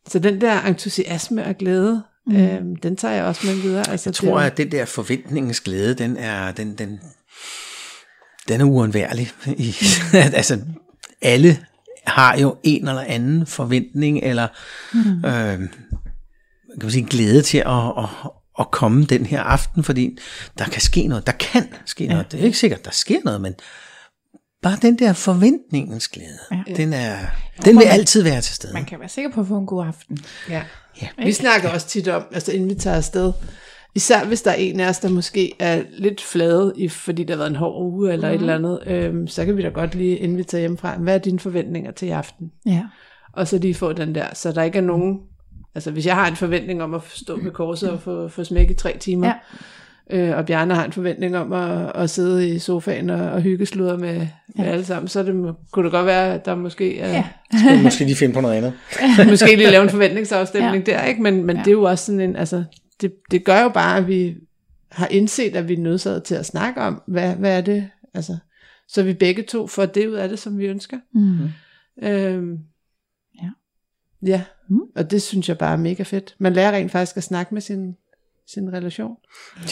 så 0.08 0.20
den 0.20 0.42
der 0.42 0.62
entusiasme 0.62 1.46
og 1.46 1.56
glæde, 1.58 2.04
mm. 2.28 2.36
øhm, 2.36 2.76
den 2.76 2.96
tager 2.96 3.14
jeg 3.14 3.24
også 3.26 3.48
med 3.48 3.56
videre. 3.62 3.90
Altså, 3.90 4.10
Jeg 4.10 4.16
tror, 4.16 4.40
at 4.40 4.58
den 4.58 4.72
der 4.72 4.86
forventningens 4.86 5.60
glæde, 5.62 5.94
den 5.94 6.18
er, 6.18 6.52
den, 6.52 6.76
den, 6.78 7.00
den 8.48 8.62
er 8.62 8.66
uundværlig. 8.66 9.32
Altså, 10.14 10.60
alle 11.22 11.58
har 12.08 12.38
jo 12.38 12.58
en 12.64 12.88
eller 12.88 13.02
anden 13.02 13.46
forventning, 13.46 14.20
eller 14.24 14.48
mm. 14.94 15.26
øh, 15.26 15.70
kan 16.80 16.82
man 16.82 16.92
sige, 16.92 17.06
glæde 17.06 17.42
til 17.42 17.58
at, 17.58 17.88
at, 17.98 18.10
at 18.60 18.72
komme 18.72 19.06
den 19.06 19.26
her 19.26 19.42
aften, 19.42 19.84
fordi 19.84 20.18
der 20.58 20.66
kan 20.66 20.82
ske 20.82 21.08
noget. 21.08 21.28
Der 21.28 21.32
kan 21.32 21.68
ske 21.86 22.04
ja. 22.04 22.10
noget. 22.12 22.32
Det 22.32 22.40
er 22.40 22.44
ikke 22.44 22.58
sikkert, 22.58 22.86
der 22.86 22.92
sker 22.92 23.20
noget, 23.26 23.42
men 23.42 23.54
bare 24.62 24.78
den 24.82 25.00
der 25.00 25.14
forventningens 25.14 26.08
glæde, 26.08 26.40
ja. 26.52 26.74
den, 26.76 26.94
er, 26.94 27.18
den 27.66 27.78
vil 27.78 27.84
altid 27.84 28.24
være 28.24 28.42
til 28.42 28.56
stede. 28.56 28.74
Man 28.74 28.86
kan 28.86 29.00
være 29.00 29.10
sikker 29.10 29.32
på 29.32 29.42
at 29.42 29.48
få 29.48 29.58
en 29.58 29.66
god 29.66 29.86
aften. 29.88 30.18
Ja. 30.50 30.64
ja. 31.02 31.08
Vi 31.18 31.34
snakker 31.34 31.70
også 31.70 31.88
tit 31.88 32.08
om, 32.08 32.24
altså 32.32 32.52
inden 32.52 32.70
vi 32.70 32.76
tager 32.76 32.98
afsted, 32.98 33.34
især 33.96 34.26
hvis 34.26 34.42
der 34.42 34.52
er 34.52 34.56
en 34.56 34.80
af 34.80 34.90
os, 34.90 35.00
der 35.00 35.10
måske 35.10 35.54
er 35.60 35.82
lidt 35.98 36.22
flade, 36.22 36.74
i, 36.78 36.88
fordi 36.88 37.24
der 37.24 37.34
har 37.34 37.38
været 37.38 37.50
en 37.50 37.56
hård 37.56 37.84
uge 37.84 38.14
eller 38.14 38.30
mm. 38.30 38.36
et 38.36 38.40
eller 38.42 38.56
andet, 38.56 38.80
øhm, 38.88 39.28
så 39.28 39.46
kan 39.46 39.58
vi 39.58 39.62
da 39.62 39.70
godt 39.70 39.96
lige, 39.96 40.18
inden 40.18 40.38
vi 40.38 40.44
tager 40.44 40.60
hjemmefra, 40.60 40.96
hvad 40.98 41.14
er 41.16 41.20
dine 41.20 41.40
forventninger 41.40 41.92
til 41.92 42.08
i 42.08 42.12
aften? 42.12 42.52
Ja. 42.66 42.84
Og 43.34 43.48
så 43.48 43.58
lige 43.58 43.74
få 43.74 43.94
den 43.94 44.16
der, 44.16 44.26
så 44.34 44.52
der 44.52 44.64
ikke 44.64 44.78
er 44.78 44.82
nogen, 44.84 45.20
altså 45.76 45.92
hvis 45.92 46.06
jeg 46.06 46.16
har 46.16 46.28
en 46.28 46.36
forventning 46.36 46.84
om 46.84 46.94
at 46.94 47.02
stå 47.10 47.40
ved 47.44 47.52
korset 47.52 47.90
og 47.90 48.02
få, 48.02 48.28
få 48.28 48.44
smæk 48.44 48.70
i 48.70 48.74
tre 48.74 48.98
timer, 49.00 49.28
Ja. 50.12 50.18
øh, 50.32 50.38
og 50.38 50.46
Bjarne 50.46 50.76
har 50.76 50.86
en 50.86 50.92
forventning 50.92 51.38
om 51.38 51.54
at, 51.54 51.92
at 51.96 52.10
sidde 52.10 52.50
i 52.50 52.60
sofaen 52.60 53.10
og, 53.10 53.32
og 53.32 53.42
hygge 53.42 53.66
sludder 53.66 53.98
med, 53.98 54.28
med 54.56 54.66
alle 54.66 54.86
sammen, 54.86 55.08
så 55.08 55.24
det, 55.24 55.56
kunne 55.72 55.84
det 55.84 55.92
godt 55.92 56.06
være, 56.06 56.34
at 56.34 56.46
der 56.46 56.56
måske 56.56 57.00
er, 57.00 57.12
Ja. 57.12 57.24
Skal 57.60 57.78
vi 57.78 57.84
måske 57.84 58.04
lige 58.06 58.16
finde 58.16 58.34
på 58.34 58.42
noget 58.42 58.56
andet. 58.56 58.74
måske 59.30 59.56
lige 59.56 59.72
lave 59.72 59.84
en 59.84 59.90
forventningsafstemning 59.90 60.88
Ja. 60.88 60.94
ja. 60.94 61.00
der, 61.00 61.06
ikke? 61.06 61.22
Men, 61.22 61.46
men 61.46 61.50
Ja. 61.50 61.60
ja. 61.60 61.64
det 61.64 61.68
er 61.68 61.76
jo 61.76 61.84
også 61.84 62.06
sådan 62.06 62.22
en, 62.22 62.36
altså, 62.36 62.64
det, 63.02 63.14
det 63.32 63.44
gør 63.46 63.62
jo 63.62 63.70
bare, 63.70 63.98
at 63.98 64.08
vi 64.08 64.36
har 64.92 65.08
indset, 65.08 65.56
at 65.56 65.68
vi 65.68 65.74
er 65.74 65.78
nødsaget 65.78 66.24
til 66.24 66.36
at 66.36 66.46
snakke 66.46 66.82
om, 66.82 67.02
hvad, 67.08 67.36
hvad 67.36 67.58
er 67.58 67.62
det, 67.62 67.90
altså, 68.14 68.38
så 68.88 69.04
vi 69.04 69.14
begge 69.14 69.44
to 69.44 69.68
får 69.68 69.86
det 69.86 70.08
ud 70.08 70.14
af 70.14 70.30
det, 70.30 70.40
som 70.40 70.58
vi 70.58 70.66
ønsker. 70.66 70.98
Mm. 71.14 71.38
Øhm, 72.04 72.58
Ja. 73.42 73.50
Ja, 74.26 74.42
Mm. 74.70 74.80
og 74.96 75.12
det 75.12 75.22
synes 75.22 75.50
jeg 75.50 75.58
bare 75.58 75.74
er 75.74 75.78
mega 75.78 76.04
fedt. 76.04 76.36
Man 76.40 76.54
lærer 76.54 76.72
rent 76.72 76.92
faktisk 76.92 77.18
at 77.18 77.24
snakke 77.24 77.54
med 77.54 77.62
sin, 77.62 77.96
sin 78.54 78.74
relation. 78.74 79.16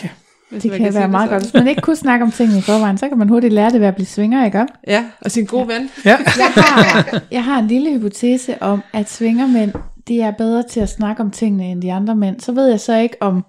Ja. 0.03 0.10
Hvis 0.49 0.61
Det 0.64 0.72
kan 0.72 0.80
sige 0.91 0.99
være 0.99 1.07
meget 1.10 1.30
godt. 1.30 1.43
Hvis 1.43 1.53
man 1.53 1.68
ikke 1.68 1.81
kunne 1.81 1.95
snakke 1.95 2.26
om 2.26 2.31
tingene 2.31 2.60
i 2.60 2.61
forvejen, 2.61 2.97
så 2.97 3.10
kan 3.10 3.18
man 3.18 3.30
hurtigt 3.30 3.53
lære 3.53 3.69
det 3.72 3.80
ved 3.80 3.88
at 3.88 3.95
blive 3.95 4.06
svinger, 4.07 4.45
ikke? 4.45 4.65
Ja, 4.88 5.11
og 5.22 5.31
sin 5.31 5.45
gode 5.45 5.68
ven. 5.68 5.89
Ja. 6.06 6.18
Jeg 6.38 6.51
har, 6.56 7.23
jeg 7.31 7.43
har 7.43 7.60
en 7.60 7.68
lille 7.68 7.91
hypotese 7.97 8.61
om, 8.61 8.81
at 8.93 9.10
svingermænd, 9.10 9.72
de 10.10 10.22
er 10.22 10.31
bedre 10.31 10.64
til 10.64 10.80
at 10.80 10.90
snakke 10.90 11.23
om 11.23 11.31
tingene 11.31 11.72
end 11.72 11.81
de 11.81 11.94
andre 11.94 12.15
mænd. 12.15 12.40
Så 12.40 12.52
ved 12.52 12.68
jeg 12.68 12.80
så 12.80 12.98
ikke 12.98 13.18
om, 13.22 13.45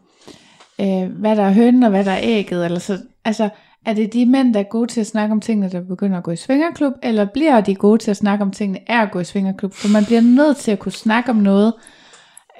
øh, 0.81 1.05
hvad 1.21 1.37
der 1.37 1.43
er 1.43 1.53
hønnen 1.53 1.83
og 1.83 1.91
hvad 1.91 2.05
der 2.05 2.11
er 2.11 2.21
ægget. 2.23 2.65
Eller 2.65 2.79
så, 2.79 2.99
altså, 3.25 3.49
er 3.87 3.93
det 3.93 4.13
de 4.13 4.27
mænd, 4.27 4.55
der 4.55 4.61
er 4.61 4.65
gode 4.65 4.87
til 4.87 5.01
at 5.01 5.07
snakke 5.07 5.33
om 5.33 5.41
tingene, 5.41 5.71
der 5.71 5.81
begynder 5.81 6.19
at 6.19 6.25
gå 6.25 6.31
i 6.31 6.37
svingerklub, 6.37 6.93
eller 7.03 7.25
bliver 7.25 7.61
de 7.61 7.75
gode 7.75 7.99
til 7.99 8.11
at 8.11 8.17
snakke 8.17 8.43
om 8.43 8.51
tingene, 8.51 8.81
er 8.87 9.03
at 9.03 9.11
gå 9.11 9.21
i 9.21 9.25
svingerklub? 9.25 9.75
For 9.75 9.89
man 9.89 10.05
bliver 10.05 10.21
nødt 10.21 10.57
til 10.57 10.71
at 10.71 10.79
kunne 10.79 10.93
snakke 10.93 11.31
om 11.31 11.37
noget, 11.37 11.75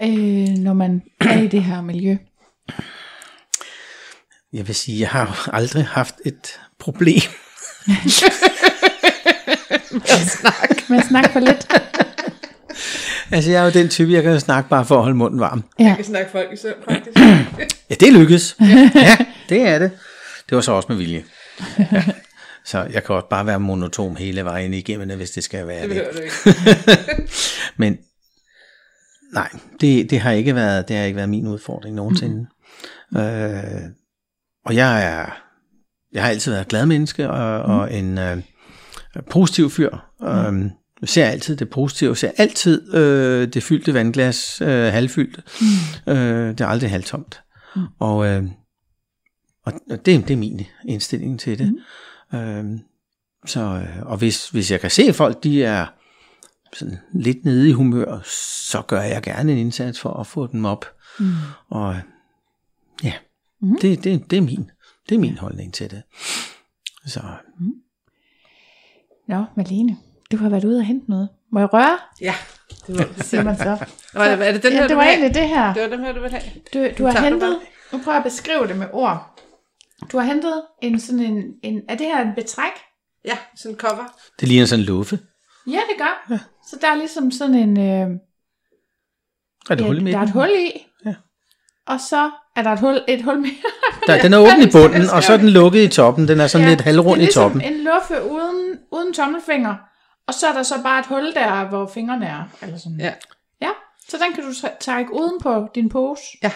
øh, 0.03 0.49
når 0.49 0.73
man 0.73 1.03
er 1.21 1.43
i 1.43 1.47
det 1.47 1.65
her 1.65 1.81
miljø. 1.81 2.17
Jeg 4.53 4.67
vil 4.67 4.75
sige, 4.75 5.01
jeg 5.01 5.09
har 5.09 5.49
aldrig 5.53 5.87
haft 5.87 6.15
et 6.27 6.61
problem. 6.79 7.21
Med 10.89 10.99
at 10.99 11.05
snakke 11.05 11.31
for 11.33 11.41
lidt. 11.41 11.67
Altså, 13.33 13.51
jeg 13.51 13.61
er 13.61 13.65
jo 13.65 13.71
den 13.71 13.89
type, 13.89 14.13
jeg 14.13 14.23
kan 14.23 14.41
snakke 14.41 14.71
bare 14.71 14.85
for 14.85 14.97
at 14.97 15.03
holde 15.03 15.17
munden 15.17 15.41
varm. 15.41 15.65
Ja. 15.79 15.85
Jeg 15.85 15.97
kan 15.97 16.05
snakke 16.05 16.31
folk 16.31 16.53
i 16.53 16.57
søvn, 16.57 16.75
faktisk. 16.89 17.19
Ja, 17.91 17.95
det 18.01 18.13
lykkes. 18.13 18.57
Ja, 18.95 19.17
det 19.49 19.63
er 19.69 19.79
det. 19.79 19.91
Det 20.49 20.57
var 20.57 20.61
så 20.61 20.73
også 20.73 20.87
med 20.89 20.97
vilje. 20.97 21.25
Ja. 21.93 22.05
Så 22.65 22.87
jeg 22.93 23.05
kan 23.05 23.15
også 23.15 23.29
bare 23.31 23.47
være 23.47 23.61
monotom 23.61 24.17
hele 24.17 24.45
vejen 24.45 24.75
igennem, 24.75 25.17
hvis 25.17 25.31
det 25.31 25.45
skal 25.45 25.67
være 25.67 25.89
Det 25.89 25.91
det. 25.97 26.09
du 26.13 26.19
ikke. 26.21 27.29
Men 27.77 27.99
nej, 29.33 29.49
det, 29.81 30.11
det 30.11 30.21
har 30.21 30.31
ikke 30.31 30.55
været 30.55 30.89
det 30.89 30.97
har 30.97 31.05
ikke 31.05 31.17
været 31.17 31.29
min 31.29 31.47
udfordring 31.47 31.95
nogensinde. 31.97 32.47
Mm. 33.11 33.19
Øh, 33.21 33.83
og 34.67 34.77
jeg 34.77 35.05
er 35.05 35.43
jeg 36.13 36.23
har 36.23 36.31
altid 36.31 36.53
været 36.53 36.63
et 36.63 36.69
glad 36.69 36.87
menneske 36.87 37.31
og, 37.31 37.67
mm. 37.69 37.75
og 37.75 37.95
en 37.95 38.19
øh, 38.19 38.37
positiv 39.31 39.71
fyr. 39.71 39.91
Mm. 40.21 40.27
Øh, 40.27 40.71
jeg 41.01 41.09
ser 41.09 41.27
altid 41.27 41.57
det 41.57 41.71
positive, 41.71 42.09
jeg 42.09 42.17
ser 42.17 42.31
altid 42.37 42.95
øh, 42.95 43.49
det 43.49 43.63
fyldte 43.63 43.95
vandglas 43.95 44.61
øh, 44.61 44.69
halvfyldt. 44.69 45.41
Mm. 46.07 46.13
Øh, 46.13 46.49
det 46.49 46.61
er 46.61 46.67
aldrig 46.67 46.91
halvtomt. 46.91 47.43
Mm. 47.77 47.83
Og, 47.99 48.27
øh, 48.27 48.45
og 49.65 49.73
det, 49.91 50.07
det 50.07 50.31
er 50.31 50.37
min 50.37 50.67
indstilling 50.85 51.41
til 51.41 51.59
det. 51.59 51.75
Mm. 52.33 52.39
Øh, 52.39 52.79
så, 53.47 53.61
øh, 53.61 54.03
og 54.03 54.19
hvis, 54.19 54.49
hvis 54.49 54.71
jeg 54.71 54.81
kan 54.81 54.91
se, 54.91 55.03
at 55.03 55.15
folk 55.15 55.43
de 55.43 55.65
er 55.65 55.87
sådan 56.73 56.99
lidt 57.15 57.45
nede 57.45 57.69
i 57.69 57.73
humør, 57.73 58.21
så 58.71 58.83
gør 58.83 59.01
jeg 59.01 59.23
gerne 59.23 59.53
en 59.53 59.59
indsats 59.59 60.01
for 60.01 60.13
at 60.13 60.27
få 60.27 60.47
dem 60.47 60.65
op. 60.65 60.85
Mm. 61.19 61.33
Og 61.69 61.97
ja, 63.05 63.13
mm. 63.61 63.79
det, 63.81 64.05
det, 64.05 64.31
det, 64.31 64.37
er 64.37 64.43
min, 64.43 64.71
det 65.09 65.15
er 65.15 65.19
min 65.19 65.39
holdning 65.39 65.75
til 65.75 65.91
det. 65.91 66.03
Så 67.07 67.21
Nå, 69.29 69.45
Malene, 69.57 69.97
du 70.33 70.37
har 70.37 70.49
været 70.49 70.65
ude 70.65 70.79
og 70.79 70.85
hente 70.85 71.11
noget. 71.11 71.29
Må 71.53 71.59
jeg 71.61 71.73
røre? 71.73 71.99
Ja, 72.21 72.35
det 72.87 72.99
var 72.99 73.05
det. 73.05 73.25
Siger 73.25 73.43
man 73.45 73.57
så. 73.57 73.65
Nå, 74.15 74.21
er 74.21 74.37
det- 74.37 74.49
er 74.49 74.53
den 74.59 74.63
ja, 74.73 74.77
her, 74.77 74.81
det 74.83 74.91
du 74.91 74.95
var 74.95 75.03
egentlig 75.05 75.35
det 75.35 75.49
her. 75.49 75.75
Det 75.75 75.83
var 75.83 75.89
dem 75.89 76.01
her, 76.01 76.13
du 76.13 76.21
vil 76.21 76.31
have. 76.31 76.43
Du, 76.75 76.89
du 76.99 77.07
har 77.07 77.17
du 77.17 77.25
hentet, 77.25 77.41
bare. 77.41 77.61
nu 77.93 77.99
prøver 78.05 78.13
jeg 78.17 78.25
at 78.25 78.25
beskrive 78.33 78.67
det 78.69 78.77
med 78.77 78.87
ord. 78.93 79.41
Du 80.13 80.19
har 80.19 80.25
hentet 80.25 80.63
en 80.83 81.01
sådan 81.01 81.21
en, 81.21 81.45
en 81.63 81.83
er 81.89 81.95
det 81.95 82.07
her 82.07 82.23
en 82.23 82.35
betræk? 82.35 82.73
Ja, 83.25 83.39
sådan 83.57 83.75
en 83.75 83.79
cover. 83.81 84.15
det 84.41 84.49
ligner 84.49 84.67
sådan 84.67 84.81
en 84.81 84.87
luffe. 84.87 85.19
Ja, 85.67 85.81
det 85.91 85.99
gør. 85.99 86.27
Ja. 86.31 86.39
Så 86.71 86.77
der 86.81 86.89
er 86.89 86.95
ligesom 86.95 87.31
sådan 87.31 87.55
en, 87.55 87.79
øh, 87.79 87.85
Er 89.71 89.75
det 89.75 89.81
ja, 89.81 89.87
hul 89.87 90.09
i 90.09 90.11
der 90.13 90.19
er 90.19 90.23
et 90.23 90.31
hul 90.31 90.49
i. 90.49 90.87
Ja. 91.07 91.15
Og 91.87 92.01
så 92.01 92.31
er 92.57 92.63
der 92.63 92.71
et 92.71 92.81
hul, 92.81 93.01
et 93.09 93.23
hul 93.23 93.39
mere. 93.39 93.53
Der, 94.07 94.23
den 94.23 94.33
er 94.33 94.39
åben 94.39 94.63
i 94.69 94.71
bunden, 94.77 95.11
og 95.11 95.23
så 95.23 95.33
er 95.33 95.37
den 95.37 95.49
lukket 95.49 95.81
i 95.85 95.89
toppen. 95.89 96.29
Den 96.29 96.41
er 96.41 96.47
sådan 96.47 96.65
ja, 96.67 96.71
lidt 96.71 96.81
halvrund 96.81 97.07
det 97.07 97.13
er 97.15 97.17
i 97.23 97.25
ligesom 97.27 97.43
toppen. 97.43 97.61
en 97.73 97.85
luffe 97.85 98.31
uden, 98.31 98.79
uden 98.93 99.13
tommelfinger. 99.15 99.75
Og 100.31 100.35
så 100.35 100.47
er 100.47 100.53
der 100.53 100.63
så 100.63 100.75
bare 100.83 101.01
et 101.01 101.07
hul 101.07 101.35
der, 101.35 101.69
hvor 101.69 101.87
fingrene 101.87 102.27
er. 102.27 102.45
Eller 102.63 102.79
sådan. 102.79 103.01
Ja. 103.01 103.13
ja. 103.63 103.71
Så 104.09 104.17
den 104.27 104.35
kan 104.35 104.45
du 104.45 104.51
træ- 104.51 104.79
trække 104.81 105.13
uden 105.13 105.41
på 105.41 105.69
din 105.75 105.89
pose. 105.89 106.23
Ja. 106.43 106.53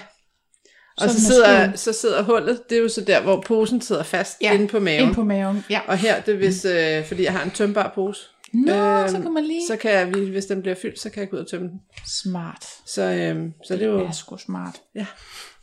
Og 0.97 1.11
så 1.11 1.21
sidder, 1.21 1.77
så 1.77 1.93
sidder 1.93 2.23
hullet, 2.23 2.63
det 2.71 2.79
er 2.79 2.83
jo 2.83 2.89
så 2.89 3.01
der, 3.01 3.23
hvor 3.23 3.41
posen 3.41 3.81
sidder 3.81 4.03
fast 4.03 4.37
ja. 4.41 4.53
inde 4.53 4.69
på 4.69 4.81
maven. 4.81 5.07
Ind 5.07 5.15
på 5.15 5.25
maven. 5.25 5.65
Ja. 5.71 5.81
Og 5.87 5.97
her, 5.99 6.21
det 6.21 6.35
er 6.35 6.39
hvis, 6.39 6.65
øh, 6.65 7.07
fordi 7.07 7.25
jeg 7.25 7.33
har 7.33 7.43
en 7.45 7.51
tømbar 7.51 7.93
pose. 7.95 8.21
Nå, 8.53 8.73
Øhm, 8.73 9.09
så 9.09 9.21
kan 9.23 9.33
man 9.33 9.45
lige... 9.45 9.67
Så 9.67 9.77
kan 9.77 9.91
jeg, 9.91 10.07
hvis 10.07 10.47
den 10.47 10.63
bliver 10.63 10.75
fyldt, 10.83 11.01
så 11.01 11.11
kan 11.11 11.21
jeg 11.21 11.31
gå 11.31 11.37
ud 11.37 11.43
og 11.43 11.51
tømme 11.51 11.69
den. 11.69 11.81
Smart. 12.23 12.67
Så, 12.87 13.03
øhm, 13.03 13.53
så 13.65 13.75
det 13.75 13.83
er 13.83 13.87
jo... 13.87 13.99
Det 13.99 14.07
er 14.07 14.13
sgu 14.13 14.37
smart. 14.37 14.81
Ja. 14.95 15.07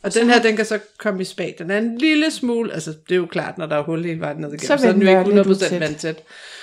Og 0.02 0.14
den 0.14 0.30
her, 0.30 0.42
den 0.42 0.56
kan 0.56 0.64
så 0.64 0.78
komme 0.98 1.20
i 1.20 1.24
spag. 1.24 1.54
Den 1.58 1.70
er 1.70 1.78
en 1.78 1.98
lille 1.98 2.30
smule, 2.30 2.72
altså 2.72 2.90
det 2.90 3.12
er 3.14 3.16
jo 3.16 3.26
klart, 3.26 3.58
når 3.58 3.66
der 3.66 3.76
er 3.76 3.82
hul 3.82 4.04
hele 4.04 4.20
vejen 4.20 4.36
ned 4.36 4.48
igennem, 4.48 4.58
Så 4.60 4.76
så, 4.76 4.88
er 4.88 4.92
den 4.92 5.02
jo 5.02 5.08
ikke 5.08 5.34
lidt 5.34 5.46
100% 5.46 5.50
utæt. 5.50 5.80
vandtæt. 5.80 6.22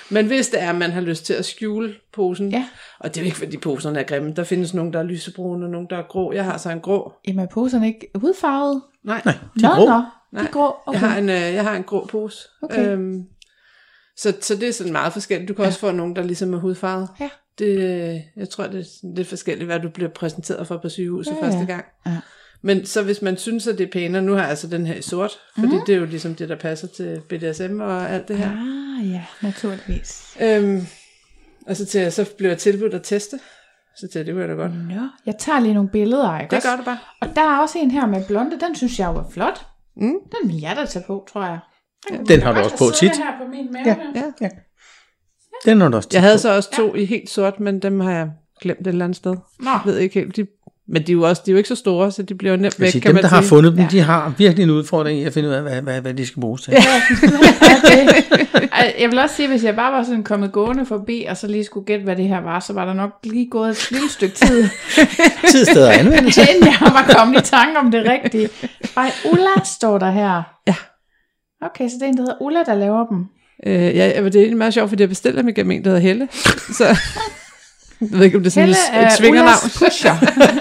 Men 0.10 0.26
hvis 0.28 0.48
det 0.50 0.62
er, 0.62 0.70
at 0.70 0.76
man 0.76 0.92
har 0.92 1.02
lyst 1.02 1.26
til 1.26 1.34
at 1.34 1.46
skjule 1.46 1.94
posen, 2.14 2.52
Ja. 2.52 2.66
og 3.00 3.10
det 3.10 3.18
er 3.18 3.22
jo 3.22 3.26
ikke, 3.26 3.38
fordi 3.38 3.58
poserne 3.58 4.00
er 4.00 4.04
grimme, 4.04 4.34
der 4.36 4.44
findes 4.44 4.74
nogle, 4.74 4.94
der 4.94 5.00
er 5.00 5.04
lysebrune, 5.04 5.66
og 5.66 5.70
nogle, 5.72 5.88
der 5.90 5.98
er 5.98 6.04
grå. 6.10 6.34
Jeg 6.34 6.44
har 6.46 6.58
så 6.58 6.70
en 6.70 6.80
grå. 6.80 7.14
Jamen 7.28 7.44
er 7.46 7.48
poserne 7.50 7.88
ikke 7.88 8.08
hudfarvet? 8.16 8.82
Nej, 9.06 9.22
Nej, 9.26 9.34
de 9.60 9.66
er 9.66 9.70
Nå, 9.70 9.76
grå. 9.76 9.86
nå. 9.88 9.94
De 9.96 10.04
Nej. 10.32 10.44
er 10.44 10.48
grå. 10.52 10.76
Okay. 10.86 11.02
jeg, 11.02 11.10
har 11.10 11.18
en, 11.18 11.30
øh, 11.30 11.36
jeg 11.36 11.64
har 11.64 11.76
en 11.76 11.84
grå 11.84 12.06
pose. 12.06 12.38
Okay. 12.62 12.88
Øhm, 12.88 13.24
så, 14.18 14.34
så 14.42 14.56
det 14.56 14.68
er 14.70 14.74
sådan 14.74 14.92
meget 14.94 15.14
forskelligt. 15.14 15.50
Du 15.50 15.54
kan 15.54 15.64
ja. 15.64 15.68
også 15.68 15.80
få 15.80 15.92
nogen, 15.92 16.16
der 16.16 16.24
ligesom 16.24 16.54
er 16.54 16.58
hudfarvet. 16.60 17.10
Ja. 17.20 17.30
Det, 17.60 18.24
jeg 18.36 18.50
tror, 18.50 18.68
det 18.68 18.80
er 18.80 19.08
lidt 19.16 19.28
forskelligt, 19.28 19.66
hvad 19.66 19.80
du 19.80 19.90
bliver 19.90 20.10
præsenteret 20.10 20.68
for 20.68 20.78
på 20.78 20.90
sygehuset 20.90 21.36
ja. 21.42 21.46
første 21.48 21.66
gang. 21.66 21.86
Ja. 22.06 22.18
Men 22.62 22.86
så 22.86 23.04
hvis 23.04 23.22
man 23.22 23.38
synes, 23.38 23.68
at 23.68 23.78
det 23.78 23.88
er 23.88 23.92
pænere, 23.92 24.22
nu 24.22 24.34
har 24.34 24.40
jeg 24.40 24.50
altså 24.50 24.68
den 24.68 24.86
her 24.86 24.96
i 24.96 25.02
sort, 25.02 25.32
fordi 25.60 25.76
mm. 25.76 25.86
det 25.86 25.96
er 25.96 26.00
jo 26.00 26.06
ligesom 26.06 26.36
det, 26.36 26.50
der 26.50 26.56
passer 26.56 26.88
til 26.88 27.22
BDSM 27.30 27.80
og 27.82 28.10
alt 28.10 28.28
det 28.28 28.38
her. 28.38 28.52
Ah, 28.52 29.12
ja, 29.12 29.26
naturligvis. 29.42 30.38
Øhm, 30.42 30.82
og 31.68 31.76
så, 31.76 31.86
til, 31.86 32.12
så 32.12 32.30
blev 32.38 32.50
jeg 32.50 32.58
tilbudt 32.58 32.94
at 32.94 33.02
teste. 33.04 33.40
Så 33.98 34.08
til 34.08 34.26
det 34.26 34.34
kunne 34.34 34.42
jeg 34.42 34.50
da 34.50 34.54
godt. 34.54 34.72
Nå, 34.88 35.08
jeg 35.26 35.36
tager 35.40 35.60
lige 35.60 35.74
nogle 35.74 35.90
billeder, 35.90 36.40
ikke 36.40 36.56
Det 36.56 36.64
gør 36.64 36.76
du 36.76 36.84
bare. 36.84 36.98
Og 37.22 37.28
der 37.36 37.42
er 37.42 37.60
også 37.60 37.80
en 37.80 37.92
her 37.92 38.08
med 38.08 38.26
blonde, 38.28 38.60
den 38.60 38.76
synes 38.76 39.00
jeg 39.00 39.10
er 39.10 39.30
flot. 39.32 39.66
Mm. 39.96 40.14
Den 40.42 40.50
vil 40.50 40.60
jeg 40.60 40.76
da 40.76 40.86
tage 40.86 41.06
på, 41.08 41.28
tror 41.34 41.46
jeg. 41.46 41.60
Den, 42.10 42.26
Den 42.26 42.42
har 42.42 42.54
du 42.54 42.60
også 42.60 42.78
på 42.78 42.86
tit. 43.00 43.18
her 43.18 43.38
på 43.44 43.48
min 43.52 43.74
mave. 43.74 43.88
Ja. 43.88 43.96
Ja. 44.16 44.24
Ja. 44.42 44.50
Den 45.66 45.82
er 45.82 45.90
du 45.90 45.98
også 45.98 46.10
Jeg 46.14 46.22
havde 46.22 46.40
så 46.40 46.56
også 46.56 46.72
to 46.72 46.96
ja. 46.96 47.02
i 47.02 47.06
helt 47.06 47.30
sort, 47.30 47.60
men 47.60 47.80
dem 47.80 48.00
har 48.00 48.12
jeg 48.12 48.32
glemt 48.62 48.80
et 48.80 48.88
eller 48.88 49.06
andet 49.06 49.16
sted. 49.16 49.36
Nå. 49.60 49.70
Jeg 49.70 49.82
ved 49.86 49.98
ikke 49.98 50.20
helt, 50.20 50.36
de 50.36 50.48
Men 50.92 51.04
de 51.04 51.12
er 51.12 51.14
jo 51.14 51.22
også 51.28 51.42
de 51.46 51.52
er 51.52 51.54
jo 51.54 51.58
ikke 51.58 51.70
så 51.70 51.76
store, 51.76 52.12
så 52.12 52.24
de 52.24 52.36
bliver 52.36 52.52
jo 52.54 52.62
nemt 52.62 52.80
væk, 52.80 52.92
sige, 52.92 53.02
kan 53.02 53.10
dem, 53.10 53.16
man 53.16 53.24
der 53.24 53.30
sige. 53.30 53.36
har 53.36 53.44
fundet 53.48 53.78
dem, 53.78 53.88
de 53.88 54.00
har 54.02 54.34
virkelig 54.38 54.64
en 54.64 54.70
udfordring 54.70 55.20
i 55.20 55.24
at 55.24 55.34
finde 55.34 55.50
ud 55.50 55.54
af, 55.54 55.62
hvad, 55.62 55.82
hvad, 55.82 56.02
hvad 56.02 56.14
de 56.14 56.26
skal 56.28 56.42
bruges 56.42 56.62
til. 56.62 56.74
Ej, 58.72 58.96
Jeg 59.00 59.10
vil 59.12 59.20
også 59.20 59.36
sige, 59.36 59.48
hvis 59.48 59.64
jeg 59.64 59.76
bare 59.76 59.92
var 59.92 60.04
sådan 60.04 60.24
kommet 60.24 60.52
gående 60.52 60.86
forbi, 60.86 61.26
og 61.30 61.38
så 61.38 61.48
lige 61.48 61.64
skulle 61.64 61.86
gætte, 61.86 62.04
hvad 62.04 62.16
det 62.16 62.28
her 62.28 62.42
var, 62.42 62.60
så 62.60 62.74
var 62.74 62.86
der 62.86 62.94
nok 62.94 63.10
lige 63.24 63.50
gået 63.52 63.70
et 63.70 63.88
lille 63.92 64.10
stykke 64.10 64.36
tid, 64.36 64.70
Tid, 65.52 65.66
sted 65.66 65.86
og 65.88 65.94
anvendelse. 66.00 66.42
inden 66.42 66.66
jeg 66.68 66.78
var 66.82 67.14
kommet 67.18 67.40
i 67.42 67.44
tanke 67.52 67.80
om 67.80 67.92
det 67.92 68.06
rigtige. 68.10 68.50
Ej, 68.98 69.12
Ulla 69.32 69.64
står 69.66 69.98
der 69.98 70.12
her. 70.12 70.44
Ja. 70.68 70.76
Okay, 71.62 71.90
så 71.90 71.96
det 72.00 72.04
er 72.06 72.08
en, 72.10 72.18
der 72.18 72.22
hedder 72.22 72.42
Ulla, 72.42 72.60
der 72.66 72.76
laver 72.76 73.06
dem. 73.08 73.26
Øh, 73.66 73.74
ja, 73.74 74.08
det 74.08 74.36
er 74.36 74.40
egentlig 74.40 74.58
meget 74.58 74.74
sjovt, 74.74 74.90
fordi 74.90 75.02
jeg 75.04 75.10
bestiller 75.10 75.42
dem 75.42 75.50
igennem 75.50 75.72
en, 75.72 75.84
der 75.84 75.90
hedder 75.90 76.02
Helle. 76.02 76.28
Så 76.78 76.86
jeg 78.02 78.10
ved 78.12 78.26
ikke, 78.26 78.38
om 78.38 78.44
det 78.44 78.50
er 78.50 78.52
sådan 78.52 78.68
Helle 78.70 79.02
et, 79.02 79.06
er 79.06 79.10
svingernavn. 79.10 79.48
Ullas 79.64 79.78
pusher. 79.80 80.12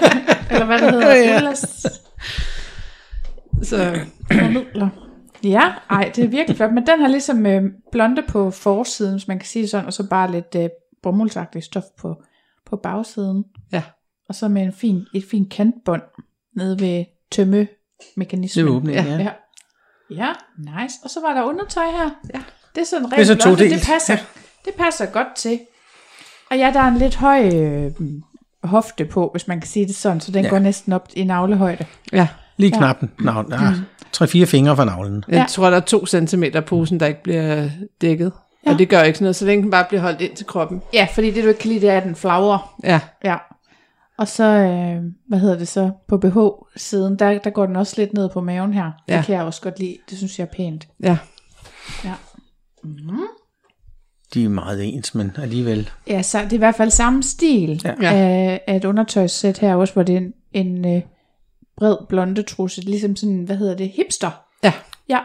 Eller 0.51 0.65
hvad 0.65 0.79
det 0.79 0.91
hedder. 0.91 1.15
Ja. 1.15 1.37
Ullas 1.37 1.59
Så, 3.63 3.99
formidler. 4.31 4.89
Ja, 5.43 5.73
ej, 5.89 6.11
det 6.15 6.23
er 6.23 6.27
virkelig 6.27 6.57
flot. 6.57 6.73
Men 6.73 6.87
den 6.87 6.99
har 7.01 7.07
ligesom 7.07 7.45
øh, 7.45 7.63
blonde 7.91 8.23
på 8.27 8.51
forsiden, 8.51 9.11
hvis 9.13 9.27
man 9.27 9.39
kan 9.39 9.45
sige 9.47 9.61
det 9.61 9.69
sådan, 9.69 9.85
og 9.85 9.93
så 9.93 10.07
bare 10.09 10.31
lidt 10.31 10.55
øh, 10.55 10.69
bomuldsagtigt 11.03 11.65
stof 11.65 11.83
på, 11.99 12.21
på 12.69 12.75
bagsiden. 12.75 13.43
ja. 13.71 13.83
Og 14.29 14.35
så 14.35 14.47
med 14.47 14.61
en 14.61 14.73
fin, 14.73 15.05
et 15.15 15.23
fint 15.31 15.51
kantbånd 15.53 16.01
nede 16.55 16.79
ved 16.79 17.05
tømmemekanismen. 17.31 18.65
Det 18.65 18.71
er 18.71 18.75
åbningen, 18.75 19.05
ja. 19.05 19.17
ja. 19.17 19.29
Ja, 20.11 20.33
nice. 20.57 20.95
Og 21.03 21.09
så 21.09 21.19
var 21.21 21.33
der 21.33 21.43
undertøj 21.43 21.85
her. 21.85 22.09
Ja. 22.33 22.39
Det 22.75 22.81
er 22.81 22.85
sådan 22.85 23.05
er 23.17 23.23
så 23.23 23.33
rent 23.33 23.41
todelt. 23.41 23.73
det 23.73 23.83
passer, 23.87 24.13
Ja. 24.13 24.19
det 24.65 24.73
passer 24.73 25.05
godt 25.05 25.27
til. 25.35 25.59
Og 26.51 26.57
ja, 26.57 26.71
der 26.73 26.79
er 26.79 26.87
en 26.87 26.97
lidt 26.97 27.15
høj 27.15 27.49
øh, 27.53 27.91
hofte 28.63 29.05
på, 29.05 29.29
hvis 29.31 29.47
man 29.47 29.59
kan 29.59 29.67
sige 29.67 29.87
det 29.87 29.95
sådan, 29.95 30.19
så 30.21 30.31
den 30.31 30.39
Ja. 30.41 30.47
ja. 30.47 30.49
går 30.49 30.59
næsten 30.59 30.93
op 30.93 31.07
i 31.15 31.23
navlehøjde. 31.23 31.85
ja. 32.13 32.27
Lige 32.57 32.71
knappen. 32.71 33.11
Navn. 33.19 33.51
Ja, 33.51 33.57
tre-fire 34.11 34.45
fingre 34.45 34.75
fra 34.75 34.85
navlen. 34.85 35.23
Jeg 35.27 35.35
Ja. 35.37 35.45
tror, 35.49 35.69
der 35.69 35.77
er 35.77 35.81
to 35.81 36.05
centimeter 36.05 36.61
posen, 36.61 36.99
der 36.99 37.05
ikke 37.05 37.23
bliver 37.23 37.69
dækket. 38.01 38.25
Ja. 38.25 38.69
Ja. 38.69 38.73
Og 38.73 38.79
det 38.79 38.89
gør 38.89 39.01
ikke 39.01 39.17
sådan 39.17 39.23
noget, 39.25 39.35
så 39.35 39.45
længe 39.45 39.61
den 39.63 39.71
bare 39.71 39.85
bliver 39.89 40.01
holdt 40.01 40.21
ind 40.21 40.35
til 40.35 40.45
kroppen. 40.45 40.81
Ja, 40.93 41.07
fordi 41.13 41.31
det 41.31 41.43
du 41.43 41.47
ikke 41.49 41.59
kan 41.59 41.69
lide, 41.69 41.81
det 41.81 41.89
er, 41.89 41.97
at 41.97 42.03
den 42.03 42.15
flagrer. 42.15 42.75
Ja, 42.83 42.99
Ja. 43.25 43.37
Og 44.17 44.27
så, 44.27 44.43
øh, 44.43 45.01
hvad 45.27 45.39
hedder 45.39 45.57
det 45.57 45.67
så, 45.67 45.91
på 46.07 46.17
BH-siden, 46.17 47.19
der, 47.19 47.37
der 47.37 47.49
går 47.49 47.65
den 47.65 47.75
også 47.75 47.93
lidt 47.97 48.13
ned 48.13 48.29
på 48.33 48.41
maven 48.41 48.73
her. 48.73 48.91
Ja. 49.07 49.17
Det 49.17 49.25
kan 49.25 49.35
jeg 49.35 49.43
også 49.43 49.61
godt 49.61 49.79
lide. 49.79 49.97
Det 50.09 50.17
synes 50.17 50.39
jeg 50.39 50.45
er 50.45 50.55
pænt. 50.55 50.87
ja. 51.03 51.17
Ja. 52.05 52.13
De 54.33 54.43
er 54.43 54.49
meget 54.49 54.93
ens, 54.93 55.15
men 55.15 55.31
alligevel. 55.37 55.89
Ja, 56.07 56.21
så 56.21 56.37
det 56.43 56.49
er 56.51 56.53
i 56.53 56.57
hvert 56.57 56.75
fald 56.75 56.89
samme 56.91 57.23
stil 57.23 57.81
Ja. 57.85 58.13
af, 58.13 58.61
af 58.67 58.75
et 58.75 58.85
undertøjssæt 58.85 59.57
her 59.57 59.75
også, 59.75 59.93
hvor 59.93 60.03
det 60.03 60.13
er 60.15 60.19
en, 60.19 60.33
en 60.53 60.95
øh, 60.95 61.01
bred 61.77 61.95
blonde 62.09 62.43
trusse, 62.43 62.81
ligesom 62.81 63.15
sådan, 63.15 63.43
hvad 63.43 63.55
hedder 63.55 63.75
det, 63.75 63.89
hipster. 63.89 64.31
Ja. 64.63 64.73
Ja, 65.09 65.19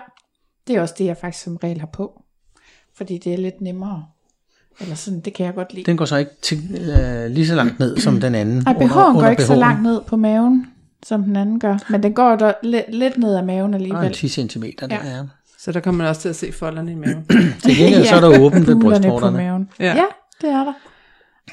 det 0.67 0.77
er 0.77 0.81
også 0.81 0.95
det, 0.99 1.05
jeg 1.05 1.17
faktisk 1.17 1.45
som 1.45 1.57
regel 1.57 1.81
har 1.81 1.87
på. 1.93 2.23
Fordi 2.97 3.19
det 3.19 3.33
er 3.35 3.39
lidt 3.39 3.61
nemmere. 3.61 4.05
Eller 4.81 4.95
sådan, 4.95 5.21
det 5.21 5.35
kan 5.35 5.47
jeg 5.47 5.55
godt 5.55 5.75
lide. 5.75 5.85
Den 5.87 5.97
går 5.97 6.05
så 6.05 6.17
ikke 6.17 6.31
til, 6.43 6.59
øh, 6.99 7.31
lige 7.31 7.47
så 7.47 7.55
langt 7.55 7.79
ned 7.79 7.97
som 7.97 8.21
den 8.21 8.35
anden. 8.35 8.63
Ej, 8.67 8.73
BH'en 8.73 9.13
går 9.21 9.27
ikke 9.29 9.45
så 9.45 9.53
BH'en. 9.53 9.57
langt 9.59 9.83
ned 9.83 10.01
på 10.01 10.17
maven, 10.17 10.67
som 11.07 11.23
den 11.23 11.37
anden 11.37 11.61
gør. 11.61 11.79
Men 11.91 12.03
den 12.03 12.13
går 12.15 12.37
der 12.37 12.53
lidt, 12.89 13.19
ned 13.19 13.35
af 13.35 13.45
maven 13.45 13.75
er 13.75 13.79
alligevel. 13.79 14.13
10 14.13 14.29
cm 14.29 14.65
der, 14.81 14.87
Ja. 14.91 15.17
ja. 15.17 15.23
Så 15.65 15.73
der 15.73 15.81
kommer 15.81 15.99
man 15.99 16.07
også 16.07 16.21
til 16.21 16.29
at 16.29 16.37
se 16.37 16.53
folderne 16.53 16.93
i 16.93 16.95
maven. 16.95 17.27
Til 17.63 17.77
gengæld 17.77 18.05
så 18.05 18.17
er 18.17 18.21
der 18.21 18.41
åbent 18.41 18.67
ved 18.67 18.81
brystvorterne. 18.81 19.37
maven. 19.37 19.71
Ja. 19.81 19.85
Ja. 19.85 19.95
ja, 19.97 20.05
det 20.41 20.51
er 20.51 20.65
der. 20.65 20.73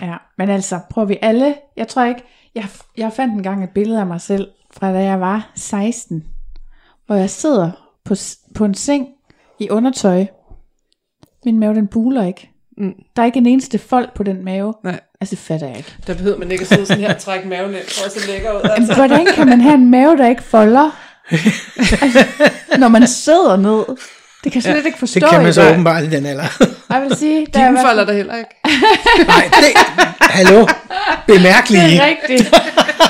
Ja, 0.01 0.15
men 0.37 0.49
altså, 0.49 0.79
prøver 0.89 1.05
vi 1.07 1.17
alle, 1.21 1.55
jeg 1.77 1.87
tror 1.87 2.03
ikke, 2.03 2.23
jeg, 2.55 2.65
jeg 2.97 3.13
fandt 3.13 3.33
engang 3.33 3.63
et 3.63 3.69
billede 3.69 3.99
af 3.99 4.05
mig 4.05 4.21
selv, 4.21 4.47
fra 4.73 4.93
da 4.93 4.99
jeg 5.03 5.19
var 5.19 5.51
16, 5.55 6.23
hvor 7.05 7.15
jeg 7.15 7.29
sidder 7.29 7.71
på, 8.03 8.15
på 8.55 8.65
en 8.65 8.73
seng 8.73 9.07
i 9.59 9.69
undertøj. 9.69 10.25
Min 11.45 11.59
mave, 11.59 11.75
den 11.75 11.87
buler 11.87 12.23
ikke. 12.25 12.49
Mm. 12.77 12.93
Der 13.15 13.21
er 13.21 13.25
ikke 13.25 13.37
en 13.39 13.45
eneste 13.45 13.77
fold 13.77 14.07
på 14.15 14.23
den 14.23 14.45
mave. 14.45 14.73
Nej, 14.83 14.99
Altså, 15.21 15.35
det 15.35 15.39
fatter 15.39 15.67
jeg 15.67 15.77
ikke. 15.77 15.95
der 16.07 16.13
behøver 16.15 16.37
man 16.37 16.51
ikke 16.51 16.61
at 16.61 16.67
sidde 16.67 16.85
sådan 16.85 17.03
her 17.03 17.13
og 17.13 17.19
trække 17.21 17.47
maven 17.47 17.71
ind, 17.71 17.83
for 17.87 18.05
at 18.05 18.11
se 18.11 18.27
lækker 18.31 18.51
ud. 18.51 18.61
Altså. 18.63 18.95
Hvordan 18.95 19.25
kan 19.35 19.47
man 19.47 19.61
have 19.61 19.73
en 19.75 19.91
mave, 19.91 20.17
der 20.17 20.27
ikke 20.27 20.43
folder? 20.43 20.91
Altså, 22.01 22.25
når 22.79 22.87
man 22.87 23.07
sidder 23.07 23.57
ned. 23.57 23.97
Det 24.43 24.51
kan 24.51 24.61
jeg 24.65 24.73
slet 24.73 24.85
ikke 24.85 24.99
forstå. 24.99 25.19
Det 25.19 25.29
kan 25.29 25.43
man 25.43 25.53
så 25.53 25.69
åbenbart 25.69 26.03
i 26.03 26.09
den 26.09 26.25
alder. 26.25 26.43
Jeg 26.89 27.01
vil 27.01 27.17
sige, 27.17 27.47
der 27.53 27.59
er, 27.59 27.63
i 27.63 27.67
Dine 27.67 27.71
hvert 27.71 27.85
folder 27.85 28.05
fald- 28.05 28.07
der 28.07 28.13
heller 28.13 28.35
ikke. 28.35 28.49
Nej, 29.27 29.49
det, 29.59 29.73
hallo, 30.21 30.67
bemærk 31.27 31.67
det 31.67 31.77
er 31.77 32.05
rigtigt. 32.05 32.55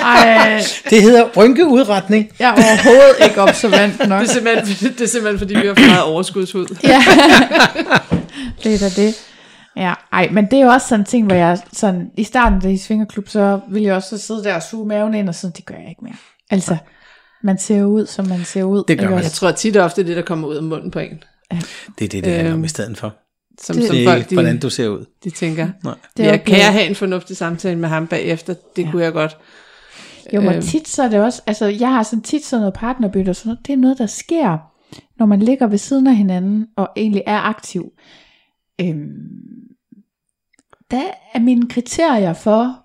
Ej, 0.02 0.64
Det 0.90 1.02
hedder 1.02 1.26
rynkeudretning. 1.38 2.30
jeg 2.40 2.50
er 2.50 2.54
overhovedet 2.54 3.16
ikke 3.26 3.42
observant 3.42 4.08
nok. 4.08 4.22
Det 4.22 4.30
er 4.30 4.34
simpelthen, 4.34 4.90
det 4.94 5.02
er 5.02 5.08
simpelthen 5.08 5.38
fordi, 5.40 5.54
vi 5.60 5.68
har 5.68 5.74
for 5.76 5.86
meget 5.88 6.04
overskudshud. 6.04 6.66
Ja, 6.84 7.04
det 8.64 8.74
er 8.74 8.80
da 8.80 8.90
det. 9.02 9.16
Ja, 9.76 9.94
ej, 10.14 10.30
men 10.32 10.46
det 10.46 10.54
er 10.60 10.64
jo 10.64 10.70
også 10.70 10.88
sådan 10.88 11.00
en 11.02 11.06
ting, 11.06 11.26
hvor 11.28 11.36
jeg 11.36 11.58
sådan, 11.74 12.08
i 12.18 12.24
starten 12.24 12.62
af 12.66 12.72
i 12.72 12.78
Svingerklub, 12.78 13.30
så 13.30 13.60
ville 13.70 13.88
jeg 13.88 13.96
også 13.96 14.10
så 14.10 14.26
sidde 14.28 14.44
der 14.44 14.56
og 14.56 14.64
suge 14.64 14.88
maven 14.88 15.14
ind, 15.14 15.30
og 15.30 15.36
sådan, 15.36 15.54
det 15.58 15.66
gør 15.66 15.76
jeg 15.76 15.90
ikke 15.90 16.02
mere. 16.04 16.14
Altså, 16.52 16.78
man 17.44 17.58
ser 17.58 17.84
ud, 17.84 18.06
som 18.06 18.28
man 18.28 18.44
ser 18.46 18.64
ud. 18.64 18.84
Det 18.88 19.00
gør 19.00 19.10
man. 19.10 19.24
Jeg 19.24 19.32
tror 19.32 19.52
tit 19.52 19.78
og 19.78 19.86
ofte, 19.86 20.02
det 20.04 20.10
er 20.12 20.16
det, 20.16 20.16
der 20.16 20.28
kommer 20.28 20.48
ud 20.48 20.56
af 20.56 20.64
munden 20.64 20.92
på 20.92 21.00
en. 21.00 21.24
Det 22.00 22.06
er 22.06 22.10
det, 22.10 22.12
det 22.12 22.26
handler 22.34 22.52
om 22.54 22.58
Øhm, 22.58 22.64
i 22.64 22.68
stedet 22.68 22.98
for. 22.98 23.14
Som, 23.62 23.76
Det- 23.76 23.88
som 23.88 23.96
Det 23.96 24.08
folk, 24.08 24.18
ikke, 24.18 24.30
de, 24.30 24.36
hvordan 24.36 24.60
du 24.60 24.70
ser 24.70 24.88
ud. 24.88 25.06
de 25.24 25.30
tænker. 25.30 25.70
Nej. 25.84 25.96
Det 26.18 26.26
er 26.26 26.30
jeg 26.32 26.42
okay. 26.42 26.46
kan 26.52 26.58
jeg 26.60 26.72
have 26.74 26.86
en 26.86 26.96
fornuftig 26.96 27.38
samtale 27.38 27.80
med 27.80 27.90
ham 27.90 28.08
bagefter? 28.08 28.54
Det 28.76 28.86
ja. 28.86 28.92
kunne 28.92 29.04
jeg 29.04 29.14
godt. 29.14 29.38
Jo, 30.34 30.42
men 30.42 30.54
Øhm. 30.54 30.62
tit 30.62 30.88
så 30.88 31.04
er 31.04 31.08
det 31.10 31.20
også, 31.24 31.42
altså 31.48 31.66
jeg 31.66 31.90
har 31.90 32.04
sådan 32.04 32.22
tit 32.24 32.46
sådan 32.46 32.62
noget 32.62 32.74
partnerbytte 32.74 33.30
og 33.30 33.36
sådan 33.36 33.50
noget, 33.50 33.68
det 33.68 33.74
er 33.74 33.78
noget, 33.78 33.98
der 33.98 34.06
sker, 34.06 34.58
når 35.20 35.26
man 35.26 35.40
ligger 35.40 35.68
ved 35.68 35.78
siden 35.78 36.08
af 36.08 36.16
hinanden, 36.16 36.68
og 36.78 36.90
egentlig 36.96 37.24
er 37.28 37.38
aktiv. 37.40 37.92
Øhm, 38.82 39.08
der 40.92 41.04
er 41.34 41.40
mine 41.40 41.70
kriterier 41.70 42.34
for, 42.34 42.76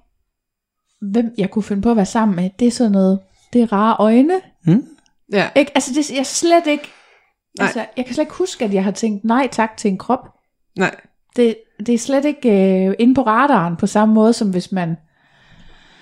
hvem 1.12 1.34
jeg 1.38 1.50
kunne 1.50 1.62
finde 1.62 1.82
på 1.82 1.90
at 1.90 1.96
være 1.96 2.06
sammen 2.06 2.36
med, 2.36 2.50
det 2.58 2.66
er 2.66 2.70
sådan 2.70 2.92
noget, 2.92 3.18
det 3.52 3.62
er 3.62 3.72
rare 3.72 3.96
øjne. 3.98 4.34
Ja. 5.32 5.48
Ikke? 5.54 5.72
Altså 5.74 5.90
det, 5.94 6.10
jeg 6.16 6.26
slet 6.26 6.66
ikke, 6.66 6.84
Nej. 7.58 7.66
altså 7.66 7.84
jeg 7.96 8.04
kan 8.04 8.14
slet 8.14 8.22
ikke 8.22 8.34
huske, 8.34 8.64
at 8.64 8.74
jeg 8.74 8.84
har 8.84 8.90
tænkt 8.90 9.24
nej 9.24 9.48
tak 9.52 9.76
til 9.76 9.88
en 9.90 9.98
krop. 9.98 10.28
Nej. 10.78 10.94
Det, 11.36 11.56
det 11.86 11.94
er 11.94 11.98
slet 11.98 12.24
ikke 12.24 12.50
øh, 12.88 12.94
inde 12.98 13.14
på 13.14 13.22
radaren 13.22 13.76
på 13.76 13.86
samme 13.86 14.14
måde, 14.14 14.32
som 14.32 14.50
hvis 14.50 14.72
man 14.72 14.96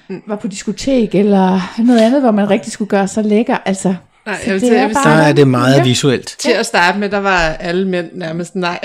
Mm. 0.09 0.23
var 0.27 0.37
på 0.37 0.49
diskotek, 0.49 1.15
eller 1.15 1.61
noget 1.85 2.01
andet, 2.01 2.21
hvor 2.21 2.31
man 2.31 2.51
rigtig 2.51 2.73
skulle 2.73 2.89
gøre 2.89 3.09
sig 3.09 3.25
lækker. 3.25 3.57
Altså, 3.65 3.95
Nej, 4.27 4.37
jeg 4.47 4.53
vil, 4.55 4.61
det 4.61 4.69
til, 4.69 4.77
er 4.77 4.81
jeg 4.81 4.89
vil 4.89 4.95
bare- 4.95 5.17
Der 5.19 5.23
er 5.25 5.33
det 5.33 5.49
meget 5.49 5.77
Ja. 5.79 5.83
visuelt. 5.83 6.27
til 6.39 6.51
at 6.51 6.67
starte 6.67 6.99
med, 6.99 7.09
der 7.09 7.19
var 7.19 7.39
alle 7.39 7.89
mænd 7.89 8.11
nærmest 8.13 8.55
nej. 8.55 8.81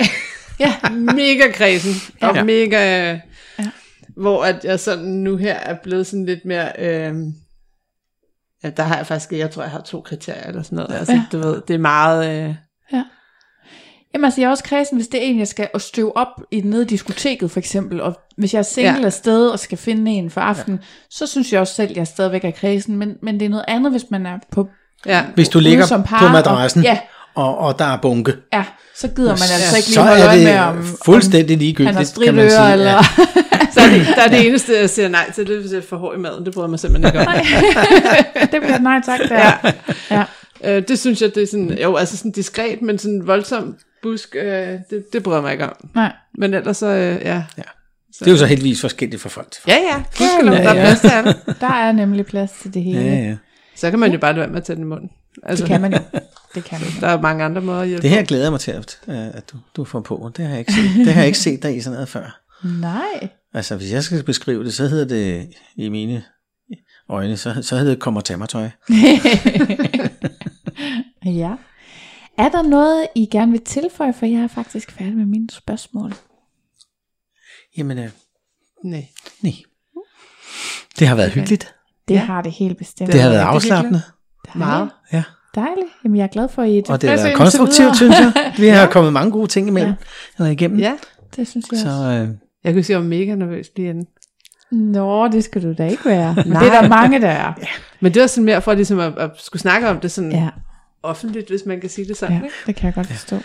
ja, 0.60 0.74
mega 1.14 1.50
kredsen. 1.52 1.92
Og 2.28 2.36
Ja. 2.36 2.44
mega... 2.44 3.12
Ja. 3.58 3.66
Hvor 4.16 4.44
at 4.44 4.64
jeg 4.64 4.80
sådan 4.80 5.04
nu 5.04 5.36
her 5.36 5.54
er 5.54 5.74
blevet 5.82 6.06
sådan 6.06 6.26
lidt 6.26 6.44
mere... 6.44 6.68
Øh, 6.78 7.14
ja, 8.64 8.70
der 8.70 8.82
har 8.82 8.96
jeg 8.96 9.06
faktisk... 9.06 9.32
Jeg 9.32 9.50
tror, 9.50 9.62
jeg 9.62 9.70
har 9.70 9.80
to 9.80 10.00
kriterier 10.00 10.46
eller 10.48 10.62
sådan 10.62 10.76
noget. 10.76 10.94
Altså, 10.98 11.12
Ja. 11.14 11.22
du 11.32 11.38
ved, 11.38 11.62
det 11.68 11.74
er 11.74 11.78
meget... 11.78 12.48
Øh, 12.48 12.54
Jamen 14.14 14.24
altså, 14.24 14.40
jeg 14.40 14.46
er 14.46 14.50
også 14.50 14.64
kredsen, 14.64 14.96
hvis 14.96 15.08
det 15.08 15.20
er 15.22 15.24
en, 15.26 15.38
jeg 15.38 15.48
skal 15.48 15.68
at 15.74 15.82
støve 15.82 16.16
op 16.16 16.42
i 16.50 16.60
nede 16.60 16.82
i 16.82 16.86
diskoteket 16.86 17.50
for 17.50 17.58
eksempel, 17.58 18.00
og 18.00 18.14
hvis 18.36 18.54
jeg 18.54 18.58
er 18.58 18.62
single 18.62 18.92
Ja. 18.92 18.98
ja. 18.98 19.06
afsted 19.06 19.48
og 19.48 19.58
skal 19.58 19.78
finde 19.78 20.10
en 20.10 20.30
for 20.30 20.40
aften, 20.40 20.74
ja. 20.74 20.80
så 21.10 21.26
synes 21.26 21.52
jeg 21.52 21.60
også 21.60 21.74
selv, 21.74 21.90
at 21.90 21.96
jeg 21.96 22.06
stadigvæk 22.06 22.44
er 22.44 22.50
kredsen, 22.50 22.96
men, 22.96 23.14
men 23.22 23.40
det 23.40 23.46
er 23.46 23.50
noget 23.50 23.64
andet, 23.68 23.92
hvis 23.92 24.04
man 24.10 24.26
er 24.26 24.38
på 24.52 24.68
ja. 25.06 25.24
Hvis 25.34 25.48
du 25.48 25.58
ligger 25.58 25.86
som 25.86 26.02
par, 26.02 26.18
på 26.18 26.32
madrassen, 26.32 26.80
Og, 26.80 26.84
ja, 26.84 26.98
og, 27.34 27.58
og 27.58 27.78
der 27.78 27.84
er 27.84 27.96
bunke, 27.96 28.36
ja, 28.52 28.64
så 28.96 29.08
gider 29.08 29.30
man 29.30 29.48
altså 29.54 29.76
ikke 29.76 29.88
lige 29.88 29.94
så 29.94 30.02
holde 30.02 30.24
øje 30.24 30.36
det 30.38 30.44
med, 30.44 30.58
om, 30.58 30.84
fuldstændig 31.04 31.58
ligegyldigt, 31.58 31.96
han 31.96 32.06
har 32.06 32.24
kan 32.24 32.34
man 32.34 32.50
sige. 32.50 32.72
eller... 32.72 32.90
Ja. 32.90 33.00
Så 33.74 33.80
er 33.80 33.90
det, 33.90 34.06
der 34.16 34.22
er 34.22 34.28
det 34.28 34.46
eneste, 34.46 34.78
jeg 34.78 34.90
siger 34.90 35.08
nej 35.08 35.30
til, 35.34 35.46
det 35.46 35.56
er, 35.56 35.60
hvis 35.60 35.72
jeg 35.72 35.84
får 35.84 35.96
hår 35.96 36.14
i 36.14 36.18
maden. 36.18 36.44
Det 36.44 36.54
bryder 36.54 36.68
mig 36.68 36.78
simpelthen 36.78 37.14
ikke 37.14 37.28
om. 37.28 37.34
det 38.52 38.60
bliver 38.62 38.78
nej 38.78 39.00
tak 39.06 39.20
der. 39.28 39.38
Ja. 40.10 40.24
ja. 40.64 40.76
Øh, 40.76 40.82
det 40.88 40.98
synes 40.98 41.22
jeg, 41.22 41.34
det 41.34 41.42
er 41.42 41.46
sådan, 41.46 41.78
jo, 41.82 41.96
altså 41.96 42.16
sådan 42.16 42.30
diskret, 42.30 42.82
men 42.82 42.98
sådan 42.98 43.26
voldsom 43.26 43.76
busk, 44.02 44.36
øh, 44.42 44.68
det, 44.90 45.04
det 45.12 45.22
bryder 45.22 45.40
mig 45.40 45.52
ikke 45.52 45.64
om. 45.64 45.88
Nej. 45.94 46.12
Men 46.38 46.54
ellers 46.54 46.76
så, 46.76 46.86
øh, 46.86 47.20
ja. 47.24 47.42
Det 48.18 48.26
er 48.26 48.30
jo 48.30 48.36
så 48.36 48.46
heldigvis 48.46 48.80
forskelligt 48.80 49.22
for 49.22 49.28
folk. 49.28 49.50
til 49.50 49.62
folk. 49.62 49.74
Ja, 49.76 49.80
ja, 49.80 50.02
gudskelov, 50.18 50.54
Ja, 50.54 50.62
der 50.62 50.70
er 50.70 50.74
ja. 50.74 50.80
plads 50.82 51.00
til. 51.00 51.56
Der 51.60 51.72
er 51.72 51.92
nemlig 51.92 52.26
plads 52.26 52.50
til 52.62 52.74
det 52.74 52.82
hele. 52.82 53.00
Ja, 53.00 53.14
ja. 53.14 53.36
Så 53.76 53.90
kan 53.90 53.98
man 53.98 54.12
jo 54.12 54.18
bare 54.18 54.32
lade 54.32 54.40
være 54.40 54.48
med 54.48 54.56
at 54.56 54.64
tage 54.64 54.76
den 54.76 54.84
i 54.84 54.86
munden. 54.86 55.10
Altså, 55.42 55.64
Det 55.64 55.72
kan 55.72 55.80
man 55.80 55.92
jo. 55.92 55.98
Det 56.54 56.64
kan 56.64 56.80
man. 56.80 56.90
Der 57.00 57.08
er 57.08 57.20
mange 57.20 57.44
andre 57.44 57.60
måder 57.62 57.80
at 57.80 57.88
hjælpe 57.88 58.02
Det 58.02 58.10
her 58.10 58.24
glæder 58.24 58.42
jeg 58.44 58.52
mig 58.52 58.60
til, 58.60 58.70
at, 58.70 59.00
at 59.06 59.50
du, 59.52 59.56
du 59.76 59.84
får 59.84 60.00
på. 60.00 60.30
Det 60.36 60.44
har, 60.44 60.50
jeg 60.50 60.58
ikke 60.58 60.72
set, 60.72 60.90
det 61.06 61.06
har 61.14 61.20
jeg 61.20 61.26
ikke 61.26 61.38
set 61.38 61.62
dig 61.62 61.76
i 61.76 61.80
sådan 61.80 61.94
noget 61.94 62.08
før. 62.08 62.40
Nej. 62.80 63.28
Altså, 63.54 63.76
hvis 63.76 63.92
jeg 63.92 64.04
skal 64.04 64.22
beskrive 64.24 64.64
det, 64.64 64.74
så 64.74 64.86
hedder 64.88 65.04
det 65.04 65.54
i 65.76 65.88
mine 65.88 66.24
øjne, 67.08 67.36
så, 67.36 67.62
så 67.62 67.76
hedder 67.76 67.90
det 67.92 68.00
kommer 68.00 68.20
til 68.20 68.38
mig 68.38 68.48
tøj. 68.48 68.62
ja. 71.24 71.52
Er 72.38 72.48
der 72.48 72.62
noget, 72.62 73.06
I 73.14 73.26
gerne 73.32 73.52
vil 73.52 73.60
tilføje, 73.64 74.12
for 74.14 74.26
jeg 74.26 74.40
er 74.40 74.48
faktisk 74.48 74.90
færdig 74.92 75.16
med 75.16 75.26
mine 75.26 75.50
spørgsmål. 75.50 76.14
Jamen, 77.76 77.98
øh, 77.98 78.10
Nej. 78.84 79.06
nej. 79.42 79.52
Det 80.98 81.08
har 81.08 81.14
været 81.14 81.32
hyggeligt. 81.32 81.74
Det 82.08 82.14
Ja. 82.14 82.20
har 82.20 82.42
det 82.42 82.52
helt 82.52 82.78
bestemt. 82.78 83.12
Det 83.12 83.20
har 83.20 83.28
været 83.30 83.40
afslappende. 83.42 84.02
Meget. 84.54 84.90
Ja. 85.12 85.22
Dejligt. 85.54 85.86
Jamen, 86.04 86.16
jeg 86.16 86.22
er 86.24 86.28
glad 86.28 86.48
for, 86.48 86.62
at 86.62 86.68
I 86.68 86.78
er 86.78 86.82
Og 86.88 87.02
det 87.02 87.10
indtil 87.10 87.32
konstruktivt, 87.34 87.96
synes 87.96 88.14
jeg. 88.18 88.32
Vi 88.58 88.66
har 88.68 88.86
kommet 88.86 89.12
mange 89.12 89.30
gode 89.32 89.46
ting 89.46 89.68
imellem. 89.68 89.92
Eller 90.38 90.50
igennem. 90.50 90.78
Ja, 90.78 90.92
Det 91.36 91.48
synes 91.48 91.66
jeg 91.72 91.78
Så 91.80 91.88
også. 91.88 92.04
øh, 92.04 92.28
jeg 92.64 92.72
kunne 92.72 92.82
sige, 92.82 92.96
at 92.96 92.98
jeg 92.98 92.98
var 92.98 93.08
mega 93.08 93.34
nervøs 93.34 93.66
lige 93.76 93.88
inden. 93.88 94.06
Nå, 94.72 95.28
det 95.28 95.44
skal 95.44 95.62
du 95.62 95.72
da 95.78 95.86
ikke 95.88 96.04
være. 96.04 96.34
Men 96.36 96.46
Nej. 96.46 96.64
det 96.64 96.72
er 96.74 96.80
der 96.80 96.88
mange, 96.88 97.20
der 97.20 97.28
er. 97.28 97.52
Men 98.00 98.14
det 98.14 98.20
var 98.22 98.26
sådan 98.28 98.44
mere 98.44 98.62
for 98.62 98.74
ligesom 98.74 98.98
at, 98.98 99.18
at 99.18 99.30
skulle 99.38 99.62
snakke 99.62 99.88
om 99.88 100.00
det 100.00 100.10
sådan 100.10 100.32
ja. 100.32 100.38
Ja, 100.42 100.48
offentligt, 101.02 101.48
hvis 101.48 101.66
man 101.66 101.80
kan 101.80 101.90
sige 101.90 102.08
det 102.08 102.16
sådan. 102.16 102.36
ja 102.36 102.42
Ikke? 102.42 102.54
det 102.66 102.76
kan 102.76 102.86
jeg 102.86 102.94
godt 102.94 103.06
forstå. 103.06 103.36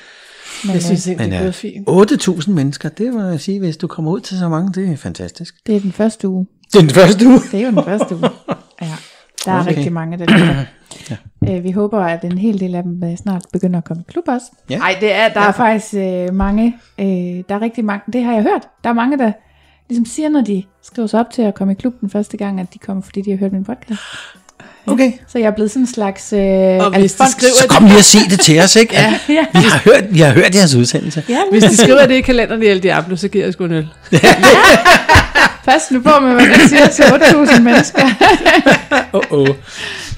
Men, 0.65 0.73
Jeg 0.73 0.83
synes 0.83 1.07
øh, 1.07 1.17
Men, 1.17 1.31
det 1.31 1.37
ja. 1.37 1.43
er 1.43 1.51
fint. 1.51 1.89
8.000 1.89 2.51
mennesker, 2.51 2.89
det 2.89 3.13
må 3.13 3.21
jeg 3.21 3.39
sige, 3.39 3.59
hvis 3.59 3.77
du 3.77 3.87
kommer 3.87 4.11
ud 4.11 4.19
til 4.19 4.37
så 4.39 4.49
mange, 4.49 4.73
det 4.73 4.91
er 4.93 4.97
fantastisk. 4.97 5.55
det 5.67 5.75
er 5.75 5.79
den 5.79 5.91
første 5.91 6.27
uge. 6.29 6.47
Det 6.73 6.75
er 6.75 6.81
den 6.81 6.89
første 6.89 7.27
uge. 7.27 7.39
Det 7.51 7.59
er 7.61 7.65
jo 7.65 7.71
den 7.75 7.83
første 7.83 8.15
uge. 8.15 8.29
Ja. 8.81 8.91
Der 9.45 9.51
er 9.51 9.61
Okay. 9.61 9.75
rigtig 9.75 9.93
mange, 9.93 10.17
der 10.17 10.25
lytter. 10.25 10.65
ja. 11.49 11.59
Vi 11.59 11.71
håber, 11.71 11.99
at 11.99 12.23
en 12.25 12.37
hel 12.37 12.59
del 12.59 12.75
af 12.75 12.83
dem 12.83 13.03
øh, 13.03 13.15
snart 13.17 13.45
begynder 13.53 13.77
at 13.77 13.83
komme 13.83 14.03
i 14.07 14.11
klub 14.11 14.23
også. 14.27 14.45
Ja. 14.69 14.77
Nej, 14.77 14.95
det 14.99 15.15
er, 15.15 15.29
der 15.29 15.39
er 15.39 15.51
faktisk 15.51 15.93
øh, 15.93 16.33
mange, 16.33 16.77
øh, 16.99 17.05
der 17.49 17.55
er 17.55 17.61
rigtig 17.61 17.85
mange, 17.85 18.03
det 18.13 18.23
har 18.23 18.33
jeg 18.33 18.43
hørt. 18.43 18.67
Der 18.83 18.89
er 18.89 18.93
mange, 18.93 19.17
der 19.17 19.31
ligesom 19.89 20.05
siger, 20.05 20.29
når 20.29 20.41
de 20.41 20.63
skriver 20.81 21.07
sig 21.07 21.19
op 21.19 21.29
til 21.29 21.41
at 21.41 21.55
komme 21.55 21.73
i 21.73 21.75
klub 21.75 21.93
den 22.01 22.09
første 22.09 22.37
gang, 22.37 22.59
at 22.59 22.73
de 22.73 22.79
kommer, 22.79 23.03
fordi 23.03 23.21
de 23.21 23.29
har 23.31 23.37
hørt 23.37 23.51
min 23.51 23.63
podcast. 23.63 24.01
Okay. 24.87 25.11
Så 25.27 25.39
jeg 25.39 25.47
er 25.47 25.51
blevet 25.51 25.71
sådan 25.71 25.83
en 25.83 25.87
slags 25.87 26.33
øh, 26.33 26.39
Og 26.85 26.99
hvis 26.99 27.13
de 27.13 27.31
skriver 27.31 27.53
Så 27.61 27.67
kom 27.69 27.85
lige 27.85 27.97
og 27.97 28.03
se 28.03 28.17
det 28.29 28.39
til 28.39 28.59
os, 28.59 28.75
ikke? 28.75 28.93
Ja. 28.99 29.13
Ja, 29.29 29.45
Vi 29.53 29.59
har 29.59 29.81
hørt, 29.85 30.03
vi 30.13 30.19
har 30.19 30.31
hørt 30.33 30.55
jeres 30.55 30.75
udsendelse. 30.75 31.23
ja 31.29 31.37
Hvis 31.51 31.63
de 31.63 31.77
skriver 31.77 32.05
det 32.05 32.15
i 32.15 32.21
kalenderen 32.21 32.63
i 32.63 32.65
El 32.65 32.83
Diablo, 32.83 33.15
så 33.15 33.27
giver 33.27 33.43
jeg 33.45 33.53
sgu 33.53 33.65
en 33.65 33.71
øl. 33.71 33.87
pas 35.65 35.81
nu 35.91 35.99
på 36.01 36.09
med, 36.21 36.33
hvad 36.33 36.47
man 36.47 36.69
siger 36.69 36.87
til 36.87 37.03
8.000 37.03 37.59
mennesker. 37.61 38.01
Oh, 39.13 39.21
oh. 39.31 39.47
Det, 39.47 39.55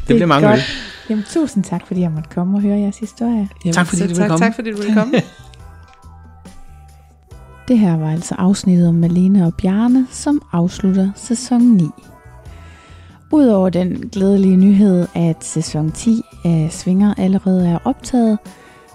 det 0.08 0.16
bliver 0.16 0.26
mange 0.26 0.54
øl. 0.54 0.62
Jamen, 1.10 1.24
tusind 1.34 1.64
tak, 1.64 1.82
fordi 1.88 2.02
jeg 2.02 2.12
måtte 2.12 2.30
komme 2.36 2.58
og 2.58 2.62
høre 2.62 2.80
jeres 2.80 2.98
historie. 2.98 3.48
Jamen, 3.66 3.74
Tak, 3.74 3.88
fordi 3.88 3.98
så 4.02 4.04
du 4.04 4.08
ville 4.08 4.22
tak, 4.24 4.30
komme. 4.30 4.46
Tak 4.46 4.56
fordi 4.56 4.72
du 4.72 4.78
ville 4.78 4.94
komme. 4.94 5.14
Det 7.68 7.80
her 7.80 7.98
var 7.98 8.12
altså 8.12 8.36
afsnittet 8.38 8.88
om 8.88 8.96
Malene 8.96 9.46
og 9.46 9.54
Bjarne, 9.62 10.08
som 10.12 10.42
afslutter 10.52 11.10
sæson 11.16 11.62
9. 11.62 11.84
Udover 13.32 13.70
den 13.70 14.10
glædelige 14.12 14.58
nyhed, 14.58 15.08
at 15.16 15.44
sæson 15.44 15.92
10 15.92 16.22
af 16.46 16.68
Svinger 16.72 17.14
allerede 17.18 17.70
er 17.70 17.80
optaget, 17.86 18.40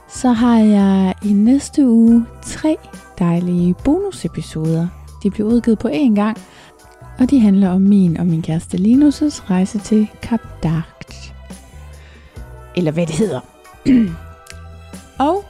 så 0.09 0.33
har 0.33 0.59
jeg 0.59 1.15
i 1.25 1.33
næste 1.33 1.89
uge 1.89 2.27
tre 2.43 2.77
dejlige 3.19 3.75
bonusepisoder. 3.85 4.89
De 5.23 5.31
bliver 5.31 5.49
udgivet 5.49 5.79
på 5.79 5.89
én 5.89 6.15
gang, 6.15 6.39
og 7.19 7.31
de 7.31 7.41
handler 7.41 7.71
om 7.71 7.81
min 7.81 8.17
og 8.17 8.27
min 8.27 8.43
kæreste 8.43 8.79
Linus' 8.79 9.51
rejse 9.51 9.79
til 9.79 10.09
Kap 10.23 10.41
Darkt. 10.63 11.35
Eller 12.77 12.91
hvad 12.91 13.07
det 13.07 13.15
hedder. 13.15 13.41
og 15.29 15.45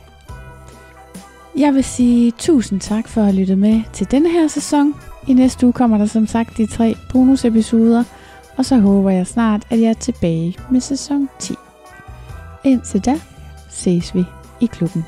jeg 1.57 1.75
vil 1.75 1.85
sige 1.85 2.33
tusind 2.39 2.81
tak 2.81 3.09
for 3.09 3.23
at 3.23 3.35
lytte 3.35 3.41
lyttet 3.41 3.59
med 3.59 3.83
til 3.93 4.11
denne 4.11 4.31
her 4.33 4.49
sæson. 4.49 4.95
I 5.29 5.33
næste 5.33 5.67
uge 5.67 5.73
kommer 5.73 5.99
der 5.99 6.07
som 6.07 6.27
sagt 6.27 6.57
de 6.57 6.67
tre 6.67 6.95
bonusepisoder, 7.13 8.05
og 8.57 8.65
så 8.65 8.79
håber 8.79 9.11
jeg 9.11 9.27
snart, 9.27 9.67
at 9.71 9.81
jeg 9.81 9.89
er 9.89 9.95
tilbage 9.95 10.57
med 10.71 10.81
sæson 10.81 11.29
10. 11.39 11.55
Indtil 12.65 13.05
da 13.05 13.21
ses 13.71 14.15
vi 14.15 14.25
i 14.61 14.67
klubben. 14.67 15.05